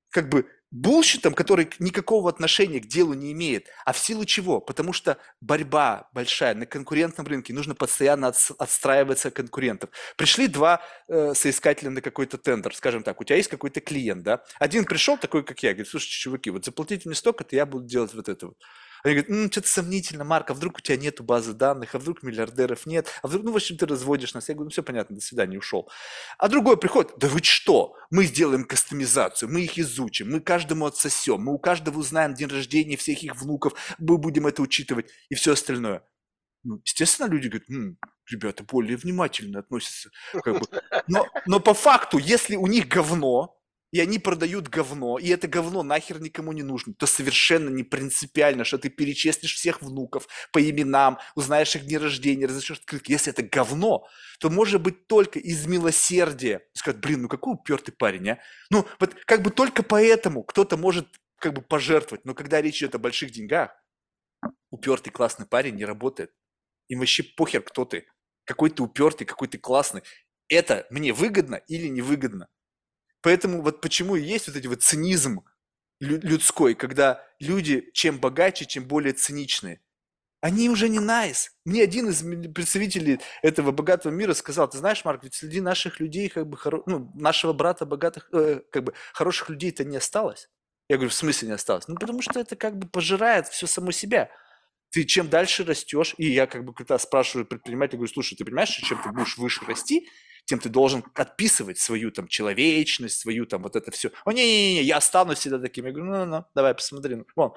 как 0.10 0.30
бы 0.30 0.48
bullshit 0.76 1.18
ом, 1.18 1.34
который 1.34 1.70
никакого 1.80 2.30
отношения 2.30 2.82
к 2.82 2.86
делу 2.86 3.14
не 3.14 3.32
имеет. 3.32 3.68
А 3.86 3.94
в 3.94 3.98
силу 3.98 4.26
чего? 4.26 4.60
Потому 4.60 4.92
что 4.92 5.18
борьба 5.40 6.10
большая 6.12 6.54
на 6.54 6.66
конкурентном 6.66 7.26
рынке, 7.26 7.54
нужно 7.54 7.76
постоянно 7.76 8.28
от, 8.28 8.36
отстраиваться 8.60 9.32
конкурентов. 9.32 9.90
Пришли 10.18 10.48
два 10.48 10.82
э, 11.08 11.34
соискателя 11.34 11.92
на 11.92 12.02
какой-то 12.02 12.38
тендер, 12.38 12.76
скажем 12.76 13.04
так, 13.04 13.22
у 13.22 13.24
тебя 13.24 13.38
есть 13.38 13.50
какой-то 13.50 13.80
клиент, 13.80 14.24
да? 14.24 14.44
Один 14.60 14.84
пришел 14.84 15.18
такой, 15.18 15.44
как 15.44 15.64
я, 15.64 15.72
говорит, 15.72 15.88
слушайте, 15.88 16.16
чуваки, 16.16 16.50
вот 16.50 16.66
заплатите 16.66 17.08
мне 17.08 17.16
столько-то, 17.16 17.56
я 17.56 17.66
буду 17.66 17.86
делать 17.86 18.14
вот 18.14 18.28
это 18.28 18.48
вот. 18.48 18.58
Они 19.06 19.22
говорят, 19.22 19.52
что-то 19.52 19.68
сомнительно, 19.68 20.24
Марк, 20.24 20.50
а 20.50 20.56
вдруг 20.56 20.80
у 20.80 20.82
тебя 20.82 20.98
нету 20.98 21.24
базы 21.24 21.54
данных, 21.54 21.94
а 21.94 22.00
вдруг 22.00 22.24
миллиардеров 22.24 22.88
нет, 22.88 23.08
а 23.22 23.28
вдруг, 23.28 23.44
ну, 23.44 23.52
в 23.52 23.56
общем, 23.56 23.78
ты 23.78 23.86
разводишь 23.86 24.34
нас. 24.34 24.50
Я 24.50 24.56
говорю, 24.56 24.66
ну, 24.66 24.72
все 24.72 24.82
понятно, 24.82 25.16
до 25.16 25.22
свидания, 25.22 25.60
ушел. 25.60 25.88
А 26.40 26.48
другой 26.48 26.76
приходит, 26.76 27.12
да 27.18 27.28
вы 27.28 27.44
что, 27.44 27.96
мы 28.10 28.26
сделаем 28.26 28.66
кастомизацию, 28.66 29.48
мы 29.52 29.62
их 29.62 29.78
изучим, 29.78 30.32
мы 30.32 30.40
каждому 30.40 30.88
отсосем, 30.88 31.40
мы 31.40 31.54
у 31.54 31.60
каждого 31.60 32.00
узнаем 32.00 32.34
день 32.34 32.48
рождения 32.48 32.98
всех 32.98 33.22
их 33.22 33.36
внуков, 33.36 33.74
мы 34.00 34.18
будем 34.18 34.48
это 34.48 34.64
учитывать 34.64 35.12
и 35.30 35.36
все 35.36 35.54
остальное. 35.54 36.02
Ну, 36.64 36.82
естественно, 36.84 37.28
люди 37.28 37.48
говорят, 37.48 37.70
М, 37.70 38.00
ребята 38.28 38.64
более 38.64 38.98
внимательно 38.98 39.60
относятся. 39.60 40.10
Как 40.34 40.60
бы. 40.60 40.68
но, 41.08 41.28
но 41.46 41.60
по 41.60 41.76
факту, 41.76 42.18
если 42.18 42.56
у 42.56 42.66
них 42.66 42.88
говно, 42.88 43.56
и 43.96 44.00
они 44.02 44.20
продают 44.20 44.68
говно, 44.68 45.18
и 45.18 45.30
это 45.30 45.48
говно 45.48 45.82
нахер 45.82 46.20
никому 46.20 46.52
не 46.52 46.64
нужно, 46.64 46.94
то 46.94 47.06
совершенно 47.06 47.70
не 47.70 47.84
принципиально, 47.84 48.66
что 48.66 48.78
ты 48.78 48.90
перечислишь 48.90 49.56
всех 49.56 49.82
внуков 49.82 50.28
по 50.52 50.62
именам, 50.62 51.18
узнаешь 51.34 51.78
их 51.78 51.86
дни 51.86 51.98
рождения, 51.98 52.46
разрешишь 52.46 52.80
открытки. 52.80 53.14
Если 53.14 53.32
это 53.32 53.42
говно, 53.44 54.06
то 54.42 54.50
может 54.50 54.82
быть 54.82 55.08
только 55.08 55.40
из 55.40 55.66
милосердия. 55.66 56.68
Сказать, 56.74 57.00
блин, 57.00 57.22
ну 57.22 57.30
какой 57.30 57.54
упертый 57.54 57.94
парень, 57.94 58.32
а? 58.32 58.40
Ну, 58.70 58.86
вот 59.00 59.16
как 59.24 59.42
бы 59.42 59.50
только 59.50 59.82
поэтому 59.82 60.44
кто-то 60.44 60.76
может 60.76 61.08
как 61.40 61.54
бы 61.54 61.62
пожертвовать, 61.62 62.26
но 62.26 62.34
когда 62.34 62.62
речь 62.62 62.80
идет 62.80 62.96
о 62.96 63.00
больших 63.00 63.32
деньгах, 63.32 63.72
упертый 64.72 65.14
классный 65.14 65.46
парень 65.46 65.76
не 65.76 65.86
работает. 65.86 66.34
Им 66.90 67.00
вообще 67.00 67.24
похер, 67.24 67.62
кто 67.62 67.86
ты. 67.86 68.08
Какой 68.44 68.72
ты 68.72 68.84
упертый, 68.84 69.26
какой 69.26 69.48
ты 69.48 69.58
классный. 69.58 70.02
Это 70.50 70.86
мне 70.90 71.14
выгодно 71.14 71.56
или 71.56 71.88
невыгодно. 71.88 72.50
Поэтому 73.26 73.64
вот 73.64 73.82
почему 73.82 74.16
и 74.16 74.22
есть 74.22 74.46
вот 74.48 74.56
эти 74.56 74.68
вот 74.68 74.84
цинизм 74.84 75.44
людской, 76.00 76.76
когда 76.76 77.24
люди 77.40 77.90
чем 77.92 78.20
богаче, 78.20 78.66
чем 78.66 78.88
более 78.88 79.14
циничные. 79.14 79.82
Они 80.42 80.70
уже 80.70 80.90
не 80.90 81.00
nice. 81.00 81.48
Мне 81.66 81.82
один 81.82 82.08
из 82.10 82.22
представителей 82.54 83.20
этого 83.42 83.72
богатого 83.72 84.14
мира 84.14 84.36
сказал, 84.36 84.70
ты 84.70 84.78
знаешь, 84.78 85.04
Марк, 85.04 85.24
ведь 85.24 85.34
среди 85.34 85.60
наших 85.60 86.00
людей, 86.00 86.30
как 86.30 86.48
бы, 86.48 86.56
хоро... 86.56 86.84
ну, 86.86 87.12
нашего 87.16 87.52
брата 87.52 87.88
богатых, 87.88 88.30
э, 88.32 88.62
как 88.72 88.84
бы, 88.84 88.94
хороших 89.12 89.50
людей-то 89.50 89.84
не 89.86 89.98
осталось. 89.98 90.48
Я 90.88 90.98
говорю, 90.98 91.10
в 91.10 91.16
смысле 91.16 91.48
не 91.48 91.56
осталось? 91.56 91.88
Ну, 91.88 91.96
потому 91.96 92.22
что 92.22 92.40
это 92.40 92.56
как 92.56 92.78
бы 92.78 92.88
пожирает 92.88 93.48
все 93.48 93.66
само 93.66 93.90
себя. 93.90 94.30
ты 94.92 95.04
чем 95.04 95.30
дальше 95.30 95.64
растешь, 95.64 96.14
и 96.20 96.28
я 96.28 96.46
как 96.46 96.64
бы 96.64 96.76
когда 96.76 97.00
спрашиваю 97.00 97.48
предпринимателя, 97.48 97.98
говорю, 97.98 98.14
слушай, 98.14 98.36
ты 98.36 98.46
понимаешь, 98.46 98.70
чем 98.70 99.02
ты 99.02 99.10
будешь 99.10 99.40
выше 99.40 99.66
расти, 99.66 100.08
тем 100.46 100.60
ты 100.60 100.70
должен 100.70 101.04
отписывать 101.14 101.80
свою 101.80 102.12
там 102.12 102.28
человечность, 102.28 103.20
свою 103.20 103.46
там 103.46 103.64
вот 103.64 103.76
это 103.76 103.92
все. 103.92 104.12
О, 104.24 104.32
не-не-не, 104.32 104.84
я 104.84 104.98
останусь 104.98 105.40
всегда 105.40 105.60
таким. 105.60 105.86
Я 105.86 105.92
говорю, 105.92 106.12
ну-ну, 106.12 106.46
давай 106.54 106.74
посмотри. 106.74 107.24
Вон, 107.36 107.54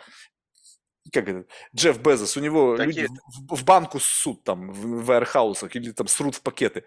как 1.12 1.28
это, 1.28 1.46
Джефф 1.74 2.00
Безос, 2.00 2.36
у 2.36 2.40
него 2.40 2.76
Такие... 2.76 3.02
люди 3.02 3.20
в, 3.26 3.56
в 3.56 3.64
банку 3.64 4.00
суд 4.00 4.42
там, 4.44 4.70
в, 4.72 5.04
в 5.04 5.12
аэрхаусах 5.12 5.74
или 5.76 5.92
там 5.92 6.08
срут 6.08 6.34
в 6.34 6.42
пакеты. 6.42 6.84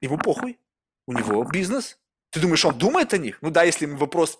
Ему 0.00 0.18
похуй, 0.18 0.58
у 1.06 1.12
него 1.12 1.44
бизнес. 1.44 1.98
Ты 2.30 2.40
думаешь, 2.40 2.64
он 2.64 2.78
думает 2.78 3.12
о 3.12 3.18
них? 3.18 3.38
Ну 3.42 3.50
да, 3.50 3.64
если 3.64 3.86
ему 3.86 3.96
вопрос 3.96 4.38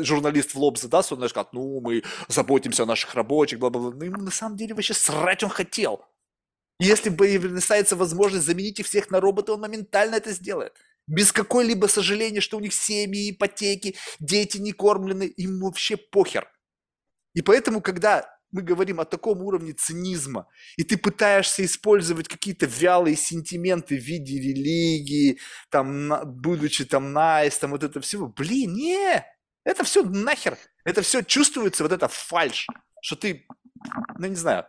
журналист 0.00 0.54
в 0.54 0.58
лоб 0.58 0.78
задаст, 0.78 1.12
он 1.12 1.28
скажет, 1.28 1.52
ну, 1.52 1.80
мы 1.80 2.02
заботимся 2.26 2.84
о 2.84 2.86
наших 2.86 3.14
рабочих, 3.14 3.58
бла-бла-бла. 3.58 3.92
Но 3.94 4.04
ему 4.04 4.22
на 4.22 4.30
самом 4.30 4.56
деле 4.56 4.74
вообще 4.74 4.94
срать 4.94 5.42
он 5.42 5.50
хотел. 5.50 6.06
Если 6.78 7.08
бы 7.08 7.26
представится 7.40 7.96
возможность 7.96 8.46
заменить 8.46 8.78
их 8.78 8.86
всех 8.86 9.10
на 9.10 9.20
робота, 9.20 9.52
он 9.52 9.60
моментально 9.60 10.16
это 10.16 10.32
сделает. 10.32 10.74
Без 11.06 11.32
какой-либо 11.32 11.86
сожаления, 11.86 12.40
что 12.40 12.56
у 12.56 12.60
них 12.60 12.74
семьи, 12.74 13.30
ипотеки, 13.30 13.96
дети 14.20 14.58
не 14.58 14.72
кормлены, 14.72 15.24
им 15.24 15.60
вообще 15.60 15.96
похер. 15.96 16.48
И 17.34 17.42
поэтому, 17.42 17.80
когда 17.80 18.28
мы 18.50 18.62
говорим 18.62 19.00
о 19.00 19.04
таком 19.04 19.42
уровне 19.42 19.72
цинизма, 19.72 20.48
и 20.76 20.84
ты 20.84 20.96
пытаешься 20.96 21.64
использовать 21.64 22.28
какие-то 22.28 22.66
вялые 22.66 23.16
сентименты 23.16 23.98
в 23.98 24.02
виде 24.02 24.38
религии, 24.38 25.38
там, 25.70 26.12
будучи 26.24 26.84
там 26.84 27.12
найс, 27.12 27.58
там 27.58 27.72
вот 27.72 27.84
это 27.84 28.00
всего, 28.00 28.28
блин, 28.28 28.74
не, 28.74 29.24
это 29.64 29.84
все 29.84 30.02
нахер, 30.02 30.56
это 30.84 31.02
все 31.02 31.22
чувствуется, 31.22 31.82
вот 31.82 31.92
это 31.92 32.08
фальш, 32.08 32.66
что 33.02 33.16
ты, 33.16 33.46
ну 34.18 34.26
не 34.26 34.36
знаю, 34.36 34.64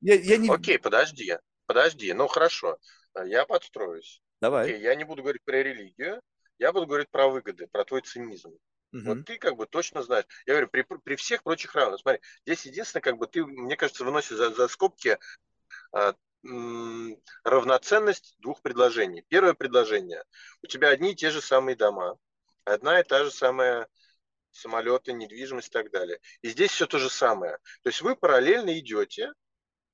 я, 0.00 0.14
я 0.14 0.36
не... 0.36 0.48
Окей, 0.48 0.78
подожди, 0.78 1.36
подожди, 1.66 2.12
ну 2.12 2.26
хорошо, 2.28 2.78
я 3.24 3.44
подстроюсь. 3.46 4.20
Давай. 4.40 4.64
Окей, 4.64 4.80
я 4.80 4.94
не 4.94 5.04
буду 5.04 5.22
говорить 5.22 5.44
про 5.44 5.62
религию, 5.62 6.20
я 6.58 6.72
буду 6.72 6.86
говорить 6.86 7.10
про 7.10 7.28
выгоды, 7.28 7.66
про 7.66 7.84
твой 7.84 8.02
цинизм. 8.02 8.50
Угу. 8.92 9.02
Вот 9.04 9.24
ты 9.26 9.38
как 9.38 9.56
бы 9.56 9.66
точно 9.66 10.02
знаешь. 10.02 10.24
Я 10.46 10.54
говорю, 10.54 10.68
при, 10.68 10.82
при 10.82 11.16
всех 11.16 11.42
прочих 11.42 11.74
равных. 11.74 12.00
Смотри, 12.00 12.20
здесь 12.46 12.64
единственное, 12.66 13.02
как 13.02 13.18
бы 13.18 13.26
ты, 13.26 13.44
мне 13.44 13.76
кажется, 13.76 14.04
выносишь 14.04 14.36
за, 14.36 14.50
за 14.50 14.66
скобки 14.68 15.18
а, 15.92 16.14
м, 16.44 17.16
равноценность 17.44 18.34
двух 18.38 18.62
предложений. 18.62 19.24
Первое 19.28 19.54
предложение. 19.54 20.24
У 20.62 20.66
тебя 20.66 20.88
одни 20.88 21.12
и 21.12 21.16
те 21.16 21.30
же 21.30 21.40
самые 21.42 21.76
дома, 21.76 22.16
одна 22.64 23.00
и 23.00 23.04
та 23.04 23.24
же 23.24 23.30
самая 23.30 23.88
самолеты, 24.50 25.12
недвижимость 25.12 25.68
и 25.68 25.72
так 25.72 25.90
далее. 25.90 26.18
И 26.40 26.48
здесь 26.48 26.70
все 26.70 26.86
то 26.86 26.98
же 26.98 27.10
самое. 27.10 27.58
То 27.82 27.90
есть 27.90 28.00
вы 28.00 28.16
параллельно 28.16 28.78
идете, 28.78 29.32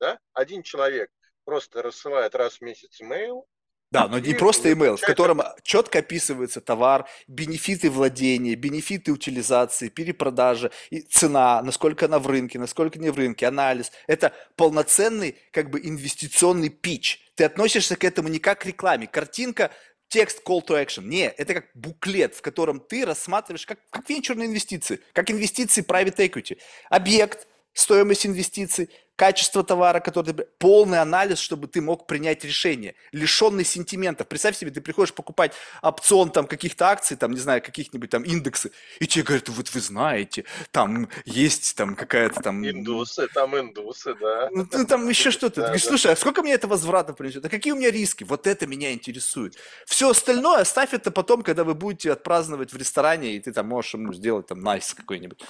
да? 0.05 0.19
один 0.35 0.63
человек 0.63 1.11
просто 1.45 1.83
рассылает 1.83 2.35
раз 2.35 2.59
в 2.59 2.61
месяц 2.61 3.01
имейл, 3.01 3.47
да, 3.91 4.09
но 4.09 4.19
не 4.19 4.35
просто 4.35 4.71
email, 4.71 4.97
в 4.97 5.03
котором 5.03 5.41
четко 5.63 6.01
описывается 6.01 6.61
товар, 6.61 7.07
бенефиты 7.29 7.91
владения, 7.91 8.57
бенефиты 8.57 9.13
утилизации, 9.13 9.89
перепродажи, 9.89 10.73
и 10.91 11.01
цена, 11.01 11.63
насколько 11.63 12.07
она 12.07 12.19
в 12.19 12.27
рынке, 12.27 12.59
насколько 12.59 12.99
не 12.99 13.11
в 13.11 13.17
рынке, 13.17 13.47
анализ. 13.47 13.93
Это 14.09 14.33
полноценный 14.57 15.37
как 15.53 15.71
бы 15.71 15.79
инвестиционный 15.81 16.71
пич. 16.71 17.31
Ты 17.37 17.45
относишься 17.45 17.95
к 17.95 18.03
этому 18.03 18.29
не 18.29 18.41
как 18.41 18.63
к 18.63 18.67
рекламе. 18.67 19.07
Картинка, 19.07 19.71
текст 20.09 20.43
call 20.45 20.67
to 20.67 20.85
action. 20.85 21.05
Не, 21.05 21.29
это 21.29 21.55
как 21.55 21.67
буклет, 21.75 22.35
в 22.35 22.43
котором 22.43 22.81
ты 22.81 23.05
рассматриваешь 23.05 23.67
как, 23.67 23.79
как 23.91 24.09
венчурные 24.09 24.49
инвестиции, 24.49 25.01
как 25.13 25.31
инвестиции 25.31 25.85
private 25.85 26.17
equity. 26.17 26.59
Объект, 26.91 27.47
стоимость 27.75 28.27
инвестиций, 28.27 28.91
качество 29.17 29.63
товара, 29.65 30.01
который 30.01 30.33
ты... 30.33 30.47
Полный 30.59 31.01
анализ, 31.01 31.39
чтобы 31.39 31.67
ты 31.67 31.81
мог 31.81 32.07
принять 32.07 32.45
решение, 32.45 32.95
лишенный 33.13 33.65
сентиментов. 33.65 34.29
Представь 34.29 34.57
себе, 34.57 34.71
ты 34.71 34.81
приходишь 34.81 35.13
покупать 35.13 35.53
опцион 35.83 36.31
там 36.31 36.47
каких-то 36.47 36.89
акций, 36.89 37.17
там, 37.17 37.33
не 37.33 37.41
знаю, 37.41 37.63
каких-нибудь 37.63 38.11
там 38.11 38.23
индексы, 38.23 38.71
и 39.01 39.07
тебе 39.07 39.25
говорят, 39.25 39.49
вот 39.49 39.75
вы 39.75 39.81
знаете, 39.81 40.45
там 40.71 41.09
есть 41.25 41.77
там 41.77 41.97
какая-то 41.97 42.41
там... 42.41 42.65
Индусы, 42.69 43.29
там 43.29 43.59
индусы, 43.59 44.15
да. 44.15 44.49
Ну, 44.53 44.67
ну 44.71 44.87
там 44.87 45.09
еще 45.09 45.31
что-то. 45.31 45.57
Да, 45.57 45.67
говоришь, 45.69 45.85
слушай, 45.85 46.13
а 46.13 46.17
сколько 46.17 46.43
мне 46.43 46.53
это 46.53 46.69
возврата 46.69 47.13
принесет? 47.13 47.45
А 47.45 47.49
какие 47.49 47.73
у 47.73 47.77
меня 47.77 47.91
риски? 47.91 48.25
Вот 48.25 48.47
это 48.47 48.67
меня 48.67 48.93
интересует. 48.93 49.57
Все 49.87 50.11
остальное 50.11 50.61
оставь 50.61 50.95
это 50.95 51.11
потом, 51.11 51.43
когда 51.43 51.65
вы 51.65 51.75
будете 51.75 52.13
отпраздновать 52.13 52.73
в 52.73 52.77
ресторане, 52.77 53.37
и 53.37 53.41
ты 53.41 53.53
там 53.53 53.69
можешь 53.69 53.95
ему 53.95 54.13
сделать 54.13 54.47
там 54.47 54.61
найс 54.61 54.85
nice 54.85 54.97
какой-нибудь. 54.97 55.43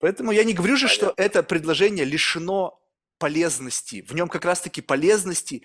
Поэтому 0.00 0.32
я 0.32 0.44
не 0.44 0.54
говорю 0.54 0.76
же, 0.76 0.86
Понятно. 0.86 1.06
что 1.08 1.22
это 1.22 1.42
предложение 1.42 2.04
лишено 2.04 2.80
полезности. 3.18 4.04
В 4.08 4.14
нем 4.14 4.28
как 4.28 4.44
раз-таки 4.46 4.80
полезности 4.80 5.62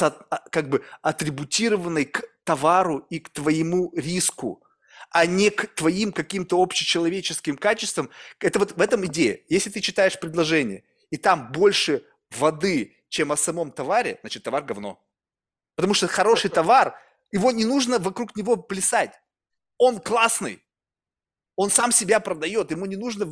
а, 0.00 0.10
как 0.50 0.68
бы 0.68 0.84
атрибутированной 1.02 2.04
к 2.04 2.24
товару 2.44 3.06
и 3.10 3.20
к 3.20 3.30
твоему 3.30 3.92
риску, 3.94 4.62
а 5.10 5.24
не 5.24 5.50
к 5.50 5.68
твоим 5.74 6.12
каким-то 6.12 6.60
общечеловеческим 6.60 7.56
качествам. 7.56 8.10
Это 8.40 8.58
вот 8.58 8.72
в 8.72 8.80
этом 8.80 9.06
идея. 9.06 9.40
Если 9.48 9.70
ты 9.70 9.80
читаешь 9.80 10.18
предложение, 10.18 10.82
и 11.10 11.16
там 11.16 11.52
больше 11.52 12.04
воды, 12.30 12.96
чем 13.08 13.30
о 13.30 13.36
самом 13.36 13.70
товаре, 13.70 14.18
значит, 14.22 14.42
товар 14.42 14.64
говно. 14.64 15.00
Потому 15.76 15.94
что 15.94 16.08
хороший 16.08 16.50
товар, 16.50 16.98
его 17.30 17.52
не 17.52 17.64
нужно 17.64 18.00
вокруг 18.00 18.34
него 18.34 18.56
плясать. 18.56 19.12
Он 19.78 20.00
классный. 20.00 20.62
Он 21.56 21.70
сам 21.70 21.90
себя 21.90 22.20
продает, 22.20 22.70
ему 22.70 22.86
не 22.86 22.96
нужно. 22.96 23.26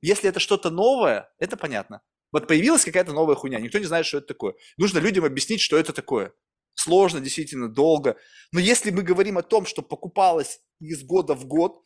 Если 0.00 0.28
это 0.28 0.40
что-то 0.40 0.70
новое, 0.70 1.30
это 1.38 1.56
понятно. 1.56 2.02
Вот 2.32 2.48
появилась 2.48 2.84
какая-то 2.84 3.12
новая 3.12 3.36
хуйня, 3.36 3.60
никто 3.60 3.78
не 3.78 3.84
знает, 3.84 4.06
что 4.06 4.18
это 4.18 4.28
такое. 4.28 4.54
Нужно 4.76 4.98
людям 4.98 5.24
объяснить, 5.24 5.60
что 5.60 5.76
это 5.76 5.92
такое. 5.92 6.32
Сложно, 6.74 7.20
действительно, 7.20 7.68
долго. 7.68 8.16
Но 8.52 8.60
если 8.60 8.90
мы 8.90 9.02
говорим 9.02 9.38
о 9.38 9.42
том, 9.42 9.66
что 9.66 9.82
покупалось 9.82 10.60
из 10.80 11.04
года 11.04 11.34
в 11.34 11.46
год, 11.46 11.84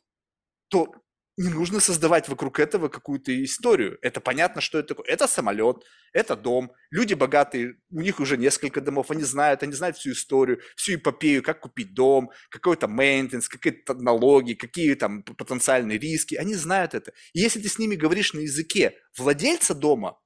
то 0.68 0.92
не 1.38 1.50
нужно 1.50 1.78
создавать 1.78 2.28
вокруг 2.28 2.58
этого 2.58 2.88
какую-то 2.88 3.32
историю. 3.44 3.96
Это 4.02 4.20
понятно, 4.20 4.60
что 4.60 4.78
это 4.78 4.88
такое. 4.88 5.06
Это 5.06 5.28
самолет, 5.28 5.84
это 6.12 6.34
дом. 6.34 6.72
Люди 6.90 7.14
богатые, 7.14 7.76
у 7.90 8.00
них 8.00 8.18
уже 8.18 8.36
несколько 8.36 8.80
домов, 8.80 9.12
они 9.12 9.22
знают, 9.22 9.62
они 9.62 9.72
знают 9.72 9.96
всю 9.96 10.12
историю, 10.12 10.60
всю 10.74 10.96
эпопею, 10.96 11.44
как 11.44 11.60
купить 11.60 11.94
дом, 11.94 12.32
какой-то 12.50 12.88
мейнтенс, 12.88 13.48
какие-то 13.48 13.94
налоги, 13.94 14.54
какие 14.54 14.94
там 14.94 15.22
потенциальные 15.22 15.98
риски. 15.98 16.34
Они 16.34 16.54
знают 16.54 16.94
это. 16.94 17.12
И 17.32 17.38
если 17.38 17.60
ты 17.60 17.68
с 17.68 17.78
ними 17.78 17.94
говоришь 17.94 18.32
на 18.32 18.40
языке 18.40 18.96
владельца 19.16 19.74
дома, 19.74 20.18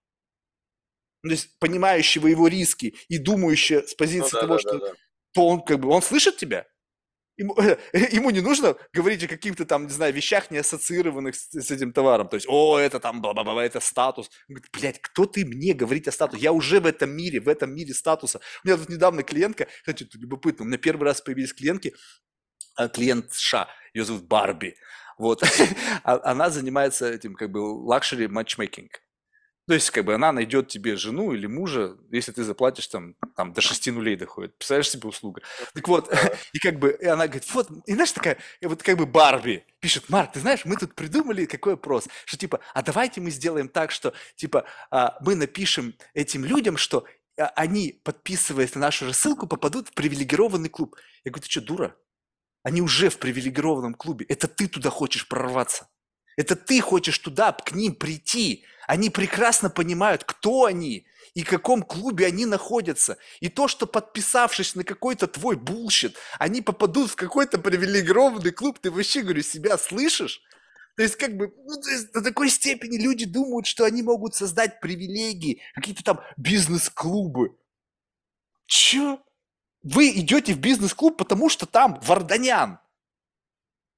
то 1.22 1.28
есть 1.28 1.58
понимающего 1.58 2.26
его 2.26 2.48
риски 2.48 2.94
и 3.08 3.18
думающего 3.18 3.82
с 3.82 3.94
позиции 3.94 4.36
ну, 4.36 4.40
да, 4.40 4.40
того, 4.40 4.54
да, 4.54 4.58
что 4.58 4.78
да, 4.78 4.86
да. 4.86 4.92
то 5.34 5.46
он 5.46 5.62
как 5.62 5.78
бы 5.78 5.90
он 5.90 6.00
слышит 6.00 6.38
тебя, 6.38 6.66
Ему, 7.36 7.56
ему 7.92 8.30
не 8.30 8.40
нужно 8.40 8.76
говорить 8.92 9.24
о 9.24 9.28
каких-то 9.28 9.64
там, 9.64 9.86
не 9.86 9.92
знаю, 9.92 10.12
вещах, 10.12 10.50
не 10.50 10.58
ассоциированных 10.58 11.34
с, 11.34 11.50
с 11.52 11.70
этим 11.70 11.92
товаром. 11.92 12.28
То 12.28 12.36
есть, 12.36 12.46
о, 12.48 12.78
это 12.78 13.00
там, 13.00 13.20
бла-бла-бла, 13.22 13.64
это 13.64 13.80
статус. 13.80 14.30
Он 14.48 14.56
говорит, 14.56 14.70
блядь, 14.72 15.00
кто 15.00 15.26
ты 15.26 15.44
мне 15.44 15.72
говорить 15.72 16.08
о 16.08 16.12
статусе? 16.12 16.42
Я 16.42 16.52
уже 16.52 16.80
в 16.80 16.86
этом 16.86 17.10
мире, 17.10 17.40
в 17.40 17.48
этом 17.48 17.74
мире 17.74 17.94
статуса. 17.94 18.40
У 18.64 18.68
меня 18.68 18.76
тут 18.76 18.88
недавно 18.88 19.22
клиентка, 19.22 19.66
кстати, 19.80 20.04
это 20.04 20.18
любопытно, 20.18 20.64
у 20.64 20.68
меня 20.68 20.78
первый 20.78 21.04
раз 21.04 21.20
появились 21.20 21.52
клиентки, 21.52 21.94
а, 22.76 22.88
клиент 22.88 23.32
США, 23.32 23.68
ее 23.94 24.04
зовут 24.04 24.24
Барби. 24.24 24.74
Вот. 25.18 25.42
А, 26.04 26.20
она 26.24 26.50
занимается 26.50 27.08
этим, 27.12 27.34
как 27.34 27.52
бы, 27.52 27.58
luxury 27.58 28.26
matchmaking. 28.26 29.00
То 29.68 29.74
есть, 29.74 29.90
как 29.90 30.04
бы 30.04 30.14
она 30.14 30.32
найдет 30.32 30.68
тебе 30.68 30.96
жену 30.96 31.32
или 31.32 31.46
мужа, 31.46 31.96
если 32.10 32.32
ты 32.32 32.42
заплатишь 32.42 32.88
там, 32.88 33.14
там 33.36 33.52
до 33.52 33.60
6 33.60 33.92
нулей 33.92 34.16
доходит. 34.16 34.56
Представляешь 34.56 34.90
себе 34.90 35.08
услуга? 35.08 35.42
Так 35.72 35.86
вот, 35.86 36.12
и 36.52 36.58
как 36.58 36.80
бы, 36.80 36.98
и 37.00 37.06
она 37.06 37.28
говорит, 37.28 37.48
вот, 37.54 37.68
и 37.86 37.92
знаешь, 37.94 38.10
такая, 38.10 38.38
вот 38.60 38.82
как 38.82 38.98
бы 38.98 39.06
Барби 39.06 39.64
пишет, 39.78 40.08
Марк, 40.08 40.32
ты 40.32 40.40
знаешь, 40.40 40.64
мы 40.64 40.76
тут 40.76 40.94
придумали 40.96 41.44
какой 41.44 41.74
вопрос, 41.74 42.08
что 42.24 42.36
типа, 42.36 42.60
а 42.74 42.82
давайте 42.82 43.20
мы 43.20 43.30
сделаем 43.30 43.68
так, 43.68 43.92
что 43.92 44.12
типа 44.34 44.64
а, 44.90 45.16
мы 45.20 45.36
напишем 45.36 45.94
этим 46.12 46.44
людям, 46.44 46.76
что 46.76 47.06
а, 47.38 47.46
они, 47.54 48.00
подписываясь 48.02 48.74
на 48.74 48.80
нашу 48.80 49.06
рассылку, 49.06 49.46
попадут 49.46 49.88
в 49.88 49.94
привилегированный 49.94 50.70
клуб. 50.70 50.96
Я 51.24 51.30
говорю, 51.30 51.44
ты 51.44 51.50
что, 51.50 51.60
дура? 51.60 51.96
Они 52.64 52.80
уже 52.80 53.10
в 53.10 53.18
привилегированном 53.18 53.94
клубе. 53.94 54.26
Это 54.28 54.48
ты 54.48 54.66
туда 54.68 54.90
хочешь 54.90 55.28
прорваться. 55.28 55.88
Это 56.36 56.56
ты 56.56 56.80
хочешь 56.80 57.18
туда, 57.18 57.52
к 57.52 57.72
ним 57.72 57.94
прийти. 57.94 58.64
Они 58.86 59.10
прекрасно 59.10 59.70
понимают, 59.70 60.24
кто 60.24 60.64
они 60.64 61.06
и 61.34 61.44
в 61.44 61.48
каком 61.48 61.82
клубе 61.82 62.26
они 62.26 62.46
находятся. 62.46 63.16
И 63.40 63.48
то, 63.48 63.68
что 63.68 63.86
подписавшись 63.86 64.74
на 64.74 64.84
какой-то 64.84 65.26
твой 65.26 65.56
bullshit, 65.56 66.16
они 66.38 66.60
попадут 66.60 67.10
в 67.10 67.16
какой-то 67.16 67.58
привилегированный 67.58 68.50
клуб, 68.50 68.78
ты 68.80 68.90
вообще, 68.90 69.22
говорю, 69.22 69.42
себя 69.42 69.78
слышишь? 69.78 70.42
То 70.96 71.02
есть, 71.02 71.16
как 71.16 71.36
бы, 71.36 71.52
ну, 71.64 71.80
то 71.80 71.88
есть, 71.88 72.12
до 72.12 72.20
такой 72.20 72.50
степени 72.50 72.98
люди 72.98 73.24
думают, 73.24 73.66
что 73.66 73.84
они 73.84 74.02
могут 74.02 74.34
создать 74.34 74.80
привилегии, 74.80 75.62
какие-то 75.74 76.04
там 76.04 76.20
бизнес-клубы. 76.36 77.56
Чё? 78.66 79.22
Вы 79.82 80.10
идете 80.10 80.52
в 80.52 80.58
бизнес-клуб, 80.58 81.16
потому 81.16 81.48
что 81.48 81.66
там 81.66 81.98
Варданян 82.02 82.78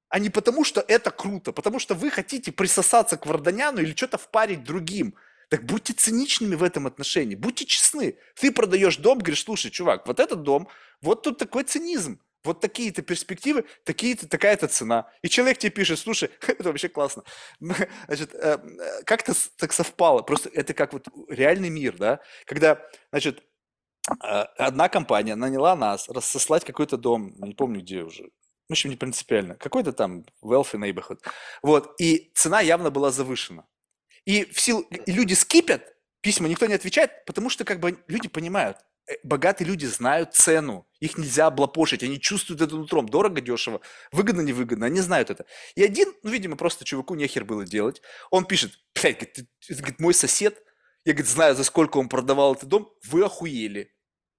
а 0.09 0.19
не 0.19 0.29
потому, 0.29 0.63
что 0.63 0.83
это 0.87 1.11
круто, 1.11 1.51
потому 1.51 1.79
что 1.79 1.95
вы 1.95 2.11
хотите 2.11 2.51
присосаться 2.51 3.17
к 3.17 3.25
Варданяну 3.25 3.81
или 3.81 3.95
что-то 3.95 4.17
впарить 4.17 4.63
другим. 4.63 5.15
Так 5.49 5.63
будьте 5.65 5.93
циничными 5.93 6.55
в 6.55 6.63
этом 6.63 6.87
отношении, 6.87 7.35
будьте 7.35 7.65
честны. 7.65 8.17
Ты 8.35 8.51
продаешь 8.51 8.97
дом, 8.97 9.19
говоришь, 9.19 9.43
слушай, 9.43 9.69
чувак, 9.69 10.07
вот 10.07 10.19
этот 10.19 10.41
дом, 10.41 10.67
вот 11.01 11.21
тут 11.23 11.37
такой 11.37 11.63
цинизм, 11.63 12.19
вот 12.45 12.61
такие-то 12.61 13.01
перспективы, 13.01 13.65
такие-то, 13.83 14.27
такая-то 14.27 14.67
цена. 14.67 15.09
И 15.21 15.29
человек 15.29 15.57
тебе 15.57 15.71
пишет, 15.71 15.99
слушай, 15.99 16.29
это 16.47 16.63
вообще 16.63 16.89
классно. 16.89 17.23
Значит, 17.59 18.33
э, 18.33 18.57
э, 18.57 19.03
как-то 19.03 19.33
так 19.57 19.73
совпало, 19.73 20.21
просто 20.21 20.49
это 20.49 20.73
как 20.73 20.93
вот 20.93 21.07
реальный 21.29 21.69
мир, 21.69 21.97
да, 21.97 22.21
когда, 22.45 22.81
значит, 23.11 23.43
э, 24.09 24.25
одна 24.57 24.89
компания 24.89 25.35
наняла 25.35 25.75
нас 25.75 26.07
рассослать 26.09 26.63
какой-то 26.63 26.97
дом, 26.97 27.33
не 27.37 27.53
помню 27.53 27.81
где 27.81 28.03
уже, 28.03 28.29
в 28.67 28.71
общем, 28.71 28.89
не 28.89 28.95
принципиально, 28.95 29.55
какой-то 29.55 29.93
там 29.93 30.25
wealthy 30.43 30.79
neighborhood. 30.79 31.19
Вот, 31.61 31.95
и 31.99 32.31
цена 32.35 32.61
явно 32.61 32.89
была 32.89 33.11
завышена. 33.11 33.65
И, 34.25 34.45
в 34.45 34.59
силу, 34.59 34.85
люди 35.05 35.33
скипят, 35.33 35.95
письма 36.21 36.47
никто 36.47 36.65
не 36.65 36.73
отвечает, 36.73 37.25
потому 37.25 37.49
что 37.49 37.63
как 37.63 37.79
бы 37.79 38.03
люди 38.07 38.27
понимают, 38.27 38.77
э, 39.07 39.13
богатые 39.23 39.67
люди 39.67 39.85
знают 39.85 40.33
цену, 40.33 40.87
их 40.99 41.17
нельзя 41.17 41.45
облапошить, 41.45 42.01
они 42.01 42.19
чувствуют 42.19 42.61
это 42.61 42.75
утром, 42.75 43.07
дорого, 43.07 43.41
дешево, 43.41 43.81
выгодно, 44.11 44.41
невыгодно, 44.41 44.87
они 44.87 44.99
знают 45.01 45.29
это. 45.29 45.45
И 45.75 45.83
один, 45.83 46.11
ну, 46.23 46.31
видимо, 46.31 46.57
просто 46.57 46.85
чуваку 46.85 47.13
нехер 47.13 47.45
было 47.45 47.65
делать, 47.65 48.01
он 48.31 48.45
пишет, 48.45 48.79
блядь, 48.95 49.19
говорит, 49.69 49.99
мой 49.99 50.15
сосед, 50.15 50.63
я, 51.05 51.13
говорит, 51.13 51.29
знаю, 51.29 51.55
за 51.55 51.63
сколько 51.63 51.97
он 51.97 52.09
продавал 52.09 52.55
этот 52.55 52.67
дом, 52.67 52.91
вы 53.03 53.23
охуели. 53.23 53.94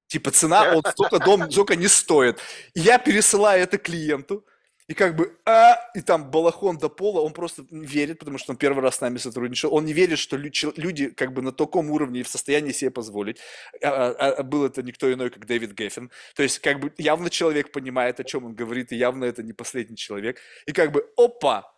Типа 0.07 0.31
цена, 0.31 0.75
он 0.75 0.83
столько 0.91 1.18
дом, 1.18 1.51
столько 1.51 1.76
не 1.76 1.89
стоит. 1.89 2.39
И 2.75 2.81
я 2.81 2.99
пересылаю 2.99 3.62
это 3.62 3.78
клиенту, 3.78 4.44
и 4.89 4.94
как 4.94 5.17
бы, 5.17 5.36
а, 5.44 5.76
и 5.97 6.01
там 6.01 6.31
балахон 6.31 6.78
до 6.78 6.89
пола, 6.89 7.20
он 7.20 7.33
просто 7.33 7.67
верит, 7.70 8.20
потому 8.20 8.39
что 8.39 8.52
он 8.52 8.57
первый 8.57 8.83
раз 8.83 8.97
с 8.97 9.01
нами 9.01 9.18
сотрудничал, 9.18 9.75
он 9.75 9.85
не 9.85 9.93
верит, 9.93 10.18
что 10.18 10.36
люди 10.36 11.09
как 11.09 11.33
бы 11.33 11.43
на 11.43 11.51
таком 11.51 11.91
уровне 11.91 12.23
в 12.23 12.28
состоянии 12.28 12.70
себе 12.70 12.93
позволить. 12.93 13.39
А, 13.83 14.10
а, 14.10 14.33
а 14.35 14.43
был 14.44 14.65
это 14.65 14.85
никто 14.85 15.12
иной, 15.12 15.31
как 15.31 15.44
Дэвид 15.47 15.73
Геффин. 15.73 16.12
То 16.36 16.44
есть 16.44 16.60
как 16.60 16.78
бы 16.78 16.93
явно 16.99 17.31
человек 17.31 17.73
понимает, 17.73 18.20
о 18.20 18.25
чем 18.25 18.44
он 18.44 18.55
говорит, 18.55 18.93
и 18.93 18.97
явно 18.97 19.25
это 19.25 19.43
не 19.43 19.52
последний 19.52 19.97
человек. 19.97 20.39
И 20.67 20.73
как 20.73 20.93
бы, 20.93 21.10
опа, 21.17 21.73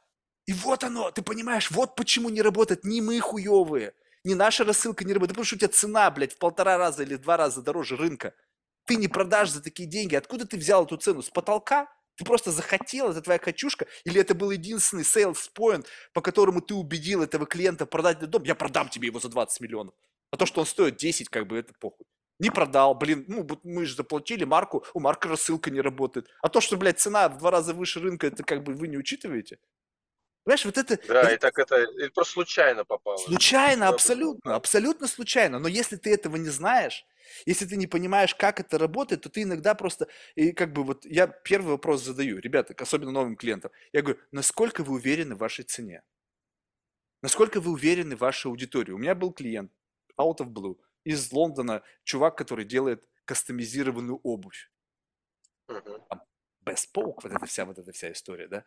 и 0.44 0.52
вот 0.52 0.84
оно, 0.84 1.10
ты 1.10 1.22
понимаешь, 1.22 1.70
вот 1.70 1.94
почему 1.94 2.28
не 2.28 2.42
работает, 2.42 2.84
не 2.84 3.00
мы 3.00 3.20
хуевые, 3.20 3.94
не 4.24 4.34
наша 4.34 4.64
рассылка 4.64 5.04
не 5.04 5.12
работает, 5.12 5.36
потому 5.36 5.44
что 5.44 5.56
у 5.56 5.58
тебя 5.58 5.68
цена, 5.68 6.10
блядь, 6.10 6.34
в 6.34 6.38
полтора 6.38 6.78
раза 6.78 7.02
или 7.02 7.14
в 7.14 7.20
два 7.20 7.36
раза 7.36 7.62
дороже 7.62 7.96
рынка. 7.96 8.34
Ты 8.84 8.96
не 8.96 9.08
продашь 9.08 9.50
за 9.50 9.62
такие 9.62 9.88
деньги. 9.88 10.14
Откуда 10.14 10.46
ты 10.46 10.56
взял 10.56 10.84
эту 10.84 10.96
цену? 10.96 11.22
С 11.22 11.30
потолка? 11.30 11.88
Ты 12.18 12.24
просто 12.24 12.50
захотел, 12.50 13.10
это 13.10 13.22
твоя 13.22 13.38
качушка, 13.38 13.86
или 14.04 14.20
это 14.20 14.34
был 14.34 14.50
единственный 14.50 15.04
sales 15.04 15.48
point, 15.56 15.86
по 16.12 16.20
которому 16.20 16.60
ты 16.60 16.74
убедил 16.74 17.22
этого 17.22 17.46
клиента 17.46 17.86
продать 17.86 18.16
этот 18.18 18.30
дом, 18.30 18.42
я 18.42 18.56
продам 18.56 18.88
тебе 18.88 19.06
его 19.06 19.20
за 19.20 19.28
20 19.28 19.60
миллионов. 19.60 19.94
А 20.32 20.36
то, 20.36 20.44
что 20.44 20.60
он 20.60 20.66
стоит 20.66 20.96
10, 20.96 21.28
как 21.28 21.46
бы 21.46 21.56
это 21.56 21.72
похуй. 21.78 22.06
Не 22.40 22.50
продал, 22.50 22.96
блин, 22.96 23.24
ну 23.28 23.46
мы 23.62 23.86
же 23.86 23.94
заплатили 23.94 24.44
Марку, 24.44 24.84
у 24.94 25.00
Марка 25.00 25.28
рассылка 25.28 25.70
не 25.70 25.80
работает. 25.80 26.28
А 26.42 26.48
то, 26.48 26.60
что, 26.60 26.76
блядь, 26.76 26.98
цена 26.98 27.28
в 27.28 27.38
два 27.38 27.52
раза 27.52 27.72
выше 27.72 28.00
рынка, 28.00 28.26
это 28.26 28.42
как 28.42 28.64
бы 28.64 28.74
вы 28.74 28.88
не 28.88 28.96
учитываете. 28.96 29.58
Понимаешь, 30.48 30.64
вот 30.64 30.78
это... 30.78 30.96
Да, 31.06 31.20
это, 31.24 31.34
и 31.34 31.36
так 31.36 31.58
это, 31.58 31.76
это 31.76 32.10
просто 32.14 32.32
случайно 32.32 32.86
попало. 32.86 33.18
Случайно, 33.18 33.88
абсолютно, 33.88 34.54
абсолютно 34.54 35.06
случайно. 35.06 35.58
Но 35.58 35.68
если 35.68 35.96
ты 35.96 36.10
этого 36.10 36.36
не 36.36 36.48
знаешь, 36.48 37.04
если 37.44 37.66
ты 37.66 37.76
не 37.76 37.86
понимаешь, 37.86 38.34
как 38.34 38.58
это 38.58 38.78
работает, 38.78 39.20
то 39.20 39.28
ты 39.28 39.42
иногда 39.42 39.74
просто, 39.74 40.08
и 40.36 40.52
как 40.52 40.72
бы 40.72 40.84
вот 40.84 41.04
я 41.04 41.26
первый 41.26 41.72
вопрос 41.72 42.02
задаю, 42.02 42.38
ребята, 42.38 42.74
особенно 42.78 43.10
новым 43.10 43.36
клиентам. 43.36 43.72
Я 43.92 44.00
говорю, 44.00 44.18
насколько 44.32 44.82
вы 44.82 44.94
уверены 44.94 45.34
в 45.34 45.38
вашей 45.38 45.66
цене? 45.66 46.02
Насколько 47.20 47.60
вы 47.60 47.72
уверены 47.72 48.16
в 48.16 48.20
вашей 48.20 48.46
аудитории? 48.46 48.92
У 48.92 48.98
меня 48.98 49.14
был 49.14 49.32
клиент, 49.32 49.70
out 50.16 50.38
of 50.38 50.46
blue, 50.46 50.78
из 51.04 51.30
Лондона, 51.30 51.82
чувак, 52.04 52.38
который 52.38 52.64
делает 52.64 53.06
кастомизированную 53.26 54.18
обувь. 54.22 54.70
Uh-huh. 55.68 56.00
Bespoke, 56.64 57.18
вот 57.22 57.32
эта 57.32 57.44
вся, 57.44 57.66
вот 57.66 57.76
эта 57.76 57.92
вся 57.92 58.10
история, 58.12 58.48
да. 58.48 58.64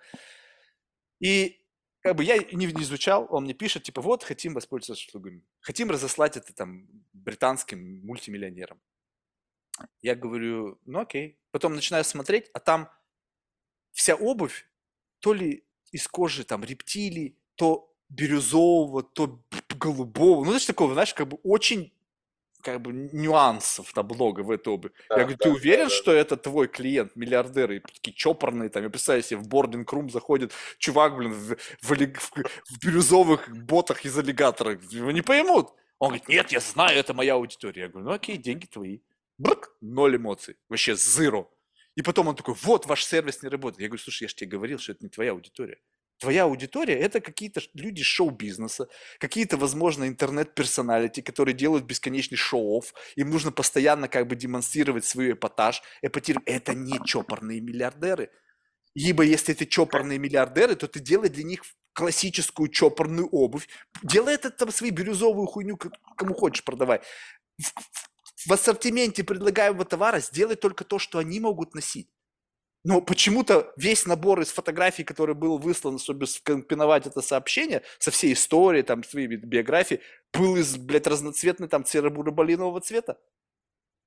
И 1.20 1.58
как 2.02 2.16
бы 2.16 2.24
я 2.24 2.38
не, 2.38 2.66
не 2.66 2.84
изучал, 2.84 3.28
он 3.30 3.44
мне 3.44 3.54
пишет, 3.54 3.84
типа, 3.84 4.02
вот, 4.02 4.24
хотим 4.24 4.54
воспользоваться 4.54 5.08
услугами. 5.08 5.44
Хотим 5.60 5.90
разослать 5.90 6.36
это 6.38 6.54
там 6.54 6.88
британским 7.14 8.02
мультимиллионерам. 8.06 8.82
Я 10.02 10.16
говорю, 10.16 10.80
ну 10.86 11.00
окей. 11.00 11.40
Потом 11.52 11.76
начинаю 11.76 12.04
смотреть, 12.04 12.50
а 12.54 12.60
там 12.60 12.90
вся 13.92 14.16
обувь 14.16 14.68
то 15.20 15.34
ли 15.34 15.64
из 15.92 16.08
кожи 16.08 16.44
там 16.44 16.64
рептилий, 16.64 17.38
то 17.56 17.94
бирюзового, 18.10 19.04
то 19.04 19.44
голубого. 19.76 20.40
Ну, 20.40 20.46
знаешь, 20.46 20.66
такого, 20.66 20.94
знаешь, 20.94 21.14
как 21.14 21.28
бы 21.28 21.38
очень 21.44 21.94
как 22.62 22.82
бы 22.82 22.94
нюансов 22.94 23.92
там 23.94 24.06
много 24.08 24.42
в 24.42 24.52
этой 24.52 24.70
области. 24.70 24.98
Да, 25.10 25.16
я 25.16 25.22
говорю, 25.24 25.38
да, 25.38 25.44
ты 25.44 25.52
уверен, 25.52 25.86
да, 25.86 25.90
да. 25.90 25.96
что 25.96 26.12
это 26.12 26.38
твой 26.38 26.68
клиент, 26.68 27.16
миллиардер, 27.16 27.72
и 27.72 27.80
такие 27.80 28.14
чопорные, 28.14 28.70
там, 28.70 28.84
я 28.84 28.90
представляю 28.90 29.24
себе, 29.24 29.40
в 29.40 29.48
бординг-рум 29.48 30.10
заходит 30.10 30.54
чувак, 30.78 31.18
блин, 31.18 31.34
в, 31.34 31.56
в, 31.82 31.90
в, 31.90 32.32
в 32.70 32.80
бирюзовых 32.86 33.50
ботах 33.66 34.06
из 34.06 34.18
аллигатора. 34.18 34.80
Его 34.90 35.12
не 35.12 35.22
поймут. 35.22 35.70
Он 36.00 36.10
говорит, 36.10 36.28
нет, 36.30 36.52
я 36.52 36.60
знаю, 36.60 36.98
это 36.98 37.14
моя 37.14 37.36
аудитория. 37.36 37.84
Я 37.84 37.88
говорю, 37.90 38.08
ну 38.08 38.14
окей, 38.14 38.38
деньги 38.38 38.66
твои. 38.66 39.00
Брк, 39.38 39.76
ноль 39.82 40.16
эмоций. 40.16 40.56
Вообще 40.70 40.96
зеро. 40.96 41.52
И 41.96 42.02
потом 42.02 42.28
он 42.28 42.36
такой, 42.36 42.56
вот, 42.62 42.86
ваш 42.86 43.04
сервис 43.06 43.44
не 43.44 43.50
работает. 43.50 43.82
Я 43.82 43.88
говорю, 43.88 44.02
слушай, 44.02 44.24
я 44.24 44.30
же 44.30 44.36
тебе 44.36 44.50
говорил, 44.50 44.80
что 44.80 44.94
это 44.94 45.04
не 45.04 45.10
твоя 45.10 45.32
аудитория. 45.32 45.80
Твоя 46.22 46.44
аудитория– 46.44 47.00
это 47.00 47.20
какие-то 47.20 47.62
люди 47.74 48.04
шоу-бизнеса, 48.04 48.88
какие-то, 49.18 49.58
возможно, 49.58 50.08
интернет-персоналити, 50.08 51.22
которые 51.22 51.56
делают 51.56 51.86
бесконечный 51.86 52.38
шоу-офф. 52.38 52.94
Им 53.16 53.32
нужно 53.32 53.52
постоянно 53.52 54.08
как 54.08 54.28
бы 54.28 54.36
демонстрировать 54.36 55.04
свой 55.04 55.32
эпатаж, 55.32 55.82
эпатировать. 56.04 56.48
Это 56.48 56.76
не 56.76 57.00
чопорные 57.08 57.60
миллиардеры. 57.60 58.30
Ибо 58.94 59.24
если 59.24 59.56
это 59.56 59.66
чопорные 59.66 60.20
миллиардеры, 60.20 60.76
то 60.76 60.88
ты 60.88 61.00
делай 61.00 61.30
для 61.30 61.44
них 61.44 61.64
классическую 61.94 62.70
чопорную 62.70 63.28
обувь. 63.30 63.68
Делай 64.04 64.36
это 64.36 64.52
там 64.52 64.72
свои 64.72 64.92
бирюзовую 64.92 65.48
хуйню, 65.48 65.80
кому 66.16 66.36
хочешь 66.36 66.64
продавай. 66.64 67.02
В 68.46 68.54
ассортименте 68.54 69.24
предлагаемого 69.24 69.86
товара 69.86 70.20
сделай 70.20 70.56
только 70.56 70.84
то, 70.84 71.00
что 71.00 71.18
они 71.18 71.40
могут 71.40 71.74
носить. 71.74 72.10
Но 72.84 73.02
почему-то 73.02 73.72
весь 73.78 74.06
набор 74.06 74.42
из 74.42 74.52
фотографий, 74.52 75.04
который 75.04 75.36
был 75.36 75.60
выслан, 75.60 76.00
чтобы 76.00 76.26
скомпиновать 76.26 77.06
это 77.06 77.22
сообщение 77.22 77.84
со 78.00 78.10
всей 78.10 78.34
историей, 78.34 78.84
там, 78.84 79.04
своей 79.04 79.28
биографии, 79.28 80.02
был 80.34 80.56
из, 80.56 80.78
блядь, 80.78 81.08
разноцветной, 81.08 81.68
там, 81.68 81.86
серо-буро-малинового 81.86 82.82
цвета. 82.82 83.18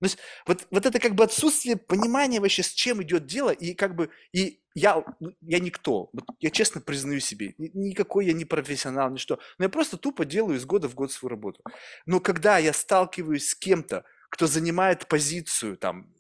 То 0.00 0.06
есть 0.06 0.18
вот, 0.46 0.66
вот 0.70 0.86
это 0.86 0.98
как 0.98 1.14
бы 1.14 1.24
отсутствие 1.24 1.76
понимания 1.76 2.40
вообще, 2.40 2.62
с 2.62 2.72
чем 2.72 3.02
идет 3.02 3.26
дело, 3.26 3.50
и 3.50 3.74
как 3.74 3.94
бы, 3.94 4.10
и 4.32 4.60
я, 4.74 5.02
ну, 5.20 5.32
я 5.40 5.60
никто, 5.60 6.10
вот 6.12 6.24
я 6.40 6.50
честно 6.50 6.80
признаю 6.80 7.20
себе, 7.20 7.54
никакой 7.58 8.26
я 8.26 8.32
не 8.32 8.44
профессионал, 8.44 9.10
ничто, 9.10 9.38
но 9.56 9.64
я 9.64 9.68
просто 9.68 9.96
тупо 9.96 10.24
делаю 10.24 10.58
из 10.58 10.66
года 10.66 10.88
в 10.88 10.94
год 10.94 11.12
свою 11.12 11.30
работу. 11.30 11.62
Но 12.06 12.20
когда 12.20 12.58
я 12.58 12.72
сталкиваюсь 12.72 13.48
с 13.48 13.54
кем-то, 13.54 14.04
кто 14.30 14.46
занимает 14.46 15.06
позицию 15.06 15.76
там 15.76 16.12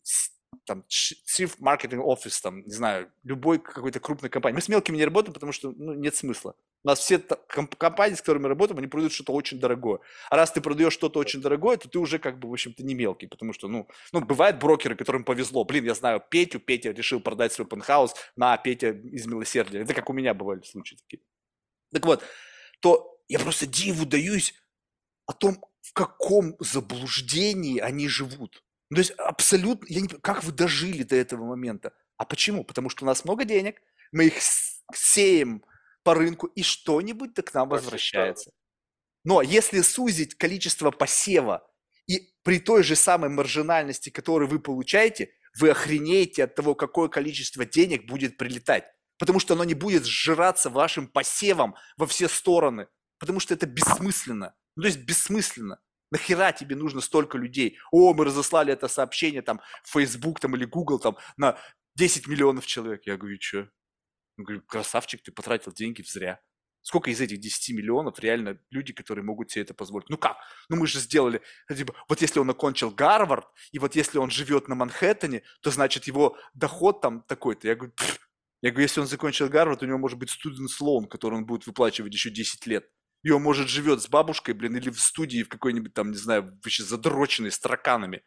там, 0.64 0.84
chief 0.88 1.58
marketing 1.60 2.02
office, 2.04 2.40
там, 2.42 2.64
не 2.64 2.72
знаю, 2.72 3.10
любой 3.22 3.58
какой-то 3.58 4.00
крупной 4.00 4.30
компании. 4.30 4.56
Мы 4.56 4.62
с 4.62 4.68
мелкими 4.68 4.96
не 4.96 5.04
работаем, 5.04 5.34
потому 5.34 5.52
что 5.52 5.72
ну, 5.76 5.94
нет 5.94 6.14
смысла. 6.14 6.54
У 6.84 6.88
нас 6.88 6.98
все 6.98 7.18
компании, 7.18 8.14
с 8.14 8.20
которыми 8.20 8.42
мы 8.42 8.48
работаем, 8.50 8.78
они 8.78 8.88
продают 8.88 9.12
что-то 9.12 9.32
очень 9.32 9.58
дорогое. 9.58 10.00
А 10.28 10.36
раз 10.36 10.52
ты 10.52 10.60
продаешь 10.60 10.92
что-то 10.92 11.18
очень 11.18 11.40
дорогое, 11.40 11.78
то 11.78 11.88
ты 11.88 11.98
уже 11.98 12.18
как 12.18 12.38
бы, 12.38 12.48
в 12.50 12.52
общем-то, 12.52 12.84
не 12.84 12.94
мелкий, 12.94 13.26
потому 13.26 13.54
что, 13.54 13.68
ну, 13.68 13.88
ну, 14.12 14.20
бывают 14.20 14.58
брокеры, 14.58 14.94
которым 14.94 15.24
повезло. 15.24 15.64
Блин, 15.64 15.84
я 15.84 15.94
знаю 15.94 16.22
Петю, 16.28 16.60
Петя 16.60 16.90
решил 16.90 17.20
продать 17.20 17.52
свой 17.52 17.66
пентхаус 17.66 18.14
на 18.36 18.56
Петя 18.58 18.90
из 18.90 19.26
милосердия. 19.26 19.80
Это 19.80 19.94
как 19.94 20.10
у 20.10 20.12
меня 20.12 20.34
бывали 20.34 20.60
случаи 20.62 20.96
такие. 20.96 21.22
Так 21.90 22.04
вот, 22.04 22.22
то 22.80 23.18
я 23.28 23.38
просто 23.38 23.66
диву 23.66 24.04
даюсь 24.04 24.54
о 25.26 25.32
том, 25.32 25.64
в 25.80 25.92
каком 25.94 26.56
заблуждении 26.58 27.78
они 27.78 28.08
живут. 28.08 28.62
Ну, 28.90 28.96
то 28.96 29.00
есть 29.00 29.12
абсолютно, 29.12 29.86
я 29.88 30.00
не 30.00 30.08
как 30.08 30.44
вы 30.44 30.52
дожили 30.52 31.02
до 31.02 31.16
этого 31.16 31.44
момента? 31.44 31.92
А 32.16 32.24
почему? 32.24 32.64
Потому 32.64 32.90
что 32.90 33.04
у 33.04 33.06
нас 33.06 33.24
много 33.24 33.44
денег, 33.44 33.80
мы 34.12 34.26
их 34.26 34.34
сеем 34.94 35.64
по 36.02 36.14
рынку, 36.14 36.46
и 36.48 36.62
что-нибудь 36.62 37.34
к 37.34 37.54
нам 37.54 37.68
возвращается. 37.68 38.50
Но 39.24 39.40
если 39.42 39.80
сузить 39.80 40.34
количество 40.34 40.90
посева 40.90 41.66
и 42.06 42.34
при 42.42 42.60
той 42.60 42.82
же 42.82 42.94
самой 42.94 43.30
маржинальности, 43.30 44.10
которую 44.10 44.48
вы 44.48 44.60
получаете, 44.60 45.30
вы 45.58 45.70
охренеете 45.70 46.44
от 46.44 46.54
того, 46.54 46.74
какое 46.74 47.08
количество 47.08 47.64
денег 47.64 48.06
будет 48.06 48.36
прилетать. 48.36 48.84
Потому 49.18 49.38
что 49.38 49.54
оно 49.54 49.64
не 49.64 49.74
будет 49.74 50.04
сжираться 50.04 50.68
вашим 50.68 51.06
посевом 51.06 51.76
во 51.96 52.06
все 52.06 52.28
стороны. 52.28 52.88
Потому 53.18 53.40
что 53.40 53.54
это 53.54 53.66
бессмысленно. 53.66 54.54
Ну, 54.76 54.82
то 54.82 54.88
есть 54.88 55.00
бессмысленно. 55.00 55.80
Нахера 56.10 56.52
тебе 56.52 56.76
нужно 56.76 57.00
столько 57.00 57.38
людей? 57.38 57.78
О, 57.90 58.14
мы 58.14 58.24
разослали 58.24 58.72
это 58.72 58.88
сообщение 58.88 59.42
там 59.42 59.60
в 59.82 59.90
Facebook 59.90 60.40
там, 60.40 60.54
или 60.56 60.64
Google 60.64 60.98
там 60.98 61.16
на 61.36 61.58
10 61.96 62.26
миллионов 62.26 62.66
человек. 62.66 63.02
Я 63.06 63.16
говорю, 63.16 63.38
что? 63.40 63.68
Он 64.38 64.44
говорит, 64.44 64.64
красавчик, 64.66 65.22
ты 65.22 65.32
потратил 65.32 65.72
деньги 65.72 66.02
зря. 66.02 66.40
Сколько 66.82 67.10
из 67.10 67.20
этих 67.20 67.40
10 67.40 67.74
миллионов 67.74 68.18
реально 68.18 68.60
люди, 68.70 68.92
которые 68.92 69.24
могут 69.24 69.50
себе 69.50 69.62
это 69.62 69.72
позволить? 69.72 70.10
Ну 70.10 70.18
как? 70.18 70.36
Ну 70.68 70.76
мы 70.76 70.86
же 70.86 70.98
сделали, 70.98 71.40
типа, 71.74 71.94
вот 72.08 72.20
если 72.20 72.40
он 72.40 72.50
окончил 72.50 72.90
Гарвард, 72.90 73.46
и 73.72 73.78
вот 73.78 73.96
если 73.96 74.18
он 74.18 74.30
живет 74.30 74.68
на 74.68 74.74
Манхэттене, 74.74 75.42
то 75.62 75.70
значит 75.70 76.04
его 76.04 76.36
доход 76.52 77.00
там 77.00 77.22
такой-то. 77.22 77.68
Я 77.68 77.74
говорю, 77.74 77.94
я 78.60 78.70
говорю, 78.70 78.82
если 78.82 79.00
он 79.00 79.06
закончил 79.06 79.48
Гарвард, 79.48 79.82
у 79.82 79.86
него 79.86 79.98
может 79.98 80.18
быть 80.18 80.30
студент 80.30 80.70
лоун, 80.78 81.06
который 81.06 81.36
он 81.36 81.46
будет 81.46 81.66
выплачивать 81.66 82.12
еще 82.12 82.30
10 82.30 82.66
лет. 82.66 82.90
И 83.24 83.30
он, 83.30 83.42
может, 83.42 83.68
живет 83.68 84.02
с 84.02 84.08
бабушкой, 84.08 84.54
блин, 84.54 84.76
или 84.76 84.90
в 84.90 85.00
студии 85.00 85.42
в 85.42 85.48
какой-нибудь 85.48 85.94
там, 85.94 86.10
не 86.10 86.16
знаю, 86.16 86.44
вообще 86.62 86.84
задроченной, 86.84 87.50
с 87.50 87.58
тараканами. 87.58 88.22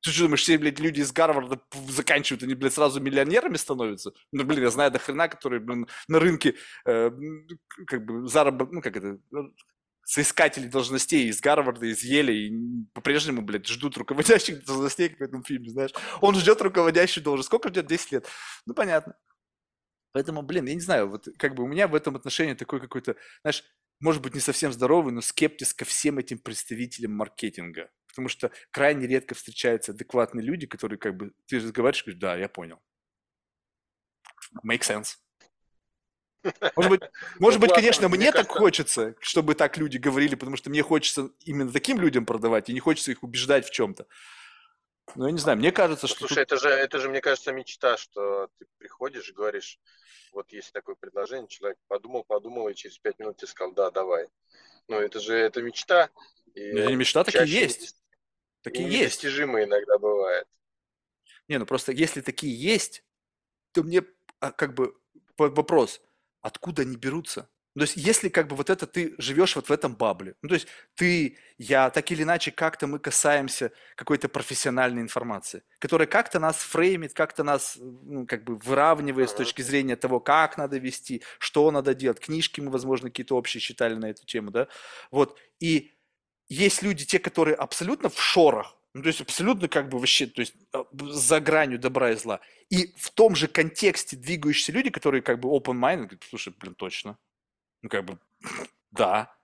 Ты 0.00 0.10
что 0.10 0.24
думаешь, 0.24 0.42
все, 0.42 0.58
блядь, 0.58 0.80
люди 0.80 1.00
из 1.00 1.12
Гарварда 1.12 1.60
заканчивают, 1.88 2.42
они, 2.42 2.54
блядь, 2.54 2.72
сразу 2.72 3.00
миллионерами 3.00 3.56
становятся? 3.56 4.12
Ну, 4.32 4.42
блин, 4.44 4.62
я 4.62 4.70
знаю 4.70 4.90
до 4.90 4.98
хрена, 4.98 5.28
которые, 5.28 5.60
блин, 5.60 5.86
на 6.08 6.18
рынке, 6.18 6.56
э, 6.86 7.10
как 7.86 8.04
бы, 8.04 8.26
заработ... 8.26 8.72
ну, 8.72 8.80
как 8.82 8.96
это, 8.96 9.18
ну, 9.30 9.54
соискатели 10.04 10.66
должностей 10.66 11.28
из 11.28 11.40
Гарварда, 11.40 11.86
из 11.86 12.02
Еля, 12.02 12.34
и 12.34 12.52
по-прежнему, 12.94 13.42
блядь, 13.42 13.68
ждут 13.68 13.96
руководящих 13.96 14.64
должностей, 14.66 15.10
как 15.10 15.20
в 15.20 15.22
этом 15.22 15.44
фильме, 15.44 15.68
знаешь. 15.68 15.92
Он 16.20 16.34
ждет 16.34 16.60
руководящую 16.62 17.22
должность. 17.22 17.46
Сколько 17.46 17.68
ждет? 17.68 17.86
10 17.86 18.12
лет. 18.12 18.28
Ну, 18.66 18.74
понятно. 18.74 19.14
Поэтому, 20.12 20.42
блин, 20.42 20.66
я 20.66 20.74
не 20.74 20.80
знаю, 20.80 21.08
вот 21.08 21.28
как 21.38 21.54
бы 21.54 21.62
у 21.62 21.66
меня 21.66 21.88
в 21.88 21.94
этом 21.94 22.16
отношении 22.16 22.54
такой 22.54 22.80
какой-то, 22.80 23.16
знаешь, 23.42 23.64
может 24.02 24.20
быть, 24.20 24.34
не 24.34 24.40
совсем 24.40 24.72
здоровый, 24.72 25.12
но 25.12 25.20
скептиз 25.20 25.72
ко 25.72 25.84
всем 25.84 26.18
этим 26.18 26.38
представителям 26.38 27.12
маркетинга. 27.12 27.90
Потому 28.08 28.28
что 28.28 28.50
крайне 28.70 29.06
редко 29.06 29.34
встречаются 29.34 29.92
адекватные 29.92 30.44
люди, 30.44 30.66
которые 30.66 30.98
как 30.98 31.16
бы, 31.16 31.32
ты 31.46 31.56
разговариваешь, 31.56 32.04
говоришь, 32.04 32.20
да, 32.20 32.36
я 32.36 32.48
понял. 32.48 32.82
Make 34.66 34.80
sense. 34.80 35.16
Может 36.76 36.90
быть, 36.90 37.02
может 37.38 37.60
быть, 37.60 37.72
конечно, 37.72 38.08
мне 38.08 38.32
так 38.32 38.48
хочется, 38.48 39.14
чтобы 39.20 39.54
так 39.54 39.78
люди 39.78 39.98
говорили, 39.98 40.34
потому 40.34 40.56
что 40.56 40.68
мне 40.68 40.82
хочется 40.82 41.30
именно 41.44 41.70
таким 41.70 42.00
людям 42.00 42.26
продавать, 42.26 42.68
и 42.68 42.72
не 42.72 42.80
хочется 42.80 43.12
их 43.12 43.22
убеждать 43.22 43.66
в 43.66 43.70
чем-то. 43.70 44.06
Но 45.14 45.26
я 45.26 45.32
не 45.32 45.38
знаю, 45.38 45.58
мне 45.58 45.72
кажется, 45.72 46.06
что... 46.06 46.26
Слушай, 46.26 46.44
это 46.44 46.56
же, 46.56 46.68
это 46.68 46.98
же, 46.98 47.08
мне 47.08 47.20
кажется, 47.20 47.52
мечта, 47.52 47.96
что 47.96 48.48
ты 48.58 48.66
приходишь 48.78 49.28
и 49.28 49.32
говоришь, 49.32 49.78
вот 50.32 50.50
есть 50.52 50.72
такое 50.72 50.94
предложение, 50.94 51.48
человек 51.48 51.78
подумал, 51.88 52.24
подумал, 52.24 52.68
и 52.68 52.74
через 52.74 52.98
пять 52.98 53.18
минут 53.18 53.36
тебе 53.36 53.48
сказал, 53.48 53.72
да, 53.72 53.90
давай. 53.90 54.28
Ну, 54.88 54.96
это 54.96 55.20
же, 55.20 55.34
это 55.34 55.60
мечта. 55.60 56.10
И 56.54 56.60
это 56.60 56.88
не 56.88 56.96
мечта, 56.96 57.24
такие 57.24 57.46
есть. 57.46 57.96
Такие 58.62 58.88
и 58.88 58.90
есть. 58.90 59.22
Недостижимые 59.22 59.66
иногда 59.66 59.98
бывает. 59.98 60.46
Не, 61.48 61.58
ну 61.58 61.66
просто 61.66 61.92
если 61.92 62.20
такие 62.20 62.54
есть, 62.54 63.04
то 63.72 63.82
мне 63.82 64.04
а, 64.40 64.52
как 64.52 64.74
бы 64.74 64.96
вопрос, 65.36 66.00
откуда 66.40 66.82
они 66.82 66.96
берутся? 66.96 67.48
То 67.74 67.82
есть, 67.82 67.96
если 67.96 68.28
как 68.28 68.48
бы 68.48 68.56
вот 68.56 68.68
это 68.68 68.86
ты 68.86 69.14
живешь 69.16 69.56
вот 69.56 69.68
в 69.68 69.72
этом 69.72 69.94
бабле, 69.94 70.34
ну, 70.42 70.48
то 70.50 70.54
есть 70.54 70.66
ты, 70.94 71.38
я, 71.56 71.88
так 71.88 72.10
или 72.10 72.22
иначе, 72.22 72.50
как-то 72.50 72.86
мы 72.86 72.98
касаемся 72.98 73.72
какой-то 73.96 74.28
профессиональной 74.28 75.00
информации, 75.00 75.62
которая 75.78 76.06
как-то 76.06 76.38
нас 76.38 76.56
фреймит, 76.56 77.14
как-то 77.14 77.44
нас, 77.44 77.78
ну, 77.80 78.26
как 78.26 78.44
бы 78.44 78.56
выравнивает 78.56 79.30
с 79.30 79.34
точки 79.34 79.62
зрения 79.62 79.96
того, 79.96 80.20
как 80.20 80.58
надо 80.58 80.76
вести, 80.76 81.22
что 81.38 81.70
надо 81.70 81.94
делать. 81.94 82.20
Книжки 82.20 82.60
мы, 82.60 82.70
возможно, 82.70 83.08
какие-то 83.08 83.36
общие 83.36 83.60
читали 83.60 83.94
на 83.94 84.10
эту 84.10 84.26
тему, 84.26 84.50
да, 84.50 84.68
вот. 85.10 85.38
И 85.58 85.92
есть 86.48 86.82
люди, 86.82 87.06
те, 87.06 87.18
которые 87.18 87.54
абсолютно 87.54 88.10
в 88.10 88.20
шорах, 88.20 88.76
ну, 88.92 89.00
то 89.00 89.08
есть 89.08 89.22
абсолютно 89.22 89.68
как 89.68 89.88
бы 89.88 89.98
вообще, 89.98 90.26
то 90.26 90.40
есть 90.40 90.54
а, 90.74 90.84
за 90.92 91.40
гранью 91.40 91.78
добра 91.78 92.10
и 92.10 92.16
зла. 92.16 92.40
И 92.68 92.92
в 92.98 93.10
том 93.10 93.34
же 93.34 93.48
контексте 93.48 94.16
двигающиеся 94.16 94.72
люди, 94.72 94.90
которые 94.90 95.22
как 95.22 95.40
бы 95.40 95.48
open 95.48 95.78
mind, 95.78 95.96
говорят, 95.96 96.22
слушай, 96.28 96.52
блин, 96.58 96.74
точно, 96.74 97.16
ну, 97.82 97.88
как 97.88 98.04
бы, 98.04 98.18
да. 98.90 99.34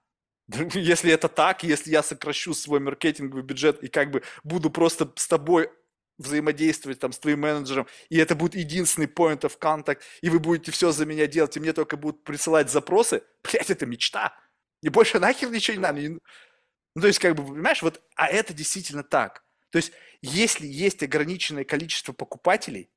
Если 0.75 1.12
это 1.12 1.28
так, 1.28 1.62
если 1.62 1.91
я 1.91 2.02
сокращу 2.02 2.55
свой 2.55 2.81
маркетинговый 2.81 3.42
бюджет 3.42 3.83
и 3.83 3.89
как 3.89 4.10
бы 4.10 4.23
буду 4.44 4.70
просто 4.70 5.12
с 5.17 5.28
тобой 5.28 5.70
взаимодействовать 6.17 6.99
там 6.99 7.12
с 7.12 7.18
твоим 7.18 7.41
менеджером, 7.41 7.86
и 8.08 8.18
это 8.18 8.34
будет 8.34 8.55
единственный 8.55 9.07
point 9.07 9.41
of 9.41 9.58
contact, 9.58 10.00
и 10.20 10.31
вы 10.31 10.39
будете 10.41 10.73
все 10.73 10.91
за 10.91 11.07
меня 11.07 11.26
делать, 11.26 11.57
и 11.57 11.60
мне 11.60 11.73
только 11.73 11.97
будут 11.97 12.25
присылать 12.25 12.70
запросы, 12.70 13.23
блядь, 13.42 13.70
это 13.70 13.86
мечта. 13.86 14.34
И 14.83 14.89
больше 14.89 15.18
нахер 15.18 15.50
ничего 15.50 15.76
не 15.76 15.83
надо. 15.83 16.00
Ну, 16.00 17.00
то 17.00 17.07
есть, 17.07 17.18
как 17.18 17.34
бы, 17.34 17.44
понимаешь, 17.44 17.83
вот, 17.83 18.02
а 18.17 18.26
это 18.26 18.55
действительно 18.55 19.02
так. 19.02 19.44
То 19.70 19.76
есть, 19.76 19.92
если 20.23 20.67
есть 20.67 21.02
ограниченное 21.02 21.65
количество 21.65 22.12
покупателей, 22.12 22.91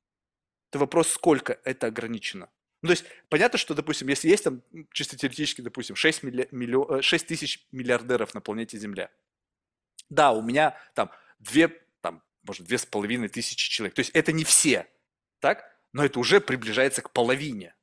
то 0.70 0.78
вопрос, 0.78 1.08
сколько 1.08 1.60
это 1.64 1.88
ограничено. 1.88 2.48
Ну, 2.82 2.88
то 2.88 2.92
есть 2.92 3.04
понятно, 3.28 3.58
что, 3.58 3.74
допустим, 3.74 4.08
если 4.08 4.28
есть 4.28 4.44
там, 4.44 4.62
чисто 4.92 5.16
теоретически, 5.16 5.60
допустим, 5.60 5.94
6, 5.94 6.24
милли, 6.24 6.48
миллион, 6.50 7.00
6 7.00 7.26
тысяч 7.26 7.66
миллиардеров 7.70 8.34
на 8.34 8.40
планете 8.40 8.76
Земля. 8.76 9.10
Да, 10.10 10.32
у 10.32 10.42
меня 10.42 10.76
там 10.94 11.10
две, 11.38 11.68
там, 12.00 12.22
может, 12.42 12.66
две 12.66 12.78
с 12.78 12.84
половиной 12.84 13.28
тысячи 13.28 13.70
человек. 13.70 13.94
То 13.94 14.00
есть 14.00 14.10
это 14.10 14.32
не 14.32 14.44
все, 14.44 14.88
так? 15.38 15.64
Но 15.92 16.04
это 16.04 16.18
уже 16.18 16.40
приближается 16.40 17.02
к 17.02 17.12
половине. 17.12 17.74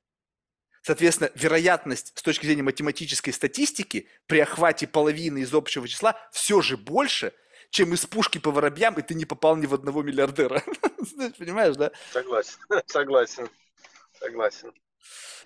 Соответственно, 0.81 1.31
вероятность 1.35 2.17
с 2.17 2.21
точки 2.21 2.45
зрения 2.45 2.63
математической 2.63 3.31
статистики 3.31 4.07
при 4.27 4.39
охвате 4.39 4.87
половины 4.87 5.39
из 5.39 5.53
общего 5.53 5.87
числа 5.87 6.17
все 6.31 6.61
же 6.61 6.77
больше, 6.77 7.33
чем 7.69 7.93
из 7.93 8.05
пушки 8.05 8.37
по 8.37 8.51
воробьям, 8.51 8.95
и 8.95 9.01
ты 9.01 9.13
не 9.13 9.25
попал 9.25 9.55
ни 9.55 9.65
в 9.65 9.73
одного 9.73 10.03
миллиардера. 10.03 10.63
Понимаешь, 11.37 11.75
да? 11.75 11.91
Согласен, 12.11 12.59
согласен, 12.87 13.49
согласен. 14.19 14.73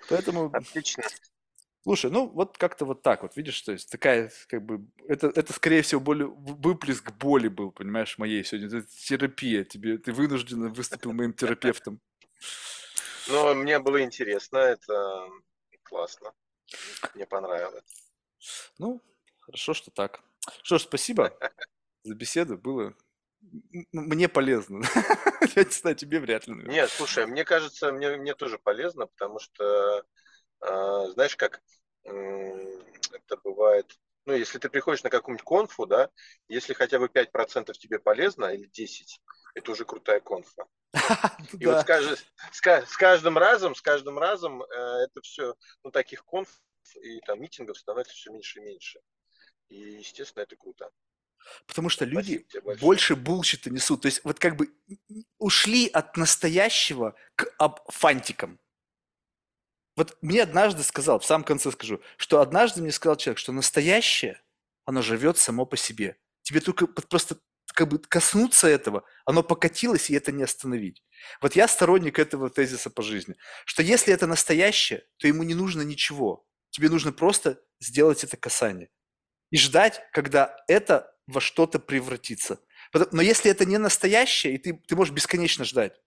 Поэтому... 0.08 0.50
Отлично. 0.52 1.04
Слушай, 1.84 2.10
ну 2.10 2.28
вот 2.28 2.56
как-то 2.56 2.86
вот 2.86 3.02
так 3.02 3.22
вот, 3.22 3.36
видишь, 3.36 3.60
то 3.60 3.72
есть 3.72 3.90
такая, 3.90 4.32
как 4.48 4.64
бы, 4.64 4.86
это, 5.06 5.26
это 5.26 5.52
скорее 5.52 5.82
всего 5.82 6.00
более, 6.00 6.28
выплеск 6.28 7.12
боли 7.12 7.48
был, 7.48 7.72
понимаешь, 7.72 8.16
моей 8.16 8.42
сегодня. 8.42 8.68
Это 8.68 8.86
терапия 8.86 9.64
тебе, 9.64 9.98
ты 9.98 10.12
вынужденно 10.12 10.70
выступил 10.70 11.12
моим 11.12 11.34
терапевтом. 11.34 12.00
Ну, 13.28 13.54
мне 13.54 13.78
было 13.80 14.02
интересно, 14.02 14.56
это 14.56 15.28
классно. 15.82 16.32
Мне 17.14 17.26
понравилось. 17.26 17.84
Ну, 18.78 19.02
хорошо, 19.40 19.74
что 19.74 19.90
так. 19.90 20.22
Что 20.62 20.78
ж, 20.78 20.82
спасибо 20.82 21.36
за 22.02 22.14
беседу, 22.14 22.56
было 22.56 22.94
мне 23.92 24.28
полезно. 24.28 24.82
Я 25.56 25.64
не 25.64 25.70
знаю, 25.70 25.96
тебе 25.96 26.20
вряд 26.20 26.46
ли. 26.46 26.54
Нет, 26.54 26.90
слушай, 26.90 27.26
мне 27.26 27.44
кажется, 27.44 27.92
мне, 27.92 28.16
мне 28.16 28.34
тоже 28.34 28.58
полезно, 28.58 29.06
потому 29.06 29.38
что, 29.38 30.04
э, 30.60 31.06
знаешь, 31.12 31.36
как 31.36 31.60
э, 32.04 32.10
это 33.12 33.36
бывает, 33.42 33.92
ну, 34.26 34.32
если 34.32 34.58
ты 34.58 34.68
приходишь 34.68 35.02
на 35.02 35.10
какую-нибудь 35.10 35.44
конфу, 35.44 35.86
да, 35.86 36.10
если 36.48 36.72
хотя 36.72 36.98
бы 36.98 37.08
5% 37.08 37.72
тебе 37.78 37.98
полезно, 37.98 38.46
или 38.46 38.68
10%, 38.70 39.20
это 39.54 39.70
уже 39.70 39.84
крутая 39.84 40.20
конфа. 40.20 40.66
И 41.60 41.66
вот 41.66 41.86
с 41.86 42.96
каждым 42.96 43.38
разом, 43.38 43.74
с 43.74 43.82
каждым 43.82 44.18
разом 44.18 44.62
э, 44.62 44.66
это 45.04 45.20
все, 45.22 45.54
ну, 45.82 45.90
таких 45.90 46.24
конф 46.24 46.48
и 47.02 47.20
там 47.20 47.40
митингов 47.40 47.78
становится 47.78 48.14
все 48.14 48.30
меньше 48.30 48.60
и 48.60 48.62
меньше. 48.62 49.00
И, 49.68 49.76
естественно, 49.76 50.42
это 50.42 50.56
круто. 50.56 50.90
Потому 51.66 51.88
что 51.88 52.04
люди 52.04 52.46
больше 52.80 53.16
булщита 53.16 53.70
несут. 53.70 54.02
То 54.02 54.06
есть 54.06 54.20
вот 54.24 54.38
как 54.38 54.56
бы 54.56 54.70
ушли 55.38 55.88
от 55.88 56.16
настоящего 56.16 57.14
к 57.36 57.46
фантикам. 57.88 58.58
Вот 59.96 60.16
мне 60.22 60.42
однажды 60.42 60.82
сказал, 60.82 61.20
в 61.20 61.24
самом 61.24 61.44
конце 61.44 61.70
скажу, 61.70 62.00
что 62.16 62.40
однажды 62.40 62.82
мне 62.82 62.90
сказал 62.90 63.16
человек, 63.16 63.38
что 63.38 63.52
настоящее, 63.52 64.42
оно 64.84 65.02
живет 65.02 65.38
само 65.38 65.66
по 65.66 65.76
себе. 65.76 66.16
Тебе 66.42 66.60
только 66.60 66.86
просто 66.86 67.36
как 67.74 67.88
бы 67.88 67.98
коснуться 67.98 68.68
этого, 68.68 69.04
оно 69.24 69.42
покатилось, 69.42 70.10
и 70.10 70.14
это 70.14 70.32
не 70.32 70.44
остановить. 70.44 71.02
Вот 71.40 71.56
я 71.56 71.68
сторонник 71.68 72.18
этого 72.18 72.50
тезиса 72.50 72.90
по 72.90 73.02
жизни, 73.02 73.36
что 73.64 73.82
если 73.82 74.12
это 74.12 74.26
настоящее, 74.26 75.04
то 75.18 75.26
ему 75.26 75.42
не 75.42 75.54
нужно 75.54 75.82
ничего. 75.82 76.46
Тебе 76.70 76.88
нужно 76.88 77.12
просто 77.12 77.60
сделать 77.80 78.24
это 78.24 78.36
касание. 78.36 78.90
И 79.50 79.56
ждать, 79.56 80.02
когда 80.12 80.56
это 80.66 81.13
во 81.26 81.40
что-то 81.40 81.78
превратиться. 81.78 82.60
Но 83.12 83.22
если 83.22 83.50
это 83.50 83.64
не 83.64 83.78
настоящее, 83.78 84.54
и 84.54 84.58
ты, 84.58 84.74
ты 84.74 84.96
можешь 84.96 85.14
бесконечно 85.14 85.64
ждать, 85.64 86.00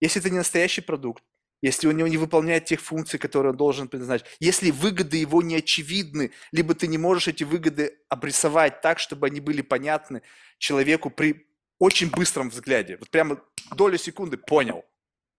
если 0.00 0.20
это 0.20 0.30
не 0.30 0.38
настоящий 0.38 0.80
продукт, 0.80 1.22
если 1.62 1.86
он 1.86 1.96
не 1.96 2.18
выполняет 2.18 2.66
тех 2.66 2.80
функций, 2.80 3.18
которые 3.18 3.52
он 3.52 3.56
должен 3.56 3.88
предназначить, 3.88 4.26
если 4.38 4.70
выгоды 4.70 5.16
его 5.16 5.40
не 5.40 5.56
очевидны, 5.56 6.32
либо 6.52 6.74
ты 6.74 6.86
не 6.86 6.98
можешь 6.98 7.28
эти 7.28 7.44
выгоды 7.44 7.98
обрисовать 8.10 8.82
так, 8.82 8.98
чтобы 8.98 9.28
они 9.28 9.40
были 9.40 9.62
понятны 9.62 10.20
человеку 10.58 11.08
при 11.08 11.46
очень 11.78 12.10
быстром 12.10 12.50
взгляде, 12.50 12.98
вот 12.98 13.08
прямо 13.10 13.40
долю 13.74 13.96
секунды 13.96 14.36
понял, 14.36 14.84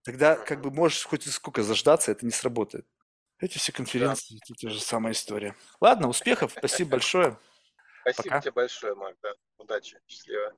тогда 0.03 0.35
как 0.35 0.61
бы 0.61 0.71
можешь 0.71 1.03
хоть 1.03 1.23
сколько 1.27 1.63
заждаться, 1.63 2.11
это 2.11 2.25
не 2.25 2.31
сработает. 2.31 2.87
Эти 3.39 3.57
все 3.57 3.71
конференции, 3.71 4.39
да. 4.47 4.55
это 4.57 4.69
же 4.69 4.79
самая 4.79 5.13
история. 5.13 5.55
Ладно, 5.81 6.07
успехов, 6.07 6.53
спасибо 6.57 6.91
большое. 6.91 7.37
Спасибо 8.07 8.35
Пока. 8.35 8.41
тебе 8.41 8.51
большое, 8.51 8.93
Марк. 8.93 9.17
Да. 9.23 9.33
Удачи. 9.57 9.99
Счастливо. 10.07 10.55